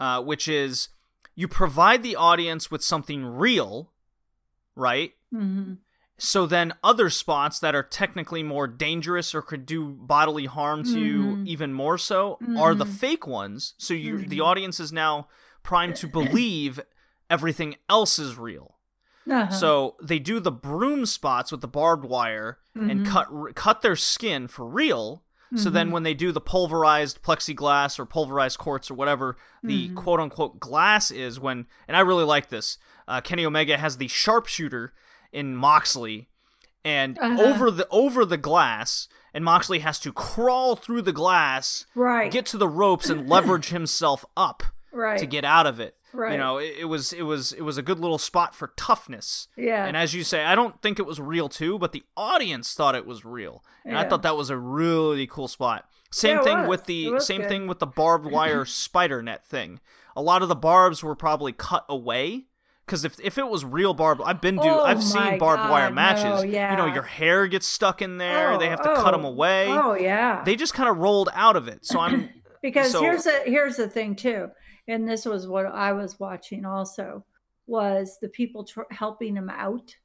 uh, 0.00 0.22
which 0.22 0.46
is 0.48 0.88
you 1.34 1.48
provide 1.48 2.02
the 2.02 2.16
audience 2.16 2.70
with 2.70 2.82
something 2.82 3.24
real, 3.26 3.92
right? 4.74 5.12
Mhm. 5.34 5.78
So 6.18 6.46
then 6.46 6.72
other 6.82 7.10
spots 7.10 7.58
that 7.58 7.74
are 7.74 7.82
technically 7.82 8.42
more 8.42 8.66
dangerous 8.66 9.34
or 9.34 9.42
could 9.42 9.66
do 9.66 9.84
bodily 9.90 10.46
harm 10.46 10.82
to 10.84 10.98
you 10.98 11.22
Mhm. 11.24 11.46
even 11.46 11.72
more 11.74 11.98
so 11.98 12.38
are 12.56 12.74
the 12.74 12.86
Mhm. 12.86 12.96
fake 12.98 13.26
ones. 13.26 13.74
So 13.76 13.92
you 13.92 14.26
the 14.26 14.38
Mhm. 14.38 14.44
audience 14.46 14.80
is 14.80 14.92
now 14.92 15.28
primed 15.62 15.96
to 15.96 16.06
believe 16.40 16.80
everything 17.28 17.76
else 17.90 18.18
is 18.18 18.38
real. 18.38 18.78
Uh-huh. 19.30 19.50
So 19.50 19.96
they 20.00 20.18
do 20.20 20.40
the 20.40 20.52
broom 20.52 21.04
spots 21.04 21.50
with 21.52 21.60
the 21.60 21.68
barbed 21.68 22.04
wire 22.06 22.60
and 22.74 23.04
Mhm. 23.04 23.06
cut 23.06 23.54
cut 23.54 23.82
their 23.82 23.96
skin 23.96 24.48
for 24.48 24.66
real. 24.66 25.22
So 25.54 25.70
then 25.70 25.88
Mhm. 25.88 25.92
when 25.92 26.02
they 26.02 26.14
do 26.14 26.32
the 26.32 26.40
pulverized 26.40 27.22
plexiglass 27.22 27.98
or 28.00 28.04
pulverized 28.06 28.58
quartz 28.58 28.90
or 28.90 28.94
whatever 28.94 29.36
the 29.62 29.90
Mhm. 29.90 29.94
quote 29.94 30.18
unquote 30.18 30.58
glass 30.58 31.10
is 31.12 31.38
when 31.38 31.66
and 31.86 31.96
I 31.96 32.00
really 32.00 32.24
like 32.24 32.48
this. 32.48 32.78
Uh, 33.06 33.20
Kenny 33.20 33.46
Omega 33.46 33.76
has 33.78 33.98
the 33.98 34.08
sharpshooter 34.08 34.92
in 35.32 35.54
Moxley 35.54 36.28
and 36.84 37.18
Uh-huh. 37.18 37.42
over 37.42 37.70
the 37.70 37.86
over 37.90 38.24
the 38.24 38.36
glass 38.36 39.06
and 39.34 39.44
Moxley 39.44 39.80
has 39.80 39.98
to 40.00 40.12
crawl 40.12 40.74
through 40.76 41.02
the 41.02 41.12
glass, 41.12 41.86
right, 41.94 42.30
get 42.32 42.46
to 42.46 42.56
the 42.58 42.68
ropes 42.68 43.08
and 43.10 43.28
leverage 43.28 43.68
himself 43.78 44.24
up 44.36 44.62
right, 44.92 45.18
to 45.18 45.26
get 45.26 45.44
out 45.44 45.66
of 45.66 45.78
it. 45.78 45.95
You 46.14 46.38
know, 46.38 46.56
it, 46.58 46.74
it 46.80 46.84
was 46.86 47.12
it 47.12 47.22
was 47.22 47.52
it 47.52 47.60
was 47.62 47.76
a 47.78 47.82
good 47.82 47.98
little 47.98 48.18
spot 48.18 48.54
for 48.54 48.72
toughness. 48.76 49.48
yeah, 49.56 49.84
And 49.86 49.96
as 49.96 50.14
you 50.14 50.24
say, 50.24 50.44
I 50.44 50.54
don't 50.54 50.80
think 50.80 50.98
it 50.98 51.04
was 51.06 51.20
real 51.20 51.48
too, 51.48 51.78
but 51.78 51.92
the 51.92 52.04
audience 52.16 52.72
thought 52.74 52.94
it 52.94 53.06
was 53.06 53.24
real, 53.24 53.62
and 53.84 53.98
I 53.98 54.08
thought 54.08 54.22
that 54.22 54.36
was 54.36 54.48
a 54.50 54.56
really 54.56 55.26
cool 55.26 55.48
spot. 55.48 55.88
Same 56.10 56.36
Yeah, 56.38 56.42
thing 56.44 56.66
with 56.68 56.86
the 56.86 57.20
same 57.20 57.42
good. 57.42 57.48
thing 57.48 57.66
with 57.66 57.80
the 57.80 57.86
barbed 57.86 58.26
wire 58.32 58.64
spider 58.64 59.22
net 59.22 59.44
thing. 59.44 59.80
A 60.14 60.22
lot 60.22 60.42
of 60.42 60.48
the 60.48 60.56
barbs 60.56 61.02
were 61.02 61.14
probably 61.14 61.52
cut 61.52 61.84
away 61.88 62.46
because 62.86 63.04
if 63.04 63.18
if 63.20 63.36
it 63.36 63.48
was 63.48 63.64
real 63.66 63.92
barbed, 63.92 64.22
I've 64.24 64.40
been 64.40 64.56
to 64.56 64.62
Oh 64.62 64.84
I've 64.84 65.02
seen 65.02 65.38
barbed 65.38 65.68
wire 65.70 65.90
matches. 65.90 66.44
no, 66.44 66.70
You 66.70 66.76
know, 66.76 66.86
your 66.86 67.02
hair 67.02 67.46
gets 67.48 67.66
stuck 67.66 68.00
in 68.00 68.16
there. 68.16 68.56
they 68.56 68.68
Oh, 68.68 68.70
have 68.70 68.82
to 68.82 68.94
cut 68.94 69.10
them 69.10 69.26
oh, 69.26 69.28
away. 69.28 69.66
Oh 69.68 69.94
yeah, 69.94 70.42
They 70.44 70.56
just 70.56 70.72
kind 70.72 70.88
of 70.88 70.96
rolled 70.96 71.28
out 71.34 71.56
of 71.56 71.68
it. 71.68 71.84
So 71.84 72.00
I'm 72.00 72.30
because 72.62 72.92
so- 72.92 73.02
here's 73.02 73.24
the 73.24 73.42
here's 73.44 73.76
the 73.76 73.88
thing 73.88 74.14
too, 74.16 74.48
and 74.88 75.08
this 75.08 75.24
was 75.24 75.46
what 75.46 75.66
I 75.66 75.92
was 75.92 76.18
watching 76.20 76.64
also 76.64 77.24
was 77.66 78.18
the 78.20 78.28
people 78.28 78.64
tr- 78.64 78.82
helping 78.90 79.36
him 79.36 79.50
out, 79.50 79.96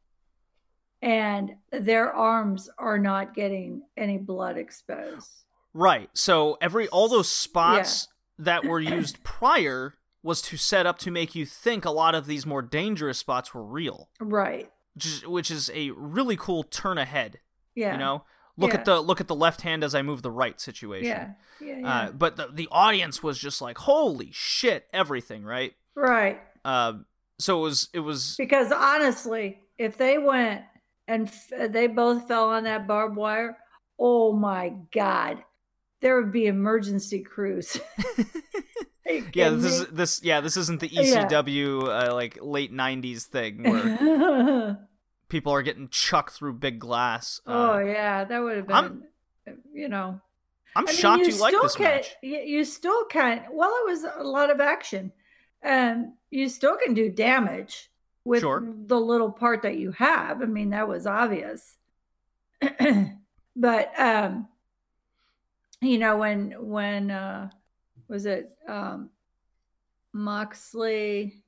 and 1.01 1.51
their 1.71 2.11
arms 2.13 2.69
are 2.77 2.97
not 2.99 3.33
getting 3.33 3.83
any 3.97 4.17
blood 4.17 4.57
exposed. 4.57 5.43
Right. 5.73 6.09
So 6.13 6.57
every 6.61 6.87
all 6.89 7.07
those 7.07 7.29
spots 7.29 8.07
that 8.37 8.65
were 8.65 8.79
used 8.79 9.23
prior 9.23 9.95
was 10.23 10.41
to 10.43 10.57
set 10.57 10.85
up 10.85 10.99
to 10.99 11.09
make 11.11 11.33
you 11.33 11.45
think 11.45 11.83
a 11.85 11.89
lot 11.91 12.13
of 12.13 12.27
these 12.27 12.45
more 12.45 12.61
dangerous 12.61 13.17
spots 13.17 13.53
were 13.55 13.63
real, 13.63 14.09
Right. 14.19 14.69
which 14.93 15.05
is, 15.05 15.27
which 15.27 15.49
is 15.51 15.71
a 15.73 15.89
really 15.91 16.37
cool 16.37 16.61
turn 16.63 16.97
ahead. 16.99 17.39
Yeah. 17.73 17.93
You 17.93 17.97
know, 17.99 18.23
look 18.61 18.71
Yeah. 18.73 18.79
at 18.79 18.85
the 18.85 19.01
look 19.01 19.19
at 19.19 19.27
the 19.27 19.35
left 19.35 19.61
hand 19.61 19.83
as 19.83 19.93
I 19.95 20.01
move 20.01 20.21
the 20.21 20.31
right 20.31 20.59
situation. 20.61 21.07
Yeah. 21.07 21.31
Yeah. 21.59 21.77
yeah. 21.79 21.93
Uh, 21.93 22.11
but 22.11 22.37
the 22.37 22.47
the 22.53 22.67
audience 22.71 23.21
was 23.21 23.37
just 23.37 23.61
like, 23.61 23.77
holy 23.79 24.29
shit, 24.31 24.87
everything, 24.93 25.43
right? 25.43 25.73
right. 25.95 26.39
Uh, 26.63 26.93
so 27.39 27.59
it 27.59 27.61
was 27.63 27.89
it 27.93 27.99
was 27.99 28.35
Because 28.37 28.71
honestly, 28.71 29.59
if 29.77 29.97
they 29.97 30.17
went 30.17 30.61
and 31.07 31.27
f- 31.27 31.71
they 31.71 31.87
both 31.87 32.27
fell 32.27 32.49
on 32.49 32.63
that 32.63 32.87
barbed 32.87 33.15
wire, 33.17 33.57
oh 33.99 34.31
my 34.33 34.73
god, 34.93 35.43
there 36.01 36.15
would 36.21 36.31
be 36.31 36.45
emergency 36.47 37.21
crews. 37.21 37.77
Yeah 39.33 39.49
this 39.49 39.73
is 39.81 39.87
this 39.87 40.23
yeah 40.23 40.39
this 40.39 40.55
isn't 40.55 40.79
the 40.79 40.87
Yeah. 40.87 41.25
ECW 41.27 41.83
uh, 41.83 42.13
like 42.13 42.37
late 42.41 42.71
'90s 42.71 43.23
thing 43.23 43.63
where 43.63 44.77
people 45.31 45.53
are 45.53 45.61
getting 45.63 45.87
chucked 45.87 46.33
through 46.33 46.53
big 46.53 46.77
glass. 46.77 47.39
Uh, 47.47 47.81
yeah, 47.83 48.25
that 48.25 48.39
would 48.39 48.57
have 48.57 48.67
been. 48.67 48.75
I'm- 48.75 49.03
you 49.73 49.89
know, 49.89 50.21
I'm 50.75 50.87
I 50.87 50.91
mean, 50.91 50.95
shocked 50.95 51.25
you, 51.25 51.35
like 51.37 51.51
still 51.51 51.63
this 51.63 51.75
can, 51.75 51.85
match. 51.85 52.15
You, 52.21 52.37
you 52.37 52.63
still 52.63 53.05
can. 53.05 53.45
Well, 53.51 53.73
it 53.79 53.89
was 53.89 54.03
a 54.03 54.23
lot 54.23 54.51
of 54.51 54.61
action, 54.61 55.11
and 55.63 56.13
you 56.29 56.47
still 56.47 56.77
can 56.77 56.93
do 56.93 57.09
damage 57.09 57.89
with 58.23 58.41
Sure. 58.41 58.63
the 58.85 58.99
little 58.99 59.31
part 59.31 59.63
that 59.63 59.77
you 59.77 59.91
have. 59.93 60.43
I 60.43 60.45
mean, 60.45 60.69
that 60.69 60.87
was 60.87 61.07
obvious. 61.07 61.77
but 63.55 63.99
um, 63.99 64.47
you 65.81 65.97
know, 65.97 66.17
when 66.17 66.51
when 66.59 67.09
uh, 67.09 67.49
was 68.07 68.25
it 68.27 68.51
um, 68.67 69.09
Moxley? 70.13 71.40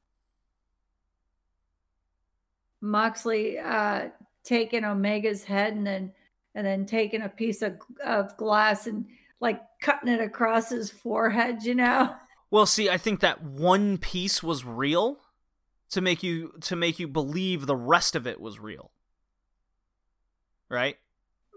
Moxley 2.84 3.58
uh, 3.58 4.10
taking 4.44 4.84
Omega's 4.84 5.44
head 5.46 5.74
and 5.74 5.88
then 5.88 6.12
and 6.54 6.68
then 6.68 6.86
taking 6.86 7.22
a 7.24 7.30
piece 7.30 7.64
of, 7.64 7.78
of 8.06 8.38
glass 8.38 8.86
and 8.86 9.06
like 9.40 9.60
cutting 9.82 10.14
it 10.14 10.22
across 10.22 10.70
his 10.70 10.92
forehead, 10.92 11.64
you 11.64 11.74
know? 11.74 12.16
Well, 12.52 12.68
see, 12.68 12.88
I 12.90 12.98
think 12.98 13.22
that 13.22 13.42
one 13.44 13.98
piece 13.98 14.44
was 14.44 14.64
real 14.64 15.20
to 15.90 16.02
make 16.02 16.22
you 16.22 16.54
to 16.62 16.76
make 16.76 17.00
you 17.00 17.08
believe 17.08 17.66
the 17.66 17.76
rest 17.76 18.16
of 18.16 18.28
it 18.28 18.40
was 18.40 18.60
real. 18.60 18.92
Right? 20.70 20.98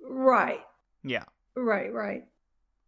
Right, 0.09 0.61
Yeah. 1.05 1.25
right, 1.55 1.93
right. 1.93 2.25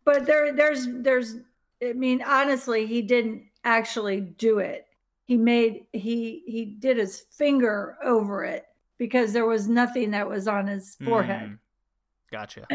But 0.05 0.24
there, 0.27 0.52
there's, 0.55 0.86
there's. 0.89 1.36
I 1.82 1.93
mean, 1.93 2.23
honestly, 2.23 2.86
he 2.86 3.02
didn't 3.02 3.44
actually 3.65 4.20
do 4.20 4.59
it. 4.59 4.86
He 5.28 5.36
made 5.36 5.84
he 5.92 6.42
he 6.46 6.64
did 6.64 6.96
his 6.96 7.20
finger 7.30 7.98
over 8.02 8.44
it 8.44 8.64
because 8.96 9.34
there 9.34 9.44
was 9.44 9.68
nothing 9.68 10.12
that 10.12 10.26
was 10.26 10.48
on 10.48 10.66
his 10.66 10.96
forehead. 11.05 11.50
Mm. 11.50 11.59
Gotcha. 12.32 12.66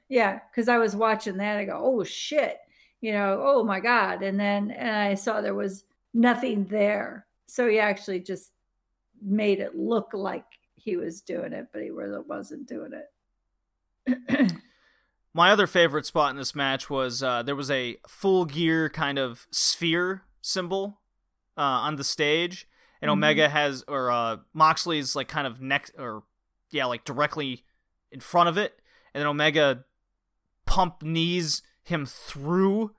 yeah, 0.08 0.40
because 0.50 0.68
I 0.68 0.78
was 0.78 0.96
watching 0.96 1.36
that. 1.36 1.58
I 1.58 1.64
go, 1.64 1.80
oh 1.80 2.02
shit, 2.02 2.58
you 3.00 3.12
know, 3.12 3.40
oh 3.44 3.62
my 3.62 3.78
god, 3.78 4.24
and 4.24 4.38
then 4.38 4.72
and 4.72 4.90
I 4.90 5.14
saw 5.14 5.40
there 5.40 5.54
was 5.54 5.84
nothing 6.12 6.64
there. 6.64 7.24
So 7.46 7.68
he 7.68 7.78
actually 7.78 8.18
just 8.18 8.50
made 9.24 9.60
it 9.60 9.78
look 9.78 10.10
like 10.12 10.46
he 10.74 10.96
was 10.96 11.20
doing 11.20 11.52
it, 11.52 11.68
but 11.72 11.82
he 11.82 11.90
really 11.90 12.22
wasn't 12.26 12.66
doing 12.66 12.94
it. 14.08 14.52
My 15.34 15.52
other 15.52 15.68
favorite 15.68 16.04
spot 16.04 16.30
in 16.30 16.36
this 16.36 16.56
match 16.56 16.90
was 16.90 17.22
uh, 17.22 17.44
there 17.44 17.54
was 17.54 17.70
a 17.70 17.98
full 18.08 18.44
gear 18.44 18.90
kind 18.90 19.20
of 19.20 19.46
sphere 19.52 20.24
symbol 20.40 20.98
uh, 21.56 21.60
on 21.60 21.96
the 21.96 22.04
stage, 22.04 22.66
and 23.00 23.08
Mhm. 23.08 23.12
Omega 23.12 23.48
has 23.48 23.84
or 23.88 24.10
uh, 24.10 24.36
Moxley's 24.54 25.14
like 25.16 25.28
kind 25.28 25.46
of 25.46 25.60
next 25.60 25.92
or 25.98 26.22
yeah, 26.70 26.86
like 26.86 27.04
directly 27.04 27.64
in 28.10 28.20
front 28.20 28.48
of 28.48 28.56
it, 28.58 28.80
and 29.14 29.20
then 29.20 29.26
Omega 29.28 29.84
pump 30.66 31.02
knees 31.02 31.62
him 31.82 32.06
through 32.06 32.92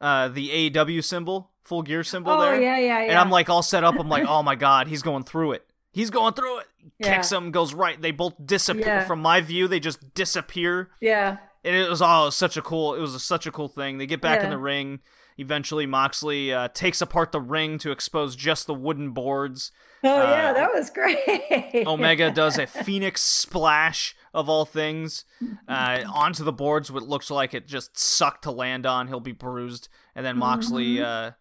uh, 0.00 0.28
the 0.28 0.70
AEW 0.70 1.02
symbol, 1.02 1.50
full 1.62 1.82
gear 1.82 2.04
symbol 2.04 2.32
oh 2.32 2.40
there. 2.40 2.60
yeah, 2.60 2.78
yeah, 2.78 3.00
yeah. 3.02 3.10
And 3.10 3.18
I'm 3.18 3.30
like 3.30 3.48
all 3.48 3.62
set 3.62 3.82
up. 3.84 3.98
I'm 3.98 4.08
like, 4.08 4.24
oh 4.28 4.42
my 4.42 4.54
god, 4.54 4.88
he's 4.88 5.02
going 5.02 5.24
through 5.24 5.52
it. 5.52 5.66
He's 5.92 6.10
going 6.10 6.34
through 6.34 6.58
it. 6.58 6.66
Kicks 7.02 7.32
him, 7.32 7.50
goes 7.50 7.72
right. 7.72 8.00
They 8.00 8.10
both 8.10 8.34
disappear. 8.44 8.84
Yeah. 8.86 9.04
From 9.06 9.20
my 9.20 9.40
view, 9.40 9.66
they 9.66 9.80
just 9.80 10.12
disappear. 10.14 10.90
yeah, 11.00 11.38
And 11.64 11.74
it 11.74 11.88
was 11.88 12.02
all 12.02 12.30
such 12.30 12.56
a 12.58 12.62
cool. 12.62 12.94
It 12.94 13.00
was 13.00 13.14
a, 13.14 13.18
such 13.20 13.46
a 13.46 13.50
cool 13.50 13.68
thing. 13.68 13.96
They 13.98 14.06
get 14.06 14.20
back 14.20 14.44
in 14.44 14.50
the 14.50 14.58
ring. 14.58 15.00
Eventually, 15.38 15.84
Moxley 15.86 16.52
uh, 16.52 16.68
takes 16.68 17.00
apart 17.02 17.30
the 17.32 17.40
ring 17.40 17.78
to 17.78 17.90
expose 17.90 18.34
just 18.36 18.66
the 18.66 18.74
wooden 18.74 19.10
boards. 19.10 19.70
oh 20.02 20.08
Uh, 20.20 20.22
yeah, 20.30 20.52
that 20.52 20.72
was 20.72 20.88
great. 20.90 21.86
Omega 21.86 22.30
does 22.30 22.58
a 22.58 22.66
phoenix 22.84 23.20
splash 23.22 24.16
of 24.32 24.48
all 24.48 24.64
things 24.64 25.24
uh, 25.68 26.02
onto 26.12 26.42
the 26.44 26.52
boards. 26.52 26.90
What 26.90 27.02
looks 27.02 27.30
like 27.30 27.52
it 27.54 27.66
just 27.66 27.98
sucked 27.98 28.44
to 28.44 28.50
land 28.50 28.86
on. 28.86 29.08
He'll 29.08 29.20
be 29.20 29.32
bruised, 29.32 29.88
and 30.14 30.24
then 30.24 30.36
Moxley 30.38 31.00
uh, 31.02 31.32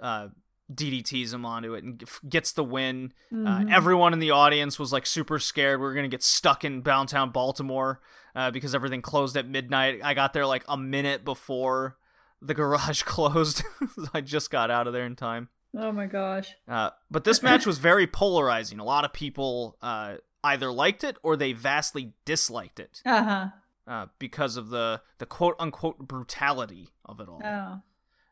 uh, 0.00 0.28
DDTs 0.72 1.32
him 1.32 1.46
onto 1.46 1.74
it 1.74 1.84
and 1.84 2.02
gets 2.28 2.50
the 2.52 2.64
win. 2.64 3.12
Uh, 3.30 3.34
Mhm. 3.34 3.72
everyone 3.72 4.12
in 4.12 4.18
the 4.18 4.32
audience 4.32 4.78
was 4.78 4.92
like 4.92 5.06
super 5.06 5.38
scared. 5.38 5.80
We 5.80 5.86
are 5.86 5.94
gonna 5.94 6.08
get 6.08 6.24
stuck 6.24 6.64
in 6.64 6.82
downtown 6.82 7.30
Baltimore 7.30 8.00
uh, 8.34 8.50
because 8.50 8.74
everything 8.74 9.02
closed 9.02 9.36
at 9.36 9.46
midnight. 9.48 10.00
I 10.02 10.14
got 10.14 10.32
there 10.32 10.46
like 10.46 10.64
a 10.68 10.76
minute 10.76 11.24
before 11.24 11.96
the 12.42 12.54
garage 12.54 13.02
closed. 13.04 13.62
I 14.14 14.20
just 14.20 14.50
got 14.50 14.70
out 14.70 14.86
of 14.86 14.92
there 14.92 15.06
in 15.06 15.16
time. 15.16 15.48
oh 15.76 15.92
my 15.92 16.06
gosh. 16.06 16.54
Uh, 16.68 16.90
but 17.10 17.24
this 17.24 17.42
match 17.42 17.66
was 17.66 17.78
very 17.78 18.06
polarizing. 18.06 18.78
A 18.78 18.84
lot 18.84 19.04
of 19.04 19.12
people 19.12 19.76
uh, 19.82 20.16
either 20.44 20.70
liked 20.70 21.04
it 21.04 21.16
or 21.22 21.36
they 21.36 21.52
vastly 21.52 22.12
disliked 22.24 22.78
it 22.80 23.02
Uh 23.04 23.22
huh. 23.22 23.46
uh, 23.86 24.06
because 24.18 24.56
of 24.56 24.70
the 24.70 25.00
the 25.18 25.26
quote 25.26 25.56
unquote 25.58 25.98
brutality 25.98 26.90
of 27.04 27.20
it 27.20 27.28
all. 27.28 27.40
Oh. 27.44 27.80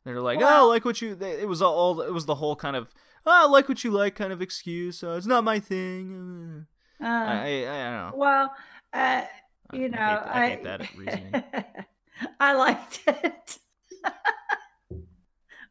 They're 0.04 0.20
like, 0.20 0.38
oh, 0.42 0.68
like 0.68 0.84
what 0.84 1.00
you. 1.00 1.14
They, 1.14 1.40
it 1.40 1.48
was 1.48 1.62
all. 1.62 2.02
It 2.02 2.12
was 2.12 2.26
the 2.26 2.34
whole 2.34 2.56
kind 2.56 2.76
of, 2.76 2.92
oh, 3.24 3.48
like 3.50 3.70
what 3.70 3.84
you 3.84 3.90
like 3.90 4.14
kind 4.14 4.34
of 4.34 4.42
excuse. 4.42 5.02
Uh, 5.02 5.12
it's 5.12 5.26
not 5.26 5.44
my 5.44 5.58
thing. 5.58 6.66
Uh, 7.02 7.06
I, 7.06 7.06
I, 7.08 7.46
I 7.60 7.62
don't 7.62 7.92
know. 7.92 8.12
well, 8.14 8.54
uh, 8.92 9.22
you 9.72 9.86
I 9.86 9.88
know, 9.88 9.96
hate- 9.96 10.28
I 10.36 10.48
hate 10.50 10.62
that 10.64 10.94
reasoning. 10.96 11.42
I 12.38 12.52
liked 12.52 13.00
it. 13.06 13.58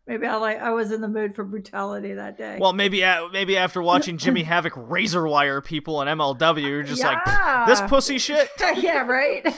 Maybe 0.05 0.27
I 0.27 0.35
like. 0.35 0.59
I 0.59 0.71
was 0.71 0.91
in 0.91 0.99
the 0.99 1.07
mood 1.07 1.33
for 1.33 1.45
brutality 1.45 2.13
that 2.13 2.37
day. 2.37 2.57
Well, 2.59 2.73
maybe 2.73 3.03
maybe 3.31 3.55
after 3.55 3.81
watching 3.81 4.17
Jimmy 4.17 4.43
Havoc 4.43 4.73
razor 4.75 5.25
wire 5.25 5.61
people 5.61 5.95
on 5.97 6.07
MLW, 6.07 6.61
you're 6.61 6.83
just 6.83 7.03
like, 7.03 7.23
this 7.67 7.79
pussy 7.87 8.17
shit. 8.17 8.49
yeah, 8.77 9.03
right. 9.03 9.45
and 9.45 9.55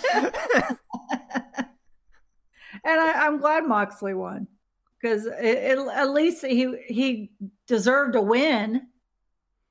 I, 2.86 3.26
I'm 3.26 3.40
glad 3.40 3.66
Moxley 3.66 4.14
won 4.14 4.48
because 5.02 5.26
it, 5.26 5.80
it, 5.80 5.80
at 5.80 6.12
least 6.12 6.46
he 6.46 6.76
he 6.88 7.32
deserved 7.66 8.16
a 8.16 8.22
win. 8.22 8.88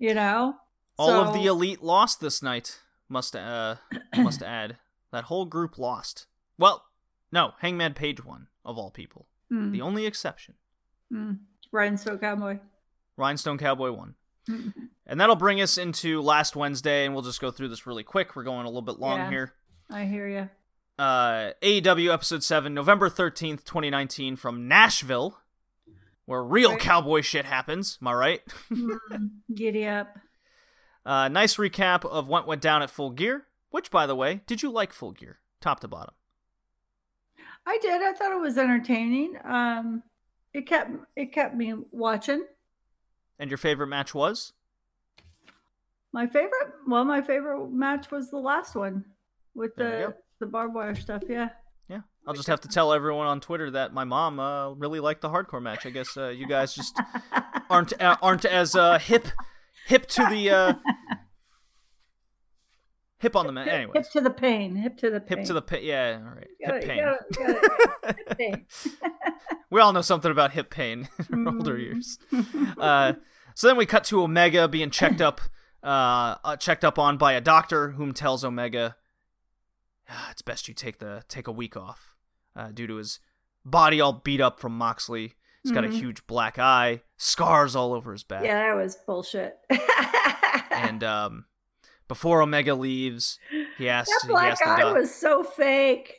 You 0.00 0.14
know, 0.14 0.56
All 0.98 1.12
of 1.12 1.32
the 1.34 1.46
elite 1.46 1.84
lost 1.84 2.20
this 2.20 2.42
night. 2.42 2.80
Must 3.08 3.36
uh 3.36 3.76
must 4.16 4.42
add 4.42 4.78
that 5.12 5.24
whole 5.24 5.44
group 5.44 5.78
lost. 5.78 6.26
Well, 6.58 6.82
no, 7.30 7.52
Hangman 7.60 7.94
Page 7.94 8.24
won 8.24 8.48
of 8.64 8.78
all 8.78 8.90
people. 8.90 9.26
Mm, 9.52 9.72
The 9.72 9.80
only 9.82 10.06
exception, 10.06 10.54
mm. 11.12 11.38
Rhinestone 11.72 12.18
Cowboy. 12.18 12.58
Rhinestone 13.16 13.58
Cowboy 13.58 13.92
won. 13.92 14.14
Mm. 14.48 14.72
And 15.06 15.20
that'll 15.20 15.36
bring 15.36 15.60
us 15.60 15.78
into 15.78 16.20
last 16.22 16.56
Wednesday, 16.56 17.04
and 17.04 17.14
we'll 17.14 17.22
just 17.22 17.40
go 17.40 17.50
through 17.50 17.68
this 17.68 17.86
really 17.86 18.02
quick. 18.04 18.34
We're 18.36 18.42
going 18.42 18.64
a 18.64 18.68
little 18.68 18.82
bit 18.82 18.98
long 18.98 19.18
Yeah. 19.18 19.30
here. 19.30 19.54
I 19.90 20.04
hear 20.06 20.28
you. 20.28 20.48
Uh, 20.98 21.52
AEW 21.62 22.12
episode 22.12 22.42
seven, 22.42 22.72
November 22.74 23.08
thirteenth, 23.08 23.64
twenty 23.64 23.90
nineteen, 23.90 24.36
from 24.36 24.66
Nashville, 24.68 25.38
where 26.24 26.42
real 26.42 26.70
Right. 26.72 26.80
cowboy 26.80 27.20
shit 27.20 27.44
happens. 27.44 27.98
Am 28.00 28.08
I 28.08 28.12
right? 28.14 28.42
Giddy 29.54 29.86
up. 29.86 30.16
Uh, 31.04 31.28
nice 31.28 31.56
recap 31.56 32.04
of 32.04 32.28
what 32.28 32.46
went 32.46 32.62
down 32.62 32.80
at 32.82 32.90
Full 32.90 33.10
Gear. 33.10 33.46
Which, 33.70 33.90
by 33.90 34.06
the 34.06 34.14
way, 34.14 34.40
did 34.46 34.62
you 34.62 34.70
like 34.70 34.92
Full 34.92 35.12
Gear, 35.12 35.40
top 35.60 35.80
to 35.80 35.88
bottom? 35.88 36.14
I 37.66 37.78
did. 37.80 38.02
I 38.02 38.12
thought 38.12 38.32
it 38.32 38.40
was 38.40 38.58
entertaining. 38.58 39.36
Um, 39.44 40.02
it 40.52 40.66
kept 40.66 40.90
it 41.16 41.32
kept 41.32 41.54
me 41.54 41.74
watching. 41.90 42.44
And 43.38 43.50
your 43.50 43.58
favorite 43.58 43.88
match 43.88 44.14
was? 44.14 44.52
My 46.12 46.26
favorite, 46.26 46.74
well, 46.86 47.04
my 47.04 47.20
favorite 47.20 47.70
match 47.70 48.10
was 48.12 48.30
the 48.30 48.38
last 48.38 48.76
one 48.76 49.04
with 49.54 49.74
the 49.76 50.14
the 50.40 50.46
barbed 50.46 50.74
wire 50.74 50.94
stuff. 50.94 51.22
Yeah. 51.28 51.50
Yeah, 51.88 52.00
I'll 52.26 52.34
just 52.34 52.48
have 52.48 52.62
to 52.62 52.68
tell 52.68 52.92
everyone 52.92 53.26
on 53.26 53.40
Twitter 53.40 53.70
that 53.72 53.92
my 53.92 54.04
mom 54.04 54.40
uh, 54.40 54.70
really 54.70 55.00
liked 55.00 55.20
the 55.20 55.28
hardcore 55.28 55.60
match. 55.60 55.84
I 55.84 55.90
guess 55.90 56.16
uh, 56.16 56.28
you 56.28 56.46
guys 56.46 56.74
just 56.74 56.98
aren't 57.70 58.00
uh, 58.00 58.16
aren't 58.22 58.44
as 58.44 58.74
uh, 58.74 58.98
hip 58.98 59.26
hip 59.86 60.06
to 60.06 60.26
the 60.30 60.50
uh, 60.50 60.74
hip 63.24 63.36
on 63.36 63.46
the 63.46 63.52
man. 63.52 63.64
Hip- 63.66 63.74
Anyways, 63.74 63.94
hip 64.06 64.10
to 64.12 64.20
the 64.20 64.30
pain. 64.30 64.76
Hip 64.76 64.96
to 64.98 65.10
the 65.10 65.20
pain. 65.20 65.38
hip 65.38 65.46
to 65.48 65.52
the 65.52 65.62
pit. 65.62 65.82
Yeah, 65.82 66.20
all 66.24 66.34
right. 66.34 66.48
Hip 66.60 66.88
pain. 66.88 66.98
gotta- 67.04 67.24
gotta- 68.02 68.14
hip 68.16 68.38
pain. 68.38 68.66
we 69.70 69.80
all 69.80 69.92
know 69.92 70.02
something 70.02 70.30
about 70.30 70.52
hip 70.52 70.70
pain 70.70 71.08
in 71.32 71.46
our 71.48 71.54
older 71.56 71.74
Mm. 71.76 71.82
years. 71.82 72.18
Uh, 72.78 73.14
so 73.54 73.66
then 73.66 73.76
we 73.76 73.86
cut 73.86 74.04
to 74.04 74.22
Omega 74.22 74.68
being 74.68 74.90
checked 74.90 75.20
up, 75.20 75.40
uh, 75.82 76.36
uh, 76.44 76.56
checked 76.56 76.84
up 76.84 76.98
on 76.98 77.16
by 77.16 77.32
a 77.32 77.40
doctor, 77.40 77.90
whom 77.92 78.12
tells 78.12 78.44
Omega, 78.44 78.96
"Ah, 80.08 80.30
it's 80.30 80.42
best 80.42 80.68
you 80.68 80.74
take 80.74 80.98
the 80.98 81.22
take 81.28 81.46
a 81.48 81.52
week 81.52 81.76
off 81.76 82.14
uh, 82.56 82.68
due 82.72 82.86
to 82.86 82.96
his 82.96 83.20
body 83.64 84.00
all 84.00 84.12
beat 84.12 84.40
up 84.40 84.60
from 84.60 84.76
Moxley. 84.76 85.32
He's 85.62 85.72
got 85.72 85.82
a 85.84 85.88
huge 85.88 86.26
black 86.26 86.58
eye, 86.58 87.00
scars 87.16 87.74
all 87.74 87.94
over 87.94 88.12
his 88.12 88.22
back. 88.22 88.40
Mm-hmm. 88.40 88.46
Yeah, 88.48 88.68
that 88.68 88.76
was 88.76 88.96
bullshit. 89.06 89.56
And 90.70 91.02
um, 91.02 91.46
before 92.08 92.42
Omega 92.42 92.74
leaves, 92.74 93.38
he 93.78 93.88
asks, 93.88 94.10
that 94.12 94.26
he 94.26 94.28
black 94.28 94.58
the 94.58 94.68
eye 94.68 94.92
was 94.92 95.14
so 95.14 95.42
fake. 95.42 96.14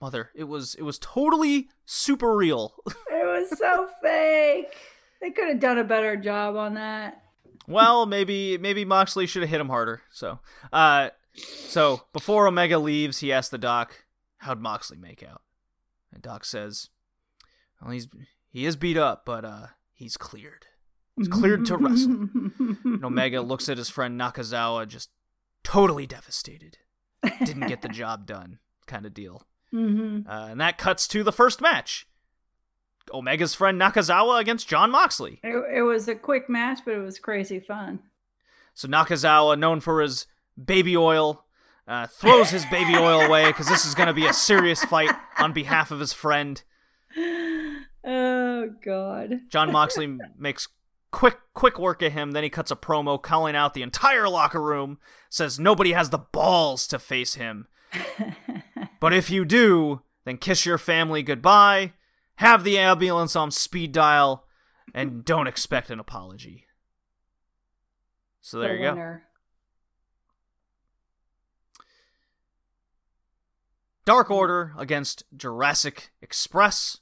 mother. 0.00 0.30
It 0.34 0.44
was 0.44 0.74
it 0.74 0.82
was 0.82 0.98
totally 0.98 1.68
super 1.84 2.36
real. 2.36 2.74
It 3.10 3.50
was 3.50 3.58
so 3.58 3.88
fake. 4.02 4.74
They 5.20 5.30
could 5.30 5.48
have 5.48 5.60
done 5.60 5.78
a 5.78 5.84
better 5.84 6.16
job 6.16 6.56
on 6.56 6.74
that. 6.74 7.22
well, 7.66 8.06
maybe 8.06 8.56
maybe 8.58 8.84
Moxley 8.84 9.26
should 9.26 9.42
have 9.42 9.50
hit 9.50 9.60
him 9.60 9.68
harder. 9.68 10.02
So, 10.10 10.40
uh, 10.72 11.10
so 11.34 12.02
before 12.12 12.46
Omega 12.46 12.78
leaves, 12.78 13.18
he 13.18 13.32
asks 13.32 13.50
the 13.50 13.58
doc, 13.58 14.04
"How'd 14.38 14.60
Moxley 14.60 14.96
make 14.98 15.22
out?" 15.22 15.42
And 16.12 16.22
Doc 16.22 16.44
says, 16.44 16.88
"Well, 17.80 17.90
he's 17.90 18.08
he 18.48 18.64
is 18.66 18.76
beat 18.76 18.96
up, 18.96 19.24
but 19.26 19.44
uh, 19.44 19.66
he's 19.92 20.16
cleared. 20.16 20.66
He's 21.16 21.28
cleared 21.28 21.64
to 21.66 21.76
wrestle." 21.76 22.28
And 22.84 23.04
Omega 23.04 23.40
looks 23.40 23.68
at 23.68 23.78
his 23.78 23.88
friend 23.88 24.18
Nakazawa, 24.20 24.86
just 24.88 25.10
totally 25.64 26.06
devastated. 26.06 26.78
Didn't 27.44 27.66
get 27.68 27.82
the 27.82 27.88
job 28.02 28.26
done, 28.26 28.58
kind 28.86 29.04
of 29.06 29.14
deal. 29.14 29.42
hmm 29.70 30.20
Uh, 30.28 30.48
and 30.50 30.60
that 30.60 30.78
cuts 30.78 31.08
to 31.08 31.22
the 31.22 31.32
first 31.32 31.60
match. 31.60 32.06
Omega's 33.12 33.54
friend 33.54 33.80
Nakazawa 33.80 34.40
against 34.40 34.68
John 34.68 34.90
Moxley. 34.90 35.40
It, 35.44 35.78
it 35.78 35.82
was 35.82 36.08
a 36.08 36.14
quick 36.14 36.48
match, 36.50 36.80
but 36.84 36.94
it 36.94 37.00
was 37.02 37.18
crazy 37.18 37.60
fun. 37.60 38.00
So 38.74 38.88
Nakazawa, 38.88 39.58
known 39.58 39.80
for 39.80 40.00
his 40.02 40.26
baby 40.62 40.96
oil, 40.96 41.44
uh, 41.88 42.08
throws 42.08 42.50
his 42.50 42.66
baby 42.66 42.96
oil 42.96 43.20
away 43.20 43.46
because 43.48 43.68
this 43.68 43.84
is 43.86 43.94
going 43.94 44.08
to 44.08 44.12
be 44.12 44.26
a 44.26 44.32
serious 44.32 44.84
fight 44.84 45.14
on 45.38 45.52
behalf 45.52 45.90
of 45.90 46.00
his 46.00 46.12
friend. 46.12 46.62
Oh 48.08 48.70
God. 48.84 49.40
John 49.48 49.72
Moxley 49.72 50.16
makes 50.38 50.68
quick, 51.16 51.38
quick 51.54 51.78
work 51.78 52.02
of 52.02 52.12
him. 52.12 52.32
Then 52.32 52.44
he 52.44 52.50
cuts 52.50 52.70
a 52.70 52.76
promo 52.76 53.20
calling 53.20 53.56
out 53.56 53.72
the 53.72 53.82
entire 53.82 54.28
locker 54.28 54.60
room. 54.60 54.98
Says 55.30 55.58
nobody 55.58 55.92
has 55.92 56.10
the 56.10 56.18
balls 56.18 56.86
to 56.88 56.98
face 56.98 57.34
him. 57.34 57.66
But 58.98 59.12
if 59.12 59.28
you 59.28 59.44
do, 59.44 60.00
then 60.24 60.38
kiss 60.38 60.64
your 60.64 60.78
family 60.78 61.22
goodbye, 61.22 61.92
have 62.36 62.64
the 62.64 62.78
ambulance 62.78 63.36
on 63.36 63.50
speed 63.50 63.92
dial, 63.92 64.46
and 64.94 65.22
don't 65.24 65.46
expect 65.46 65.90
an 65.90 66.00
apology. 66.00 66.64
So 68.40 68.58
there 68.58 68.76
The 68.76 68.82
you 68.82 68.94
go. 68.94 69.18
Dark 74.06 74.30
Order 74.30 74.72
against 74.78 75.24
Jurassic 75.36 76.10
Express. 76.22 76.98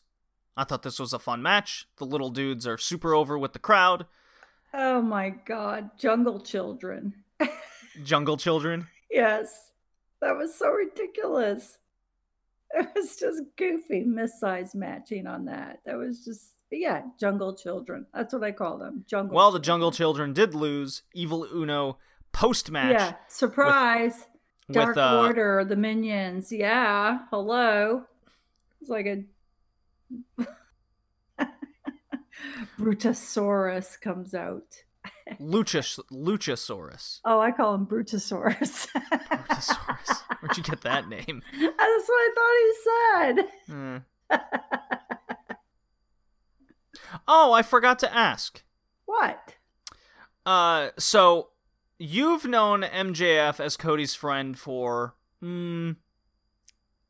I 0.57 0.65
thought 0.65 0.83
this 0.83 0.99
was 1.01 1.13
a 1.13 1.19
fun 1.19 1.43
match. 1.43 1.87
The 1.97 2.07
little 2.07 2.31
dudes 2.31 2.67
are 2.67 2.79
super 2.79 3.15
over 3.15 3.39
with 3.39 3.53
the 3.53 3.59
crowd. 3.59 4.07
Oh 4.73 5.03
my 5.03 5.31
God. 5.31 5.91
Jungle 5.99 6.41
Children. 6.41 7.15
Jungle 8.05 8.37
Children. 8.37 8.89
Yes. 9.11 9.71
That 10.21 10.37
was 10.37 10.55
so 10.55 10.71
ridiculous. 10.71 11.79
It 12.73 12.89
was 12.95 13.17
just 13.17 13.43
goofy 13.57 14.05
missize 14.05 14.75
matching 14.75 15.27
on 15.27 15.45
that. 15.45 15.81
That 15.87 15.97
was 15.97 16.25
just 16.25 16.55
yeah, 16.71 17.03
jungle 17.21 17.55
children. 17.55 18.07
That's 18.13 18.33
what 18.33 18.43
I 18.43 18.51
call 18.53 18.79
them. 18.79 19.05
Jungle. 19.09 19.37
Well, 19.37 19.53
the. 19.53 19.61
Jungle 19.61 19.93
Children 19.93 20.33
did 20.33 20.55
lose. 20.55 21.03
Evil 21.15 21.47
Uno 21.55 21.99
post 22.33 22.71
match 22.71 22.93
Yeah, 22.93 23.13
surprise. 23.29 24.27
with 24.67 24.75
Dark 24.75 24.97
uh, 24.97 25.21
Order, 25.21 25.65
the 25.65 25.77
minions. 25.77 26.51
Yeah, 26.51 27.21
hello. 27.31 28.05
It's 28.81 28.91
like 28.91 29.07
a 29.07 29.23
Brutosaurus 32.79 34.01
comes 34.01 34.35
out. 34.35 34.85
Luchas- 35.41 36.01
Luchasaurus. 36.11 37.21
Oh, 37.25 37.41
I 37.41 37.51
call 37.51 37.75
him 37.75 37.87
Brutosaurus. 37.87 38.89
Brutosaurus. 38.89 40.23
Where'd 40.41 40.57
you 40.57 40.63
get 40.63 40.81
that 40.83 41.09
name? 41.09 41.43
That's 41.53 42.09
what 42.09 42.21
I 42.21 42.31
thought 42.35 42.55
he 42.61 42.75
said. 42.85 43.49
Hmm. 43.67 43.97
Oh, 47.27 47.53
I 47.53 47.63
forgot 47.63 47.99
to 48.01 48.15
ask. 48.15 48.63
What? 49.07 49.55
Uh, 50.45 50.89
so 50.99 51.51
you've 51.99 52.45
known 52.45 52.83
MJF 52.83 53.61
as 53.61 53.77
Cody's 53.77 54.15
friend 54.15 54.59
for 54.59 55.15
hmm, 55.41 55.93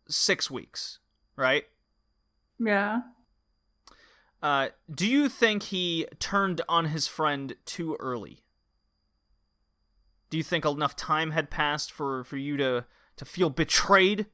six 0.09 0.51
weeks, 0.51 0.99
right? 1.37 1.65
Yeah. 2.59 3.01
Uh, 4.43 4.69
do 4.91 5.07
you 5.07 5.29
think 5.29 5.65
he 5.65 6.07
turned 6.19 6.61
on 6.69 6.87
his 6.87 7.07
friend 7.07 7.57
too 7.65 7.97
early? 7.99 8.45
Do 10.31 10.37
you 10.37 10.43
think 10.43 10.65
enough 10.67 10.97
time 10.97 11.31
had 11.31 11.51
passed 11.51 11.91
for, 11.91 12.25
for 12.25 12.37
you 12.37 12.57
to, 12.59 12.85
to 13.17 13.25
feel 13.25 13.51
betrayed? 13.51 14.27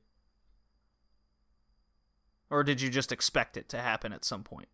Or 2.51 2.65
did 2.65 2.81
you 2.81 2.91
just 2.91 3.13
expect 3.13 3.57
it 3.57 3.69
to 3.69 3.79
happen 3.79 4.13
at 4.13 4.25
some 4.25 4.43
point? 4.43 4.69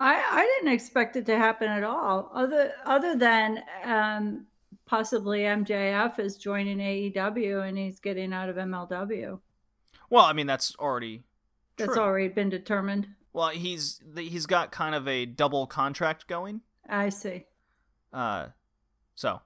I, 0.00 0.14
I 0.14 0.42
didn't 0.42 0.74
expect 0.74 1.16
it 1.16 1.26
to 1.26 1.36
happen 1.36 1.68
at 1.68 1.82
all. 1.82 2.30
Other 2.34 2.72
other 2.84 3.16
than 3.16 3.62
um, 3.84 4.46
possibly 4.84 5.40
MJF 5.40 6.18
is 6.18 6.36
joining 6.36 6.78
AEW 6.78 7.66
and 7.66 7.78
he's 7.78 8.00
getting 8.00 8.32
out 8.32 8.48
of 8.48 8.56
MLW. 8.56 9.40
Well, 10.10 10.24
I 10.24 10.32
mean 10.32 10.46
that's 10.46 10.74
already 10.76 11.22
That's 11.76 11.94
true. 11.94 12.02
already 12.02 12.28
been 12.28 12.48
determined. 12.48 13.08
Well, 13.32 13.50
he's 13.50 14.00
he's 14.16 14.46
got 14.46 14.72
kind 14.72 14.94
of 14.94 15.06
a 15.06 15.26
double 15.26 15.66
contract 15.66 16.26
going. 16.26 16.62
I 16.88 17.10
see. 17.10 17.44
Uh, 18.12 18.48
so. 19.14 19.40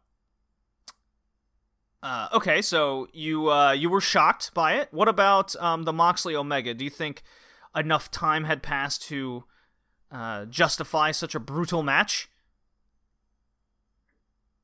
Uh, 2.02 2.28
okay, 2.32 2.62
so 2.62 3.08
you 3.12 3.50
uh, 3.50 3.72
you 3.72 3.90
were 3.90 4.00
shocked 4.00 4.54
by 4.54 4.74
it. 4.74 4.88
What 4.90 5.08
about 5.08 5.54
um, 5.56 5.82
the 5.82 5.92
Moxley 5.92 6.36
Omega? 6.36 6.72
Do 6.72 6.84
you 6.84 6.90
think 6.90 7.22
enough 7.74 8.10
time 8.10 8.44
had 8.44 8.62
passed 8.62 9.02
to 9.08 9.44
uh, 10.10 10.46
justify 10.46 11.10
such 11.10 11.34
a 11.34 11.40
brutal 11.40 11.82
match? 11.82 12.30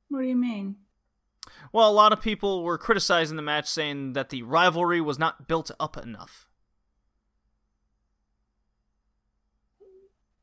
What 0.09 0.21
do 0.21 0.27
you 0.27 0.35
mean? 0.35 0.77
Well, 1.73 1.89
a 1.89 1.91
lot 1.91 2.13
of 2.13 2.21
people 2.21 2.63
were 2.63 2.77
criticizing 2.77 3.35
the 3.35 3.41
match, 3.41 3.67
saying 3.67 4.13
that 4.13 4.29
the 4.29 4.43
rivalry 4.43 5.01
was 5.01 5.19
not 5.19 5.47
built 5.47 5.69
up 5.79 5.97
enough. 5.97 6.46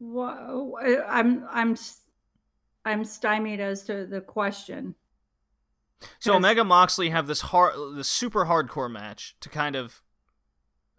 I'm 0.05 1.47
I'm 1.51 1.76
I'm 2.85 3.05
stymied 3.05 3.60
as 3.60 3.85
to 3.85 4.06
the 4.06 4.20
question. 4.20 4.94
So 6.18 6.35
Omega 6.35 6.64
Moxley 6.64 7.10
have 7.10 7.26
this 7.26 7.40
hard, 7.40 7.74
this 7.97 8.09
super 8.09 8.44
hardcore 8.44 8.90
match 8.90 9.36
to 9.40 9.48
kind 9.48 9.74
of 9.74 10.02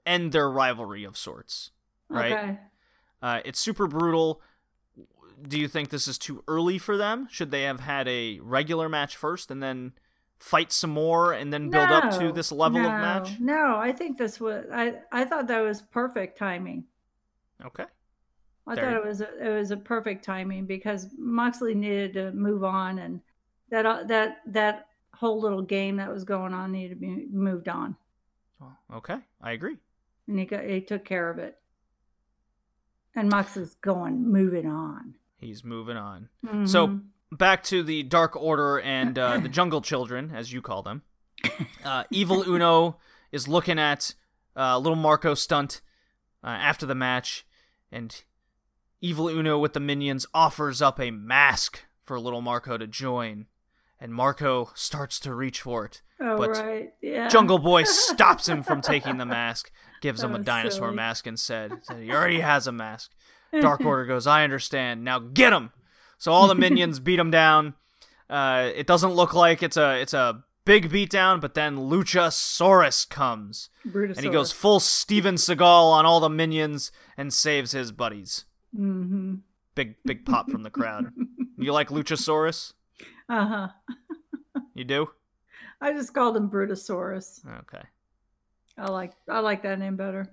end 0.06 0.32
their 0.32 0.50
rivalry 0.50 1.04
of 1.04 1.18
sorts, 1.18 1.72
right? 2.10 2.32
Okay. 2.32 2.60
Uh, 3.22 3.42
it's 3.46 3.60
super 3.60 3.88
brutal. 3.88 4.42
Do 5.48 5.60
you 5.60 5.68
think 5.68 5.90
this 5.90 6.08
is 6.08 6.18
too 6.18 6.44
early 6.48 6.78
for 6.78 6.98
them? 6.98 7.28
Should 7.30 7.52
they 7.52 7.64
have 7.64 7.82
had 7.82 8.08
a 8.08 8.40
regular 8.40 8.88
match 8.90 9.16
first 9.16 9.52
and 9.52 9.62
then 9.62 9.94
fight 10.40 10.72
some 10.72 10.92
more 10.92 11.34
and 11.34 11.52
then 11.52 11.70
build 11.70 11.90
up 11.90 12.18
to 12.20 12.32
this 12.32 12.52
level 12.52 12.80
of 12.80 12.92
match? 12.92 13.40
No, 13.40 13.78
I 13.78 13.92
think 13.92 14.18
this 14.18 14.40
was 14.40 14.66
I 14.74 14.96
I 15.12 15.26
thought 15.26 15.48
that 15.48 15.60
was 15.60 15.82
perfect 15.82 16.38
timing. 16.38 16.86
Okay. 17.64 17.86
I 18.68 18.76
There 18.76 18.86
thought 18.86 18.98
it 19.06 19.08
was 19.08 19.22
a, 19.22 19.46
it 19.46 19.58
was 19.58 19.72
a 19.72 19.78
perfect 19.78 20.24
timing 20.26 20.66
because 20.66 21.08
Moxley 21.18 21.76
needed 21.76 22.14
to 22.14 22.32
move 22.32 22.64
on, 22.64 23.00
and 23.00 23.22
that 23.70 23.86
uh, 23.86 24.04
that 24.06 24.38
that 24.48 24.88
whole 25.14 25.40
little 25.40 25.62
game 25.62 25.98
that 25.98 26.12
was 26.12 26.24
going 26.24 26.54
on 26.54 26.72
needed 26.72 26.90
to 26.90 26.96
be 26.96 27.28
moved 27.32 27.68
on, 27.70 27.96
Well, 28.60 28.78
okay. 28.96 29.18
I 29.42 29.52
agree. 29.54 29.78
and 30.28 30.40
he 30.40 30.46
got 30.46 30.64
he 30.66 30.82
took 30.82 31.06
care 31.06 31.30
of 31.30 31.38
it. 31.40 31.58
And 33.16 33.30
Moxley's 33.30 33.76
going 33.76 34.30
moving 34.30 34.68
on. 34.68 35.16
He's 35.38 35.64
moving 35.64 35.96
on. 35.98 36.30
So 36.66 36.88
Mhm. 36.88 37.04
back 37.32 37.64
to 37.66 37.82
the 37.84 38.04
Dark 38.04 38.36
Order 38.36 38.80
and 38.82 39.18
uh, 39.18 39.38
the 39.38 39.48
Jungle 39.58 39.82
Children, 39.82 40.32
as 40.36 40.52
you 40.52 40.62
call 40.62 40.84
them. 40.84 41.04
Uh, 41.84 42.04
Evil 42.10 42.44
Uno 42.50 42.98
is 43.32 43.48
looking 43.48 43.80
at 43.80 44.16
uh, 44.58 44.78
little 44.80 44.96
Marko 44.98 45.34
Stunt 45.34 45.82
uh, 46.44 46.48
after 46.48 46.86
the 46.86 46.96
match, 46.96 47.46
and 47.92 48.24
Evil 49.06 49.30
Uno 49.30 49.60
with 49.60 49.74
the 49.74 49.80
minions 49.80 50.26
offers 50.34 50.82
up 50.82 51.00
a 51.00 51.12
mask 51.12 51.82
for 52.04 52.20
little 52.20 52.42
Marko 52.42 52.78
to 52.78 52.88
join, 52.88 53.46
and 54.00 54.14
Marko 54.14 54.72
starts 54.74 55.20
to 55.22 55.34
reach 55.34 55.62
for 55.62 55.86
it. 55.86 56.02
oh 56.20 56.38
but 56.38 56.50
right, 56.52 56.94
yeah. 57.02 57.28
Jungle 57.28 57.60
Boy 57.60 57.84
stops 57.86 58.48
him 58.48 58.64
from 58.64 58.82
taking 58.82 59.18
the 59.18 59.26
mask, 59.26 59.72
gives 60.02 60.22
That 60.22 60.28
him 60.28 60.36
a 60.36 60.40
dinosaur 60.40 60.88
silly. 60.88 60.96
mask, 60.96 61.28
and 61.28 61.40
said, 61.40 61.72
said, 61.84 62.02
"He 62.02 62.12
already 62.12 62.40
has 62.40 62.68
a 62.68 62.72
mask." 62.72 63.12
Dark 63.62 63.82
Order 63.86 64.06
goes, 64.06 64.28
"I 64.28 64.44
understand. 64.44 65.04
Now 65.04 65.20
get 65.20 65.54
him." 65.54 65.72
So 66.18 66.32
all 66.32 66.48
the 66.48 66.56
minions 66.56 67.00
beat 67.00 67.20
him 67.20 67.32
down. 67.32 67.76
Uh, 68.30 68.72
it 68.74 68.88
doesn't 68.88 69.14
look 69.14 69.34
like 69.34 69.62
it's 69.62 69.78
a 69.78 70.00
it's 70.02 70.14
a 70.14 70.44
Big 70.66 70.90
beatdown, 70.90 71.40
but 71.40 71.54
then 71.54 71.78
Luchasaurus 71.78 73.08
comes. 73.08 73.70
And 73.94 74.20
he 74.20 74.30
goes 74.30 74.52
full 74.52 74.80
Steven 74.80 75.36
Seagal 75.36 75.62
on 75.92 76.08
all 76.08 76.20
the 76.20 76.30
minions 76.30 76.92
and 77.16 77.32
saves 77.32 77.72
his 77.72 77.92
buddies. 77.92 78.46
Mm-hmm. 78.76 79.36
Big, 79.76 79.96
big 80.06 80.26
pop 80.26 80.50
from 80.50 80.64
the 80.64 80.70
crowd. 80.70 81.12
You 81.58 81.74
like 81.74 81.90
Luchasaurus? 81.90 82.74
Uh 83.28 83.48
huh. 83.48 83.68
You 84.74 84.84
do? 84.84 85.10
I 85.82 85.94
just 85.94 86.14
called 86.14 86.38
him 86.38 86.50
Brutosaurus. 86.50 87.46
Okay. 87.62 87.84
I 88.78 88.90
like 88.90 89.14
I 89.30 89.40
like 89.40 89.64
that 89.64 89.80
name 89.80 89.96
better. 89.96 90.32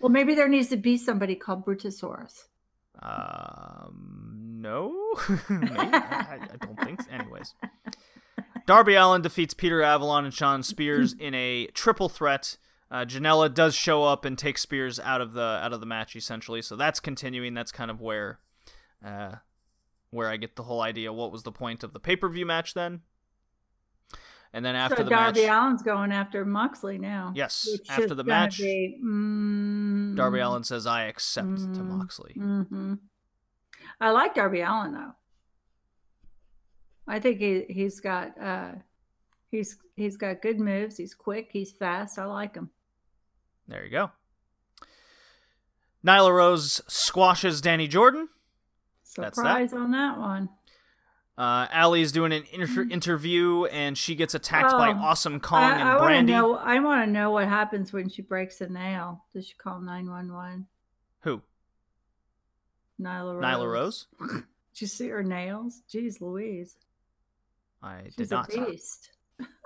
Well, 0.00 0.10
maybe 0.10 0.34
there 0.34 0.48
needs 0.48 0.68
to 0.68 0.76
be 0.76 0.96
somebody 0.96 1.34
called 1.34 1.64
Brutosaurus. 1.64 2.44
Um, 3.00 4.58
no, 4.60 4.92
Maybe. 5.48 5.70
I, 5.72 6.38
I 6.52 6.56
don't 6.60 6.80
think. 6.80 7.02
So. 7.02 7.08
Anyways, 7.12 7.54
Darby 8.66 8.94
Allin 8.94 9.22
defeats 9.22 9.54
Peter 9.54 9.82
Avalon 9.82 10.24
and 10.24 10.34
Shawn 10.34 10.62
Spears 10.62 11.14
in 11.18 11.34
a 11.34 11.66
triple 11.74 12.08
threat. 12.08 12.56
Uh, 12.90 13.04
Janela 13.04 13.52
does 13.52 13.74
show 13.74 14.04
up 14.04 14.24
and 14.24 14.38
take 14.38 14.56
Spears 14.56 14.98
out 14.98 15.20
of 15.20 15.34
the 15.34 15.42
out 15.42 15.72
of 15.72 15.80
the 15.80 15.86
match 15.86 16.16
essentially, 16.16 16.62
so 16.62 16.74
that's 16.76 17.00
continuing. 17.00 17.52
That's 17.54 17.70
kind 17.72 17.90
of 17.90 18.00
where, 18.00 18.38
uh, 19.04 19.36
where 20.10 20.28
I 20.30 20.38
get 20.38 20.56
the 20.56 20.62
whole 20.62 20.80
idea. 20.80 21.12
What 21.12 21.30
was 21.30 21.42
the 21.42 21.52
point 21.52 21.84
of 21.84 21.92
the 21.92 22.00
pay 22.00 22.16
per 22.16 22.28
view 22.30 22.46
match 22.46 22.72
then? 22.74 23.02
And 24.54 24.64
then 24.64 24.74
after 24.74 24.96
so 24.96 25.02
the 25.04 25.10
Darby 25.10 25.40
match, 25.42 25.50
Allin's 25.50 25.82
going 25.82 26.10
after 26.12 26.46
Moxley 26.46 26.96
now. 26.96 27.32
yes, 27.36 27.68
after 27.90 28.14
the 28.14 28.24
match, 28.24 28.56
be, 28.58 28.98
mm, 29.04 30.16
Darby 30.16 30.38
Allin 30.40 30.64
says, 30.64 30.86
"I 30.86 31.02
accept" 31.04 31.58
to 31.58 31.80
Mm. 31.82 31.86
Moxley. 31.88 32.32
hmm 32.34 32.94
I 34.00 34.10
like 34.10 34.34
Darby 34.34 34.60
Allin 34.62 34.92
though. 34.92 35.12
I 37.06 37.20
think 37.20 37.38
he 37.40 37.64
he's 37.68 38.00
got 38.00 38.40
uh 38.40 38.72
he's 39.50 39.76
he's 39.96 40.16
got 40.16 40.40
good 40.40 40.58
moves. 40.58 40.96
He's 40.96 41.14
quick. 41.14 41.50
He's 41.52 41.72
fast. 41.72 42.18
I 42.18 42.24
like 42.24 42.54
him. 42.54 42.70
There 43.68 43.84
you 43.84 43.90
go. 43.90 44.10
Nyla 46.06 46.34
Rose 46.34 46.80
squashes 46.88 47.60
Danny 47.60 47.86
Jordan. 47.88 48.28
That's 49.16 49.36
that. 49.36 49.36
Surprise 49.36 49.72
on 49.72 49.90
that 49.92 50.18
one. 50.18 50.48
Uh, 51.36 51.66
Allie's 51.70 52.10
doing 52.12 52.32
an 52.32 52.44
inter- 52.52 52.86
interview 52.90 53.64
and 53.66 53.96
she 53.96 54.14
gets 54.16 54.34
attacked 54.34 54.72
by 54.72 54.88
Mm. 54.92 55.00
Oh, 55.00 55.04
Awesome 55.04 55.38
Kong 55.40 55.62
I, 55.62 55.78
and 55.78 55.88
I 55.88 55.96
want 56.00 56.10
to 56.10 56.16
Brandi. 56.20 56.26
know. 56.26 56.56
I 56.56 56.80
want 56.80 57.04
to 57.06 57.10
know 57.10 57.30
what 57.30 57.46
happens 57.46 57.92
when 57.92 58.08
she 58.08 58.22
breaks 58.22 58.60
a 58.60 58.68
nail. 58.68 59.24
Does 59.32 59.46
she 59.46 59.54
call 59.54 59.80
nine 59.80 60.08
one 60.10 60.32
one? 60.32 60.66
Who? 61.20 61.42
Nyla 63.00 63.34
Rose. 63.34 63.44
Nyla 63.44 63.72
Rose? 63.72 64.06
Did 64.20 64.80
you 64.80 64.86
see 64.88 65.08
her 65.08 65.22
nails? 65.22 65.82
Jeez 65.92 66.20
Louise. 66.20 66.76
I 67.82 68.02
did 68.02 68.14
She's 68.18 68.30
not. 68.30 68.52
a 68.52 68.64
beast. 68.66 69.10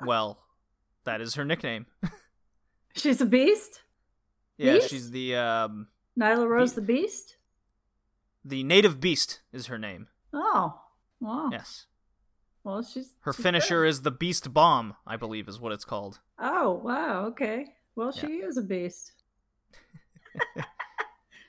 Well, 0.05 0.43
that 1.05 1.21
is 1.23 1.35
her 1.37 1.45
nickname. 1.45 1.87
She's 2.97 3.21
a 3.23 3.27
beast. 3.27 3.81
Yeah, 4.59 4.75
Beast? 4.75 4.91
she's 4.91 5.11
the 5.11 5.37
um, 5.37 5.89
Nyla 6.19 6.47
Rose 6.49 6.73
Be- 6.73 6.81
the 6.81 6.87
beast. 6.87 7.37
the 8.45 8.63
native 8.65 9.01
beast 9.01 9.41
is 9.53 9.67
her 9.67 9.79
name. 9.79 10.09
Oh, 10.33 10.81
wow. 11.21 11.49
Yes. 11.53 11.87
Well, 12.65 12.83
she's 12.83 13.15
Her 13.21 13.33
she's 13.33 13.43
finisher 13.43 13.83
good. 13.83 13.89
is 13.89 14.03
the 14.03 14.11
Beast 14.13 14.53
Bomb, 14.55 14.95
I 15.07 15.17
believe 15.17 15.49
is 15.49 15.59
what 15.61 15.73
it's 15.73 15.85
called. 15.85 16.21
Oh 16.39 16.73
wow. 16.85 17.27
Okay. 17.27 17.67
Well, 17.97 18.13
Yeah. 18.15 18.21
she 18.21 18.27
is 18.35 18.57
a 18.57 18.63
beast. 18.63 19.13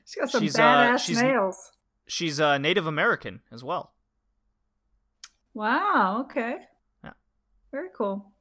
she's 0.05 0.15
got 0.15 0.29
some 0.29 0.41
She's, 0.43 0.57
uh, 0.57 0.61
badass 0.61 0.99
she's- 1.05 1.21
nails. 1.21 1.71
She's 2.05 2.39
uh, 2.39 2.57
Native 2.57 2.85
American 2.85 3.41
as 3.51 3.63
well. 3.63 3.93
Wow. 5.53 6.25
Okay. 6.25 6.57
Yeah. 7.03 7.11
Very 7.71 7.87
cool. 7.95 8.31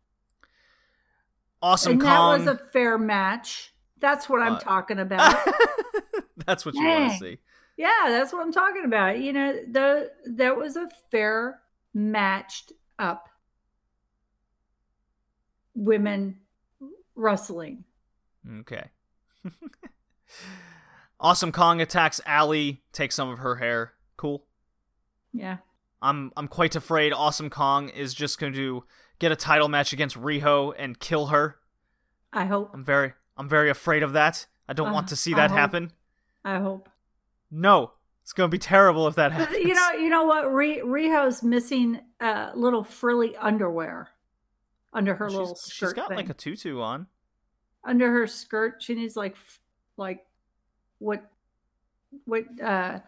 Awesome 1.63 1.93
and 1.93 2.01
Kong. 2.03 2.41
that 2.45 2.51
was 2.53 2.61
a 2.61 2.65
fair 2.73 2.99
match. 2.99 3.73
That's 4.03 4.29
what 4.29 4.43
I'm 4.43 4.55
Uh, 4.57 4.59
talking 4.73 4.99
about. 4.99 5.35
That's 6.45 6.67
what 6.67 6.75
you 6.75 6.85
want 6.85 7.13
to 7.13 7.19
see. 7.19 7.39
yeah, 7.79 7.89
that's 8.09 8.33
what 8.35 8.43
I'm 8.43 8.53
talking 8.53 8.85
about. 8.85 9.19
You 9.21 9.33
know, 9.33 9.53
the 9.71 10.11
that 10.27 10.57
was 10.59 10.77
a 10.77 10.89
fair 11.11 11.61
matched 11.95 12.73
up 12.99 13.29
women 15.75 16.39
wrestling. 17.15 17.85
Okay. 18.61 18.91
awesome 21.21 21.53
Kong 21.53 21.81
attacks 21.81 22.21
Allie, 22.27 22.83
takes 22.93 23.15
some 23.15 23.29
of 23.29 23.39
her 23.39 23.57
hair. 23.57 23.93
Cool. 24.17 24.45
Yeah. 25.33 25.59
I'm 26.01 26.33
I'm 26.37 26.49
quite 26.49 26.75
afraid 26.75 27.13
Awesome 27.13 27.51
Kong 27.51 27.89
is 27.89 28.13
just 28.13 28.41
going 28.41 28.53
to 28.55 28.85
get 29.21 29.31
a 29.31 29.37
title 29.37 29.69
match 29.69 29.93
against 29.93 30.21
Riho 30.21 30.75
and 30.77 30.99
kill 30.99 31.27
her. 31.27 31.57
I 32.33 32.47
hope. 32.47 32.71
I'm 32.75 32.85
very 32.85 33.13
I'm 33.43 33.49
very 33.49 33.71
afraid 33.71 34.03
of 34.03 34.13
that. 34.15 34.47
I 34.69 34.73
don't 34.73 34.89
Uh, 34.91 34.93
want 34.95 35.09
to 35.09 35.17
see 35.17 35.33
I 35.35 35.37
that 35.37 35.51
hope. 35.51 35.59
happen. 35.59 35.93
I 36.45 36.59
hope. 36.59 36.89
No. 37.51 37.93
It's 38.23 38.33
going 38.33 38.49
to 38.49 38.53
be 38.53 38.59
terrible 38.59 39.09
if 39.09 39.17
that 39.17 39.33
happens. 39.33 39.59
you 39.65 39.75
know, 39.75 39.91
you 39.93 40.09
know 40.09 40.25
what? 40.25 40.53
Re- 40.55 40.81
Riho's 40.81 41.43
missing 41.43 42.01
uh, 42.21 42.53
little 42.55 42.85
frilly 42.85 43.37
underwear 43.37 44.09
under 44.93 45.15
her 45.17 45.29
she's, 45.29 45.37
little 45.39 45.57
She's 45.57 45.93
got 45.93 46.09
thing. 46.09 46.17
like 46.19 46.29
a 46.31 46.35
tutu 46.35 46.81
on. 46.81 47.09
under 47.85 48.11
her 48.13 48.27
skirt. 48.29 48.81
She 48.83 48.95
needs 48.95 49.17
like 49.17 49.37
like 49.97 50.25
what 50.99 51.29
what 52.27 52.45
uh 52.63 53.01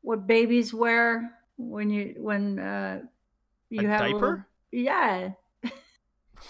what 0.00 0.26
babies 0.26 0.74
wear 0.74 1.38
when 1.56 1.88
you 1.90 2.14
when 2.18 2.58
uh 2.58 3.02
you 3.70 3.86
A 3.86 3.90
have 3.90 4.00
diaper? 4.00 4.18
little, 4.20 4.44
yeah. 4.72 5.28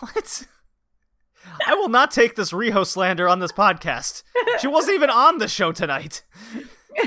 What? 0.00 0.46
I 1.66 1.74
will 1.74 1.88
not 1.88 2.10
take 2.10 2.34
this 2.36 2.52
Riho 2.52 2.86
slander 2.86 3.28
on 3.28 3.38
this 3.40 3.52
podcast. 3.52 4.22
She 4.60 4.66
wasn't 4.68 4.94
even 4.94 5.10
on 5.10 5.38
the 5.38 5.48
show 5.48 5.72
tonight. 5.72 6.22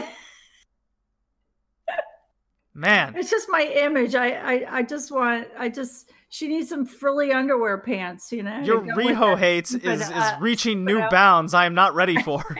Man, 2.77 3.15
It's 3.15 3.29
just 3.29 3.47
my 3.49 3.61
image. 3.61 4.15
I, 4.15 4.31
I 4.31 4.65
I 4.79 4.83
just 4.83 5.09
want. 5.09 5.47
I 5.57 5.69
just 5.69 6.11
she 6.27 6.49
needs 6.49 6.67
some 6.67 6.85
frilly 6.85 7.31
underwear 7.31 7.77
pants. 7.77 8.33
You 8.33 8.43
know. 8.43 8.59
your 8.59 8.81
Riho 8.81 9.37
hates 9.37 9.71
But, 9.71 9.85
is, 9.85 10.01
uh, 10.01 10.33
is 10.35 10.41
reaching 10.41 10.83
new 10.83 11.01
bounds 11.09 11.53
I 11.53 11.65
am 11.67 11.73
not 11.73 11.95
ready 11.95 12.21
for. 12.21 12.43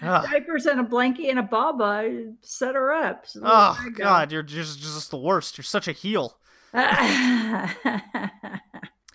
Diapers 0.00 0.66
and 0.66 0.78
a 0.78 0.84
blankie 0.84 1.28
and 1.30 1.38
a 1.40 1.42
baba 1.42 2.32
set 2.42 2.76
her 2.76 2.92
up. 2.92 3.26
So 3.26 3.40
Oh. 3.44 3.76
God, 3.94 4.30
you're 4.30 4.44
just 4.44 4.78
just 4.78 5.10
the 5.10 5.16
worst. 5.18 5.58
You're 5.58 5.64
such 5.64 5.88
a 5.88 5.92
heel. 5.92 6.38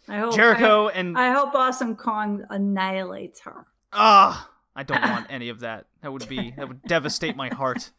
I 0.09 0.17
hope 0.17 0.35
Jericho 0.35 0.87
and 0.89 1.17
I, 1.17 1.27
I 1.29 1.31
hope 1.31 1.53
Awesome 1.55 1.95
Kong 1.95 2.43
annihilates 2.49 3.41
her. 3.41 3.65
ah, 3.93 4.49
I 4.75 4.83
don't 4.83 5.01
want 5.01 5.27
any 5.29 5.49
of 5.49 5.59
that. 5.61 5.85
That 6.01 6.11
would 6.11 6.27
be 6.27 6.53
that 6.57 6.67
would 6.67 6.81
devastate 6.83 7.35
my 7.35 7.49
heart. 7.49 7.91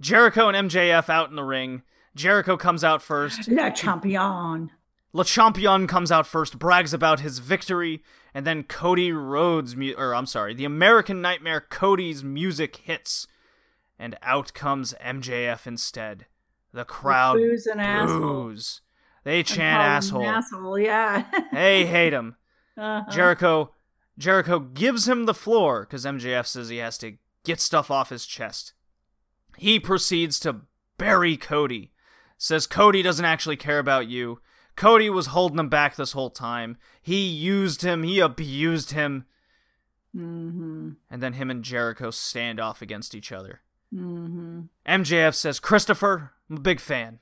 Jericho 0.00 0.48
and 0.48 0.70
MJF 0.70 1.08
out 1.08 1.30
in 1.30 1.36
the 1.36 1.42
ring. 1.44 1.82
Jericho 2.14 2.56
comes 2.56 2.82
out 2.84 3.02
first. 3.02 3.48
Le 3.48 3.70
champion. 3.70 4.70
Le 5.12 5.24
Champion 5.24 5.88
comes 5.88 6.12
out 6.12 6.24
first, 6.26 6.56
brags 6.58 6.94
about 6.94 7.18
his 7.18 7.40
victory, 7.40 8.00
and 8.32 8.46
then 8.46 8.62
Cody 8.62 9.10
Rhodes, 9.10 9.74
mu- 9.74 9.94
or 9.98 10.14
I'm 10.14 10.26
sorry, 10.26 10.54
the 10.54 10.64
American 10.64 11.20
Nightmare 11.20 11.60
Cody's 11.60 12.22
music 12.22 12.76
hits, 12.76 13.26
and 13.98 14.16
out 14.22 14.54
comes 14.54 14.94
MJF 15.04 15.66
instead. 15.66 16.26
The 16.72 16.84
crowd 16.84 17.38
and 17.38 17.80
asshole. 17.80 18.18
boos. 18.20 18.80
They 19.24 19.42
chant 19.42 19.82
asshole. 19.82 20.22
an 20.22 20.26
asshole, 20.26 20.78
yeah. 20.78 21.24
They 21.52 21.86
hate 21.86 22.12
him. 22.12 22.36
Uh-huh. 22.78 23.10
Jericho 23.10 23.72
Jericho 24.18 24.58
gives 24.60 25.08
him 25.08 25.24
the 25.26 25.34
floor 25.34 25.80
because 25.84 26.04
MJF 26.04 26.46
says 26.46 26.68
he 26.68 26.76
has 26.78 26.96
to 26.98 27.16
get 27.44 27.60
stuff 27.60 27.90
off 27.90 28.10
his 28.10 28.26
chest. 28.26 28.72
He 29.56 29.80
proceeds 29.80 30.38
to 30.40 30.62
bury 30.98 31.36
Cody. 31.36 31.92
Says 32.38 32.66
Cody 32.66 33.02
doesn't 33.02 33.24
actually 33.24 33.56
care 33.56 33.78
about 33.78 34.08
you. 34.08 34.40
Cody 34.76 35.10
was 35.10 35.26
holding 35.28 35.58
him 35.58 35.68
back 35.68 35.96
this 35.96 36.12
whole 36.12 36.30
time. 36.30 36.76
He 37.02 37.26
used 37.28 37.82
him, 37.82 38.02
he 38.02 38.20
abused 38.20 38.92
him, 38.92 39.26
Mm-hmm. 40.16 40.90
and 41.08 41.22
then 41.22 41.34
him 41.34 41.50
and 41.50 41.62
Jericho 41.62 42.10
stand 42.10 42.58
off 42.58 42.82
against 42.82 43.14
each 43.14 43.30
other. 43.30 43.60
Mm-hmm. 43.94 44.62
MJF 44.86 45.34
says, 45.34 45.60
Christopher, 45.60 46.32
I'm 46.50 46.56
a 46.56 46.60
big 46.60 46.80
fan. 46.80 47.20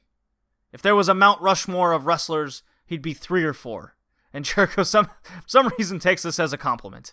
If 0.73 0.83
there 0.83 0.97
was 0.97 1.09
a 1.09 1.15
Mount 1.15 1.41
Rushmore 1.41 1.93
of 1.93 2.07
wrestlers, 2.07 2.63
he'd 2.87 3.03
be 3.03 3.15
three 3.15 3.45
or 3.45 3.53
four. 3.53 3.95
And 4.33 4.45
Jericho, 4.45 4.83
some 4.83 5.09
some 5.47 5.71
reason, 5.79 5.99
takes 5.99 6.23
this 6.23 6.41
as 6.41 6.53
a 6.53 6.59
compliment. 6.59 7.13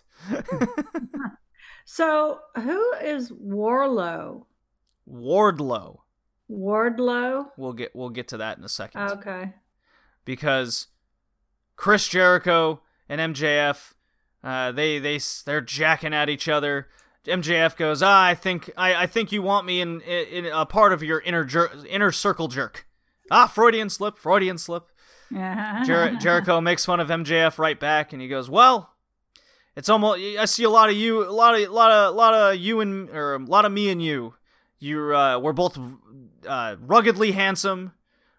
So 1.86 2.40
who 2.56 2.92
is 2.94 3.32
Warlow? 3.32 4.48
Wardlow. 5.08 6.00
Wardlow? 6.50 7.46
We'll 7.56 7.72
get 7.72 7.94
we'll 7.94 8.10
get 8.10 8.28
to 8.28 8.36
that 8.36 8.58
in 8.58 8.64
a 8.64 8.68
second. 8.68 9.02
Okay. 9.02 9.54
Because 10.24 10.88
Chris 11.76 12.08
Jericho 12.08 12.82
and 13.08 13.34
MJF, 13.34 13.92
uh, 14.42 14.72
they 14.72 14.98
they 14.98 15.20
they're 15.44 15.60
jacking 15.60 16.12
at 16.12 16.28
each 16.28 16.48
other. 16.48 16.88
MJF 17.26 17.76
goes, 17.76 18.02
ah, 18.02 18.24
I 18.24 18.34
think 18.34 18.70
I, 18.76 18.94
I 18.94 19.06
think 19.06 19.32
you 19.32 19.42
want 19.42 19.66
me 19.66 19.80
in, 19.80 20.00
in, 20.02 20.44
in 20.44 20.52
a 20.52 20.64
part 20.66 20.92
of 20.92 21.02
your 21.02 21.20
inner 21.20 21.44
jer- 21.44 21.72
inner 21.88 22.12
circle 22.12 22.48
jerk. 22.48 22.86
Ah, 23.30 23.46
Freudian 23.46 23.90
slip, 23.90 24.16
Freudian 24.16 24.58
slip. 24.58 24.84
Yeah. 25.30 25.82
Jer- 25.84 26.14
Jericho 26.20 26.60
makes 26.60 26.84
fun 26.84 27.00
of 27.00 27.08
MJF 27.08 27.58
right 27.58 27.78
back, 27.78 28.12
and 28.12 28.22
he 28.22 28.28
goes, 28.28 28.48
"Well, 28.48 28.94
it's 29.76 29.88
almost. 29.88 30.20
I 30.20 30.44
see 30.44 30.64
a 30.64 30.70
lot 30.70 30.88
of 30.88 30.96
you, 30.96 31.28
a 31.28 31.30
lot 31.30 31.60
of, 31.60 31.70
lot 31.70 31.90
of, 31.90 32.14
lot 32.14 32.34
of 32.34 32.56
you 32.56 32.80
and 32.80 33.10
or 33.10 33.34
a 33.34 33.38
lot 33.38 33.64
of 33.64 33.72
me 33.72 33.90
and 33.90 34.02
you. 34.02 34.34
You, 34.78 35.14
uh, 35.14 35.38
we're 35.38 35.52
both 35.52 35.78
uh, 36.46 36.76
ruggedly 36.80 37.32
handsome. 37.32 37.92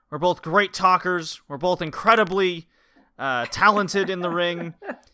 We're 0.09 0.19
both 0.19 0.41
great 0.41 0.73
talkers. 0.73 1.41
We're 1.47 1.57
both 1.57 1.81
incredibly 1.81 2.67
uh, 3.19 3.47
talented 3.51 4.09
in 4.09 4.21
the 4.21 4.29
ring. 4.29 4.75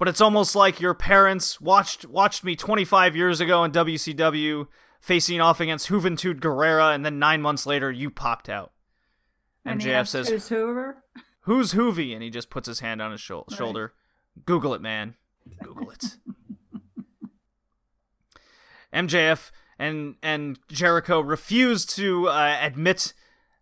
But 0.00 0.08
it's 0.08 0.22
almost 0.22 0.56
like 0.56 0.80
your 0.80 0.94
parents 0.94 1.60
watched 1.60 2.06
watched 2.06 2.42
me 2.42 2.56
25 2.56 3.14
years 3.14 3.38
ago 3.38 3.64
in 3.64 3.70
WCW 3.70 4.66
facing 4.98 5.42
off 5.42 5.60
against 5.60 5.88
Juventud 5.88 6.40
Guerrera, 6.40 6.94
and 6.94 7.04
then 7.04 7.18
nine 7.18 7.42
months 7.42 7.66
later 7.66 7.92
you 7.92 8.08
popped 8.08 8.48
out." 8.48 8.72
And 9.62 9.78
MJF 9.78 10.08
says, 10.08 10.30
"Who's 10.30 10.48
Hoover?" 10.48 11.04
Who's 11.40 11.74
Hoovy? 11.74 12.14
And 12.14 12.22
he 12.22 12.30
just 12.30 12.48
puts 12.48 12.66
his 12.66 12.80
hand 12.80 13.02
on 13.02 13.12
his 13.12 13.20
shou- 13.20 13.44
shoulder. 13.54 13.92
Google 14.46 14.72
it, 14.72 14.80
man. 14.80 15.16
Google 15.62 15.90
it. 15.90 16.16
MJF 18.94 19.50
and 19.78 20.16
and 20.22 20.58
Jericho 20.68 21.20
refuse 21.20 21.84
to 21.84 22.28
uh, 22.28 22.58
admit 22.62 23.12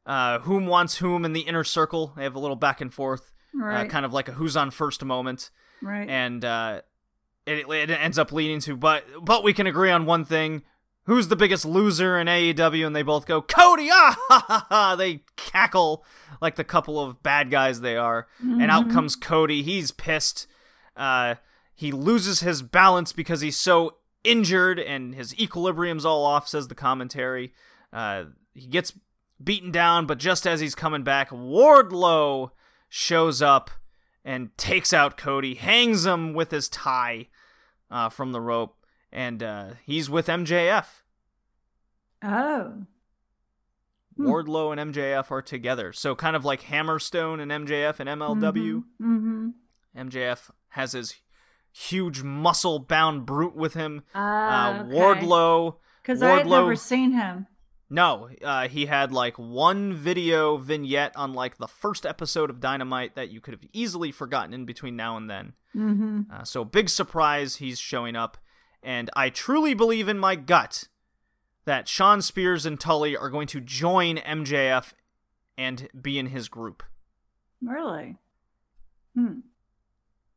uh, 0.07 0.39
whom 0.39 0.67
wants 0.67 0.99
whom 0.99 1.25
in 1.25 1.33
the 1.33 1.41
inner 1.41 1.65
circle. 1.65 2.13
They 2.17 2.23
have 2.23 2.37
a 2.37 2.41
little 2.41 2.55
back 2.55 2.81
and 2.81 2.95
forth, 2.95 3.33
uh, 3.61 3.87
kind 3.87 4.07
of 4.07 4.13
like 4.13 4.29
a 4.29 4.33
who's 4.33 4.57
on 4.57 4.71
first 4.71 5.05
moment, 5.05 5.51
right. 5.83 6.09
and 6.09 6.45
uh, 6.45 6.81
it, 7.47 7.69
it 7.69 7.91
ends 7.91 8.19
up 8.19 8.33
leading 8.33 8.61
to 8.61 8.77
but 8.77 9.05
but 9.23 9.43
we 9.43 9.53
can 9.53 9.67
agree 9.67 9.91
on 9.91 10.07
one 10.07 10.25
thing. 10.25 10.63
Who's 11.05 11.29
the 11.29 11.37
biggest 11.37 11.65
loser 11.65 12.19
in 12.19 12.27
AEW? 12.27 12.87
And 12.87 12.95
they 12.95 13.03
both 13.03 13.25
go, 13.25 13.41
Cody! 13.41 13.89
Ah, 13.91 14.15
ha, 14.29 14.45
ha, 14.47 14.67
ha. 14.69 14.97
They 14.97 15.23
cackle 15.37 16.05
like 16.43 16.57
the 16.57 16.65
couple 16.65 17.01
of 17.01 17.23
bad 17.23 17.51
guys 17.51 17.81
they 17.81 17.97
are. 17.97 18.29
And 18.43 18.71
out 18.71 18.91
comes 18.91 19.17
Cody. 19.17 19.63
He's 19.63 19.91
pissed. 19.91 20.47
Uh, 20.95 21.37
he 21.75 21.93
loses 21.93 22.41
his 22.41 22.61
balance 22.61 23.15
because 23.15 23.41
he's 23.41 23.57
so 23.57 23.97
injured 24.23 24.79
and 24.79 25.15
his 25.15 25.35
equilibrium's 25.39 26.05
all 26.05 26.27
off, 26.27 26.47
says 26.47 26.69
the 26.69 26.75
commentary. 26.75 27.55
Uh, 27.91 28.25
he 28.53 28.67
gets 28.67 28.93
beaten 29.43 29.71
down, 29.71 30.05
but 30.07 30.19
just 30.19 30.47
as 30.47 30.61
he's 30.61 30.75
coming 30.75 31.05
back, 31.05 31.31
Wardlow 31.31 32.51
shows 32.89 33.41
up 33.41 33.71
and 34.25 34.57
takes 34.59 34.93
out 34.93 35.17
Cody, 35.17 35.55
hangs 35.55 36.05
him 36.07 36.33
with 36.35 36.51
his 36.51 36.69
tie 36.69 37.29
uh, 37.91 38.09
from 38.09 38.33
the 38.33 38.41
rope, 38.41 38.77
and 39.13 39.43
uh, 39.43 39.71
he's 39.85 40.09
with 40.11 40.27
MJF. 40.27 40.87
oh. 42.23 42.83
Hmm. 44.17 44.27
Wardlow 44.27 44.77
and 44.77 44.93
MJF 44.93 45.31
are 45.31 45.41
together. 45.43 45.93
So 45.93 46.17
kind 46.17 46.35
of 46.35 46.45
like 46.45 46.63
Hammerstone 46.63 47.41
and 47.41 47.53
MJF 47.69 48.01
and 48.01 48.09
MLW. 48.09 48.83
Mm-hmm. 49.01 49.49
MJF 49.97 50.51
has 50.71 50.91
his 50.93 51.15
huge 51.73 52.25
muscle 52.25 52.81
bound 52.81 53.27
brute 53.27 53.55
with 53.55 53.75
him. 53.75 54.03
Uh, 54.13 54.19
Uh, 54.19 54.83
Wardlow. 54.87 55.77
Because 56.03 56.21
I 56.21 56.39
had 56.39 56.47
never 56.49 56.75
seen 56.75 57.13
him. 57.13 57.47
No, 57.91 58.29
uh, 58.45 58.69
he 58.69 58.85
had 58.87 59.13
like 59.13 59.39
one 59.39 59.95
video 59.95 60.59
vignette 60.59 61.17
on 61.17 61.33
like 61.33 61.57
the 61.57 61.67
first 61.69 62.05
episode 62.05 62.51
of 62.51 62.61
Dynamite 62.61 63.15
that 63.15 63.31
you 63.31 63.41
could 63.41 63.55
have 63.55 63.65
easily 63.73 64.13
forgotten 64.13 64.53
in 64.53 64.67
between 64.67 64.95
now 64.95 65.17
and 65.17 65.31
then. 65.31 65.55
Mm-hmm. 65.75 66.21
Uh, 66.31 66.45
so 66.45 66.65
big 66.65 66.91
surprise, 66.91 67.57
he's 67.57 67.79
showing 67.79 68.15
up, 68.15 68.37
and 68.83 69.09
I 69.17 69.31
truly 69.31 69.73
believe 69.73 70.07
in 70.09 70.19
my 70.19 70.37
gut 70.37 70.89
that 71.65 71.89
Shawn 71.89 72.21
Spears 72.21 72.67
and 72.67 72.79
Tully 72.79 73.17
are 73.17 73.31
going 73.31 73.47
to 73.49 73.61
join 73.61 74.17
MJF 74.19 74.93
and 75.57 75.89
be 75.99 76.19
in 76.19 76.27
his 76.27 76.49
group. 76.49 76.83
Really? 77.63 78.17
Hmm. 79.15 79.41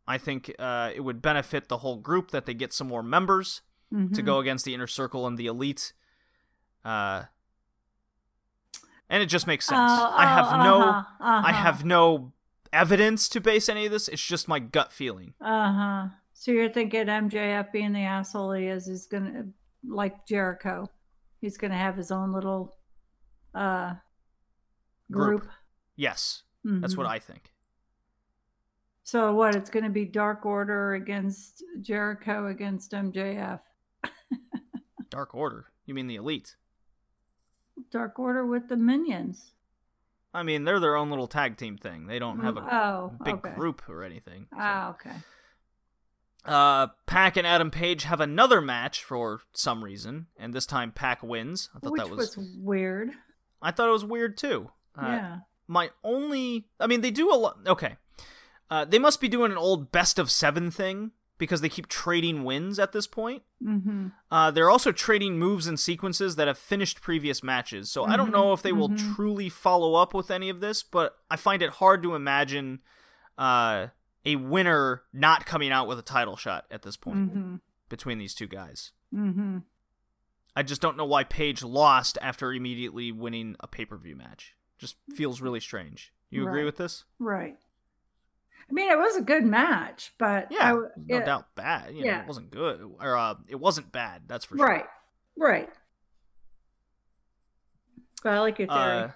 I 0.07 0.17
think 0.17 0.53
uh, 0.57 0.91
it 0.95 1.01
would 1.01 1.21
benefit 1.21 1.67
the 1.67 1.77
whole 1.79 1.97
group 1.97 2.31
that 2.31 2.45
they 2.45 2.53
get 2.53 2.73
some 2.73 2.87
more 2.87 3.03
members 3.03 3.61
to 3.91 3.97
Mhm. 3.97 4.25
go 4.25 4.39
against 4.39 4.63
the 4.63 4.73
inner 4.73 4.87
circle 4.87 5.27
and 5.27 5.37
the 5.37 5.47
elite. 5.47 5.91
Uh, 6.83 7.23
and 9.11 9.21
it 9.21 9.27
just 9.27 9.45
makes 9.45 9.65
sense. 9.67 9.77
Oh, 9.77 10.13
I 10.15 10.25
have 10.25 10.47
oh, 10.47 10.63
no, 10.63 10.81
uh-huh, 10.81 11.03
I 11.19 11.49
uh-huh. 11.49 11.51
have 11.51 11.85
no 11.85 12.31
evidence 12.73 13.27
to 13.29 13.41
base 13.41 13.67
any 13.69 13.85
of 13.85 13.91
this. 13.91 14.07
It's 14.07 14.25
just 14.25 14.47
my 14.47 14.57
gut 14.57 14.91
feeling. 14.91 15.33
Uh 15.39 15.73
huh. 15.73 16.07
So 16.33 16.51
you're 16.51 16.69
thinking 16.69 17.05
MJF 17.05 17.71
being 17.71 17.91
the 17.93 17.99
asshole 17.99 18.53
he 18.53 18.65
is, 18.65 18.87
is 18.87 19.05
gonna 19.05 19.45
like 19.87 20.25
Jericho. 20.25 20.89
He's 21.41 21.57
gonna 21.57 21.77
have 21.77 21.95
his 21.97 22.09
own 22.09 22.31
little 22.33 22.75
uh 23.53 23.95
Group. 25.11 25.41
group. 25.41 25.51
Yes, 25.97 26.43
that's 26.63 26.95
what 26.95 27.05
Mhm. 27.05 27.09
I 27.11 27.19
think. 27.19 27.51
So 29.03 29.33
what? 29.35 29.55
It's 29.55 29.69
gonna 29.69 29.89
be 29.89 30.05
Dark 30.05 30.45
Order 30.45 30.93
against 30.93 31.65
Jericho 31.81 32.47
against 32.47 32.93
MJF. 32.93 33.59
Dark 35.09 35.35
Order. 35.35 35.65
You 35.85 35.93
mean 35.93 36.07
the 36.07 36.15
elite? 36.15 36.55
Dark 37.89 38.19
Order 38.19 38.45
with 38.45 38.69
the 38.69 38.77
minions. 38.77 39.51
I 40.33 40.43
mean, 40.43 40.63
they're 40.63 40.79
their 40.79 40.95
own 40.95 41.09
little 41.09 41.27
tag 41.27 41.57
team 41.57 41.77
thing. 41.77 42.07
They 42.07 42.19
don't 42.19 42.39
have 42.39 42.57
a 42.57 42.61
oh, 42.61 43.13
big 43.23 43.35
okay. 43.35 43.53
group 43.53 43.81
or 43.89 44.03
anything. 44.03 44.47
so. 44.51 44.57
Ah, 44.59 44.89
okay. 44.91 45.15
Uh, 46.43 46.87
Pac 47.05 47.37
and 47.37 47.45
Adam 47.45 47.69
Page 47.69 48.03
have 48.03 48.19
another 48.19 48.61
match 48.61 49.03
for 49.03 49.41
some 49.53 49.83
reason, 49.83 50.27
and 50.37 50.53
this 50.53 50.65
time 50.65 50.91
Pac 50.91 51.21
wins. 51.21 51.69
I 51.75 51.79
thought 51.79 51.91
Which 51.91 52.01
that 52.01 52.09
was, 52.09 52.37
was... 52.37 52.47
weird. 52.57 53.11
I 53.61 53.71
thought 53.71 53.89
it 53.89 53.91
was 53.91 54.05
weird 54.05 54.37
too. 54.37 54.71
Uh, 54.97 55.05
yeah. 55.05 55.37
My 55.67 55.91
only, 56.03 56.65
I 56.79 56.87
mean, 56.87 57.01
they 57.01 57.11
do 57.11 57.31
a 57.31 57.35
lot. 57.35 57.57
Okay, 57.67 57.97
uh, 58.71 58.85
they 58.85 58.99
must 58.99 59.21
be 59.21 59.27
doing 59.27 59.51
an 59.51 59.57
old 59.57 59.91
best 59.91 60.17
of 60.17 60.31
seven 60.31 60.71
thing 60.71 61.11
because 61.41 61.61
they 61.61 61.69
keep 61.69 61.87
trading 61.87 62.43
wins 62.43 62.77
at 62.77 62.91
this 62.91 63.07
point. 63.07 63.41
Mm-hmm. 63.65 64.09
Uh, 64.29 64.51
they're 64.51 64.69
also 64.69 64.91
trading 64.91 65.39
moves 65.39 65.65
and 65.65 65.79
sequences 65.79 66.35
that 66.35 66.47
have 66.47 66.57
finished 66.59 67.01
previous 67.01 67.41
matches. 67.41 67.89
So 67.91 68.05
I 68.05 68.15
don't 68.15 68.31
know 68.31 68.53
if 68.53 68.61
they 68.61 68.71
will 68.71 68.89
mhm. 68.89 69.15
truly 69.15 69.49
follow 69.49 69.95
up 69.95 70.13
with 70.13 70.29
any 70.29 70.49
of 70.49 70.59
this, 70.59 70.83
but 70.83 71.17
I 71.31 71.37
find 71.37 71.63
it 71.63 71.71
hard 71.71 72.03
to 72.03 72.13
imagine 72.13 72.81
uh, 73.39 73.87
a 74.23 74.35
winner 74.35 75.01
not 75.11 75.47
coming 75.47 75.71
out 75.71 75.87
with 75.87 75.97
a 75.97 76.03
title 76.03 76.37
shot 76.37 76.65
at 76.69 76.83
this 76.83 76.95
point 76.95 77.17
Mm-hmm. 77.17 77.55
between 77.89 78.19
these 78.19 78.35
two 78.35 78.47
guys. 78.47 78.91
Mm-hmm. 79.11 79.57
I 80.55 80.61
just 80.61 80.79
don't 80.79 80.95
know 80.95 81.05
why 81.05 81.23
Page 81.23 81.63
lost 81.63 82.19
after 82.21 82.53
immediately 82.53 83.11
winning 83.11 83.55
a 83.61 83.67
pay 83.67 83.85
per 83.85 83.97
view 83.97 84.15
match. 84.15 84.53
Just 84.77 84.95
feels 85.15 85.41
really 85.41 85.59
strange. 85.59 86.13
You 86.29 86.43
agree 86.47 86.59
Right. 86.59 86.65
with 86.65 86.77
this? 86.77 87.03
Right. 87.17 87.57
I 88.71 88.73
mean, 88.73 88.89
it 88.89 88.97
was 88.97 89.17
a 89.17 89.21
good 89.21 89.43
match, 89.43 90.13
but 90.17 90.47
Yeah, 90.49 90.69
w- 90.69 90.89
no 90.95 91.17
yeah, 91.17 91.25
doubt 91.25 91.47
bad. 91.55 91.93
You 91.93 92.01
know, 92.01 92.07
yeah. 92.07 92.21
it 92.21 92.27
wasn't 92.27 92.51
good, 92.51 92.89
or 93.01 93.17
uh, 93.17 93.35
it 93.49 93.59
wasn't 93.59 93.91
bad. 93.91 94.23
That's 94.27 94.45
for 94.45 94.57
sure. 94.57 94.65
Right. 94.65 94.85
Right. 95.37 95.69
But 98.23 98.33
I 98.33 98.39
like 98.39 98.59
your 98.59 98.69
theory. 98.69 98.79
Uh, 98.79 99.07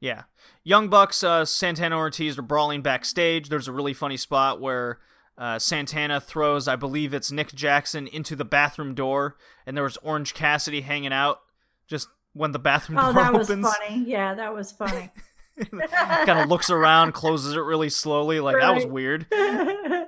yeah. 0.00 0.24
Young 0.62 0.88
Bucks, 0.88 1.24
uh, 1.24 1.46
Santana 1.46 1.96
Ortiz 1.96 2.38
are 2.38 2.42
brawling 2.42 2.82
backstage. 2.82 3.48
There's 3.48 3.68
a 3.68 3.72
really 3.72 3.94
funny 3.94 4.18
spot 4.18 4.60
where 4.60 4.98
uh, 5.38 5.58
Santana 5.58 6.20
throws, 6.20 6.68
I 6.68 6.76
believe 6.76 7.14
it's 7.14 7.32
Nick 7.32 7.54
Jackson, 7.54 8.06
into 8.06 8.36
the 8.36 8.44
bathroom 8.44 8.94
door, 8.94 9.36
and 9.66 9.76
there 9.76 9.84
was 9.84 9.96
Orange 9.98 10.34
Cassidy 10.34 10.82
hanging 10.82 11.12
out 11.12 11.40
just 11.86 12.08
when 12.34 12.52
the 12.52 12.58
bathroom 12.58 12.98
oh, 12.98 13.12
door 13.12 13.22
that 13.22 13.32
was 13.32 13.50
opens. 13.50 13.72
funny. 13.72 14.04
Yeah, 14.06 14.34
that 14.34 14.54
was 14.54 14.70
funny. 14.72 15.10
kind 16.26 16.38
of 16.40 16.48
looks 16.48 16.70
around, 16.70 17.12
closes 17.12 17.54
it 17.54 17.60
really 17.60 17.88
slowly. 17.90 18.40
Like, 18.40 18.56
that 18.60 18.74
was 18.74 18.86
weird. 18.86 19.26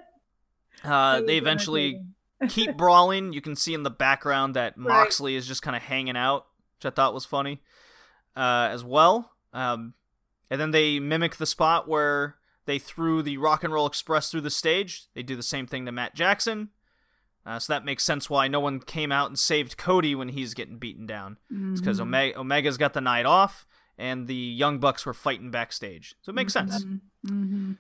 Uh, 0.83 1.21
they 1.21 1.37
eventually 1.37 2.01
keep 2.49 2.75
brawling. 2.79 3.33
You 3.35 3.43
can 3.43 3.55
see 3.55 3.75
in 3.75 3.83
the 3.83 3.91
background 3.91 4.57
that 4.57 4.75
Right. 4.79 4.89
Moxley 4.89 5.35
is 5.37 5.47
just 5.47 5.61
kind 5.61 5.77
of 5.77 5.83
hanging 5.83 6.17
out, 6.17 6.47
which 6.79 6.87
I 6.91 6.95
thought 6.95 7.13
was 7.13 7.27
funny 7.27 7.61
uh, 8.35 8.69
as 8.71 8.83
well. 8.83 9.33
Um, 9.53 9.93
and 10.49 10.59
then 10.61 10.71
they 10.71 10.99
mimic 10.99 11.37
the 11.37 11.45
spot 11.45 11.87
where 11.87 12.37
they 12.65 12.79
threw 12.79 13.23
the 13.23 13.37
Rock 13.37 13.63
and 13.63 13.73
Roll 13.75 13.87
Express 13.87 14.31
through 14.31 14.41
the 14.41 14.51
stage. 14.51 15.05
They 15.15 15.23
do 15.23 15.37
the 15.37 15.43
same 15.43 15.67
thing 15.67 15.85
to 15.85 15.93
Matt 15.93 16.15
Jackson. 16.15 16.71
Uh, 17.45 17.59
so 17.59 17.73
that 17.73 17.85
makes 17.85 18.03
sense 18.05 18.31
why 18.31 18.49
no 18.49 18.61
one 18.61 18.81
came 18.81 19.13
out 19.13 19.29
and 19.29 19.39
saved 19.39 19.77
Cody 19.77 20.15
when 20.15 20.29
he's 20.31 20.55
getting 20.55 20.79
beaten 20.79 21.05
down. 21.07 21.37
It's 21.51 21.81
because. 21.81 22.01
Omega, 22.01 22.39
Omega's 22.39 22.79
got 22.79 22.93
the 22.95 23.01
night 23.03 23.27
off, 23.27 23.67
and 24.01 24.27
the 24.27 24.35
Young 24.35 24.79
Bucks 24.81 25.05
were 25.07 25.15
fighting 25.15 25.51
backstage. 25.51 26.15
So 26.23 26.31
it 26.31 26.35
makes 26.35 26.53
sense 26.53 26.85
Mhm. 26.85 27.01
Mhm. 27.27 27.79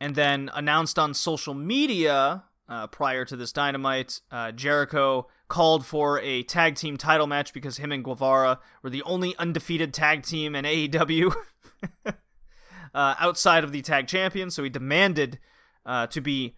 and 0.00 0.14
then 0.14 0.50
announced 0.54 0.98
on 0.98 1.12
social 1.14 1.54
media 1.54 2.44
uh, 2.66 2.86
prior 2.86 3.24
to 3.26 3.36
this 3.36 3.52
dynamite 3.52 4.20
uh, 4.30 4.50
jericho 4.52 5.26
called 5.48 5.84
for 5.84 6.18
a 6.20 6.42
tag 6.44 6.76
team 6.76 6.96
title 6.96 7.26
match 7.26 7.52
because 7.52 7.76
him 7.76 7.92
and 7.92 8.02
guevara 8.02 8.58
were 8.82 8.88
the 8.88 9.02
only 9.02 9.36
undefeated 9.36 9.92
tag 9.92 10.22
team 10.22 10.54
in 10.56 10.64
aew 10.64 11.34
uh, 12.06 13.14
outside 13.18 13.64
of 13.64 13.72
the 13.72 13.82
tag 13.82 14.06
champion 14.06 14.50
so 14.50 14.62
he 14.62 14.70
demanded 14.70 15.38
uh, 15.84 16.06
to 16.06 16.20
be 16.20 16.56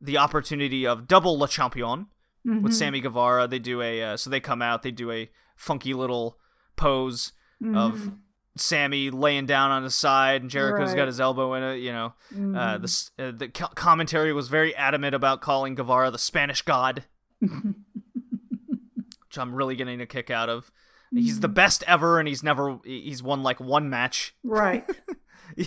the 0.00 0.16
opportunity 0.16 0.86
of 0.86 1.06
double 1.06 1.38
le 1.38 1.48
champion 1.48 2.06
with 2.44 2.72
Mhm. 2.72 2.72
Sammy 2.72 3.00
Guevara. 3.00 3.46
They 3.46 3.58
do 3.58 3.82
a 3.82 4.02
uh, 4.02 4.16
so 4.16 4.30
they 4.30 4.40
come 4.40 4.62
out, 4.62 4.82
they 4.82 4.92
do 4.92 5.10
a 5.10 5.28
funky 5.56 5.92
little 5.92 6.38
pose 6.76 7.32
of 7.62 7.94
Mhm. 7.98 8.18
Sammy 8.56 9.10
laying 9.10 9.46
down 9.46 9.70
on 9.70 9.82
his 9.84 9.94
side, 9.94 10.42
and 10.42 10.50
Jericho's 10.50 10.88
Right. 10.90 10.96
got 10.96 11.06
his 11.06 11.20
elbow 11.20 11.54
in 11.54 11.62
it. 11.62 11.76
You 11.76 11.92
know, 11.92 12.06
uh, 12.06 12.34
Mhm. 12.34 13.10
the 13.16 13.24
uh, 13.24 13.30
the 13.32 13.48
commentary 13.48 14.32
was 14.32 14.48
very 14.48 14.74
adamant 14.74 15.14
about 15.14 15.40
calling 15.40 15.74
Guevara 15.76 16.10
the 16.10 16.18
Spanish 16.18 16.62
God, 16.62 17.04
which 17.40 19.38
I'm 19.38 19.54
really 19.54 19.76
getting 19.76 20.00
a 20.00 20.06
kick 20.06 20.30
out 20.30 20.48
of. 20.48 20.70
He's 21.10 21.34
Mm-hmm. 21.34 21.40
the 21.42 21.48
best 21.48 21.84
ever, 21.86 22.18
and 22.18 22.26
he's 22.28 22.42
never 22.42 22.78
he's 22.84 23.22
won 23.22 23.42
like 23.42 23.60
one 23.60 23.88
match. 23.90 24.34
right. 24.42 24.88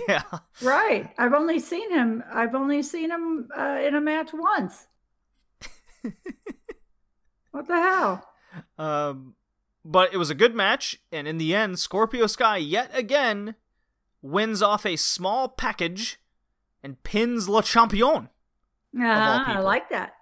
Yeah, 0.08 0.22
Right. 0.62 1.12
I've 1.18 1.34
only 1.34 1.60
seen 1.60 1.92
him. 1.92 2.24
I've 2.32 2.54
only 2.56 2.84
seen 2.84 3.10
him 3.10 3.50
uh, 3.58 3.80
in 3.84 3.96
a 3.96 4.00
match 4.00 4.30
once. 4.32 4.88
what 7.52 7.68
the 7.68 7.76
hell? 7.76 8.28
um, 8.78 9.36
but 9.84 10.14
it 10.14 10.18
was 10.18 10.30
a 10.30 10.36
good 10.36 10.56
match, 10.56 10.98
and 11.12 11.28
in 11.28 11.38
the 11.38 11.54
end, 11.56 11.80
Scorpio 11.80 12.28
Sky 12.28 12.58
yet 12.58 12.90
again 12.94 13.56
wins 14.22 14.62
off 14.62 14.86
a 14.86 14.96
small 14.96 15.48
package 15.50 16.20
and 16.84 17.02
pins 17.04 17.48
Le 17.50 17.64
Champion. 17.64 18.30
Uh, 19.00 19.04
I 19.04 19.60
like 19.60 19.90
that. 19.90 20.14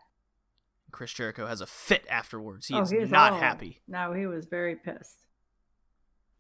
Chris 0.92 1.12
Jericho 1.14 1.46
has 1.48 1.62
a 1.62 1.66
fit 1.66 2.06
afterwards. 2.10 2.68
He 2.68 2.76
Oh, 2.76 2.82
is 2.82 2.90
he 2.92 2.98
not 3.00 3.34
all- 3.34 3.40
happy. 3.40 3.82
No, 3.88 4.14
he 4.14 4.26
was 4.26 4.46
very 4.46 4.76
pissed. 4.76 5.18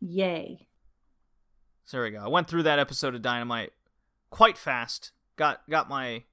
Yay. 0.02 0.68
So 1.86 1.98
there 1.98 2.04
we 2.06 2.12
go. 2.12 2.20
I 2.24 2.28
went 2.28 2.48
through 2.48 2.64
that 2.64 2.80
episode 2.80 3.16
of 3.16 3.22
Dynamite 3.22 3.74
quite 4.30 4.58
fast. 4.58 5.12
Got 5.36 5.62
got 5.70 5.90
my 5.90 6.24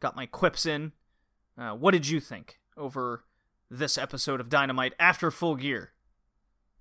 got 0.00 0.16
my 0.16 0.26
quips 0.26 0.66
in. 0.66 0.92
Uh, 1.58 1.72
what 1.72 1.92
did 1.92 2.08
you 2.08 2.20
think 2.20 2.58
over 2.76 3.24
this 3.70 3.98
episode 3.98 4.40
of 4.40 4.48
Dynamite 4.48 4.94
after 4.98 5.30
Full 5.30 5.56
Gear? 5.56 5.92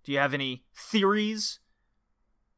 Do 0.04 0.12
you 0.12 0.20
have 0.20 0.34
any 0.34 0.66
theories 0.76 1.60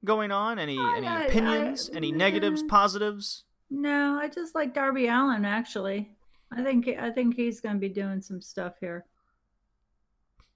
going 0.03 0.31
on? 0.31 0.59
Any 0.59 0.77
I- 0.77 0.97
any 0.97 1.07
I- 1.07 1.23
opinions? 1.25 1.89
I- 1.91 1.95
any 1.97 2.11
negatives? 2.11 2.63
Positives? 2.63 3.45
No, 3.69 4.17
I 4.21 4.29
just 4.29 4.55
like 4.55 4.73
Darby 4.73 5.07
Allin 5.07 5.45
actually. 5.45 6.11
I 6.51 6.63
think 6.63 6.87
I 6.87 7.11
think 7.11 7.35
he's 7.35 7.59
going 7.59 7.75
to 7.75 7.79
be 7.79 7.89
doing 7.89 8.21
some 8.21 8.41
stuff 8.41 8.75
here. 8.79 9.05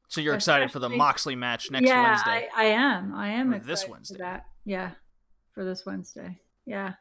So 0.07 0.19
you're 0.21 0.35
excited 0.35 0.71
for 0.71 0.79
the 0.79 0.89
Moxley 0.89 1.35
match 1.35 1.71
next 1.71 1.87
yeah, 1.87 2.03
Wednesday? 2.09 2.49
I, 2.55 2.63
I 2.63 2.65
am. 2.65 3.13
I 3.15 3.29
am 3.29 3.51
Or 3.51 3.55
excited 3.55 3.71
this 3.73 3.83
for 3.83 3.91
Wednesday. 3.91 4.17
that. 4.19 4.45
Yeah, 4.65 4.91
for 5.53 5.63
this 5.65 5.85
Wednesday. 5.85 6.39
Yeah, 6.65 6.93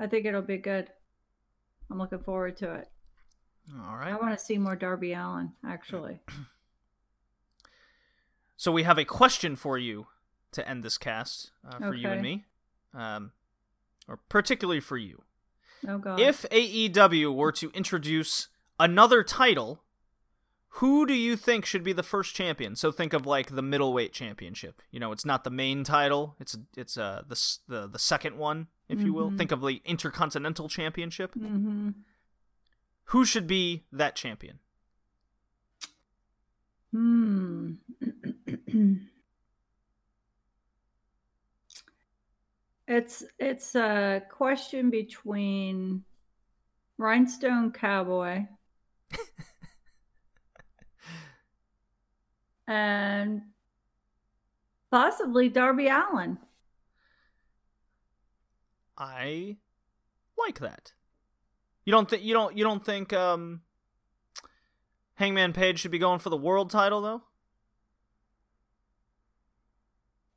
I 0.00 0.06
think 0.08 0.26
it'll 0.26 0.42
be 0.42 0.58
good. 0.58 0.90
I'm 1.90 1.98
looking 1.98 2.18
forward 2.20 2.56
to 2.58 2.74
it. 2.74 2.88
All 3.72 3.96
I 3.96 4.14
want 4.20 4.38
to 4.38 4.44
see 4.44 4.58
more 4.58 4.76
Darby 4.76 5.12
Allin 5.12 5.52
actually. 5.66 6.20
So 8.56 8.70
we 8.72 8.84
have 8.84 8.98
a 8.98 9.04
question 9.04 9.56
for 9.56 9.76
you 9.76 10.06
to 10.52 10.66
end 10.66 10.82
this 10.84 10.96
cast 10.96 11.50
uh, 11.68 11.78
for 11.78 11.94
you 11.94 12.08
and 12.08 12.22
me, 12.22 12.44
um, 12.94 13.32
or 14.08 14.20
particularly 14.28 14.80
for 14.80 14.96
you. 14.96 15.22
Oh 15.86 15.98
God. 15.98 16.20
If 16.20 16.42
AEW 16.50 17.34
were 17.34 17.52
to 17.52 17.70
introduce 17.72 18.48
another 18.78 19.22
title, 19.24 19.82
who 20.78 21.04
do 21.04 21.14
you 21.14 21.36
think 21.36 21.66
should 21.66 21.82
be 21.82 21.92
the 21.92 22.02
first 22.04 22.34
champion? 22.34 22.76
So 22.76 22.92
think 22.92 23.12
of 23.12 23.26
like 23.26 23.54
the 23.54 23.60
middleweight 23.62 24.12
championship. 24.12 24.80
You 24.90 25.00
know, 25.00 25.10
it's 25.12 25.26
not 25.26 25.42
the 25.44 25.50
main 25.50 25.82
title; 25.84 26.36
it's 26.40 26.56
it's 26.76 26.96
uh 26.96 27.22
the 27.28 27.36
the 27.68 27.88
the 27.88 27.98
second 27.98 28.38
one, 28.38 28.68
if 28.88 29.02
you 29.02 29.12
will. 29.12 29.32
Mhm. 29.32 29.36
Think 29.38 29.52
of 29.52 29.60
the 29.60 29.82
intercontinental 29.84 30.68
championship. 30.68 31.34
hmm 31.34 31.90
Who 33.06 33.24
should 33.24 33.46
be 33.46 33.84
that 33.92 34.16
champion? 34.16 34.58
Hmm. 36.92 37.72
it's 42.86 43.24
it's 43.38 43.74
a 43.74 44.22
question 44.30 44.90
between 44.90 46.04
Rhinestone 46.98 47.72
Cowboy 47.72 48.46
and 52.68 53.42
possibly 54.90 55.48
Darby 55.48 55.88
Allin. 55.88 56.38
I 58.96 59.56
like 60.38 60.60
that. 60.60 60.92
You 61.84 61.90
don't 61.92 62.08
think 62.08 62.22
you 62.22 62.32
don't 62.34 62.56
you 62.56 62.64
don't 62.64 62.84
think 62.84 63.12
um 63.12 63.60
Hangman 65.14 65.52
Page 65.52 65.80
should 65.80 65.90
be 65.90 65.98
going 65.98 66.18
for 66.18 66.30
the 66.30 66.36
world 66.36 66.70
title 66.70 67.00
though? 67.02 67.22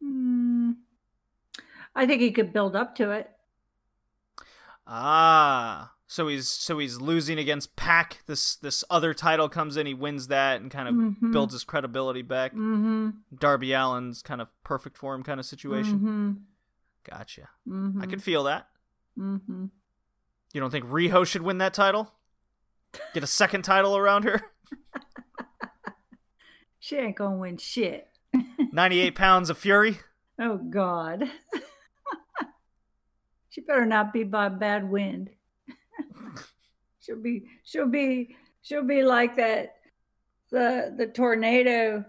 Hmm. 0.02 0.72
I 1.96 2.06
think 2.06 2.22
he 2.22 2.32
could 2.32 2.54
build 2.54 2.76
up 2.76 2.96
to 2.96 3.12
it. 3.12 3.32
Ah, 4.86 5.94
so 6.06 6.28
he's 6.28 6.48
so 6.48 6.78
he's 6.80 7.02
losing 7.02 7.40
against 7.40 7.76
Pac. 7.76 8.22
This 8.28 8.56
this 8.56 8.84
other 8.90 9.14
title 9.14 9.50
comes 9.50 9.76
in, 9.78 9.86
he 9.88 9.94
wins 9.94 10.28
that, 10.28 10.62
and 10.62 10.70
kind 10.72 10.88
of 10.88 10.96
Mhm. 10.96 11.32
builds 11.34 11.54
his 11.54 11.64
credibility 11.64 12.22
back. 12.22 12.54
Mm-hmm. 12.54 13.10
Darby 13.38 13.74
Allin's 13.74 14.22
kind 14.22 14.40
of 14.42 14.48
perfect 14.64 14.98
for 14.98 15.14
him, 15.16 15.24
kind 15.24 15.40
of 15.40 15.46
situation. 15.46 15.96
Mm-hmm. 16.00 16.32
Gotcha. 17.10 17.50
Mm-hmm. 17.68 18.02
I 18.02 18.06
could 18.06 18.22
feel 18.24 18.44
that. 18.44 18.70
You 20.58 20.62
don't 20.62 20.72
think 20.72 20.86
Riho 20.86 21.24
should 21.24 21.44
win 21.44 21.60
that 21.60 21.76
title? 21.76 22.12
Get 23.14 23.22
a 23.22 23.28
second 23.28 23.62
title 23.62 23.96
around 23.96 24.24
her? 24.24 24.42
She 26.80 26.96
ain't 26.96 27.16
gonna 27.16 27.38
win 27.38 27.58
shit. 27.58 28.08
98 28.72 29.14
pounds 29.14 29.52
of 29.52 29.58
fury? 29.60 30.00
Oh 30.42 30.58
God. 30.58 31.26
she 33.50 33.62
better 33.62 33.86
not 33.86 34.14
be 34.14 34.24
by 34.24 34.50
bad 34.50 34.90
wind. 34.90 35.30
she'll 37.02 37.22
be 37.22 37.44
she'll 37.64 37.90
be 37.90 38.36
she'll 38.64 38.88
be 38.88 39.04
like 39.04 39.36
that 39.36 39.76
the 40.50 40.92
the 40.98 41.06
tornado 41.06 42.04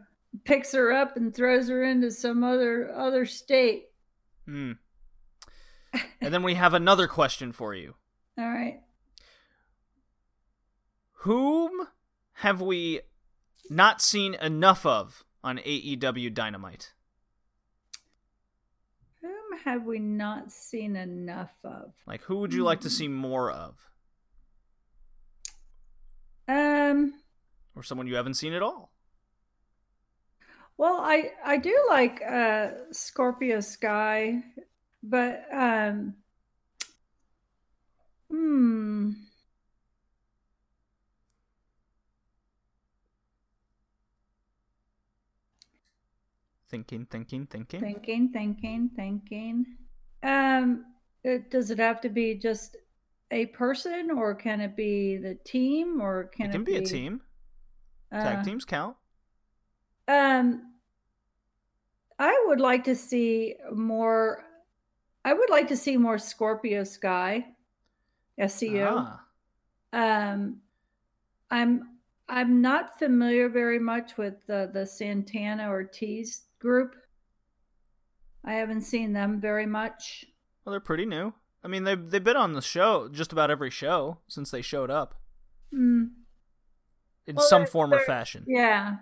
picks 0.44 0.72
her 0.72 0.90
up 0.92 1.16
and 1.18 1.34
throws 1.34 1.68
her 1.68 1.82
into 1.82 2.10
some 2.10 2.42
other 2.42 2.90
other 2.94 3.26
state. 3.26 3.88
Hmm. 4.46 4.72
And 6.22 6.32
then 6.32 6.42
we 6.42 6.54
have 6.54 6.72
another 6.72 7.08
question 7.08 7.52
for 7.52 7.74
you. 7.74 7.94
All 8.38 8.48
right. 8.48 8.80
Whom 11.22 11.88
have 12.34 12.60
we 12.60 13.00
not 13.68 14.00
seen 14.00 14.34
enough 14.34 14.86
of 14.86 15.24
on 15.42 15.58
AEW 15.58 16.32
Dynamite? 16.32 16.92
Whom 19.20 19.58
have 19.64 19.84
we 19.84 19.98
not 19.98 20.52
seen 20.52 20.94
enough 20.94 21.52
of? 21.64 21.92
Like, 22.06 22.22
who 22.22 22.36
would 22.36 22.54
you 22.54 22.62
like 22.62 22.82
to 22.82 22.90
see 22.90 23.08
more 23.08 23.50
of? 23.50 23.76
Um 26.46 27.14
Or 27.74 27.82
someone 27.82 28.06
you 28.06 28.14
haven't 28.14 28.34
seen 28.34 28.52
at 28.52 28.62
all? 28.62 28.92
Well, 30.76 31.00
I 31.00 31.32
I 31.44 31.56
do 31.56 31.76
like 31.88 32.22
uh 32.22 32.70
Scorpio 32.92 33.58
Sky, 33.60 34.44
but 35.02 35.42
um 35.52 36.14
hmm 38.30 39.12
Thinking, 46.68 47.06
thinking, 47.06 47.46
thinking. 47.46 47.80
thinking, 47.80 48.28
thinking, 48.28 48.90
thinking. 48.94 49.66
Um 50.22 50.84
it, 51.24 51.50
does 51.50 51.70
it 51.70 51.78
have 51.78 52.00
to 52.02 52.08
be 52.08 52.34
just 52.34 52.76
a 53.30 53.46
person 53.46 54.10
or 54.10 54.34
can 54.34 54.60
it 54.60 54.76
be 54.76 55.16
the 55.16 55.34
team 55.44 56.00
or 56.00 56.24
can 56.24 56.46
it 56.46 56.48
it, 56.50 56.52
can 56.52 56.64
be 56.64 56.76
a 56.76 56.82
team. 56.82 57.20
Tag 58.10 58.38
uh, 58.38 58.42
teams 58.42 58.64
count. 58.64 58.96
Um, 60.08 60.72
I 62.18 62.44
would 62.46 62.60
like 62.60 62.84
to 62.84 62.94
see 62.94 63.54
more. 63.72 64.44
I 65.24 65.34
would 65.34 65.50
like 65.50 65.68
to 65.68 65.76
see 65.76 65.96
more 65.96 66.16
Scorpio 66.16 66.84
Sky, 66.84 67.44
SCU. 68.38 68.86
Ah, 68.88 69.24
Um, 69.92 70.60
I'm 71.50 71.88
I'm 72.28 72.60
not 72.60 72.98
familiar 72.98 73.48
very 73.48 73.78
much 73.78 74.16
with 74.18 74.34
the 74.46 74.70
the 74.72 74.84
Santana 74.86 75.68
Ortiz 75.68 76.42
group. 76.58 76.94
I 78.44 78.52
haven't 78.54 78.82
seen 78.82 79.12
them 79.12 79.40
very 79.40 79.66
much. 79.66 80.24
well, 80.64 80.72
they're 80.72 80.80
pretty 80.80 81.06
new. 81.06 81.32
I 81.64 81.68
mean, 81.68 81.82
they've, 81.84 82.08
they've 82.10 82.22
been 82.22 82.36
on 82.36 82.52
the 82.52 82.62
show, 82.62 83.08
just 83.08 83.32
about 83.32 83.50
every 83.50 83.70
show 83.70 84.18
since 84.28 84.50
they 84.52 84.62
showed 84.62 84.90
up 84.90 85.20
Hmm. 85.72 86.04
in 87.26 87.34
Well, 87.36 87.44
some 87.46 87.66
form 87.66 87.92
or 87.92 87.98
fashion. 88.00 88.44
Yeah. 88.46 88.96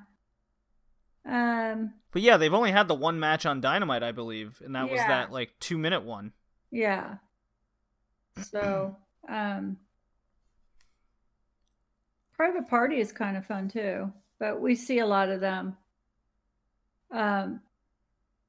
Um. 1.29 1.95
But 2.13 2.23
yeah, 2.23 2.37
they've 2.39 2.55
only 2.55 2.71
had 2.73 2.89
the 2.89 2.95
one 2.95 3.21
match 3.21 3.45
on 3.45 3.61
Dynamite, 3.61 4.03
I 4.03 4.13
believe, 4.13 4.63
and 4.65 4.75
that 4.75 4.89
was 4.91 5.01
that 5.01 5.31
like 5.33 5.53
two 5.61 5.77
minute 5.77 6.03
one. 6.03 6.33
Yeah. 6.71 7.17
So, 8.43 8.97
um, 9.29 9.77
Private 12.33 12.69
Party 12.69 13.01
is 13.01 13.13
kind 13.13 13.37
of 13.37 13.47
fun 13.47 13.69
too, 13.69 14.13
but 14.39 14.61
we 14.61 14.75
see 14.75 14.99
a 14.99 15.07
lot 15.07 15.31
of 15.31 15.41
them. 15.41 15.77
Um, 17.11 17.61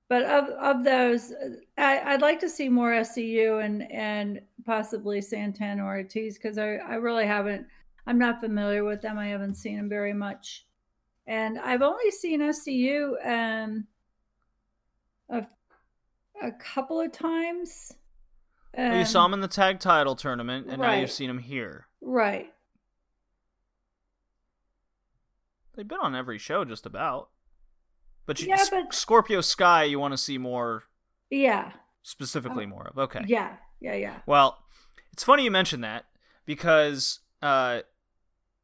but 0.09 0.23
of 0.23 0.49
of 0.49 0.83
those, 0.83 1.31
uh, 1.31 1.49
I, 1.77 2.13
I'd 2.13 2.21
like 2.21 2.39
to 2.41 2.49
see 2.49 2.69
more 2.69 2.91
SCU 2.91 3.63
and 3.63 3.89
and 3.91 4.41
possibly 4.65 5.21
Santana 5.21 5.83
or 5.83 5.97
Ortiz 5.97 6.37
because 6.37 6.57
I 6.57 6.75
I 6.75 6.95
really 6.95 7.25
haven't. 7.25 7.67
I'm 8.05 8.17
not 8.17 8.39
familiar 8.39 8.83
with 8.85 9.01
them. 9.01 9.17
I 9.17 9.27
haven't 9.27 9.55
seen 9.55 9.77
them 9.77 9.89
very 9.89 10.13
much, 10.13 10.65
and 11.25 11.59
I've 11.59 11.81
only 11.81 12.11
seen 12.11 12.41
SCU 12.41 13.15
um 13.25 13.87
a 15.29 15.45
a 16.41 16.51
couple 16.51 17.01
of 17.01 17.11
times. 17.11 17.93
Well, 18.77 18.93
you 18.93 18.99
Um, 18.99 19.05
saw 19.05 19.25
him 19.25 19.33
in 19.33 19.41
the 19.41 19.47
tag 19.47 19.79
title 19.79 20.15
tournament, 20.15 20.67
and 20.69 20.79
now 20.81 20.93
you've 20.93 21.11
seen 21.11 21.29
him 21.29 21.39
here. 21.39 21.87
right. 22.01 22.53
They've 25.75 25.87
been 25.87 25.99
on 26.01 26.15
every 26.15 26.39
show 26.39 26.65
just 26.65 26.85
about. 26.87 27.29
But, 28.25 28.39
you, 28.41 28.47
Yeah, 28.47 28.63
but- 28.71 28.93
Scorpio 28.95 29.41
Sky, 29.41 29.83
you 29.83 29.99
want 29.99 30.11
to 30.13 30.17
see 30.17 30.39
more, 30.39 30.85
Yeah. 31.29 31.73
specifically 32.01 32.65
more 32.65 32.87
of. 32.87 32.97
Okay. 32.97 33.23
Yeah. 33.27 33.57
Yeah. 33.79 33.93
Yeah. 33.93 34.21
Well, 34.25 34.63
it's 35.13 35.23
funny 35.23 35.43
you 35.43 35.51
mentioned 35.51 35.83
that 35.83 36.05
because 36.45 37.19
uh, 37.43 37.81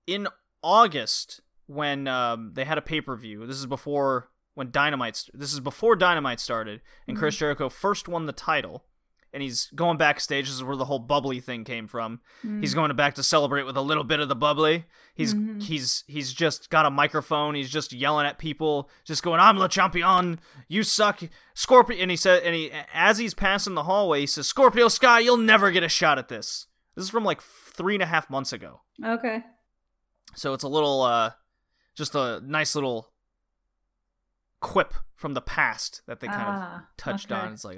in 0.08 0.28
August 0.64 1.42
when 1.68 2.08
um, 2.08 2.54
they 2.56 2.66
had 2.66 2.80
a 2.80 2.82
pay 2.82 3.00
per 3.00 3.16
view, 3.16 3.46
this 3.46 3.58
is 3.58 3.68
before 3.68 4.32
when 4.56 4.72
Dynamite. 4.72 5.30
This 5.36 5.54
is 5.54 5.60
before 5.60 5.96
Dynamite 5.96 6.40
started, 6.40 6.82
and 7.08 7.16
Chris 7.16 7.38
Jericho 7.38 7.70
first 7.70 8.08
won 8.08 8.26
the 8.26 8.34
title. 8.34 8.86
And 9.34 9.42
he's 9.42 9.72
going 9.74 9.98
backstage. 9.98 10.46
This 10.46 10.54
is 10.54 10.64
where 10.64 10.76
the 10.76 10.86
whole 10.86 11.00
bubbly 11.00 11.40
thing 11.40 11.64
came 11.64 11.88
from. 11.88 12.22
He's 12.62 12.76
going 12.76 12.96
back 12.96 13.16
to 13.16 13.24
celebrate 13.24 13.64
with 13.64 13.76
a 13.76 13.82
little 13.82 14.04
bit 14.04 14.20
of 14.20 14.30
the 14.30 14.36
bubbly. 14.36 14.86
He's 15.16 15.34
he's 15.60 16.04
he's 16.08 16.32
just 16.34 16.70
got 16.70 16.86
a 16.86 16.92
microphone. 16.92 17.56
He's 17.56 17.70
just 17.72 17.94
yelling 17.94 18.28
at 18.28 18.38
people, 18.38 18.90
just 19.04 19.24
going, 19.24 19.40
"I'm 19.40 19.58
Le 19.58 19.68
Champion. 19.70 20.40
You 20.68 20.84
suck, 20.84 21.22
Scorpio." 21.56 21.98
And 22.00 22.12
he 22.12 22.18
said, 22.18 22.44
and 22.44 22.54
he 22.54 22.72
as 22.94 23.18
he's 23.18 23.34
passing 23.34 23.74
the 23.74 23.84
hallway, 23.84 24.20
he 24.22 24.28
says, 24.28 24.48
"Scorpio 24.48 24.88
Sky, 24.88 25.20
you'll 25.20 25.38
never 25.38 25.72
get 25.72 25.82
a 25.84 25.90
shot 25.90 26.20
at 26.20 26.28
this." 26.28 26.68
This 26.96 27.06
is 27.06 27.10
from 27.10 27.24
like 27.24 27.42
three 27.42 27.96
and 27.96 28.04
a 28.04 28.08
half 28.08 28.30
months 28.30 28.54
ago. 28.54 28.82
Okay. 29.04 29.44
So 30.36 30.54
it's 30.54 30.64
a 30.64 30.68
little, 30.68 31.02
uh, 31.02 31.32
just 31.96 32.14
a 32.14 32.40
nice 32.46 32.76
little 32.76 33.12
quip 34.60 34.94
from 35.16 35.34
the 35.34 35.42
past 35.42 36.02
that 36.08 36.20
they 36.20 36.28
kind 36.28 36.42
Ah, 36.48 36.76
of 36.78 36.82
touched 36.98 37.32
okay. 37.32 37.42
on. 37.42 37.54
It's 37.54 37.66
like, 37.66 37.78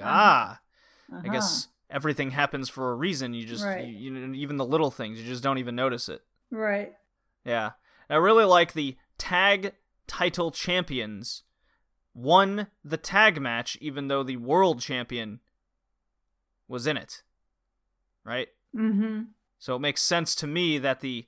Uh-huh. 1.16 1.28
I 1.30 1.34
guess 1.34 1.68
everything 1.90 2.32
happens 2.32 2.70
for 2.70 2.92
a 2.92 2.96
reason. 2.96 3.34
You 3.34 3.46
just, 3.46 3.64
Right. 3.64 3.86
you, 3.88 4.14
you, 4.16 4.34
even 4.34 4.58
the 4.58 4.66
little 4.66 4.92
things, 4.92 5.20
you 5.20 5.26
just 5.26 5.44
don't 5.44 5.58
even 5.58 5.76
notice 5.76 6.10
it. 6.10 6.22
Right. 6.52 6.94
Yeah. 7.46 7.72
And 8.10 8.16
I 8.16 8.20
really 8.20 8.46
like 8.46 8.74
the 8.74 8.98
tag 9.18 9.74
title 10.08 10.52
champions 10.52 11.44
won 12.14 12.68
the 12.84 12.98
tag 12.98 13.42
match, 13.42 13.78
even 13.82 14.08
though 14.08 14.24
the 14.24 14.38
world 14.38 14.80
champion 14.82 15.40
was 16.68 16.88
in 16.88 16.98
it. 16.98 17.24
Right? 18.24 18.48
Mm-hmm. 18.76 19.24
So 19.60 19.76
it 19.76 19.80
makes 19.80 20.02
sense 20.02 20.36
to 20.36 20.48
me 20.48 20.78
that 20.80 21.02
the 21.02 21.28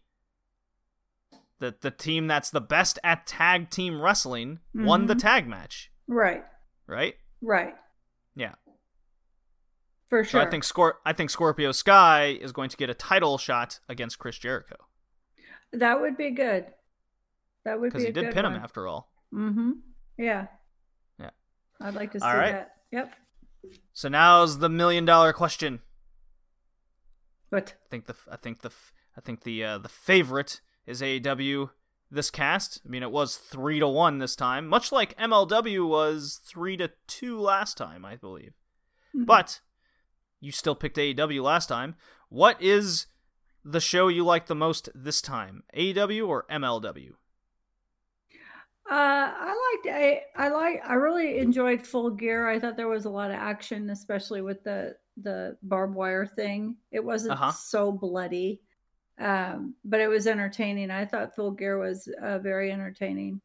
the, 1.60 1.74
the 1.82 1.90
team 1.90 2.28
that's 2.28 2.52
the 2.52 2.62
best 2.62 3.00
at 3.04 3.26
tag 3.26 3.72
team 3.72 4.00
wrestling 4.00 4.60
won 4.76 5.08
the 5.08 5.16
Mhm. 5.16 5.20
tag 5.22 5.48
match, 5.48 5.92
Right. 6.08 6.46
right? 6.86 7.16
Right. 7.42 7.74
Yeah. 8.36 8.54
For 10.10 10.24
So 10.24 10.30
sure. 10.32 10.42
I 10.42 10.50
think 10.50 10.64
Scor- 10.64 10.94
I 11.06 11.14
think 11.14 11.30
Scorpio 11.30 11.72
Sky 11.72 12.38
is 12.40 12.52
going 12.52 12.70
to 12.70 12.78
get 12.78 12.90
a 12.90 12.94
title 12.94 13.38
shot 13.38 13.80
against 13.90 14.20
Chris 14.20 14.38
Jericho 14.38 14.78
that 15.74 16.00
would 16.02 16.18
be 16.18 16.32
good. 16.32 16.66
That 17.66 17.80
would 17.80 17.88
because 17.88 18.04
be 18.04 18.08
he 18.08 18.14
did 18.14 18.26
good 18.26 18.34
pin 18.34 18.44
one. 18.44 18.56
him 18.56 18.62
after 18.62 18.88
all. 18.88 19.12
Mm-hmm. 19.34 19.72
Yeah. 20.18 20.48
Yeah. 21.20 21.32
I'd 21.82 21.96
like 21.96 22.12
to 22.14 22.20
see 22.20 22.26
right. 22.26 22.52
that. 22.52 22.72
Yep. 22.92 23.14
So 23.94 24.08
now's 24.08 24.60
the 24.60 24.70
million 24.70 25.06
dollar 25.06 25.34
question. 25.34 25.82
What? 27.50 27.74
I 27.86 27.90
think 27.90 28.06
the 28.06 28.16
I 28.32 28.38
think 28.38 28.62
the 28.62 28.72
I 29.18 29.22
think 29.22 29.44
the 29.44 29.64
uh, 29.64 29.78
the 29.78 29.90
favorite 29.90 30.62
is 30.86 31.02
AEW 31.02 31.72
this 32.10 32.32
cast. 32.32 32.82
I 32.86 32.90
mean, 32.90 33.04
it 33.04 33.12
was 33.12 33.36
three 33.36 33.80
to 33.80 33.88
one 33.88 34.20
this 34.20 34.36
time, 34.36 34.68
much 34.68 34.92
like 34.92 35.18
MLW 35.18 35.88
was 35.88 36.40
three 36.46 36.78
to 36.78 36.92
two 37.08 37.40
last 37.40 37.76
time, 37.78 38.06
I 38.06 38.16
believe. 38.16 38.54
But 39.14 39.60
you 40.40 40.52
still 40.52 40.76
picked 40.76 40.98
AEW 40.98 41.42
last 41.44 41.68
time. 41.68 41.96
What 42.30 42.62
is 42.62 43.08
the 43.64 43.80
show 43.82 44.08
you 44.08 44.24
like 44.24 44.48
the 44.48 44.56
most 44.56 44.90
this 44.96 45.22
time, 45.22 45.64
AEW 45.76 46.28
or 46.28 46.46
MLW? 46.50 47.14
uh, 48.90 48.94
I 48.94 49.82
liked 49.84 49.96
I 49.98 50.22
I 50.36 50.50
like 50.50 50.82
I 50.88 50.94
really 50.94 51.40
enjoyed 51.40 51.86
Full 51.86 52.12
Gear. 52.12 52.48
I 52.48 52.60
thought 52.60 52.78
there 52.78 52.88
was 52.88 53.06
a 53.06 53.10
lot 53.10 53.32
of 53.32 53.38
action, 53.38 53.90
especially 53.90 54.42
with 54.42 54.64
the 54.64 54.96
the 55.18 55.58
barbed 55.62 55.96
wire 55.96 56.26
thing. 56.26 56.78
It 56.92 57.04
wasn't 57.04 57.34
Uh-huh. 57.34 57.52
so 57.52 57.92
bloody, 57.92 58.62
um, 59.20 59.76
but 59.84 60.00
it 60.00 60.08
was 60.08 60.26
entertaining. 60.28 60.92
I 60.92 61.06
thought 61.06 61.36
Full 61.36 61.52
Gear 61.52 61.78
was 61.80 62.08
uh, 62.22 62.40
very 62.40 62.72
entertaining. 62.72 63.42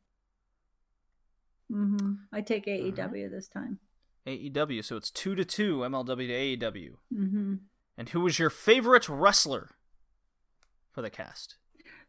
hmm 1.68 2.14
I 2.32 2.40
take 2.42 2.68
AEW 2.68 3.28
this 3.28 3.48
time. 3.48 3.80
AEW, 4.26 4.84
so 4.84 4.96
it's 4.96 5.10
two 5.10 5.34
to 5.34 5.44
two, 5.44 5.78
MLW 5.78 6.58
to 6.60 6.70
AEW. 6.70 6.90
hmm 7.12 7.54
And 7.98 8.08
who 8.10 8.20
was 8.20 8.38
your 8.38 8.50
favorite 8.50 9.08
wrestler 9.08 9.70
for 10.92 11.02
the 11.02 11.10
cast? 11.10 11.56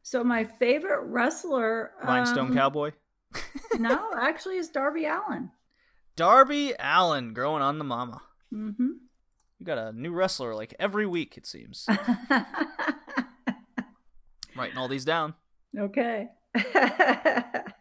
So 0.01 0.23
my 0.23 0.43
favorite 0.43 1.03
wrestler, 1.05 1.91
Rhinestone 2.03 2.49
um, 2.49 2.53
Cowboy, 2.53 2.91
no, 3.79 4.11
actually, 4.19 4.57
is 4.57 4.69
Darby 4.69 5.05
Allin. 5.05 5.49
Darby 6.15 6.73
Allin, 6.79 7.33
growing 7.33 7.63
on 7.63 7.79
the 7.79 7.83
mama. 7.85 8.21
hmm 8.51 8.69
You 9.59 9.65
got 9.65 9.77
a 9.79 9.91
new 9.93 10.11
wrestler 10.11 10.53
like 10.53 10.75
every 10.77 11.07
week, 11.07 11.37
it 11.37 11.47
seems. 11.47 11.87
Writing 14.55 14.77
all 14.77 14.87
these 14.87 15.05
down. 15.05 15.33
okay. 15.77 16.27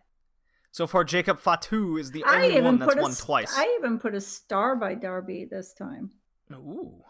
So 0.73 0.87
far, 0.87 1.05
Jacob 1.05 1.39
Fatu 1.39 1.99
is 1.99 2.11
the 2.11 2.25
only 2.25 2.61
one 2.61 2.79
that's 2.79 2.97
won 2.97 3.13
st- 3.13 3.27
twice. 3.27 3.55
I 3.57 3.77
even 3.79 3.99
put 3.99 4.15
a 4.15 4.21
star 4.21 4.75
by 4.75 4.95
Darby 4.95 5.45
this 5.45 5.75
time 5.75 6.11
Ooh. 6.53 7.03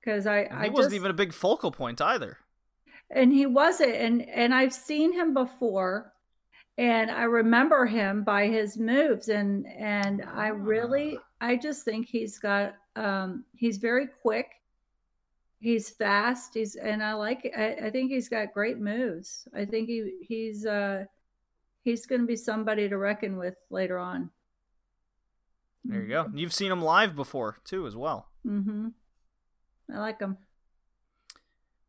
because 0.00 0.26
I 0.26 0.40
And 0.40 0.58
I 0.58 0.64
he 0.64 0.70
wasn't 0.70 0.92
just- 0.92 0.96
even 0.96 1.10
a 1.12 1.14
big 1.14 1.32
focal 1.32 1.70
point 1.70 2.00
either. 2.00 2.38
and 3.10 3.32
he 3.32 3.46
wasn't 3.46 3.92
and 3.94 4.28
and 4.28 4.52
I've 4.54 4.74
seen 4.74 5.12
him 5.12 5.32
before 5.34 6.12
and 6.76 7.10
I 7.10 7.22
remember 7.22 7.86
him 7.86 8.22
by 8.24 8.48
his 8.48 8.76
moves 8.76 9.28
and 9.28 9.66
and 9.68 10.22
I 10.24 10.48
really 10.48 11.18
I 11.40 11.56
just 11.56 11.84
think 11.84 12.06
he's 12.08 12.38
got 12.38 12.74
um 12.96 13.44
he's 13.54 13.78
very 13.78 14.08
quick 14.20 14.48
he's 15.60 15.90
fast 15.90 16.54
he's 16.54 16.74
and 16.76 17.02
I 17.02 17.14
like 17.14 17.50
i, 17.56 17.86
I 17.86 17.90
think 17.90 18.10
he's 18.10 18.28
got 18.28 18.52
great 18.52 18.78
moves 18.78 19.46
I 19.54 19.64
think 19.64 19.88
he 19.88 20.18
he's 20.22 20.66
uh 20.66 21.04
he's 21.88 22.06
going 22.06 22.20
to 22.20 22.26
be 22.26 22.36
somebody 22.36 22.88
to 22.88 22.96
reckon 22.98 23.36
with 23.38 23.54
later 23.70 23.98
on 23.98 24.30
There 25.84 26.02
you 26.02 26.08
go. 26.08 26.30
You've 26.34 26.52
seen 26.52 26.70
him 26.70 26.82
live 26.82 27.16
before, 27.16 27.58
too, 27.64 27.86
as 27.86 27.96
well. 27.96 28.28
mm-hmm. 28.46 28.88
I 29.92 29.98
like 29.98 30.20
him 30.20 30.36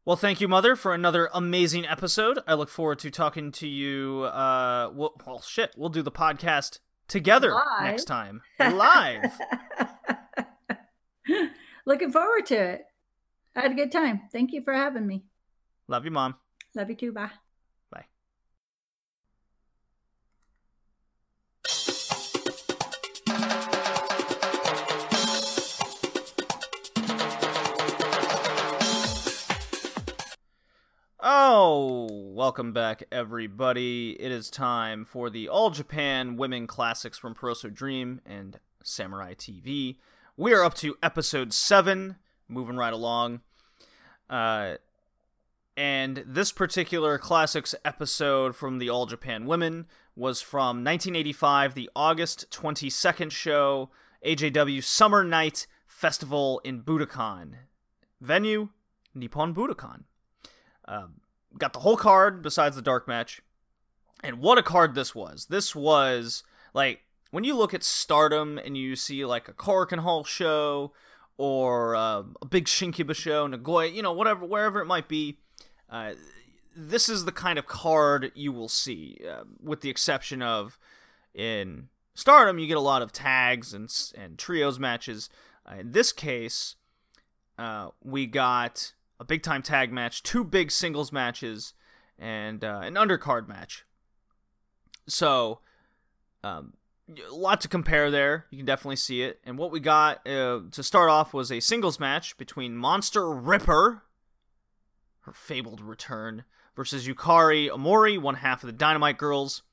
Well, 0.06 0.16
thank 0.16 0.40
you, 0.40 0.48
Mother, 0.48 0.76
for 0.78 0.94
another 0.94 1.30
amazing 1.34 1.86
episode. 1.86 2.40
I 2.48 2.54
look 2.54 2.70
forward 2.70 3.00
to 3.00 3.12
talking 3.12 3.52
to 3.54 3.68
you. 3.68 4.24
Uh, 4.24 4.90
well, 4.94 5.14
well 5.26 5.42
shit, 5.42 5.74
we'll 5.78 5.90
do 5.90 6.02
the 6.02 6.12
podcast 6.12 6.80
together 7.10 7.52
Live? 7.52 7.84
next 7.84 8.06
time. 8.06 8.42
Live. 8.60 9.32
Looking 11.86 12.12
forward 12.12 12.46
to 12.48 12.56
it. 12.56 12.86
I 13.56 13.62
had 13.62 13.72
a 13.72 13.76
good 13.76 13.92
time. 13.92 14.22
Thank 14.32 14.54
you 14.54 14.62
for 14.62 14.74
having 14.74 15.06
me. 15.08 15.26
Love 15.88 16.06
you, 16.06 16.12
Mom. 16.12 16.36
Love 16.76 16.90
you 16.90 16.96
too. 16.96 17.12
Bye. 17.12 17.26
Bye. 17.26 17.49
Welcome 32.50 32.74
back, 32.74 33.04
everybody. 33.12 34.18
It 34.20 34.32
is 34.32 34.50
time 34.50 35.06
for 35.06 35.30
the 35.30 35.48
All 35.48 35.70
Japan 35.70 36.36
Women 36.36 36.66
Classics 36.66 37.16
from 37.16 37.36
Peroso 37.36 37.72
Dream 37.72 38.22
and 38.26 38.60
Samurai 38.84 39.36
TV. 39.36 39.98
We 40.36 40.52
are 40.56 40.64
up 40.64 40.74
to 40.78 40.98
episode 41.04 41.54
7, 41.54 42.16
moving 42.48 42.76
right 42.76 42.92
along. 42.92 43.42
Uh, 44.32 44.78
and 45.78 46.24
this 46.26 46.52
particular 46.52 47.20
classics 47.20 47.76
episode 47.86 48.56
from 48.56 48.80
the 48.80 48.90
All 48.90 49.06
Japan 49.06 49.46
Women 49.46 49.86
was 50.16 50.42
from 50.42 50.84
1985, 50.84 51.76
the 51.76 51.92
August 51.96 52.50
22nd 52.50 53.32
show, 53.32 53.92
AJW 54.26 54.84
Summer 54.84 55.24
Night 55.24 55.68
Festival 55.86 56.62
in 56.64 56.82
Budokan. 56.82 57.58
Venue, 58.20 58.70
Nippon 59.14 59.54
Budokan. 59.54 60.06
Um, 60.88 61.22
got 61.58 61.74
the 61.74 61.80
whole 61.80 61.98
card 61.98 62.42
besides 62.42 62.76
the 62.76 62.82
dark 62.82 63.08
match. 63.08 63.42
And 64.24 64.40
what 64.40 64.58
a 64.58 64.64
card 64.64 64.96
this 64.96 65.16
was. 65.16 65.48
This 65.50 65.76
was 65.76 66.44
like 66.74 67.02
when 67.32 67.44
you 67.44 67.56
look 67.56 67.74
at 67.74 67.84
Stardom 67.84 68.58
and 68.58 68.78
you 68.78 68.96
see 68.96 69.26
like 69.26 69.48
a 69.48 69.54
Korakuen 69.54 70.00
Hall 70.00 70.24
show 70.24 70.94
or 71.38 71.96
uh, 71.96 72.24
a 72.42 72.46
big 72.46 72.66
Shinkiba 72.66 73.16
show, 73.16 73.48
Nagoya, 73.48 73.90
you 73.90 74.02
know, 74.02 74.12
whatever, 74.12 74.46
wherever 74.46 74.82
it 74.82 74.86
might 74.86 75.08
be. 75.08 75.40
Uh, 75.90 76.14
this 76.76 77.08
is 77.10 77.26
the 77.26 77.32
kind 77.32 77.58
of 77.58 77.66
card 77.66 78.32
you 78.36 78.52
will 78.52 78.70
see, 78.70 79.20
uh, 79.28 79.44
with 79.62 79.82
the 79.82 79.90
exception 79.90 80.42
of 80.42 80.78
in 81.34 81.88
Stardom, 82.14 82.60
you 82.60 82.68
get 82.68 82.78
a 82.78 82.82
lot 82.82 83.02
of 83.02 83.14
tags 83.14 83.74
and 83.74 83.90
and 84.18 84.38
trios 84.38 84.78
matches. 84.78 85.30
Uh, 85.66 85.76
in 85.80 85.92
this 85.94 86.12
case, 86.12 86.76
uh, 87.58 87.90
we 88.04 88.26
got 88.26 88.94
a 89.20 89.26
big 89.26 89.44
time 89.44 89.62
tag 89.62 89.92
match, 89.92 90.24
two 90.24 90.44
big 90.44 90.72
singles 90.72 91.12
matches, 91.12 91.74
and 92.18 92.64
uh, 92.64 92.82
an 92.84 92.96
undercard 92.96 93.48
match. 93.48 93.86
So, 95.08 95.60
um, 96.44 96.74
a 97.10 97.34
lot 97.34 97.62
to 97.62 97.68
compare 97.68 98.12
there. 98.12 98.46
You 98.52 98.58
can 98.58 98.66
definitely 98.66 98.98
see 98.98 99.24
it. 99.24 99.40
And 99.44 99.58
what 99.58 99.72
we 99.72 99.80
got 99.80 100.28
uh, 100.28 100.62
to 100.72 100.84
start 100.84 101.10
off 101.10 101.34
was 101.34 101.52
a 101.52 101.60
singles 101.60 102.00
match 102.00 102.38
between 102.38 102.76
Monster 102.76 103.32
Ripper, 103.32 104.04
her 105.22 105.34
fabled 105.34 105.82
return, 105.82 106.44
versus 106.76 107.08
Yukari 107.08 107.70
Omori, 107.70 108.20
one 108.20 108.36
half 108.36 108.64
of 108.64 108.68
the 108.68 108.74
Dynamite 108.74 109.18
Girls. 109.18 109.64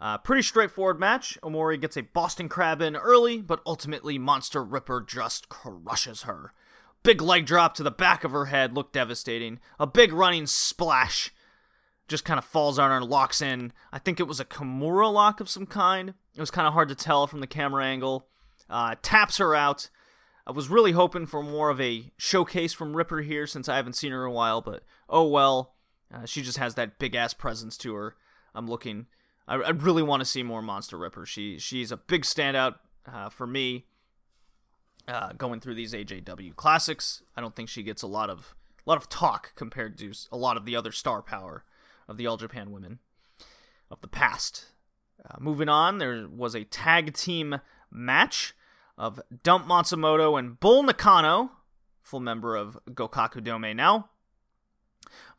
Uh, 0.00 0.16
pretty 0.16 0.42
straightforward 0.42 0.98
match. 0.98 1.38
Omori 1.42 1.78
gets 1.78 1.96
a 1.96 2.02
Boston 2.02 2.48
Crab 2.48 2.80
in 2.80 2.96
early, 2.96 3.42
but 3.42 3.60
ultimately 3.66 4.16
Monster 4.16 4.64
Ripper 4.64 5.04
just 5.06 5.48
crushes 5.50 6.22
her. 6.22 6.54
Big 7.02 7.22
leg 7.22 7.46
drop 7.46 7.74
to 7.74 7.82
the 7.82 7.90
back 7.90 8.24
of 8.24 8.32
her 8.32 8.46
head 8.46 8.74
looked 8.74 8.92
devastating. 8.92 9.58
A 9.78 9.86
big 9.86 10.12
running 10.12 10.46
splash 10.46 11.32
just 12.08 12.24
kind 12.24 12.38
of 12.38 12.44
falls 12.44 12.78
on 12.78 12.90
her 12.90 12.96
and 12.96 13.06
locks 13.06 13.40
in. 13.40 13.72
I 13.92 13.98
think 13.98 14.20
it 14.20 14.28
was 14.28 14.40
a 14.40 14.44
Kimura 14.44 15.10
lock 15.10 15.40
of 15.40 15.48
some 15.48 15.66
kind. 15.66 16.10
It 16.34 16.40
was 16.40 16.50
kind 16.50 16.66
of 16.66 16.74
hard 16.74 16.88
to 16.88 16.94
tell 16.94 17.26
from 17.26 17.40
the 17.40 17.46
camera 17.46 17.84
angle. 17.84 18.26
Uh, 18.68 18.96
taps 19.00 19.38
her 19.38 19.54
out. 19.54 19.88
I 20.46 20.52
was 20.52 20.68
really 20.68 20.92
hoping 20.92 21.26
for 21.26 21.42
more 21.42 21.70
of 21.70 21.80
a 21.80 22.12
showcase 22.16 22.72
from 22.72 22.96
Ripper 22.96 23.20
here 23.20 23.46
since 23.46 23.68
I 23.68 23.76
haven't 23.76 23.94
seen 23.94 24.12
her 24.12 24.24
in 24.24 24.30
a 24.30 24.34
while, 24.34 24.60
but 24.60 24.82
oh 25.08 25.26
well. 25.26 25.74
Uh, 26.12 26.26
she 26.26 26.42
just 26.42 26.58
has 26.58 26.74
that 26.74 26.98
big 26.98 27.14
ass 27.14 27.32
presence 27.32 27.76
to 27.78 27.94
her. 27.94 28.16
I'm 28.54 28.68
looking. 28.68 29.06
I, 29.46 29.56
I 29.56 29.70
really 29.70 30.02
want 30.02 30.20
to 30.20 30.26
see 30.26 30.42
more 30.42 30.60
Monster 30.60 30.96
Ripper. 30.98 31.24
She 31.24 31.58
she's 31.58 31.92
a 31.92 31.96
big 31.96 32.22
standout 32.22 32.76
uh, 33.10 33.28
for 33.28 33.46
me. 33.46 33.86
Uh, 35.10 35.32
going 35.32 35.58
through 35.58 35.74
these 35.74 35.92
AJW 35.92 36.54
classics, 36.54 37.20
I 37.36 37.40
don't 37.40 37.56
think 37.56 37.68
she 37.68 37.82
gets 37.82 38.02
a 38.02 38.06
lot 38.06 38.30
of 38.30 38.54
a 38.86 38.88
lot 38.88 38.96
of 38.96 39.08
talk 39.08 39.52
compared 39.56 39.98
to 39.98 40.12
a 40.30 40.36
lot 40.36 40.56
of 40.56 40.64
the 40.64 40.76
other 40.76 40.92
star 40.92 41.20
power 41.20 41.64
of 42.06 42.16
the 42.16 42.28
All 42.28 42.36
Japan 42.36 42.70
women 42.70 43.00
of 43.90 44.02
the 44.02 44.06
past. 44.06 44.66
Uh, 45.24 45.36
moving 45.40 45.68
on, 45.68 45.98
there 45.98 46.28
was 46.28 46.54
a 46.54 46.62
tag 46.62 47.12
team 47.12 47.60
match 47.90 48.54
of 48.96 49.20
Dump 49.42 49.66
Matsumoto 49.66 50.38
and 50.38 50.60
Bull 50.60 50.84
Nakano, 50.84 51.50
full 52.00 52.20
member 52.20 52.54
of 52.54 52.78
Gokuaku 52.88 53.42
Dome 53.42 53.74
now, 53.74 54.10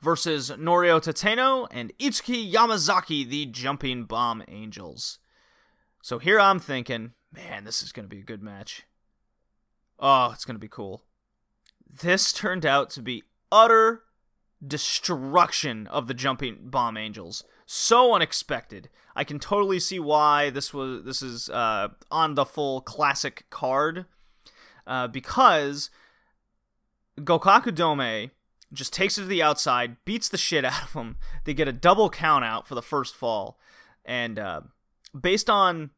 versus 0.02 0.52
Noriyo 0.52 1.00
Tateno 1.00 1.70
and 1.72 1.94
Itsuki 1.98 2.52
Yamazaki, 2.52 3.26
the 3.26 3.46
Jumping 3.46 4.04
Bomb 4.04 4.44
Angels. 4.50 5.20
So 6.04 6.20
here 6.20 6.42
I'm 6.42 6.60
thinking, 6.60 7.14
man, 7.32 7.64
this 7.64 7.82
is 7.82 7.94
going 7.94 8.10
to 8.10 8.14
be 8.14 8.20
a 8.20 8.26
good 8.26 8.44
match. 8.44 8.84
Oh, 10.02 10.32
it's 10.34 10.46
going 10.46 10.56
to 10.56 10.60
be 10.60 10.68
cool. 10.68 11.04
This 11.88 12.34
turned 12.34 12.66
out 12.66 12.90
to 12.92 13.02
be 13.02 13.24
utter 13.52 14.04
destruction 14.66 15.88
of 15.88 16.08
the 16.08 16.14
Jumping 16.14 16.58
Bomb 16.64 16.98
Angels. 16.98 17.44
So 17.66 18.14
unexpected. 18.14 18.90
I 19.16 19.24
can 19.24 19.40
totally 19.40 19.80
see 19.80 20.00
why 20.00 20.50
this 20.50 20.74
was 20.74 21.04
this 21.04 21.22
is 21.22 21.50
uh, 21.50 21.90
on 22.10 22.36
the 22.36 22.46
full 22.46 22.82
classic 22.82 23.46
card 23.50 24.06
uh, 24.88 25.08
because 25.08 25.90
Gokuaku 27.20 27.74
Dome 27.74 28.32
just 28.74 28.94
takes 28.94 29.18
it 29.18 29.22
to 29.22 29.28
the 29.28 29.44
outside, 29.44 29.98
beats 30.06 30.30
the 30.30 30.38
shit 30.38 30.66
out 30.66 30.84
of 30.84 30.94
them. 30.94 31.18
They 31.44 31.54
get 31.54 31.68
a 31.68 31.74
double 31.74 32.10
count 32.10 32.46
out 32.46 32.68
for 32.68 32.76
the 32.76 32.82
first 32.82 33.16
fall, 33.16 33.60
and 34.06 34.40
uh, 34.40 34.62
based 35.20 35.50
on 35.50 35.92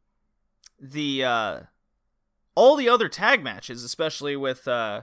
the 0.80 1.24
uh, 1.24 1.60
all 2.56 2.76
the 2.76 2.90
other 2.90 3.10
tag 3.10 3.44
matches, 3.44 3.84
especially 3.84 4.36
with 4.36 4.68
uh, 4.68 5.02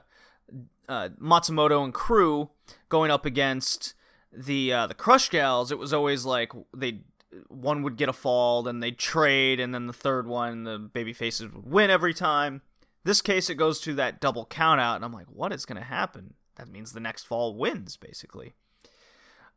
uh, 0.89 1.09
Matsumoto 1.21 1.85
and 1.85 1.95
crew 1.95 2.51
going 2.89 3.11
up 3.11 3.25
against 3.25 3.95
the 4.33 4.73
uh, 4.73 4.87
the 4.87 4.95
Crush 4.95 5.29
Gals, 5.29 5.73
it 5.73 5.79
was 5.79 5.93
always 5.93 6.25
like 6.25 6.53
they 6.77 7.01
one 7.49 7.83
would 7.83 7.97
get 7.97 8.09
a 8.09 8.13
fall, 8.13 8.63
then 8.63 8.81
they'd 8.81 8.99
trade, 8.99 9.61
and 9.61 9.75
then 9.75 9.87
the 9.87 9.93
third 9.93 10.27
one, 10.27 10.65
the 10.65 10.79
baby 10.79 11.13
faces 11.13 11.53
would 11.53 11.67
win 11.67 11.91
every 11.91 12.15
time. 12.15 12.63
This 13.05 13.23
case, 13.23 13.49
it 13.49 13.55
goes 13.55 13.81
to 13.83 13.95
that 13.95 14.21
double 14.21 14.47
count 14.47 14.81
out, 14.81 14.97
and 14.97 15.05
I'm 15.05 15.13
like, 15.13 15.29
what 15.29 15.53
is 15.53 15.65
going 15.65 15.81
to 15.81 15.87
happen? 15.87 16.35
That 16.57 16.69
means 16.69 16.93
the 16.93 17.01
next 17.01 17.25
fall 17.25 17.55
wins, 17.57 17.97
basically. 17.97 18.55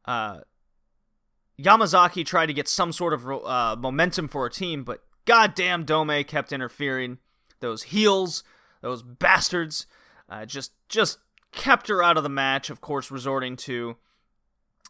Uh, 0.06 0.42
Yamazaki 1.60 2.26
tried 2.26 2.46
to 2.48 2.54
get 2.54 2.68
some 2.68 2.92
sort 2.92 3.14
of 3.14 3.28
uh, 3.28 3.76
momentum 3.78 4.28
for 4.28 4.46
a 4.46 4.52
team, 4.52 4.84
but 4.84 5.04
goddamn 5.26 5.84
Dome 5.84 6.24
kept 6.24 6.54
interfering. 6.54 7.18
Those 7.64 7.84
heels, 7.84 8.44
those 8.82 9.02
bastards, 9.02 9.88
uh, 10.30 10.46
just 10.46 10.74
just 10.90 11.20
kept 11.54 11.88
her 11.88 12.04
out 12.04 12.18
of 12.18 12.24
the 12.24 12.30
match. 12.30 12.70
Of 12.70 12.82
course, 12.82 13.10
resorting 13.10 13.56
to 13.58 13.96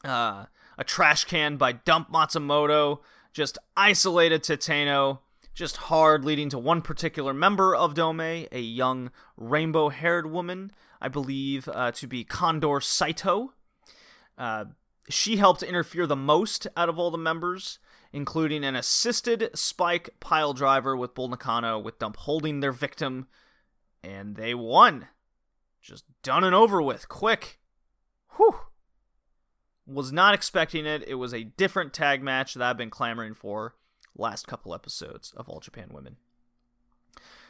uh, 0.03 0.45
a 0.77 0.83
trash 0.83 1.25
can 1.25 1.57
by 1.57 1.73
Dump 1.73 2.11
Matsumoto, 2.11 2.99
just 3.31 3.59
isolated 3.77 4.41
Tateno, 4.41 5.19
just 5.53 5.77
hard, 5.77 6.25
leading 6.25 6.49
to 6.49 6.57
one 6.57 6.81
particular 6.81 7.31
member 7.31 7.75
of 7.75 7.93
Dome, 7.93 8.19
a 8.19 8.59
young 8.59 9.11
rainbow 9.37 9.89
haired 9.89 10.31
woman, 10.31 10.71
I 10.99 11.09
believe 11.09 11.69
uh, 11.71 11.91
to 11.91 12.07
be 12.07 12.23
Condor 12.23 12.81
Saito. 12.81 13.53
Uh, 14.35 14.65
she 15.09 15.37
helped 15.37 15.61
interfere 15.61 16.07
the 16.07 16.15
most 16.15 16.65
out 16.75 16.89
of 16.89 16.97
all 16.97 17.11
the 17.11 17.17
members, 17.19 17.77
including 18.13 18.63
an 18.63 18.75
assisted 18.75 19.49
spike 19.55 20.11
pile 20.19 20.53
driver 20.53 20.95
with 20.95 21.15
Bull 21.15 21.27
Nakano, 21.27 21.79
with 21.79 21.97
Dump 21.97 22.15
holding 22.17 22.59
their 22.59 22.71
victim, 22.71 23.27
and 24.03 24.35
they 24.35 24.53
won. 24.53 25.07
Just 25.81 26.05
done 26.21 26.43
and 26.43 26.55
over 26.55 26.81
with, 26.81 27.09
quick. 27.09 27.59
Whew. 28.37 28.55
Was 29.85 30.13
not 30.13 30.33
expecting 30.33 30.85
it. 30.85 31.03
It 31.07 31.15
was 31.15 31.33
a 31.33 31.43
different 31.43 31.91
tag 31.91 32.23
match 32.23 32.53
that 32.53 32.63
I've 32.63 32.77
been 32.77 32.91
clamoring 32.91 33.33
for 33.33 33.75
last 34.15 34.47
couple 34.47 34.73
episodes 34.73 35.33
of 35.35 35.49
All 35.49 35.59
Japan 35.59 35.89
Women. 35.91 36.17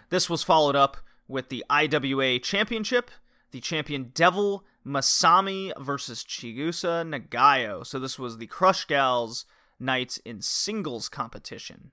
This 0.09 0.29
was 0.29 0.43
followed 0.43 0.75
up 0.75 0.97
with 1.27 1.49
the 1.49 1.63
IWA 1.69 2.39
Championship, 2.39 3.11
the 3.51 3.59
champion 3.59 4.11
Devil 4.13 4.65
Masami 4.85 5.71
versus 5.79 6.23
Chigusa 6.23 7.03
Nagayo. 7.07 7.85
So 7.85 7.99
this 7.99 8.17
was 8.17 8.37
the 8.37 8.47
Crush 8.47 8.85
Gals 8.85 9.45
night 9.83 10.17
in 10.25 10.41
singles 10.41 11.09
competition. 11.09 11.91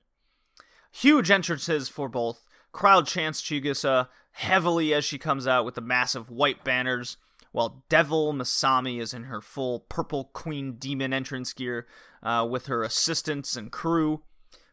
Huge 0.92 1.30
entrances 1.30 1.88
for 1.88 2.08
both. 2.08 2.46
Crowd 2.72 3.06
chants 3.06 3.42
Chigusa 3.42 4.08
heavily 4.32 4.94
as 4.94 5.04
she 5.04 5.18
comes 5.18 5.46
out 5.46 5.64
with 5.64 5.74
the 5.74 5.80
massive 5.80 6.30
white 6.30 6.64
banners, 6.64 7.16
while 7.52 7.84
Devil 7.88 8.32
Masami 8.32 9.00
is 9.00 9.12
in 9.12 9.24
her 9.24 9.40
full 9.40 9.80
purple 9.80 10.30
queen 10.32 10.74
demon 10.74 11.12
entrance 11.12 11.52
gear 11.52 11.86
uh, 12.22 12.46
with 12.48 12.66
her 12.66 12.82
assistants 12.82 13.56
and 13.56 13.72
crew. 13.72 14.22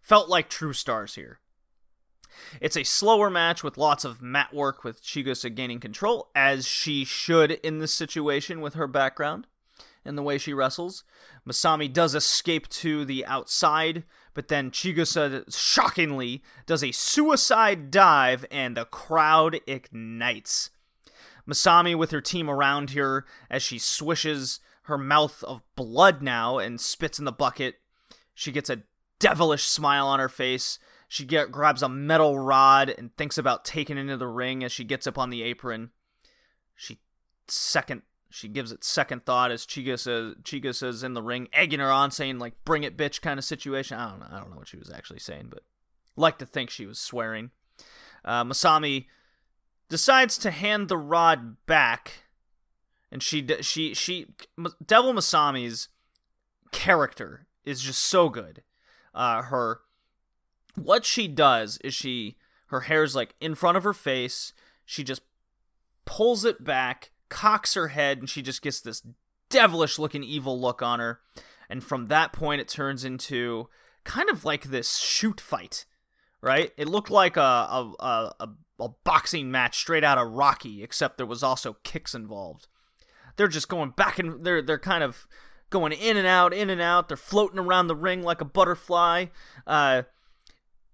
Felt 0.02 0.30
like 0.30 0.48
true 0.50 0.74
stars 0.74 1.16
here. 1.16 1.40
It's 2.62 2.78
a 2.78 2.84
slower 2.84 3.30
match 3.30 3.64
with 3.64 3.78
lots 3.78 4.06
of 4.06 4.22
mat 4.22 4.54
work 4.54 4.84
with 4.84 5.04
Chigusa 5.04 5.54
gaining 5.54 5.80
control, 5.80 6.30
as 6.36 6.68
she 6.68 7.04
should 7.04 7.52
in 7.52 7.80
this 7.80 7.94
situation 7.94 8.62
with 8.62 8.76
her 8.76 8.88
background 8.88 9.48
and 10.08 10.18
the 10.18 10.24
way 10.24 10.38
she 10.38 10.54
wrestles. 10.54 11.04
Masami 11.48 11.92
does 11.92 12.16
escape 12.16 12.68
to 12.70 13.06
the 13.06 13.26
outside, 13.26 14.04
but 14.34 14.48
then 14.48 14.72
Chigusa 14.72 15.44
shockingly 15.56 16.42
does 16.66 16.84
a 16.84 16.92
suicide 16.92 17.92
dive 17.92 18.46
and 18.50 18.78
the 18.78 18.86
crowd 18.86 19.60
ignites. 19.68 20.70
Masami 21.48 21.96
with 21.96 22.12
her 22.12 22.22
team 22.22 22.50
around 22.50 22.92
her 22.92 23.26
as 23.50 23.62
she 23.62 23.80
swishes 23.80 24.60
her 24.84 24.98
mouth 24.98 25.44
of 25.44 25.62
blood 25.76 26.22
now 26.22 26.58
and 26.58 26.80
spits 26.80 27.20
in 27.20 27.26
the 27.26 27.32
bucket. 27.32 27.76
She 28.34 28.52
gets 28.52 28.70
a 28.70 28.84
devilish 29.20 29.66
smile 29.66 30.08
on 30.08 30.20
her 30.20 30.30
face 30.30 30.80
she 31.08 31.26
get, 31.26 31.52
grabs 31.52 31.82
a 31.82 31.90
metal 31.90 32.38
rod 32.38 32.90
and 32.90 33.16
thinks 33.16 33.38
about 33.38 33.64
taking 33.64 33.98
it 33.98 34.02
into 34.02 34.18
the 34.18 34.28
ring 34.28 34.64
as 34.64 34.72
she 34.72 34.84
gets 34.84 35.08
up 35.08 35.18
on 35.18 35.30
the 35.30 35.42
apron. 35.42 35.92
She 36.76 37.00
second 37.48 38.02
she 38.30 38.48
gives 38.48 38.72
it 38.72 38.84
second 38.84 39.26
thought 39.26 39.52
as 39.52 39.66
Chigusa's 39.66 40.36
Chiga 40.44 40.76
says 40.76 41.04
in 41.04 41.14
the 41.14 41.22
ring, 41.22 41.48
egging 41.54 41.80
her 41.80 41.92
on, 41.92 42.12
saying 42.12 42.40
like 42.40 42.54
"Bring 42.66 42.84
it, 42.84 42.98
bitch" 42.98 43.22
kind 43.22 43.40
of 43.40 43.46
situation. 43.46 43.98
I 43.98 44.10
don't 44.10 44.20
know. 44.20 44.28
I 44.30 44.40
don't 44.40 44.50
know 44.50 44.58
what 44.58 44.68
she 44.68 44.78
was 44.78 44.92
actually 44.92 45.20
saying, 45.20 45.48
but 45.50 45.64
like 46.16 46.38
to 46.40 46.46
think 46.46 46.70
she 46.70 46.86
was 46.86 47.00
swearing. 47.00 47.52
Uh, 48.26 48.44
Masami 48.44 49.06
decides 49.90 50.38
to 50.40 50.52
hand 50.52 50.90
the 50.90 50.98
rod 50.98 51.66
back, 51.66 52.26
and 53.12 53.24
she 53.24 53.46
she 53.62 53.94
she 53.94 54.28
Devil 54.86 55.14
Masami's 55.14 55.88
character 56.72 57.48
is 57.64 57.82
just 57.82 58.02
so 58.02 58.30
good. 58.30 58.64
Uh, 59.14 59.44
her 59.44 59.82
what 60.76 61.06
she 61.06 61.28
does 61.28 61.78
is 61.84 61.94
she 61.94 62.38
her 62.68 62.82
hair's 62.82 63.16
like 63.16 63.36
in 63.40 63.56
front 63.56 63.78
of 63.78 63.84
her 63.84 63.94
face. 63.94 64.54
She 64.86 65.04
just 65.04 65.22
pulls 66.06 66.46
it 66.46 66.64
back, 66.64 67.12
cocks 67.30 67.74
her 67.74 67.90
head, 67.90 68.20
and 68.20 68.30
she 68.30 68.42
just 68.42 68.62
gets 68.62 68.82
this 68.82 69.04
devilish 69.50 69.98
looking 70.00 70.24
evil 70.24 70.60
look 70.60 70.82
on 70.82 71.00
her. 71.00 71.20
And 71.70 71.84
from 71.84 72.08
that 72.08 72.34
point, 72.34 72.62
it 72.62 72.68
turns 72.68 73.04
into 73.04 73.70
kind 74.04 74.30
of 74.30 74.46
like 74.46 74.66
this 74.66 74.98
shoot 74.98 75.42
fight, 75.42 75.86
right? 76.42 76.72
It 76.78 76.88
looked 76.88 77.10
like 77.10 77.38
a 77.38 77.42
a, 77.42 77.94
a, 78.00 78.50
a, 78.80 78.90
boxing 79.04 79.52
match 79.52 79.78
straight 79.78 80.04
out 80.04 80.18
of 80.18 80.32
Rocky, 80.32 80.84
except 80.84 81.18
there 81.18 81.26
was 81.26 81.44
also 81.44 81.78
kicks 81.84 82.16
involved. 82.16 82.68
They're 83.36 83.48
just 83.48 83.70
going 83.70 83.92
back 83.92 84.18
and 84.18 84.44
they're 84.46 84.62
they're 84.62 84.80
kind 84.80 85.04
of 85.04 85.28
going 85.70 85.92
in 85.92 86.16
and 86.16 86.28
out, 86.28 86.54
in 86.54 86.70
and 86.70 86.82
out. 86.82 87.08
They're 87.08 87.18
floating 87.18 87.60
around 87.60 87.88
the 87.88 87.96
ring 87.96 88.24
like 88.24 88.42
a 88.42 88.46
butterfly. 88.46 89.26
Uh, 89.66 90.04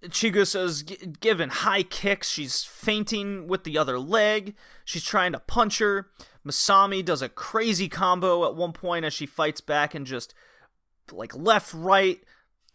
Chigusa's 0.09 0.83
g- 0.83 0.97
given 1.19 1.49
high 1.49 1.83
kicks. 1.83 2.29
She's 2.29 2.63
fainting 2.63 3.47
with 3.47 3.63
the 3.63 3.77
other 3.77 3.99
leg. 3.99 4.55
She's 4.85 5.03
trying 5.03 5.31
to 5.33 5.39
punch 5.39 5.79
her. 5.79 6.09
Masami 6.45 7.03
does 7.03 7.21
a 7.21 7.29
crazy 7.29 7.87
combo 7.87 8.45
at 8.45 8.55
one 8.55 8.73
point 8.73 9.05
as 9.05 9.13
she 9.13 9.25
fights 9.25 9.61
back 9.61 9.95
and 9.95 10.05
just 10.05 10.33
like 11.11 11.35
left, 11.35 11.73
right 11.73 12.19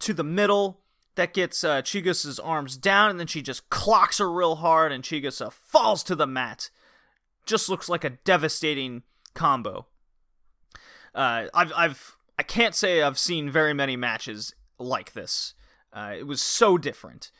to 0.01 0.15
the 0.15 0.25
middle. 0.25 0.81
That 1.17 1.35
gets 1.35 1.65
uh, 1.65 1.83
Chigusa's 1.83 2.39
arms 2.39 2.77
down, 2.77 3.11
and 3.11 3.19
then 3.19 3.27
she 3.27 3.43
just 3.43 3.69
clocks 3.71 4.19
her 4.19 4.31
real 4.31 4.57
hard, 4.57 4.93
and 4.93 5.03
Chigusa 5.03 5.53
falls 5.53 6.05
to 6.05 6.15
the 6.15 6.29
mat. 6.29 6.71
Just 7.45 7.69
looks 7.69 7.89
like 7.89 8.05
a 8.05 8.11
devastating 8.11 9.03
combo. 9.35 9.87
Uh, 11.15 11.47
I've, 11.53 11.73
I've, 11.77 12.17
I 12.39 12.45
can't 12.45 12.75
say 12.75 13.03
I've 13.03 13.19
seen 13.19 13.51
very 13.51 13.75
many 13.75 13.97
matches 13.97 14.55
like 14.79 15.15
this. 15.15 15.55
Uh, 15.93 16.15
it 16.19 16.27
was 16.27 16.43
so 16.43 16.79
different, 16.79 17.31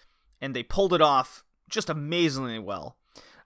and 0.41 0.55
they 0.55 0.63
pulled 0.63 0.93
it 0.93 1.03
off 1.03 1.45
just 1.69 1.91
amazingly 1.91 2.59
well. 2.59 2.97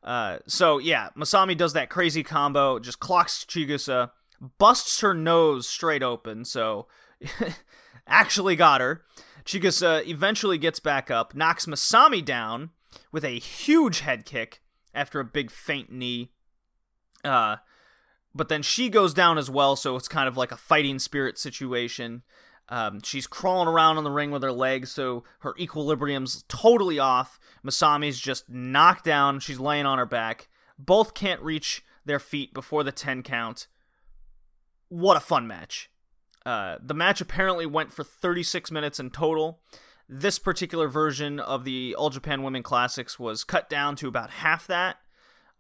Uh, 0.02 0.38
so 0.46 0.78
yeah, 0.78 1.10
Masami 1.16 1.56
does 1.56 1.72
that 1.74 1.90
crazy 1.90 2.22
combo, 2.22 2.78
just 2.78 3.00
clocks 3.00 3.44
Chigusa, 3.44 4.10
busts 4.58 5.00
her 5.00 5.14
nose 5.14 5.68
straight 5.68 6.02
open, 6.02 6.44
so 6.44 6.86
actually 8.06 8.56
got 8.56 8.80
her. 8.80 9.02
Chigusa 9.44 10.06
eventually 10.06 10.58
gets 10.58 10.80
back 10.80 11.10
up, 11.10 11.34
knocks 11.34 11.66
Masami 11.66 12.24
down 12.24 12.70
with 13.10 13.24
a 13.24 13.38
huge 13.38 14.00
head 14.00 14.24
kick 14.24 14.60
after 14.94 15.20
a 15.20 15.24
big 15.24 15.50
faint 15.50 15.90
knee. 15.90 16.32
Uh, 17.24 17.56
but 18.34 18.48
then 18.48 18.62
she 18.62 18.88
goes 18.88 19.14
down 19.14 19.38
as 19.38 19.50
well, 19.50 19.76
so 19.76 19.96
it's 19.96 20.08
kind 20.08 20.28
of 20.28 20.36
like 20.36 20.52
a 20.52 20.56
fighting 20.56 20.98
spirit 20.98 21.38
situation. 21.38 22.22
Um, 22.72 23.02
she's 23.02 23.26
crawling 23.26 23.68
around 23.68 23.98
on 23.98 24.04
the 24.04 24.10
ring 24.10 24.30
with 24.30 24.42
her 24.42 24.50
legs, 24.50 24.90
so 24.90 25.24
her 25.40 25.54
equilibrium's 25.58 26.42
totally 26.48 26.98
off. 26.98 27.38
Masami's 27.62 28.18
just 28.18 28.48
knocked 28.48 29.04
down. 29.04 29.40
She's 29.40 29.60
laying 29.60 29.84
on 29.84 29.98
her 29.98 30.06
back. 30.06 30.48
Both 30.78 31.12
can't 31.12 31.42
reach 31.42 31.84
their 32.06 32.18
feet 32.18 32.54
before 32.54 32.82
the 32.82 32.90
10 32.90 33.24
count. 33.24 33.66
What 34.88 35.18
a 35.18 35.20
fun 35.20 35.46
match. 35.46 35.90
Uh, 36.46 36.78
the 36.82 36.94
match 36.94 37.20
apparently 37.20 37.66
went 37.66 37.92
for 37.92 38.04
36 38.04 38.70
minutes 38.70 38.98
in 38.98 39.10
total. 39.10 39.60
This 40.08 40.38
particular 40.38 40.88
version 40.88 41.40
of 41.40 41.64
the 41.64 41.94
All 41.94 42.08
Japan 42.08 42.42
Women 42.42 42.62
Classics 42.62 43.18
was 43.18 43.44
cut 43.44 43.68
down 43.68 43.96
to 43.96 44.08
about 44.08 44.30
half 44.30 44.66
that. 44.68 44.96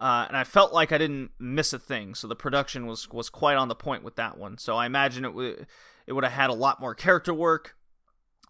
Uh, 0.00 0.24
and 0.28 0.36
I 0.36 0.44
felt 0.44 0.72
like 0.72 0.92
I 0.92 0.98
didn't 0.98 1.32
miss 1.38 1.74
a 1.74 1.78
thing, 1.78 2.14
so 2.14 2.26
the 2.26 2.34
production 2.34 2.86
was 2.86 3.08
was 3.10 3.28
quite 3.28 3.56
on 3.56 3.68
the 3.68 3.74
point 3.76 4.02
with 4.02 4.16
that 4.16 4.36
one. 4.38 4.58
So 4.58 4.76
I 4.76 4.86
imagine 4.86 5.24
it 5.24 5.34
would 5.34 5.66
it 6.12 6.14
would 6.14 6.24
have 6.24 6.32
had 6.34 6.50
a 6.50 6.54
lot 6.54 6.78
more 6.78 6.94
character 6.94 7.32
work, 7.32 7.74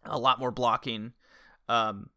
a 0.04 0.18
lot 0.18 0.40
more 0.40 0.50
blocking, 0.50 1.12
um, 1.68 2.10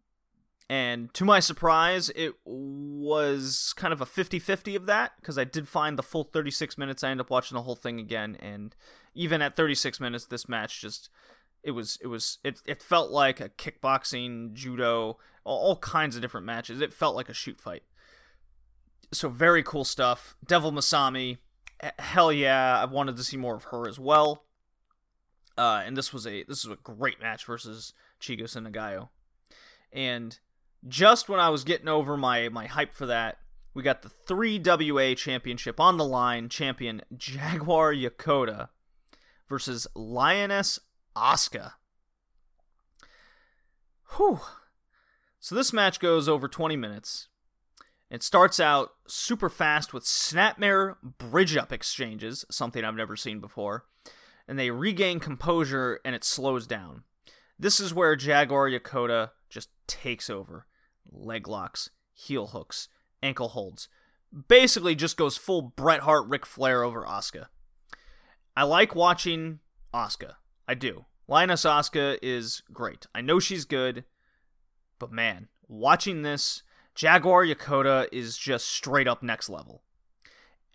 and 0.68 1.14
to 1.14 1.24
my 1.24 1.40
surprise, 1.40 2.10
it 2.16 2.34
was 2.44 3.72
kind 3.78 3.94
of 3.94 4.02
a 4.02 4.06
50-50 4.06 4.76
of 4.76 4.88
that 4.88 5.12
because 5.20 5.38
I 5.38 5.44
did 5.44 5.68
find 5.68 5.96
the 5.96 6.02
full 6.02 6.24
36 6.24 6.76
minutes. 6.76 7.04
I 7.04 7.12
ended 7.12 7.28
up 7.28 7.30
watching 7.30 7.54
the 7.54 7.62
whole 7.62 7.76
thing 7.76 8.00
again, 8.00 8.36
and 8.40 8.76
even 9.14 9.44
at 9.44 9.56
36 9.56 10.00
minutes, 10.00 10.26
this 10.26 10.50
match 10.50 10.82
just 10.82 11.10
it 11.64 11.72
was 11.72 12.00
it 12.02 12.08
was 12.08 12.40
it 12.44 12.62
it 12.66 12.82
felt 12.82 13.12
like 13.12 13.40
a 13.40 13.50
kickboxing, 13.50 14.54
judo, 14.54 15.20
all 15.44 15.76
kinds 15.78 16.16
of 16.16 16.24
different 16.24 16.48
matches. 16.48 16.82
It 16.82 16.94
felt 16.94 17.16
like 17.16 17.30
a 17.30 17.34
shoot 17.34 17.62
fight 17.62 17.84
so 19.16 19.30
very 19.30 19.64
cool 19.64 19.84
stuff. 19.84 20.36
Devil 20.46 20.72
Masami, 20.72 21.38
hell 22.00 22.32
yeah, 22.32 22.82
I 22.82 22.86
wanted 22.86 23.18
to 23.18 23.24
see 23.24 23.38
more 23.38 23.56
of 23.56 23.66
her 23.66 23.88
as 23.88 24.00
well. 24.00 24.45
Uh, 25.58 25.82
and 25.86 25.96
this 25.96 26.12
was 26.12 26.28
a 26.28 26.44
this 26.44 26.66
was 26.66 26.78
a 26.78 26.82
great 26.82 27.22
match 27.22 27.46
versus 27.46 27.94
Chigusa 28.22 28.66
Nagayo. 28.66 29.10
And 29.92 30.38
just 30.88 31.30
when 31.30 31.40
I 31.40 31.50
was 31.50 31.64
getting 31.64 31.88
over 31.88 32.18
my 32.18 32.50
my 32.50 32.68
hype 32.68 32.94
for 32.94 33.06
that, 33.06 33.38
we 33.74 33.84
got 33.84 34.02
the 34.02 34.12
3WA 34.28 35.16
championship 35.18 35.80
on 35.80 35.98
the 35.98 36.06
line, 36.06 36.50
champion 36.50 37.02
Jaguar 37.16 37.94
Yokota 37.94 38.70
versus 39.48 39.88
Lioness 39.96 40.80
Asuka. 41.16 41.74
Whew. 44.16 44.40
So 45.40 45.56
this 45.56 45.74
match 45.74 46.00
goes 46.00 46.28
over 46.28 46.48
20 46.48 46.76
minutes. 46.76 47.28
It 48.10 48.24
starts 48.24 48.60
out 48.60 48.92
super 49.08 49.50
fast 49.50 49.94
with 49.94 50.04
snapmare 50.04 50.96
bridge 51.04 51.58
up 51.58 51.72
exchanges, 51.72 52.46
something 52.50 52.84
I've 52.84 52.96
never 52.96 53.16
seen 53.16 53.40
before, 53.40 53.86
and 54.48 54.58
they 54.60 54.72
regain 54.72 55.20
composure 55.20 56.00
and 56.06 56.16
it 56.16 56.24
slows 56.24 56.68
down. 56.68 57.04
This 57.58 57.80
is 57.80 57.94
where 57.94 58.16
Jaguar 58.16 58.70
Yokota 58.70 59.32
just 59.50 59.70
takes 59.88 60.30
over. 60.30 60.68
Leg 61.10 61.48
locks, 61.48 61.90
heel 62.14 62.48
hooks, 62.48 62.90
ankle 63.24 63.50
holds. 63.50 63.88
Basically 64.48 64.96
just 64.96 65.18
goes 65.18 65.38
full 65.38 65.62
Bret 65.62 66.02
Hart 66.02 66.28
Ric 66.28 66.46
Flair 66.46 66.84
over 66.84 67.04
Asuka. 67.04 67.48
I 68.56 68.64
like 68.64 68.96
watching 68.96 69.60
Asuka. 69.94 70.36
I 70.68 70.74
do. 70.74 71.06
Lioness 71.28 71.64
Asuka 71.64 72.18
is 72.22 72.62
great. 72.72 73.08
I 73.16 73.22
know 73.22 73.40
she's 73.40 73.66
good, 73.66 74.04
but 75.00 75.12
man, 75.12 75.48
watching 75.68 76.22
this 76.22 76.64
Jaguar 76.94 77.46
Yokota 77.46 78.08
is 78.12 78.38
just 78.38 78.68
straight 78.68 79.08
up 79.08 79.24
next 79.24 79.50
level. 79.50 79.84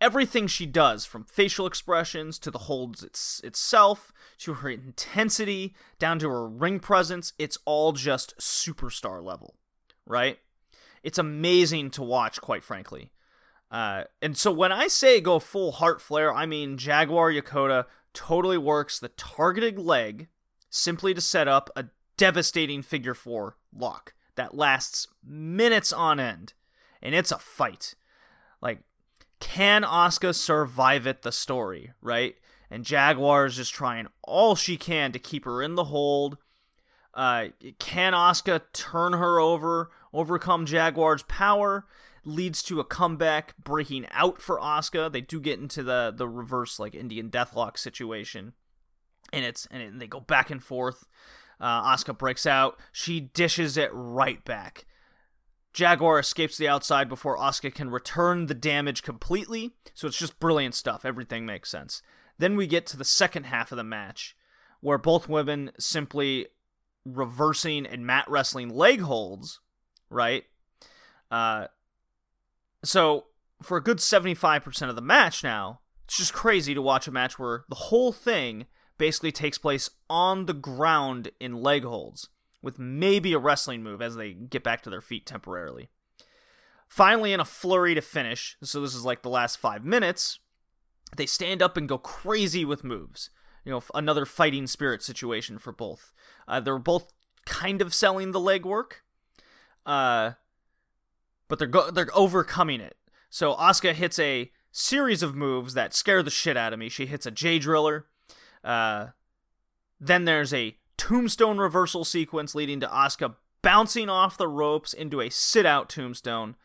Everything 0.00 0.46
she 0.46 0.64
does, 0.64 1.04
from 1.04 1.24
facial 1.24 1.66
expressions 1.66 2.38
to 2.38 2.50
the 2.50 2.60
holds 2.60 3.02
it's, 3.02 3.40
itself, 3.44 4.12
to 4.38 4.54
her 4.54 4.70
intensity, 4.70 5.74
down 5.98 6.18
to 6.20 6.30
her 6.30 6.48
ring 6.48 6.80
presence, 6.80 7.34
it's 7.38 7.58
all 7.66 7.92
just 7.92 8.36
superstar 8.38 9.22
level, 9.22 9.56
right? 10.06 10.38
It's 11.02 11.18
amazing 11.18 11.90
to 11.92 12.02
watch, 12.02 12.40
quite 12.40 12.64
frankly. 12.64 13.12
Uh, 13.70 14.04
and 14.22 14.36
so 14.36 14.50
when 14.50 14.72
I 14.72 14.88
say 14.88 15.20
go 15.20 15.38
full 15.38 15.72
Hart 15.72 16.00
Flair, 16.00 16.34
I 16.34 16.46
mean 16.46 16.78
Jaguar 16.78 17.30
Yokota 17.30 17.84
totally 18.12 18.58
works 18.58 18.98
the 18.98 19.08
targeted 19.10 19.78
leg 19.78 20.28
simply 20.70 21.14
to 21.14 21.20
set 21.20 21.46
up 21.46 21.70
a 21.76 21.86
devastating 22.16 22.82
figure 22.82 23.14
four 23.14 23.56
lock 23.72 24.14
that 24.34 24.56
lasts 24.56 25.06
minutes 25.24 25.92
on 25.92 26.18
end, 26.18 26.54
and 27.02 27.14
it's 27.14 27.32
a 27.32 27.38
fight. 27.38 27.94
Like, 28.60 28.82
can 29.40 29.82
Asuka 29.82 30.34
survive 30.34 31.06
it? 31.06 31.22
The 31.22 31.32
story, 31.32 31.92
right? 32.00 32.36
And 32.70 32.84
Jaguar 32.84 33.46
is 33.46 33.56
just 33.56 33.74
trying 33.74 34.06
all 34.22 34.54
she 34.54 34.76
can 34.76 35.10
to 35.12 35.18
keep 35.18 35.44
her 35.44 35.62
in 35.62 35.74
the 35.74 35.84
hold. 35.84 36.38
Uh, 37.12 37.48
can 37.78 38.12
Asuka 38.12 38.62
turn 38.72 39.14
her 39.14 39.40
over, 39.40 39.90
overcome 40.12 40.66
Jaguar's 40.66 41.24
power? 41.24 41.86
Leads 42.24 42.62
to 42.64 42.78
a 42.78 42.84
comeback, 42.84 43.54
breaking 43.56 44.06
out 44.12 44.40
for 44.40 44.60
Asuka. 44.60 45.10
They 45.10 45.22
do 45.22 45.40
get 45.40 45.58
into 45.58 45.82
the 45.82 46.12
the 46.14 46.28
reverse 46.28 46.78
like 46.78 46.94
Indian 46.94 47.30
Deathlock 47.30 47.78
situation, 47.78 48.52
and 49.32 49.44
it's 49.44 49.66
and 49.70 49.82
it, 49.82 49.98
they 49.98 50.06
go 50.06 50.20
back 50.20 50.50
and 50.50 50.62
forth. 50.62 51.06
Uh, 51.58 51.94
Asuka 51.94 52.16
breaks 52.16 52.44
out. 52.44 52.78
She 52.92 53.20
dishes 53.20 53.78
it 53.78 53.90
right 53.92 54.44
back. 54.44 54.84
Jaguar 55.72 56.18
escapes 56.18 56.56
the 56.56 56.68
outside 56.68 57.08
before 57.08 57.38
Asuka 57.38 57.74
can 57.74 57.90
return 57.90 58.46
the 58.46 58.54
damage 58.54 59.02
completely. 59.02 59.72
So 59.94 60.08
it's 60.08 60.18
just 60.18 60.40
brilliant 60.40 60.74
stuff. 60.74 61.04
Everything 61.04 61.46
makes 61.46 61.70
sense. 61.70 62.02
Then 62.38 62.56
we 62.56 62.66
get 62.66 62.86
to 62.86 62.96
the 62.96 63.04
second 63.04 63.44
half 63.44 63.70
of 63.70 63.76
the 63.76 63.84
match, 63.84 64.36
where 64.80 64.98
both 64.98 65.28
women 65.28 65.72
simply 65.78 66.46
reversing 67.04 67.86
and 67.86 68.06
mat 68.06 68.24
wrestling 68.28 68.70
leg 68.70 69.00
holds, 69.00 69.60
right? 70.08 70.44
Uh, 71.30 71.66
so 72.82 73.26
for 73.62 73.76
a 73.76 73.82
good 73.82 73.98
75% 73.98 74.88
of 74.88 74.96
the 74.96 75.02
match 75.02 75.44
now, 75.44 75.80
it's 76.04 76.16
just 76.16 76.32
crazy 76.32 76.74
to 76.74 76.82
watch 76.82 77.06
a 77.06 77.12
match 77.12 77.38
where 77.38 77.64
the 77.68 77.76
whole 77.76 78.12
thing 78.12 78.66
basically 78.98 79.32
takes 79.32 79.58
place 79.58 79.90
on 80.08 80.46
the 80.46 80.54
ground 80.54 81.30
in 81.40 81.54
leg 81.54 81.84
holds, 81.84 82.28
with 82.62 82.78
maybe 82.78 83.32
a 83.32 83.38
wrestling 83.38 83.82
move 83.82 84.02
as 84.02 84.16
they 84.16 84.32
get 84.32 84.62
back 84.62 84.82
to 84.82 84.90
their 84.90 85.00
feet 85.00 85.26
temporarily. 85.26 85.88
Finally, 86.88 87.32
in 87.32 87.40
a 87.40 87.44
flurry 87.44 87.94
to 87.94 88.00
finish, 88.00 88.56
so 88.62 88.80
this 88.80 88.94
is 88.94 89.04
like 89.04 89.22
the 89.22 89.28
last 89.28 89.56
five 89.56 89.84
minutes, 89.84 90.40
they 91.16 91.26
stand 91.26 91.62
up 91.62 91.76
and 91.76 91.88
go 91.88 91.98
crazy 91.98 92.64
with 92.64 92.84
moves. 92.84 93.30
you 93.64 93.72
know 93.72 93.82
another 93.94 94.24
fighting 94.26 94.66
spirit 94.66 95.02
situation 95.02 95.58
for 95.58 95.72
both. 95.72 96.12
Uh, 96.48 96.60
they're 96.60 96.78
both 96.78 97.12
kind 97.46 97.80
of 97.82 97.94
selling 97.94 98.32
the 98.32 98.40
legwork, 98.40 99.02
uh, 99.86 100.32
but 101.48 101.58
they're 101.58 101.68
go- 101.68 101.90
they're 101.90 102.08
overcoming 102.14 102.80
it. 102.80 102.96
So 103.28 103.54
Asuka 103.54 103.92
hits 103.92 104.18
a 104.18 104.50
series 104.72 105.22
of 105.22 105.34
moves 105.34 105.74
that 105.74 105.94
scare 105.94 106.22
the 106.22 106.30
shit 106.30 106.56
out 106.56 106.72
of 106.72 106.78
me. 106.78 106.88
She 106.88 107.06
hits 107.06 107.26
a 107.26 107.30
J 107.30 107.58
driller. 107.58 108.06
Uh, 108.64 109.08
then 110.00 110.24
there's 110.24 110.54
a 110.54 110.76
tombstone 111.00 111.56
reversal 111.56 112.04
sequence 112.04 112.54
leading 112.54 112.78
to 112.80 112.86
Asuka 112.86 113.34
bouncing 113.62 114.10
off 114.10 114.36
the 114.36 114.46
ropes 114.46 114.92
into 114.92 115.22
a 115.22 115.30
sit 115.30 115.64
out 115.64 115.88
tombstone. 115.88 116.56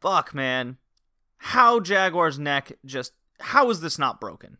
Fuck, 0.00 0.34
man. 0.34 0.78
How 1.36 1.80
Jaguar's 1.80 2.38
neck 2.38 2.72
just. 2.86 3.12
How 3.40 3.68
is 3.68 3.82
this 3.82 3.98
not 3.98 4.22
broken? 4.22 4.56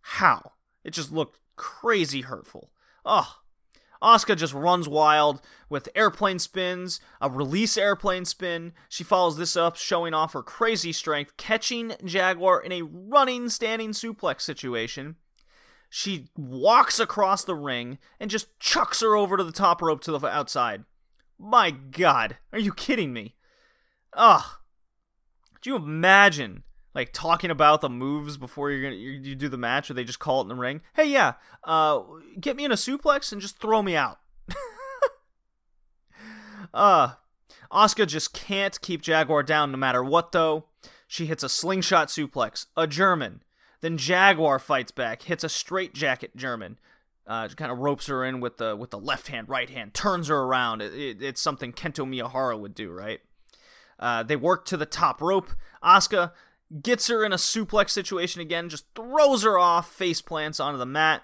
How? 0.00 0.52
It 0.82 0.90
just 0.90 1.12
looked 1.12 1.38
crazy 1.54 2.22
hurtful. 2.22 2.72
Ugh. 3.04 3.26
Asuka 4.02 4.36
just 4.36 4.54
runs 4.54 4.88
wild 4.88 5.40
with 5.68 5.88
airplane 5.94 6.40
spins, 6.40 7.00
a 7.20 7.30
release 7.30 7.76
airplane 7.76 8.24
spin. 8.24 8.72
She 8.88 9.04
follows 9.04 9.36
this 9.36 9.56
up, 9.56 9.76
showing 9.76 10.14
off 10.14 10.32
her 10.32 10.42
crazy 10.42 10.92
strength, 10.92 11.36
catching 11.36 11.92
Jaguar 12.04 12.60
in 12.60 12.72
a 12.72 12.82
running 12.82 13.48
standing 13.48 13.90
suplex 13.90 14.40
situation. 14.40 15.14
She 15.94 16.30
walks 16.38 16.98
across 16.98 17.44
the 17.44 17.54
ring 17.54 17.98
and 18.18 18.30
just 18.30 18.58
chucks 18.58 19.02
her 19.02 19.14
over 19.14 19.36
to 19.36 19.44
the 19.44 19.52
top 19.52 19.82
rope 19.82 20.00
to 20.04 20.10
the 20.10 20.26
outside. 20.26 20.84
My 21.38 21.70
god, 21.70 22.38
are 22.50 22.58
you 22.58 22.72
kidding 22.72 23.12
me? 23.12 23.34
Ugh. 24.14 24.42
Do 25.60 25.68
you 25.68 25.76
imagine 25.76 26.62
like 26.94 27.12
talking 27.12 27.50
about 27.50 27.82
the 27.82 27.90
moves 27.90 28.38
before 28.38 28.70
you're 28.70 28.82
gonna 28.82 28.94
you, 28.94 29.10
you 29.10 29.34
do 29.34 29.50
the 29.50 29.58
match, 29.58 29.90
or 29.90 29.94
they 29.94 30.02
just 30.02 30.18
call 30.18 30.40
it 30.40 30.44
in 30.44 30.48
the 30.48 30.54
ring? 30.54 30.80
Hey, 30.94 31.10
yeah, 31.10 31.34
uh, 31.62 32.00
get 32.40 32.56
me 32.56 32.64
in 32.64 32.72
a 32.72 32.76
suplex 32.76 33.30
and 33.30 33.42
just 33.42 33.58
throw 33.58 33.82
me 33.82 33.94
out. 33.94 34.18
uh, 36.72 37.16
Asuka 37.70 38.06
just 38.06 38.32
can't 38.32 38.80
keep 38.80 39.02
Jaguar 39.02 39.42
down 39.42 39.70
no 39.70 39.76
matter 39.76 40.02
what. 40.02 40.32
Though 40.32 40.64
she 41.06 41.26
hits 41.26 41.42
a 41.42 41.50
slingshot 41.50 42.08
suplex, 42.08 42.64
a 42.78 42.86
German. 42.86 43.42
Then 43.82 43.98
Jaguar 43.98 44.58
fights 44.58 44.92
back, 44.92 45.22
hits 45.22 45.44
a 45.44 45.48
straight 45.48 45.92
jacket 45.92 46.34
German. 46.34 46.78
Uh, 47.26 47.46
kind 47.48 47.70
of 47.70 47.78
ropes 47.78 48.06
her 48.06 48.24
in 48.24 48.40
with 48.40 48.56
the 48.56 48.74
with 48.74 48.90
the 48.90 48.98
left 48.98 49.28
hand, 49.28 49.48
right 49.48 49.70
hand, 49.70 49.94
turns 49.94 50.28
her 50.28 50.38
around. 50.38 50.80
It, 50.80 50.92
it, 50.94 51.22
it's 51.22 51.40
something 51.40 51.72
Kento 51.72 52.04
Miyahara 52.04 52.58
would 52.58 52.74
do, 52.74 52.90
right? 52.90 53.20
Uh, 53.98 54.24
they 54.24 54.34
work 54.34 54.64
to 54.66 54.76
the 54.76 54.86
top 54.86 55.20
rope. 55.20 55.50
Asuka 55.84 56.32
gets 56.82 57.06
her 57.08 57.24
in 57.24 57.32
a 57.32 57.36
suplex 57.36 57.90
situation 57.90 58.40
again, 58.40 58.68
just 58.68 58.86
throws 58.96 59.44
her 59.44 59.58
off, 59.58 59.92
face 59.92 60.20
plants 60.20 60.58
onto 60.58 60.78
the 60.78 60.86
mat. 60.86 61.22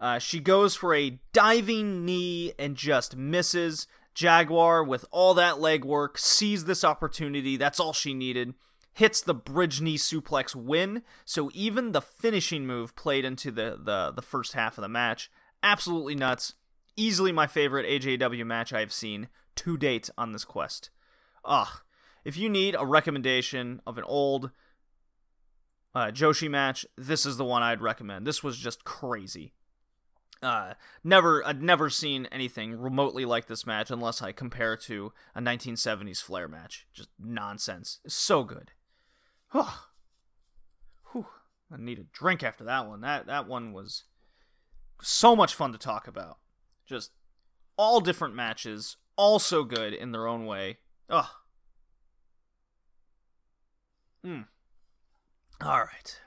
Uh, 0.00 0.18
she 0.18 0.40
goes 0.40 0.74
for 0.74 0.94
a 0.94 1.18
diving 1.32 2.04
knee 2.04 2.52
and 2.58 2.76
just 2.76 3.16
misses. 3.16 3.86
Jaguar, 4.14 4.82
with 4.82 5.04
all 5.10 5.34
that 5.34 5.60
leg 5.60 5.84
work, 5.84 6.18
sees 6.18 6.64
this 6.64 6.82
opportunity. 6.82 7.56
That's 7.56 7.78
all 7.78 7.92
she 7.92 8.14
needed. 8.14 8.54
Hits 8.98 9.20
the 9.20 9.32
bridge 9.32 9.80
knee 9.80 9.96
suplex 9.96 10.56
win. 10.56 11.04
So 11.24 11.52
even 11.54 11.92
the 11.92 12.00
finishing 12.00 12.66
move 12.66 12.96
played 12.96 13.24
into 13.24 13.52
the, 13.52 13.78
the, 13.80 14.10
the 14.10 14.22
first 14.22 14.54
half 14.54 14.76
of 14.76 14.82
the 14.82 14.88
match. 14.88 15.30
Absolutely 15.62 16.16
nuts. 16.16 16.54
Easily 16.96 17.30
my 17.30 17.46
favorite 17.46 17.86
AJW 17.86 18.44
match 18.44 18.72
I've 18.72 18.92
seen 18.92 19.28
to 19.54 19.76
date 19.76 20.10
on 20.18 20.32
this 20.32 20.44
quest. 20.44 20.90
Ugh. 21.44 21.68
If 22.24 22.36
you 22.36 22.48
need 22.48 22.74
a 22.76 22.84
recommendation 22.84 23.80
of 23.86 23.98
an 23.98 24.04
old 24.04 24.50
uh, 25.94 26.06
Joshi 26.06 26.50
match, 26.50 26.84
this 26.96 27.24
is 27.24 27.36
the 27.36 27.44
one 27.44 27.62
I'd 27.62 27.80
recommend. 27.80 28.26
This 28.26 28.42
was 28.42 28.58
just 28.58 28.82
crazy. 28.82 29.52
Uh, 30.42 30.74
never, 31.04 31.46
I'd 31.46 31.62
never 31.62 31.88
seen 31.88 32.26
anything 32.32 32.76
remotely 32.76 33.24
like 33.24 33.46
this 33.46 33.64
match 33.64 33.92
unless 33.92 34.20
I 34.20 34.32
compare 34.32 34.72
it 34.72 34.80
to 34.86 35.12
a 35.36 35.40
1970s 35.40 36.20
Flair 36.20 36.48
match. 36.48 36.88
Just 36.92 37.10
nonsense. 37.16 38.00
So 38.08 38.42
good. 38.42 38.72
Whew. 39.52 39.66
I 41.70 41.76
need 41.76 41.98
a 41.98 42.04
drink 42.12 42.42
after 42.42 42.64
that 42.64 42.88
one. 42.88 43.02
That 43.02 43.26
that 43.26 43.46
one 43.46 43.72
was 43.72 44.04
so 45.02 45.36
much 45.36 45.54
fun 45.54 45.72
to 45.72 45.78
talk 45.78 46.08
about. 46.08 46.38
Just 46.86 47.10
all 47.76 48.00
different 48.00 48.34
matches, 48.34 48.96
all 49.16 49.38
so 49.38 49.64
good 49.64 49.92
in 49.92 50.12
their 50.12 50.26
own 50.26 50.46
way. 50.46 50.78
Ugh. 51.10 51.26
Hmm. 54.24 54.40
All 55.60 55.80
right. 55.80 56.20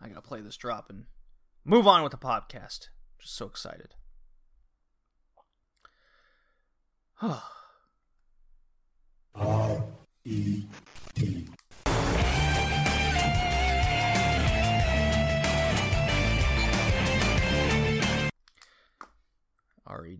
I 0.00 0.08
gotta 0.08 0.22
play 0.22 0.40
this 0.40 0.56
drop 0.56 0.88
and 0.88 1.04
move 1.64 1.86
on 1.86 2.02
with 2.02 2.12
the 2.12 2.18
podcast. 2.18 2.88
Just 3.20 3.36
so 3.36 3.46
excited. 3.46 3.94
R 9.34 9.84
E 10.24 10.64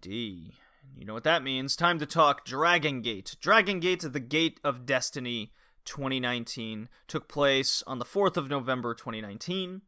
You 0.09 1.05
know 1.05 1.15
what 1.15 1.25
that 1.25 1.43
means. 1.43 1.77
Time 1.77 1.99
to 1.99 2.07
talk 2.07 2.45
Dragon 2.45 3.03
Gate. 3.03 3.37
Dragon 3.41 3.81
Gate, 3.81 4.01
the 4.01 4.21
Gate 4.21 4.59
of 4.65 4.87
Destiny 4.87 5.53
2019, 5.85 6.89
took 7.07 7.29
place 7.29 7.83
on 7.87 7.99
the 7.99 8.05
4th 8.05 8.37
of 8.37 8.49
November 8.49 8.95
2019. 8.95 9.83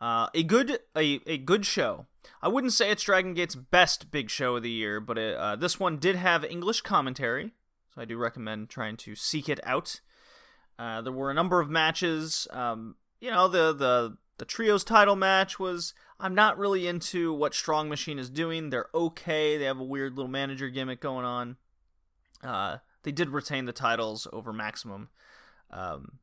Uh, 0.00 0.28
a 0.34 0.42
good 0.42 0.78
a, 0.96 1.20
a 1.26 1.38
good 1.38 1.66
show. 1.66 2.06
I 2.42 2.48
wouldn't 2.48 2.72
say 2.72 2.90
it's 2.90 3.02
Dragon 3.02 3.34
Gate's 3.34 3.54
best 3.54 4.10
big 4.10 4.30
show 4.30 4.56
of 4.56 4.62
the 4.62 4.70
year, 4.70 4.98
but 5.00 5.18
it, 5.18 5.36
uh, 5.36 5.56
this 5.56 5.78
one 5.78 5.98
did 5.98 6.16
have 6.16 6.44
English 6.44 6.80
commentary, 6.80 7.52
so 7.94 8.00
I 8.00 8.06
do 8.06 8.16
recommend 8.16 8.70
trying 8.70 8.96
to 8.98 9.14
seek 9.14 9.48
it 9.48 9.60
out. 9.62 10.00
Uh, 10.78 11.02
there 11.02 11.12
were 11.12 11.30
a 11.30 11.34
number 11.34 11.60
of 11.60 11.68
matches. 11.68 12.48
Um, 12.50 12.96
you 13.20 13.30
know, 13.30 13.46
the 13.46 13.74
the 13.74 14.16
the 14.40 14.46
trios 14.46 14.82
title 14.82 15.16
match 15.16 15.60
was. 15.60 15.94
I'm 16.18 16.34
not 16.34 16.58
really 16.58 16.86
into 16.86 17.32
what 17.32 17.54
Strong 17.54 17.88
Machine 17.88 18.18
is 18.18 18.28
doing. 18.28 18.70
They're 18.70 18.88
okay. 18.94 19.56
They 19.56 19.64
have 19.64 19.78
a 19.78 19.84
weird 19.84 20.16
little 20.16 20.30
manager 20.30 20.68
gimmick 20.68 21.00
going 21.00 21.24
on. 21.24 21.56
Uh, 22.42 22.78
they 23.04 23.12
did 23.12 23.30
retain 23.30 23.66
the 23.66 23.72
titles 23.72 24.26
over 24.32 24.52
Maximum. 24.52 25.08
Um, 25.70 26.18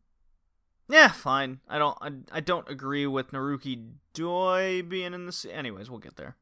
yeah, 0.89 1.09
fine. 1.09 1.59
I 1.69 1.77
don't. 1.77 1.97
I, 2.01 2.37
I 2.37 2.39
don't 2.39 2.69
agree 2.69 3.05
with 3.05 3.31
Naruki 3.31 3.91
Doi 4.13 4.81
being 4.81 5.13
in 5.13 5.25
this. 5.25 5.45
Anyways, 5.45 5.89
we'll 5.89 5.99
get 5.99 6.15
there. 6.15 6.35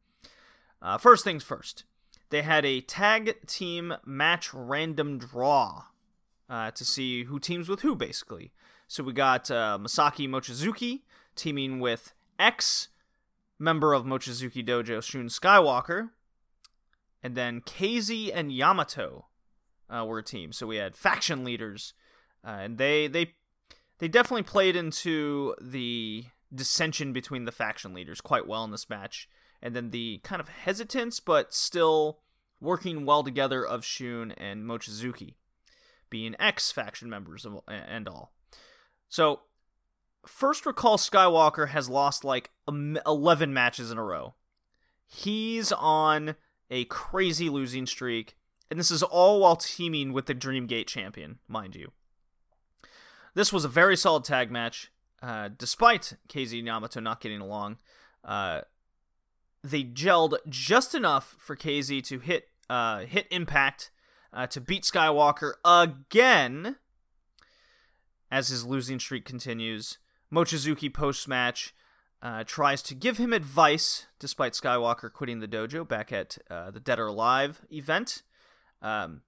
Uh, 0.82 0.98
first 0.98 1.24
things 1.24 1.44
first. 1.44 1.84
They 2.30 2.42
had 2.42 2.66
a 2.66 2.82
tag 2.82 3.36
team 3.48 3.96
match 4.06 4.54
random 4.54 5.18
draw 5.18 5.84
uh, 6.50 6.72
to 6.72 6.86
see 6.86 7.26
who 7.26 7.40
teams 7.40 7.68
with 7.68 7.82
who, 7.82 7.96
basically. 7.96 8.52
So 8.88 9.04
we 9.04 9.14
got 9.14 9.50
uh, 9.50 9.78
Masaaki 9.82 10.28
Mochizuki 10.30 11.02
teaming 11.36 11.80
with 11.80 12.14
X 12.40 12.90
member 13.60 13.94
of 13.94 14.06
Mochizuki 14.06 14.66
Dojo, 14.66 15.02
Shun 15.02 15.28
Skywalker, 15.28 16.10
and 17.24 17.36
then 17.36 17.62
KZ 17.62 18.32
and 18.34 18.52
Yamato 18.52 19.26
uh, 19.90 20.06
were 20.06 20.20
a 20.20 20.24
team. 20.24 20.52
So 20.52 20.68
we 20.68 20.78
had 20.78 20.95
faction 20.95 21.44
leaders, 21.44 21.94
uh, 22.45 22.57
and 22.60 22.78
they 22.78 23.07
they 23.07 23.34
they 23.99 24.07
definitely 24.07 24.44
played 24.44 24.76
into 24.76 25.56
the 25.62 26.26
dissension 26.53 27.14
between 27.14 27.45
the 27.45 27.52
faction 27.52 27.94
leaders 27.94 28.22
quite 28.22 28.48
well 28.48 28.64
in 28.64 28.72
this 28.72 28.90
match, 28.90 29.30
and 29.62 29.76
then 29.76 29.91
the 29.91 30.20
kind 30.24 30.40
of 30.40 30.49
hesitance 30.49 31.20
but 31.20 31.53
still 31.53 32.20
working 32.62 33.06
well 33.06 33.24
together 33.24 33.66
of 33.66 33.86
Shun 33.86 34.32
and 34.34 34.64
Mochizuki, 34.64 35.36
being 36.10 36.36
ex 36.40 36.72
faction 36.72 37.10
members 37.10 37.45
of, 37.45 37.62
and 37.68 38.07
all. 38.07 38.32
So, 39.10 39.41
first 40.26 40.66
recall 40.66 40.98
Skywalker 40.98 41.70
has 41.70 41.90
lost 41.90 42.24
like 42.24 42.52
11 42.68 43.54
matches 43.54 43.92
in 43.92 43.98
a 43.98 44.04
row. 44.04 44.36
He's 45.06 45.72
on 45.72 46.36
a 46.70 46.86
crazy 46.86 47.50
losing 47.50 47.86
streak, 47.86 48.36
and 48.70 48.80
this 48.80 48.92
is 48.92 49.04
all 49.04 49.40
while 49.40 49.56
teaming 49.56 50.14
with 50.14 50.26
the 50.26 50.36
Dreamgate 50.36 50.88
champion, 50.88 51.40
mind 51.48 51.76
you. 51.76 51.92
This 53.34 53.54
was 53.54 53.66
a 53.66 53.70
very 53.70 53.98
solid 53.98 54.24
tag 54.24 54.50
match, 54.50 54.92
uh, 55.22 55.50
despite 55.56 56.14
KZ 56.30 56.64
Yamato 56.64 57.00
not 57.00 57.22
getting 57.22 57.42
along. 57.42 57.78
Uh, 58.24 58.62
they 59.64 59.84
gelled 59.84 60.38
just 60.48 60.96
enough 60.96 61.36
for 61.38 61.56
KZ 61.56 62.04
to 62.06 62.20
hit 62.20 62.50
uh, 62.70 63.00
hit 63.00 63.28
Impact 63.30 63.92
uh, 64.34 64.48
to 64.48 64.62
beat 64.62 64.84
Skywalker 64.84 65.54
again 65.64 66.78
as 68.32 68.48
his 68.48 68.66
losing 68.66 69.00
streak 69.00 69.26
continues. 69.26 69.98
Mochizuki 70.36 70.94
post 70.94 71.28
match 71.28 71.74
uh, 72.22 72.44
tries 72.44 72.82
to 72.84 72.94
give 72.94 73.18
him 73.18 73.32
advice 73.32 74.07
despite 74.20 74.53
Skywalker 74.53 75.12
quitting 75.12 75.40
the 75.40 75.48
dojo 75.48 75.88
back 75.88 76.12
at 76.12 76.38
uh, 76.49 76.72
the 76.72 76.80
Dead 76.80 76.99
or 76.99 77.07
Alive 77.07 77.62
event. 77.72 78.22
Um, 78.82 79.22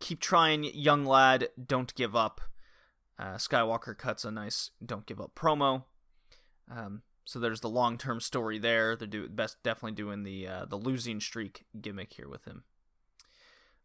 keep 0.00 0.20
trying, 0.20 0.64
young 0.64 1.04
lad. 1.04 1.48
Don't 1.64 1.94
give 1.94 2.16
up. 2.16 2.40
Uh, 3.18 3.34
Skywalker 3.34 3.96
cuts 3.96 4.24
a 4.24 4.30
nice 4.30 4.70
"Don't 4.84 5.06
give 5.06 5.20
up" 5.20 5.34
promo. 5.34 5.84
Um, 6.70 7.02
so 7.24 7.38
there's 7.38 7.60
the 7.60 7.68
long 7.68 7.98
term 7.98 8.20
story 8.20 8.58
there. 8.58 8.96
They're 8.96 9.06
do 9.06 9.28
best 9.28 9.62
definitely 9.62 9.92
doing 9.92 10.22
the 10.22 10.46
uh, 10.46 10.64
the 10.64 10.76
losing 10.76 11.20
streak 11.20 11.66
gimmick 11.80 12.14
here 12.14 12.28
with 12.28 12.44
him. 12.44 12.64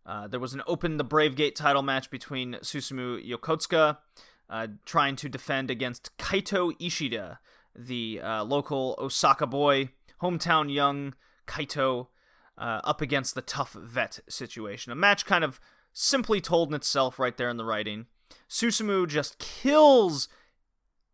Uh, 0.06 0.28
there 0.28 0.40
was 0.40 0.54
an 0.54 0.62
open 0.68 0.98
the 0.98 1.04
Brave 1.04 1.36
Gate 1.36 1.56
title 1.56 1.82
match 1.82 2.10
between 2.10 2.54
Susumu 2.56 3.26
Yokosuka 3.26 3.98
uh, 4.50 4.68
trying 4.86 5.16
to 5.18 5.30
defend 5.30 5.72
against 5.72 6.16
Kaito 6.18 6.74
Ishida, 6.80 7.40
the 7.76 8.22
uh, 8.24 8.44
local 8.44 8.96
Osaka 9.00 9.48
boy, 9.48 9.90
hometown 10.22 10.74
young 10.74 11.16
Kaito, 11.48 12.08
uh, 12.58 12.82
up 12.84 13.02
against 13.02 13.36
the 13.36 13.42
tough 13.42 13.74
vet 13.74 14.20
situation. 14.30 14.92
A 14.92 14.96
match 14.96 15.26
kind 15.26 15.44
of 15.44 15.60
simply 15.92 16.42
told 16.42 16.70
in 16.70 16.76
itself 16.76 17.20
right 17.20 17.36
there 17.36 17.50
in 17.50 17.58
the 17.58 17.66
writing. 17.66 18.08
Susumu 18.50 19.08
just 19.08 19.40
kills 19.40 20.28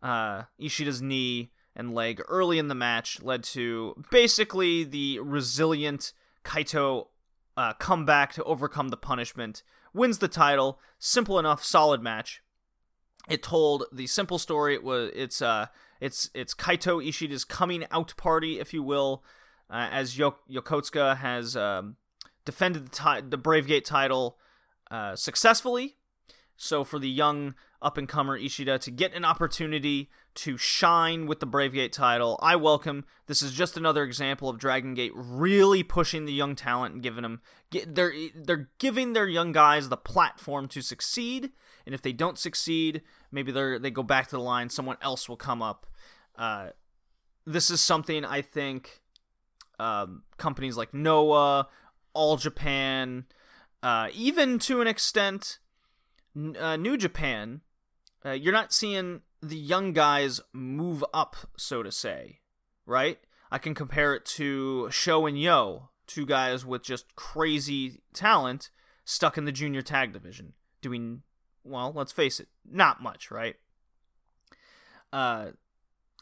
uh, 0.02 0.44
Ishida's 0.60 1.02
knee 1.02 1.52
and 1.76 1.94
leg 1.94 2.22
early 2.28 2.60
in 2.60 2.68
the 2.68 2.76
match, 2.76 3.22
led 3.22 3.44
to 3.44 4.04
basically 4.12 4.84
the 4.84 5.20
resilient 5.20 6.14
Kaito 6.44 7.08
uh, 7.56 7.74
come 7.74 8.06
back 8.06 8.34
to 8.34 8.44
overcome 8.44 8.90
the 8.90 8.98
punishment, 8.98 9.64
wins 9.94 10.18
the 10.18 10.28
title. 10.28 10.80
Simple 10.98 11.40
enough, 11.40 11.64
solid 11.64 12.02
match. 12.02 12.42
It 13.30 13.44
told 13.44 13.86
the 13.92 14.08
simple 14.08 14.40
story. 14.40 14.74
It 14.74 14.84
was 14.84 15.12
it's 15.14 15.42
uh 15.42 15.68
it's 16.02 16.30
it's 16.34 16.54
Kaito 16.54 17.06
Ishida's 17.06 17.46
coming 17.46 17.86
out 17.92 18.16
party, 18.18 18.60
if 18.60 18.74
you 18.74 18.84
will, 18.84 19.24
uh, 19.70 19.88
as 19.92 20.18
Yok- 20.18 20.48
Yokosuka 20.50 21.18
has 21.18 21.56
um, 21.56 21.98
defended 22.46 22.88
the, 22.88 22.90
ti- 22.90 23.28
the 23.28 23.38
Brave 23.38 23.68
Gate 23.68 23.86
title 23.86 24.38
uh, 24.90 25.16
successfully. 25.16 25.98
So 26.56 26.84
for 26.84 27.00
the 27.00 27.10
young 27.10 27.56
up 27.82 27.98
and 27.98 28.08
comer 28.08 28.36
Ishida 28.36 28.80
to 28.80 28.92
get 28.92 29.14
an 29.14 29.24
opportunity 29.24 30.10
to 30.36 30.58
shine 30.58 31.26
with 31.26 31.40
the 31.40 31.46
Brave 31.46 31.74
Gate 31.74 31.94
title, 31.94 32.38
I 32.42 32.58
welcome. 32.58 33.06
This 33.28 33.42
is 33.42 33.54
just 33.54 33.78
another 33.78 34.04
example 34.04 34.50
of 34.50 34.58
Dragon 34.58 34.94
Gate 34.94 35.14
really 35.16 35.84
pushing 35.84 36.26
the 36.26 36.34
young 36.34 36.56
talent 36.56 36.96
and 36.96 37.04
giving 37.04 37.22
them 37.22 37.42
they're 37.88 38.14
they're 38.36 38.70
giving 38.78 39.14
their 39.14 39.28
young 39.28 39.52
guys 39.54 39.88
the 39.88 39.98
platform 39.98 40.68
to 40.70 40.82
succeed. 40.82 41.52
And 41.90 41.96
if 41.96 42.04
they 42.04 42.14
don't 42.14 42.38
succeed, 42.38 43.02
maybe 43.32 43.52
they 43.52 43.80
they 43.80 43.90
go 43.90 44.04
back 44.04 44.28
to 44.28 44.36
the 44.36 44.44
line. 44.44 44.70
Someone 44.70 44.98
else 45.02 45.28
will 45.28 45.38
come 45.38 45.64
up. 45.64 45.88
Uh, 46.36 46.68
this 47.48 47.72
is 47.72 47.82
something 47.82 48.24
I 48.24 48.44
think 48.44 49.02
um, 49.80 50.22
companies 50.38 50.78
like 50.78 50.94
Noah, 50.94 51.68
All 52.14 52.38
Japan, 52.38 53.26
uh, 53.82 54.10
even 54.14 54.60
to 54.60 54.82
an 54.82 54.88
extent 54.88 55.58
uh, 56.60 56.76
New 56.76 56.96
Japan, 56.96 57.62
uh, 58.24 58.34
you're 58.34 58.54
not 58.54 58.72
seeing 58.72 59.22
the 59.42 59.58
young 59.58 59.92
guys 59.92 60.40
move 60.54 61.04
up, 61.12 61.36
so 61.58 61.82
to 61.82 61.92
say, 61.92 62.38
right? 62.86 63.18
I 63.50 63.58
can 63.58 63.74
compare 63.74 64.14
it 64.14 64.26
to 64.38 64.92
Sho 64.92 65.26
and 65.26 65.42
Yo, 65.42 65.90
two 66.06 66.28
guys 66.28 66.64
with 66.68 66.84
just 66.84 67.16
crazy 67.16 68.02
talent 68.14 68.70
stuck 69.06 69.40
in 69.40 69.46
the 69.46 69.52
junior 69.52 69.82
tag 69.82 70.14
division, 70.14 70.54
doing 70.84 71.24
well. 71.70 71.92
Let's 71.96 72.12
face 72.12 72.40
it, 72.40 72.48
not 72.70 73.02
much, 73.02 73.32
right? 73.32 73.56
Uh, 75.12 75.52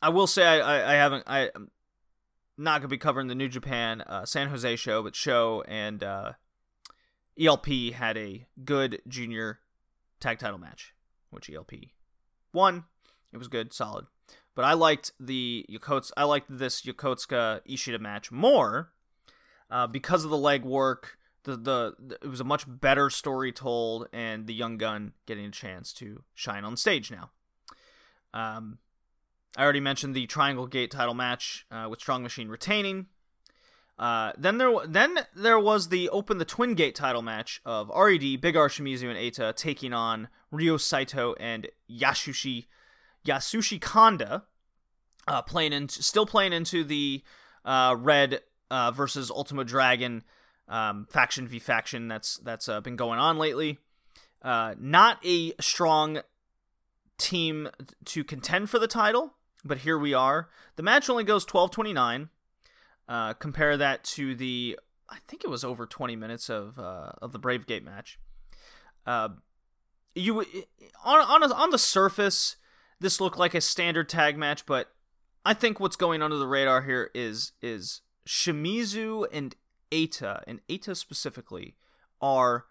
I 0.02 0.10
will 0.10 0.28
say 0.28 0.45
I, 0.45 0.60
I, 0.60 0.91
I 0.91 0.96
haven't 0.96 1.23
I. 1.28 1.49
I'm 1.55 1.71
not 2.57 2.81
gonna 2.81 2.89
be 2.89 2.97
covering 2.97 3.28
the 3.28 3.36
New 3.36 3.49
Japan 3.49 4.02
uh, 4.02 4.26
San 4.26 4.49
Jose 4.49 4.76
show, 4.78 5.04
but 5.04 5.15
show 5.15 5.63
and 5.68 6.04
uh, 6.04 6.34
ELP 7.39 7.68
had 7.94 8.18
a 8.18 8.46
good 8.63 9.02
junior 9.07 9.60
tag 10.20 10.39
title 10.39 10.57
match, 10.60 10.94
which 11.30 11.49
ELP 11.49 11.73
won. 12.54 12.86
It 13.31 13.38
was 13.38 13.47
good, 13.47 13.73
solid. 13.73 14.05
But 14.55 14.65
I 14.65 14.73
liked 14.73 15.12
the 15.20 15.65
Yokots. 15.70 16.12
I 16.18 16.23
liked 16.23 16.47
this 16.49 16.81
Yokosuka 16.81 17.62
Ishida 17.65 17.99
match 17.99 18.31
more 18.31 18.91
uh, 19.70 19.86
because 19.86 20.23
of 20.23 20.31
the 20.31 20.38
leg 20.38 20.65
work. 20.65 21.16
The, 21.47 21.55
the, 21.55 22.17
it 22.21 22.27
was 22.27 22.41
a 22.41 22.43
much 22.43 22.65
better 22.67 23.09
story 23.09 23.53
told, 23.53 24.09
and 24.11 24.47
the 24.47 24.53
young 24.53 24.77
gun 24.77 25.13
getting 25.26 25.45
a 25.45 25.51
chance 25.51 25.93
to 25.93 26.23
shine 26.35 26.65
on 26.65 26.76
stage 26.76 27.09
now. 27.09 27.31
Um, 28.34 28.79
I 29.55 29.63
already 29.63 29.79
mentioned 29.79 30.13
the 30.13 30.27
Triangle 30.27 30.67
Gate 30.67 30.91
title 30.91 31.13
match 31.13 31.65
uh, 31.71 31.87
with 31.89 32.01
Strong 32.01 32.23
Machine 32.23 32.49
retaining. 32.49 33.05
Uh, 33.97 34.34
then 34.37 34.57
there 34.57 34.71
then 34.85 35.19
there 35.34 35.57
was 35.57 35.87
the 35.87 36.09
Open 36.09 36.37
the 36.37 36.45
Twin 36.45 36.76
Gate 36.76 36.95
title 36.95 37.21
match 37.21 37.61
of 37.65 37.89
RED, 37.89 38.41
Big 38.41 38.57
R 38.57 38.67
Shimizu, 38.67 39.09
and 39.09 39.17
Eita 39.17 39.55
taking 39.55 39.93
on 39.93 40.27
Ryo 40.51 40.76
Saito 40.76 41.34
and 41.39 41.69
Yasushi 41.89 42.65
Yasushi 43.26 43.79
Kanda, 43.79 44.43
uh, 45.29 45.41
playing 45.41 45.71
into 45.71 46.03
still 46.03 46.26
playing 46.26 46.51
into 46.51 46.84
the 46.84 47.23
uh, 47.63 47.95
Red 47.97 48.41
uh, 48.69 48.91
versus 48.91 49.31
Ultimo 49.31 49.63
Dragon 49.63 50.23
um, 50.68 51.07
faction 51.10 51.47
v 51.47 51.60
faction 51.60 52.07
that's 52.07 52.37
that's 52.37 52.68
uh, 52.68 52.81
been 52.81 52.96
going 52.96 53.20
on 53.20 53.37
lately. 53.37 53.79
Uh, 54.41 54.76
not 54.79 55.20
a 55.26 55.54
strong 55.60 56.21
team 57.18 57.70
to 58.05 58.23
contend 58.23 58.70
for 58.70 58.79
the 58.79 58.87
title, 58.87 59.34
but 59.65 59.79
here 59.79 59.97
we 59.97 60.13
are. 60.13 60.49
The 60.76 60.84
match 60.84 61.10
only 61.10 61.23
goes 61.23 61.46
twelve 61.46 61.71
twenty 61.71 61.94
nine. 61.94 62.29
Uh, 63.07 63.34
compare 63.34 63.78
that 63.78 64.04
to 64.04 64.36
the, 64.36 64.78
I 65.10 65.18
think 65.29 65.46
it 65.46 65.49
was 65.49 65.63
over 65.63 65.86
20 65.86 66.18
minutes 66.18 66.49
of 66.49 66.78
uh, 66.78 67.12
of 67.21 67.31
the 67.31 67.39
Brave 67.39 67.65
Gate 67.65 67.84
match. 67.84 68.20
Uh, 69.05 69.29
you 70.13 70.41
on 71.05 71.20
on 71.21 71.44
a, 71.44 71.54
on 71.54 71.70
the 71.70 71.78
surface, 71.78 72.57
this 72.99 73.21
looked 73.21 73.37
like 73.37 73.54
a 73.54 73.62
standard 73.62 74.10
tag 74.10 74.37
match, 74.37 74.65
but 74.65 74.91
I 75.46 75.54
think 75.54 75.79
what's 75.79 75.96
going 75.96 76.21
under 76.21 76.36
the 76.36 76.47
radar 76.47 76.81
here 76.81 77.10
is 77.13 77.54
is 77.62 78.02
Shimizu 78.28 79.26
and 79.31 79.55
Eita, 79.91 80.44
and 80.48 80.62
Eita 80.68 80.96
specifically, 80.96 81.76
are 82.22 82.66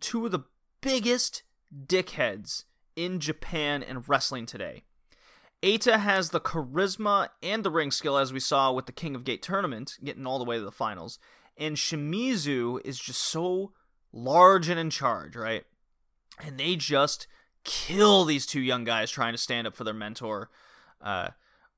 two 0.00 0.26
of 0.26 0.32
the 0.32 0.44
biggest 0.80 1.42
dickheads 1.86 2.64
in 2.94 3.20
Japan 3.20 3.82
and 3.82 4.08
wrestling 4.08 4.46
today. 4.46 4.84
Eita 5.62 5.98
has 5.98 6.30
the 6.30 6.40
charisma 6.40 7.28
and 7.42 7.64
the 7.64 7.70
ring 7.70 7.90
skill, 7.90 8.18
as 8.18 8.32
we 8.32 8.40
saw 8.40 8.72
with 8.72 8.86
the 8.86 8.92
King 8.92 9.14
of 9.14 9.24
Gate 9.24 9.42
tournament, 9.42 9.98
getting 10.04 10.26
all 10.26 10.38
the 10.38 10.44
way 10.44 10.58
to 10.58 10.64
the 10.64 10.70
finals. 10.70 11.18
And 11.56 11.76
Shimizu 11.76 12.80
is 12.84 12.98
just 12.98 13.20
so 13.20 13.72
large 14.12 14.68
and 14.68 14.78
in 14.78 14.90
charge, 14.90 15.34
right? 15.34 15.64
And 16.38 16.58
they 16.58 16.76
just 16.76 17.26
kill 17.64 18.24
these 18.24 18.46
two 18.46 18.60
young 18.60 18.84
guys 18.84 19.10
trying 19.10 19.32
to 19.32 19.38
stand 19.38 19.66
up 19.66 19.74
for 19.74 19.84
their 19.84 19.94
mentor, 19.94 20.50
uh, 21.00 21.30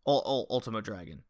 Ultimo 0.07 0.81
Dragon. 0.81 1.23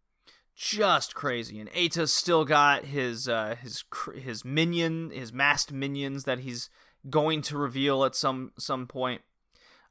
Just 0.59 1.15
crazy, 1.15 1.61
and 1.61 1.71
Eita's 1.71 2.13
still 2.13 2.45
got 2.45 2.87
his 2.87 3.29
uh, 3.29 3.55
his 3.63 3.85
his 4.17 4.45
minion, 4.45 5.13
his 5.13 5.33
masked 5.33 5.71
minions 5.71 6.25
that 6.25 6.41
he's 6.41 6.69
going 7.09 7.43
to 7.43 7.57
reveal 7.57 8.05
at 8.05 8.17
some 8.17 8.51
some 8.59 8.89
point. 8.89 9.23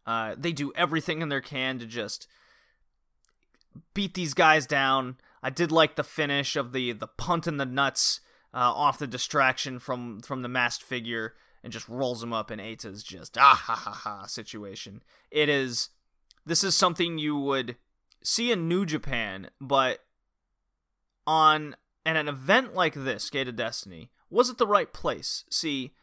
Uh, 0.06 0.36
they 0.38 0.52
do 0.52 0.74
everything 0.76 1.22
in 1.22 1.30
their 1.30 1.40
can 1.40 1.80
to 1.80 1.86
just 1.86 2.28
beat 3.94 4.14
these 4.14 4.34
guys 4.34 4.68
down. 4.68 5.16
I 5.42 5.52
did 5.52 5.72
like 5.72 5.96
the 5.96 6.04
finish 6.04 6.58
of 6.58 6.74
the 6.74 6.92
the 6.92 7.08
punt 7.08 7.48
in 7.48 7.56
the 7.56 7.66
nuts 7.66 8.20
uh, 8.54 8.58
off 8.58 9.00
the 9.00 9.08
distraction 9.08 9.80
from 9.80 10.20
from 10.20 10.42
the 10.42 10.50
masked 10.50 10.84
figure 10.84 11.36
and 11.64 11.72
just 11.72 11.88
rolls 11.88 12.22
him 12.22 12.34
up 12.34 12.52
and 12.52 12.60
Eita's 12.60 13.04
just 13.04 13.38
ah 13.38 13.56
ha 13.56 13.74
ha 13.74 13.92
ha 13.92 14.26
situation. 14.26 15.02
It 15.32 15.48
is 15.48 15.92
this 16.46 16.62
is 16.62 16.76
something 16.76 17.18
you 17.18 17.38
would 17.38 17.78
see 18.22 18.52
in 18.52 18.68
New 18.68 18.86
Japan, 18.86 19.50
but 19.62 20.00
on 21.28 21.76
at 22.06 22.16
an 22.16 22.28
event 22.28 22.74
like 22.74 22.94
this, 22.96 23.30
Gate 23.30 23.50
of 23.50 23.58
Destiny, 23.58 24.10
was 24.30 24.50
it 24.50 24.58
the 24.58 24.66
right 24.66 24.92
place? 24.92 25.44
See, 25.52 25.94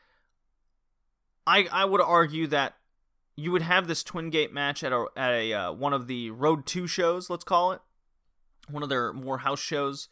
I 1.47 1.67
I 1.73 1.85
would 1.85 2.01
argue 2.01 2.47
that 2.49 2.77
you 3.37 3.51
would 3.51 3.63
have 3.63 3.89
this 3.89 4.05
twin 4.05 4.31
gate 4.31 4.53
match 4.53 4.85
at 4.85 4.93
a 4.93 5.07
at 5.17 5.33
a 5.33 5.53
uh, 5.53 5.73
one 5.73 5.93
of 5.93 6.07
the 6.07 6.31
Road 6.31 6.67
Two 6.67 6.87
shows, 6.87 7.31
let's 7.31 7.45
call 7.45 7.73
it, 7.73 7.81
one 8.69 8.83
of 8.83 8.89
their 8.89 9.13
more 9.13 9.39
house 9.39 9.61
shows, 9.61 10.09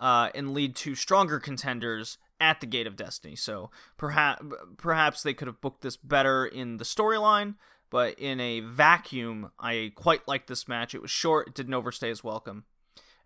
uh, 0.00 0.30
and 0.34 0.52
lead 0.52 0.76
to 0.76 0.94
stronger 0.94 1.38
contenders 1.38 2.18
at 2.38 2.60
the 2.60 2.66
Gate 2.66 2.86
of 2.86 2.96
Destiny. 2.96 3.36
So 3.36 3.70
perhaps 3.96 4.44
perhaps 4.76 5.22
they 5.22 5.34
could 5.34 5.48
have 5.48 5.60
booked 5.60 5.82
this 5.82 5.96
better 5.96 6.44
in 6.44 6.76
the 6.76 6.84
storyline, 6.84 7.54
but 7.90 8.18
in 8.18 8.40
a 8.40 8.60
vacuum, 8.60 9.52
I 9.58 9.92
quite 9.94 10.28
liked 10.28 10.48
this 10.48 10.68
match. 10.68 10.94
It 10.94 11.02
was 11.02 11.10
short, 11.10 11.48
it 11.48 11.54
didn't 11.54 11.74
overstay 11.74 12.10
its 12.10 12.22
welcome, 12.22 12.64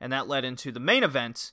and 0.00 0.12
that 0.12 0.28
led 0.28 0.44
into 0.44 0.72
the 0.72 0.80
main 0.80 1.02
event. 1.02 1.52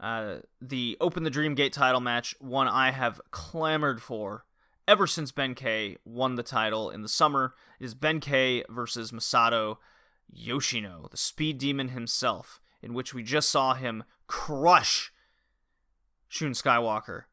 Uh, 0.00 0.36
the 0.60 0.96
Open 1.00 1.24
the 1.24 1.30
Dream 1.30 1.54
Gate 1.54 1.72
title 1.72 2.00
match, 2.00 2.34
one 2.38 2.68
I 2.68 2.92
have 2.92 3.20
clamored 3.30 4.00
for 4.00 4.44
ever 4.86 5.06
since 5.06 5.32
Ben 5.32 5.54
K 5.54 5.96
won 6.04 6.36
the 6.36 6.42
title 6.42 6.90
in 6.90 7.02
the 7.02 7.08
summer. 7.08 7.54
It 7.80 7.84
is 7.84 7.94
Ben 7.94 8.20
K 8.20 8.64
versus 8.68 9.10
Masato 9.10 9.78
Yoshino, 10.30 11.08
the 11.10 11.16
speed 11.16 11.58
demon 11.58 11.88
himself, 11.88 12.60
in 12.80 12.94
which 12.94 13.12
we 13.12 13.22
just 13.22 13.50
saw 13.50 13.74
him 13.74 14.04
crush 14.26 15.12
Shun 16.28 16.52
Skywalker 16.52 17.24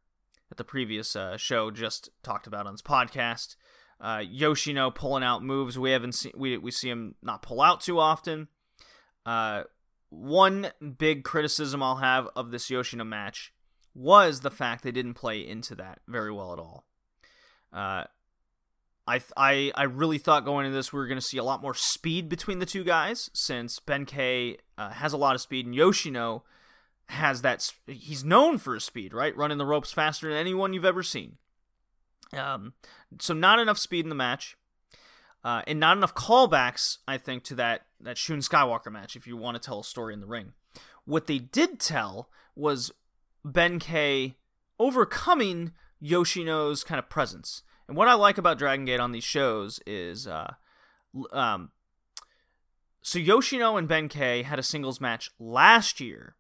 at 0.50 0.58
the 0.58 0.64
previous 0.64 1.16
uh, 1.16 1.38
show 1.38 1.70
just 1.70 2.10
talked 2.24 2.48
about 2.48 2.66
on 2.66 2.74
his 2.74 2.82
podcast. 2.82 3.56
Uh, 4.00 4.24
Yoshino 4.26 4.90
pulling 4.90 5.24
out 5.24 5.44
moves 5.44 5.78
we 5.78 5.92
haven't 5.92 6.14
seen. 6.14 6.32
We 6.36 6.58
we 6.58 6.72
see 6.72 6.90
him 6.90 7.16
not 7.22 7.42
pull 7.42 7.62
out 7.62 7.82
too 7.82 8.00
often. 8.00 8.48
Uh, 9.26 9.64
one 10.16 10.72
big 10.98 11.24
criticism 11.24 11.84
I'll 11.84 11.98
have 11.98 12.28
of 12.36 12.52
this 12.52 12.70
Yoshino 12.70 13.04
match 13.04 13.54
was 13.94 14.42
the 14.42 14.52
fact 14.52 14.84
they 14.84 14.92
didn't 14.92 15.14
play 15.14 15.46
into 15.46 15.76
that 15.76 16.00
very 16.08 16.32
well 16.32 16.54
at 16.54 16.60
all. 16.60 16.86
Uh, 17.74 18.06
I, 19.08 19.22
I 19.38 19.72
I 19.76 19.84
really 19.84 20.18
thought 20.18 20.46
going 20.46 20.66
into 20.66 20.76
this 20.76 20.92
we 20.92 21.00
were 21.00 21.08
going 21.08 21.20
to 21.20 21.26
see 21.26 21.38
a 21.38 21.44
lot 21.44 21.62
more 21.62 21.74
speed 21.74 22.28
between 22.28 22.60
the 22.60 22.66
two 22.66 22.84
guys 22.84 23.30
since 23.34 23.80
Ben 23.80 24.06
K 24.06 24.58
uh, 24.78 24.90
has 24.90 25.14
a 25.14 25.18
lot 25.18 25.36
of 25.36 25.42
speed 25.42 25.66
and 25.66 25.76
Yoshino 25.76 26.44
has 27.10 27.42
that 27.44 27.58
s- 27.58 27.74
he's 27.86 28.24
known 28.24 28.58
for 28.58 28.74
his 28.74 28.84
speed 28.84 29.14
right 29.14 29.36
running 29.38 29.60
the 29.60 29.66
ropes 29.66 29.92
faster 29.92 30.30
than 30.30 30.38
anyone 30.38 30.74
you've 30.74 30.86
ever 30.86 31.04
seen. 31.04 31.38
Um, 32.34 32.74
so 33.20 33.34
not 33.34 33.60
enough 33.60 33.78
speed 33.78 34.06
in 34.06 34.10
the 34.10 34.16
match, 34.16 34.58
uh, 35.46 35.62
and 35.68 35.80
not 35.80 35.96
enough 35.96 36.16
callbacks 36.16 36.98
I 37.08 37.18
think 37.18 37.44
to 37.46 37.56
that 37.56 37.86
that 38.02 38.18
Shun 38.18 38.40
Skywalker 38.40 38.92
match 38.92 39.16
if 39.16 39.28
you 39.28 39.38
want 39.38 39.56
to 39.56 39.66
tell 39.66 39.80
a 39.80 39.84
story 39.84 40.14
in 40.14 40.20
the 40.20 40.26
ring. 40.26 40.54
What 41.06 41.28
they 41.28 41.38
did 41.38 41.80
tell 41.80 42.30
was 42.56 42.92
Ben 43.46 43.80
K 43.80 44.36
overcoming 44.80 45.72
Yoshino's 46.02 46.84
kind 46.84 47.00
of 47.00 47.08
presence. 47.08 47.62
And 47.88 47.96
what 47.96 48.08
I 48.08 48.16
like 48.16 48.40
about 48.40 48.58
Dragon 48.58 48.86
Gate 48.86 49.00
on 49.00 49.12
these 49.12 49.24
shows 49.24 49.80
is, 49.86 50.26
uh, 50.26 50.56
um, 51.32 51.70
so 53.04 53.20
Yoshino 53.20 53.78
and 53.78 53.88
Ben 53.88 54.10
K 54.10 54.42
had 54.42 54.58
a 54.58 54.64
singles 54.64 55.00
match 55.00 55.30
last 55.38 56.00
year, 56.00 56.36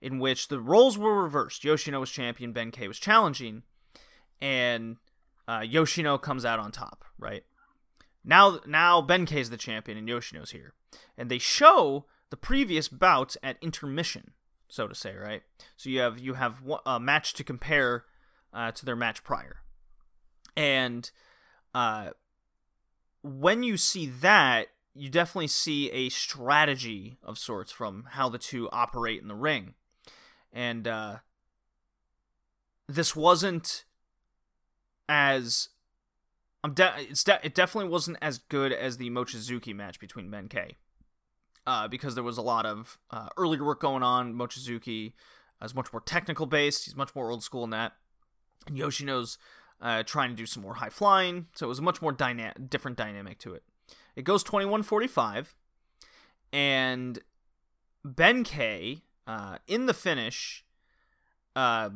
in 0.00 0.18
which 0.18 0.48
the 0.48 0.58
roles 0.58 0.98
were 0.98 1.22
reversed. 1.22 1.62
Yoshino 1.62 2.00
was 2.00 2.10
champion, 2.10 2.52
Ben 2.52 2.72
K 2.72 2.88
was 2.88 2.98
challenging, 2.98 3.62
and 4.40 4.96
uh, 5.46 5.62
Yoshino 5.64 6.18
comes 6.18 6.44
out 6.44 6.58
on 6.58 6.72
top. 6.72 7.04
Right 7.16 7.44
now, 8.24 8.60
now 8.66 9.00
Ben 9.00 9.26
is 9.26 9.50
the 9.50 9.56
champion 9.56 9.98
and 9.98 10.08
Yoshino's 10.08 10.50
here, 10.50 10.74
and 11.16 11.30
they 11.30 11.38
show 11.38 12.06
the 12.30 12.36
previous 12.36 12.88
bout 12.88 13.36
at 13.42 13.56
intermission, 13.60 14.32
so 14.68 14.88
to 14.88 14.94
say. 14.94 15.14
Right, 15.14 15.42
so 15.76 15.90
you 15.90 16.00
have 16.00 16.18
you 16.18 16.34
have 16.34 16.62
a 16.86 17.00
match 17.00 17.34
to 17.34 17.44
compare 17.44 18.04
uh, 18.52 18.72
to 18.72 18.84
their 18.84 18.96
match 18.96 19.24
prior 19.24 19.62
and 20.56 21.10
uh, 21.74 22.10
when 23.22 23.62
you 23.62 23.76
see 23.76 24.06
that, 24.06 24.68
you 24.94 25.08
definitely 25.08 25.48
see 25.48 25.90
a 25.90 26.10
strategy 26.10 27.18
of 27.22 27.38
sorts 27.38 27.72
from 27.72 28.08
how 28.10 28.28
the 28.28 28.38
two 28.38 28.68
operate 28.70 29.22
in 29.22 29.28
the 29.28 29.34
ring. 29.34 29.74
And 30.52 30.86
uh, 30.86 31.16
this 32.88 33.16
wasn't 33.16 33.84
as 35.08 35.70
I'm 36.64 36.74
de- 36.74 36.94
it's 36.98 37.24
de- 37.24 37.40
it 37.44 37.54
definitely 37.54 37.90
wasn't 37.90 38.18
as 38.22 38.38
good 38.38 38.72
as 38.72 38.96
the 38.96 39.10
Mochizuki 39.10 39.74
match 39.74 39.98
between 39.98 40.30
Ben 40.30 40.48
K. 40.48 40.76
Uh, 41.66 41.86
because 41.86 42.14
there 42.14 42.24
was 42.24 42.38
a 42.38 42.42
lot 42.42 42.66
of 42.66 42.98
uh, 43.10 43.28
earlier 43.36 43.64
work 43.64 43.80
going 43.80 44.02
on. 44.02 44.34
Mochizuki 44.34 45.12
is 45.62 45.74
much 45.74 45.92
more 45.92 46.00
technical 46.00 46.46
based. 46.46 46.84
He's 46.84 46.96
much 46.96 47.14
more 47.14 47.30
old 47.30 47.42
school 47.42 47.62
in 47.64 47.70
that. 47.70 47.92
And 48.66 48.76
Yoshino's 48.76 49.38
uh, 49.80 50.02
trying 50.02 50.30
to 50.30 50.36
do 50.36 50.46
some 50.46 50.62
more 50.62 50.74
high 50.74 50.88
flying. 50.88 51.46
So 51.54 51.66
it 51.66 51.68
was 51.68 51.78
a 51.78 51.82
much 51.82 52.02
more 52.02 52.12
dyna- 52.12 52.54
different 52.68 52.96
dynamic 52.96 53.38
to 53.40 53.54
it. 53.54 53.62
It 54.16 54.22
goes 54.24 54.42
21 54.42 54.82
45. 54.82 55.54
And 56.52 57.20
Ben 58.04 58.44
K, 58.44 59.02
uh, 59.26 59.58
in 59.66 59.86
the 59.86 59.94
finish, 59.94 60.64
uh, 61.54 61.90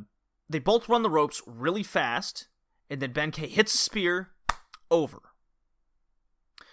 they 0.48 0.58
both 0.58 0.88
run 0.88 1.02
the 1.02 1.10
ropes 1.10 1.42
really 1.46 1.82
fast. 1.82 2.48
And 2.88 3.00
then 3.00 3.12
Ben 3.12 3.30
K 3.32 3.48
hits 3.48 3.74
a 3.74 3.78
spear 3.78 4.30
over. 4.90 5.20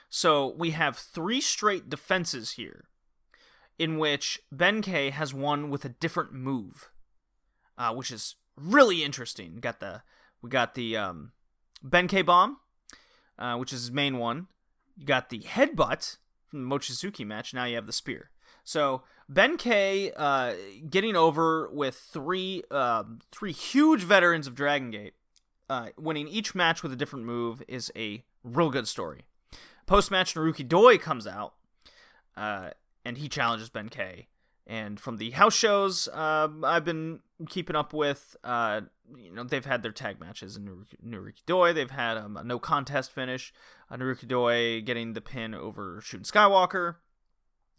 So 0.09 0.53
we 0.57 0.71
have 0.71 0.95
three 0.97 1.41
straight 1.41 1.89
defenses 1.89 2.51
here 2.51 2.85
in 3.79 3.97
which 3.97 4.39
Ben 4.51 4.81
K 4.81 5.09
has 5.09 5.33
won 5.33 5.69
with 5.69 5.85
a 5.85 5.89
different 5.89 6.33
move, 6.33 6.91
uh, 7.77 7.93
which 7.93 8.11
is 8.11 8.35
really 8.55 9.03
interesting. 9.03 9.55
Got 9.55 9.79
the 9.79 10.03
we 10.41 10.49
got 10.49 10.75
the 10.75 10.95
um, 10.97 11.31
Ben 11.81 12.07
K 12.07 12.21
bomb, 12.21 12.57
uh, 13.39 13.55
which 13.57 13.73
is 13.73 13.81
his 13.81 13.91
main 13.91 14.17
one. 14.17 14.47
You 14.95 15.05
got 15.05 15.29
the 15.29 15.39
headbutt 15.39 16.17
from 16.47 16.69
the 16.69 16.75
Mochizuki 16.75 17.25
match. 17.25 17.53
Now 17.53 17.65
you 17.65 17.75
have 17.75 17.87
the 17.87 17.91
spear. 17.91 18.29
So 18.63 19.03
Ben 19.27 19.57
K 19.57 20.11
uh, 20.15 20.53
getting 20.89 21.15
over 21.15 21.69
with 21.71 21.95
three 21.95 22.63
uh, 22.69 23.03
three 23.31 23.51
huge 23.51 24.03
veterans 24.03 24.45
of 24.45 24.53
Dragon 24.53 24.91
Gate, 24.91 25.15
uh, 25.69 25.89
winning 25.97 26.27
each 26.27 26.55
match 26.55 26.83
with 26.83 26.91
a 26.91 26.95
different 26.95 27.25
move 27.25 27.63
is 27.67 27.91
a 27.95 28.23
real 28.43 28.69
good 28.69 28.87
story. 28.87 29.21
Post 29.85 30.11
match, 30.11 30.33
Naruki 30.33 30.67
Doi 30.67 30.97
comes 30.97 31.27
out, 31.27 31.53
uh, 32.37 32.69
and 33.03 33.17
he 33.17 33.27
challenges 33.27 33.69
Ben 33.69 33.89
K. 33.89 34.27
And 34.65 34.97
from 34.97 35.17
the 35.17 35.31
house 35.31 35.53
shows 35.53 36.07
uh, 36.07 36.47
I've 36.63 36.85
been 36.85 37.19
keeping 37.49 37.75
up 37.75 37.93
with, 37.93 38.37
uh, 38.45 38.81
you 39.13 39.29
know, 39.29 39.43
they've 39.43 39.65
had 39.65 39.83
their 39.83 39.91
tag 39.91 40.21
matches 40.21 40.55
in 40.55 40.63
Naruki, 40.63 40.95
Naruki 41.05 41.45
Doi. 41.45 41.73
They've 41.73 41.91
had 41.91 42.15
um, 42.17 42.37
a 42.37 42.45
no 42.45 42.59
contest 42.59 43.11
finish. 43.11 43.53
Uh, 43.91 43.97
Naruki 43.97 44.25
Doi 44.25 44.81
getting 44.81 45.13
the 45.13 45.21
pin 45.21 45.53
over 45.53 45.99
Shun 46.01 46.21
Skywalker, 46.21 46.95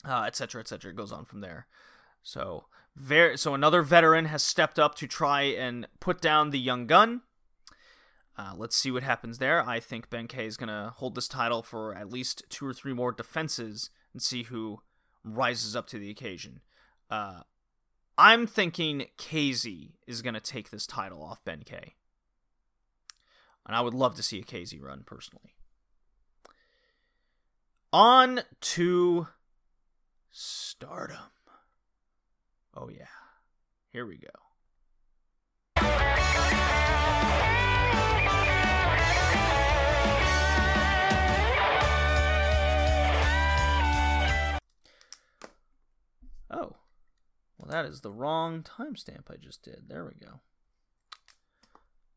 uh, 0.06 0.24
et 0.26 0.36
cetera, 0.36 0.60
et 0.60 0.68
cetera. 0.68 0.90
It 0.90 0.96
goes 0.96 1.10
on 1.10 1.24
from 1.24 1.40
there. 1.40 1.66
So, 2.22 2.66
very, 2.94 3.38
so 3.38 3.54
another 3.54 3.80
veteran 3.80 4.26
has 4.26 4.42
stepped 4.42 4.78
up 4.78 4.94
to 4.96 5.06
try 5.06 5.42
and 5.42 5.88
put 6.00 6.20
down 6.20 6.50
the 6.50 6.58
young 6.58 6.86
gun. 6.86 7.22
Uh, 8.36 8.52
let's 8.56 8.76
see 8.76 8.90
what 8.90 9.02
happens 9.02 9.38
there. 9.38 9.66
I 9.66 9.78
think 9.78 10.10
Ben 10.10 10.26
K 10.26 10.46
is 10.46 10.56
going 10.56 10.68
to 10.68 10.92
hold 10.96 11.14
this 11.14 11.28
title 11.28 11.62
for 11.62 11.94
at 11.94 12.10
least 12.10 12.42
two 12.48 12.66
or 12.66 12.72
three 12.72 12.92
more 12.92 13.12
defenses 13.12 13.90
and 14.12 14.20
see 14.20 14.44
who 14.44 14.80
rises 15.22 15.76
up 15.76 15.86
to 15.88 15.98
the 15.98 16.10
occasion. 16.10 16.60
Uh, 17.10 17.42
I'm 18.18 18.46
thinking 18.46 19.06
KZ 19.18 19.92
is 20.06 20.22
going 20.22 20.34
to 20.34 20.40
take 20.40 20.70
this 20.70 20.86
title 20.86 21.22
off 21.22 21.44
Ben 21.44 21.62
K. 21.64 21.94
And 23.66 23.74
I 23.74 23.80
would 23.80 23.94
love 23.94 24.14
to 24.16 24.22
see 24.22 24.40
a 24.40 24.44
KZ 24.44 24.82
run 24.82 25.02
personally. 25.06 25.54
On 27.92 28.40
to 28.60 29.28
stardom. 30.30 31.16
Oh, 32.74 32.88
yeah. 32.88 33.06
Here 33.92 34.04
we 34.04 34.16
go. 34.16 34.43
Well, 47.64 47.82
that 47.82 47.88
is 47.88 48.02
the 48.02 48.10
wrong 48.10 48.62
timestamp 48.62 49.30
I 49.30 49.36
just 49.36 49.62
did. 49.62 49.84
There 49.88 50.04
we 50.04 50.12
go. 50.20 50.40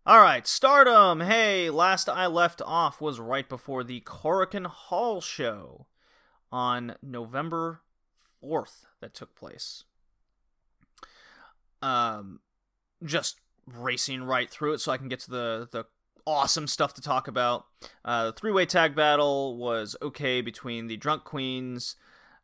All 0.05 0.21
right, 0.21 0.45
Stardom. 0.45 1.21
Hey, 1.21 1.69
last 1.69 2.09
I 2.09 2.27
left 2.27 2.61
off 2.65 2.99
was 2.99 3.19
right 3.19 3.47
before 3.47 3.83
the 3.83 4.01
Korakuen 4.01 4.65
Hall 4.65 5.21
show 5.21 5.87
on 6.51 6.95
November 7.01 7.81
4th 8.43 8.85
that 8.99 9.13
took 9.13 9.35
place. 9.35 9.85
Um 11.81 12.41
just 13.03 13.39
racing 13.65 14.23
right 14.23 14.49
through 14.49 14.73
it 14.73 14.81
so 14.81 14.91
I 14.91 14.97
can 14.97 15.07
get 15.07 15.19
to 15.21 15.29
the 15.29 15.69
the 15.71 15.85
awesome 16.25 16.67
stuff 16.67 16.93
to 16.95 17.01
talk 17.01 17.29
about. 17.29 17.67
Uh, 18.03 18.25
the 18.25 18.33
three-way 18.33 18.65
tag 18.65 18.95
battle 18.95 19.55
was 19.55 19.95
okay 20.01 20.41
between 20.41 20.87
the 20.87 20.97
Drunk 20.97 21.23
Queens, 21.23 21.95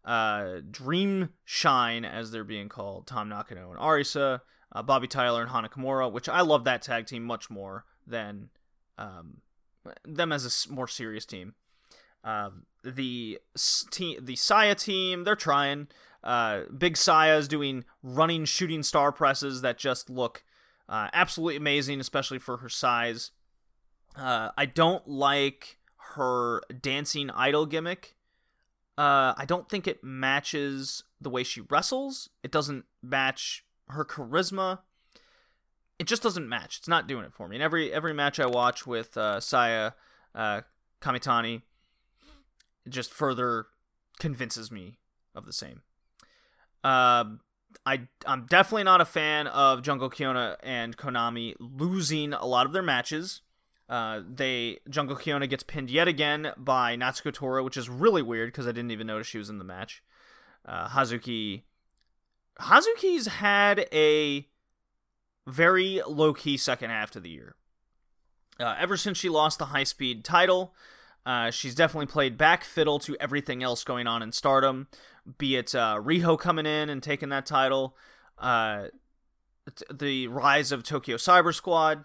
uh, 0.05 0.59
Dream 0.69 1.29
Shine, 1.45 2.05
as 2.05 2.31
they're 2.31 2.43
being 2.43 2.69
called, 2.69 3.07
Tam 3.07 3.29
Nakano 3.29 3.71
and 3.71 3.79
Arisa, 3.79 4.41
uh, 4.71 4.83
Bobbi 4.83 5.09
Tyler 5.09 5.41
and 5.41 5.51
Hana 5.51 5.69
Kimura, 5.69 6.11
which 6.11 6.27
I 6.27 6.41
love 6.41 6.63
that 6.65 6.81
tag 6.81 7.07
team 7.07 7.23
much 7.23 7.49
more 7.49 7.85
than 8.05 8.49
um, 8.97 9.41
them 10.03 10.31
as 10.31 10.67
a 10.67 10.73
more 10.73 10.87
serious 10.87 11.25
team. 11.25 11.53
Um, 12.23 12.65
the 12.83 13.39
team, 13.91 14.19
the 14.21 14.35
Saya 14.35 14.75
team, 14.75 15.23
they're 15.23 15.35
trying. 15.35 15.87
Uh, 16.23 16.61
Big 16.77 16.95
Saya 16.95 17.37
is 17.37 17.47
doing 17.47 17.83
running 18.01 18.45
shooting 18.45 18.83
star 18.83 19.11
presses 19.11 19.61
that 19.61 19.77
just 19.77 20.09
look 20.09 20.43
uh, 20.87 21.09
absolutely 21.13 21.57
amazing, 21.57 21.99
especially 21.99 22.39
for 22.39 22.57
her 22.57 22.69
size. 22.69 23.31
Uh, 24.15 24.49
I 24.57 24.65
don't 24.65 25.07
like 25.07 25.79
her 26.15 26.61
dancing 26.81 27.29
idol 27.31 27.65
gimmick. 27.65 28.15
Uh, 28.97 29.33
I 29.35 29.45
don't 29.47 29.69
think 29.69 29.87
it 29.87 30.03
matches 30.03 31.03
the 31.19 31.29
way 31.29 31.43
she 31.43 31.61
wrestles. 31.61 32.29
It 32.43 32.51
doesn't 32.51 32.85
match 33.01 33.65
her 33.89 34.05
charisma. 34.05 34.79
It 35.97 36.07
just 36.07 36.21
doesn't 36.21 36.47
match. 36.47 36.77
It's 36.77 36.87
not 36.87 37.07
doing 37.07 37.25
it 37.25 37.33
for 37.33 37.47
me. 37.47 37.55
And 37.55 37.63
every 37.63 37.91
every 37.93 38.13
match 38.13 38.39
I 38.39 38.45
watch 38.45 38.85
with 38.85 39.17
uh, 39.17 39.39
Saya 39.39 39.91
uh, 40.35 40.61
Kamitani, 41.01 41.61
it 42.85 42.89
just 42.89 43.13
further 43.13 43.67
convinces 44.19 44.71
me 44.71 44.97
of 45.33 45.45
the 45.45 45.53
same. 45.53 45.81
Um, 46.83 47.39
I 47.85 48.07
I'm 48.25 48.45
definitely 48.45 48.83
not 48.83 49.01
a 49.01 49.05
fan 49.05 49.47
of 49.47 49.81
Jungle 49.81 50.09
Kyona 50.09 50.57
and 50.61 50.97
Konami 50.97 51.55
losing 51.59 52.33
a 52.33 52.45
lot 52.45 52.65
of 52.65 52.73
their 52.73 52.83
matches. 52.83 53.41
Uh, 53.89 54.21
they 54.27 54.79
Jungle 54.89 55.15
Kyona 55.15 55.49
gets 55.49 55.63
pinned 55.63 55.89
yet 55.89 56.07
again 56.07 56.53
by 56.57 56.95
Natsuko 56.95 57.33
Tora, 57.33 57.63
which 57.63 57.77
is 57.77 57.89
really 57.89 58.21
weird 58.21 58.49
because 58.49 58.65
I 58.65 58.71
didn't 58.71 58.91
even 58.91 59.07
notice 59.07 59.27
she 59.27 59.37
was 59.37 59.49
in 59.49 59.57
the 59.57 59.63
match. 59.63 60.01
Uh, 60.65 60.87
Hazuki 60.87 61.63
Hazuki's 62.59 63.27
had 63.27 63.87
a 63.91 64.47
very 65.47 66.01
low 66.07 66.33
key 66.33 66.57
second 66.57 66.89
half 66.89 67.11
to 67.11 67.19
the 67.19 67.29
year. 67.29 67.55
Uh, 68.59 68.75
ever 68.79 68.95
since 68.95 69.17
she 69.17 69.29
lost 69.29 69.59
the 69.59 69.65
high 69.65 69.83
speed 69.83 70.23
title, 70.23 70.73
uh, 71.25 71.49
she's 71.51 71.75
definitely 71.75 72.05
played 72.05 72.37
back 72.37 72.63
fiddle 72.63 72.99
to 72.99 73.17
everything 73.19 73.63
else 73.63 73.83
going 73.83 74.07
on 74.07 74.21
in 74.21 74.31
stardom, 74.31 74.87
be 75.37 75.55
it 75.55 75.73
uh, 75.73 75.97
Riho 76.01 76.37
coming 76.37 76.65
in 76.65 76.89
and 76.89 77.01
taking 77.01 77.29
that 77.29 77.45
title, 77.45 77.97
uh, 78.37 78.85
the 79.91 80.27
rise 80.27 80.71
of 80.71 80.83
Tokyo 80.83 81.17
Cyber 81.17 81.53
Squad, 81.53 82.03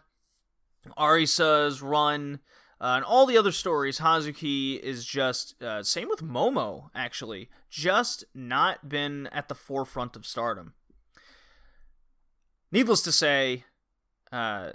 Arisa's 0.97 1.83
run, 1.83 2.41
uh, 2.81 2.95
and 2.97 3.05
all 3.05 3.27
the 3.27 3.37
other 3.37 3.53
stories. 3.53 3.99
Hazuki 3.99 4.79
is 4.79 5.05
just, 5.05 5.61
uh, 5.63 5.83
same 5.83 6.09
with 6.09 6.23
Momo, 6.23 6.91
actually, 6.95 7.49
just 7.69 8.25
not 8.35 8.89
been 8.89 9.27
at 9.29 9.49
the 9.49 9.55
forefront 9.55 10.17
of 10.17 10.27
stardom. 10.27 10.75
Needless 12.71 13.03
to 13.03 13.13
say, 13.13 13.65
uh, 14.31 14.73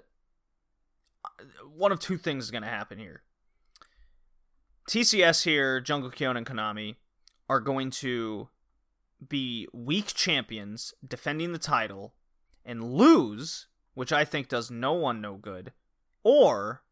one 1.76 1.92
of 1.92 2.00
two 2.00 2.18
things 2.18 2.46
is 2.46 2.52
going 2.52 2.64
to 2.64 2.70
happen 2.70 2.98
here. 2.98 3.24
TCS 4.90 5.44
here, 5.44 5.80
Jungle 5.80 6.12
Kyon 6.12 6.36
and 6.36 6.46
Konami 6.46 6.96
are 7.48 7.60
going 7.60 7.90
to 7.90 8.50
be 9.30 9.68
weak 9.74 10.14
champions 10.14 10.94
defending 11.06 11.54
the 11.54 11.60
title 11.60 12.16
and 12.66 12.84
lose, 12.84 13.68
which 13.94 14.12
I 14.12 14.26
think 14.26 14.50
does 14.50 14.70
no 14.70 14.94
one 14.94 15.22
no 15.22 15.36
good, 15.36 15.72
or 16.24 16.84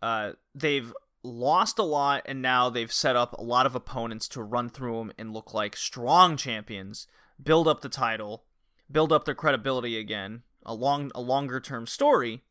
uh, 0.00 0.32
they've 0.54 0.92
lost 1.22 1.78
a 1.78 1.84
lot 1.84 2.22
and 2.26 2.42
now 2.42 2.68
they've 2.68 2.92
set 2.92 3.14
up 3.14 3.32
a 3.34 3.42
lot 3.42 3.66
of 3.66 3.74
opponents 3.74 4.26
to 4.28 4.42
run 4.42 4.68
through 4.68 4.98
them 4.98 5.12
and 5.16 5.32
look 5.32 5.54
like 5.54 5.76
strong 5.76 6.36
champions, 6.36 7.06
build 7.42 7.68
up 7.68 7.80
the 7.80 7.88
title, 7.88 8.44
build 8.90 9.12
up 9.12 9.24
their 9.24 9.34
credibility 9.34 9.98
again, 9.98 10.42
a 10.64 10.74
long 10.74 11.10
a 11.14 11.20
longer 11.20 11.60
term 11.60 11.86
story, 11.86 12.42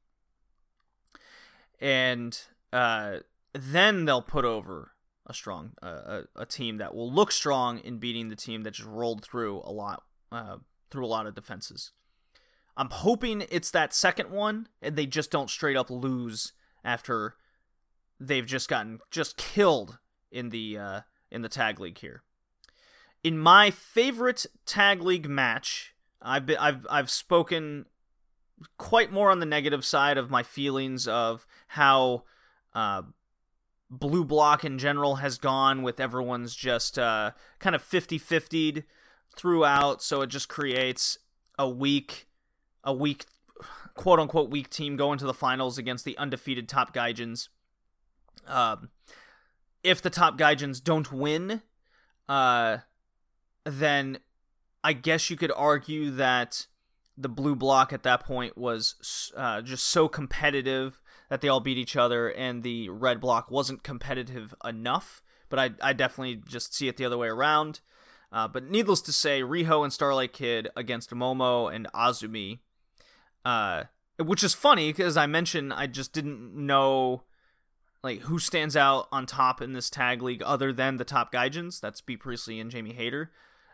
and 1.80 2.40
uh, 2.72 3.18
then 3.54 4.06
they'll 4.06 4.22
put 4.22 4.46
over 4.46 4.94
a 5.28 5.34
strong 5.34 5.72
uh, 5.82 6.24
a, 6.36 6.42
a 6.42 6.46
team 6.46 6.78
that 6.78 6.96
will 6.96 7.12
look 7.12 7.32
strong 7.32 7.80
in 7.80 7.98
beating 7.98 8.30
the 8.30 8.36
team 8.36 8.64
that 8.64 8.72
just 8.72 8.88
rolled 8.88 9.24
through 9.24 9.62
a 9.64 9.72
lot 9.72 10.04
uh, 10.32 10.58
through 10.90 11.06
a 11.06 11.08
lot 11.08 11.28
of 11.28 11.36
defenses. 11.36 11.92
I'm 12.78 12.90
hoping 12.90 13.44
it's 13.50 13.72
that 13.72 13.94
second 13.94 14.32
one 14.32 14.68
and 14.82 14.96
they 14.96 15.06
just 15.06 15.32
don't 15.32 15.50
straight 15.50 15.78
up 15.78 15.90
lose 15.90 16.54
after 16.84 17.36
they've 18.20 18.46
just 18.46 18.70
gotten 18.70 19.00
just 19.10 19.38
killed 19.38 19.98
in 20.32 20.50
the 20.50 20.78
uh, 20.78 21.02
in 21.30 21.42
the 21.42 21.50
tag 21.50 21.80
league 21.80 21.98
here. 21.98 22.24
In 23.24 23.38
my 23.38 23.72
favorite 23.72 24.46
tag 24.66 25.02
league 25.02 25.30
match, 25.30 25.94
I've 26.22 26.46
been, 26.46 26.58
I've 26.58 26.88
I've 26.90 27.10
spoken 27.10 27.86
quite 28.78 29.12
more 29.12 29.32
on 29.32 29.40
the 29.40 29.46
negative 29.46 29.84
side 29.84 30.18
of 30.18 30.30
my 30.30 30.44
feelings 30.44 31.08
of 31.08 31.46
how 31.70 32.24
uh, 32.74 33.02
blue 33.90 34.24
block 34.24 34.64
in 34.64 34.78
general 34.78 35.16
has 35.16 35.38
gone 35.38 35.82
with 35.82 36.00
everyone's 36.00 36.56
just 36.56 36.98
uh, 37.00 37.32
kind 37.60 37.76
of 37.76 37.84
50-50'd 37.84 38.84
throughout 39.36 40.04
so 40.04 40.22
it 40.22 40.28
just 40.28 40.48
creates 40.48 41.18
a 41.58 41.68
weak 41.68 42.28
a 42.84 42.94
weak 42.94 43.26
quote 43.96 44.20
unquote 44.20 44.50
weak 44.50 44.70
team 44.70 44.96
going 44.96 45.18
to 45.20 45.26
the 45.26 45.34
finals 45.34 45.78
against 45.78 46.06
the 46.06 46.18
undefeated 46.18 46.68
top 46.68 46.94
gaijins 46.94 47.50
um, 48.48 48.90
if 49.84 50.02
the 50.02 50.10
top 50.10 50.38
gaijins 50.38 50.84
don't 50.84 51.12
win 51.12 51.62
uh, 52.30 52.78
then 53.66 54.18
i 54.84 54.94
guess 54.94 55.30
you 55.30 55.36
could 55.36 55.52
argue 55.56 56.10
that 56.12 56.68
the 57.18 57.30
blue 57.30 57.56
block 57.56 57.94
at 57.94 58.04
that 58.04 58.24
point 58.24 58.58
was 58.58 59.32
uh, 59.38 59.62
just 59.62 59.86
so 59.86 60.08
competitive 60.08 61.02
that 61.32 61.40
they 61.40 61.48
all 61.48 61.62
beat 61.62 61.78
each 61.78 61.96
other, 61.96 62.28
and 62.30 62.62
the 62.62 62.90
red 62.90 63.22
block 63.22 63.50
wasn't 63.50 63.84
competitive 63.84 64.54
enough. 64.66 65.22
But 65.48 65.60
I, 65.60 65.70
I 65.82 65.94
definitely 65.94 66.42
just 66.46 66.74
see 66.74 66.90
it 66.90 66.98
the 66.98 67.06
other 67.06 67.18
way 67.18 67.30
around. 67.30 67.80
Uh, 68.34 68.50
but 68.50 68.70
needless 68.70 69.02
to 69.04 69.14
say, 69.14 69.42
Riho 69.42 69.82
and 69.84 69.94
Starlight 69.94 70.34
Kid 70.34 70.70
against 70.76 71.12
Momo 71.12 71.74
and 71.74 71.88
Azumi, 71.94 72.60
uh, 73.46 73.84
which 74.18 74.44
is 74.44 74.54
funny 74.54 74.90
because 74.90 75.18
I 75.18 75.26
mentioned 75.26 75.74
I 75.74 75.88
just 75.88 76.14
didn't 76.14 76.56
know 76.56 77.24
like 78.04 78.22
who 78.22 78.40
stands 78.40 78.76
out 78.76 79.08
on 79.12 79.26
top 79.26 79.62
in 79.62 79.74
this 79.74 79.90
tag 79.90 80.22
league 80.22 80.42
other 80.44 80.74
than 80.74 80.98
the 80.98 81.06
top 81.06 81.32
Gaijins. 81.32 81.80
That's 81.80 82.02
Bea 82.02 82.18
Priestley 82.18 82.60
and 82.60 82.72
Jamie 82.72 82.94
Hayter. 82.94 83.32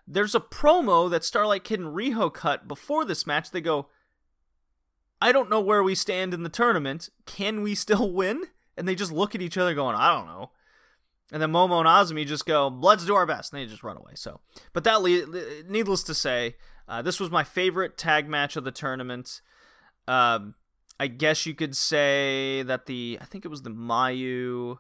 There's 0.08 0.36
a 0.36 0.40
promo 0.40 1.10
that 1.10 1.24
Starlight 1.24 1.64
Kid 1.64 1.80
and 1.80 1.96
Riho 1.96 2.34
cut 2.34 2.68
before 2.68 3.06
this 3.06 3.28
match. 3.28 3.52
They 3.52 3.62
go, 3.62 3.88
I 5.22 5.32
don't 5.32 5.50
know 5.50 5.60
where 5.60 5.84
we 5.84 5.96
stand 5.96 6.34
in 6.34 6.44
the 6.44 6.50
tournament. 6.50 7.10
Can 7.26 7.62
we 7.62 7.76
still 7.76 8.12
win? 8.14 8.44
And 8.78 8.88
they 8.88 8.96
just 8.96 9.12
look 9.12 9.34
at 9.34 9.42
each 9.42 9.58
other 9.58 9.74
going, 9.74 9.96
I 9.96 10.14
don't 10.14 10.28
know. 10.28 10.52
And 11.32 11.42
then 11.42 11.52
Momo 11.52 11.80
and 11.80 11.88
Azumi 11.88 12.26
just 12.26 12.46
go, 12.46 12.68
let's 12.68 13.06
do 13.06 13.16
our 13.16 13.26
best. 13.26 13.52
And 13.52 13.62
they 13.62 13.66
just 13.66 13.84
run 13.84 13.98
away. 13.98 14.14
So, 14.16 14.40
but 14.72 14.84
that, 14.86 15.02
le- 15.02 15.64
needless 15.68 16.04
to 16.04 16.14
say, 16.14 16.56
uh, 16.88 17.02
this 17.02 17.20
was 17.20 17.30
my 17.30 17.44
favorite 17.44 17.98
tag 17.98 18.30
match 18.30 18.56
of 18.56 18.64
the 18.64 18.72
tournament. 18.72 19.42
Um, 20.08 20.56
I 21.00 21.08
guess 21.08 21.46
you 21.46 21.54
could 21.54 21.76
say 21.76 22.64
that 22.64 22.86
the, 22.86 23.18
I 23.22 23.26
think 23.26 23.46
it 23.46 23.50
was 23.50 23.62
the 23.62 23.70
Mayu 23.70 24.78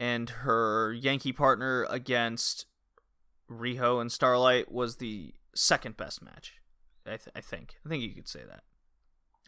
and 0.00 0.30
her 0.30 0.92
Yankee 0.92 1.32
partner 1.32 1.86
against 1.90 2.66
Riho 3.50 4.00
and 4.00 4.10
Starlight 4.10 4.72
was 4.72 4.96
the 4.96 5.34
second 5.54 5.96
best 5.96 6.22
match. 6.22 6.54
I, 7.06 7.10
th- 7.10 7.28
I 7.36 7.40
think. 7.40 7.76
I 7.84 7.88
think 7.88 8.02
you 8.02 8.14
could 8.14 8.28
say 8.28 8.40
that. 8.48 8.62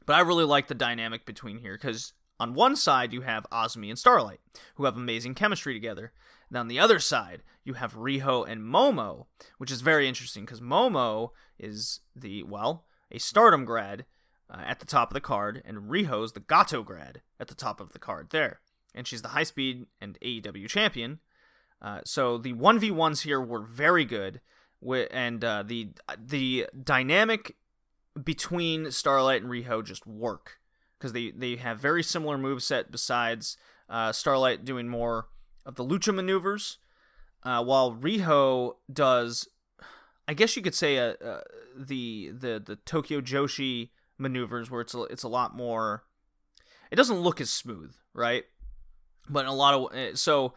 But 0.05 0.15
I 0.15 0.21
really 0.21 0.45
like 0.45 0.69
the 0.69 0.75
dynamic 0.75 1.25
between 1.25 1.59
here 1.59 1.75
because 1.75 2.13
on 2.39 2.55
one 2.55 2.77
side 2.77 3.13
you 3.13 3.23
have 3.23 3.47
Azumi 3.51 3.89
and 3.89 3.99
Starlight, 3.99 4.41
who 4.75 4.85
have 4.85 4.97
amazing 4.97 5.35
chemistry 5.35 5.73
together. 5.73 6.13
And 6.49 6.59
on 6.59 6.69
the 6.69 6.79
other 6.79 7.01
side, 7.01 7.43
you 7.65 7.75
have 7.75 7.97
Riho 7.97 8.47
and 8.49 8.61
Momo, 8.61 9.27
which 9.59 9.73
is 9.73 9.81
very 9.81 10.07
interesting 10.07 10.45
because 10.45 10.61
Momo 10.61 11.31
is 11.59 12.01
the, 12.15 12.43
well, 12.45 12.85
a 13.11 13.19
stardom 13.19 13.65
grad 13.65 14.05
uh, 14.51 14.63
at 14.65 14.81
the 14.81 14.87
top 14.87 15.11
of 15.11 15.15
the 15.15 15.21
card, 15.21 15.63
and 15.65 15.91
Riho's 15.91 16.33
the 16.33 16.41
Gatoh 16.41 16.85
grad 16.85 17.23
at 17.41 17.49
the 17.49 17.55
top 17.55 17.81
of 17.81 17.93
the 17.93 17.99
card 17.99 18.31
there. 18.31 18.61
And 18.95 19.07
she's 19.07 19.23
the 19.23 19.29
high 19.29 19.43
speed 19.43 19.87
and 20.01 20.19
AEW 20.21 20.69
champion. 20.69 21.21
Uh, 21.83 22.01
so 22.05 22.39
the 22.39 22.55
1v1s 22.55 23.23
here 23.23 23.41
were 23.41 23.61
very 23.61 24.05
good. 24.05 24.41
And 25.11 25.45
uh, 25.45 25.65
the 25.67 25.91
the 26.17 26.67
dynamic 26.85 27.57
between 28.23 28.91
Starlight 28.91 29.43
and 29.43 29.51
Riho 29.51 29.85
just 29.85 30.07
work 30.07 30.59
because 30.99 31.13
they 31.13 31.31
they 31.31 31.57
have 31.57 31.81
very 31.81 32.03
similar 32.03 32.39
move 32.39 32.63
set. 32.63 32.91
Besides 32.91 33.57
uh, 33.89 34.13
Starlight 34.13 34.65
doing 34.65 34.89
more 34.89 35.29
of 35.65 35.75
the 35.75 35.85
lucha 35.85 36.15
maneuvers, 36.15 36.79
uh, 37.43 37.65
while 37.65 37.93
Riho 37.95 38.77
does, 38.93 39.49
I 40.29 40.35
guess 40.35 40.57
you 40.57 40.63
could 40.63 40.75
say, 40.75 40.99
uh, 40.99 41.15
uh, 41.25 41.41
the 41.77 42.31
the 42.33 42.63
the 42.65 42.77
Tokyo 42.77 43.21
Joshi 43.21 43.91
maneuvers 44.19 44.71
where 44.71 44.81
it's 44.81 44.95
a, 44.95 45.03
it's 45.05 45.23
a 45.23 45.29
lot 45.29 45.55
more. 45.55 46.05
It 46.91 46.97
doesn't 46.97 47.21
look 47.21 47.41
as 47.41 47.51
smooth, 47.51 47.95
right? 48.15 48.45
But 49.29 49.47
a 49.47 49.53
lot 49.53 49.75
of 49.75 49.97
uh, 49.97 50.17
so. 50.17 50.55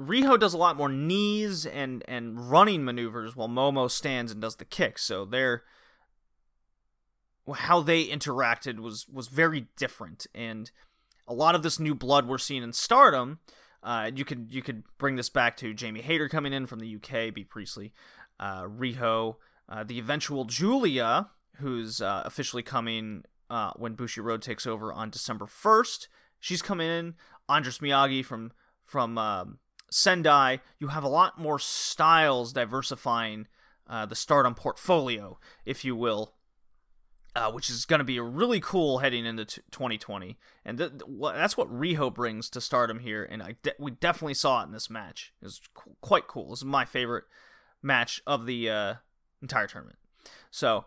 Riho 0.00 0.40
does 0.40 0.54
a 0.54 0.58
lot 0.58 0.76
more 0.76 0.88
knees 0.88 1.64
and 1.66 2.02
and 2.08 2.50
running 2.50 2.84
maneuvers 2.84 3.36
while 3.36 3.48
Momo 3.48 3.90
stands 3.90 4.32
and 4.32 4.40
does 4.40 4.56
the 4.56 4.64
kicks. 4.64 5.02
So 5.04 5.24
they're 5.24 5.62
how 7.54 7.82
they 7.82 8.06
interacted 8.06 8.80
was 8.80 9.06
was 9.08 9.28
very 9.28 9.68
different 9.76 10.26
and 10.34 10.70
a 11.28 11.34
lot 11.34 11.54
of 11.54 11.62
this 11.62 11.78
new 11.78 11.94
blood 11.94 12.26
we're 12.26 12.38
seeing 12.38 12.62
in 12.62 12.72
stardom 12.72 13.40
uh, 13.82 14.10
you 14.14 14.24
could 14.24 14.48
you 14.50 14.62
could 14.62 14.84
bring 14.98 15.16
this 15.16 15.28
back 15.28 15.56
to 15.56 15.74
Jamie 15.74 16.02
Hayter 16.02 16.28
coming 16.28 16.52
in 16.52 16.66
from 16.66 16.78
the 16.78 16.96
UK, 16.96 17.34
Bea 17.34 17.44
Priestley, 17.44 17.92
uh, 18.38 18.62
Riho, 18.62 19.36
uh, 19.68 19.82
the 19.84 19.98
eventual 19.98 20.44
Giulia, 20.44 21.30
who's 21.62 22.00
uh, 22.00 22.22
officially 22.24 22.62
coming 22.62 23.24
uh, 23.50 23.72
when 23.76 23.96
Bushiroad 23.96 24.40
takes 24.40 24.66
over 24.66 24.92
on 24.92 25.10
December 25.10 25.46
first. 25.46 26.08
She's 26.38 26.62
coming 26.62 26.88
in. 26.88 27.14
Andras 27.48 27.78
Miyagi 27.78 28.24
from 28.24 28.52
from 28.84 29.18
um, 29.18 29.58
Sendai. 29.90 30.60
You 30.78 30.88
have 30.88 31.04
a 31.04 31.08
lot 31.08 31.38
more 31.38 31.58
styles 31.58 32.52
diversifying 32.52 33.46
uh, 33.88 34.06
the 34.06 34.14
Stardom 34.14 34.54
portfolio, 34.54 35.38
if 35.64 35.84
you 35.84 35.94
will, 35.96 36.34
uh, 37.34 37.50
which 37.50 37.68
is 37.68 37.84
going 37.84 37.98
to 37.98 38.04
be 38.04 38.18
really 38.20 38.60
cool 38.60 38.98
heading 38.98 39.26
into 39.26 39.44
t- 39.44 39.62
2020. 39.70 40.38
And 40.64 40.78
th- 40.78 40.90
th- 40.90 41.32
that's 41.34 41.56
what 41.56 41.72
Riho 41.72 42.12
brings 42.12 42.48
to 42.50 42.60
Stardom 42.60 43.00
here, 43.00 43.24
and 43.24 43.42
I 43.42 43.56
de- 43.62 43.74
we 43.78 43.90
definitely 43.90 44.34
saw 44.34 44.62
it 44.62 44.66
in 44.66 44.72
this 44.72 44.88
match. 44.88 45.32
It 45.40 45.46
was 45.46 45.60
qu- 45.74 45.96
quite 46.00 46.26
cool. 46.26 46.50
This 46.50 46.60
is 46.60 46.64
my 46.64 46.84
favorite 46.84 47.24
match 47.82 48.22
of 48.26 48.46
the 48.46 48.70
uh, 48.70 48.94
entire 49.40 49.66
tournament. 49.66 49.98
So, 50.50 50.86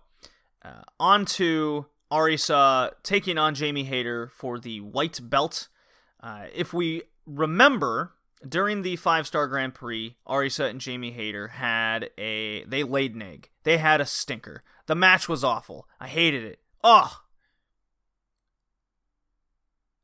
uh, 0.66 0.82
on 1.00 1.26
to 1.26 1.86
Arisa 2.12 2.92
taking 3.04 3.38
on 3.38 3.56
Jamie 3.56 3.84
Hayter 3.84 4.32
for 4.34 4.60
the 4.60 4.82
white 4.82 5.20
belt. 5.22 5.68
Uh, 6.22 6.46
if 6.54 6.74
we 6.74 7.04
remember, 7.26 8.14
during 8.48 8.82
the 8.82 8.96
five 8.96 9.28
star 9.28 9.48
Grand 9.48 9.74
Prix, 9.74 10.16
Arisa 10.28 10.70
and 10.70 10.82
Jamie 10.82 11.12
Hayter 11.12 11.50
had 11.50 12.10
a 12.18 12.64
they 12.66 12.84
laid 12.84 13.16
an 13.16 13.22
egg. 13.22 13.50
They 13.64 13.78
had 13.78 14.02
a 14.02 14.06
stinker. 14.06 14.64
The 14.88 14.96
match 14.96 15.28
was 15.28 15.44
awful. 15.44 15.88
I 16.00 16.08
hated 16.08 16.44
it. 16.44 16.60
Ugh. 16.84 17.12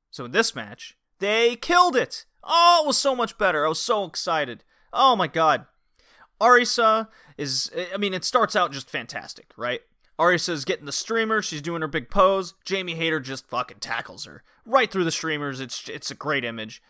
So 0.10 0.26
in 0.26 0.32
this 0.32 0.56
match, 0.56 0.98
they 1.20 1.56
killed 1.56 1.96
it. 1.96 2.26
Oh, 2.44 2.82
it 2.84 2.88
was 2.88 2.98
so 2.98 3.16
much 3.16 3.38
better. 3.38 3.66
I 3.66 3.70
was 3.70 3.82
so 3.82 4.06
excited. 4.06 4.64
Oh 4.92 5.16
my 5.16 5.28
god. 5.28 5.66
Arisa 6.40 7.08
is 7.38 7.72
I 7.94 7.98
mean, 7.98 8.14
it 8.14 8.26
starts 8.26 8.56
out 8.56 8.72
just 8.72 8.90
fantastic, 8.90 9.52
right? 9.56 9.82
Arisa's 10.22 10.66
getting 10.66 10.86
the 10.86 10.92
streamer, 10.92 11.42
she's 11.42 11.62
doing 11.64 11.82
her 11.82 11.88
big 11.88 12.12
pose. 12.12 12.54
Jamie 12.64 12.94
Hayter 12.96 13.20
just 13.20 13.48
fucking 13.50 13.80
tackles 13.80 14.26
her 14.26 14.44
right 14.66 14.92
through 14.92 15.04
the 15.04 15.12
streamers. 15.12 15.60
It's 15.60 15.90
it's 15.90 16.12
a 16.12 16.16
great 16.16 16.46
image. 16.46 16.82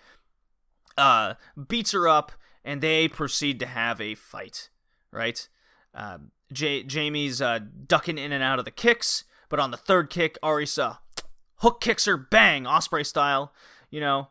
Uh 0.97 1.35
beats 1.69 1.93
her 1.93 2.07
up 2.09 2.33
and 2.65 2.81
they 2.81 3.07
proceed 3.07 3.59
to 3.59 3.65
have 3.65 4.01
a 4.01 4.15
fight, 4.15 4.69
right? 5.11 5.47
Uh, 5.95 6.17
J- 6.53 6.83
Jamie's 6.83 7.41
uh, 7.41 7.59
ducking 7.87 8.17
in 8.17 8.31
and 8.31 8.43
out 8.43 8.59
of 8.59 8.65
the 8.65 8.71
kicks, 8.71 9.23
but 9.49 9.59
on 9.59 9.71
the 9.71 9.77
third 9.77 10.09
kick, 10.09 10.37
Arisa 10.43 10.99
hook 11.57 11.81
kicks 11.81 12.05
her, 12.05 12.17
bang, 12.17 12.67
Osprey 12.67 13.03
style. 13.03 13.53
You 13.89 13.99
know, 14.01 14.27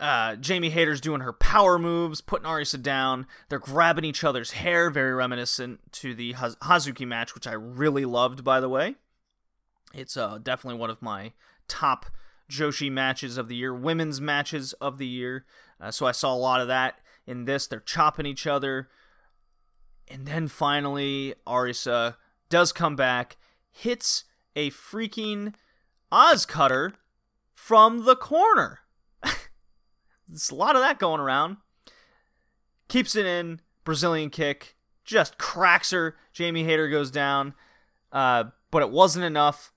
uh, 0.00 0.36
Jamie 0.36 0.70
Hayter's 0.70 1.00
doing 1.00 1.20
her 1.20 1.32
power 1.32 1.78
moves, 1.78 2.20
putting 2.20 2.46
Arisa 2.46 2.82
down. 2.82 3.26
They're 3.48 3.58
grabbing 3.58 4.04
each 4.04 4.24
other's 4.24 4.52
hair, 4.52 4.90
very 4.90 5.14
reminiscent 5.14 5.92
to 5.92 6.14
the 6.14 6.32
Haz- 6.32 6.56
Hazuki 6.56 7.06
match, 7.06 7.34
which 7.34 7.46
I 7.46 7.52
really 7.52 8.04
loved, 8.04 8.42
by 8.42 8.60
the 8.60 8.68
way. 8.68 8.96
It's 9.92 10.16
uh, 10.16 10.38
definitely 10.42 10.80
one 10.80 10.90
of 10.90 11.00
my 11.00 11.32
top 11.68 12.06
Joshi 12.50 12.90
matches 12.90 13.38
of 13.38 13.48
the 13.48 13.56
year, 13.56 13.72
women's 13.72 14.20
matches 14.20 14.72
of 14.74 14.98
the 14.98 15.06
year. 15.06 15.44
Uh, 15.80 15.90
so 15.90 16.06
I 16.06 16.12
saw 16.12 16.34
a 16.34 16.36
lot 16.36 16.60
of 16.60 16.68
that 16.68 16.98
in 17.26 17.44
this. 17.44 17.66
They're 17.66 17.80
chopping 17.80 18.26
each 18.26 18.46
other. 18.46 18.88
And 20.08 20.26
then 20.26 20.48
finally, 20.48 21.34
Arisa 21.46 22.16
does 22.50 22.72
come 22.72 22.96
back, 22.96 23.36
hits 23.70 24.24
a 24.54 24.70
freaking 24.70 25.54
Oz 26.12 26.44
cutter 26.44 26.92
from 27.54 28.04
the 28.04 28.16
corner. 28.16 28.80
There's 30.28 30.50
a 30.50 30.54
lot 30.54 30.76
of 30.76 30.82
that 30.82 30.98
going 30.98 31.20
around. 31.20 31.58
Keeps 32.88 33.16
it 33.16 33.26
in, 33.26 33.60
Brazilian 33.84 34.30
kick, 34.30 34.76
just 35.04 35.38
cracks 35.38 35.90
her. 35.90 36.16
Jamie 36.32 36.64
Hayter 36.64 36.88
goes 36.88 37.10
down, 37.10 37.54
uh, 38.12 38.44
but 38.70 38.82
it 38.82 38.90
wasn't 38.90 39.24
enough. 39.24 39.72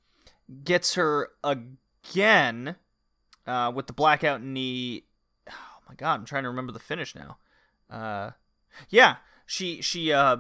Gets 0.64 0.96
her 0.96 1.30
again 1.44 2.76
uh, 3.46 3.72
with 3.74 3.88
the 3.88 3.94
blackout 3.94 4.42
knee. 4.42 5.04
Oh 5.50 5.80
my 5.90 5.96
god, 5.96 6.20
I'm 6.20 6.26
trying 6.26 6.44
to 6.44 6.50
remember 6.50 6.72
the 6.72 6.80
finish 6.80 7.16
now. 7.16 7.38
Uh, 7.90 8.32
yeah, 8.90 9.18
she 9.46 9.82
she 9.82 10.14
uh, 10.14 10.38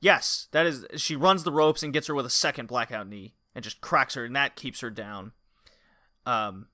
yes, 0.00 0.48
that 0.52 0.66
is 0.66 0.86
she 0.96 1.16
runs 1.16 1.44
the 1.44 1.52
ropes 1.52 1.82
and 1.82 1.92
gets 1.92 2.06
her 2.06 2.14
with 2.14 2.26
a 2.26 2.30
second 2.30 2.68
blackout 2.68 3.08
knee 3.08 3.34
and 3.54 3.64
just 3.64 3.80
cracks 3.80 4.14
her, 4.14 4.24
and 4.24 4.36
that 4.36 4.56
keeps 4.56 4.80
her 4.80 4.90
down. 4.90 5.32
Um, 6.26 6.66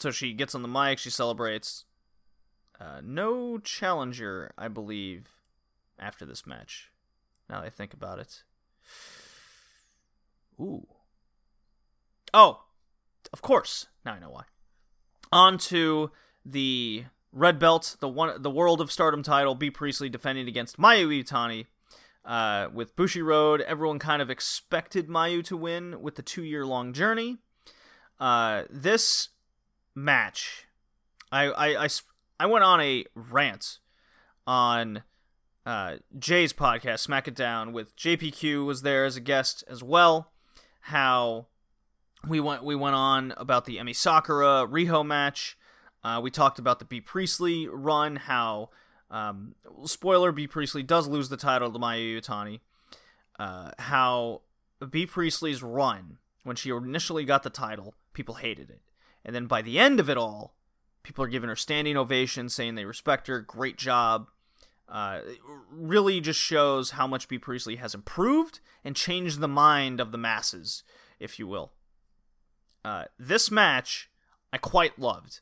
so 0.00 0.10
she 0.10 0.32
gets 0.32 0.54
on 0.54 0.62
the 0.62 0.68
mic, 0.68 0.98
she 0.98 1.10
celebrates. 1.10 1.84
Uh, 2.80 3.00
no 3.02 3.58
challenger, 3.58 4.52
I 4.56 4.68
believe, 4.68 5.28
after 5.98 6.24
this 6.24 6.46
match. 6.46 6.90
Now 7.48 7.60
that 7.60 7.66
I 7.66 7.70
think 7.70 7.92
about 7.92 8.18
it. 8.18 8.42
Ooh. 10.58 10.86
Oh, 12.32 12.64
of 13.32 13.42
course. 13.42 13.86
Now 14.04 14.14
I 14.14 14.18
know 14.18 14.30
why. 14.30 14.44
On 15.32 15.58
to 15.58 16.10
the 16.44 17.04
red 17.32 17.58
belt, 17.58 17.96
the 18.00 18.08
one, 18.08 18.40
the 18.42 18.50
World 18.50 18.80
of 18.80 18.90
Stardom 18.90 19.22
title. 19.22 19.54
Bea 19.54 19.70
Priestley 19.70 20.08
defending 20.08 20.48
against 20.48 20.78
Mayu 20.78 21.22
Iwatani. 21.22 21.66
Uh, 22.24 22.68
with 22.72 22.96
Bushiroad, 22.96 23.60
everyone 23.60 23.98
kind 23.98 24.20
of 24.20 24.30
expected 24.30 25.08
Mayu 25.08 25.42
to 25.44 25.56
win 25.56 26.02
with 26.02 26.16
the 26.16 26.22
two-year-long 26.22 26.92
journey. 26.92 27.38
Uh, 28.18 28.64
this 28.68 29.30
match, 29.94 30.66
I, 31.32 31.44
I, 31.44 31.84
I, 31.84 31.88
I 32.38 32.46
went 32.46 32.64
on 32.64 32.80
a 32.80 33.04
rant 33.14 33.78
on 34.46 35.02
uh, 35.66 35.96
Jay's 36.18 36.52
podcast, 36.52 37.00
Smack 37.00 37.28
It 37.28 37.34
Down, 37.34 37.72
with 37.72 37.96
JPQ 37.96 38.66
was 38.66 38.82
there 38.82 39.04
as 39.04 39.16
a 39.16 39.20
guest 39.20 39.64
as 39.68 39.82
well. 39.82 40.32
How 40.82 41.46
we 42.26 42.40
went 42.40 42.64
we 42.64 42.74
went 42.74 42.96
on 42.96 43.34
about 43.36 43.64
the 43.64 43.76
Emi 43.76 43.94
Sakura 43.94 44.66
Riho 44.66 45.04
match. 45.04 45.56
Uh, 46.02 46.20
we 46.22 46.30
talked 46.30 46.58
about 46.58 46.78
the 46.78 46.84
Bea 46.84 47.00
Priestley 47.00 47.68
run. 47.68 48.16
How 48.16 48.70
um, 49.10 49.54
spoiler 49.84 50.32
Bea 50.32 50.46
Priestley 50.46 50.82
does 50.82 51.06
lose 51.06 51.28
the 51.28 51.36
title 51.36 51.70
to 51.70 51.78
Mayu 51.78 52.20
Iwatani. 52.20 52.60
Uh, 53.38 53.70
how 53.78 54.42
Bea 54.90 55.06
Priestley's 55.06 55.62
run 55.62 56.18
when 56.44 56.56
she 56.56 56.70
initially 56.70 57.24
got 57.24 57.42
the 57.42 57.50
title, 57.50 57.94
people 58.12 58.36
hated 58.36 58.70
it, 58.70 58.80
and 59.24 59.34
then 59.34 59.46
by 59.46 59.62
the 59.62 59.78
end 59.78 60.00
of 60.00 60.08
it 60.08 60.16
all, 60.16 60.54
people 61.02 61.24
are 61.24 61.28
giving 61.28 61.48
her 61.48 61.56
standing 61.56 61.96
ovations, 61.96 62.54
saying 62.54 62.74
they 62.74 62.84
respect 62.84 63.26
her. 63.26 63.40
Great 63.40 63.76
job. 63.76 64.28
Uh, 64.88 65.20
really 65.70 66.20
just 66.20 66.40
shows 66.40 66.92
how 66.92 67.06
much 67.06 67.28
Bea 67.28 67.38
Priestley 67.38 67.76
has 67.76 67.94
improved 67.94 68.58
and 68.84 68.96
changed 68.96 69.38
the 69.38 69.48
mind 69.48 70.00
of 70.00 70.10
the 70.10 70.18
masses, 70.18 70.82
if 71.20 71.38
you 71.38 71.46
will. 71.46 71.72
Uh, 72.84 73.04
this 73.18 73.50
match 73.50 74.10
I 74.52 74.58
quite 74.58 74.98
loved 74.98 75.40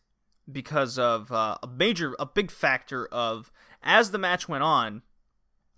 because 0.50 0.98
of 0.98 1.32
uh, 1.32 1.56
a 1.62 1.66
major, 1.66 2.14
a 2.18 2.26
big 2.26 2.50
factor 2.50 3.06
of 3.06 3.50
as 3.82 4.10
the 4.10 4.18
match 4.18 4.48
went 4.48 4.64
on. 4.64 5.02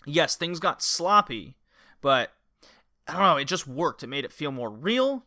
Yes, 0.06 0.34
things 0.34 0.58
got 0.58 0.82
sloppy, 0.82 1.56
but 2.00 2.32
I 3.06 3.12
don't 3.12 3.22
know. 3.22 3.36
It 3.36 3.44
just 3.44 3.66
worked. 3.66 4.02
It 4.02 4.08
made 4.08 4.24
it 4.24 4.32
feel 4.32 4.50
more 4.50 4.70
real. 4.70 5.26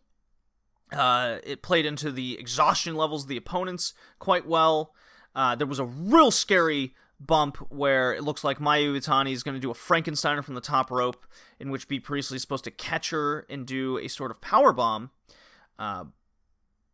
Uh, 0.93 1.39
it 1.43 1.61
played 1.61 1.85
into 1.85 2.11
the 2.11 2.37
exhaustion 2.39 2.95
levels 2.95 3.23
of 3.23 3.29
the 3.29 3.37
opponents 3.37 3.93
quite 4.19 4.47
well. 4.47 4.93
Uh, 5.35 5.55
there 5.55 5.67
was 5.67 5.79
a 5.79 5.85
real 5.85 6.31
scary 6.31 6.93
bump 7.19 7.57
where 7.71 8.13
it 8.13 8.23
looks 8.23 8.43
like 8.43 8.59
Mayu 8.59 8.93
Iwatani 8.93 9.31
is 9.31 9.43
going 9.43 9.55
to 9.55 9.61
do 9.61 9.71
a 9.71 9.75
Frankensteiner 9.75 10.43
from 10.43 10.55
the 10.55 10.61
top 10.61 10.91
rope, 10.91 11.25
in 11.59 11.71
which 11.71 11.87
Bea 11.87 11.99
Priestley 11.99 12.35
is 12.35 12.41
supposed 12.41 12.65
to 12.65 12.71
catch 12.71 13.09
her 13.11 13.45
and 13.49 13.65
do 13.65 13.97
a 13.97 14.07
sort 14.07 14.31
of 14.31 14.41
power 14.41 14.73
bomb. 14.73 15.11
Uh, 15.79 16.05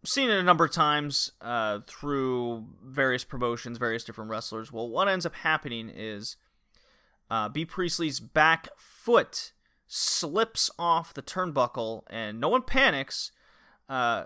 seen 0.06 0.30
it 0.30 0.40
a 0.40 0.44
number 0.44 0.66
of 0.66 0.72
times 0.72 1.32
uh, 1.42 1.80
through 1.88 2.66
various 2.84 3.24
promotions, 3.24 3.78
various 3.78 4.04
different 4.04 4.30
wrestlers. 4.30 4.72
Well, 4.72 4.88
what 4.90 5.10
ends 5.10 5.26
up 5.26 5.36
happening 5.36 5.92
is 5.94 6.38
uh, 7.30 7.50
Bea 7.50 7.66
Priestley's 7.66 8.20
back 8.20 8.70
foot 8.78 9.52
slips 9.88 10.70
off 10.78 11.14
the 11.14 11.22
turnbuckle, 11.22 12.04
and 12.10 12.40
no 12.40 12.50
one 12.50 12.62
panics. 12.62 13.32
Uh, 13.90 14.26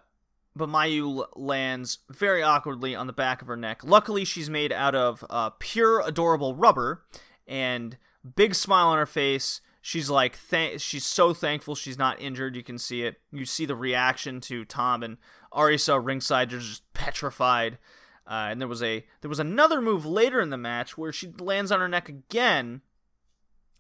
but 0.55 0.69
Mayu 0.69 1.25
lands 1.35 1.99
very 2.09 2.43
awkwardly 2.43 2.95
on 2.95 3.07
the 3.07 3.13
back 3.13 3.41
of 3.41 3.47
her 3.47 3.57
neck. 3.57 3.83
Luckily, 3.83 4.23
she's 4.23 4.49
made 4.49 4.71
out 4.71 4.93
of 4.93 5.25
uh, 5.29 5.51
pure, 5.57 6.01
adorable 6.05 6.53
rubber, 6.53 7.03
and 7.47 7.97
big 8.35 8.53
smile 8.53 8.87
on 8.89 8.97
her 8.99 9.05
face. 9.05 9.61
She's 9.81 10.09
like, 10.09 10.37
th- 10.49 10.79
she's 10.79 11.05
so 11.05 11.33
thankful 11.33 11.75
she's 11.75 11.97
not 11.97 12.21
injured. 12.21 12.55
You 12.55 12.63
can 12.63 12.77
see 12.77 13.03
it. 13.03 13.19
You 13.31 13.45
see 13.45 13.65
the 13.65 13.75
reaction 13.75 14.39
to 14.41 14.63
Tam 14.63 15.03
and 15.03 15.17
Arisa 15.51 15.99
ringside. 16.03 16.51
They're 16.51 16.59
just 16.59 16.83
petrified. 16.93 17.79
Uh, 18.25 18.47
and 18.49 18.61
there 18.61 18.67
was 18.69 18.81
a 18.81 19.05
there 19.19 19.29
was 19.29 19.39
another 19.39 19.81
move 19.81 20.05
later 20.05 20.39
in 20.39 20.49
the 20.49 20.57
match 20.57 20.97
where 20.97 21.11
she 21.11 21.33
lands 21.39 21.71
on 21.71 21.81
her 21.81 21.89
neck 21.89 22.07
again. 22.07 22.81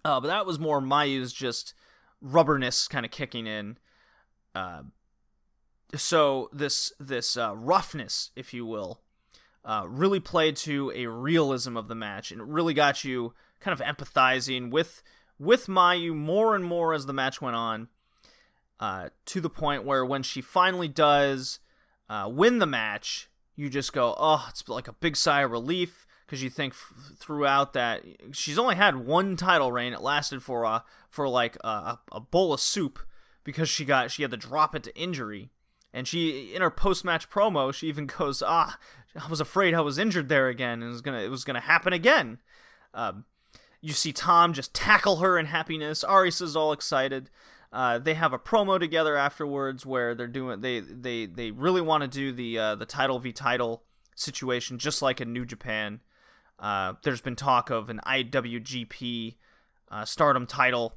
Uh, 0.03 0.19
but 0.19 0.27
that 0.27 0.45
was 0.45 0.59
more 0.59 0.81
Mayu's 0.81 1.31
just 1.31 1.73
rubberness 2.21 2.89
kind 2.89 3.05
of 3.05 3.11
kicking 3.11 3.47
in. 3.47 3.77
Uh, 4.53 4.81
so 5.95 6.49
this 6.51 6.91
this 6.99 7.37
uh, 7.37 7.55
roughness, 7.55 8.31
if 8.35 8.53
you 8.53 8.65
will, 8.65 9.01
uh, 9.65 9.85
really 9.87 10.19
played 10.19 10.55
to 10.57 10.91
a 10.95 11.07
realism 11.07 11.77
of 11.77 11.87
the 11.87 11.95
match, 11.95 12.31
and 12.31 12.41
it 12.41 12.47
really 12.47 12.73
got 12.73 13.03
you 13.03 13.33
kind 13.59 13.79
of 13.79 13.85
empathizing 13.85 14.71
with 14.71 15.03
with 15.39 15.67
Mayu 15.67 16.15
more 16.15 16.55
and 16.55 16.65
more 16.65 16.93
as 16.93 17.05
the 17.05 17.13
match 17.13 17.41
went 17.41 17.55
on. 17.55 17.87
Uh, 18.79 19.09
to 19.25 19.39
the 19.39 19.49
point 19.49 19.85
where 19.85 20.05
when 20.05 20.23
she 20.23 20.41
finally 20.41 20.89
does 20.89 21.59
uh, 22.09 22.29
win 22.29 22.59
the 22.59 22.65
match, 22.65 23.29
you 23.55 23.69
just 23.69 23.93
go, 23.93 24.13
oh, 24.17 24.45
it's 24.49 24.67
like 24.67 24.87
a 24.87 24.93
big 24.93 25.15
sigh 25.15 25.41
of 25.41 25.51
relief 25.51 26.05
because 26.25 26.43
you 26.43 26.49
think 26.49 26.73
f- 26.73 27.15
throughout 27.17 27.73
that 27.73 28.03
she's 28.31 28.57
only 28.57 28.75
had 28.75 29.05
one 29.05 29.37
title 29.37 29.71
reign. 29.71 29.93
It 29.93 30.01
lasted 30.01 30.43
for 30.43 30.65
uh, 30.65 30.81
for 31.09 31.29
like 31.29 31.55
a, 31.63 31.99
a 32.11 32.19
bowl 32.19 32.53
of 32.53 32.59
soup 32.59 32.99
because 33.43 33.69
she 33.69 33.85
got 33.85 34.11
she 34.11 34.23
had 34.23 34.31
to 34.31 34.37
drop 34.37 34.75
it 34.75 34.83
to 34.83 34.95
injury. 34.97 35.51
And 35.93 36.07
she, 36.07 36.55
in 36.55 36.61
her 36.61 36.71
post-match 36.71 37.29
promo, 37.29 37.73
she 37.73 37.87
even 37.87 38.05
goes, 38.17 38.41
"Ah, 38.45 38.77
I 39.15 39.27
was 39.27 39.39
afraid 39.39 39.73
I 39.73 39.81
was 39.81 39.97
injured 39.97 40.29
there 40.29 40.47
again, 40.47 40.81
and 40.81 40.83
it 40.83 40.87
was 40.87 41.01
gonna, 41.01 41.19
it 41.21 41.29
was 41.29 41.43
gonna 41.43 41.59
happen 41.61 41.93
again." 41.93 42.39
Um, 42.93 43.25
you 43.81 43.93
see 43.93 44.13
Tam 44.13 44.53
just 44.53 44.73
tackle 44.73 45.17
her 45.17 45.37
in 45.37 45.47
happiness. 45.47 46.03
Arisa's 46.03 46.55
all 46.55 46.71
excited. 46.71 47.29
Uh, 47.73 47.99
they 47.99 48.13
have 48.13 48.31
a 48.33 48.39
promo 48.39 48.79
together 48.79 49.17
afterwards 49.17 49.85
where 49.85 50.15
they're 50.15 50.27
doing, 50.27 50.61
they, 50.61 50.79
they, 50.79 51.25
they 51.25 51.51
really 51.51 51.81
want 51.81 52.01
to 52.01 52.07
do 52.07 52.31
the, 52.31 52.57
uh, 52.57 52.75
the 52.75 52.85
title 52.85 53.19
v 53.19 53.33
title 53.33 53.83
situation, 54.15 54.77
just 54.77 55.01
like 55.01 55.19
in 55.19 55.33
New 55.33 55.43
Japan. 55.43 55.99
Uh, 56.59 56.93
there's 57.03 57.19
been 57.19 57.35
talk 57.35 57.69
of 57.69 57.89
an 57.89 57.99
IWGP 58.05 59.35
uh, 59.91 60.05
Stardom 60.05 60.45
title. 60.45 60.95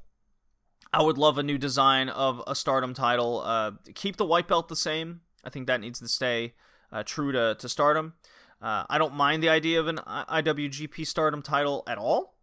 I 0.92 1.02
would 1.02 1.18
love 1.18 1.39
a 1.39 1.42
new 1.42 1.58
design 1.58 2.08
of 2.08 2.42
a 2.47 2.55
Stardom 2.55 2.94
title. 2.94 3.42
Uh, 3.44 3.73
keep 3.94 4.16
the 4.16 4.24
white 4.24 4.48
belt 4.48 4.68
the 4.68 4.76
same. 4.76 5.20
I 5.44 5.50
think 5.50 5.66
that 5.66 5.81
needs 5.81 5.98
to 6.00 6.08
stay 6.08 6.55
uh, 6.92 7.02
true 7.05 7.32
to, 7.32 7.56
to 7.58 7.68
Stardom. 7.68 8.15
Uh, 8.60 8.84
I 8.89 8.98
don't 8.98 9.15
mind 9.15 9.42
the 9.42 9.48
idea 9.48 9.78
of 9.78 9.86
an 9.86 9.98
IWGP 10.06 11.06
Stardom 11.06 11.42
title 11.42 11.82
at 11.86 11.98
all. 11.98 12.36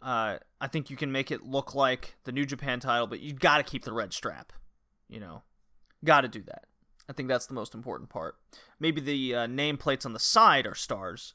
Uh, 0.00 0.38
I 0.60 0.66
think 0.66 0.90
you 0.90 0.96
can 0.96 1.12
make 1.12 1.30
it 1.30 1.44
look 1.44 1.74
like 1.74 2.16
the 2.24 2.32
New 2.32 2.46
Japan 2.46 2.80
title, 2.80 3.06
but 3.06 3.20
you've 3.20 3.38
got 3.38 3.58
to 3.58 3.62
keep 3.62 3.84
the 3.84 3.92
red 3.92 4.12
strap. 4.12 4.52
You 5.08 5.20
know, 5.20 5.42
got 6.04 6.22
to 6.22 6.28
do 6.28 6.42
that. 6.42 6.64
I 7.08 7.12
think 7.12 7.28
that's 7.28 7.46
the 7.46 7.54
most 7.54 7.74
important 7.74 8.10
part. 8.10 8.36
Maybe 8.80 9.00
the 9.00 9.34
uh, 9.34 9.46
nameplates 9.46 10.06
on 10.06 10.12
the 10.12 10.18
side 10.18 10.66
are 10.66 10.74
stars 10.74 11.34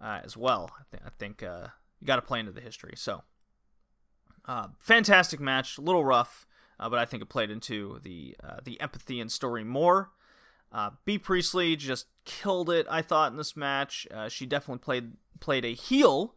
uh, 0.00 0.20
as 0.22 0.36
well. 0.36 0.70
I, 0.78 0.82
th- 0.90 1.02
I 1.06 1.10
think 1.18 1.42
uh, 1.42 1.68
you 2.00 2.06
got 2.06 2.16
to 2.16 2.22
play 2.22 2.40
into 2.40 2.52
the 2.52 2.60
history. 2.60 2.94
So, 2.96 3.22
uh, 4.48 4.68
fantastic 4.78 5.38
match, 5.38 5.76
a 5.76 5.82
little 5.82 6.04
rough, 6.04 6.46
uh, 6.80 6.88
but 6.88 6.98
I 6.98 7.04
think 7.04 7.22
it 7.22 7.26
played 7.26 7.50
into 7.50 8.00
the 8.02 8.34
uh, 8.42 8.56
the 8.64 8.80
empathy 8.80 9.20
and 9.20 9.30
story 9.30 9.62
more. 9.62 10.10
Uh, 10.72 10.90
Bea 11.04 11.18
Priestley 11.18 11.76
just 11.76 12.06
killed 12.24 12.70
it. 12.70 12.86
I 12.90 13.02
thought 13.02 13.30
in 13.30 13.36
this 13.36 13.56
match, 13.56 14.06
uh, 14.12 14.28
she 14.28 14.46
definitely 14.46 14.80
played 14.80 15.12
played 15.38 15.64
a 15.64 15.74
heel, 15.74 16.34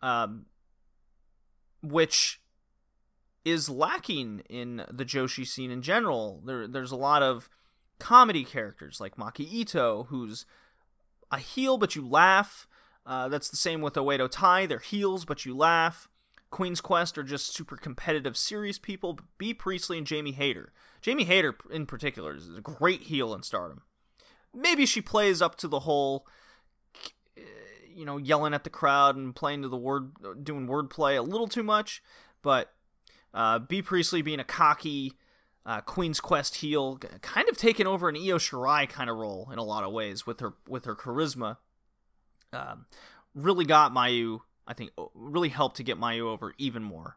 um, 0.00 0.46
which 1.82 2.40
is 3.44 3.68
lacking 3.68 4.42
in 4.48 4.84
the 4.90 5.04
Joshi 5.04 5.46
scene 5.46 5.70
in 5.70 5.82
general. 5.82 6.42
There, 6.44 6.66
there's 6.66 6.92
a 6.92 6.96
lot 6.96 7.22
of 7.22 7.50
comedy 7.98 8.44
characters 8.44 9.00
like 9.00 9.16
Maki 9.16 9.50
Ito, 9.52 10.06
who's 10.08 10.46
a 11.30 11.38
heel 11.38 11.76
but 11.76 11.94
you 11.96 12.06
laugh. 12.06 12.66
Uh, 13.04 13.28
that's 13.28 13.50
the 13.50 13.56
same 13.56 13.80
with 13.80 13.94
Oedo 13.94 14.30
Tai. 14.30 14.66
They're 14.66 14.78
heels 14.78 15.24
but 15.24 15.44
you 15.44 15.56
laugh. 15.56 16.08
Queen's 16.52 16.80
Quest 16.80 17.18
are 17.18 17.24
just 17.24 17.52
super 17.52 17.76
competitive, 17.76 18.36
serious 18.36 18.78
people. 18.78 19.18
Bea 19.38 19.54
Priestley 19.54 19.98
and 19.98 20.06
Jamie 20.06 20.32
Hayter. 20.32 20.72
Jamie 21.00 21.24
Hayter, 21.24 21.56
in 21.72 21.86
particular, 21.86 22.36
is 22.36 22.54
a 22.54 22.60
great 22.60 23.02
heel 23.02 23.34
in 23.34 23.42
Stardom. 23.42 23.82
Maybe 24.54 24.86
she 24.86 25.00
plays 25.00 25.42
up 25.42 25.56
to 25.56 25.66
the 25.66 25.80
whole, 25.80 26.26
you 27.92 28.04
know, 28.04 28.18
yelling 28.18 28.54
at 28.54 28.64
the 28.64 28.70
crowd 28.70 29.16
and 29.16 29.34
playing 29.34 29.62
to 29.62 29.68
the 29.68 29.78
word, 29.78 30.12
doing 30.44 30.68
wordplay 30.68 31.18
a 31.18 31.22
little 31.22 31.48
too 31.48 31.62
much. 31.62 32.02
But 32.42 32.72
uh, 33.32 33.58
Bea 33.58 33.82
Priestley 33.82 34.22
being 34.22 34.38
a 34.38 34.44
cocky 34.44 35.14
uh, 35.64 35.80
Queen's 35.80 36.20
Quest 36.20 36.56
heel, 36.56 36.98
kind 37.22 37.48
of 37.48 37.56
taking 37.56 37.86
over 37.86 38.08
an 38.08 38.16
Io 38.16 38.36
Shirai 38.36 38.88
kind 38.88 39.08
of 39.08 39.16
role 39.16 39.48
in 39.52 39.58
a 39.58 39.64
lot 39.64 39.84
of 39.84 39.92
ways 39.92 40.26
with 40.26 40.40
her 40.40 40.54
with 40.68 40.84
her 40.84 40.94
charisma. 40.94 41.56
Um, 42.52 42.86
really 43.34 43.64
got 43.64 43.92
Mayu 43.94 44.40
I 44.66 44.74
think 44.74 44.90
really 45.14 45.48
helped 45.48 45.76
to 45.76 45.82
get 45.82 45.98
Mayu 45.98 46.22
over 46.22 46.54
even 46.58 46.82
more. 46.82 47.16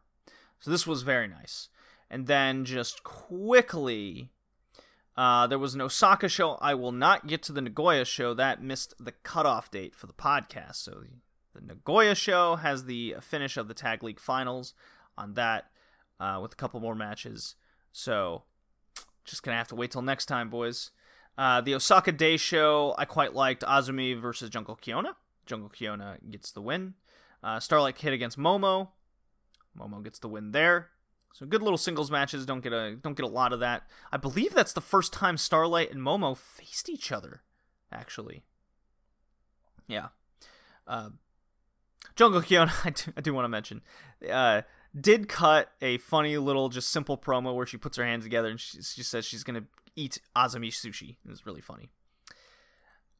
So 0.58 0.70
this 0.70 0.86
was 0.86 1.02
very 1.02 1.28
nice. 1.28 1.68
And 2.10 2.26
then 2.26 2.64
just 2.64 3.02
quickly, 3.02 4.30
uh, 5.16 5.46
there 5.46 5.58
was 5.58 5.74
an 5.74 5.80
Osaka 5.80 6.28
show. 6.28 6.52
I 6.60 6.74
will 6.74 6.92
not 6.92 7.26
get 7.26 7.42
to 7.44 7.52
the 7.52 7.60
Nagoya 7.60 8.04
show. 8.04 8.34
That 8.34 8.62
missed 8.62 8.94
the 8.98 9.12
cutoff 9.12 9.70
date 9.70 9.94
for 9.94 10.06
the 10.06 10.12
podcast. 10.12 10.76
So 10.76 11.02
the, 11.02 11.60
the 11.60 11.66
Nagoya 11.66 12.14
show 12.14 12.56
has 12.56 12.84
the 12.84 13.16
finish 13.20 13.56
of 13.56 13.68
the 13.68 13.74
Tag 13.74 14.02
League 14.02 14.20
Finals 14.20 14.74
on 15.16 15.34
that 15.34 15.70
uh, 16.20 16.38
with 16.40 16.52
a 16.52 16.56
couple 16.56 16.80
more 16.80 16.94
matches. 16.94 17.54
So 17.92 18.42
just 19.24 19.42
going 19.42 19.54
to 19.54 19.58
have 19.58 19.68
to 19.68 19.74
wait 19.74 19.90
till 19.90 20.02
next 20.02 20.26
time, 20.26 20.50
boys. 20.50 20.90
Uh, 21.38 21.60
the 21.60 21.74
Osaka 21.74 22.12
Day 22.12 22.36
show, 22.36 22.94
I 22.96 23.04
quite 23.04 23.34
liked 23.34 23.62
Azumi 23.62 24.18
versus 24.18 24.48
Jungle 24.48 24.78
Kyona. 24.80 25.14
Jungle 25.44 25.70
Kyona 25.70 26.18
gets 26.30 26.50
the 26.50 26.62
win. 26.62 26.94
Uh, 27.46 27.60
Starlight 27.60 27.94
Kid 27.94 28.12
against 28.12 28.36
Momo. 28.36 28.88
Momo 29.78 30.02
gets 30.02 30.18
the 30.18 30.26
win 30.26 30.50
there. 30.50 30.88
So 31.32 31.46
good 31.46 31.62
little 31.62 31.78
singles 31.78 32.10
matches. 32.10 32.44
Don't 32.44 32.60
get 32.60 32.72
a 32.72 32.96
don't 32.96 33.16
get 33.16 33.24
a 33.24 33.28
lot 33.28 33.52
of 33.52 33.60
that. 33.60 33.84
I 34.10 34.16
believe 34.16 34.52
that's 34.52 34.72
the 34.72 34.80
first 34.80 35.12
time 35.12 35.36
Starlight 35.36 35.92
and 35.92 36.00
Momo 36.00 36.36
faced 36.36 36.88
each 36.88 37.12
other. 37.12 37.42
Actually, 37.92 38.42
yeah. 39.86 40.08
Uh, 40.88 41.10
Jungle 42.16 42.42
Kyona, 42.42 42.72
I 42.84 42.90
do, 42.90 43.12
I 43.16 43.20
do 43.20 43.32
want 43.32 43.44
to 43.44 43.48
mention, 43.48 43.82
uh, 44.28 44.62
did 44.98 45.28
cut 45.28 45.70
a 45.80 45.98
funny 45.98 46.36
little 46.38 46.68
just 46.68 46.88
simple 46.88 47.16
promo 47.16 47.54
where 47.54 47.66
she 47.66 47.76
puts 47.76 47.96
her 47.96 48.04
hands 48.04 48.24
together 48.24 48.48
and 48.48 48.58
she, 48.58 48.82
she 48.82 49.04
says 49.04 49.24
she's 49.24 49.44
gonna 49.44 49.66
eat 49.94 50.18
Azumi 50.34 50.72
sushi. 50.72 51.18
It 51.24 51.30
was 51.30 51.46
really 51.46 51.60
funny. 51.60 51.90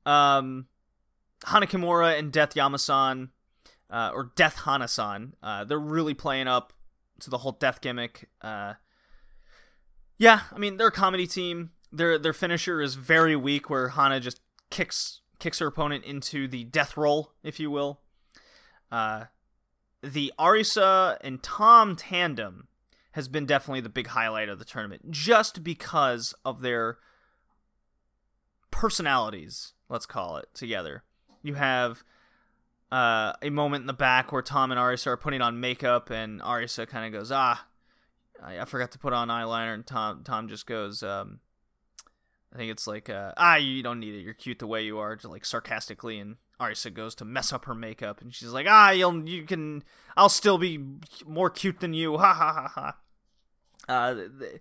Um, 0.04 0.66
Hana 1.44 1.68
Kimura 1.68 2.18
and 2.18 2.32
Death 2.32 2.54
Yamasan 2.54 3.28
uh, 3.90 4.10
or 4.14 4.32
Death 4.36 4.58
Hanasan. 4.64 5.32
Uh, 5.42 5.64
they're 5.64 5.78
really 5.78 6.14
playing 6.14 6.48
up 6.48 6.72
to 7.20 7.30
the 7.30 7.38
whole 7.38 7.52
death 7.52 7.80
gimmick. 7.80 8.28
Uh, 8.42 8.74
yeah, 10.18 10.40
I 10.52 10.58
mean 10.58 10.76
they're 10.76 10.88
a 10.88 10.92
comedy 10.92 11.26
team. 11.26 11.70
Their 11.92 12.18
their 12.18 12.32
finisher 12.32 12.80
is 12.80 12.94
very 12.94 13.36
weak, 13.36 13.70
where 13.70 13.90
Hana 13.90 14.20
just 14.20 14.40
kicks 14.70 15.20
kicks 15.38 15.58
her 15.58 15.66
opponent 15.66 16.04
into 16.04 16.48
the 16.48 16.64
death 16.64 16.96
roll, 16.96 17.32
if 17.42 17.60
you 17.60 17.70
will. 17.70 18.00
Uh, 18.90 19.24
the 20.02 20.32
Arisa 20.38 21.18
and 21.22 21.42
Tam 21.42 21.96
tandem 21.96 22.68
has 23.12 23.28
been 23.28 23.46
definitely 23.46 23.80
the 23.80 23.88
big 23.88 24.08
highlight 24.08 24.48
of 24.48 24.58
the 24.58 24.64
tournament, 24.64 25.10
just 25.10 25.62
because 25.64 26.34
of 26.44 26.60
their 26.60 26.98
personalities. 28.70 29.72
Let's 29.88 30.06
call 30.06 30.36
it 30.36 30.48
together. 30.52 31.02
You 31.42 31.54
have 31.54 32.04
uh, 32.90 33.32
a 33.42 33.50
moment 33.50 33.82
in 33.82 33.86
the 33.86 33.92
back 33.92 34.32
where 34.32 34.42
Tam 34.42 34.70
and 34.70 34.80
Arisa 34.80 35.08
are 35.08 35.16
putting 35.16 35.42
on 35.42 35.60
makeup, 35.60 36.10
and 36.10 36.40
Arisa 36.40 36.86
kind 36.86 37.06
of 37.06 37.18
goes, 37.18 37.32
"Ah, 37.32 37.66
I, 38.42 38.60
I, 38.60 38.64
forgot 38.64 38.92
to 38.92 38.98
put 38.98 39.12
on 39.12 39.28
eyeliner," 39.28 39.74
and 39.74 39.86
Tam 39.86 40.22
Tam 40.24 40.48
just 40.48 40.66
goes, 40.66 41.02
um, 41.02 41.40
"I 42.54 42.58
think 42.58 42.70
it's 42.70 42.86
like, 42.86 43.10
uh, 43.10 43.32
ah, 43.36 43.56
you 43.56 43.82
don't 43.82 44.00
need 44.00 44.14
it. 44.14 44.20
You're 44.20 44.34
cute 44.34 44.60
the 44.60 44.68
way 44.68 44.84
you 44.84 44.98
are," 44.98 45.16
just 45.16 45.26
like 45.26 45.44
sarcastically, 45.44 46.20
and 46.20 46.36
Arisa 46.60 46.94
goes 46.94 47.16
to 47.16 47.24
mess 47.24 47.52
up 47.52 47.64
her 47.64 47.74
makeup, 47.74 48.20
and 48.20 48.32
she's 48.32 48.50
like, 48.50 48.66
"Ah, 48.68 48.90
you'll 48.90 49.28
you 49.28 49.42
can, 49.42 49.82
I'll 50.16 50.28
still 50.28 50.58
be 50.58 50.78
more 51.26 51.50
cute 51.50 51.80
than 51.80 51.92
you." 51.92 52.16
Ha 52.18 52.34
ha 52.34 52.52
ha 52.52 52.68
ha. 52.74 52.96
Uh, 53.88 54.14
they, 54.14 54.60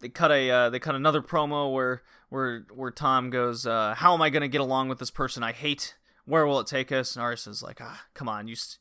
they 0.00 0.08
cut 0.08 0.30
a 0.30 0.50
uh, 0.50 0.70
they 0.70 0.78
cut 0.78 0.94
another 0.94 1.22
promo 1.22 1.72
where 1.72 2.02
where 2.28 2.66
where 2.72 2.92
Tam 2.92 3.30
goes, 3.30 3.66
uh, 3.66 3.94
"How 3.96 4.14
am 4.14 4.22
I 4.22 4.30
gonna 4.30 4.48
get 4.48 4.60
along 4.60 4.88
with 4.88 5.00
this 5.00 5.10
person 5.10 5.42
I 5.42 5.52
hate?" 5.52 5.96
Where 6.24 6.46
will 6.46 6.60
it 6.60 6.66
take 6.66 6.90
us? 6.90 7.16
And 7.16 7.24
Aris 7.24 7.46
is 7.46 7.62
like, 7.62 7.80
ah, 7.82 8.04
come 8.14 8.28
on, 8.28 8.48
you, 8.48 8.56
st- 8.56 8.78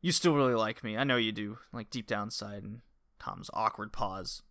you 0.00 0.12
still 0.12 0.34
really 0.34 0.54
like 0.54 0.84
me. 0.84 0.96
I 0.96 1.04
know 1.04 1.16
you 1.16 1.32
do, 1.32 1.58
like 1.72 1.90
deep 1.90 2.06
down 2.06 2.24
inside. 2.24 2.62
And 2.62 2.80
Tam's 3.22 3.50
awkward 3.52 3.92
pause. 3.92 4.42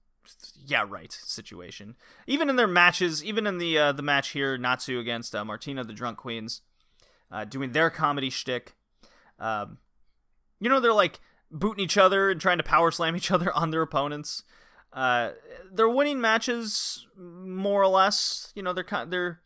Yeah, 0.63 0.85
right. 0.87 1.11
Situation. 1.11 1.95
Even 2.27 2.49
in 2.49 2.55
their 2.55 2.67
matches, 2.67 3.23
even 3.23 3.47
in 3.47 3.57
the 3.57 3.77
uh, 3.77 3.91
the 3.91 4.03
match 4.03 4.29
here, 4.29 4.57
Natsu 4.57 4.99
against 4.99 5.33
uh, 5.33 5.43
Martina 5.43 5.83
the 5.83 5.93
Drunk 5.93 6.17
Queens, 6.17 6.61
uh, 7.31 7.45
doing 7.45 7.71
their 7.71 7.89
comedy 7.89 8.29
shtick. 8.29 8.75
Um, 9.39 9.79
you 10.59 10.69
know, 10.69 10.79
they're 10.79 10.93
like 10.93 11.19
booting 11.49 11.83
each 11.83 11.97
other 11.97 12.29
and 12.29 12.39
trying 12.39 12.57
to 12.57 12.63
power 12.63 12.91
slam 12.91 13.15
each 13.15 13.31
other 13.31 13.51
on 13.53 13.71
their 13.71 13.81
opponents. 13.81 14.43
Uh, 14.91 15.31
they're 15.71 15.89
winning 15.89 16.19
matches 16.19 17.07
more 17.17 17.81
or 17.81 17.87
less. 17.87 18.51
You 18.55 18.63
know, 18.63 18.73
they're 18.73 18.83
kind, 18.83 19.11
they're 19.11 19.41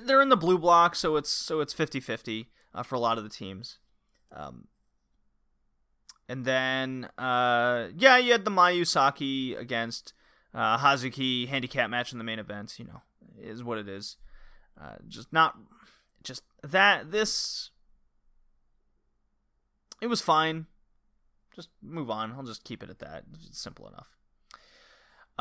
they're 0.00 0.22
in 0.22 0.28
the 0.28 0.36
blue 0.36 0.58
block, 0.58 0.94
so 0.94 1.16
it's 1.16 1.30
so 1.30 1.60
it's 1.60 1.74
50-50 1.74 2.46
uh, 2.74 2.82
for 2.82 2.94
a 2.94 2.98
lot 2.98 3.18
of 3.18 3.24
the 3.24 3.30
teams. 3.30 3.78
Um, 4.34 4.68
and 6.28 6.44
then 6.44 7.08
uh, 7.18 7.88
yeah, 7.96 8.16
you 8.16 8.32
had 8.32 8.44
the 8.44 8.50
Mayu 8.50 8.86
Saki 8.86 9.54
against 9.54 10.14
uh, 10.54 10.78
Hazuki 10.78 11.48
handicap 11.48 11.90
match 11.90 12.12
in 12.12 12.18
the 12.18 12.24
main 12.24 12.38
event. 12.38 12.78
You 12.78 12.86
know, 12.86 13.02
is 13.40 13.62
what 13.62 13.78
it 13.78 13.88
is. 13.88 14.16
Uh, 14.80 14.96
just 15.08 15.32
not 15.32 15.56
just 16.22 16.42
that 16.62 17.10
this. 17.10 17.70
It 20.00 20.06
was 20.06 20.20
fine. 20.20 20.66
Just 21.54 21.68
move 21.82 22.10
on. 22.10 22.32
I'll 22.32 22.42
just 22.42 22.64
keep 22.64 22.82
it 22.82 22.90
at 22.90 22.98
that. 23.00 23.24
It's 23.46 23.60
simple 23.60 23.86
enough. 23.86 24.08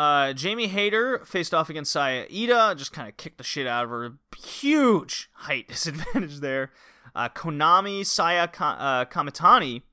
Uh, 0.02 0.34
Jamie 0.34 0.66
Hayter 0.66 1.20
faced 1.26 1.54
off 1.54 1.70
against 1.70 1.92
Saya 1.92 2.26
Iida, 2.26 2.76
just 2.76 2.92
kind 2.92 3.08
of 3.08 3.18
kicked 3.18 3.38
the 3.38 3.44
shit 3.44 3.68
out 3.68 3.84
of 3.84 3.92
her. 3.92 4.14
Huge 4.36 5.30
height 5.32 5.68
disadvantage 5.68 6.40
there. 6.40 6.72
Uh, 7.14 7.30
Konami 7.30 8.04
Saya 8.04 8.50
uh, 8.60 9.06
Kamitani 9.06 9.84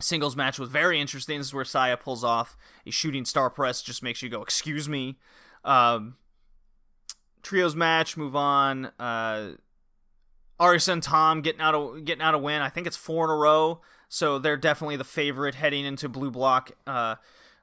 singles 0.00 0.36
match 0.36 0.60
was 0.60 0.68
very 0.68 1.00
interesting. 1.00 1.38
This 1.38 1.48
is 1.48 1.54
where 1.54 1.64
Saya 1.64 1.96
pulls 1.96 2.22
off 2.22 2.56
a 2.86 2.92
shooting 2.92 3.24
star 3.24 3.50
press, 3.50 3.82
just 3.82 4.00
makes 4.00 4.22
you 4.22 4.28
go, 4.28 4.42
"Excuse 4.42 4.88
me." 4.88 5.18
Um, 5.64 6.18
trios 7.42 7.74
match, 7.74 8.16
move 8.16 8.36
on. 8.36 8.92
Uh, 8.96 9.54
and 10.60 11.02
Tam 11.02 11.40
getting 11.40 11.60
out 11.60 11.74
of 11.74 12.04
getting 12.04 12.22
out 12.22 12.34
a 12.34 12.38
win. 12.38 12.62
I 12.62 12.68
think 12.68 12.86
it's 12.86 12.96
four 12.96 13.24
in 13.24 13.30
a 13.30 13.34
row, 13.34 13.80
so 14.08 14.38
they're 14.38 14.56
definitely 14.56 14.94
the 14.94 15.02
favorite 15.02 15.56
heading 15.56 15.84
into 15.84 16.08
Blue 16.08 16.30
Block. 16.30 16.70
Uh, 16.86 17.16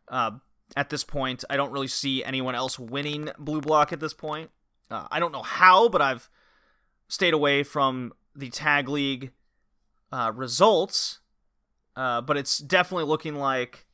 uh, 0.09 0.31
at 0.75 0.89
this 0.89 1.03
point. 1.03 1.43
I 1.49 1.57
don't 1.57 1.71
really 1.71 1.87
see 1.87 2.23
anyone 2.23 2.55
else 2.55 2.77
winning 2.79 3.29
Blue 3.37 3.61
Block 3.61 3.93
at 3.93 3.99
this 3.99 4.13
point. 4.13 4.49
Uh, 4.89 5.07
I 5.11 5.19
don't 5.19 5.31
know 5.31 5.41
how, 5.41 5.89
but 5.89 6.01
I've 6.01 6.29
stayed 7.07 7.33
away 7.33 7.63
from 7.63 8.13
the 8.35 8.49
tag 8.49 8.89
league 8.89 9.31
uh, 10.11 10.31
results, 10.35 11.19
uh, 11.95 12.21
but 12.21 12.37
it's 12.37 12.57
definitely 12.57 13.05
looking 13.05 13.35
like 13.35 13.85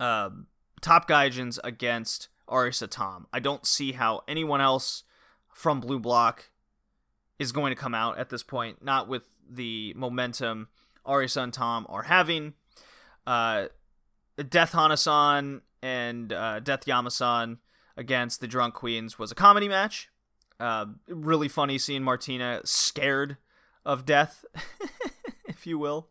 um, 0.00 0.46
Top 0.80 1.08
Gaijins 1.08 1.58
against 1.64 2.28
Arisa 2.48 2.88
Tam. 2.88 3.26
I 3.32 3.40
don't 3.40 3.66
see 3.66 3.92
how 3.92 4.22
anyone 4.28 4.60
else 4.60 5.04
from 5.52 5.80
Blue 5.80 5.98
Block 5.98 6.50
is 7.38 7.52
going 7.52 7.70
to 7.70 7.76
come 7.80 7.94
out 7.94 8.18
at 8.18 8.30
this 8.30 8.42
point, 8.42 8.84
not 8.84 9.08
with 9.08 9.22
the 9.48 9.92
momentum 9.96 10.68
Arisa 11.06 11.42
and 11.42 11.52
Tam 11.52 11.86
are 11.88 12.02
having. 12.02 12.54
Uh, 13.26 13.66
Death 14.44 14.72
Hanasan 14.72 15.62
and 15.82 16.32
uh, 16.32 16.60
Death 16.60 16.84
Yamasan 16.86 17.58
against 17.96 18.40
the 18.40 18.46
Drunk 18.46 18.74
Queens 18.74 19.18
was 19.18 19.30
a 19.30 19.34
comedy 19.34 19.68
match. 19.68 20.08
Uh, 20.58 20.86
really 21.08 21.48
funny 21.48 21.78
seeing 21.78 22.02
Martina 22.02 22.60
scared 22.64 23.36
of 23.84 24.04
death, 24.04 24.44
if 25.48 25.66
you 25.66 25.78
will. 25.78 26.08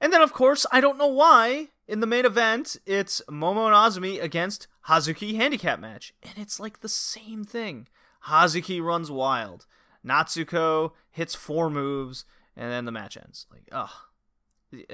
And 0.00 0.12
then, 0.12 0.20
of 0.20 0.32
course, 0.32 0.66
I 0.72 0.80
don't 0.80 0.98
know 0.98 1.06
why, 1.06 1.68
in 1.86 2.00
the 2.00 2.06
main 2.06 2.24
event, 2.24 2.76
it's 2.86 3.22
Momo 3.30 3.66
and 3.66 3.74
Azumi 3.74 4.20
against 4.20 4.66
Hazuki 4.88 5.36
handicap 5.36 5.78
match. 5.78 6.12
And 6.22 6.32
it's 6.36 6.58
like 6.58 6.80
the 6.80 6.88
same 6.88 7.44
thing. 7.44 7.86
Hazuki 8.26 8.82
runs 8.82 9.10
wild. 9.10 9.66
Natsuko 10.04 10.92
hits 11.10 11.36
four 11.36 11.70
moves, 11.70 12.24
and 12.56 12.72
then 12.72 12.84
the 12.84 12.92
match 12.92 13.16
ends. 13.16 13.46
Like, 13.50 13.68
ugh. 13.70 14.86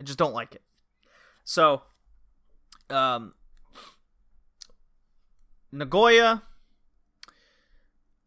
I 0.00 0.04
just 0.04 0.18
don't 0.18 0.34
like 0.34 0.54
it. 0.54 0.62
So, 1.44 1.82
um, 2.90 3.34
Nagoya. 5.72 6.42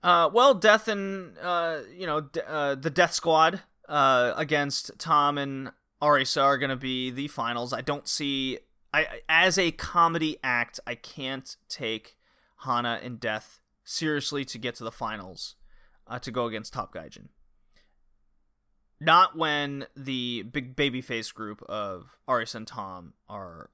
Uh, 0.04 0.30
well, 0.32 0.54
Death 0.54 0.88
and 0.88 1.38
uh, 1.42 1.80
you 1.96 2.06
know, 2.06 2.30
uh, 2.48 2.76
the 2.76 2.90
Death 2.90 3.14
Squad 3.14 3.62
uh, 3.90 4.34
against 4.36 4.92
Tam 5.00 5.38
and 5.38 5.72
Arisa 6.02 6.44
are 6.44 6.58
gonna 6.58 6.76
be 6.76 7.10
the 7.10 7.28
finals. 7.28 7.74
I 7.74 7.82
don't 7.82 8.08
see. 8.08 8.60
I 8.94 9.22
as 9.28 9.58
a 9.58 9.72
comedy 9.72 10.38
act, 10.44 10.80
I 10.86 10.96
can't 10.96 11.56
take 11.68 12.18
Hana 12.64 13.00
and 13.04 13.20
Death 13.20 13.60
seriously 13.84 14.46
to 14.46 14.58
get 14.58 14.76
to 14.76 14.84
the 14.84 14.92
finals 14.92 15.56
uh, 16.08 16.20
to 16.20 16.32
go 16.32 16.46
against 16.46 16.74
Top 16.74 16.94
Gaijin. 16.94 17.30
Not 19.00 19.38
when 19.38 19.86
the 19.96 20.44
big 20.44 20.76
babyface 20.76 21.34
group 21.34 21.62
of 21.64 22.18
Arisa 22.28 22.56
and 22.56 22.68
Tam 22.68 23.14
are 23.30 23.70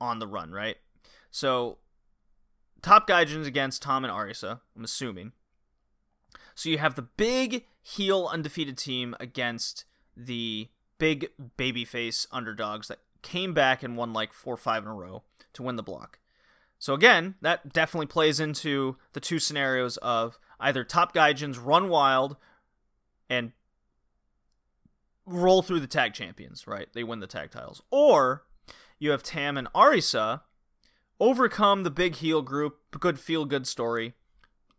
on 0.00 0.18
the 0.18 0.26
run, 0.26 0.50
right? 0.50 0.76
So, 1.30 1.78
Top 2.82 3.08
Gaijins 3.08 3.46
against 3.46 3.82
Tam 3.82 4.04
and 4.04 4.12
Arisa, 4.12 4.60
I'm 4.76 4.84
assuming. 4.84 5.32
So 6.54 6.68
you 6.68 6.78
have 6.78 6.94
the 6.94 7.02
big 7.02 7.64
heel 7.82 8.28
undefeated 8.30 8.78
team 8.78 9.16
against 9.18 9.84
the 10.16 10.68
big 10.98 11.30
babyface 11.58 12.26
underdogs 12.30 12.88
that 12.88 13.00
came 13.22 13.54
back 13.54 13.82
and 13.82 13.96
won 13.96 14.12
like 14.12 14.32
four 14.32 14.54
or 14.54 14.58
five 14.58 14.84
in 14.84 14.88
a 14.88 14.94
row 14.94 15.22
to 15.54 15.62
win 15.62 15.76
the 15.76 15.82
block. 15.82 16.18
So 16.78 16.94
again, 16.94 17.34
that 17.40 17.72
definitely 17.72 18.06
plays 18.06 18.38
into 18.38 18.96
the 19.12 19.20
two 19.20 19.38
scenarios 19.38 19.96
of 19.98 20.38
either 20.60 20.84
top 20.84 21.14
gaijins 21.14 21.58
run 21.62 21.88
wild 21.88 22.36
and 23.28 23.52
roll 25.26 25.62
through 25.62 25.80
the 25.80 25.86
tag 25.86 26.14
champions, 26.14 26.66
right? 26.66 26.88
They 26.92 27.04
win 27.04 27.20
the 27.20 27.26
tag 27.26 27.50
titles. 27.50 27.82
Or 27.90 28.44
you 28.98 29.10
have 29.10 29.22
Tam 29.22 29.56
and 29.56 29.72
Arisa 29.72 30.42
overcome 31.20 31.82
the 31.82 31.90
big 31.90 32.16
heel 32.16 32.42
group, 32.42 32.78
good 32.98 33.18
feel 33.18 33.44
good 33.44 33.66
story. 33.66 34.14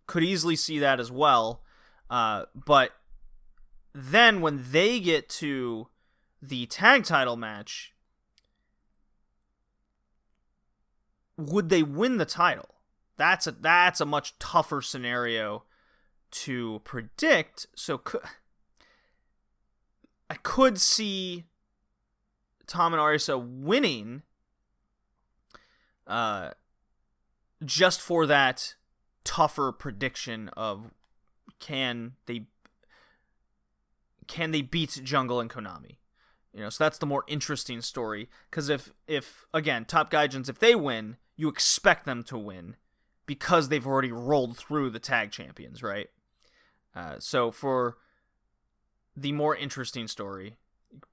Could 0.08 0.24
easily 0.24 0.56
see 0.56 0.80
that 0.80 1.00
as 1.00 1.12
well. 1.12 1.64
Uh, 2.10 2.46
but 2.54 2.92
then 3.94 4.42
when 4.42 4.64
they 4.72 5.00
get 5.00 5.30
to 5.30 5.88
the 6.42 6.66
tag 6.68 7.04
title 7.04 7.36
match, 7.36 7.94
would 11.38 11.70
they 11.70 11.84
win 11.84 12.18
the 12.18 12.26
title? 12.26 12.76
That's 13.18 13.48
a 13.48 13.52
that's 13.52 14.02
a 14.02 14.06
much 14.06 14.38
tougher 14.38 14.82
scenario 14.82 15.64
to 16.32 16.82
predict. 16.84 17.68
So 17.76 17.98
could, 17.98 18.22
I 20.36 20.38
could 20.44 20.82
see 20.82 21.46
Tam 22.68 22.94
and 22.94 23.02
Arisa 23.02 23.42
winning 23.42 24.24
uh 26.08 26.52
just 27.64 28.02
for 28.02 28.26
that 28.28 28.76
tougher 29.24 29.72
prediction 29.72 30.50
of 30.50 30.92
can 31.60 32.16
they 32.26 32.48
can 34.28 34.52
they 34.52 34.62
beat 34.62 35.00
Jungle 35.04 35.40
and 35.40 35.50
Konami? 35.50 36.00
You 36.54 36.62
know, 36.62 36.70
so 36.70 36.84
that's 36.84 36.98
the 36.98 37.06
more 37.06 37.24
interesting 37.28 37.80
story. 37.80 38.28
Because 38.50 38.68
if 38.68 38.92
if 39.08 39.46
again 39.54 39.86
top 39.86 40.12
gaijins, 40.12 40.50
if 40.50 40.60
they 40.60 40.76
win, 40.76 41.16
you 41.38 41.48
expect 41.48 42.06
them 42.06 42.24
to 42.24 42.38
win 42.38 42.76
because 43.26 43.70
they've 43.70 43.88
already 43.88 44.12
rolled 44.12 44.58
through 44.58 44.90
the 44.90 45.00
tag 45.00 45.32
champions, 45.32 45.82
right? 45.82 46.10
Uh, 46.94 47.16
so 47.20 47.52
for 47.52 47.98
the 49.16 49.32
more 49.32 49.56
interesting 49.56 50.08
story, 50.08 50.58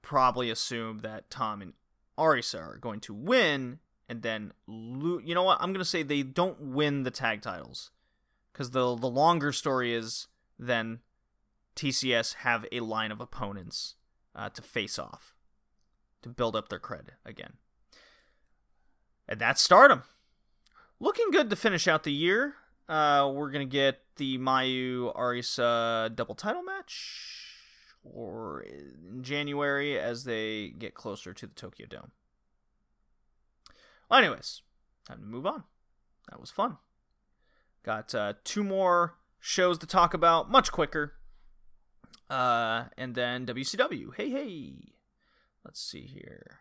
probably 0.01 0.49
assume 0.49 0.99
that 0.99 1.29
Tam 1.29 1.61
and 1.61 1.73
Arisa 2.17 2.59
are 2.59 2.77
going 2.77 2.99
to 3.01 3.13
win, 3.13 3.79
and 4.07 4.21
then 4.21 4.53
you 4.67 5.33
know 5.33 5.43
what? 5.43 5.57
I'm 5.61 5.73
gonna 5.73 5.85
say 5.85 6.03
they 6.03 6.23
don't 6.23 6.59
win 6.59 7.03
the 7.03 7.11
tag 7.11 7.41
titles 7.41 7.91
because 8.51 8.71
the 8.71 8.95
the 8.95 9.09
longer 9.09 9.51
story 9.51 9.93
is 9.93 10.27
then 10.59 10.99
TCS 11.75 12.35
have 12.35 12.65
a 12.71 12.81
line 12.81 13.11
of 13.11 13.19
opponents 13.19 13.95
uh, 14.35 14.49
to 14.49 14.61
face 14.61 14.99
off 14.99 15.35
to 16.21 16.29
build 16.29 16.55
up 16.55 16.69
their 16.69 16.79
cred 16.79 17.09
again. 17.25 17.53
And 19.27 19.39
that's 19.39 19.61
Stardom. 19.61 20.03
Looking 20.99 21.31
good 21.31 21.49
to 21.49 21.55
finish 21.55 21.87
out 21.87 22.03
the 22.03 22.13
year. 22.13 22.55
Uh, 22.87 23.31
we're 23.33 23.51
going 23.51 23.67
to 23.67 23.71
get 23.71 24.01
the 24.17 24.37
Mayu 24.37 25.15
Arisa 25.15 26.13
double 26.15 26.35
title 26.35 26.63
match 26.63 27.42
or 28.03 28.61
in 28.61 29.23
January 29.23 29.99
as 29.99 30.23
they 30.23 30.69
get 30.69 30.93
closer 30.93 31.33
to 31.33 31.47
the 31.47 31.53
Tokyo 31.53 31.87
Dome. 31.87 32.11
Well, 34.09 34.19
anyways, 34.19 34.61
time 35.07 35.19
to 35.19 35.25
move 35.25 35.45
on. 35.45 35.63
That 36.29 36.39
was 36.39 36.51
fun. 36.51 36.77
Got 37.83 38.13
uh, 38.15 38.33
two 38.43 38.63
more 38.63 39.15
shows 39.39 39.77
to 39.79 39.87
talk 39.87 40.13
about 40.13 40.49
much 40.49 40.71
quicker. 40.71 41.13
Uh, 42.29 42.85
and 42.97 43.15
then 43.15 43.45
WCW. 43.45 44.15
Hey, 44.15 44.29
hey. 44.29 44.73
Let's 45.65 45.81
see 45.81 46.01
here. 46.01 46.59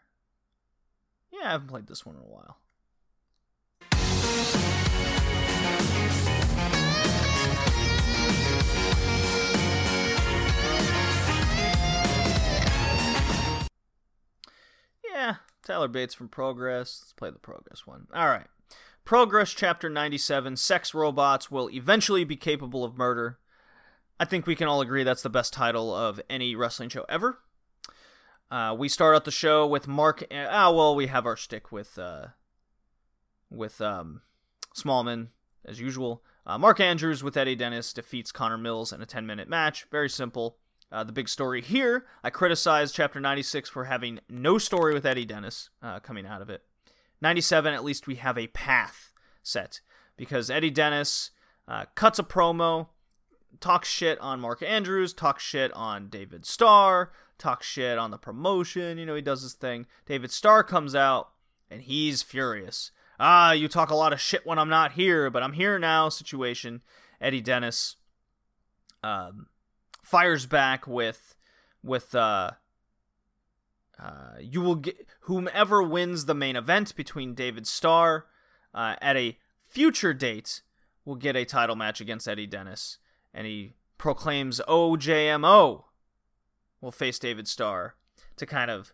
Yeah, 1.32 1.48
I 1.48 1.52
haven't 1.52 1.68
played 1.68 1.86
this 1.86 2.04
one 2.04 2.16
in 2.16 2.22
a 2.22 2.24
while. 2.24 2.58
Yeah, 15.12 15.36
Tyler 15.62 15.88
Bates 15.88 16.14
from 16.14 16.28
Progress. 16.28 17.00
Let's 17.02 17.12
play 17.12 17.30
the 17.30 17.38
Progress 17.38 17.86
one. 17.86 18.06
All 18.14 18.28
right. 18.28 18.46
Progress 19.04 19.52
Chapter 19.52 19.90
97 19.90 20.56
Sex 20.56 20.94
Robots 20.94 21.50
Will 21.50 21.68
Eventually 21.70 22.24
Be 22.24 22.36
Capable 22.36 22.84
of 22.84 22.96
Murder. 22.96 23.38
I 24.18 24.24
think 24.24 24.46
we 24.46 24.54
can 24.54 24.68
all 24.68 24.80
agree 24.80 25.02
that's 25.02 25.22
the 25.22 25.28
best 25.28 25.52
title 25.52 25.94
of 25.94 26.20
any 26.30 26.54
wrestling 26.54 26.88
show 26.88 27.04
ever. 27.08 27.40
Uh, 28.50 28.74
we 28.78 28.88
start 28.88 29.16
out 29.16 29.24
the 29.24 29.30
show 29.30 29.66
with 29.66 29.88
Mark. 29.88 30.24
Ah, 30.32 30.70
well, 30.70 30.94
we 30.94 31.08
have 31.08 31.26
our 31.26 31.36
stick 31.36 31.72
with 31.72 31.98
uh, 31.98 32.28
with 33.50 33.80
um, 33.80 34.22
Smallman 34.74 35.28
as 35.64 35.80
usual. 35.80 36.22
Uh, 36.46 36.58
Mark 36.58 36.78
Andrews 36.80 37.22
with 37.22 37.36
Eddie 37.36 37.56
Dennis 37.56 37.92
defeats 37.92 38.32
Connor 38.32 38.58
Mills 38.58 38.92
in 38.92 39.02
a 39.02 39.06
10 39.06 39.26
minute 39.26 39.48
match. 39.48 39.86
Very 39.90 40.08
simple. 40.08 40.58
Uh, 40.92 41.02
the 41.02 41.12
big 41.12 41.28
story 41.28 41.62
here, 41.62 42.04
I 42.22 42.28
criticized 42.28 42.94
Chapter 42.94 43.18
96 43.18 43.70
for 43.70 43.84
having 43.84 44.20
no 44.28 44.58
story 44.58 44.92
with 44.92 45.06
Eddie 45.06 45.24
Dennis 45.24 45.70
uh, 45.82 46.00
coming 46.00 46.26
out 46.26 46.42
of 46.42 46.50
it. 46.50 46.62
97, 47.22 47.72
at 47.72 47.82
least 47.82 48.06
we 48.06 48.16
have 48.16 48.36
a 48.36 48.48
path 48.48 49.12
set 49.42 49.80
because 50.16 50.50
Eddie 50.50 50.70
Dennis 50.70 51.30
uh, 51.66 51.86
cuts 51.94 52.18
a 52.18 52.22
promo, 52.22 52.88
talks 53.58 53.88
shit 53.88 54.20
on 54.20 54.40
Mark 54.40 54.62
Andrews, 54.62 55.14
talks 55.14 55.42
shit 55.42 55.72
on 55.72 56.08
David 56.08 56.44
Starr, 56.44 57.10
talks 57.38 57.66
shit 57.66 57.96
on 57.96 58.10
the 58.10 58.18
promotion. 58.18 58.98
You 58.98 59.06
know, 59.06 59.14
he 59.14 59.22
does 59.22 59.42
his 59.42 59.54
thing. 59.54 59.86
David 60.04 60.30
Starr 60.30 60.62
comes 60.62 60.94
out 60.94 61.30
and 61.70 61.80
he's 61.80 62.22
furious. 62.22 62.90
Ah, 63.18 63.52
you 63.52 63.66
talk 63.66 63.90
a 63.90 63.94
lot 63.94 64.12
of 64.12 64.20
shit 64.20 64.44
when 64.44 64.58
I'm 64.58 64.68
not 64.68 64.92
here, 64.92 65.30
but 65.30 65.42
I'm 65.42 65.54
here 65.54 65.78
now. 65.78 66.10
Situation. 66.10 66.82
Eddie 67.20 67.40
Dennis 67.40 67.96
um, 69.02 69.46
fires 70.02 70.46
back 70.46 70.86
with 70.86 71.34
with 71.82 72.14
uh, 72.14 72.52
uh, 73.98 74.34
you 74.40 74.60
will 74.60 74.76
get 74.76 75.06
whomever 75.22 75.82
wins 75.82 76.26
the 76.26 76.34
main 76.34 76.56
event 76.56 76.94
between 76.96 77.34
David 77.34 77.66
Starr 77.66 78.26
uh, 78.74 78.96
at 79.00 79.16
a 79.16 79.38
future 79.68 80.14
date 80.14 80.62
will 81.04 81.16
get 81.16 81.36
a 81.36 81.44
title 81.44 81.76
match 81.76 82.00
against 82.00 82.28
Eddie 82.28 82.46
Dennis, 82.46 82.98
and 83.32 83.46
he 83.46 83.74
proclaims 83.98 84.60
OJMO 84.68 85.84
will 86.80 86.92
face 86.92 87.18
David 87.18 87.46
Starr 87.46 87.94
to 88.36 88.46
kind 88.46 88.70
of 88.70 88.92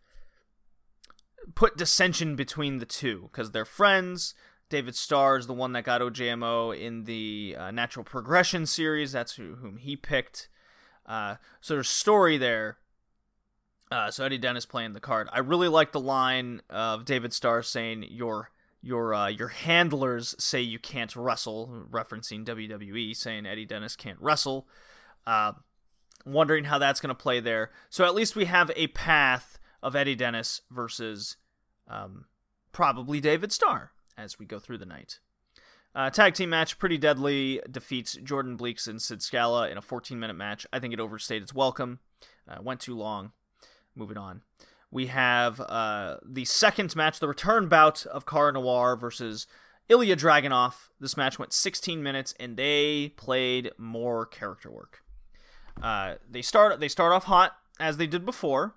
put 1.54 1.76
dissension 1.76 2.36
between 2.36 2.78
the 2.78 2.86
two 2.86 3.28
because 3.32 3.50
they're 3.50 3.64
friends. 3.64 4.34
David 4.68 4.94
Starr 4.94 5.38
is 5.38 5.46
the 5.46 5.54
one 5.54 5.72
that 5.72 5.84
got 5.84 6.02
OJMO 6.02 6.78
in 6.78 7.04
the 7.04 7.56
uh, 7.58 7.70
Natural 7.70 8.04
Progression 8.04 8.66
series. 8.66 9.12
That's 9.12 9.36
who, 9.36 9.54
whom 9.56 9.78
he 9.78 9.96
picked. 9.96 10.48
Uh, 11.08 11.36
so 11.60 11.74
there's 11.74 11.88
story 11.88 12.38
there. 12.38 12.76
Uh, 13.90 14.10
so 14.10 14.24
Eddie 14.24 14.38
Dennis 14.38 14.66
playing 14.66 14.92
the 14.92 15.00
card. 15.00 15.28
I 15.32 15.38
really 15.38 15.68
like 15.68 15.92
the 15.92 16.00
line 16.00 16.60
of 16.68 17.06
David 17.06 17.32
Starr 17.32 17.62
saying 17.62 18.04
your 18.10 18.50
your 18.82 19.14
uh, 19.14 19.28
your 19.28 19.48
handlers 19.48 20.34
say 20.38 20.60
you 20.60 20.78
can't 20.78 21.16
wrestle, 21.16 21.86
referencing 21.90 22.44
WWE, 22.44 23.16
saying 23.16 23.46
Eddie 23.46 23.64
Dennis 23.64 23.96
can't 23.96 24.20
wrestle. 24.20 24.68
Uh, 25.26 25.52
wondering 26.26 26.64
how 26.64 26.78
that's 26.78 27.00
going 27.00 27.08
to 27.08 27.14
play 27.14 27.40
there. 27.40 27.70
So 27.88 28.04
at 28.04 28.14
least 28.14 28.36
we 28.36 28.44
have 28.44 28.70
a 28.76 28.88
path 28.88 29.58
of 29.82 29.96
Eddie 29.96 30.14
Dennis 30.14 30.62
versus 30.70 31.36
um, 31.88 32.26
probably 32.72 33.20
David 33.20 33.52
Starr 33.52 33.92
as 34.16 34.38
we 34.38 34.44
go 34.44 34.58
through 34.58 34.78
the 34.78 34.86
night. 34.86 35.20
Uh, 35.98 36.08
tag 36.10 36.32
team 36.32 36.48
match, 36.48 36.78
Pretty 36.78 36.96
Deadly 36.96 37.60
defeats 37.68 38.12
Jordan 38.22 38.56
Bleeks 38.56 38.86
and 38.86 39.02
Sid 39.02 39.20
Scala 39.20 39.68
in 39.68 39.76
a 39.76 39.82
14 39.82 40.20
minute 40.20 40.36
match. 40.36 40.64
I 40.72 40.78
think 40.78 40.94
it 40.94 41.00
overstayed 41.00 41.42
its 41.42 41.52
welcome. 41.52 41.98
Uh, 42.48 42.58
went 42.62 42.78
too 42.78 42.96
long. 42.96 43.32
Moving 43.96 44.16
on. 44.16 44.42
We 44.92 45.06
have 45.06 45.58
uh, 45.60 46.18
the 46.24 46.44
second 46.44 46.94
match, 46.94 47.18
the 47.18 47.26
return 47.26 47.66
bout 47.66 48.06
of 48.06 48.26
Cara 48.26 48.52
Noir 48.52 48.94
versus 48.94 49.48
Ilya 49.88 50.14
Dragunov. 50.14 50.74
This 51.00 51.16
match 51.16 51.36
went 51.36 51.52
16 51.52 52.00
minutes, 52.00 52.32
and 52.38 52.56
they 52.56 53.12
played 53.16 53.72
more 53.76 54.24
character 54.24 54.70
work. 54.70 55.00
Uh, 55.82 56.14
they 56.30 56.42
start 56.42 56.78
they 56.78 56.86
start 56.86 57.12
off 57.12 57.24
hot 57.24 57.56
as 57.80 57.96
they 57.96 58.06
did 58.06 58.24
before, 58.24 58.76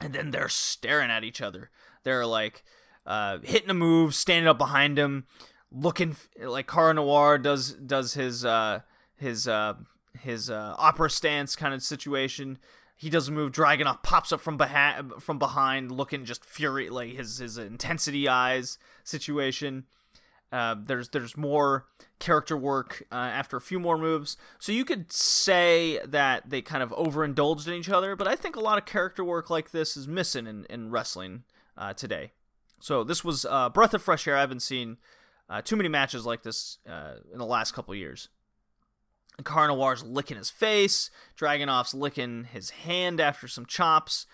and 0.00 0.14
then 0.14 0.30
they're 0.30 0.48
staring 0.48 1.10
at 1.10 1.22
each 1.22 1.42
other. 1.42 1.68
They're 2.02 2.24
like 2.24 2.64
uh, 3.04 3.40
hitting 3.42 3.68
a 3.68 3.74
move, 3.74 4.14
standing 4.14 4.48
up 4.48 4.56
behind 4.56 4.98
him, 4.98 5.26
looking 5.72 6.16
like 6.38 6.66
Cara 6.66 6.94
Noir 6.94 7.38
does 7.38 7.72
does 7.72 8.14
his 8.14 8.44
uh, 8.44 8.80
his 9.16 9.46
uh, 9.46 9.74
his 10.18 10.50
uh, 10.50 10.74
opera 10.78 11.10
stance 11.10 11.56
kind 11.56 11.74
of 11.74 11.82
situation. 11.82 12.58
He 12.96 13.08
does 13.08 13.28
a 13.28 13.32
move. 13.32 13.52
Dragunov 13.52 14.02
pops 14.02 14.30
up 14.30 14.40
from 14.40 14.58
behind, 14.58 15.22
from 15.22 15.38
behind, 15.38 15.90
looking 15.90 16.24
just 16.24 16.44
fury 16.44 16.90
like 16.90 17.14
his 17.14 17.38
his 17.38 17.56
intensity 17.56 18.28
eyes 18.28 18.78
situation. 19.04 19.84
Uh, 20.52 20.74
there's 20.78 21.10
there's 21.10 21.36
more 21.36 21.86
character 22.18 22.56
work 22.56 23.04
uh, 23.10 23.14
after 23.14 23.56
a 23.56 23.60
few 23.60 23.78
more 23.78 23.96
moves, 23.96 24.36
so 24.58 24.72
you 24.72 24.84
could 24.84 25.12
say 25.12 26.00
that 26.04 26.50
they 26.50 26.60
kind 26.60 26.82
of 26.82 26.92
overindulged 26.92 27.68
in 27.68 27.74
each 27.74 27.88
other. 27.88 28.16
But 28.16 28.26
I 28.26 28.36
think 28.36 28.56
a 28.56 28.60
lot 28.60 28.76
of 28.76 28.84
character 28.84 29.24
work 29.24 29.48
like 29.48 29.70
this 29.70 29.96
is 29.96 30.08
missing 30.08 30.46
in, 30.46 30.66
in 30.68 30.90
wrestling 30.90 31.44
uh, 31.78 31.94
today. 31.94 32.32
So 32.80 33.04
this 33.04 33.24
was 33.24 33.46
uh, 33.48 33.68
breath 33.68 33.94
of 33.94 34.02
fresh 34.02 34.26
air. 34.26 34.36
I 34.36 34.40
haven't 34.40 34.60
seen 34.60 34.96
uh, 35.50 35.60
too 35.60 35.76
many 35.76 35.88
matches 35.88 36.24
like 36.24 36.42
this 36.42 36.78
uh, 36.88 37.14
in 37.32 37.38
the 37.38 37.44
last 37.44 37.72
couple 37.72 37.94
years. 37.94 38.28
Cara 39.44 39.66
licking 40.04 40.36
his 40.36 40.50
face. 40.50 41.10
Dragunov's 41.38 41.92
licking 41.92 42.44
his 42.44 42.70
hand 42.70 43.20
after 43.20 43.48
some 43.48 43.66
chops, 43.66 44.26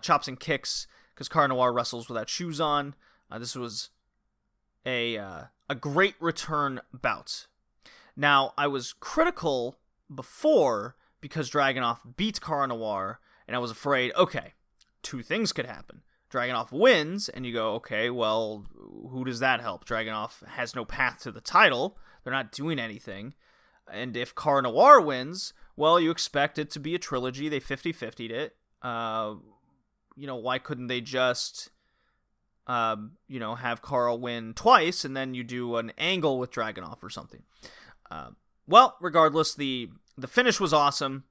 chops 0.00 0.28
and 0.28 0.38
kicks, 0.38 0.86
because 1.14 1.28
Cara 1.28 1.48
Noir 1.48 1.72
wrestles 1.72 2.08
without 2.08 2.28
shoes 2.28 2.60
on. 2.60 2.94
this 3.38 3.56
was 3.56 3.90
a 4.86 5.16
uh, 5.16 5.42
a 5.68 5.74
great 5.74 6.14
return 6.20 6.80
bout. 6.92 7.46
Now, 8.16 8.52
I 8.56 8.66
was 8.66 8.92
critical 8.92 9.78
before 10.14 10.96
because 11.20 11.50
Dragunov 11.50 12.16
beat 12.16 12.40
Cara 12.40 12.68
Noir, 12.68 13.18
and 13.48 13.56
I 13.56 13.58
was 13.58 13.70
afraid, 13.70 14.12
okay, 14.14 14.52
two 15.02 15.22
things 15.22 15.52
could 15.52 15.66
happen. 15.66 16.02
Dragunov 16.34 16.72
wins, 16.72 17.28
and 17.28 17.46
you 17.46 17.52
go, 17.52 17.74
okay, 17.74 18.10
well, 18.10 18.66
who 19.10 19.24
does 19.24 19.40
that 19.40 19.60
help? 19.60 19.84
Dragunov 19.84 20.46
has 20.46 20.74
no 20.74 20.84
path 20.84 21.20
to 21.20 21.32
the 21.32 21.40
title. 21.40 21.96
They're 22.22 22.32
not 22.32 22.52
doing 22.52 22.78
anything. 22.78 23.34
And 23.90 24.16
if 24.16 24.34
Cara 24.34 24.62
Noir 24.62 25.00
wins, 25.00 25.52
well, 25.76 26.00
you 26.00 26.10
expect 26.10 26.58
it 26.58 26.70
to 26.72 26.80
be 26.80 26.94
a 26.94 26.98
trilogy. 26.98 27.48
They 27.48 27.60
50 27.60 27.92
50'd 27.92 28.30
it. 28.30 28.56
Uh, 28.82 29.34
you 30.16 30.26
know, 30.26 30.36
why 30.36 30.58
couldn't 30.58 30.88
they 30.88 31.00
just 31.00 31.70
um, 32.66 33.12
you 33.28 33.38
know, 33.38 33.54
have 33.54 33.82
Carl 33.82 34.18
win 34.18 34.54
twice, 34.54 35.04
and 35.04 35.16
then 35.16 35.34
you 35.34 35.44
do 35.44 35.76
an 35.76 35.92
angle 35.98 36.38
with 36.38 36.50
Dragunov 36.50 37.02
or 37.02 37.10
something. 37.10 37.42
Uh, 38.10 38.30
well, 38.66 38.96
regardless, 39.00 39.54
the 39.54 39.90
the 40.16 40.28
finish 40.28 40.60
was 40.60 40.72
awesome. 40.72 41.24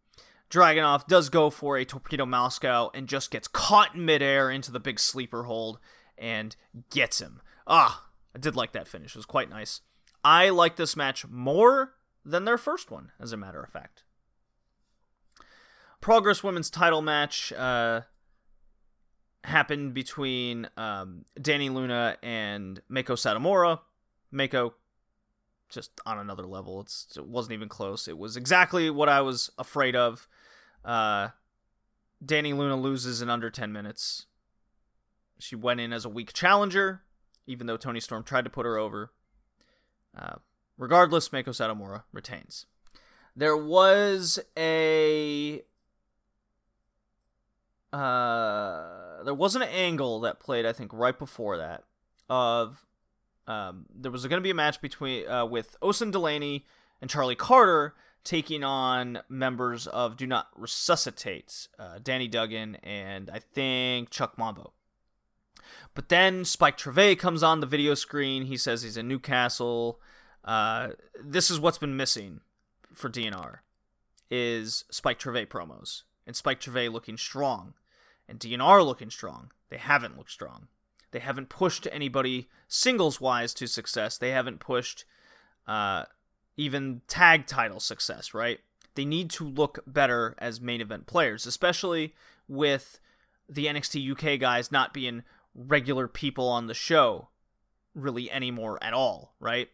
Dragunov 0.54 1.08
does 1.08 1.30
go 1.30 1.50
for 1.50 1.78
a 1.78 1.86
torpedo 1.86 2.26
Moscow 2.28 2.92
and 2.94 3.08
just 3.08 3.32
gets 3.32 3.48
caught 3.48 3.96
in 3.96 4.06
midair 4.06 4.52
into 4.52 4.72
the 4.72 4.80
big 4.80 5.00
sleeper 5.00 5.44
hold 5.44 5.80
and 6.16 6.56
gets 6.92 7.20
him. 7.20 7.42
Ah, 7.66 8.06
I 8.36 8.40
did 8.40 8.56
like 8.56 8.72
that 8.74 8.88
finish. 8.88 9.16
It 9.16 9.18
was 9.18 9.26
quite 9.26 9.50
nice. 9.50 9.82
I 10.24 10.50
like 10.50 10.76
this 10.76 10.96
match 10.96 11.28
more 11.28 11.96
than 12.24 12.46
their 12.46 12.60
first 12.60 12.92
one, 12.92 13.12
as 13.20 13.34
a 13.34 13.38
matter 13.38 13.64
of 13.64 13.72
fact. 13.72 14.04
Progress 16.02 16.44
Women's 16.44 16.70
title 16.70 17.02
match. 17.02 17.52
Uh, 17.52 18.02
happened 19.44 19.94
between 19.94 20.70
um, 20.78 21.26
Dani 21.40 21.74
Luna 21.74 22.18
and 22.24 22.82
Meiko 22.90 23.16
Satomura. 23.16 23.80
Meiko 24.34 24.74
just 25.70 25.92
on 26.06 26.18
another 26.18 26.46
level. 26.46 26.82
It's, 26.82 27.08
it 27.18 27.26
wasn't 27.26 27.54
even 27.54 27.70
close. 27.70 28.08
It 28.08 28.18
was 28.18 28.38
exactly 28.38 28.90
what 28.90 29.10
I 29.10 29.22
was 29.22 29.50
afraid 29.58 29.96
of. 29.96 30.28
Uh, 30.84 31.30
Dani 32.24 32.56
Luna 32.56 32.76
loses 32.76 33.22
in 33.22 33.30
under 33.30 33.50
10 33.50 33.72
minutes. 33.72 34.26
She 35.40 35.56
went 35.56 35.80
in 35.80 35.92
as 35.92 36.06
a 36.06 36.10
weak 36.10 36.34
challenger, 36.34 37.02
even 37.48 37.68
though 37.68 37.78
Toni 37.78 38.00
Storm 38.00 38.24
tried 38.24 38.46
to 38.46 38.50
put 38.50 38.66
her 38.66 38.78
over. 38.78 39.12
Uh, 40.18 40.36
regardless, 40.78 41.30
Meiko 41.30 41.50
Satomura 41.50 42.04
retains. 42.12 42.66
There 43.36 43.58
was 43.58 44.40
a 44.58 45.64
uh, 47.92 49.24
there 49.24 49.34
was 49.34 49.56
an 49.56 49.64
angle 49.64 50.20
that 50.22 50.40
played, 50.40 50.66
I 50.66 50.74
think, 50.74 50.92
right 50.94 51.18
before 51.18 51.58
that 51.58 51.84
of 52.30 52.86
um, 53.48 53.86
there 53.94 54.12
was 54.12 54.26
going 54.26 54.40
to 54.40 54.44
be 54.44 54.50
a 54.50 54.56
match 54.56 54.82
between 54.82 55.28
uh, 55.28 55.46
with 55.46 55.76
Oisin 55.84 56.12
Delaney 56.12 56.66
and 57.02 57.10
Charlie 57.10 57.36
Carter 57.36 57.96
taking 58.24 58.64
on 58.64 59.20
members 59.30 59.88
of 59.88 60.18
Do 60.18 60.26
Not 60.26 60.48
Resuscitate, 60.56 61.68
uh, 61.78 62.00
Danny 62.02 62.28
Duggan 62.28 62.76
and 62.84 63.30
I 63.30 63.40
think 63.40 64.10
Chuck 64.10 64.38
Mambo. 64.38 64.74
But 65.94 66.10
then 66.10 66.46
Spike 66.46 66.78
Trivet 66.78 67.20
comes 67.20 67.44
on 67.44 67.60
the 67.60 67.68
video 67.68 67.94
screen. 67.94 68.46
He 68.46 68.58
says 68.58 68.82
he's 68.82 68.98
in 68.98 69.08
Newcastle. 69.08 70.00
Uh, 70.44 70.90
this 71.24 71.52
is 71.52 71.60
what's 71.60 71.78
been 71.78 71.96
missing 71.96 72.42
for 72.94 73.10
DNR 73.10 73.60
is 74.30 74.86
Spike 74.90 75.20
Trivet 75.20 75.50
promos 75.50 76.04
and 76.26 76.36
Spike 76.36 76.60
Trivet 76.60 76.92
looking 76.92 77.18
strong 77.18 77.74
and 78.28 78.40
DNR 78.40 78.86
looking 78.86 79.10
strong. 79.10 79.52
They 79.70 79.78
haven't 79.78 80.18
looked 80.18 80.32
strong. 80.32 80.68
They 81.12 81.20
haven't 81.20 81.50
pushed 81.50 81.88
anybody 81.92 82.50
singles 82.68 83.22
wise 83.22 83.54
to 83.56 83.68
success. 83.68 84.18
They 84.18 84.32
haven't 84.32 84.60
pushed 84.60 85.06
uh, 85.68 86.06
even 86.58 87.02
tag 87.08 87.48
title 87.48 87.80
success, 87.80 88.34
right? 88.34 88.60
They 88.96 89.06
need 89.06 89.30
to 89.32 89.48
look 89.48 89.80
better 89.88 90.36
as 90.38 90.62
main 90.62 90.82
event 90.82 91.08
players, 91.08 91.46
especially 91.46 92.14
with 92.48 93.00
the 93.50 93.66
NXT 93.66 94.12
UK 94.12 94.40
guys 94.40 94.72
not 94.72 94.94
being 94.94 95.24
regular 95.56 96.08
people 96.08 96.48
on 96.48 96.68
the 96.68 96.74
show 96.74 97.30
really 97.96 98.32
anymore 98.32 98.80
at 98.82 98.94
all, 98.94 99.34
right? 99.40 99.70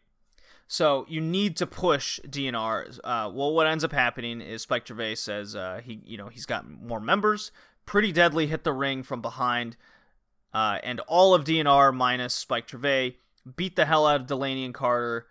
So 0.67 1.05
you 1.09 1.19
need 1.19 1.57
to 1.57 1.67
push 1.67 2.19
DNR. 2.27 2.99
Uh, 3.03 3.31
well, 3.33 3.53
what 3.53 3.65
ends 3.65 3.83
up 3.83 3.91
happening 3.91 4.39
is 4.39 4.61
Spike 4.61 4.85
Trivet 4.85 5.17
says 5.17 5.55
uh, 5.55 5.81
he, 5.83 6.01
you 6.05 6.17
know, 6.17 6.27
he's 6.27 6.45
got 6.45 6.69
more 6.69 6.99
members, 6.99 7.51
Pretty 7.85 8.11
Deadly 8.11 8.45
hit 8.45 8.63
the 8.63 8.73
ring 8.73 9.01
from 9.01 9.19
behind, 9.19 9.75
uh, 10.53 10.77
and 10.83 10.99
all 11.07 11.33
of 11.33 11.43
DNR 11.43 11.91
minus 11.91 12.35
Spike 12.35 12.67
Trivet 12.67 13.15
beat 13.55 13.75
the 13.75 13.85
hell 13.85 14.05
out 14.05 14.21
of 14.21 14.27
Delaney 14.27 14.63
and 14.63 14.73
Carter, 14.73 15.25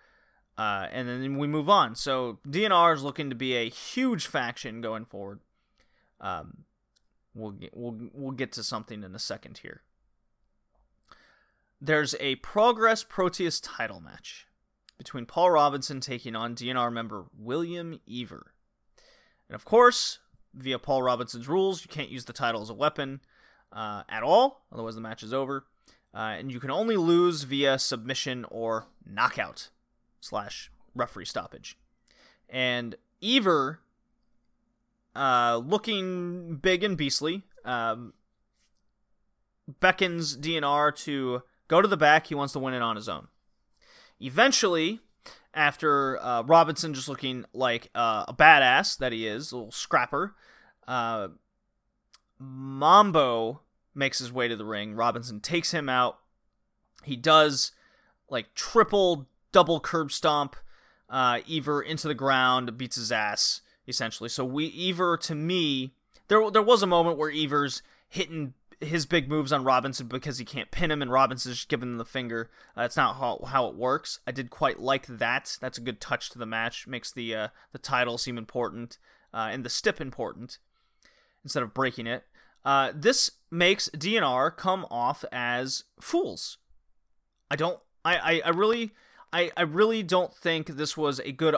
uh, 0.59 0.89
and 0.91 1.09
then 1.09 1.39
we 1.39 1.47
move 1.47 1.71
on. 1.71 1.95
So 1.95 2.41
DNR 2.47 2.93
is 2.95 3.05
looking 3.05 3.31
to 3.31 3.37
be 3.37 3.55
a 3.55 3.71
huge 3.71 4.27
faction 4.27 4.81
going 4.81 5.05
forward. 5.05 5.39
Um, 6.21 6.65
we'll 7.33 7.53
get, 7.53 7.71
we'll 7.77 7.97
we'll 8.13 8.33
get 8.33 8.51
to 8.53 8.65
something 8.65 9.05
in 9.05 9.15
a 9.15 9.21
second 9.21 9.59
here. 9.59 9.83
There's 11.81 12.17
a 12.19 12.35
Progress 12.37 13.05
Proteus 13.05 13.61
title 13.61 14.01
match 14.01 14.49
between 14.99 15.27
Paul 15.27 15.53
Robinson 15.53 16.01
taking 16.01 16.35
on 16.35 16.57
DNR 16.57 16.93
member 16.93 17.27
William 17.39 18.01
Eaver. 18.05 18.53
And 19.49 19.55
of 19.55 19.65
course, 19.65 20.19
via 20.53 20.81
Paul 20.81 21.05
Robinson's 21.05 21.47
rules, 21.47 21.85
you 21.85 21.89
can't 21.89 22.11
use 22.11 22.25
the 22.25 22.33
title 22.33 22.63
as 22.63 22.69
a 22.69 22.75
weapon 22.75 23.21
uh, 23.73 24.03
at 24.09 24.25
all, 24.25 24.65
otherwise 24.73 24.97
the 24.97 25.01
match 25.01 25.23
is 25.23 25.33
over. 25.33 25.67
Uh, 26.13 26.35
and 26.37 26.51
you 26.51 26.59
can 26.59 26.73
only 26.73 26.97
lose 26.97 27.45
via 27.45 27.79
submission 27.79 28.45
or 28.51 28.87
knockout 29.07 29.69
slash 30.21 30.71
referee 30.95 31.27
stoppage. 31.27 31.79
And 32.49 32.97
Eaver, 33.21 33.81
uh, 35.15 35.61
looking 35.65 36.57
big 36.57 36.85
and 36.85 36.97
beastly, 36.97 37.43
um, 37.65 38.15
beckons 39.81 40.37
DNR 40.37 40.95
to 41.05 41.43
go 41.69 41.83
to 41.83 41.89
the 41.89 41.97
back. 41.97 42.29
He 42.29 42.35
wants 42.35 42.53
to 42.55 42.59
win 42.59 42.75
it 42.75 42.83
on 42.83 42.97
his 42.97 43.09
own. 43.09 43.29
Eventually, 44.21 45.01
after 45.55 46.23
uh, 46.23 46.43
Robinson 46.43 46.95
just 46.95 47.09
looking 47.09 47.45
like 47.53 47.91
uh, 47.95 48.25
a 48.29 48.35
badass 48.35 48.99
that 48.99 49.13
he 49.13 49.27
is, 49.27 49.53
a 49.53 49.57
little 49.57 49.73
scrapper, 49.73 50.35
uh, 50.87 51.29
Mambo 52.39 53.61
makes 53.95 54.19
his 54.19 54.33
way 54.33 54.49
to 54.49 54.57
the 54.57 54.65
ring. 54.65 54.95
Robinson 54.95 55.41
takes 55.41 55.73
him 55.73 55.89
out. 55.89 56.19
He 57.05 57.17
does 57.17 57.73
like 58.31 58.55
triple, 58.55 59.27
double 59.53 59.81
curb 59.81 60.13
stomp 60.13 60.57
uh, 61.09 61.41
Eaver 61.47 61.81
into 61.83 62.09
the 62.09 62.15
ground, 62.15 62.77
beats 62.77 62.97
his 62.97 63.13
ass 63.13 63.63
essentially. 63.89 64.29
So 64.29 64.45
we 64.45 64.91
Ever 64.91 65.17
to 65.17 65.35
me, 65.35 65.95
there 66.29 66.51
there 66.51 66.63
was 66.63 66.83
a 66.83 66.87
moment 66.87 67.19
where 67.19 67.31
Eaver's 67.31 67.83
hitting 68.09 68.55
his 68.81 69.07
big 69.07 69.29
moves 69.29 69.53
on 69.53 69.65
Robinson 69.65 70.07
because 70.07 70.39
he 70.39 70.45
can't 70.45 70.71
pin 70.71 70.91
him, 70.91 71.03
and 71.03 71.11
Robinson's 71.11 71.57
just 71.57 71.69
giving 71.69 71.91
him 71.91 71.99
the 71.99 72.05
finger. 72.05 72.51
Uh, 72.77 72.83
that's 72.83 72.97
not 72.97 73.17
how, 73.17 73.41
how 73.47 73.67
it 73.67 73.75
works. 73.75 74.21
I 74.27 74.31
did 74.31 74.51
quite 74.51 74.79
like 74.79 75.07
that. 75.09 75.57
That's 75.61 75.79
a 75.79 75.83
good 75.83 76.01
touch 76.01 76.31
to 76.31 76.39
the 76.39 76.47
match. 76.47 76.87
Makes 76.87 77.11
the 77.13 77.35
uh, 77.35 77.49
the 77.73 77.79
title 77.79 78.19
seem 78.19 78.39
important 78.39 78.99
uh, 79.33 79.49
and 79.51 79.65
the 79.65 79.71
stip 79.71 80.01
important 80.01 80.59
instead 81.43 81.63
of 81.63 81.75
breaking 81.75 82.07
it. 82.07 82.25
Uh, 82.65 82.93
this 82.95 83.31
makes 83.51 83.89
DNR 83.91 84.55
come 84.57 84.87
off 84.91 85.25
as 85.33 85.85
fools. 86.01 86.59
I 87.51 87.57
don't. 87.57 87.81
I, 88.05 88.17
I, 88.17 88.43
I 88.47 88.49
really. 88.51 88.93
I, 89.33 89.51
I 89.57 89.63
really 89.63 90.03
don't 90.03 90.35
think 90.35 90.69
this 90.69 90.97
was 90.97 91.21
a 91.21 91.33
good 91.33 91.57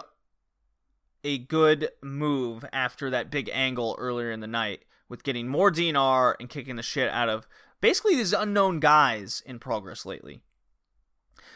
a 1.23 1.39
good 1.39 1.90
move 2.02 2.65
after 2.73 3.10
that 3.10 3.31
big 3.31 3.50
angle 3.52 3.94
earlier 3.99 4.31
in 4.31 4.40
the 4.40 4.47
night 4.47 4.84
with 5.08 5.23
getting 5.23 5.49
more 5.49 5.70
DNR 5.70 6.34
and 6.40 6.49
kicking 6.49 6.76
the 6.76 6.82
shit 6.82 7.10
out 7.10 7.28
of 7.28 7.47
basically 7.81 8.16
these 8.16 8.32
unknown 8.32 8.81
guys 8.81 9.42
in 9.44 9.58
progress 9.58 10.07
lately. 10.07 10.40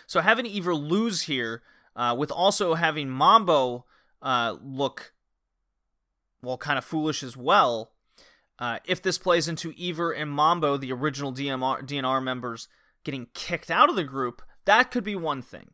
So 0.06 0.20
having 0.20 0.44
Eaver 0.44 0.74
lose 0.74 1.22
here, 1.22 1.62
uh, 1.96 2.14
with 2.18 2.30
also 2.30 2.74
having 2.74 3.08
Mambo 3.08 3.86
uh, 4.20 4.56
look 4.62 5.14
well, 6.44 6.58
kind 6.58 6.78
of 6.78 6.84
foolish 6.84 7.22
as 7.22 7.36
well. 7.36 7.92
Uh, 8.58 8.78
if 8.84 9.02
this 9.02 9.18
plays 9.18 9.48
into 9.48 9.72
Eaver 9.76 10.12
and 10.12 10.30
Mambo, 10.30 10.76
the 10.76 10.92
original 10.92 11.32
DMR, 11.32 11.82
DNR 11.82 12.22
members, 12.22 12.68
getting 13.02 13.28
kicked 13.34 13.70
out 13.70 13.88
of 13.88 13.96
the 13.96 14.04
group, 14.04 14.42
that 14.64 14.90
could 14.90 15.04
be 15.04 15.16
one 15.16 15.42
thing. 15.42 15.70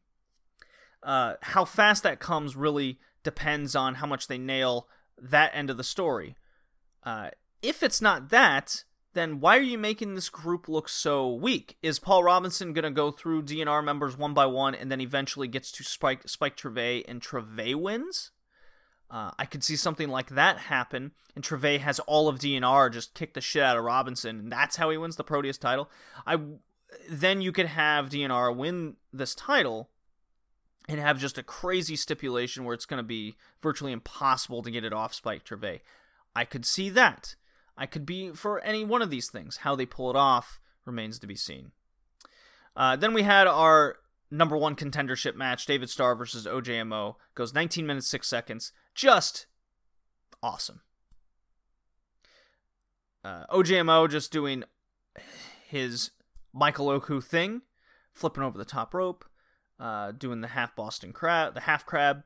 Uh, 1.02 1.34
how 1.42 1.64
fast 1.64 2.02
that 2.02 2.20
comes 2.20 2.56
really 2.56 2.98
depends 3.22 3.74
on 3.74 3.96
how 3.96 4.06
much 4.06 4.28
they 4.28 4.38
nail 4.38 4.88
that 5.20 5.50
end 5.54 5.70
of 5.70 5.76
the 5.76 5.84
story. 5.84 6.36
Uh, 7.02 7.30
if 7.62 7.82
it's 7.82 8.00
not 8.00 8.30
that, 8.30 8.84
then 9.12 9.40
why 9.40 9.56
are 9.56 9.62
you 9.62 9.78
making 9.78 10.14
this 10.14 10.28
group 10.28 10.68
look 10.68 10.88
so 10.88 11.32
weak? 11.32 11.76
Is 11.82 11.98
Paul 11.98 12.22
Robinson 12.22 12.72
going 12.72 12.84
to 12.84 12.90
go 12.90 13.10
through 13.10 13.42
DNR 13.42 13.84
members 13.84 14.16
one 14.16 14.34
by 14.34 14.46
one 14.46 14.74
and 14.74 14.90
then 14.90 15.00
eventually 15.00 15.48
gets 15.48 15.72
to 15.72 15.84
Spike 15.84 16.28
Spike 16.28 16.56
Treve 16.56 17.04
and 17.08 17.20
Treve 17.20 17.78
wins? 17.78 18.30
Uh, 19.10 19.32
I 19.38 19.44
could 19.44 19.64
see 19.64 19.74
something 19.74 20.08
like 20.08 20.28
that 20.30 20.58
happen, 20.58 21.10
and 21.34 21.42
Treve 21.42 21.80
has 21.80 21.98
all 22.00 22.28
of 22.28 22.38
DNR 22.38 22.92
just 22.92 23.12
kick 23.12 23.34
the 23.34 23.40
shit 23.40 23.62
out 23.62 23.76
of 23.76 23.82
Robinson, 23.82 24.38
and 24.38 24.52
that's 24.52 24.76
how 24.76 24.88
he 24.88 24.96
wins 24.96 25.16
the 25.16 25.24
Proteus 25.24 25.58
title. 25.58 25.90
I 26.24 26.38
then 27.08 27.40
you 27.40 27.50
could 27.50 27.66
have 27.66 28.08
DNR 28.08 28.54
win 28.54 28.96
this 29.12 29.34
title 29.34 29.90
and 30.88 30.98
have 30.98 31.18
just 31.18 31.38
a 31.38 31.42
crazy 31.42 31.96
stipulation 31.96 32.64
where 32.64 32.74
it's 32.74 32.86
going 32.86 32.98
to 32.98 33.06
be 33.06 33.36
virtually 33.62 33.92
impossible 33.92 34.62
to 34.62 34.70
get 34.70 34.84
it 34.84 34.92
off 34.92 35.14
Spike 35.14 35.44
Treve. 35.44 35.80
I 36.34 36.44
could 36.44 36.64
see 36.64 36.88
that. 36.90 37.36
I 37.76 37.86
could 37.86 38.04
be 38.04 38.32
for 38.32 38.60
any 38.60 38.84
one 38.84 39.02
of 39.02 39.10
these 39.10 39.30
things. 39.30 39.58
How 39.58 39.74
they 39.74 39.86
pull 39.86 40.10
it 40.10 40.16
off 40.16 40.60
remains 40.84 41.18
to 41.18 41.26
be 41.26 41.36
seen. 41.36 41.72
Uh, 42.76 42.96
then 42.96 43.14
we 43.14 43.22
had 43.22 43.46
our 43.46 43.96
number 44.30 44.56
one 44.56 44.76
contendership 44.76 45.34
match 45.34 45.66
David 45.66 45.90
Starr 45.90 46.14
versus 46.14 46.46
OJMO. 46.46 47.16
Goes 47.34 47.54
19 47.54 47.86
minutes, 47.86 48.08
6 48.08 48.28
seconds. 48.28 48.72
Just 48.94 49.46
awesome. 50.42 50.82
Uh, 53.24 53.44
OJMO 53.50 54.08
just 54.10 54.32
doing 54.32 54.64
his 55.68 56.10
Michael 56.52 56.88
Oku 56.88 57.20
thing, 57.20 57.62
flipping 58.12 58.42
over 58.42 58.56
the 58.56 58.64
top 58.64 58.94
rope, 58.94 59.24
uh, 59.80 60.12
doing 60.12 60.42
the 60.42 60.48
half 60.48 60.76
Boston 60.76 61.12
crab, 61.12 61.54
the 61.54 61.60
half 61.60 61.86
crab. 61.86 62.22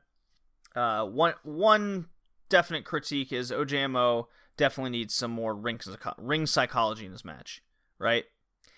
Uh, 0.75 1.05
one 1.05 1.33
one 1.43 2.07
definite 2.49 2.83
critique 2.83 3.31
is 3.31 3.49
OJMO 3.49 4.25
definitely 4.57 4.91
needs 4.91 5.15
some 5.15 5.31
more 5.31 5.55
ring 5.55 5.79
ring 6.17 6.45
psychology 6.45 7.05
in 7.05 7.11
his 7.11 7.25
match. 7.25 7.61
Right? 7.97 8.25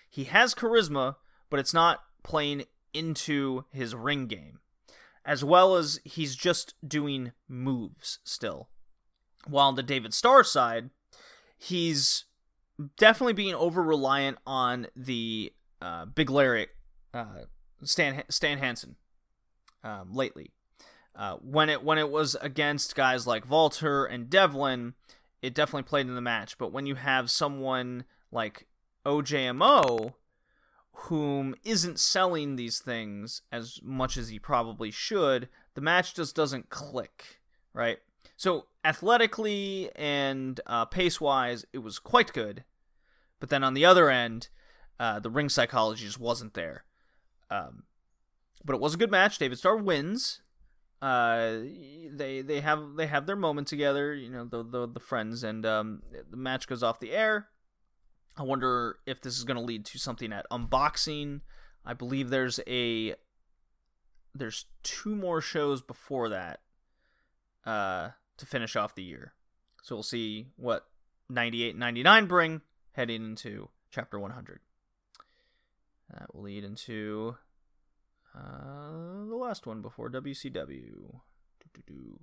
He 0.08 0.24
has 0.24 0.54
charisma, 0.54 1.16
but 1.50 1.60
it's 1.60 1.74
not 1.74 2.04
playing 2.22 2.64
into 2.94 3.64
his 3.70 3.94
ring 3.94 4.26
game, 4.26 4.60
as 5.24 5.44
well 5.44 5.76
as 5.76 6.00
he's 6.04 6.36
just 6.36 6.74
doing 6.86 7.32
moves 7.48 8.20
still. 8.24 8.68
While 9.46 9.68
on 9.68 9.74
the 9.74 9.82
David 9.82 10.14
Starr 10.14 10.44
side, 10.44 10.90
he's 11.58 12.24
definitely 12.96 13.32
being 13.32 13.54
over 13.54 13.82
reliant 13.82 14.38
on 14.46 14.86
the 14.94 15.52
uh, 15.82 16.06
big 16.06 16.30
lariat 16.30 16.70
uh, 17.12 17.44
Stan 17.84 18.22
Stan 18.28 18.58
Hansen 18.58 18.96
um, 19.84 20.12
lately. 20.12 20.52
Uh, 21.14 21.36
when 21.36 21.68
it 21.68 21.82
when 21.82 21.98
it 21.98 22.10
was 22.10 22.36
against 22.40 22.94
guys 22.94 23.26
like 23.26 23.50
Walter 23.50 24.04
and 24.04 24.30
Devlin, 24.30 24.94
it 25.42 25.54
definitely 25.54 25.88
played 25.88 26.06
in 26.06 26.14
the 26.14 26.20
match. 26.20 26.58
But 26.58 26.72
when 26.72 26.86
you 26.86 26.94
have 26.94 27.30
someone 27.30 28.04
like 28.30 28.66
OJMO, 29.04 30.14
whom 30.92 31.54
isn't 31.64 31.98
selling 31.98 32.56
these 32.56 32.78
things 32.78 33.42
as 33.50 33.80
much 33.82 34.16
as 34.16 34.28
he 34.28 34.38
probably 34.38 34.90
should, 34.90 35.48
the 35.74 35.80
match 35.80 36.14
just 36.14 36.36
doesn't 36.36 36.70
click, 36.70 37.40
right? 37.72 37.98
So 38.36 38.66
athletically 38.84 39.90
and 39.96 40.60
uh, 40.66 40.84
pace 40.84 41.20
wise, 41.20 41.64
it 41.72 41.78
was 41.78 41.98
quite 41.98 42.32
good. 42.32 42.64
But 43.40 43.48
then 43.48 43.64
on 43.64 43.74
the 43.74 43.84
other 43.84 44.10
end, 44.10 44.48
uh, 45.00 45.20
the 45.20 45.30
ring 45.30 45.48
psychology 45.48 46.04
just 46.04 46.20
wasn't 46.20 46.54
there. 46.54 46.84
Um, 47.50 47.84
but 48.64 48.74
it 48.74 48.80
was 48.80 48.94
a 48.94 48.98
good 48.98 49.10
match. 49.10 49.38
David 49.38 49.58
Starr 49.58 49.76
wins. 49.76 50.42
Uh, 51.00 51.58
they 52.10 52.42
they 52.42 52.60
have 52.60 52.96
they 52.96 53.06
have 53.06 53.26
their 53.26 53.36
moment 53.36 53.68
together. 53.68 54.14
You 54.14 54.30
know 54.30 54.44
the 54.44 54.64
the, 54.64 54.88
the 54.88 55.00
friends, 55.00 55.44
and 55.44 55.64
um, 55.64 56.02
the 56.30 56.36
match 56.36 56.66
goes 56.66 56.82
off 56.82 56.98
the 56.98 57.12
air. 57.12 57.48
I 58.36 58.42
wonder 58.42 58.98
if 59.06 59.20
this 59.20 59.36
is 59.36 59.44
going 59.44 59.56
to 59.56 59.62
lead 59.62 59.84
to 59.86 59.98
something 59.98 60.32
at 60.32 60.46
unboxing. 60.50 61.40
I 61.84 61.94
believe 61.94 62.30
there's 62.30 62.60
a 62.66 63.14
there's 64.34 64.66
two 64.82 65.16
more 65.16 65.40
shows 65.40 65.82
before 65.82 66.28
that 66.28 66.60
uh, 67.64 68.10
to 68.36 68.46
finish 68.46 68.76
off 68.76 68.94
the 68.94 69.02
year. 69.02 69.34
So 69.82 69.96
we'll 69.96 70.02
see 70.02 70.48
what 70.56 70.86
98 71.30 71.76
99 71.76 72.26
bring 72.26 72.60
heading 72.92 73.24
into 73.24 73.68
chapter 73.90 74.18
100. 74.18 74.60
That 76.10 76.34
will 76.34 76.42
lead 76.42 76.64
into 76.64 77.36
uh, 78.34 79.26
the 79.28 79.36
last 79.36 79.66
one 79.66 79.82
before 79.82 80.10
WCW. 80.10 81.20
Doo-doo-doo. 81.74 82.20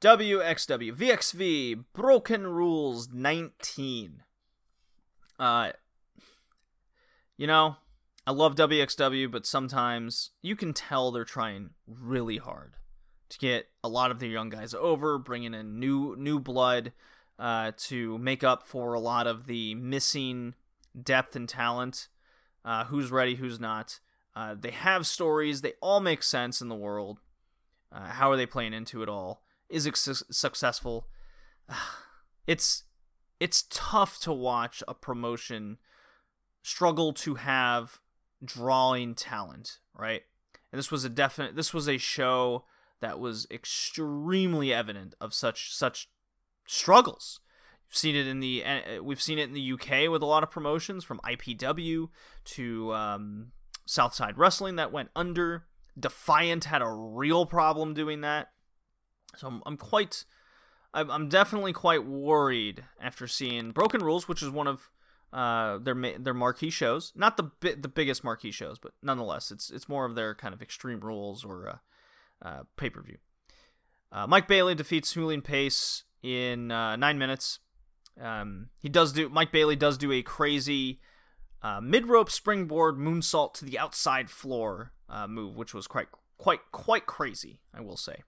WXW 0.00 0.94
VXV 0.94 1.84
Broken 1.92 2.46
Rules 2.46 3.10
19. 3.12 4.22
Uh 5.38 5.72
you 7.36 7.46
know, 7.46 7.76
I 8.26 8.32
love 8.32 8.54
WXW, 8.54 9.30
but 9.30 9.46
sometimes 9.46 10.30
you 10.42 10.54
can 10.54 10.72
tell 10.72 11.10
they're 11.10 11.24
trying 11.24 11.70
really 11.86 12.36
hard 12.36 12.74
to 13.30 13.38
get 13.38 13.68
a 13.82 13.88
lot 13.88 14.10
of 14.10 14.18
their 14.18 14.28
young 14.28 14.50
guys 14.50 14.74
over, 14.74 15.18
bringing 15.18 15.54
in 15.54 15.78
new 15.78 16.14
new 16.16 16.38
blood 16.38 16.92
uh, 17.38 17.72
to 17.76 18.18
make 18.18 18.44
up 18.44 18.66
for 18.66 18.92
a 18.92 19.00
lot 19.00 19.26
of 19.26 19.46
the 19.46 19.74
missing 19.74 20.54
depth 21.00 21.34
and 21.34 21.48
talent. 21.48 22.08
Uh, 22.64 22.84
who's 22.84 23.10
ready, 23.10 23.36
who's 23.36 23.58
not. 23.58 24.00
Uh, 24.36 24.54
they 24.58 24.70
have 24.70 25.06
stories. 25.06 25.62
They 25.62 25.72
all 25.80 26.00
make 26.00 26.22
sense 26.22 26.60
in 26.60 26.68
the 26.68 26.74
world. 26.74 27.20
Uh, 27.90 28.08
how 28.08 28.30
are 28.30 28.36
they 28.36 28.46
playing 28.46 28.74
into 28.74 29.02
it 29.02 29.08
all? 29.08 29.42
Is 29.68 29.86
it 29.86 29.96
su- 29.96 30.26
successful? 30.30 31.08
It's 32.46 32.84
it's 33.38 33.66
tough 33.70 34.18
to 34.20 34.32
watch 34.32 34.82
a 34.88 34.94
promotion 34.94 35.78
struggle 36.62 37.12
to 37.12 37.36
have 37.36 38.00
drawing 38.44 39.14
talent, 39.14 39.78
right? 39.96 40.22
And 40.72 40.78
this 40.78 40.90
was 40.90 41.04
a 41.04 41.08
definite 41.08 41.56
this 41.56 41.74
was 41.74 41.88
a 41.88 41.98
show 41.98 42.64
that 43.00 43.18
was 43.18 43.46
extremely 43.50 44.72
evident 44.72 45.14
of 45.20 45.34
such 45.34 45.74
such 45.74 46.08
struggles. 46.66 47.40
We've 47.88 47.96
seen 47.96 48.16
it 48.16 48.26
in 48.26 48.40
the 48.40 48.64
uh, 48.64 49.02
we've 49.02 49.22
seen 49.22 49.38
it 49.38 49.48
in 49.48 49.54
the 49.54 49.72
UK 49.72 50.10
with 50.10 50.22
a 50.22 50.26
lot 50.26 50.42
of 50.42 50.50
promotions 50.50 51.04
from 51.04 51.20
IPW 51.24 52.08
to 52.44 52.92
um, 52.94 53.52
Southside 53.86 54.38
Wrestling 54.38 54.76
that 54.76 54.92
went 54.92 55.10
under. 55.16 55.66
Defiant 55.98 56.64
had 56.64 56.82
a 56.82 56.88
real 56.88 57.46
problem 57.46 57.94
doing 57.94 58.20
that. 58.20 58.52
So 59.36 59.48
I'm, 59.48 59.62
I'm 59.66 59.76
quite 59.76 60.24
I'm, 60.94 61.10
I'm 61.10 61.28
definitely 61.28 61.72
quite 61.72 62.04
worried 62.04 62.84
after 63.00 63.26
seeing 63.26 63.72
Broken 63.72 64.02
Rules, 64.02 64.28
which 64.28 64.42
is 64.42 64.50
one 64.50 64.66
of 64.66 64.90
uh, 65.32 65.78
their 65.78 65.94
their 66.18 66.34
marquee 66.34 66.70
shows. 66.70 67.12
Not 67.14 67.36
the 67.36 67.44
bi- 67.44 67.76
the 67.78 67.88
biggest 67.88 68.24
marquee 68.24 68.50
shows, 68.50 68.78
but 68.78 68.92
nonetheless, 69.02 69.50
it's 69.50 69.70
it's 69.70 69.88
more 69.88 70.04
of 70.04 70.14
their 70.14 70.34
kind 70.34 70.54
of 70.54 70.62
extreme 70.62 71.00
rules 71.00 71.44
or 71.44 71.68
uh, 71.68 72.46
uh, 72.46 72.62
pay 72.76 72.90
per 72.90 73.02
view. 73.02 73.18
Uh, 74.12 74.26
Mike 74.26 74.48
Bailey 74.48 74.74
defeats 74.74 75.12
Julian 75.12 75.42
Pace 75.42 76.04
in 76.22 76.70
uh, 76.70 76.96
nine 76.96 77.18
minutes. 77.18 77.60
Um, 78.20 78.70
he 78.80 78.88
does 78.88 79.12
do 79.12 79.28
Mike 79.28 79.52
Bailey 79.52 79.76
does 79.76 79.96
do 79.96 80.12
a 80.12 80.22
crazy 80.22 81.00
uh, 81.62 81.80
mid 81.80 82.06
rope 82.06 82.30
springboard 82.30 82.96
moonsault 82.96 83.54
to 83.54 83.64
the 83.64 83.78
outside 83.78 84.30
floor 84.30 84.92
uh, 85.08 85.26
move, 85.26 85.56
which 85.56 85.74
was 85.74 85.86
quite 85.86 86.08
quite 86.38 86.60
quite 86.72 87.06
crazy, 87.06 87.60
I 87.72 87.80
will 87.80 87.96
say. 87.96 88.22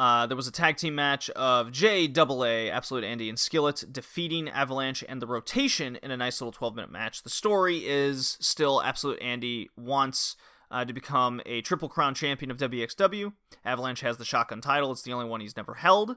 Uh, 0.00 0.24
there 0.26 0.36
was 0.36 0.46
a 0.46 0.50
tag 0.50 0.78
team 0.78 0.94
match 0.94 1.28
of 1.30 1.70
JAA, 1.72 2.70
Absolute 2.70 3.04
Andy 3.04 3.28
and 3.28 3.38
Skillet 3.38 3.84
defeating 3.92 4.48
Avalanche 4.48 5.04
and 5.06 5.20
the 5.20 5.26
Rotation 5.26 5.98
in 6.02 6.10
a 6.10 6.16
nice 6.16 6.40
little 6.40 6.52
12 6.52 6.74
minute 6.74 6.90
match. 6.90 7.22
The 7.22 7.28
story 7.28 7.86
is 7.86 8.38
still 8.40 8.80
Absolute 8.80 9.20
Andy 9.20 9.68
wants 9.76 10.36
uh, 10.70 10.86
to 10.86 10.94
become 10.94 11.42
a 11.44 11.60
Triple 11.60 11.90
Crown 11.90 12.14
champion 12.14 12.50
of 12.50 12.56
WXW. 12.56 13.34
Avalanche 13.62 14.00
has 14.00 14.16
the 14.16 14.24
shotgun 14.24 14.62
title, 14.62 14.90
it's 14.90 15.02
the 15.02 15.12
only 15.12 15.28
one 15.28 15.42
he's 15.42 15.58
never 15.58 15.74
held. 15.74 16.16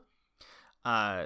Uh, 0.86 1.26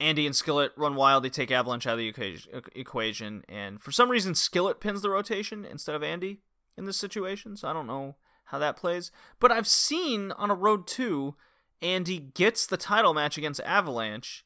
Andy 0.00 0.24
and 0.24 0.34
Skillet 0.34 0.72
run 0.78 0.94
wild. 0.94 1.24
They 1.24 1.28
take 1.28 1.50
Avalanche 1.50 1.86
out 1.86 1.98
of 1.98 1.98
the 1.98 2.62
equation, 2.74 3.44
and 3.50 3.82
for 3.82 3.92
some 3.92 4.10
reason, 4.10 4.34
Skillet 4.34 4.80
pins 4.80 5.02
the 5.02 5.10
rotation 5.10 5.66
instead 5.66 5.94
of 5.94 6.02
Andy 6.02 6.40
in 6.78 6.86
this 6.86 6.96
situation. 6.96 7.54
So 7.58 7.68
I 7.68 7.74
don't 7.74 7.86
know 7.86 8.16
how 8.46 8.58
that 8.58 8.76
plays. 8.76 9.10
But 9.40 9.52
I've 9.52 9.68
seen 9.68 10.32
on 10.32 10.50
a 10.50 10.54
Road 10.54 10.86
2, 10.86 11.34
Andy 11.82 12.18
gets 12.18 12.66
the 12.66 12.76
title 12.76 13.14
match 13.14 13.36
against 13.38 13.60
Avalanche 13.60 14.44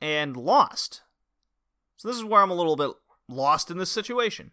and 0.00 0.36
lost. 0.36 1.02
So 1.96 2.08
this 2.08 2.16
is 2.16 2.24
where 2.24 2.42
I'm 2.42 2.50
a 2.50 2.54
little 2.54 2.76
bit 2.76 2.90
lost 3.28 3.70
in 3.70 3.78
this 3.78 3.90
situation. 3.90 4.52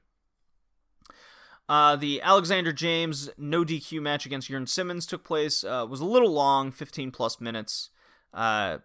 Uh, 1.69 1.95
the 1.95 2.21
Alexander 2.21 2.73
James 2.73 3.29
no 3.37 3.63
DQ 3.63 4.01
match 4.01 4.25
against 4.25 4.49
Jurn 4.49 4.67
Simmons 4.67 5.05
took 5.05 5.23
place. 5.23 5.63
Uh, 5.63 5.85
was 5.89 6.01
a 6.01 6.05
little 6.05 6.31
long, 6.31 6.71
15 6.71 7.11
plus 7.11 7.39
minutes. 7.39 7.89
Uh, 8.33 8.79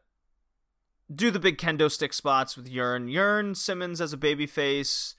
do 1.13 1.31
the 1.31 1.41
big 1.41 1.59
kendo 1.59 1.91
stick 1.91 2.13
spots 2.13 2.57
with 2.57 2.71
Jurn. 2.71 3.11
Jurn 3.11 3.55
Simmons 3.55 4.01
as 4.01 4.13
a 4.13 4.17
babyface. 4.17 5.15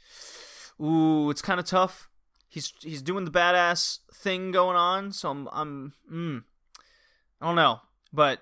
Ooh, 0.81 1.29
it's 1.29 1.41
kind 1.41 1.59
of 1.59 1.65
tough 1.65 2.08
he's 2.49 2.73
he's 2.81 3.01
doing 3.01 3.25
the 3.25 3.31
badass 3.31 3.99
thing 4.13 4.51
going 4.51 4.75
on. 4.75 5.13
So 5.13 5.29
I'm 5.29 5.47
I'm 5.51 5.93
mm, 6.11 6.43
I 7.39 7.45
don't 7.45 7.55
know, 7.55 7.81
but 8.11 8.41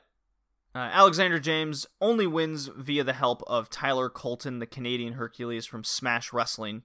uh, 0.74 0.90
Alexander 0.94 1.40
James 1.40 1.86
only 2.02 2.26
wins 2.26 2.68
via 2.68 3.04
the 3.04 3.14
help 3.14 3.44
of 3.46 3.70
Tyler 3.70 4.10
Colton, 4.10 4.60
the 4.60 4.66
Canadian 4.66 5.14
Hercules 5.14 5.66
from 5.66 5.84
Smash 5.84 6.32
Wrestling. 6.32 6.84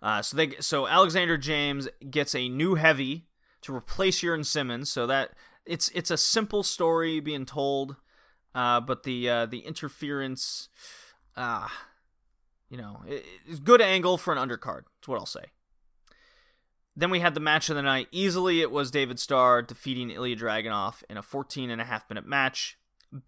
Uh, 0.00 0.20
so 0.20 0.36
they 0.36 0.50
so 0.60 0.86
Alexander 0.86 1.38
James 1.38 1.88
gets 2.10 2.34
a 2.34 2.48
new 2.48 2.74
heavy 2.74 3.26
to 3.62 3.74
replace 3.74 4.20
Jurn 4.20 4.44
Simmons. 4.44 4.90
So 4.90 5.06
that 5.06 5.30
it's 5.64 5.88
it's 5.90 6.10
a 6.10 6.16
simple 6.16 6.62
story 6.62 7.20
being 7.20 7.46
told, 7.46 7.96
uh, 8.54 8.80
but 8.80 9.04
the 9.04 9.28
uh, 9.30 9.46
the 9.46 9.60
interference, 9.60 10.68
uh, 11.36 11.68
you 12.68 12.76
know, 12.76 13.02
it, 13.06 13.24
it's 13.46 13.60
good 13.60 13.80
angle 13.80 14.18
for 14.18 14.34
an 14.34 14.38
undercard. 14.38 14.82
That's 14.98 15.08
what 15.08 15.18
I'll 15.18 15.26
say. 15.26 15.44
Then 16.94 17.10
we 17.10 17.20
had 17.20 17.34
the 17.34 17.40
match 17.40 17.70
of 17.70 17.76
the 17.76 17.82
night. 17.82 18.08
Easily, 18.12 18.60
it 18.60 18.70
was 18.70 18.90
David 18.90 19.18
Starr 19.18 19.62
defeating 19.62 20.10
Ilya 20.10 20.36
Dragunov 20.36 21.02
in 21.08 21.16
a 21.16 21.22
14 21.22 21.70
and 21.70 21.80
a 21.80 21.84
half 21.84 22.08
minute 22.10 22.26
match. 22.26 22.78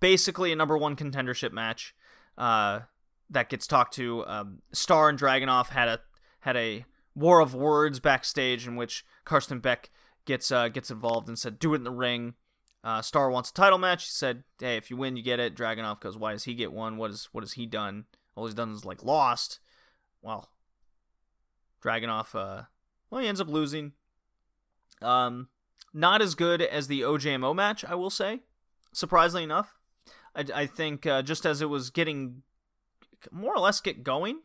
Basically, 0.01 0.53
a 0.53 0.57
number 0.57 0.77
one 0.77 0.97
contendership 0.97 1.53
match 1.53 1.95
uh, 2.37 2.81
that 3.31 3.49
gets 3.49 3.67
talked 3.67 3.95
to. 3.95 4.27
Um, 4.27 4.63
Starr 4.73 5.09
and 5.09 5.19
Dragunov 5.19 5.69
had 5.69 5.89
a 5.89 6.01
had 6.41 6.57
a 6.57 6.85
war 7.15 7.41
of 7.41 7.55
words 7.55 8.01
backstage 8.01 8.67
in 8.67 8.77
which 8.77 9.05
Carsten 9.25 9.61
Beck 9.61 9.91
gets 10.25 10.51
uh, 10.51 10.69
gets 10.69 10.91
involved 10.91 11.29
and 11.29 11.39
said, 11.39 11.59
"Do 11.59 11.73
it 11.75 11.79
in 11.79 11.85
the 11.85 11.91
ring." 11.91 12.35
Uh, 12.83 13.01
Starr 13.01 13.31
wants 13.31 13.51
a 13.51 13.55
title 13.55 13.79
match. 13.79 14.05
He 14.05 14.11
said, 14.11 14.45
"Hey, 14.59 14.77
if 14.77 14.91
you 14.91 14.97
win, 14.97 15.17
you 15.17 15.23
get 15.23 15.41
it." 15.41 15.57
Dragunov 15.57 16.01
goes, 16.01 16.19
"Why 16.19 16.33
does 16.33 16.45
he 16.45 16.55
get 16.55 16.73
one? 16.73 16.97
What 16.97 17.11
is 17.11 17.29
what 17.33 17.43
has 17.43 17.53
he 17.53 17.67
done? 17.67 18.05
All 18.35 18.47
he's 18.47 18.55
done 18.55 18.73
is 18.73 18.85
like 18.85 19.03
lost." 19.03 19.61
Well, 20.23 20.51
Dragunov 21.83 22.35
uh, 22.35 22.63
well, 23.11 23.21
he 23.21 23.29
ends 23.29 23.41
up 23.41 23.49
losing. 23.49 23.93
Um, 25.03 25.49
not 25.93 26.23
as 26.23 26.35
good 26.35 26.61
as 26.63 26.89
the 26.89 27.03
OJMO 27.03 27.55
match, 27.55 27.85
I 27.85 27.95
will 27.95 28.11
say. 28.11 28.41
Surprisingly 28.93 29.45
enough, 29.45 29.75
I, 30.35 30.45
I 30.55 30.67
think 30.67 31.07
uh, 31.07 31.23
just 31.23 31.47
as 31.47 31.61
it 31.61 31.69
was 31.69 31.91
getting 31.91 32.43
more 33.31 33.55
or 33.55 33.61
less 33.61 33.81
get 33.81 34.03
going, 34.03 34.41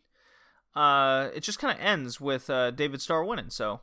uh, 0.76 1.30
it 1.34 1.42
just 1.42 1.60
kind 1.60 1.78
of 1.78 1.84
ends 1.84 2.20
with 2.20 2.50
uh, 2.50 2.72
David 2.72 3.02
Starr 3.02 3.24
winning. 3.26 3.50
So, 3.50 3.82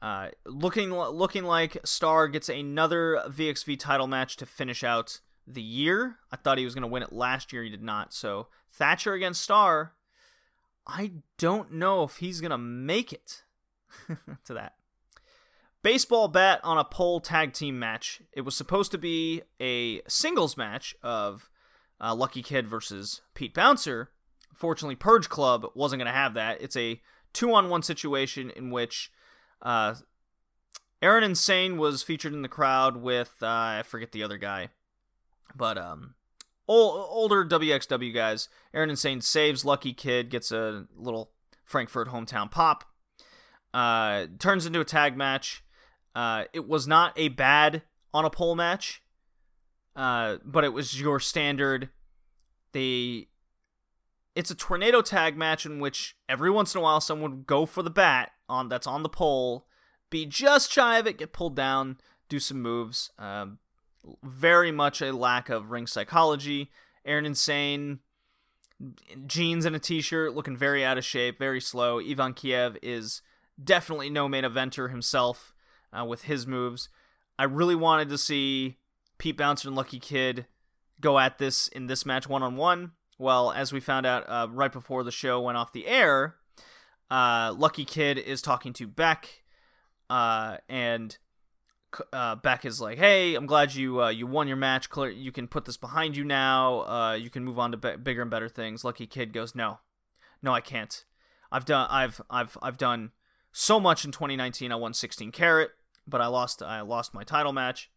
uh, 0.00 0.28
looking 0.46 0.92
looking 0.92 1.44
like 1.44 1.78
Starr 1.84 2.28
gets 2.28 2.48
another 2.48 3.22
VXV 3.28 3.78
title 3.78 4.06
match 4.06 4.36
to 4.38 4.46
finish 4.46 4.82
out 4.82 5.20
the 5.46 5.62
year. 5.62 6.16
I 6.30 6.36
thought 6.36 6.58
he 6.58 6.64
was 6.64 6.74
going 6.74 6.82
to 6.82 6.88
win 6.88 7.02
it 7.02 7.12
last 7.12 7.52
year. 7.52 7.62
He 7.62 7.70
did 7.70 7.82
not. 7.82 8.12
So 8.12 8.48
Thatcher 8.70 9.14
against 9.14 9.42
Starr. 9.42 9.92
I 10.86 11.12
don't 11.38 11.72
know 11.72 12.02
if 12.02 12.16
he's 12.16 12.40
going 12.40 12.50
to 12.50 12.58
make 12.58 13.12
it. 13.12 13.44
to 14.44 14.54
that. 14.54 14.74
Baseball 15.82 16.28
bat 16.28 16.60
on 16.62 16.78
a 16.78 16.84
pole 16.84 17.20
tag 17.20 17.52
team 17.52 17.78
match. 17.78 18.22
It 18.32 18.42
was 18.42 18.54
supposed 18.54 18.92
to 18.92 18.98
be 18.98 19.42
a 19.60 20.00
singles 20.06 20.56
match 20.56 20.94
of 21.02 21.50
uh, 22.00 22.14
Lucky 22.14 22.42
Kid 22.42 22.68
versus 22.68 23.22
Pete 23.34 23.54
Bouncer. 23.54 24.10
Fortunately, 24.54 24.94
Purge 24.94 25.28
Club 25.28 25.66
wasn't 25.74 25.98
going 25.98 26.12
to 26.12 26.12
have 26.12 26.34
that. 26.34 26.62
It's 26.62 26.76
a 26.76 27.00
two 27.32 27.52
on 27.52 27.68
one 27.68 27.82
situation 27.82 28.50
in 28.50 28.70
which 28.70 29.10
uh, 29.60 29.94
Aaron 31.00 31.24
Insane 31.24 31.78
was 31.78 32.04
featured 32.04 32.32
in 32.32 32.42
the 32.42 32.48
crowd 32.48 32.98
with, 32.98 33.34
uh, 33.42 33.46
I 33.48 33.82
forget 33.84 34.12
the 34.12 34.22
other 34.22 34.38
guy, 34.38 34.68
but 35.56 35.76
um, 35.78 36.14
old, 36.68 37.06
older 37.08 37.44
WXW 37.44 38.14
guys. 38.14 38.48
Aaron 38.72 38.90
Insane 38.90 39.20
saves 39.20 39.64
Lucky 39.64 39.92
Kid, 39.92 40.30
gets 40.30 40.52
a 40.52 40.86
little 40.94 41.32
Frankfurt 41.64 42.08
hometown 42.08 42.48
pop 42.48 42.84
uh, 43.74 44.26
turns 44.38 44.66
into 44.66 44.80
a 44.80 44.84
tag 44.84 45.16
match. 45.16 45.62
Uh, 46.14 46.44
it 46.52 46.68
was 46.68 46.86
not 46.86 47.12
a 47.16 47.28
bad 47.28 47.82
on 48.12 48.24
a 48.24 48.30
pole 48.30 48.54
match, 48.54 49.02
uh, 49.96 50.36
but 50.44 50.64
it 50.64 50.72
was 50.72 51.00
your 51.00 51.18
standard. 51.18 51.88
They, 52.72 53.28
it's 54.34 54.50
a 54.50 54.54
tornado 54.54 55.00
tag 55.00 55.36
match 55.36 55.64
in 55.64 55.80
which 55.80 56.16
every 56.28 56.50
once 56.50 56.74
in 56.74 56.80
a 56.80 56.82
while 56.82 57.00
someone 57.00 57.30
would 57.30 57.46
go 57.46 57.66
for 57.66 57.82
the 57.82 57.90
bat 57.90 58.32
on 58.48 58.68
that's 58.68 58.86
on 58.86 59.02
the 59.02 59.08
pole, 59.08 59.66
be 60.10 60.26
just 60.26 60.70
shy 60.70 60.98
of 60.98 61.06
it, 61.06 61.18
get 61.18 61.32
pulled 61.32 61.56
down, 61.56 61.98
do 62.28 62.38
some 62.38 62.60
moves. 62.60 63.10
Um, 63.18 63.58
very 64.22 64.72
much 64.72 65.00
a 65.00 65.16
lack 65.16 65.48
of 65.48 65.70
ring 65.70 65.86
psychology. 65.86 66.70
Aaron 67.04 67.26
Insane, 67.26 68.00
jeans 69.26 69.64
and 69.64 69.74
a 69.74 69.78
t-shirt, 69.78 70.34
looking 70.34 70.56
very 70.56 70.84
out 70.84 70.98
of 70.98 71.04
shape, 71.04 71.38
very 71.38 71.60
slow. 71.60 72.00
Ivan 72.00 72.34
Kiev 72.34 72.76
is 72.82 73.22
definitely 73.62 74.10
no 74.10 74.28
main 74.28 74.44
eventer 74.44 74.90
himself 74.90 75.54
uh, 75.92 76.04
with 76.04 76.22
his 76.22 76.46
moves. 76.46 76.88
I 77.38 77.44
really 77.44 77.74
wanted 77.74 78.08
to 78.10 78.18
see 78.18 78.78
Pete 79.18 79.36
Bouncer 79.36 79.68
and 79.68 79.76
Lucky 79.76 79.98
Kid 79.98 80.46
go 81.00 81.18
at 81.18 81.38
this 81.38 81.68
in 81.68 81.86
this 81.86 82.06
match 82.06 82.28
one 82.28 82.42
on 82.42 82.56
one. 82.56 82.92
Well, 83.18 83.52
as 83.52 83.72
we 83.72 83.80
found 83.80 84.06
out 84.06 84.24
uh, 84.28 84.48
right 84.50 84.72
before 84.72 85.04
the 85.04 85.10
show 85.10 85.40
went 85.40 85.58
off 85.58 85.72
the 85.72 85.86
air, 85.86 86.36
uh, 87.10 87.54
Lucky 87.56 87.84
Kid 87.84 88.18
is 88.18 88.42
talking 88.42 88.72
to 88.74 88.86
Beck, 88.86 89.42
uh, 90.10 90.56
and 90.68 91.16
uh, 92.12 92.36
Beck 92.36 92.64
is 92.64 92.80
like, 92.80 92.98
"Hey, 92.98 93.34
I'm 93.34 93.46
glad 93.46 93.74
you 93.74 94.02
uh, 94.02 94.08
you 94.08 94.26
won 94.26 94.48
your 94.48 94.56
match. 94.56 94.88
You 94.96 95.30
can 95.30 95.46
put 95.46 95.66
this 95.66 95.76
behind 95.76 96.16
you 96.16 96.24
now. 96.24 97.12
you 97.14 97.30
can 97.30 97.44
move 97.44 97.58
on 97.58 97.70
to 97.72 97.76
be- 97.76 97.96
bigger 97.96 98.22
and 98.22 98.30
better 98.30 98.48
things." 98.48 98.84
Lucky 98.84 99.06
Kid 99.06 99.32
goes, 99.32 99.54
"No, 99.54 99.78
no, 100.42 100.52
I 100.52 100.60
can't. 100.60 101.04
I've 101.52 101.64
done 101.64 101.86
I've 101.90 102.20
I've 102.30 102.56
I've 102.62 102.78
done 102.78 103.12
so 103.52 103.78
much 103.78 104.04
in 104.04 104.10
2019. 104.10 104.72
I 104.72 104.76
won 104.76 104.94
16 104.94 105.30
carat, 105.30 105.70
but 106.06 106.20
I 106.20 106.26
lost 106.26 106.62
I 106.62 106.80
lost 106.80 107.14
my 107.14 107.22
title 107.22 107.52
match. 107.52 107.90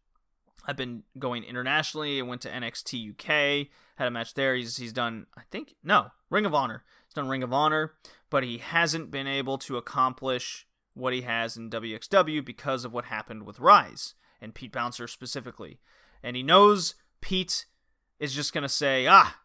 I've 0.68 0.78
been 0.78 1.04
going 1.18 1.44
internationally. 1.44 2.20
I 2.20 2.24
went 2.24 2.42
to 2.42 2.50
NXT 2.50 3.12
UK, 3.12 3.68
had 3.98 4.08
a 4.08 4.12
match 4.12 4.34
there. 4.34 4.56
He's 4.56 4.78
he's 4.78 4.94
done 4.94 5.28
I 5.38 5.42
think 5.52 5.76
no 5.84 6.10
Ring 6.30 6.46
of 6.46 6.54
Honor. 6.54 6.84
He's 7.06 7.14
done 7.14 7.30
Ring 7.30 7.44
of 7.44 7.54
Honor, 7.54 7.94
but 8.30 8.44
he 8.44 8.58
hasn't 8.58 9.12
been 9.12 9.28
able 9.28 9.58
to 9.60 9.78
accomplish 9.78 10.68
what 10.94 11.14
he 11.14 11.22
has 11.22 11.58
in 11.58 11.70
WXW 11.70 12.44
because 12.44 12.86
of 12.86 12.94
what 12.94 13.06
happened 13.06 13.44
with 13.44 13.60
Rise 13.60 14.16
and 14.42 14.56
Pete 14.56 14.72
Bouncer 14.72 15.08
specifically. 15.08 15.80
And 16.24 16.36
he 16.36 16.44
knows 16.44 16.96
Pete 17.22 17.66
is 18.20 18.34
just 18.34 18.54
to 18.54 18.70
say, 18.70 19.08
"Ah, 19.08 19.40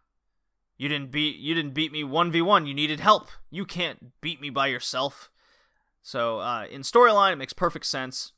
you 0.76 0.88
didn't 0.88 1.10
beat 1.10 1.36
you 1.36 1.54
didn't 1.54 1.74
beat 1.74 1.92
me 1.92 2.02
1v1. 2.02 2.66
You 2.66 2.74
needed 2.74 3.00
help. 3.00 3.28
You 3.50 3.64
can't 3.66 4.20
beat 4.20 4.40
me 4.40 4.50
by 4.50 4.68
yourself." 4.68 5.29
So, 6.02 6.38
uh, 6.40 6.66
in 6.70 6.82
storyline, 6.82 7.32
it 7.32 7.36
makes 7.36 7.52
perfect 7.52 7.86
sense. 7.86 8.32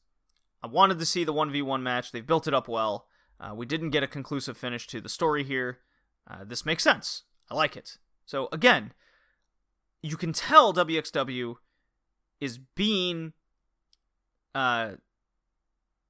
I 0.63 0.67
wanted 0.67 0.99
to 0.99 1.07
see 1.07 1.25
the 1.25 1.33
1v1 1.33 1.83
match. 1.83 2.13
They've 2.13 2.27
built 2.27 2.47
it 2.47 2.55
up 2.55 2.69
well. 2.69 3.07
Uh, 3.41 3.55
we 3.55 3.67
didn't 3.67 3.91
get 3.91 4.03
a 4.03 4.09
conclusive 4.09 4.57
finish 4.57 4.87
to 4.89 5.01
the 5.01 5.09
story 5.09 5.45
here. 5.45 5.79
Uh, 6.29 6.45
this 6.45 6.65
makes 6.65 6.85
sense. 6.85 7.25
I 7.51 7.55
like 7.55 7.77
it. 7.77 7.99
So, 8.25 8.49
again, 8.53 8.93
you 10.03 10.17
can 10.17 10.33
tell 10.33 10.73
WXW 10.73 11.57
is 12.41 12.59
being 12.59 13.33
uh, 14.55 14.93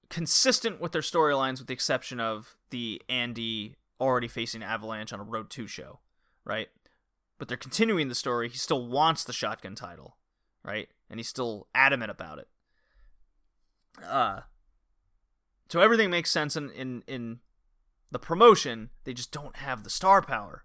consistent 0.08 0.80
with 0.80 0.92
their 0.92 1.02
storylines, 1.02 1.58
with 1.58 1.68
the 1.68 1.74
exception 1.74 2.20
of 2.20 2.56
the 2.70 3.00
Andy 3.08 3.76
already 4.00 4.28
facing 4.28 4.62
Avalanche 4.62 5.12
on 5.12 5.20
a 5.20 5.24
Road 5.24 5.48
2 5.50 5.66
show, 5.66 6.00
right? 6.44 6.68
But 7.38 7.48
they're 7.48 7.56
continuing 7.56 8.08
the 8.08 8.14
story. 8.14 8.48
He 8.48 8.58
still 8.58 8.86
wants 8.86 9.24
the 9.24 9.32
shotgun 9.32 9.74
title, 9.74 10.16
right? 10.64 10.88
And 11.10 11.18
he's 11.18 11.28
still 11.28 11.68
adamant 11.74 12.10
about 12.10 12.38
it. 12.38 12.48
Uh, 14.04 14.40
so 15.68 15.80
everything 15.80 16.10
makes 16.10 16.30
sense 16.30 16.56
in, 16.56 16.70
in, 16.70 17.02
in 17.06 17.40
the 18.10 18.18
promotion. 18.18 18.90
They 19.04 19.14
just 19.14 19.32
don't 19.32 19.56
have 19.56 19.84
the 19.84 19.90
star 19.90 20.22
power. 20.22 20.64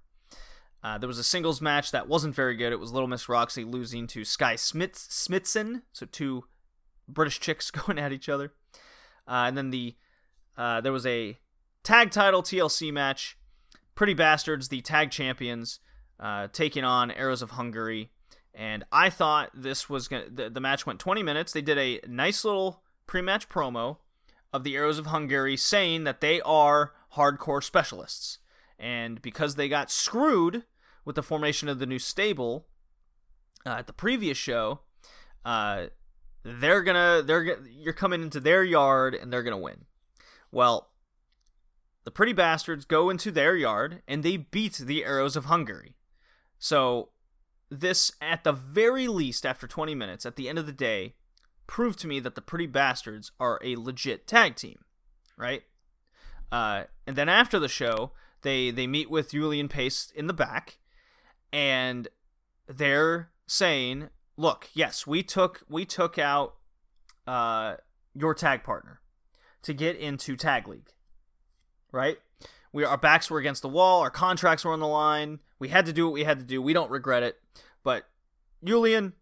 Uh, 0.83 0.97
there 0.97 1.07
was 1.07 1.17
a 1.17 1.23
singles 1.23 1.61
match 1.61 1.91
that 1.91 2.07
wasn't 2.07 2.35
very 2.35 2.55
good. 2.55 2.71
It 2.71 2.79
was 2.79 2.91
Little 2.91 3.07
Miss 3.07 3.27
Roxy 3.27 3.63
losing 3.63 4.07
to 4.07 4.23
Sky 4.23 4.55
Smith- 4.55 4.95
Smithson, 4.95 5.83
so 5.91 6.05
two 6.05 6.45
British 7.07 7.39
chicks 7.39 7.71
going 7.71 7.97
at 7.97 8.13
each 8.13 8.29
other. 8.29 8.53
Uh, 9.27 9.45
and 9.47 9.57
then 9.57 9.71
the 9.71 9.95
uh, 10.57 10.81
there 10.81 10.91
was 10.91 11.05
a 11.05 11.37
tag 11.83 12.11
title 12.11 12.41
TLC 12.41 12.91
match. 12.91 13.37
Pretty 13.95 14.13
Bastards, 14.13 14.69
the 14.69 14.81
tag 14.81 15.09
champions, 15.09 15.79
uh, 16.19 16.47
taking 16.53 16.83
on 16.83 17.09
Arrows 17.11 17.41
of 17.41 17.51
Hungary. 17.51 18.11
And 18.57 18.83
I 18.91 19.11
thought 19.11 19.51
this 19.53 19.87
was 19.87 20.07
gonna. 20.07 20.31
The, 20.33 20.49
the 20.49 20.59
match 20.59 20.87
went 20.87 20.99
20 20.99 21.21
minutes. 21.21 21.53
They 21.53 21.61
did 21.61 21.77
a 21.77 22.01
nice 22.07 22.43
little 22.43 22.81
pre-match 23.05 23.47
promo 23.47 23.97
of 24.51 24.63
the 24.63 24.75
Arrows 24.75 24.97
of 24.97 25.05
Hungary 25.05 25.55
saying 25.55 26.05
that 26.05 26.21
they 26.21 26.41
are 26.41 26.93
hardcore 27.15 27.63
specialists. 27.63 28.39
And 28.79 29.21
because 29.21 29.55
they 29.55 29.69
got 29.69 29.91
screwed 29.91 30.63
with 31.05 31.15
the 31.15 31.21
formation 31.21 31.69
of 31.69 31.77
the 31.77 31.85
new 31.85 31.99
stable 31.99 32.65
uh, 33.63 33.69
at 33.69 33.85
the 33.85 33.93
previous 33.93 34.39
show, 34.39 34.79
uh, 35.45 35.87
they're 36.43 36.81
gonna 36.81 37.21
they're 37.23 37.59
you're 37.69 37.93
coming 37.93 38.23
into 38.23 38.39
their 38.39 38.63
yard 38.63 39.13
and 39.13 39.31
they're 39.31 39.43
gonna 39.43 39.57
win. 39.57 39.85
Well, 40.51 40.89
the 42.05 42.11
pretty 42.11 42.33
bastards 42.33 42.85
go 42.85 43.11
into 43.11 43.29
their 43.29 43.55
yard 43.55 44.01
and 44.07 44.23
they 44.23 44.37
beat 44.37 44.77
the 44.77 45.05
Arrows 45.05 45.35
of 45.35 45.45
Hungary. 45.45 45.95
So 46.57 47.09
this, 47.69 48.11
at 48.21 48.43
the 48.43 48.53
very 48.53 49.07
least, 49.07 49.45
after 49.45 49.67
20 49.67 49.95
minutes, 49.95 50.25
at 50.25 50.35
the 50.35 50.47
end 50.47 50.57
of 50.57 50.65
the 50.65 50.71
day, 50.71 51.15
proved 51.67 51.99
to 51.99 52.07
me 52.07 52.19
that 52.19 52.35
the 52.35 52.41
pretty 52.41 52.65
bastards 52.65 53.31
are 53.39 53.59
a 53.63 53.75
legit 53.75 54.27
tag 54.27 54.55
team, 54.55 54.79
right? 55.37 55.63
Uh, 56.51 56.83
and 57.05 57.15
then 57.15 57.29
after 57.29 57.59
the 57.59 57.67
show, 57.67 58.11
they 58.41 58.71
they 58.71 58.87
meet 58.87 59.09
with 59.09 59.31
Julian 59.31 59.67
Pace 59.67 60.11
in 60.15 60.27
the 60.27 60.33
back, 60.33 60.77
and 61.51 62.07
they're 62.67 63.31
saying, 63.45 64.09
"Look, 64.37 64.69
yes, 64.73 65.05
we 65.05 65.23
took 65.23 65.63
we 65.67 65.83
took 65.85 66.17
out 66.17 66.55
uh, 67.25 67.75
your 68.13 68.33
tag 68.33 68.63
partner 68.63 69.01
to 69.63 69.73
get 69.73 69.97
into 69.97 70.37
tag 70.37 70.67
league, 70.67 70.93
right? 71.91 72.19
We 72.77 72.83
our 72.83 72.95
backs 72.95 73.31
were 73.31 73.39
against 73.39 73.63
the 73.63 73.69
wall, 73.69 74.01
our 74.01 74.11
contracts 74.11 74.63
were 74.63 74.71
on 74.71 74.79
the 74.79 74.87
line. 74.87 75.39
We 75.57 75.69
had 75.69 75.87
to 75.87 75.93
do 75.93 76.05
what 76.05 76.13
we 76.13 76.25
had 76.25 76.37
to 76.37 76.45
do. 76.45 76.61
We 76.61 76.73
don't 76.73 76.91
regret 76.91 77.23
it. 77.23 77.37
But 77.83 78.03
Julian, 78.63 79.13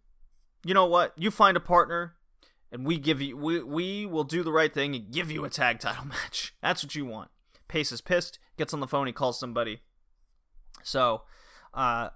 you 0.65 0.73
know 0.73 0.87
what? 0.87 1.13
You 1.15 1.31
find 1.31 1.55
a 1.55 1.61
partner, 1.61 2.15
and 2.69 2.85
we 2.85 2.97
give 2.97 3.21
you 3.21 3.37
we 3.37 3.63
we 3.63 4.05
will 4.05 4.25
do 4.25 4.43
the 4.43 4.51
right 4.51 4.73
thing 4.73 4.93
and 4.93 5.09
give 5.09 5.31
you 5.31 5.45
a 5.45 5.49
tag 5.49 5.79
title 5.79 6.03
match. 6.09 6.53
That's 6.61 6.83
what 6.83 6.95
you 6.95 7.05
want." 7.05 7.29
Pace 7.69 7.93
is 7.93 8.01
pissed, 8.01 8.39
gets 8.57 8.73
on 8.73 8.81
the 8.81 8.87
phone, 8.87 9.07
he 9.07 9.13
calls 9.13 9.39
somebody. 9.39 9.79
So, 10.83 11.21
uh, 11.73 12.09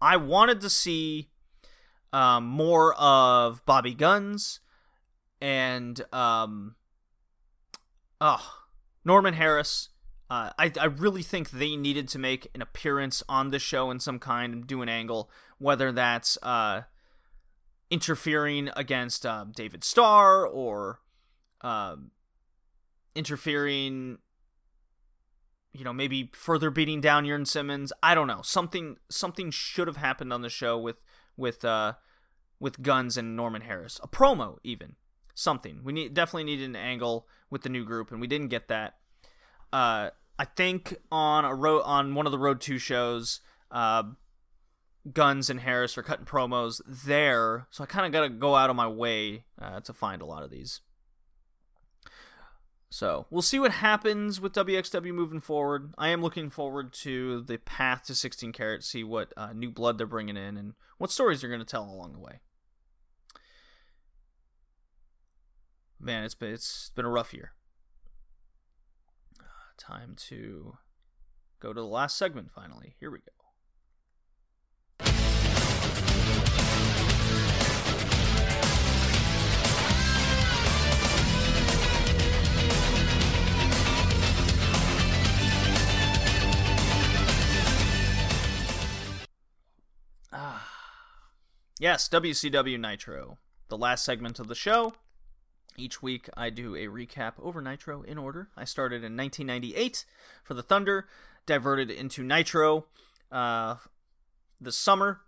I 0.00 0.16
wanted 0.16 0.60
to 0.60 0.70
see 0.70 1.30
um, 2.12 2.46
more 2.46 2.94
of 2.94 3.66
Bobby 3.66 3.94
Guns 3.94 4.60
and 5.40 6.00
um, 6.12 6.76
oh, 8.20 8.60
Norman 9.04 9.34
Harris. 9.34 9.88
Uh, 10.30 10.50
I, 10.58 10.72
I 10.80 10.86
really 10.86 11.22
think 11.22 11.50
they 11.50 11.76
needed 11.76 12.08
to 12.08 12.18
make 12.18 12.48
an 12.54 12.62
appearance 12.62 13.22
on 13.28 13.50
the 13.50 13.58
show 13.58 13.90
in 13.90 14.00
some 14.00 14.18
kind 14.18 14.52
and 14.54 14.66
do 14.66 14.80
an 14.82 14.88
angle, 14.88 15.30
whether 15.58 15.92
that's 15.92 16.38
uh, 16.42 16.82
interfering 17.90 18.70
against 18.74 19.26
um, 19.26 19.52
David 19.54 19.84
Starr 19.84 20.46
or 20.46 21.00
um, 21.60 22.10
interfering 23.14 24.18
you 25.74 25.82
know, 25.82 25.92
maybe 25.92 26.30
further 26.32 26.70
beating 26.70 27.00
down 27.00 27.26
Jurn 27.26 27.44
Simmons. 27.44 27.92
I 28.02 28.14
don't 28.14 28.28
know. 28.28 28.40
Something 28.42 28.96
something 29.10 29.50
should 29.50 29.88
have 29.88 29.96
happened 29.96 30.32
on 30.32 30.40
the 30.40 30.48
show 30.48 30.78
with 30.78 31.02
with 31.36 31.64
uh 31.64 31.94
with 32.60 32.80
Guns 32.80 33.16
and 33.16 33.36
Norman 33.36 33.62
Harris. 33.62 34.00
A 34.02 34.08
promo 34.08 34.58
even. 34.62 34.94
Something. 35.34 35.80
We 35.82 35.92
need 35.92 36.14
definitely 36.14 36.44
needed 36.44 36.70
an 36.70 36.76
angle 36.76 37.26
with 37.50 37.62
the 37.62 37.68
new 37.68 37.84
group 37.84 38.12
and 38.12 38.20
we 38.20 38.28
didn't 38.28 38.48
get 38.48 38.68
that. 38.68 38.94
Uh 39.74 40.10
I 40.38 40.44
think 40.44 40.96
on 41.12 41.44
a 41.44 41.54
road 41.54 41.82
on 41.84 42.14
one 42.14 42.26
of 42.26 42.32
the 42.32 42.38
Road 42.38 42.60
2 42.60 42.78
shows, 42.78 43.40
uh 43.70 44.04
Guns 45.12 45.50
and 45.50 45.60
Harris 45.60 45.98
are 45.98 46.02
cutting 46.02 46.24
promos 46.24 46.80
there, 46.86 47.66
so 47.70 47.84
I 47.84 47.86
kind 47.86 48.06
of 48.06 48.12
got 48.12 48.22
to 48.22 48.30
go 48.30 48.54
out 48.56 48.70
of 48.70 48.76
my 48.76 48.88
way 48.88 49.44
uh, 49.60 49.80
to 49.80 49.92
find 49.92 50.22
a 50.22 50.24
lot 50.24 50.42
of 50.42 50.50
these. 50.50 50.80
So 52.88 53.26
we'll 53.28 53.42
see 53.42 53.58
what 53.58 53.72
happens 53.72 54.40
with 54.40 54.52
WXW 54.52 55.12
moving 55.12 55.40
forward. 55.40 55.92
I 55.98 56.08
am 56.08 56.22
looking 56.22 56.48
forward 56.48 56.92
to 57.02 57.42
the 57.42 57.58
path 57.58 58.04
to 58.04 58.14
16 58.14 58.52
carat, 58.52 58.84
see 58.84 59.04
what 59.04 59.32
uh, 59.36 59.52
new 59.52 59.70
blood 59.70 59.98
they're 59.98 60.06
bringing 60.06 60.36
in 60.36 60.56
and 60.56 60.74
what 60.96 61.10
stories 61.10 61.40
they're 61.40 61.50
going 61.50 61.60
to 61.60 61.66
tell 61.66 61.84
along 61.84 62.12
the 62.12 62.20
way. 62.20 62.38
Man, 66.00 66.22
it's 66.24 66.36
been 66.36 66.52
it's 66.52 66.92
been 66.94 67.04
a 67.04 67.10
rough 67.10 67.34
year. 67.34 67.52
Time 69.78 70.14
to 70.28 70.78
go 71.60 71.72
to 71.72 71.80
the 71.80 71.86
last 71.86 72.16
segment 72.16 72.50
finally. 72.50 72.94
Here 73.00 73.10
we 73.10 73.18
go. 73.18 73.24
Ah. 90.32 90.68
Yes, 91.78 92.08
WCW 92.08 92.78
Nitro. 92.78 93.38
The 93.68 93.78
last 93.78 94.04
segment 94.04 94.38
of 94.38 94.48
the 94.48 94.54
show. 94.54 94.94
Each 95.76 96.02
week 96.02 96.28
I 96.36 96.50
do 96.50 96.74
a 96.74 96.86
recap 96.86 97.32
over 97.40 97.60
Nitro 97.60 98.02
in 98.02 98.18
order. 98.18 98.48
I 98.56 98.64
started 98.64 99.04
in 99.04 99.16
1998 99.16 100.04
for 100.42 100.54
the 100.54 100.62
Thunder, 100.62 101.06
diverted 101.46 101.90
into 101.90 102.22
Nitro 102.22 102.86
uh, 103.32 103.76
summer. 104.68 105.20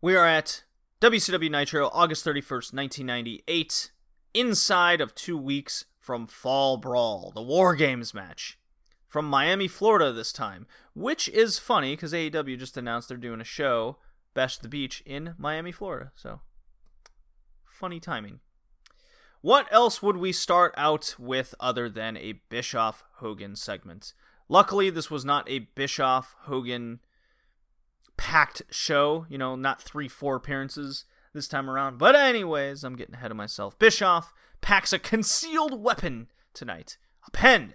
We 0.00 0.16
are 0.16 0.26
at 0.26 0.64
WCW 1.00 1.50
Nitro, 1.50 1.88
August 1.92 2.24
31st, 2.24 2.74
1998, 2.74 3.90
inside 4.34 5.00
of 5.00 5.14
two 5.14 5.36
weeks 5.36 5.86
from 5.98 6.26
Fall 6.26 6.76
Brawl, 6.76 7.32
the 7.34 7.42
War 7.42 7.74
Games 7.74 8.14
match 8.14 8.58
from 9.10 9.24
Miami, 9.26 9.66
Florida 9.66 10.12
this 10.12 10.32
time, 10.32 10.66
which 10.94 11.28
is 11.28 11.58
funny 11.58 11.96
because 11.96 12.12
AEW 12.12 12.56
just 12.58 12.76
announced 12.76 13.08
they're 13.08 13.18
doing 13.18 13.40
a 13.40 13.44
show, 13.44 13.96
Bash 14.34 14.56
the 14.58 14.68
Beach, 14.68 15.02
in 15.04 15.34
Miami, 15.36 15.72
Florida. 15.72 16.12
So, 16.14 16.40
funny 17.66 17.98
timing. 17.98 18.38
What 19.40 19.66
else 19.70 20.02
would 20.02 20.18
we 20.18 20.32
start 20.32 20.74
out 20.76 21.14
with 21.18 21.54
other 21.58 21.88
than 21.88 22.16
a 22.16 22.40
Bischoff 22.50 23.04
Hogan 23.16 23.56
segment? 23.56 24.12
Luckily, 24.48 24.90
this 24.90 25.10
was 25.10 25.24
not 25.24 25.48
a 25.48 25.60
Bischoff 25.60 26.34
Hogan 26.40 27.00
packed 28.16 28.62
show, 28.70 29.26
you 29.30 29.38
know, 29.38 29.56
not 29.56 29.80
three, 29.80 30.08
four 30.08 30.36
appearances 30.36 31.04
this 31.32 31.48
time 31.48 31.70
around. 31.70 31.98
But, 31.98 32.16
anyways, 32.16 32.84
I'm 32.84 32.96
getting 32.96 33.14
ahead 33.14 33.30
of 33.30 33.36
myself. 33.36 33.78
Bischoff 33.78 34.34
packs 34.60 34.92
a 34.92 34.98
concealed 34.98 35.82
weapon 35.82 36.28
tonight 36.52 36.98
a 37.26 37.30
pen 37.30 37.74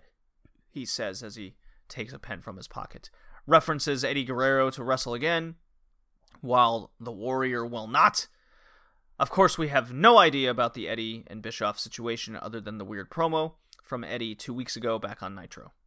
he 0.76 0.86
says 0.86 1.24
as 1.24 1.36
he 1.36 1.56
takes 1.88 2.14
a 2.14 2.20
pen 2.20 2.42
from 2.42 2.58
his 2.58 2.68
pocket. 2.68 3.10
References 3.48 4.04
Eddie 4.04 4.26
Guerrero 4.26 4.70
to 4.72 4.84
wrestle 4.84 5.14
again, 5.14 5.56
while 6.42 6.92
the 7.00 7.12
Warrior 7.12 7.66
will 7.66 7.88
not. 7.88 8.28
Of 9.18 9.30
course, 9.30 9.58
we 9.58 9.70
have 9.70 9.94
no 9.94 10.18
idea 10.18 10.52
about 10.52 10.74
the 10.74 10.90
Eddie 10.90 11.24
and 11.28 11.42
Bischoff 11.42 11.80
situation 11.80 12.36
other 12.36 12.60
than 12.60 12.78
the 12.78 12.86
weird 12.86 13.10
promo 13.10 13.54
from 13.82 14.04
Eddie 14.04 14.36
two 14.36 14.54
weeks 14.54 14.76
ago 14.76 15.00
back 15.00 15.24
on 15.24 15.36
Nitro. 15.36 15.72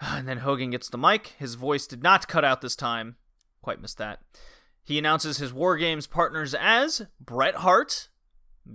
And 0.00 0.26
then 0.26 0.38
Hogan 0.38 0.70
gets 0.70 0.88
the 0.88 0.98
mic. 0.98 1.34
His 1.38 1.54
voice 1.54 1.86
did 1.86 2.02
not 2.02 2.26
cut 2.26 2.44
out 2.44 2.60
this 2.60 2.74
time. 2.74 3.16
Quite 3.60 3.80
missed 3.80 3.98
that. 3.98 4.20
He 4.82 4.98
announces 4.98 5.38
his 5.38 5.52
War 5.52 5.76
Games 5.76 6.08
partners 6.08 6.54
as 6.54 7.06
Bret 7.20 7.56
Hart. 7.56 8.08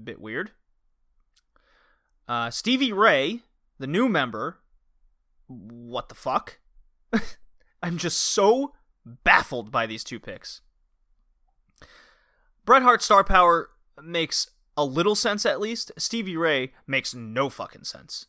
Bit 0.04 0.22
weird. 0.22 0.52
Uh, 2.30 2.50
Stevie 2.50 2.94
Ray, 2.94 3.42
the 3.78 3.88
new 3.88 4.08
member. 4.08 4.60
What 5.48 6.08
the 6.08 6.16
fuck? 6.16 6.60
I'm 7.84 7.98
just 7.98 8.20
so 8.20 8.74
baffled 9.06 9.72
by 9.72 9.86
these 9.86 10.04
two 10.04 10.20
picks. 10.20 10.62
Bret 12.68 12.84
Hart's 12.84 13.06
star 13.06 13.24
power 13.24 13.70
makes 14.04 14.50
a 14.76 14.84
little 14.84 15.16
sense 15.16 15.46
at 15.46 15.62
least. 15.62 15.94
Stevie 15.98 16.36
Ray 16.36 16.74
makes 16.86 17.16
no 17.16 17.50
fucking 17.50 17.86
sense. 17.86 18.26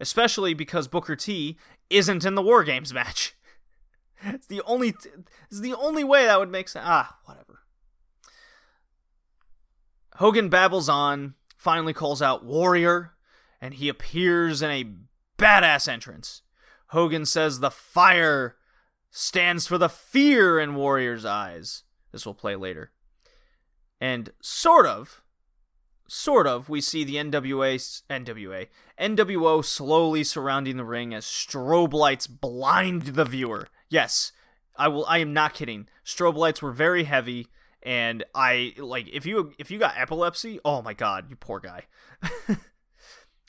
Especially 0.00 0.54
because 0.54 0.88
Booker 0.88 1.14
T 1.14 1.56
isn't 1.88 2.24
in 2.24 2.34
the 2.34 2.42
War 2.42 2.62
Games 2.64 2.92
match. 2.92 3.32
It's 4.22 4.46
the 4.46 4.62
only 4.62 4.94
it's 5.50 5.60
the 5.60 5.74
only 5.74 6.02
way 6.02 6.24
that 6.24 6.40
would 6.40 6.50
make 6.50 6.70
sense. 6.70 6.86
Ah, 6.88 7.18
whatever. 7.26 7.60
Hogan 10.14 10.48
babbles 10.48 10.88
on, 10.88 11.34
finally 11.58 11.92
calls 11.92 12.22
out 12.22 12.42
Warrior, 12.42 13.12
and 13.60 13.74
he 13.74 13.90
appears 13.90 14.62
in 14.62 14.70
a 14.70 14.90
badass 15.38 15.86
entrance. 15.86 16.40
Hogan 16.88 17.26
says 17.26 17.60
the 17.60 17.70
fire 17.70 18.56
stands 19.10 19.66
for 19.66 19.76
the 19.76 19.90
fear 19.90 20.58
in 20.58 20.76
Warrior's 20.76 21.26
eyes. 21.26 21.82
This 22.10 22.24
will 22.24 22.32
play 22.32 22.56
later. 22.56 22.92
And 24.00 24.30
sort 24.40 24.86
of, 24.86 25.22
sort 26.08 26.46
of, 26.46 26.68
we 26.68 26.80
see 26.80 27.04
the 27.04 27.16
NWA, 27.16 28.02
NWA, 28.10 28.66
NWO 29.00 29.64
slowly 29.64 30.24
surrounding 30.24 30.76
the 30.76 30.84
ring 30.84 31.14
as 31.14 31.24
strobe 31.24 31.92
lights 31.92 32.26
blind 32.26 33.02
the 33.02 33.24
viewer. 33.24 33.68
Yes, 33.88 34.32
I 34.76 34.88
will. 34.88 35.06
I 35.06 35.18
am 35.18 35.32
not 35.32 35.54
kidding. 35.54 35.88
Strobe 36.04 36.36
lights 36.36 36.62
were 36.62 36.72
very 36.72 37.04
heavy, 37.04 37.48
and 37.82 38.24
I 38.34 38.74
like 38.76 39.08
if 39.12 39.24
you 39.26 39.52
if 39.58 39.70
you 39.70 39.78
got 39.78 39.94
epilepsy. 39.96 40.60
Oh 40.64 40.82
my 40.82 40.94
god, 40.94 41.26
you 41.30 41.36
poor 41.36 41.60
guy. 41.60 41.84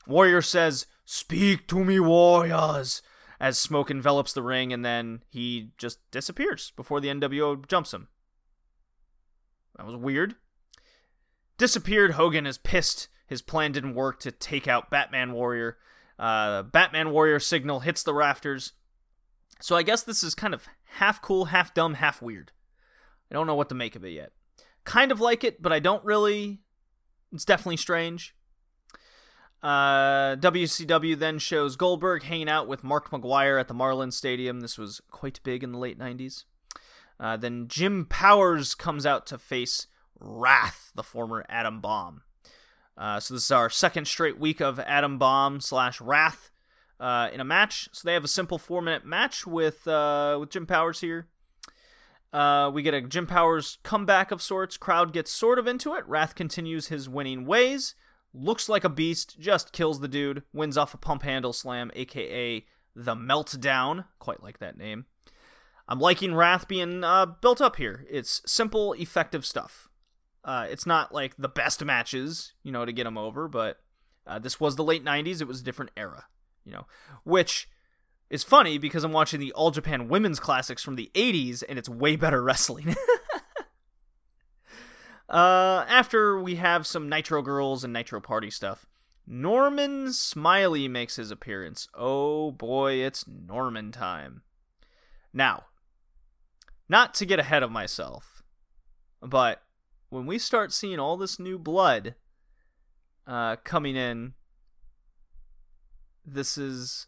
Warrior 0.08 0.42
says, 0.42 0.88
"Speak 1.06 1.68
to 1.68 1.84
me, 1.84 2.00
warriors." 2.00 3.02
As 3.40 3.60
smoke 3.60 3.92
envelops 3.92 4.34
the 4.34 4.42
ring, 4.42 4.74
and 4.74 4.84
then 4.84 5.22
he 5.30 5.70
just 5.78 6.00
disappears 6.10 6.72
before 6.76 7.00
the 7.00 7.10
NWO 7.10 7.68
jumps 7.68 7.94
him. 7.94 8.08
That 9.78 9.86
was 9.86 9.96
weird. 9.96 10.36
Disappeared. 11.58 12.12
Hogan 12.12 12.46
is 12.46 12.58
pissed. 12.58 13.08
His 13.26 13.42
plan 13.42 13.72
didn't 13.72 13.96
work 13.96 14.20
to 14.22 14.32
take 14.32 14.68
out 14.68 14.90
Batman 14.90 15.34
Warrior. 15.34 15.78
Uh, 16.18 16.64
Batman 16.64 17.12
Warrior 17.12 17.40
signal 17.40 17.82
hits 17.82 18.04
the 18.04 18.14
rafters. 18.14 18.74
So 19.60 19.76
I 19.76 19.84
guess 19.84 20.04
this 20.04 20.24
is 20.24 20.36
kind 20.36 20.54
of 20.54 20.68
half 20.86 21.22
cool, 21.22 21.46
half 21.46 21.74
dumb, 21.74 21.96
half 21.96 22.22
weird. 22.22 22.52
I 23.30 23.34
don't 23.34 23.48
know 23.48 23.56
what 23.56 23.70
to 23.70 23.76
make 23.76 23.96
of 23.96 24.06
it 24.06 24.12
yet. 24.12 24.32
Kind 24.84 25.12
of 25.12 25.20
like 25.20 25.44
it, 25.44 25.62
but 25.62 25.74
I 25.74 25.80
don't 25.80 26.04
really. 26.06 26.60
It's 27.34 27.46
definitely 27.46 27.78
strange. 27.78 28.34
Uh, 29.62 30.36
WCW 30.38 31.18
then 31.18 31.40
shows 31.40 31.76
Goldberg 31.76 32.24
hanging 32.24 32.48
out 32.48 32.68
with 32.68 32.84
Mark 32.84 33.10
McGwire 33.10 33.60
at 33.60 33.68
the 33.68 33.74
Marlins 33.74 34.14
Stadium. 34.14 34.62
This 34.62 34.78
was 34.78 35.02
quite 35.12 35.42
big 35.44 35.64
in 35.64 35.72
the 35.72 35.80
late 35.80 36.00
90s. 36.00 36.46
Uh, 37.20 37.38
then 37.38 37.68
Jim 37.68 38.06
Powers 38.06 38.76
comes 38.76 39.06
out 39.06 39.26
to 39.28 39.38
face 39.38 39.88
Wrath, 40.20 40.92
the 40.96 41.04
former 41.04 41.46
Adam 41.50 41.82
Bomb. 41.82 42.22
Uh, 42.98 43.20
so 43.20 43.34
this 43.34 43.46
is 43.46 43.52
our 43.52 43.70
second 43.70 44.08
straight 44.08 44.40
week 44.40 44.60
of 44.60 44.80
Adam 44.80 45.18
Bomb 45.18 45.62
slash 45.62 46.02
Wrath 46.02 46.52
uh, 47.00 47.30
in 47.32 47.40
a 47.40 47.46
match. 47.46 47.90
So 47.92 48.02
they 48.06 48.14
have 48.14 48.24
a 48.24 48.30
simple 48.30 48.58
four 48.58 48.82
minute 48.82 49.06
match 49.06 49.46
with 49.46 49.88
uh, 49.88 50.38
with 50.40 50.50
Jim 50.50 50.66
Powers 50.66 51.02
here. 51.02 51.28
Uh, 52.34 52.70
we 52.74 52.82
get 52.82 52.94
a 52.94 53.02
Jim 53.02 53.26
Powers 53.26 53.78
comeback 53.84 54.32
of 54.32 54.42
sorts. 54.42 54.78
Crowd 54.78 55.14
gets 55.14 55.32
sort 55.32 55.60
of 55.60 55.68
into 55.68 55.94
it. 55.96 56.08
Wrath 56.08 56.36
continues 56.36 56.88
his 56.88 57.08
winning 57.08 57.46
ways. 57.46 57.96
Looks 58.34 58.68
like 58.68 58.84
a 58.84 58.90
beast. 58.90 59.40
Just 59.40 59.72
kills 59.72 60.00
the 60.00 60.08
dude. 60.08 60.44
Wins 60.54 60.78
off 60.78 60.94
a 60.94 60.98
pump 60.98 61.24
handle 61.24 61.54
slam, 61.54 61.92
aka 61.96 62.66
the 62.96 63.16
Meltdown. 63.16 64.06
Quite 64.20 64.44
like 64.44 64.60
that 64.60 64.78
name. 64.78 65.06
I'm 65.88 66.00
liking 66.00 66.36
Wrath 66.36 66.68
being 66.68 67.04
uh, 67.04 67.26
built 67.26 67.62
up 67.62 67.78
here. 67.78 68.06
It's 68.10 68.42
simple, 68.46 68.94
effective 68.94 69.46
stuff. 69.46 69.88
Uh, 70.44 70.68
it's 70.70 70.86
not 70.86 71.14
like 71.14 71.36
the 71.38 71.50
best 71.50 71.84
matches, 71.84 72.54
you 72.64 72.72
know, 72.72 72.86
to 72.86 72.92
get 72.92 73.06
them 73.06 73.18
over, 73.18 73.48
but 73.48 73.80
uh, 74.26 74.40
this 74.40 74.60
was 74.60 74.76
the 74.76 74.84
late 74.84 75.04
90s. 75.04 75.42
It 75.42 75.48
was 75.48 75.62
a 75.62 75.64
different 75.64 75.92
era, 75.96 76.26
you 76.66 76.72
know, 76.72 76.86
which 77.24 77.70
is 78.30 78.44
funny 78.44 78.78
because 78.78 79.04
I'm 79.04 79.12
watching 79.12 79.40
the 79.40 79.54
All 79.54 79.72
Japan 79.72 80.08
Women's 80.08 80.40
Classics 80.40 80.84
from 80.84 80.96
the 80.96 81.12
80s 81.16 81.64
and 81.68 81.80
it's 81.80 81.90
way 81.90 82.16
better 82.16 82.44
wrestling. 82.44 82.96
uh, 85.30 85.86
after 85.88 86.42
we 86.42 86.56
have 86.56 86.86
some 86.86 87.10
Nitro 87.10 87.42
Girls 87.42 87.84
and 87.84 87.94
Nitro 87.94 88.20
Party 88.20 88.50
stuff, 88.50 88.86
Norman 89.26 90.14
Smiley 90.14 90.88
makes 90.88 91.18
his 91.18 91.32
appearance. 91.32 91.88
Oh 91.94 92.52
boy, 92.52 92.94
it's 92.94 93.26
Norman 93.28 93.92
time. 93.92 94.44
Now, 95.34 95.66
not 96.90 97.14
to 97.16 97.26
get 97.26 97.40
ahead 97.40 97.64
of 97.64 97.72
myself, 97.72 98.44
but 99.22 99.64
when 100.10 100.26
we 100.26 100.38
start 100.38 100.72
seeing 100.72 101.00
all 101.00 101.18
this 101.18 101.40
new 101.40 101.60
blood 101.60 102.16
uh, 103.26 103.58
coming 103.58 103.96
in, 103.96 104.34
this 106.26 106.58
is 106.58 107.08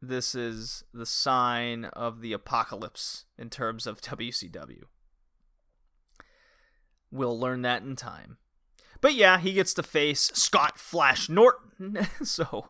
this 0.00 0.34
is 0.34 0.84
the 0.92 1.06
sign 1.06 1.86
of 1.86 2.20
the 2.20 2.32
apocalypse 2.32 3.24
in 3.38 3.48
terms 3.48 3.86
of 3.86 4.02
WCW. 4.02 4.82
We'll 7.10 7.38
learn 7.38 7.62
that 7.62 7.82
in 7.82 7.96
time. 7.96 8.38
But 9.00 9.14
yeah, 9.14 9.38
he 9.38 9.52
gets 9.52 9.74
to 9.74 9.82
face 9.82 10.30
Scott 10.34 10.78
Flash 10.78 11.28
Norton. 11.28 12.06
so, 12.22 12.68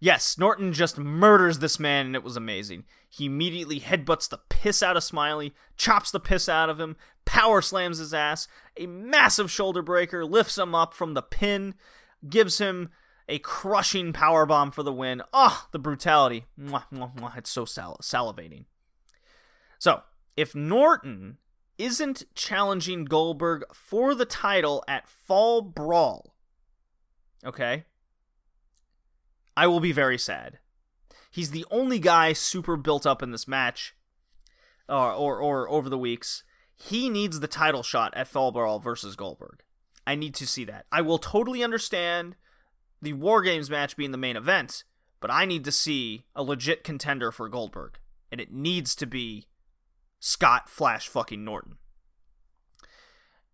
yes, 0.00 0.36
Norton 0.36 0.72
just 0.72 0.98
murders 0.98 1.60
this 1.60 1.78
man, 1.78 2.06
and 2.06 2.14
it 2.16 2.24
was 2.24 2.36
amazing. 2.36 2.84
He 3.08 3.26
immediately 3.26 3.80
headbutts 3.80 4.28
the 4.28 4.40
piss 4.48 4.82
out 4.82 4.96
of 4.96 5.04
Smiley, 5.04 5.54
chops 5.76 6.10
the 6.10 6.20
piss 6.20 6.48
out 6.48 6.68
of 6.68 6.78
him, 6.78 6.96
power 7.24 7.62
slams 7.62 7.98
his 7.98 8.12
ass, 8.12 8.48
a 8.76 8.86
massive 8.86 9.50
shoulder 9.50 9.82
breaker, 9.82 10.24
lifts 10.24 10.58
him 10.58 10.74
up 10.74 10.92
from 10.92 11.14
the 11.14 11.22
pin, 11.22 11.74
gives 12.28 12.58
him 12.58 12.90
a 13.28 13.38
crushing 13.38 14.12
power 14.12 14.46
bomb 14.46 14.70
for 14.70 14.82
the 14.82 14.92
win. 14.92 15.22
Oh, 15.32 15.68
the 15.72 15.78
brutality. 15.78 16.46
Mwah, 16.58 16.84
mwah, 16.92 17.14
mwah. 17.16 17.36
It's 17.36 17.50
so 17.50 17.64
sal- 17.64 17.98
salivating. 18.02 18.64
So, 19.78 20.02
if 20.36 20.54
Norton 20.54 21.38
isn't 21.78 22.24
challenging 22.34 23.04
Goldberg 23.04 23.64
for 23.72 24.14
the 24.14 24.24
title 24.24 24.82
at 24.88 25.08
Fall 25.08 25.62
Brawl, 25.62 26.34
okay, 27.44 27.84
I 29.56 29.66
will 29.66 29.80
be 29.80 29.92
very 29.92 30.18
sad. 30.18 30.58
He's 31.30 31.50
the 31.50 31.66
only 31.70 31.98
guy 31.98 32.32
super 32.32 32.76
built 32.76 33.06
up 33.06 33.22
in 33.22 33.32
this 33.32 33.46
match, 33.46 33.94
or, 34.88 35.36
or, 35.36 35.68
over 35.68 35.88
the 35.88 35.98
weeks. 35.98 36.42
He 36.74 37.10
needs 37.10 37.40
the 37.40 37.48
title 37.48 37.82
shot 37.82 38.14
at 38.16 38.28
Fall 38.28 38.52
Brawl 38.52 38.78
versus 38.78 39.16
Goldberg. 39.16 39.62
I 40.06 40.14
need 40.14 40.34
to 40.36 40.46
see 40.46 40.64
that. 40.64 40.86
I 40.90 41.02
will 41.02 41.18
totally 41.18 41.62
understand 41.62 42.36
the 43.02 43.12
War 43.12 43.42
Games 43.42 43.68
match 43.68 43.96
being 43.96 44.12
the 44.12 44.18
main 44.18 44.36
event, 44.36 44.84
but 45.20 45.30
I 45.30 45.44
need 45.44 45.64
to 45.64 45.72
see 45.72 46.24
a 46.34 46.42
legit 46.42 46.84
contender 46.84 47.30
for 47.30 47.48
Goldberg. 47.48 47.98
And 48.32 48.40
it 48.40 48.52
needs 48.52 48.94
to 48.96 49.06
be 49.06 49.46
Scott 50.20 50.68
Flash 50.68 51.08
fucking 51.08 51.44
Norton. 51.44 51.76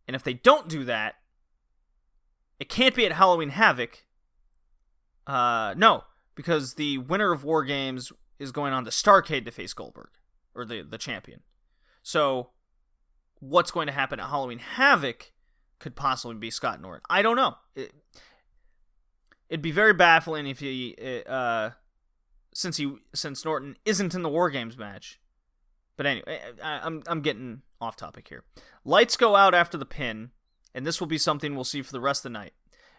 And 0.07 0.15
if 0.15 0.23
they 0.23 0.35
don't 0.35 0.69
do 0.69 0.85
that, 0.85 1.17
it 2.61 2.69
can't 2.69 2.95
be 2.95 3.07
at 3.07 3.13
Halloween 3.13 3.51
Havoc. 3.51 4.05
Uh, 5.27 5.75
no, 5.77 6.05
because 6.35 6.75
the 6.75 6.99
winner 6.99 7.33
of 7.33 7.45
War 7.45 7.65
Games 7.65 8.13
is 8.39 8.53
going 8.53 8.73
on 8.73 8.85
to 8.85 8.91
Starcade 8.91 9.45
to 9.45 9.51
face 9.51 9.73
Goldberg, 9.73 10.11
or 10.55 10.65
the 10.65 10.83
the 10.83 10.99
champion. 10.99 11.41
So, 12.03 12.51
what's 13.41 13.71
going 13.71 13.87
to 13.87 13.93
happen 13.93 14.21
at 14.21 14.29
Halloween 14.29 14.59
Havoc 14.59 15.33
could 15.79 15.97
possibly 15.97 16.37
be 16.37 16.51
Scott 16.51 16.81
Norton. 16.81 17.03
I 17.09 17.23
don't 17.23 17.37
know. 17.37 17.57
It, 17.75 17.93
it'd 19.49 19.63
be 19.63 19.71
very 19.71 19.93
baffling 19.95 20.47
if 20.47 20.61
he, 20.61 20.97
uh, 21.27 21.71
since 22.53 22.77
he 22.77 22.97
since 23.15 23.45
Norton 23.45 23.77
isn't 23.85 24.15
in 24.15 24.23
the 24.23 24.29
War 24.29 24.51
Games 24.51 24.77
match. 24.79 25.21
But 25.97 26.07
anyway, 26.07 26.41
I, 26.63 26.81
I'm 26.83 27.03
I'm 27.07 27.21
getting 27.21 27.63
off 27.81 27.97
topic 27.97 28.29
here. 28.29 28.45
Lights 28.85 29.17
go 29.17 29.37
out 29.37 29.55
after 29.55 29.79
the 29.79 29.87
pin, 29.87 30.31
and 30.75 30.87
this 30.87 31.01
will 31.01 31.07
be 31.07 31.19
something 31.19 31.55
we'll 31.55 31.65
see 31.65 31.83
for 31.83 31.93
the 31.93 32.01
rest 32.01 32.21
of 32.21 32.33
the 32.33 32.39
night. 32.39 32.53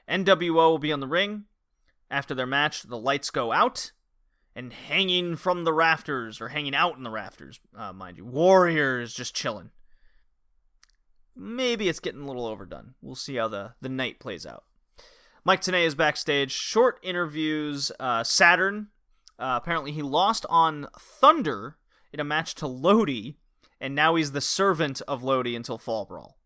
NWO 0.09 0.53
will 0.53 0.77
be 0.77 0.93
on 0.93 0.99
the 0.99 1.07
ring. 1.07 1.45
After 2.09 2.35
their 2.35 2.45
match, 2.45 2.83
the 2.83 2.97
lights 2.97 3.29
go 3.29 3.51
out, 3.51 3.91
and 4.55 4.71
hanging 4.71 5.35
from 5.35 5.63
the 5.63 5.73
rafters, 5.73 6.39
or 6.39 6.49
hanging 6.49 6.75
out 6.75 6.97
in 6.97 7.03
the 7.03 7.09
rafters, 7.09 7.59
uh, 7.77 7.91
mind 7.91 8.17
you, 8.17 8.25
Warriors 8.25 9.13
just 9.13 9.35
chilling. 9.35 9.71
maybe 11.35 11.89
it's 11.89 11.99
getting 11.99 12.21
a 12.21 12.27
little 12.27 12.45
overdone. 12.45 12.95
We'll 13.01 13.15
see 13.15 13.35
how 13.35 13.47
the, 13.47 13.73
the 13.81 13.89
night 13.89 14.19
plays 14.19 14.45
out. 14.45 14.63
Mike 15.43 15.61
Tenay 15.61 15.85
is 15.85 15.95
backstage. 15.95 16.51
Short 16.51 16.99
interviews. 17.03 17.91
Uh, 17.99 18.23
Saturn. 18.23 18.87
Uh, 19.37 19.59
apparently, 19.61 19.91
he 19.91 20.01
lost 20.01 20.45
on 20.49 20.87
Thunder 20.97 21.77
in 22.13 22.19
a 22.19 22.23
match 22.23 22.55
to 22.55 22.67
Lodi, 22.67 23.33
and 23.81 23.93
now 23.93 24.15
he's 24.15 24.31
the 24.31 24.41
servant 24.41 25.01
of 25.07 25.23
Lodi 25.23 25.55
until 25.55 25.77
Fall 25.77 26.05
Brawl. 26.05 26.37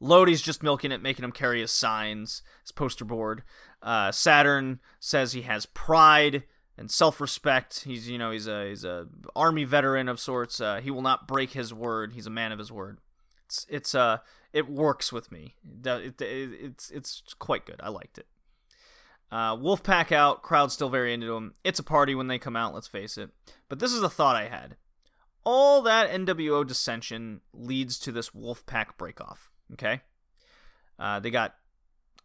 Lodi's 0.00 0.42
just 0.42 0.62
milking 0.62 0.90
it, 0.90 1.02
making 1.02 1.24
him 1.24 1.32
carry 1.32 1.60
his 1.60 1.70
signs, 1.70 2.42
his 2.62 2.72
poster 2.72 3.04
board. 3.04 3.42
Uh, 3.84 4.10
Saturn 4.10 4.80
says 4.98 5.32
he 5.32 5.42
has 5.42 5.66
pride 5.66 6.44
and 6.76 6.90
self-respect. 6.90 7.84
He's 7.84 8.08
you 8.08 8.16
know 8.16 8.30
he's 8.30 8.48
a 8.48 8.70
he's 8.70 8.84
a 8.84 9.06
army 9.36 9.64
veteran 9.64 10.08
of 10.08 10.18
sorts. 10.18 10.58
Uh, 10.58 10.80
he 10.80 10.90
will 10.90 11.02
not 11.02 11.28
break 11.28 11.50
his 11.50 11.72
word. 11.72 12.14
He's 12.14 12.26
a 12.26 12.30
man 12.30 12.50
of 12.50 12.58
his 12.58 12.72
word. 12.72 12.98
It's 13.44 13.66
it's 13.68 13.94
uh 13.94 14.18
it 14.54 14.70
works 14.70 15.12
with 15.12 15.30
me. 15.30 15.54
It, 15.84 16.20
it, 16.20 16.22
it's 16.22 16.90
it's 16.90 17.22
quite 17.38 17.66
good. 17.66 17.80
I 17.82 17.90
liked 17.90 18.16
it. 18.16 18.26
Uh, 19.30 19.56
Wolfpack 19.56 20.12
out, 20.12 20.42
crowd 20.42 20.70
still 20.72 20.88
very 20.88 21.12
into 21.12 21.34
him. 21.34 21.54
It's 21.62 21.78
a 21.78 21.84
party 21.84 22.14
when 22.14 22.28
they 22.28 22.38
come 22.38 22.56
out. 22.56 22.72
Let's 22.72 22.86
face 22.86 23.18
it. 23.18 23.30
But 23.68 23.80
this 23.80 23.92
is 23.92 24.02
a 24.02 24.08
thought 24.08 24.36
I 24.36 24.48
had. 24.48 24.76
All 25.44 25.82
that 25.82 26.10
NWO 26.10 26.66
dissension 26.66 27.42
leads 27.52 27.98
to 27.98 28.12
this 28.12 28.30
Wolfpack 28.30 28.96
breakoff. 28.98 29.50
Okay, 29.74 30.00
uh, 30.98 31.20
they 31.20 31.30
got 31.30 31.56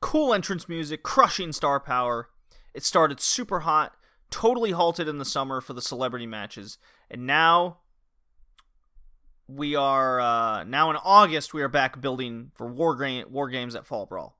cool 0.01 0.33
entrance 0.33 0.67
music, 0.69 1.03
crushing 1.03 1.51
star 1.51 1.79
power. 1.79 2.29
It 2.73 2.83
started 2.83 3.19
super 3.19 3.61
hot, 3.61 3.95
totally 4.29 4.71
halted 4.71 5.07
in 5.07 5.17
the 5.17 5.25
summer 5.25 5.61
for 5.61 5.73
the 5.73 5.81
celebrity 5.81 6.27
matches, 6.27 6.77
and 7.09 7.25
now 7.25 7.79
we 9.47 9.75
are 9.75 10.19
uh, 10.19 10.63
now 10.63 10.89
in 10.91 10.97
August. 10.97 11.53
We 11.53 11.61
are 11.63 11.67
back 11.67 11.99
building 11.99 12.51
for 12.53 12.67
war, 12.67 12.95
gra- 12.95 13.27
war 13.27 13.49
games 13.49 13.75
at 13.75 13.85
Fall 13.85 14.05
Brawl. 14.05 14.37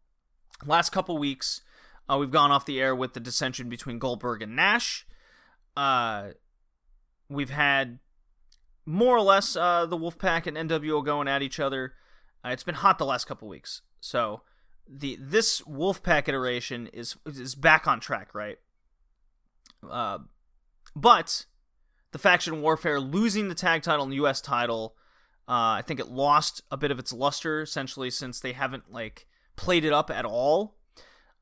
Last 0.66 0.92
couple 0.92 1.18
weeks, 1.18 1.62
uh, 2.08 2.18
we've 2.20 2.32
gone 2.32 2.52
off 2.52 2.66
the 2.66 2.80
air 2.80 2.96
with 2.96 3.14
the 3.14 3.20
dissension 3.20 3.70
between 3.70 3.98
Goldberg 3.98 4.42
and 4.42 4.56
Nash. 4.56 5.08
Uh, 5.76 6.30
we've 7.30 7.50
had 7.50 8.00
more 8.86 9.16
or 9.16 9.22
less 9.22 9.56
uh, 9.56 9.86
the 9.86 9.98
Wolfpack 9.98 10.46
and 10.46 10.70
NWO 10.70 11.04
going 11.04 11.28
at 11.28 11.42
each 11.42 11.60
other. 11.60 11.94
Uh, 12.46 12.50
it's 12.50 12.64
been 12.64 12.76
hot 12.76 12.98
the 12.98 13.06
last 13.06 13.26
couple 13.26 13.48
weeks, 13.48 13.82
so 14.00 14.42
the 14.90 15.18
this 15.22 15.62
Wolfpack 15.62 16.28
iteration 16.28 16.88
is 16.88 17.16
is 17.26 17.56
back 17.56 17.88
on 17.88 18.00
track, 18.00 18.34
right? 18.34 18.58
Uh, 19.88 20.20
but 20.96 21.46
the 22.12 22.18
faction 22.18 22.62
warfare 22.62 23.00
losing 23.00 23.50
the 23.50 23.56
tag 23.56 23.84
title 23.84 24.04
and 24.06 24.14
U.S. 24.16 24.42
title, 24.42 24.96
uh, 25.48 25.78
I 25.78 25.84
think 25.86 26.00
it 26.00 26.08
lost 26.08 26.64
a 26.72 26.78
bit 26.78 26.92
of 26.92 26.98
its 26.98 27.14
luster 27.14 27.62
essentially 27.62 28.10
since 28.10 28.40
they 28.40 28.54
haven't 28.54 28.92
like 28.92 29.28
played 29.56 29.86
it 29.86 29.94
up 29.94 30.10
at 30.10 30.26
all. 30.26 30.76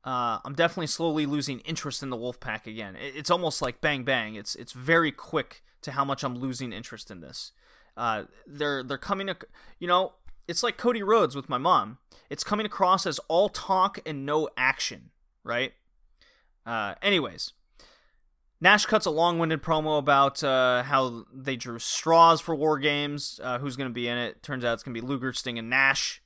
Uh, 0.04 0.38
I'm 0.44 0.54
definitely 0.54 0.86
slowly 0.86 1.26
losing 1.26 1.60
interest 1.60 2.02
in 2.02 2.10
the 2.10 2.16
Wolfpack 2.16 2.66
again. 2.66 2.96
It, 2.96 3.14
it's 3.16 3.30
almost 3.30 3.62
like 3.62 3.80
bang 3.80 4.04
bang. 4.04 4.34
It's 4.34 4.54
it's 4.56 4.72
very 4.72 5.10
quick 5.10 5.62
to 5.82 5.92
how 5.92 6.04
much 6.04 6.22
I'm 6.22 6.36
losing 6.36 6.72
interest 6.72 7.10
in 7.10 7.20
this. 7.20 7.52
Uh, 7.96 8.24
they're 8.46 8.82
they're 8.82 8.98
coming, 8.98 9.30
you 9.78 9.88
know, 9.88 10.12
it's 10.48 10.62
like 10.62 10.78
Cody 10.78 11.02
Rhodes 11.02 11.36
with 11.36 11.48
my 11.48 11.58
mom. 11.58 11.98
It's 12.30 12.42
coming 12.42 12.66
across 12.66 13.06
as 13.06 13.20
all 13.28 13.48
talk 13.48 14.00
and 14.04 14.26
no 14.26 14.48
action, 14.56 15.10
right? 15.44 15.72
Uh, 16.66 16.94
anyways, 17.00 17.52
Nash 18.60 18.86
cuts 18.86 19.06
a 19.06 19.10
long-winded 19.10 19.62
promo 19.62 19.98
about 19.98 20.42
uh, 20.42 20.82
how 20.82 21.24
they 21.32 21.54
drew 21.54 21.78
straws 21.78 22.40
for 22.40 22.56
War 22.56 22.78
Games. 22.78 23.38
Uh, 23.42 23.58
who's 23.58 23.76
going 23.76 23.88
to 23.88 23.94
be 23.94 24.08
in 24.08 24.18
it? 24.18 24.42
Turns 24.42 24.64
out 24.64 24.74
it's 24.74 24.82
going 24.82 24.94
to 24.94 25.00
be 25.00 25.06
Luger, 25.06 25.32
Sting, 25.32 25.58
and 25.58 25.70
Nash. 25.70 26.22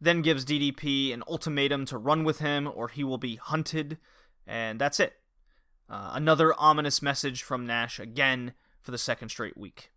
Then 0.00 0.22
gives 0.22 0.44
DDP 0.44 1.12
an 1.12 1.24
ultimatum 1.26 1.84
to 1.86 1.98
run 1.98 2.22
with 2.22 2.38
him, 2.38 2.70
or 2.72 2.88
he 2.88 3.02
will 3.02 3.18
be 3.18 3.36
hunted, 3.36 3.98
and 4.46 4.80
that's 4.80 5.00
it. 5.00 5.14
Uh, 5.90 6.12
another 6.12 6.54
ominous 6.58 7.02
message 7.02 7.42
from 7.42 7.66
Nash 7.66 7.98
again 7.98 8.52
for 8.80 8.92
the 8.92 8.98
second 8.98 9.30
straight 9.30 9.56
week. 9.56 9.90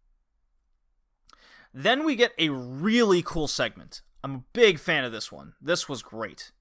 Then 1.73 2.03
we 2.03 2.15
get 2.15 2.33
a 2.37 2.49
really 2.49 3.21
cool 3.21 3.47
segment. 3.47 4.01
I'm 4.23 4.35
a 4.35 4.43
big 4.53 4.79
fan 4.79 5.03
of 5.03 5.11
this 5.11 5.31
one. 5.31 5.53
This 5.61 5.87
was 5.87 6.01
great. 6.01 6.51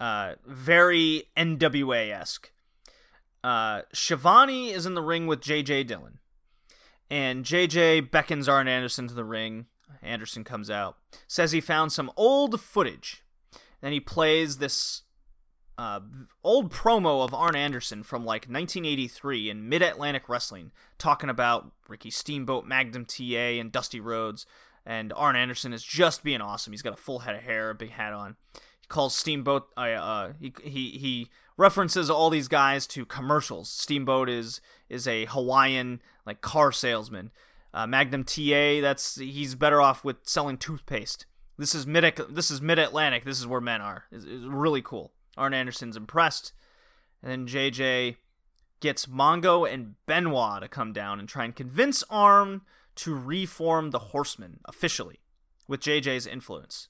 Uh, 0.00 0.34
very 0.46 1.24
NWA 1.36 2.12
esque. 2.12 2.52
Uh, 3.42 3.82
Schiavone 3.92 4.70
is 4.70 4.86
in 4.86 4.94
the 4.94 5.02
ring 5.02 5.26
with 5.26 5.40
JJ 5.40 5.86
Dillon. 5.86 6.18
And 7.10 7.44
JJ 7.44 8.10
beckons 8.10 8.48
Arn 8.48 8.68
Anderson 8.68 9.08
to 9.08 9.14
the 9.14 9.24
ring. 9.24 9.66
Anderson 10.02 10.44
comes 10.44 10.70
out, 10.70 10.98
says 11.26 11.52
he 11.52 11.60
found 11.60 11.92
some 11.92 12.12
old 12.16 12.60
footage. 12.60 13.24
Then 13.80 13.92
he 13.92 14.00
plays 14.00 14.58
this 14.58 15.02
uh, 15.78 16.00
old 16.42 16.72
promo 16.72 17.24
of 17.24 17.32
Arn 17.32 17.54
Anderson 17.54 18.02
from 18.02 18.24
like 18.24 18.46
1983 18.46 19.48
in 19.48 19.68
Mid 19.68 19.80
Atlantic 19.80 20.28
Wrestling, 20.28 20.72
talking 20.98 21.30
about 21.30 21.70
Ricky 21.88 22.10
Steamboat, 22.10 22.66
Magnum 22.66 23.04
TA, 23.04 23.60
and 23.60 23.70
Dusty 23.70 24.00
Rhodes. 24.00 24.44
And 24.84 25.12
Arn 25.14 25.36
Anderson 25.36 25.72
is 25.72 25.84
just 25.84 26.24
being 26.24 26.40
awesome. 26.40 26.72
He's 26.72 26.82
got 26.82 26.94
a 26.94 26.96
full 26.96 27.20
head 27.20 27.36
of 27.36 27.42
hair, 27.42 27.70
a 27.70 27.74
big 27.74 27.90
hat 27.90 28.12
on. 28.12 28.36
He 28.54 28.88
calls 28.88 29.14
Steamboat. 29.14 29.68
Uh, 29.76 29.80
uh, 29.80 30.32
he 30.40 30.52
he 30.64 30.90
he 30.98 31.30
references 31.56 32.10
all 32.10 32.28
these 32.28 32.48
guys 32.48 32.86
to 32.88 33.06
commercials. 33.06 33.70
Steamboat 33.70 34.28
is 34.28 34.60
is 34.88 35.06
a 35.06 35.26
Hawaiian 35.26 36.02
like 36.26 36.40
car 36.40 36.72
salesman. 36.72 37.30
Uh, 37.72 37.86
Magnum 37.86 38.24
TA, 38.24 38.80
that's 38.80 39.16
he's 39.16 39.54
better 39.54 39.80
off 39.80 40.04
with 40.04 40.16
selling 40.24 40.56
toothpaste. 40.56 41.26
This 41.56 41.74
is 41.74 41.86
mid 41.86 42.20
this 42.30 42.50
is 42.50 42.60
mid 42.60 42.78
Atlantic. 42.80 43.24
This 43.24 43.38
is 43.38 43.46
where 43.46 43.60
men 43.60 43.80
are. 43.80 44.04
It's, 44.10 44.24
it's 44.24 44.44
really 44.44 44.82
cool. 44.82 45.12
Arn 45.38 45.54
Anderson's 45.54 45.96
impressed. 45.96 46.52
And 47.22 47.30
then 47.30 47.46
JJ 47.46 48.16
gets 48.80 49.06
Mongo 49.06 49.70
and 49.70 49.94
Benoit 50.06 50.62
to 50.62 50.68
come 50.68 50.92
down 50.92 51.18
and 51.18 51.28
try 51.28 51.44
and 51.44 51.54
convince 51.54 52.04
Arn 52.10 52.62
to 52.96 53.14
reform 53.14 53.90
the 53.90 53.98
Horsemen 53.98 54.60
officially 54.64 55.20
with 55.66 55.80
JJ's 55.80 56.26
influence. 56.26 56.88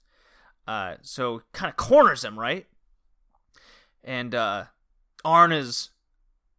Uh, 0.67 0.94
so 1.02 1.43
kind 1.52 1.70
of 1.70 1.77
corners 1.77 2.25
him, 2.25 2.39
right? 2.39 2.67
And 4.05 4.35
uh, 4.35 4.65
Arn 5.25 5.52
is 5.52 5.91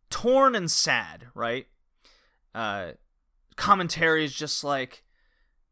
torn 0.09 0.56
and 0.56 0.69
sad, 0.69 1.27
right? 1.34 1.68
Uh, 2.53 2.92
commentary 3.56 4.26
is 4.26 4.34
just 4.34 4.64
like, 4.64 5.03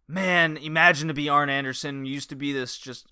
man, 0.07 0.57
imagine 0.57 1.07
to 1.07 1.13
be 1.13 1.29
Arn 1.29 1.49
Anderson. 1.49 2.05
used 2.05 2.29
to 2.29 2.35
be 2.35 2.53
this 2.53 2.77
just, 2.77 3.11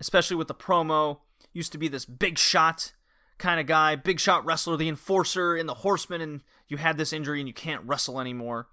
especially 0.00 0.36
with 0.36 0.48
the 0.48 0.54
promo, 0.54 1.18
used 1.52 1.72
to 1.72 1.78
be 1.78 1.88
this 1.88 2.04
big 2.04 2.38
shot 2.38 2.92
kind 3.38 3.58
of 3.58 3.66
guy, 3.66 3.96
big 3.96 4.20
shot 4.20 4.44
wrestler, 4.44 4.76
the 4.76 4.88
enforcer 4.88 5.56
and 5.56 5.68
the 5.68 5.74
Horseman, 5.74 6.20
and 6.20 6.42
you 6.68 6.76
had 6.76 6.96
this 6.96 7.12
injury 7.12 7.40
and 7.40 7.48
you 7.48 7.54
can't 7.54 7.82
wrestle 7.84 8.20
anymore. 8.20 8.68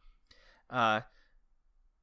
Uh, 0.69 1.01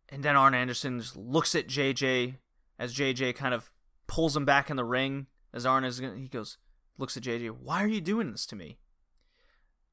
and 0.09 0.23
then 0.23 0.37
Arn 0.37 0.55
Anderson 0.55 0.99
just 0.99 1.17
looks 1.17 1.55
at 1.55 1.69
JJ 1.69 2.37
as 2.79 2.95
JJ 2.95 3.37
kind 3.37 3.55
of 3.55 3.71
pulls 4.07 4.37
him 4.37 4.45
back 4.45 4.71
in 4.71 4.77
the 4.77 4.85
ring. 4.85 5.27
As 5.53 5.65
Arn 5.65 5.85
is, 5.85 5.99
he 5.99 6.29
goes, 6.29 6.59
looks 6.99 7.17
at 7.17 7.23
JJ, 7.23 7.51
why 7.51 7.83
are 7.83 7.89
you 7.89 8.01
doing 8.01 8.33
this 8.33 8.47
to 8.47 8.57
me? 8.57 8.79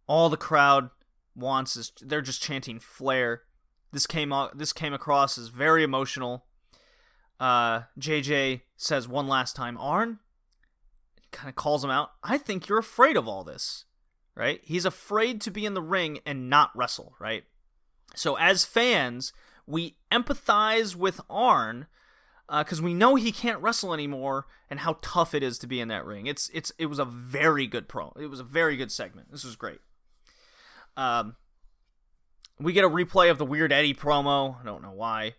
All 0.07 0.29
the 0.29 0.37
crowd 0.37 0.89
wants 1.35 1.75
is 1.75 1.91
they're 2.01 2.21
just 2.21 2.41
chanting 2.41 2.79
Flair. 2.79 3.43
This 3.91 4.07
came 4.07 4.33
this 4.55 4.73
came 4.73 4.93
across 4.93 5.37
as 5.37 5.49
very 5.49 5.83
emotional. 5.83 6.45
Uh, 7.39 7.83
JJ 7.99 8.61
says 8.77 9.07
one 9.07 9.27
last 9.27 9.55
time, 9.55 9.77
Arn, 9.77 10.19
kind 11.31 11.49
of 11.49 11.55
calls 11.55 11.83
him 11.83 11.89
out. 11.89 12.11
I 12.23 12.37
think 12.37 12.67
you're 12.67 12.77
afraid 12.77 13.17
of 13.17 13.27
all 13.27 13.43
this, 13.43 13.85
right? 14.35 14.61
He's 14.63 14.85
afraid 14.85 15.41
to 15.41 15.51
be 15.51 15.65
in 15.65 15.73
the 15.73 15.81
ring 15.81 16.19
and 16.25 16.49
not 16.49 16.71
wrestle, 16.75 17.15
right? 17.19 17.43
So 18.15 18.35
as 18.35 18.65
fans, 18.65 19.33
we 19.65 19.95
empathize 20.11 20.95
with 20.95 21.21
Arn 21.29 21.87
because 22.47 22.81
uh, 22.81 22.83
we 22.83 22.93
know 22.93 23.15
he 23.15 23.31
can't 23.31 23.61
wrestle 23.61 23.93
anymore 23.93 24.45
and 24.69 24.81
how 24.81 24.97
tough 25.01 25.33
it 25.33 25.43
is 25.43 25.57
to 25.59 25.67
be 25.67 25.79
in 25.79 25.87
that 25.87 26.05
ring. 26.05 26.27
It's 26.27 26.49
it's 26.53 26.71
it 26.77 26.87
was 26.87 26.99
a 26.99 27.05
very 27.05 27.65
good 27.67 27.87
pro. 27.87 28.11
It 28.19 28.27
was 28.27 28.41
a 28.41 28.45
very 28.45 28.75
good 28.75 28.91
segment. 28.91 29.31
This 29.31 29.45
was 29.45 29.55
great. 29.55 29.79
Um, 30.97 31.37
we 32.59 32.73
get 32.73 32.83
a 32.83 32.89
replay 32.89 33.31
of 33.31 33.37
the 33.37 33.45
Weird 33.45 33.71
Eddie 33.71 33.93
promo. 33.93 34.59
I 34.61 34.65
don't 34.65 34.81
know 34.81 34.91
why. 34.91 35.35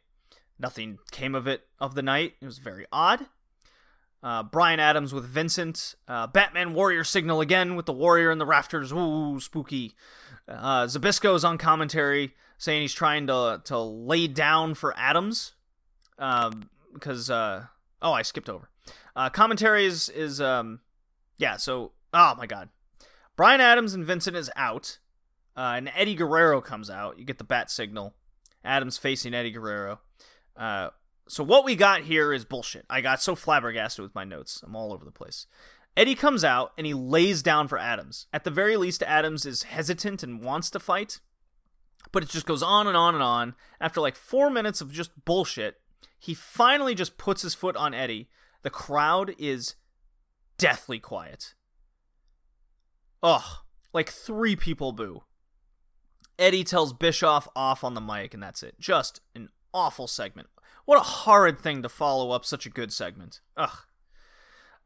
Nothing 0.59 0.99
came 1.11 1.35
of 1.35 1.47
it 1.47 1.63
of 1.79 1.95
the 1.95 2.03
night. 2.03 2.35
It 2.41 2.47
was 2.47 2.59
very 2.59 2.87
odd. 2.93 3.27
Uh, 4.23 4.43
Brian 4.43 4.79
Adams 4.79 5.13
with 5.13 5.25
Vincent. 5.25 5.97
Uh, 6.07 6.27
Batman 6.27 6.75
Warrior 6.75 7.05
signal 7.05 7.41
again 7.41 7.75
with 7.75 7.87
the 7.87 7.93
Warrior 7.93 8.31
in 8.31 8.39
the 8.39 8.47
rafters. 8.47 8.93
Ooh, 8.93 9.41
spooky. 9.41 9.95
Uh, 10.49 10.85
Zbyszko's 10.87 11.45
on 11.45 11.59
commentary 11.59 12.35
saying 12.59 12.83
he's 12.83 12.95
trying 12.95 13.27
to 13.27 13.61
to 13.65 13.79
lay 13.79 14.29
down 14.29 14.75
for 14.75 14.95
Adams. 14.97 15.55
Um, 16.19 16.71
because 16.93 17.31
uh, 17.31 17.67
oh, 18.01 18.13
I 18.13 18.23
skipped 18.23 18.49
over. 18.49 18.69
Uh, 19.17 19.31
commentary 19.31 19.87
is 19.87 20.09
is 20.09 20.41
um, 20.41 20.81
yeah. 21.39 21.57
So 21.57 21.93
oh 22.13 22.35
my 22.37 22.47
god, 22.47 22.69
Brian 23.37 23.61
Adams 23.61 23.95
and 23.95 24.05
Vincent 24.05 24.37
is 24.37 24.51
out. 24.57 24.99
Uh, 25.55 25.75
and 25.77 25.93
Eddie 25.95 26.15
Guerrero 26.15 26.63
comes 26.63 26.89
out. 26.89 27.19
You 27.19 27.25
get 27.27 27.37
the 27.39 27.45
bat 27.45 27.71
signal. 27.71 28.15
Adams 28.65 28.97
facing 28.97 29.35
Eddie 29.35 29.51
Guerrero. 29.51 30.01
Uh, 30.57 30.91
so 31.29 31.43
what 31.45 31.65
we 31.65 31.77
got 31.77 32.03
here 32.03 32.33
is 32.33 32.45
bullshit. 32.45 32.85
I 32.91 33.01
got 33.01 33.23
so 33.23 33.35
flabbergasted 33.35 34.03
with 34.03 34.15
my 34.15 34.25
notes. 34.25 34.63
I'm 34.65 34.77
all 34.77 34.93
over 34.93 35.05
the 35.05 35.11
place. 35.11 35.47
Eddie 35.97 36.15
comes 36.15 36.43
out 36.43 36.73
and 36.77 36.87
he 36.87 36.95
lays 36.95 37.43
down 37.43 37.69
for 37.69 37.79
Adams. 37.79 38.27
At 38.33 38.45
the 38.45 38.51
very 38.51 38.77
least, 38.77 39.03
Adams 39.03 39.45
is 39.45 39.65
hesitant 39.65 40.23
and 40.23 40.43
wants 40.43 40.71
to 40.71 40.81
fight, 40.81 41.21
but 42.13 42.23
it 42.23 42.31
just 42.31 42.47
goes 42.47 42.63
on 42.63 42.87
and 42.87 42.97
on 42.97 43.15
and 43.15 43.23
on. 43.23 43.55
After 43.81 44.01
like 44.01 44.17
four 44.17 44.51
minutes 44.51 44.81
of 44.81 44.93
just 44.93 45.25
bullshit, 45.25 45.81
he 46.19 46.35
finally 46.35 46.95
just 46.95 47.19
puts 47.19 47.43
his 47.43 47.55
foot 47.55 47.77
on 47.77 47.95
Eddie. 47.95 48.29
The 48.63 48.71
crowd 48.71 49.35
is 49.39 49.75
deathly 50.57 50.99
quiet. 50.99 51.55
Ugh, 53.23 53.43
like 53.93 54.11
three 54.11 54.57
people 54.57 54.93
boo. 54.93 55.25
Eddie 56.39 56.65
tells 56.65 56.93
Bischoff 56.93 57.47
off 57.55 57.85
on 57.85 57.95
the 57.95 58.01
mic, 58.01 58.35
and 58.35 58.43
that's 58.43 58.63
it. 58.63 58.77
Just 58.81 59.21
an 59.35 59.51
awful 59.75 60.07
segment. 60.07 60.49
What 60.85 60.99
a 60.99 61.05
horrid 61.05 61.59
thing 61.59 61.83
to 61.83 61.89
follow 61.89 62.31
up 62.31 62.45
such 62.45 62.67
a 62.67 62.71
good 62.71 62.93
segment. 62.93 63.41
Ugh. 63.57 63.79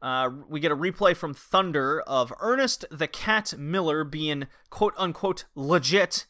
Uh, 0.01 0.29
we 0.47 0.59
get 0.59 0.71
a 0.71 0.75
replay 0.75 1.15
from 1.15 1.33
Thunder 1.33 2.01
of 2.01 2.31
Ernest 2.39 2.85
the 2.91 3.07
Cat 3.07 3.55
Miller 3.57 4.03
being 4.03 4.47
quote 4.69 4.93
unquote 4.95 5.45
legit 5.55 6.27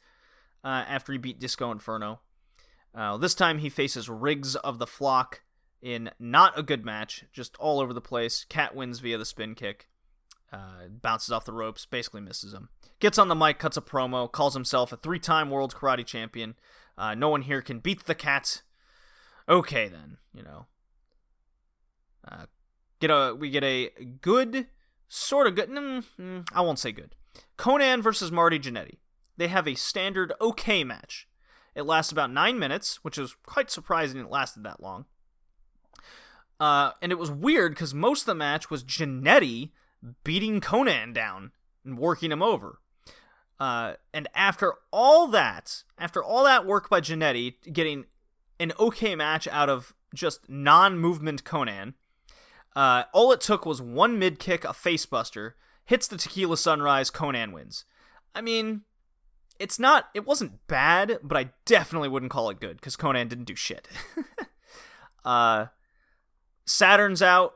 uh, 0.63 0.85
after 0.87 1.11
he 1.11 1.17
beat 1.17 1.39
Disco 1.39 1.71
Inferno. 1.71 2.21
Uh, 2.95 3.17
this 3.17 3.35
time 3.35 3.59
he 3.59 3.69
faces 3.69 4.09
Riggs 4.09 4.55
of 4.55 4.79
the 4.79 4.87
Flock 4.87 5.41
in 5.81 6.09
not 6.17 6.57
a 6.57 6.63
good 6.63 6.85
match, 6.85 7.25
just 7.31 7.55
all 7.57 7.79
over 7.79 7.93
the 7.93 8.01
place. 8.01 8.45
Cat 8.49 8.75
wins 8.75 8.99
via 8.99 9.17
the 9.17 9.25
spin 9.25 9.53
kick, 9.53 9.87
uh, 10.51 10.87
bounces 10.89 11.31
off 11.31 11.45
the 11.45 11.53
ropes, 11.53 11.85
basically 11.85 12.21
misses 12.21 12.53
him. 12.53 12.69
Gets 12.99 13.19
on 13.19 13.27
the 13.27 13.35
mic, 13.35 13.59
cuts 13.59 13.77
a 13.77 13.81
promo, 13.81 14.31
calls 14.31 14.53
himself 14.53 14.91
a 14.91 14.97
three 14.97 15.19
time 15.19 15.49
world 15.49 15.75
karate 15.75 16.05
champion. 16.05 16.55
Uh, 16.97 17.13
no 17.13 17.29
one 17.29 17.43
here 17.43 17.61
can 17.61 17.79
beat 17.79 18.05
the 18.05 18.15
cat. 18.15 18.63
Okay, 19.49 19.87
then, 19.87 20.17
you 20.33 20.43
know. 20.43 20.65
Uh, 22.27 22.45
get 22.99 23.09
a 23.09 23.35
we 23.35 23.49
get 23.49 23.63
a 23.63 23.89
good 24.21 24.67
sort 25.07 25.47
of 25.47 25.55
good 25.55 25.69
mm, 25.69 26.03
mm, 26.19 26.47
i 26.53 26.61
won't 26.61 26.79
say 26.79 26.91
good 26.91 27.15
Konnan 27.57 28.01
versus 28.01 28.31
marty 28.31 28.59
Jannetty. 28.59 28.97
they 29.37 29.47
have 29.47 29.67
a 29.67 29.75
standard 29.75 30.33
okay 30.41 30.83
match 30.83 31.27
it 31.75 31.83
lasts 31.83 32.11
about 32.11 32.31
nine 32.31 32.59
minutes 32.59 33.03
which 33.03 33.17
is 33.17 33.35
quite 33.45 33.69
surprising 33.69 34.19
it 34.19 34.29
lasted 34.29 34.63
that 34.63 34.81
long 34.81 35.05
uh, 36.59 36.91
and 37.03 37.11
it 37.11 37.19
was 37.19 37.29
weird 37.29 37.73
because 37.73 37.93
most 37.93 38.21
of 38.21 38.25
the 38.25 38.33
match 38.35 38.71
was 38.71 38.83
Jannetty 38.83 39.69
beating 40.23 40.59
Konnan 40.59 41.13
down 41.13 41.51
and 41.85 41.99
working 41.99 42.31
him 42.31 42.41
over 42.41 42.79
uh, 43.59 43.93
and 44.13 44.27
after 44.33 44.73
all 44.91 45.27
that 45.27 45.83
after 45.97 46.23
all 46.23 46.43
that 46.43 46.65
work 46.65 46.89
by 46.89 46.99
Jannetty 46.99 47.71
getting 47.71 48.05
an 48.59 48.73
okay 48.79 49.15
match 49.15 49.47
out 49.47 49.69
of 49.69 49.93
just 50.13 50.49
non-movement 50.49 51.43
Konnan. 51.43 51.93
uh, 52.75 53.03
all 53.13 53.31
it 53.31 53.41
took 53.41 53.65
was 53.65 53.81
one 53.81 54.17
mid 54.19 54.39
kick, 54.39 54.63
a 54.63 54.69
facebuster, 54.69 55.53
hits 55.85 56.07
the 56.07 56.17
tequila 56.17 56.57
sunrise, 56.57 57.09
Konnan 57.11 57.51
wins. 57.51 57.85
I 58.35 58.41
mean, 58.41 58.81
it's 59.59 59.79
not, 59.79 60.09
it 60.13 60.25
wasn't 60.25 60.67
bad, 60.67 61.19
but 61.23 61.37
I 61.37 61.51
definitely 61.65 62.09
wouldn't 62.09 62.31
call 62.31 62.49
it 62.49 62.59
good 62.59 62.77
because 62.77 62.95
Konnan 62.95 63.29
didn't 63.29 63.45
do 63.45 63.55
shit. 63.55 63.87
uh, 65.25 65.67
Saturn's 66.65 67.21
out, 67.21 67.55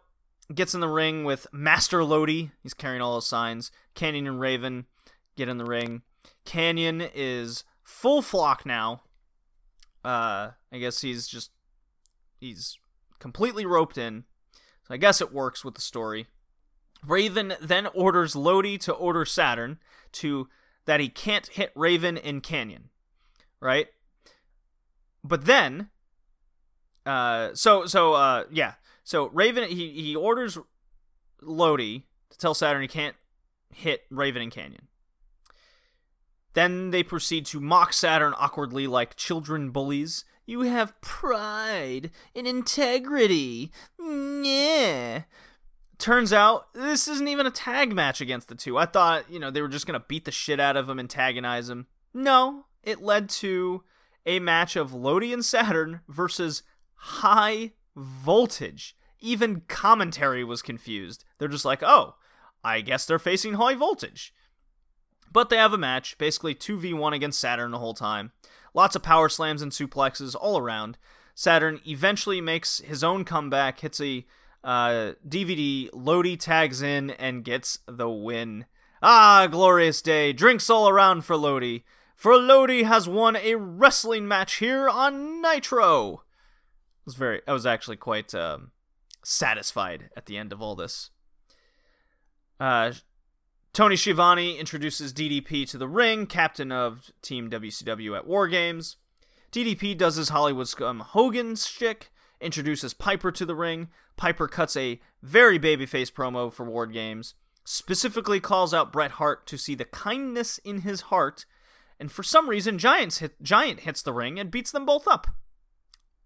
gets 0.53 0.73
in 0.73 0.81
the 0.81 0.87
ring 0.87 1.23
with 1.23 1.47
Master 1.51 2.03
Lodi. 2.03 2.51
He's 2.63 2.73
carrying 2.73 3.01
all 3.01 3.13
those 3.13 3.27
signs. 3.27 3.71
Kanyon 3.95 4.27
and 4.27 4.39
Raven 4.39 4.85
get 5.35 5.49
in 5.49 5.57
the 5.57 5.65
ring. 5.65 6.01
Kanyon 6.45 7.09
is 7.13 7.63
full 7.83 8.21
flock 8.21 8.65
now. 8.65 9.01
Uh, 10.03 10.51
I 10.71 10.77
guess 10.79 11.01
he's 11.01 11.27
just 11.27 11.51
he's 12.39 12.77
completely 13.19 13.65
roped 13.65 13.97
in. 13.97 14.25
So 14.87 14.93
I 14.93 14.97
guess 14.97 15.21
it 15.21 15.33
works 15.33 15.63
with 15.63 15.75
the 15.75 15.81
story. 15.81 16.27
Raven 17.05 17.53
then 17.61 17.87
orders 17.87 18.35
Lodi 18.35 18.77
to 18.79 18.93
order 18.93 19.25
Saturn 19.25 19.79
to 20.13 20.49
that 20.85 20.99
he 20.99 21.09
can't 21.09 21.47
hit 21.47 21.71
Raven 21.75 22.17
in 22.17 22.41
Kanyon, 22.41 22.89
right? 23.59 23.87
But 25.23 25.45
then, 25.45 25.89
uh, 27.05 27.49
so 27.53 27.85
so 27.85 28.13
uh, 28.13 28.45
yeah, 28.51 28.73
so 29.03 29.27
Raven 29.27 29.69
he 29.69 29.89
he 29.89 30.15
orders 30.15 30.57
Lodi 31.41 31.99
to 32.29 32.37
tell 32.37 32.53
Saturn 32.53 32.81
he 32.81 32.87
can't 32.87 33.15
hit 33.73 34.03
Raven 34.09 34.41
in 34.41 34.49
Kanyon. 34.49 34.87
Then 36.53 36.91
they 36.91 37.03
proceed 37.03 37.45
to 37.47 37.59
mock 37.59 37.93
Saturn 37.93 38.33
awkwardly 38.37 38.87
like 38.87 39.15
children 39.15 39.71
bullies 39.71 40.25
you 40.51 40.61
have 40.61 40.99
pride 41.01 42.11
and 42.35 42.45
integrity. 42.45 43.71
Yeah. 43.99 45.23
Turns 45.97 46.33
out 46.33 46.73
this 46.73 47.07
isn't 47.07 47.27
even 47.27 47.45
a 47.45 47.51
tag 47.51 47.93
match 47.93 48.21
against 48.21 48.49
the 48.49 48.55
two. 48.55 48.77
I 48.77 48.85
thought, 48.85 49.31
you 49.31 49.39
know, 49.39 49.51
they 49.51 49.61
were 49.61 49.67
just 49.67 49.85
going 49.85 49.99
to 49.99 50.05
beat 50.07 50.25
the 50.25 50.31
shit 50.31 50.59
out 50.59 50.75
of 50.75 50.89
him, 50.89 50.99
antagonize 50.99 51.69
him. 51.69 51.87
No, 52.13 52.65
it 52.83 53.01
led 53.01 53.29
to 53.29 53.83
a 54.25 54.39
match 54.39 54.75
of 54.75 54.93
Lodi 54.93 55.31
and 55.31 55.45
Saturn 55.45 56.01
versus 56.09 56.63
High 56.95 57.71
Voltage. 57.95 58.95
Even 59.19 59.61
commentary 59.67 60.43
was 60.43 60.61
confused. 60.61 61.23
They're 61.37 61.47
just 61.47 61.65
like, 61.65 61.83
oh, 61.83 62.15
I 62.63 62.81
guess 62.81 63.05
they're 63.05 63.19
facing 63.19 63.53
High 63.53 63.75
Voltage. 63.75 64.33
But 65.31 65.49
they 65.49 65.57
have 65.57 65.73
a 65.73 65.77
match, 65.77 66.17
basically 66.17 66.55
2v1 66.55 67.13
against 67.13 67.39
Saturn 67.39 67.71
the 67.71 67.79
whole 67.79 67.93
time. 67.93 68.31
Lots 68.73 68.95
of 68.95 69.03
power 69.03 69.29
slams 69.29 69.61
and 69.61 69.71
suplexes 69.71 70.35
all 70.35 70.57
around. 70.57 70.97
Saturn 71.35 71.79
eventually 71.87 72.41
makes 72.41 72.79
his 72.79 73.03
own 73.03 73.23
comeback, 73.23 73.79
hits 73.79 74.01
a 74.01 74.25
uh, 74.63 75.13
DVD, 75.27 75.89
Lodi 75.93 76.37
tags 76.37 76.81
in 76.81 77.11
and 77.11 77.43
gets 77.43 77.79
the 77.87 78.09
win. 78.09 78.65
Ah, 79.01 79.47
glorious 79.49 80.01
day. 80.01 80.33
Drinks 80.33 80.69
all 80.69 80.87
around 80.87 81.25
for 81.25 81.35
Lodi. 81.35 81.79
For 82.15 82.37
Lodi 82.37 82.83
has 82.83 83.09
won 83.09 83.35
a 83.35 83.55
wrestling 83.55 84.27
match 84.27 84.57
here 84.57 84.87
on 84.87 85.41
Nitro. 85.41 86.17
I 86.17 87.03
was 87.05 87.15
very 87.15 87.41
I 87.47 87.53
was 87.53 87.65
actually 87.65 87.97
quite 87.97 88.35
um, 88.35 88.71
satisfied 89.23 90.11
at 90.15 90.27
the 90.27 90.37
end 90.37 90.53
of 90.53 90.61
all 90.61 90.75
this. 90.75 91.09
Uh, 92.59 92.91
Tony 93.73 93.95
Schiavone 93.95 94.57
introduces 94.57 95.13
DDP 95.13 95.65
to 95.69 95.77
the 95.77 95.87
ring, 95.87 96.25
captain 96.25 96.73
of 96.73 97.09
Team 97.21 97.49
WCW 97.49 98.17
at 98.17 98.27
War 98.27 98.49
Games. 98.49 98.97
DDP 99.49 99.97
does 99.97 100.17
his 100.17 100.27
Hollywood 100.27 100.67
scum 100.67 100.99
Hogan 100.99 101.55
shtick, 101.55 102.11
introduces 102.41 102.93
Piper 102.93 103.31
to 103.31 103.45
the 103.45 103.55
ring. 103.55 103.87
Piper 104.17 104.49
cuts 104.49 104.75
a 104.75 104.99
very 105.23 105.57
babyface 105.57 106.11
promo 106.11 106.51
for 106.51 106.65
War 106.65 106.85
Games, 106.85 107.33
specifically 107.63 108.41
calls 108.41 108.73
out 108.73 108.91
Bret 108.91 109.11
Hart 109.11 109.47
to 109.47 109.57
see 109.57 109.73
the 109.73 109.85
kindness 109.85 110.57
in 110.65 110.81
his 110.81 111.01
heart, 111.03 111.45
and 111.97 112.11
for 112.11 112.23
some 112.23 112.49
reason, 112.49 112.77
Giants 112.77 113.19
hit, 113.19 113.41
Giant 113.41 113.81
hits 113.81 114.01
the 114.01 114.11
ring 114.11 114.37
and 114.37 114.51
beats 114.51 114.71
them 114.71 114.85
both 114.85 115.07
up. 115.07 115.27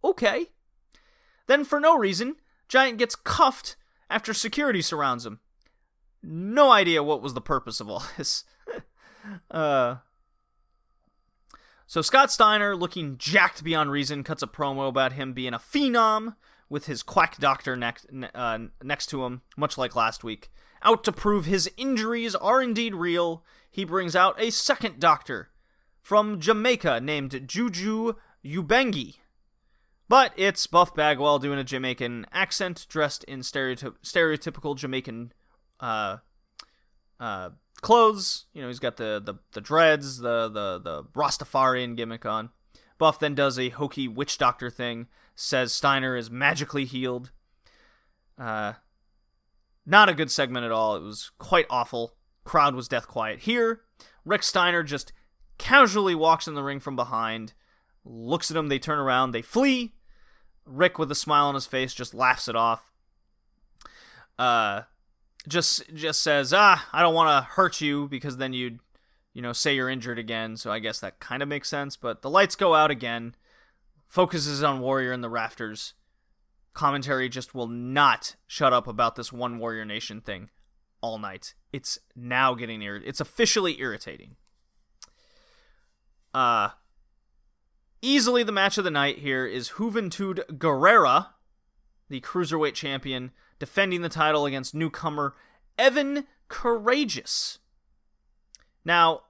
Okay. 0.03 0.48
Then, 1.45 1.64
for 1.64 1.80
no 1.80 1.95
reason, 1.95 2.38
Giant 2.67 2.98
gets 2.98 3.15
cuffed 3.15 3.75
after 4.09 4.33
security 4.33 4.82
surrounds 4.82 5.27
him 5.27 5.41
no 6.25 6.71
idea 6.71 7.03
what 7.03 7.21
was 7.21 7.33
the 7.33 7.41
purpose 7.41 7.79
of 7.79 7.89
all 7.89 8.03
this. 8.17 8.43
uh, 9.51 9.95
so 11.87 12.01
Scott 12.01 12.31
Steiner, 12.31 12.75
looking 12.75 13.17
jacked 13.17 13.63
beyond 13.63 13.91
reason, 13.91 14.23
cuts 14.23 14.43
a 14.43 14.47
promo 14.47 14.87
about 14.87 15.13
him 15.13 15.33
being 15.33 15.53
a 15.53 15.59
phenom 15.59 16.35
with 16.69 16.87
his 16.87 17.03
quack 17.03 17.37
doctor 17.37 17.75
next 17.75 18.07
uh, 18.33 18.57
next 18.83 19.07
to 19.07 19.23
him, 19.23 19.41
much 19.55 19.77
like 19.77 19.95
last 19.95 20.23
week. 20.23 20.49
Out 20.81 21.03
to 21.03 21.11
prove 21.11 21.45
his 21.45 21.69
injuries 21.77 22.35
are 22.35 22.61
indeed 22.61 22.95
real, 22.95 23.43
he 23.71 23.85
brings 23.85 24.15
out 24.15 24.35
a 24.39 24.51
second 24.51 24.99
doctor 24.99 25.49
from 26.01 26.39
Jamaica 26.39 26.99
named 27.01 27.47
Juju 27.47 28.13
Ubengi. 28.43 29.15
But 30.07 30.33
it's 30.35 30.67
Buff 30.67 30.93
Bagwell 30.93 31.39
doing 31.39 31.57
a 31.57 31.63
Jamaican 31.63 32.27
accent, 32.31 32.85
dressed 32.89 33.23
in 33.23 33.39
stereoty- 33.39 33.95
stereotypical 34.03 34.77
Jamaican 34.77 35.33
uh, 35.79 36.17
uh, 37.19 37.49
clothes. 37.81 38.45
You 38.53 38.61
know, 38.61 38.67
he's 38.67 38.79
got 38.79 38.97
the, 38.97 39.21
the, 39.23 39.35
the 39.53 39.61
dreads, 39.61 40.19
the, 40.19 40.49
the, 40.49 40.79
the 40.79 41.03
Rastafarian 41.15 41.95
gimmick 41.95 42.25
on. 42.25 42.49
Buff 42.97 43.19
then 43.19 43.35
does 43.35 43.59
a 43.59 43.69
hokey 43.69 44.07
witch 44.07 44.37
doctor 44.37 44.69
thing, 44.69 45.07
says 45.35 45.73
Steiner 45.73 46.15
is 46.15 46.31
magically 46.31 46.85
healed. 46.85 47.31
Uh, 48.37 48.73
not 49.85 50.09
a 50.09 50.13
good 50.13 50.31
segment 50.31 50.65
at 50.65 50.71
all. 50.71 50.95
It 50.95 51.03
was 51.03 51.31
quite 51.37 51.65
awful. 51.69 52.15
Crowd 52.43 52.75
was 52.75 52.87
death 52.87 53.07
quiet. 53.07 53.41
Here, 53.41 53.81
Rick 54.23 54.43
Steiner 54.43 54.83
just 54.83 55.11
casually 55.57 56.15
walks 56.15 56.47
in 56.47 56.55
the 56.55 56.63
ring 56.63 56.79
from 56.79 56.95
behind, 56.95 57.53
looks 58.03 58.51
at 58.51 58.57
him, 58.57 58.67
they 58.67 58.79
turn 58.79 58.99
around, 58.99 59.31
they 59.31 59.41
flee. 59.41 59.93
Rick, 60.65 60.97
with 60.97 61.11
a 61.11 61.15
smile 61.15 61.45
on 61.45 61.55
his 61.55 61.67
face, 61.67 61.93
just 61.93 62.13
laughs 62.13 62.47
it 62.47 62.55
off. 62.55 62.91
Uh, 64.37 64.81
just 65.48 65.83
just 65.93 66.22
says, 66.22 66.53
"Ah, 66.53 66.88
I 66.91 67.01
don't 67.01 67.14
want 67.14 67.30
to 67.30 67.51
hurt 67.51 67.82
you 67.82 68.07
because 68.07 68.38
then 68.38 68.53
you'd, 68.53 68.80
you 69.33 69.41
know, 69.41 69.53
say 69.53 69.75
you're 69.75 69.90
injured 69.90 70.19
again." 70.19 70.57
So 70.57 70.72
I 70.72 70.80
guess 70.80 70.99
that 70.99 71.19
kind 71.19 71.43
of 71.43 71.49
makes 71.49 71.69
sense, 71.69 71.95
but 71.95 72.22
the 72.22 72.30
lights 72.30 72.56
go 72.56 72.74
out 72.75 72.91
again. 72.91 73.35
Focuses 74.07 74.64
on 74.64 74.80
Warrior 74.80 75.11
in 75.11 75.22
the 75.22 75.30
rafters. 75.30 75.93
commentary 76.74 77.30
just 77.30 77.56
will 77.56 77.69
not 77.69 78.35
shut 78.48 78.74
up 78.74 78.85
about 78.85 79.15
this 79.15 79.32
one 79.32 79.59
Warrior 79.59 79.85
Nation 79.85 80.19
thing 80.19 80.49
all 80.99 81.17
night. 81.17 81.53
It's 81.72 81.98
now 82.15 82.53
getting 82.53 82.82
ir- 82.82 83.01
it's 83.06 83.22
officially 83.22 83.80
irritating. 83.80 84.35
Uh 86.33 86.72
easily 88.01 88.43
the 88.43 88.51
match 88.51 88.77
of 88.77 88.83
the 88.83 88.91
night 88.91 89.19
here 89.19 89.45
is 89.45 89.72
Juventud 89.72 90.45
Guerrera, 90.57 91.30
the 92.09 92.22
cruiserweight 92.22 92.74
champion, 92.74 93.32
defending 93.59 94.01
the 94.01 94.09
title 94.09 94.45
against 94.45 94.75
newcomer 94.75 95.34
Evan 95.77 96.25
Karagias. 96.50 97.59
Now, 98.84 99.22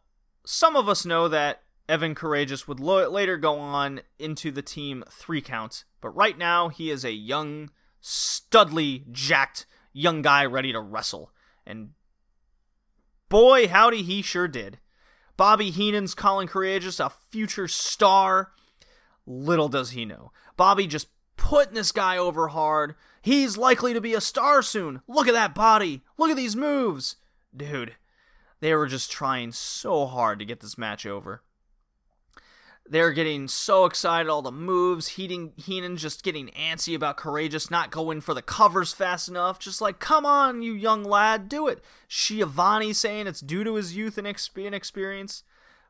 some 0.45 0.75
of 0.75 0.89
us 0.89 1.05
know 1.05 1.27
that 1.27 1.61
Evan 1.87 2.15
Karagias 2.15 2.67
would 2.67 2.79
lo- 2.79 3.09
later 3.09 3.37
go 3.37 3.59
on 3.59 4.01
into 4.19 4.51
the 4.51 4.61
team 4.61 5.03
three 5.09 5.41
count, 5.41 5.83
but 6.01 6.09
right 6.09 6.37
now 6.37 6.69
he 6.69 6.89
is 6.89 7.05
a 7.05 7.11
young, 7.11 7.69
studly, 8.01 9.09
jacked 9.11 9.65
young 9.93 10.21
guy 10.21 10.45
ready 10.45 10.71
to 10.71 10.79
wrestle. 10.79 11.31
And 11.65 11.91
boy, 13.29 13.67
howdy, 13.67 14.03
he 14.03 14.21
sure 14.21 14.47
did. 14.47 14.79
Bobby 15.37 15.69
Heenan's 15.69 16.15
calling 16.15 16.47
Karagias 16.47 17.03
a 17.03 17.11
future 17.29 17.67
star. 17.67 18.51
Little 19.25 19.69
does 19.69 19.91
he 19.91 20.05
know. 20.05 20.31
Bobby 20.57 20.87
just 20.87 21.07
putting 21.35 21.73
this 21.73 21.91
guy 21.91 22.17
over 22.17 22.49
hard. 22.49 22.95
He's 23.25 23.57
likely 23.57 23.91
to 23.91 23.99
be 23.99 24.13
a 24.13 24.21
star 24.21 24.61
soon. 24.61 25.01
Look 25.07 25.27
at 25.27 25.33
that 25.33 25.55
body. 25.55 26.03
Look 26.15 26.29
at 26.29 26.37
these 26.37 26.55
moves. 26.55 27.15
Dude, 27.57 27.95
they 28.59 28.75
were 28.75 28.85
just 28.85 29.11
trying 29.11 29.51
so 29.51 30.05
hard 30.05 30.37
to 30.37 30.45
get 30.45 30.59
this 30.59 30.77
match 30.77 31.07
over. 31.07 31.41
They're 32.87 33.13
getting 33.13 33.47
so 33.47 33.85
excited, 33.85 34.29
all 34.29 34.43
the 34.43 34.51
moves. 34.51 35.17
Heenan 35.17 35.97
just 35.97 36.21
getting 36.21 36.49
antsy 36.49 36.95
about 36.95 37.17
Karagias 37.17 37.71
not 37.71 37.89
going 37.89 38.21
for 38.21 38.35
the 38.35 38.43
covers 38.43 38.93
fast 38.93 39.27
enough. 39.27 39.57
Just 39.57 39.81
like, 39.81 39.97
come 39.97 40.23
on, 40.23 40.61
you 40.61 40.73
young 40.73 41.03
lad, 41.03 41.49
do 41.49 41.67
it. 41.67 41.83
Schiavone 42.07 42.93
saying 42.93 43.25
it's 43.25 43.41
due 43.41 43.63
to 43.63 43.73
his 43.73 43.95
youth 43.95 44.19
and 44.19 44.27
inexperience. 44.27 45.43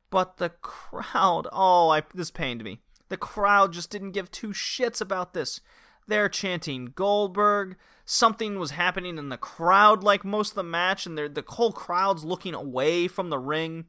But 0.09 0.37
the 0.37 0.51
crowd, 0.61 1.49
oh, 1.51 1.89
I, 1.89 2.03
this 2.13 2.31
pained 2.31 2.63
me. 2.63 2.79
The 3.09 3.17
crowd 3.17 3.73
just 3.73 3.89
didn't 3.89 4.11
give 4.11 4.31
two 4.31 4.53
shits 4.53 5.01
about 5.01 5.33
this. 5.33 5.59
They're 6.07 6.29
chanting 6.29 6.93
Goldberg. 6.95 7.77
Something 8.05 8.59
was 8.59 8.71
happening 8.71 9.17
in 9.17 9.29
the 9.29 9.37
crowd 9.37 10.03
like 10.03 10.23
most 10.23 10.51
of 10.51 10.55
the 10.55 10.63
match, 10.63 11.05
and 11.05 11.17
the 11.17 11.43
whole 11.47 11.71
crowd's 11.71 12.23
looking 12.23 12.53
away 12.53 13.07
from 13.07 13.29
the 13.29 13.39
ring. 13.39 13.85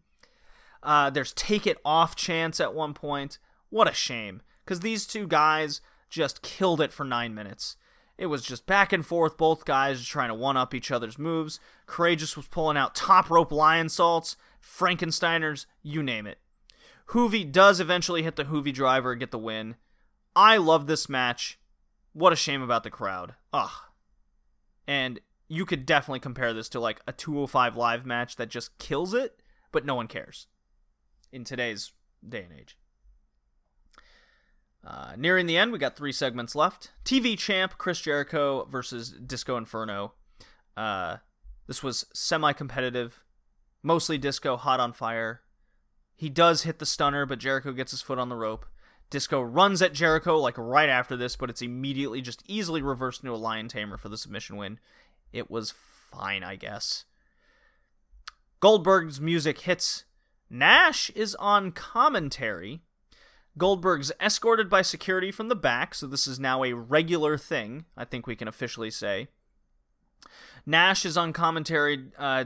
Uh, 0.82 1.10
there's 1.10 1.32
take 1.32 1.66
it 1.66 1.78
off 1.84 2.16
chance 2.16 2.60
at 2.60 2.74
one 2.74 2.94
point. 2.94 3.38
What 3.70 3.88
a 3.88 3.92
shame. 3.92 4.40
Because 4.64 4.80
these 4.80 5.06
two 5.06 5.26
guys 5.26 5.80
just 6.08 6.42
killed 6.42 6.80
it 6.80 6.92
for 6.92 7.04
nine 7.04 7.34
minutes. 7.34 7.76
It 8.18 8.26
was 8.26 8.42
just 8.42 8.66
back 8.66 8.92
and 8.92 9.04
forth, 9.04 9.36
both 9.36 9.66
guys 9.66 10.06
trying 10.06 10.28
to 10.28 10.34
one 10.34 10.56
up 10.56 10.74
each 10.74 10.90
other's 10.90 11.18
moves. 11.18 11.60
Karagias 11.86 12.36
was 12.36 12.48
pulling 12.48 12.76
out 12.76 12.94
top 12.94 13.28
rope 13.28 13.50
lionsaults, 13.50 14.36
Frankensteiners, 14.62 15.66
you 15.82 16.02
name 16.02 16.26
it. 16.26 16.38
Juvi 17.08 17.50
does 17.50 17.78
eventually 17.78 18.22
hit 18.22 18.36
the 18.36 18.44
Juvi 18.44 18.72
driver 18.72 19.12
and 19.12 19.20
get 19.20 19.30
the 19.30 19.38
win. 19.38 19.76
I 20.34 20.56
love 20.56 20.86
this 20.86 21.08
match. 21.08 21.58
What 22.16 22.32
a 22.32 22.36
shame 22.36 22.62
about 22.62 22.82
the 22.82 22.88
crowd. 22.88 23.34
Ugh. 23.52 23.70
And 24.86 25.20
you 25.48 25.66
could 25.66 25.84
definitely 25.84 26.20
compare 26.20 26.54
this 26.54 26.70
to 26.70 26.80
like 26.80 27.02
a 27.06 27.12
205 27.12 27.76
live 27.76 28.06
match 28.06 28.36
that 28.36 28.48
just 28.48 28.78
kills 28.78 29.12
it, 29.12 29.38
but 29.70 29.84
no 29.84 29.94
one 29.94 30.08
cares 30.08 30.46
in 31.30 31.44
today's 31.44 31.92
day 32.26 32.44
and 32.44 32.58
age. 32.58 32.78
Uh, 34.82 35.12
nearing 35.18 35.44
the 35.44 35.58
end, 35.58 35.72
we 35.72 35.78
got 35.78 35.94
three 35.94 36.10
segments 36.10 36.54
left. 36.54 36.92
TV 37.04 37.36
champ 37.36 37.74
Chris 37.76 38.00
Jericho 38.00 38.64
versus 38.64 39.10
Disco 39.10 39.58
Inferno. 39.58 40.14
Uh, 40.74 41.18
this 41.66 41.82
was 41.82 42.06
semi 42.14 42.54
competitive, 42.54 43.24
mostly 43.82 44.16
Disco 44.16 44.56
hot 44.56 44.80
on 44.80 44.94
fire. 44.94 45.42
He 46.14 46.30
does 46.30 46.62
hit 46.62 46.78
the 46.78 46.86
stunner, 46.86 47.26
but 47.26 47.40
Jericho 47.40 47.72
gets 47.72 47.90
his 47.90 48.00
foot 48.00 48.18
on 48.18 48.30
the 48.30 48.36
rope. 48.36 48.64
Disco 49.10 49.40
runs 49.40 49.82
at 49.82 49.92
Jericho 49.92 50.36
like 50.38 50.58
right 50.58 50.88
after 50.88 51.16
this, 51.16 51.36
but 51.36 51.50
it's 51.50 51.62
immediately 51.62 52.20
just 52.20 52.42
easily 52.46 52.82
reversed 52.82 53.22
into 53.22 53.34
a 53.34 53.36
lion 53.36 53.68
tamer 53.68 53.96
for 53.96 54.08
the 54.08 54.18
submission 54.18 54.56
win. 54.56 54.78
It 55.32 55.50
was 55.50 55.74
fine, 56.10 56.42
I 56.42 56.56
guess. 56.56 57.04
Goldberg's 58.60 59.20
music 59.20 59.60
hits. 59.60 60.04
Nash 60.48 61.10
is 61.10 61.34
on 61.36 61.72
commentary. 61.72 62.80
Goldberg's 63.58 64.12
escorted 64.20 64.68
by 64.68 64.82
security 64.82 65.30
from 65.30 65.48
the 65.48 65.56
back, 65.56 65.94
so 65.94 66.06
this 66.06 66.26
is 66.26 66.38
now 66.38 66.62
a 66.62 66.74
regular 66.74 67.38
thing, 67.38 67.86
I 67.96 68.04
think 68.04 68.26
we 68.26 68.36
can 68.36 68.48
officially 68.48 68.90
say. 68.90 69.28
Nash 70.66 71.06
is 71.06 71.16
on 71.16 71.32
commentary 71.32 72.06
uh, 72.18 72.44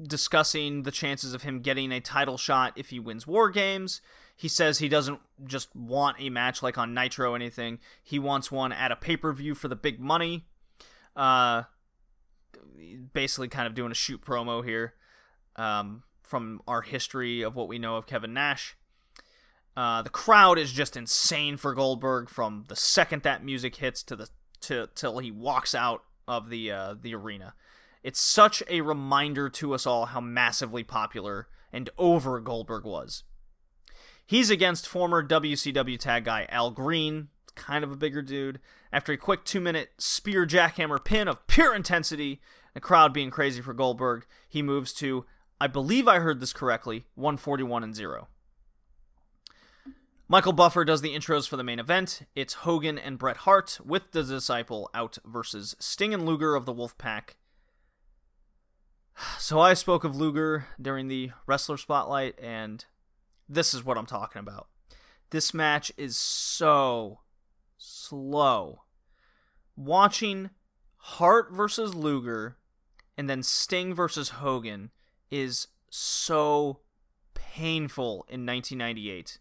discussing 0.00 0.82
the 0.82 0.90
chances 0.90 1.34
of 1.34 1.42
him 1.42 1.60
getting 1.60 1.90
a 1.90 2.00
title 2.00 2.36
shot 2.36 2.74
if 2.76 2.90
he 2.90 3.00
wins 3.00 3.26
War 3.26 3.50
Games. 3.50 4.00
He 4.42 4.48
says 4.48 4.78
he 4.78 4.88
doesn't 4.88 5.20
just 5.46 5.68
want 5.72 6.16
a 6.18 6.28
match 6.28 6.64
like 6.64 6.76
on 6.76 6.92
Nitro 6.92 7.30
or 7.30 7.36
anything. 7.36 7.78
He 8.02 8.18
wants 8.18 8.50
one 8.50 8.72
at 8.72 8.90
a 8.90 8.96
pay 8.96 9.16
per 9.16 9.32
view 9.32 9.54
for 9.54 9.68
the 9.68 9.76
big 9.76 10.00
money. 10.00 10.46
Uh, 11.14 11.62
basically, 13.12 13.46
kind 13.46 13.68
of 13.68 13.76
doing 13.76 13.92
a 13.92 13.94
shoot 13.94 14.20
promo 14.20 14.64
here 14.64 14.94
um, 15.54 16.02
from 16.24 16.60
our 16.66 16.82
history 16.82 17.42
of 17.42 17.54
what 17.54 17.68
we 17.68 17.78
know 17.78 17.94
of 17.94 18.08
Kevin 18.08 18.34
Nash. 18.34 18.76
Uh, 19.76 20.02
the 20.02 20.10
crowd 20.10 20.58
is 20.58 20.72
just 20.72 20.96
insane 20.96 21.56
for 21.56 21.72
Goldberg 21.72 22.28
from 22.28 22.64
the 22.66 22.74
second 22.74 23.22
that 23.22 23.44
music 23.44 23.76
hits 23.76 24.02
to 24.02 24.16
the 24.16 24.28
to 24.62 24.88
till 24.96 25.20
he 25.20 25.30
walks 25.30 25.72
out 25.72 26.02
of 26.26 26.50
the 26.50 26.68
uh, 26.68 26.94
the 27.00 27.14
arena. 27.14 27.54
It's 28.02 28.20
such 28.20 28.60
a 28.68 28.80
reminder 28.80 29.48
to 29.50 29.72
us 29.72 29.86
all 29.86 30.06
how 30.06 30.20
massively 30.20 30.82
popular 30.82 31.46
and 31.72 31.88
over 31.96 32.40
Goldberg 32.40 32.84
was. 32.84 33.22
He's 34.32 34.48
against 34.48 34.88
former 34.88 35.22
WCW 35.22 35.98
tag 35.98 36.24
guy 36.24 36.46
Al 36.48 36.70
Greene, 36.70 37.28
kind 37.54 37.84
of 37.84 37.92
a 37.92 37.96
bigger 37.96 38.22
dude. 38.22 38.60
After 38.90 39.12
a 39.12 39.18
quick 39.18 39.44
two 39.44 39.60
minute 39.60 39.90
spear 39.98 40.46
jackhammer 40.46 41.04
pin 41.04 41.28
of 41.28 41.46
pure 41.46 41.74
intensity, 41.74 42.40
the 42.72 42.80
crowd 42.80 43.12
being 43.12 43.30
crazy 43.30 43.60
for 43.60 43.74
Goldberg, 43.74 44.24
he 44.48 44.62
moves 44.62 44.94
to, 44.94 45.26
I 45.60 45.66
believe 45.66 46.08
I 46.08 46.20
heard 46.20 46.40
this 46.40 46.54
correctly, 46.54 47.04
141 47.14 47.84
and 47.84 47.94
0. 47.94 48.28
Michael 50.28 50.54
Buffer 50.54 50.86
does 50.86 51.02
the 51.02 51.14
intros 51.14 51.46
for 51.46 51.58
the 51.58 51.62
main 51.62 51.78
event. 51.78 52.22
It's 52.34 52.54
Hogan 52.54 52.98
and 52.98 53.18
Bret 53.18 53.36
Hart 53.36 53.80
with 53.84 54.12
the 54.12 54.22
Disciple 54.22 54.88
out 54.94 55.18
versus 55.26 55.76
Sting 55.78 56.14
and 56.14 56.24
Luger 56.24 56.54
of 56.54 56.64
the 56.64 56.72
Wolfpack. 56.72 57.32
So 59.38 59.60
I 59.60 59.74
spoke 59.74 60.04
of 60.04 60.16
Luger 60.16 60.68
during 60.80 61.08
the 61.08 61.32
Wrestler 61.46 61.76
Spotlight, 61.76 62.40
and 62.40 62.86
this 63.54 63.74
is 63.74 63.84
what 63.84 63.98
I'm 63.98 64.06
talking 64.06 64.40
about. 64.40 64.68
This 65.30 65.54
match 65.54 65.92
is 65.96 66.16
so 66.16 67.20
slow. 67.76 68.82
Watching 69.76 70.50
Hart 70.96 71.52
versus 71.52 71.94
Luger 71.94 72.56
and 73.16 73.28
then 73.28 73.42
Sting 73.42 73.94
versus 73.94 74.30
Hogan 74.30 74.90
is 75.30 75.68
so 75.90 76.80
painful 77.34 78.26
in 78.28 78.46
1998. 78.46 79.38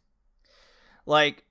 Like, 1.06 1.46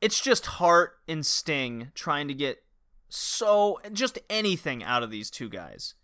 it's 0.00 0.20
just 0.20 0.46
Hart 0.46 0.98
and 1.06 1.24
Sting 1.24 1.92
trying 1.94 2.28
to 2.28 2.34
get 2.34 2.62
so 3.08 3.78
just 3.92 4.18
anything 4.30 4.82
out 4.82 5.02
of 5.02 5.10
these 5.10 5.30
two 5.30 5.48
guys. 5.48 5.94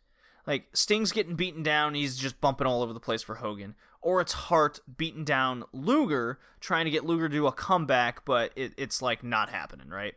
Like 0.46 0.68
Sting's 0.72 1.12
getting 1.12 1.36
beaten 1.36 1.62
down, 1.62 1.94
he's 1.94 2.16
just 2.16 2.40
bumping 2.40 2.66
all 2.66 2.82
over 2.82 2.92
the 2.92 3.00
place 3.00 3.22
for 3.22 3.36
Hogan. 3.36 3.74
Or 4.00 4.20
it's 4.20 4.32
Hart 4.32 4.80
beating 4.96 5.24
down 5.24 5.64
Luger, 5.72 6.38
trying 6.60 6.84
to 6.84 6.90
get 6.90 7.04
Luger 7.04 7.28
to 7.28 7.34
do 7.34 7.46
a 7.46 7.52
comeback, 7.52 8.24
but 8.24 8.52
it, 8.54 8.72
it's 8.76 9.02
like 9.02 9.24
not 9.24 9.50
happening, 9.50 9.88
right? 9.88 10.14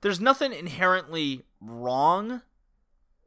There's 0.00 0.20
nothing 0.20 0.52
inherently 0.52 1.44
wrong, 1.60 2.42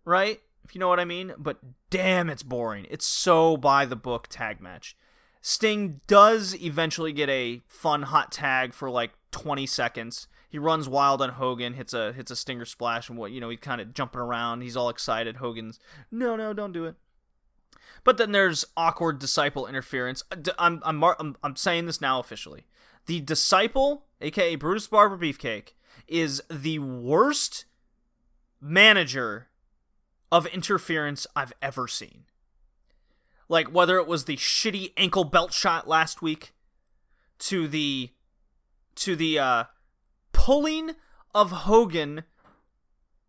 right? 0.06 0.42
If 0.64 0.74
you 0.74 0.80
know 0.80 0.88
what 0.88 1.00
I 1.00 1.06
mean. 1.06 1.34
But 1.38 1.60
damn, 1.90 2.30
it's 2.30 2.44
boring. 2.44 2.88
It's 2.90 3.06
so 3.06 3.58
by 3.58 3.86
the 3.86 3.96
book 3.96 4.28
tag 4.30 4.62
match. 4.62 4.96
Sting 5.42 6.00
does 6.08 6.56
eventually 6.62 7.12
get 7.12 7.30
a 7.30 7.62
fun 7.68 8.04
hot 8.04 8.32
tag 8.32 8.74
for 8.74 8.90
like 8.90 9.12
20 9.32 9.66
seconds. 9.66 10.28
He 10.50 10.58
runs 10.58 10.88
wild 10.88 11.22
on 11.22 11.32
Hogan, 11.32 11.74
hits 11.74 11.94
a 11.94 12.14
hits 12.14 12.32
a 12.32 12.36
stinger 12.36 12.64
splash, 12.64 13.10
and 13.10 13.18
what 13.18 13.32
you 13.32 13.42
know 13.42 13.50
he's 13.50 13.60
kind 13.60 13.82
of 13.82 13.94
jumping 13.94 14.22
around. 14.22 14.62
He's 14.62 14.78
all 14.78 14.88
excited. 14.88 15.38
Hogan's 15.38 15.80
no, 16.12 16.36
no, 16.36 16.54
don't 16.54 16.72
do 16.72 16.86
it. 16.86 16.96
But 18.04 18.18
then 18.18 18.32
there's 18.32 18.66
awkward 18.76 19.20
disciple 19.20 19.68
interference. 19.68 20.24
I'm 20.60 20.82
I'm 20.84 21.04
I'm, 21.04 21.36
I'm 21.44 21.56
saying 21.56 21.86
this 21.86 22.02
now 22.02 22.20
officially. 22.20 22.66
The 23.06 23.22
disciple, 23.22 24.06
aka 24.22 24.56
Brutus 24.56 24.88
Barber 24.88 25.18
Beefcake, 25.18 25.74
is 26.08 26.42
the 26.50 26.80
worst 26.80 27.66
manager 28.60 29.48
of 30.32 30.46
interference 30.48 31.28
I've 31.36 31.54
ever 31.62 31.88
seen. 31.88 32.26
Like 33.50 33.68
whether 33.68 33.98
it 33.98 34.08
was 34.08 34.26
the 34.26 34.38
shitty 34.38 34.94
ankle 34.98 35.24
belt 35.26 35.54
shot 35.54 35.88
last 35.88 36.22
week 36.22 36.54
to 37.40 37.68
the 37.68 38.10
to 38.96 39.16
the 39.16 39.40
uh 39.40 39.64
pulling 40.32 40.92
of 41.34 41.52
Hogan 41.52 42.24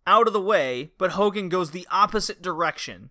out 0.06 0.26
of 0.26 0.32
the 0.32 0.40
way, 0.40 0.92
but 0.98 1.12
Hogan 1.12 1.48
goes 1.48 1.70
the 1.70 1.86
opposite 1.90 2.42
direction, 2.42 3.10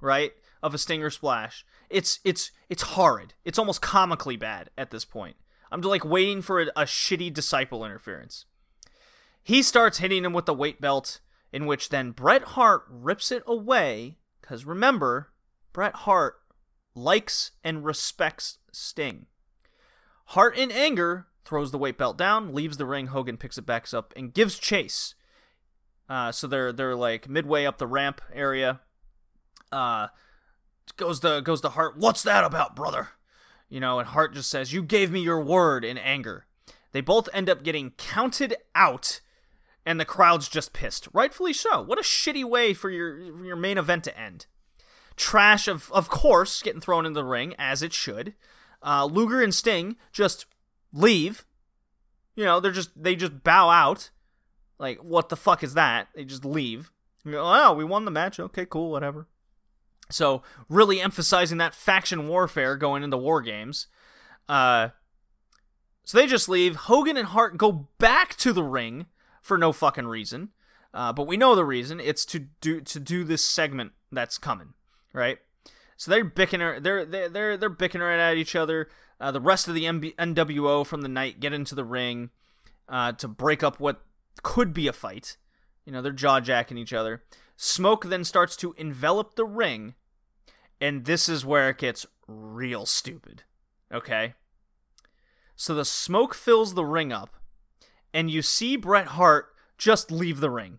right? 0.00 0.32
Of 0.62 0.74
a 0.74 0.78
stinger 0.78 1.10
splash. 1.10 1.64
It's 1.88 2.20
it's 2.24 2.50
it's 2.68 2.82
horrid. 2.82 3.34
It's 3.44 3.58
almost 3.58 3.80
comically 3.80 4.36
bad 4.36 4.70
at 4.76 4.90
this 4.90 5.04
point. 5.04 5.36
I'm 5.72 5.80
like 5.80 6.04
waiting 6.04 6.42
for 6.42 6.60
a, 6.60 6.66
a 6.76 6.84
shitty 6.84 7.32
disciple 7.32 7.84
interference. 7.84 8.44
He 9.42 9.62
starts 9.62 9.98
hitting 9.98 10.24
him 10.24 10.32
with 10.32 10.46
the 10.46 10.54
weight 10.54 10.80
belt, 10.80 11.20
in 11.52 11.66
which 11.66 11.88
then 11.88 12.10
Bret 12.10 12.42
Hart 12.42 12.84
rips 12.88 13.32
it 13.32 13.42
away. 13.46 14.18
Because 14.40 14.64
remember, 14.64 15.30
Bret 15.72 15.94
Hart 15.94 16.40
likes 16.94 17.52
and 17.64 17.84
respects 17.84 18.58
Sting. 18.72 19.26
Hart, 20.26 20.56
in 20.56 20.70
anger, 20.70 21.26
throws 21.44 21.70
the 21.70 21.78
weight 21.78 21.98
belt 21.98 22.16
down, 22.16 22.54
leaves 22.54 22.76
the 22.76 22.86
ring. 22.86 23.08
Hogan 23.08 23.36
picks 23.36 23.58
it 23.58 23.66
back 23.66 23.92
up 23.94 24.12
and 24.16 24.34
gives 24.34 24.58
chase. 24.58 25.14
Uh, 26.08 26.32
so 26.32 26.46
they're 26.46 26.72
they're 26.72 26.96
like 26.96 27.28
midway 27.28 27.64
up 27.64 27.78
the 27.78 27.86
ramp 27.86 28.20
area. 28.32 28.80
Uh, 29.72 30.08
goes 30.96 31.20
to 31.20 31.40
goes 31.42 31.60
to 31.62 31.70
Hart. 31.70 31.96
What's 31.96 32.22
that 32.22 32.44
about, 32.44 32.76
brother? 32.76 33.10
You 33.68 33.80
know, 33.80 33.98
and 33.98 34.08
Hart 34.08 34.34
just 34.34 34.50
says, 34.50 34.72
"You 34.72 34.82
gave 34.82 35.10
me 35.10 35.20
your 35.20 35.40
word." 35.40 35.84
In 35.84 35.98
anger, 35.98 36.46
they 36.92 37.00
both 37.00 37.28
end 37.32 37.48
up 37.48 37.62
getting 37.62 37.92
counted 37.92 38.56
out, 38.74 39.20
and 39.86 39.98
the 39.98 40.04
crowd's 40.04 40.48
just 40.48 40.72
pissed, 40.72 41.08
rightfully 41.12 41.52
so. 41.52 41.80
What 41.82 41.98
a 41.98 42.02
shitty 42.02 42.44
way 42.44 42.74
for 42.74 42.90
your 42.90 43.32
for 43.36 43.44
your 43.44 43.56
main 43.56 43.78
event 43.78 44.04
to 44.04 44.18
end. 44.18 44.46
Trash 45.16 45.68
of 45.68 45.90
of 45.92 46.08
course 46.08 46.62
getting 46.62 46.80
thrown 46.80 47.06
in 47.06 47.12
the 47.12 47.24
ring 47.24 47.54
as 47.58 47.82
it 47.82 47.92
should. 47.92 48.34
Uh, 48.82 49.04
Luger 49.04 49.42
and 49.42 49.54
Sting 49.54 49.96
just 50.12 50.46
leave. 50.92 51.44
You 52.34 52.44
know, 52.44 52.60
they're 52.60 52.72
just 52.72 52.90
they 53.00 53.16
just 53.16 53.44
bow 53.44 53.68
out. 53.68 54.10
Like, 54.78 54.98
what 54.98 55.28
the 55.28 55.36
fuck 55.36 55.62
is 55.62 55.74
that? 55.74 56.08
They 56.14 56.24
just 56.24 56.44
leave. 56.44 56.90
You 57.24 57.32
go, 57.32 57.42
oh, 57.44 57.74
we 57.74 57.84
won 57.84 58.06
the 58.06 58.10
match. 58.10 58.40
Okay, 58.40 58.64
cool, 58.64 58.90
whatever. 58.90 59.28
So, 60.10 60.42
really 60.68 61.00
emphasizing 61.00 61.58
that 61.58 61.74
faction 61.74 62.28
warfare 62.28 62.76
going 62.76 63.02
into 63.02 63.16
war 63.16 63.40
games. 63.40 63.86
Uh, 64.48 64.88
so 66.04 66.18
they 66.18 66.26
just 66.26 66.48
leave. 66.48 66.76
Hogan 66.76 67.16
and 67.16 67.28
Hart 67.28 67.56
go 67.56 67.88
back 67.98 68.36
to 68.38 68.52
the 68.52 68.64
ring 68.64 69.06
for 69.42 69.56
no 69.56 69.72
fucking 69.72 70.06
reason. 70.06 70.50
Uh, 70.92 71.12
but 71.12 71.26
we 71.26 71.36
know 71.36 71.54
the 71.54 71.64
reason. 71.64 72.00
It's 72.00 72.24
to 72.26 72.46
do 72.60 72.80
to 72.80 72.98
do 72.98 73.24
this 73.24 73.44
segment 73.44 73.92
that's 74.10 74.38
coming, 74.38 74.74
right? 75.12 75.38
So 75.96 76.10
they're 76.10 76.24
bickering. 76.24 76.82
They're 76.82 77.04
they're 77.04 77.28
they're 77.28 77.56
they're 77.56 78.20
at 78.20 78.36
each 78.36 78.56
other. 78.56 78.88
Uh, 79.20 79.30
the 79.30 79.40
rest 79.40 79.68
of 79.68 79.74
the 79.74 79.84
MB- 79.84 80.16
NWO 80.16 80.84
from 80.84 81.02
the 81.02 81.08
night 81.08 81.40
get 81.40 81.52
into 81.52 81.74
the 81.74 81.84
ring 81.84 82.30
uh, 82.88 83.12
to 83.12 83.28
break 83.28 83.62
up 83.62 83.78
what 83.78 84.00
could 84.42 84.72
be 84.72 84.86
a 84.88 84.92
fight. 84.92 85.36
You 85.84 85.92
know, 85.92 86.00
they're 86.02 86.12
jaw 86.12 86.40
jacking 86.40 86.78
each 86.78 86.92
other. 86.92 87.22
Smoke 87.56 88.06
then 88.06 88.24
starts 88.24 88.56
to 88.56 88.74
envelop 88.78 89.34
the 89.34 89.44
ring, 89.44 89.94
and 90.80 91.04
this 91.04 91.28
is 91.28 91.44
where 91.44 91.70
it 91.70 91.78
gets 91.78 92.06
real 92.26 92.86
stupid. 92.86 93.42
Okay? 93.92 94.34
So 95.56 95.74
the 95.74 95.84
smoke 95.84 96.34
fills 96.34 96.74
the 96.74 96.84
ring 96.84 97.12
up, 97.12 97.36
and 98.14 98.30
you 98.30 98.42
see 98.42 98.76
Bret 98.76 99.08
Hart 99.08 99.48
just 99.76 100.10
leave 100.10 100.40
the 100.40 100.50
ring. 100.50 100.78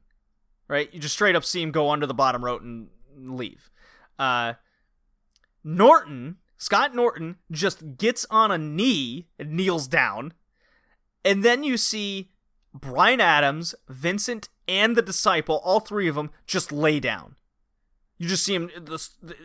Right? 0.68 0.92
You 0.94 1.00
just 1.00 1.16
straight 1.16 1.36
up 1.36 1.44
see 1.44 1.62
him 1.62 1.72
go 1.72 1.90
under 1.90 2.08
the 2.08 2.14
bottom 2.14 2.46
rope 2.46 2.62
and 2.62 2.90
leave. 3.18 3.70
Uh, 4.18 4.54
Norton, 5.64 6.38
Scott 6.58 6.96
Norton, 6.96 7.38
just 7.52 7.98
gets 7.98 8.26
on 8.30 8.52
a 8.52 8.58
knee 8.58 9.28
and 9.38 9.52
kneels 9.52 9.88
down. 9.88 10.34
And 11.26 11.44
then 11.44 11.64
you 11.64 11.78
see 11.78 12.32
Brian 12.74 13.20
Adams, 13.20 13.76
Vincent, 13.90 14.50
and 14.68 14.96
the 14.96 15.02
disciple, 15.02 15.62
all 15.64 15.82
three 15.82 16.08
of 16.08 16.16
them, 16.16 16.32
just 16.48 16.72
lay 16.72 17.00
down. 17.00 17.36
You 18.22 18.28
just 18.28 18.44
see 18.44 18.54
him. 18.54 18.70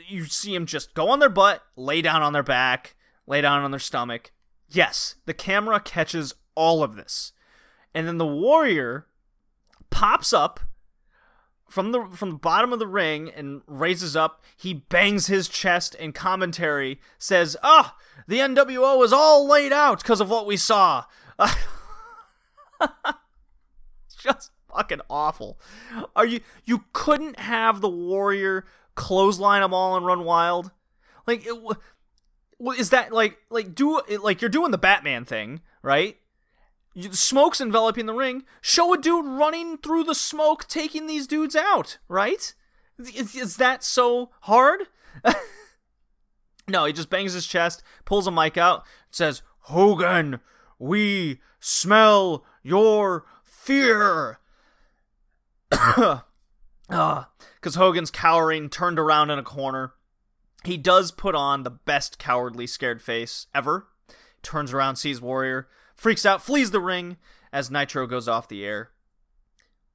You 0.06 0.26
see 0.26 0.55
him 0.55 0.66
just 0.66 0.92
go 0.92 1.08
on 1.08 1.18
their 1.18 1.30
butt, 1.30 1.62
lay 1.76 2.02
down 2.02 2.20
on 2.20 2.34
their 2.34 2.42
back, 2.42 2.94
lay 3.26 3.40
down 3.40 3.62
on 3.62 3.70
their 3.70 3.80
stomach. 3.80 4.32
Yes, 4.68 5.14
the 5.24 5.32
camera 5.32 5.80
catches 5.80 6.34
all 6.55 6.82
of 6.82 6.94
this, 6.94 7.32
and 7.94 8.06
then 8.06 8.18
the 8.18 8.26
warrior 8.26 9.06
pops 9.88 10.34
up 10.34 10.60
from 11.66 11.92
the 11.92 12.05
from 12.12 12.32
the 12.32 12.36
bottom 12.36 12.70
of 12.70 12.78
the 12.78 12.86
ring 12.86 13.30
and 13.30 13.62
raises 13.66 14.14
up. 14.14 14.44
He 14.55 14.74
bangs 14.74 15.26
his 15.26 15.48
chest 15.48 15.96
and 15.98 16.14
commentary 16.14 17.00
says, 17.16 17.56
"Ah, 17.62 17.96
oh, 17.96 17.98
the 18.28 18.40
NWO 18.40 19.02
is 19.02 19.10
all 19.10 19.48
laid 19.48 19.72
out 19.72 20.02
because 20.02 20.20
of 20.20 20.28
what 20.28 20.46
we 20.46 20.58
saw." 20.58 21.06
just 24.22 24.50
fucking 24.76 25.00
awful. 25.08 25.58
Are 26.14 26.26
you 26.26 26.40
you 26.64 26.84
couldn't 26.92 27.38
have 27.40 27.80
the 27.80 27.88
warrior 27.88 28.66
clothesline 28.94 29.62
them 29.62 29.72
all 29.72 29.96
and 29.96 30.05
run 30.05 30.24
wild? 30.24 30.70
Like 31.26 31.46
is 32.78 32.90
that 32.90 33.12
like 33.12 33.38
like 33.50 33.74
do 33.74 34.00
like 34.22 34.40
you're 34.40 34.48
doing 34.48 34.70
the 34.70 34.78
Batman 34.78 35.24
thing, 35.24 35.60
right? 35.82 36.16
You, 36.94 37.12
smoke's 37.12 37.60
enveloping 37.60 38.06
the 38.06 38.14
ring. 38.14 38.44
Show 38.60 38.94
a 38.94 38.98
dude 38.98 39.26
running 39.26 39.78
through 39.78 40.05
the 40.05 40.14
smoke, 40.14 40.66
taking 40.66 41.06
these 41.06 41.26
dudes 41.26 41.55
out, 41.55 41.98
right? 42.08 42.55
Is, 42.98 43.34
is 43.34 43.56
that 43.58 43.84
so 43.84 44.30
hard? 44.42 44.84
no, 46.68 46.86
he 46.86 46.94
just 46.94 47.10
bangs 47.10 47.34
his 47.34 47.46
chest, 47.46 47.82
pulls 48.06 48.26
a 48.26 48.30
mic 48.30 48.56
out, 48.56 48.86
says, 49.10 49.42
"Hogan, 49.60 50.40
we 50.78 51.40
smell 51.60 52.44
your 52.62 53.26
fear." 53.44 54.38
Because 56.88 57.76
uh, 57.76 57.80
Hogan's 57.80 58.12
cowering, 58.12 58.68
turned 58.68 58.98
around 58.98 59.30
in 59.30 59.38
a 59.38 59.42
corner. 59.42 59.94
He 60.64 60.76
does 60.76 61.10
put 61.10 61.34
on 61.34 61.62
the 61.62 61.70
best 61.70 62.18
cowardly 62.18 62.66
scared 62.66 63.02
face 63.02 63.46
ever. 63.54 63.88
Turns 64.42 64.72
around, 64.72 64.96
sees 64.96 65.20
Warrior, 65.20 65.68
freaks 65.94 66.24
out, 66.24 66.42
flees 66.42 66.70
the 66.70 66.80
ring 66.80 67.16
as 67.52 67.70
Nitro 67.70 68.06
goes 68.06 68.28
off 68.28 68.48
the 68.48 68.64
air. 68.64 68.90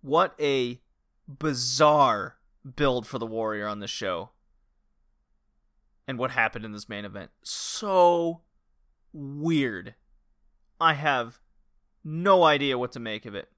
What 0.01 0.35
a 0.39 0.81
bizarre 1.27 2.37
build 2.75 3.07
for 3.07 3.19
the 3.19 3.25
Warrior 3.25 3.67
on 3.67 3.79
this 3.79 3.91
show. 3.91 4.31
And 6.07 6.17
what 6.17 6.31
happened 6.31 6.65
in 6.65 6.73
this 6.73 6.89
main 6.89 7.05
event. 7.05 7.31
So 7.43 8.41
weird. 9.13 9.95
I 10.79 10.95
have 10.95 11.39
no 12.03 12.43
idea 12.43 12.77
what 12.77 12.91
to 12.93 12.99
make 12.99 13.25
of 13.25 13.35
it. 13.35 13.49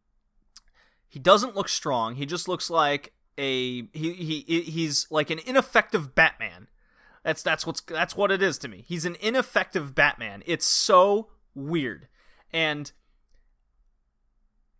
He 1.13 1.19
doesn't 1.19 1.55
look 1.55 1.69
strong. 1.69 2.15
He 2.15 2.25
just 2.25 2.47
looks 2.47 2.71
like 2.71 3.13
a 3.37 3.83
he 3.93 4.13
he 4.47 4.61
he's 4.63 5.05
like 5.11 5.29
an 5.29 5.37
ineffective 5.45 6.15
Batman. 6.15 6.69
That's 7.23 7.43
that's 7.43 7.67
what's 7.67 7.81
that's 7.81 8.17
what 8.17 8.31
it 8.31 8.41
is 8.41 8.57
to 8.57 8.67
me. 8.67 8.83
He's 8.87 9.05
an 9.05 9.17
ineffective 9.21 9.93
Batman. 9.93 10.41
It's 10.47 10.65
so 10.65 11.27
weird. 11.53 12.07
And 12.51 12.91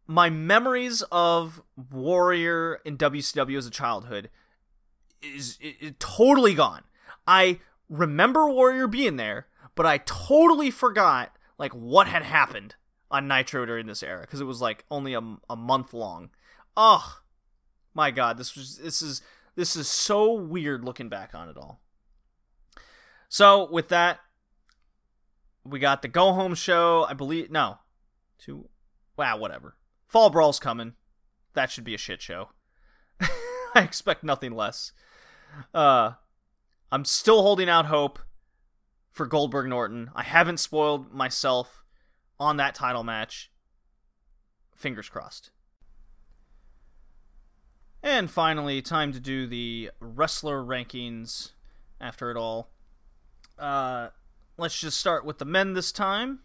my 0.08 0.32
memories 0.32 1.04
of 1.12 1.62
Warrior 1.92 2.80
in 2.84 2.98
WCW 2.98 3.56
as 3.56 3.68
a 3.68 3.70
childhood 3.70 4.32
is, 5.22 5.60
is, 5.62 5.94
totally 6.00 6.56
gone. 6.56 6.82
I 7.28 7.60
remember 7.90 8.50
Warrior 8.50 8.88
being 8.88 9.18
there, 9.18 9.46
but 9.76 9.86
I 9.86 10.00
totally 10.00 10.72
forgot 10.72 11.38
like 11.60 11.74
what 11.74 12.08
had 12.08 12.24
happened 12.24 12.74
on 13.14 13.28
Nitro 13.28 13.66
during 13.66 13.86
this 13.86 14.02
era 14.02 14.22
because 14.22 14.42
it 14.42 14.46
was 14.46 14.60
like 14.60 14.84
only 14.90 15.14
a, 15.14 15.22
a 15.48 15.56
month 15.56 15.94
long. 15.94 16.32
Oh 16.76 17.20
my 17.94 18.10
god, 18.10 18.38
this 18.38 18.56
was 18.56 18.80
this 18.80 19.02
is 19.04 19.22
this 19.56 19.76
is 19.76 19.88
so 19.88 20.34
weird 20.34 20.84
looking 20.84 21.10
back 21.10 21.36
on 21.36 21.48
it 21.48 21.56
all. 21.56 21.80
So 23.30 23.70
with 23.72 23.90
that, 23.90 24.20
we 25.64 25.80
got 25.80 26.02
the 26.02 26.08
go 26.08 26.34
home 26.34 26.56
show. 26.56 27.06
I 27.08 27.14
believe 27.14 27.52
no, 27.52 27.78
two. 28.40 28.68
Wow, 29.16 29.38
whatever. 29.38 29.78
Fall 30.08 30.32
Brawl's 30.32 30.60
coming. 30.60 30.94
That 31.54 31.70
should 31.70 31.84
be 31.84 31.94
a 31.94 32.00
shit 32.00 32.22
show. 32.22 32.50
I 33.22 33.82
expect 33.82 34.24
nothing 34.24 34.54
less. 34.54 34.92
Uh, 35.72 36.14
I'm 36.92 37.06
still 37.06 37.44
holding 37.44 37.70
out 37.70 37.86
hope 37.86 38.18
for 39.12 39.28
Goldberg 39.28 39.68
Norton. 39.68 40.10
I 40.16 40.24
haven't 40.24 40.58
spoiled 40.58 41.14
myself 41.14 41.83
on 42.44 42.58
that 42.58 42.76
title 42.76 43.04
match. 43.04 43.50
Fingers 44.76 45.10
crossed. 45.10 45.50
And 48.04 48.30
finally, 48.30 48.82
time 48.82 49.14
to 49.14 49.20
do 49.20 49.48
the 49.48 49.92
wrestler 50.02 50.62
rankings 50.62 51.52
after 52.02 52.30
it 52.30 52.38
all. 52.38 52.70
Uh, 53.58 54.10
let's 54.58 54.78
just 54.78 55.00
start 55.00 55.24
with 55.26 55.38
the 55.38 55.46
men 55.46 55.74
this 55.74 55.92
time 55.92 56.40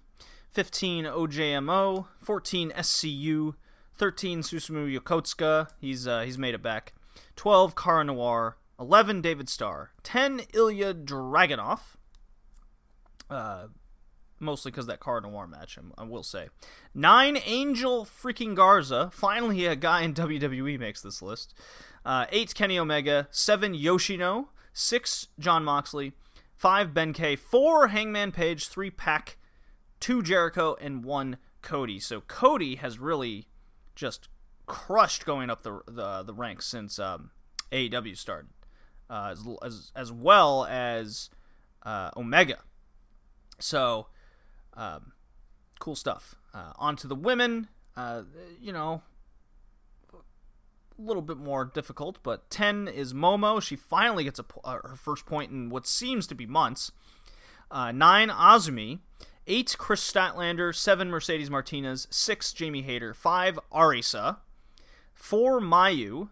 15 0.53 1.05
OJMO, 1.05 2.07
14 2.21 2.71
SCU, 2.71 3.55
13 3.97 4.43
Susumu 4.43 4.99
Yokosuka, 4.99 5.69
he's, 5.81 6.07
uh, 6.07 6.21
he's 6.21 6.39
made 6.39 6.55
it 6.55 6.63
back, 6.63 6.95
12 7.37 7.75
Cara 7.75 8.05
Noir, 8.05 8.57
11 8.79 9.21
David 9.21 9.49
Starr, 9.49 9.91
10 10.05 10.43
Ilya 10.55 10.95
Dragunov, 10.95 11.81
uh, 13.29 13.67
mostly 14.41 14.71
because 14.71 14.87
that 14.87 15.01
Cara 15.01 15.21
Noir 15.21 15.47
match. 15.47 15.79
I, 15.97 16.05
will 16.05 16.23
say, 16.23 16.49
nine 16.95 17.39
Angel 17.45 18.05
freaking 18.05 18.55
Garza. 18.55 19.11
Finally, 19.13 19.67
a 19.67 19.77
guy 19.77 20.03
in 20.03 20.15
WWE 20.15 20.79
makes 20.79 21.03
this 21.03 21.23
list. 21.23 21.55
Uh, 22.05 22.27
eight 22.31 22.55
Kenny 22.55 22.79
Omega, 22.79 23.29
seven 23.31 23.75
Yoshino, 23.75 24.49
six 24.73 25.29
John 25.39 25.65
Moxley, 25.65 26.13
five 26.57 26.95
Ben 26.95 27.13
K, 27.13 27.37
four 27.37 27.89
Hangman 27.89 28.33
Page, 28.33 28.69
three 28.69 28.91
Pac, 28.91 29.37
two 30.01 30.23
Jericho, 30.23 30.77
and 30.81 31.05
one 31.05 31.39
Cody. 31.63 31.99
So 31.99 32.21
Cody 32.23 32.77
has 32.77 32.99
really 32.99 33.47
just 33.95 34.29
crushed 34.67 35.25
going 35.25 35.51
up 35.51 35.63
the 35.63 35.81
the, 35.87 36.23
the 36.23 36.35
ranks 36.35 36.67
since 36.67 36.99
um, 36.99 37.31
AEW 37.73 38.17
started, 38.17 38.51
uh, 39.11 39.31
as, 39.33 39.45
as 39.63 39.93
as 39.95 40.13
well 40.13 40.65
as 40.65 41.31
uh, 41.83 42.11
Omega. 42.17 42.59
So, 43.59 44.07
um, 44.79 45.13
cool 45.81 45.97
stuff. 45.97 46.37
Uh, 46.55 46.73
on 46.77 46.97
to 46.97 47.07
the 47.07 47.15
women. 47.15 47.69
Uh, 47.97 48.23
you 48.61 48.73
know, 48.73 49.03
a 50.15 51.03
little 51.03 51.23
bit 51.23 51.37
more 51.37 51.65
difficult, 51.65 52.19
but 52.23 52.49
10 52.49 52.89
is 52.89 53.13
Momo. 53.13 53.61
She 53.61 53.77
finally 53.77 54.25
gets 54.25 54.39
a, 54.39 54.45
uh, 54.65 54.79
her 54.85 54.97
first 54.97 55.27
point 55.27 55.51
in 55.51 55.69
what 55.69 55.87
seems 55.87 56.27
to 56.29 56.35
be 56.35 56.47
months. 56.47 56.93
Uh, 57.71 57.93
9, 57.93 58.29
Azumi. 58.29 59.01
8, 59.47 59.77
Kris 59.79 60.13
Statlander. 60.13 60.75
7, 60.75 61.11
Mercedes 61.11 61.51
Martinez. 61.51 62.07
6, 62.11 62.53
Jamie 62.53 62.83
Hayter. 62.83 63.13
5, 63.13 63.59
Arisa. 63.73 64.39
4, 65.13 65.61
Mayu. 65.61 66.29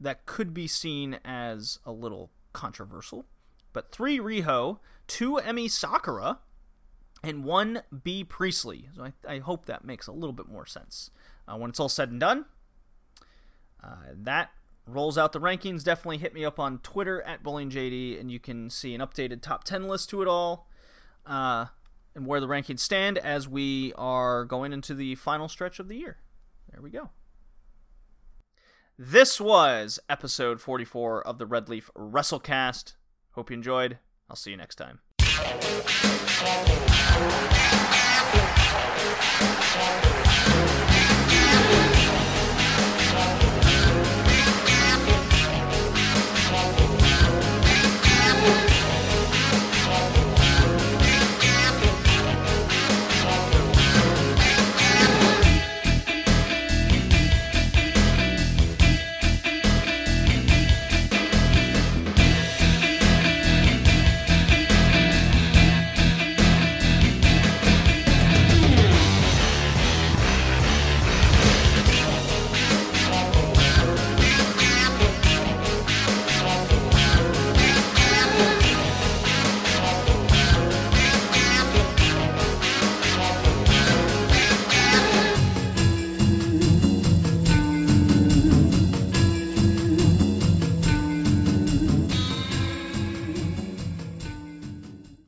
That 0.00 0.26
could 0.26 0.52
be 0.52 0.66
seen 0.66 1.18
as 1.24 1.78
a 1.84 1.92
little 1.92 2.30
controversial. 2.52 3.26
But 3.72 3.92
3, 3.92 4.18
Riho. 4.18 4.78
2, 5.06 5.40
Emi 5.44 5.70
Sakura. 5.70 6.38
And 7.22 7.44
1, 7.44 7.82
Bea 8.02 8.24
Priestley. 8.24 8.88
So 8.94 9.04
I, 9.04 9.12
I 9.26 9.38
hope 9.38 9.66
that 9.66 9.84
makes 9.84 10.06
a 10.06 10.12
little 10.12 10.32
bit 10.32 10.48
more 10.48 10.66
sense. 10.66 11.10
Uh, 11.48 11.56
when 11.56 11.70
it's 11.70 11.80
all 11.80 11.88
said 11.88 12.10
and 12.10 12.20
done, 12.20 12.44
uh, 13.82 13.96
that 14.14 14.50
rolls 14.86 15.16
out 15.16 15.32
the 15.32 15.40
rankings. 15.40 15.84
Definitely 15.84 16.18
hit 16.18 16.34
me 16.34 16.44
up 16.44 16.58
on 16.58 16.78
Twitter 16.78 17.22
at 17.22 17.42
BowlingJD, 17.42 18.20
and 18.20 18.30
you 18.30 18.38
can 18.38 18.68
see 18.68 18.94
an 18.94 19.00
updated 19.00 19.40
top 19.40 19.64
10 19.64 19.88
list 19.88 20.10
to 20.10 20.22
it 20.22 20.28
all 20.28 20.68
uh, 21.26 21.66
and 22.14 22.26
where 22.26 22.40
the 22.40 22.48
rankings 22.48 22.80
stand 22.80 23.18
as 23.18 23.48
we 23.48 23.92
are 23.96 24.44
going 24.44 24.72
into 24.72 24.94
the 24.94 25.14
final 25.16 25.48
stretch 25.48 25.78
of 25.78 25.88
the 25.88 25.96
year. 25.96 26.18
There 26.70 26.82
we 26.82 26.90
go. 26.90 27.10
This 28.98 29.40
was 29.40 29.98
episode 30.08 30.60
44 30.60 31.26
of 31.26 31.38
the 31.38 31.46
Red 31.46 31.68
Leaf 31.68 31.90
WrestleCast. 31.96 32.94
Hope 33.32 33.50
you 33.50 33.54
enjoyed. 33.54 33.98
I'll 34.30 34.36
see 34.36 34.52
you 34.52 34.56
next 34.56 34.76
time. 34.76 35.00
Thank 35.36 35.64
you. 40.78 40.83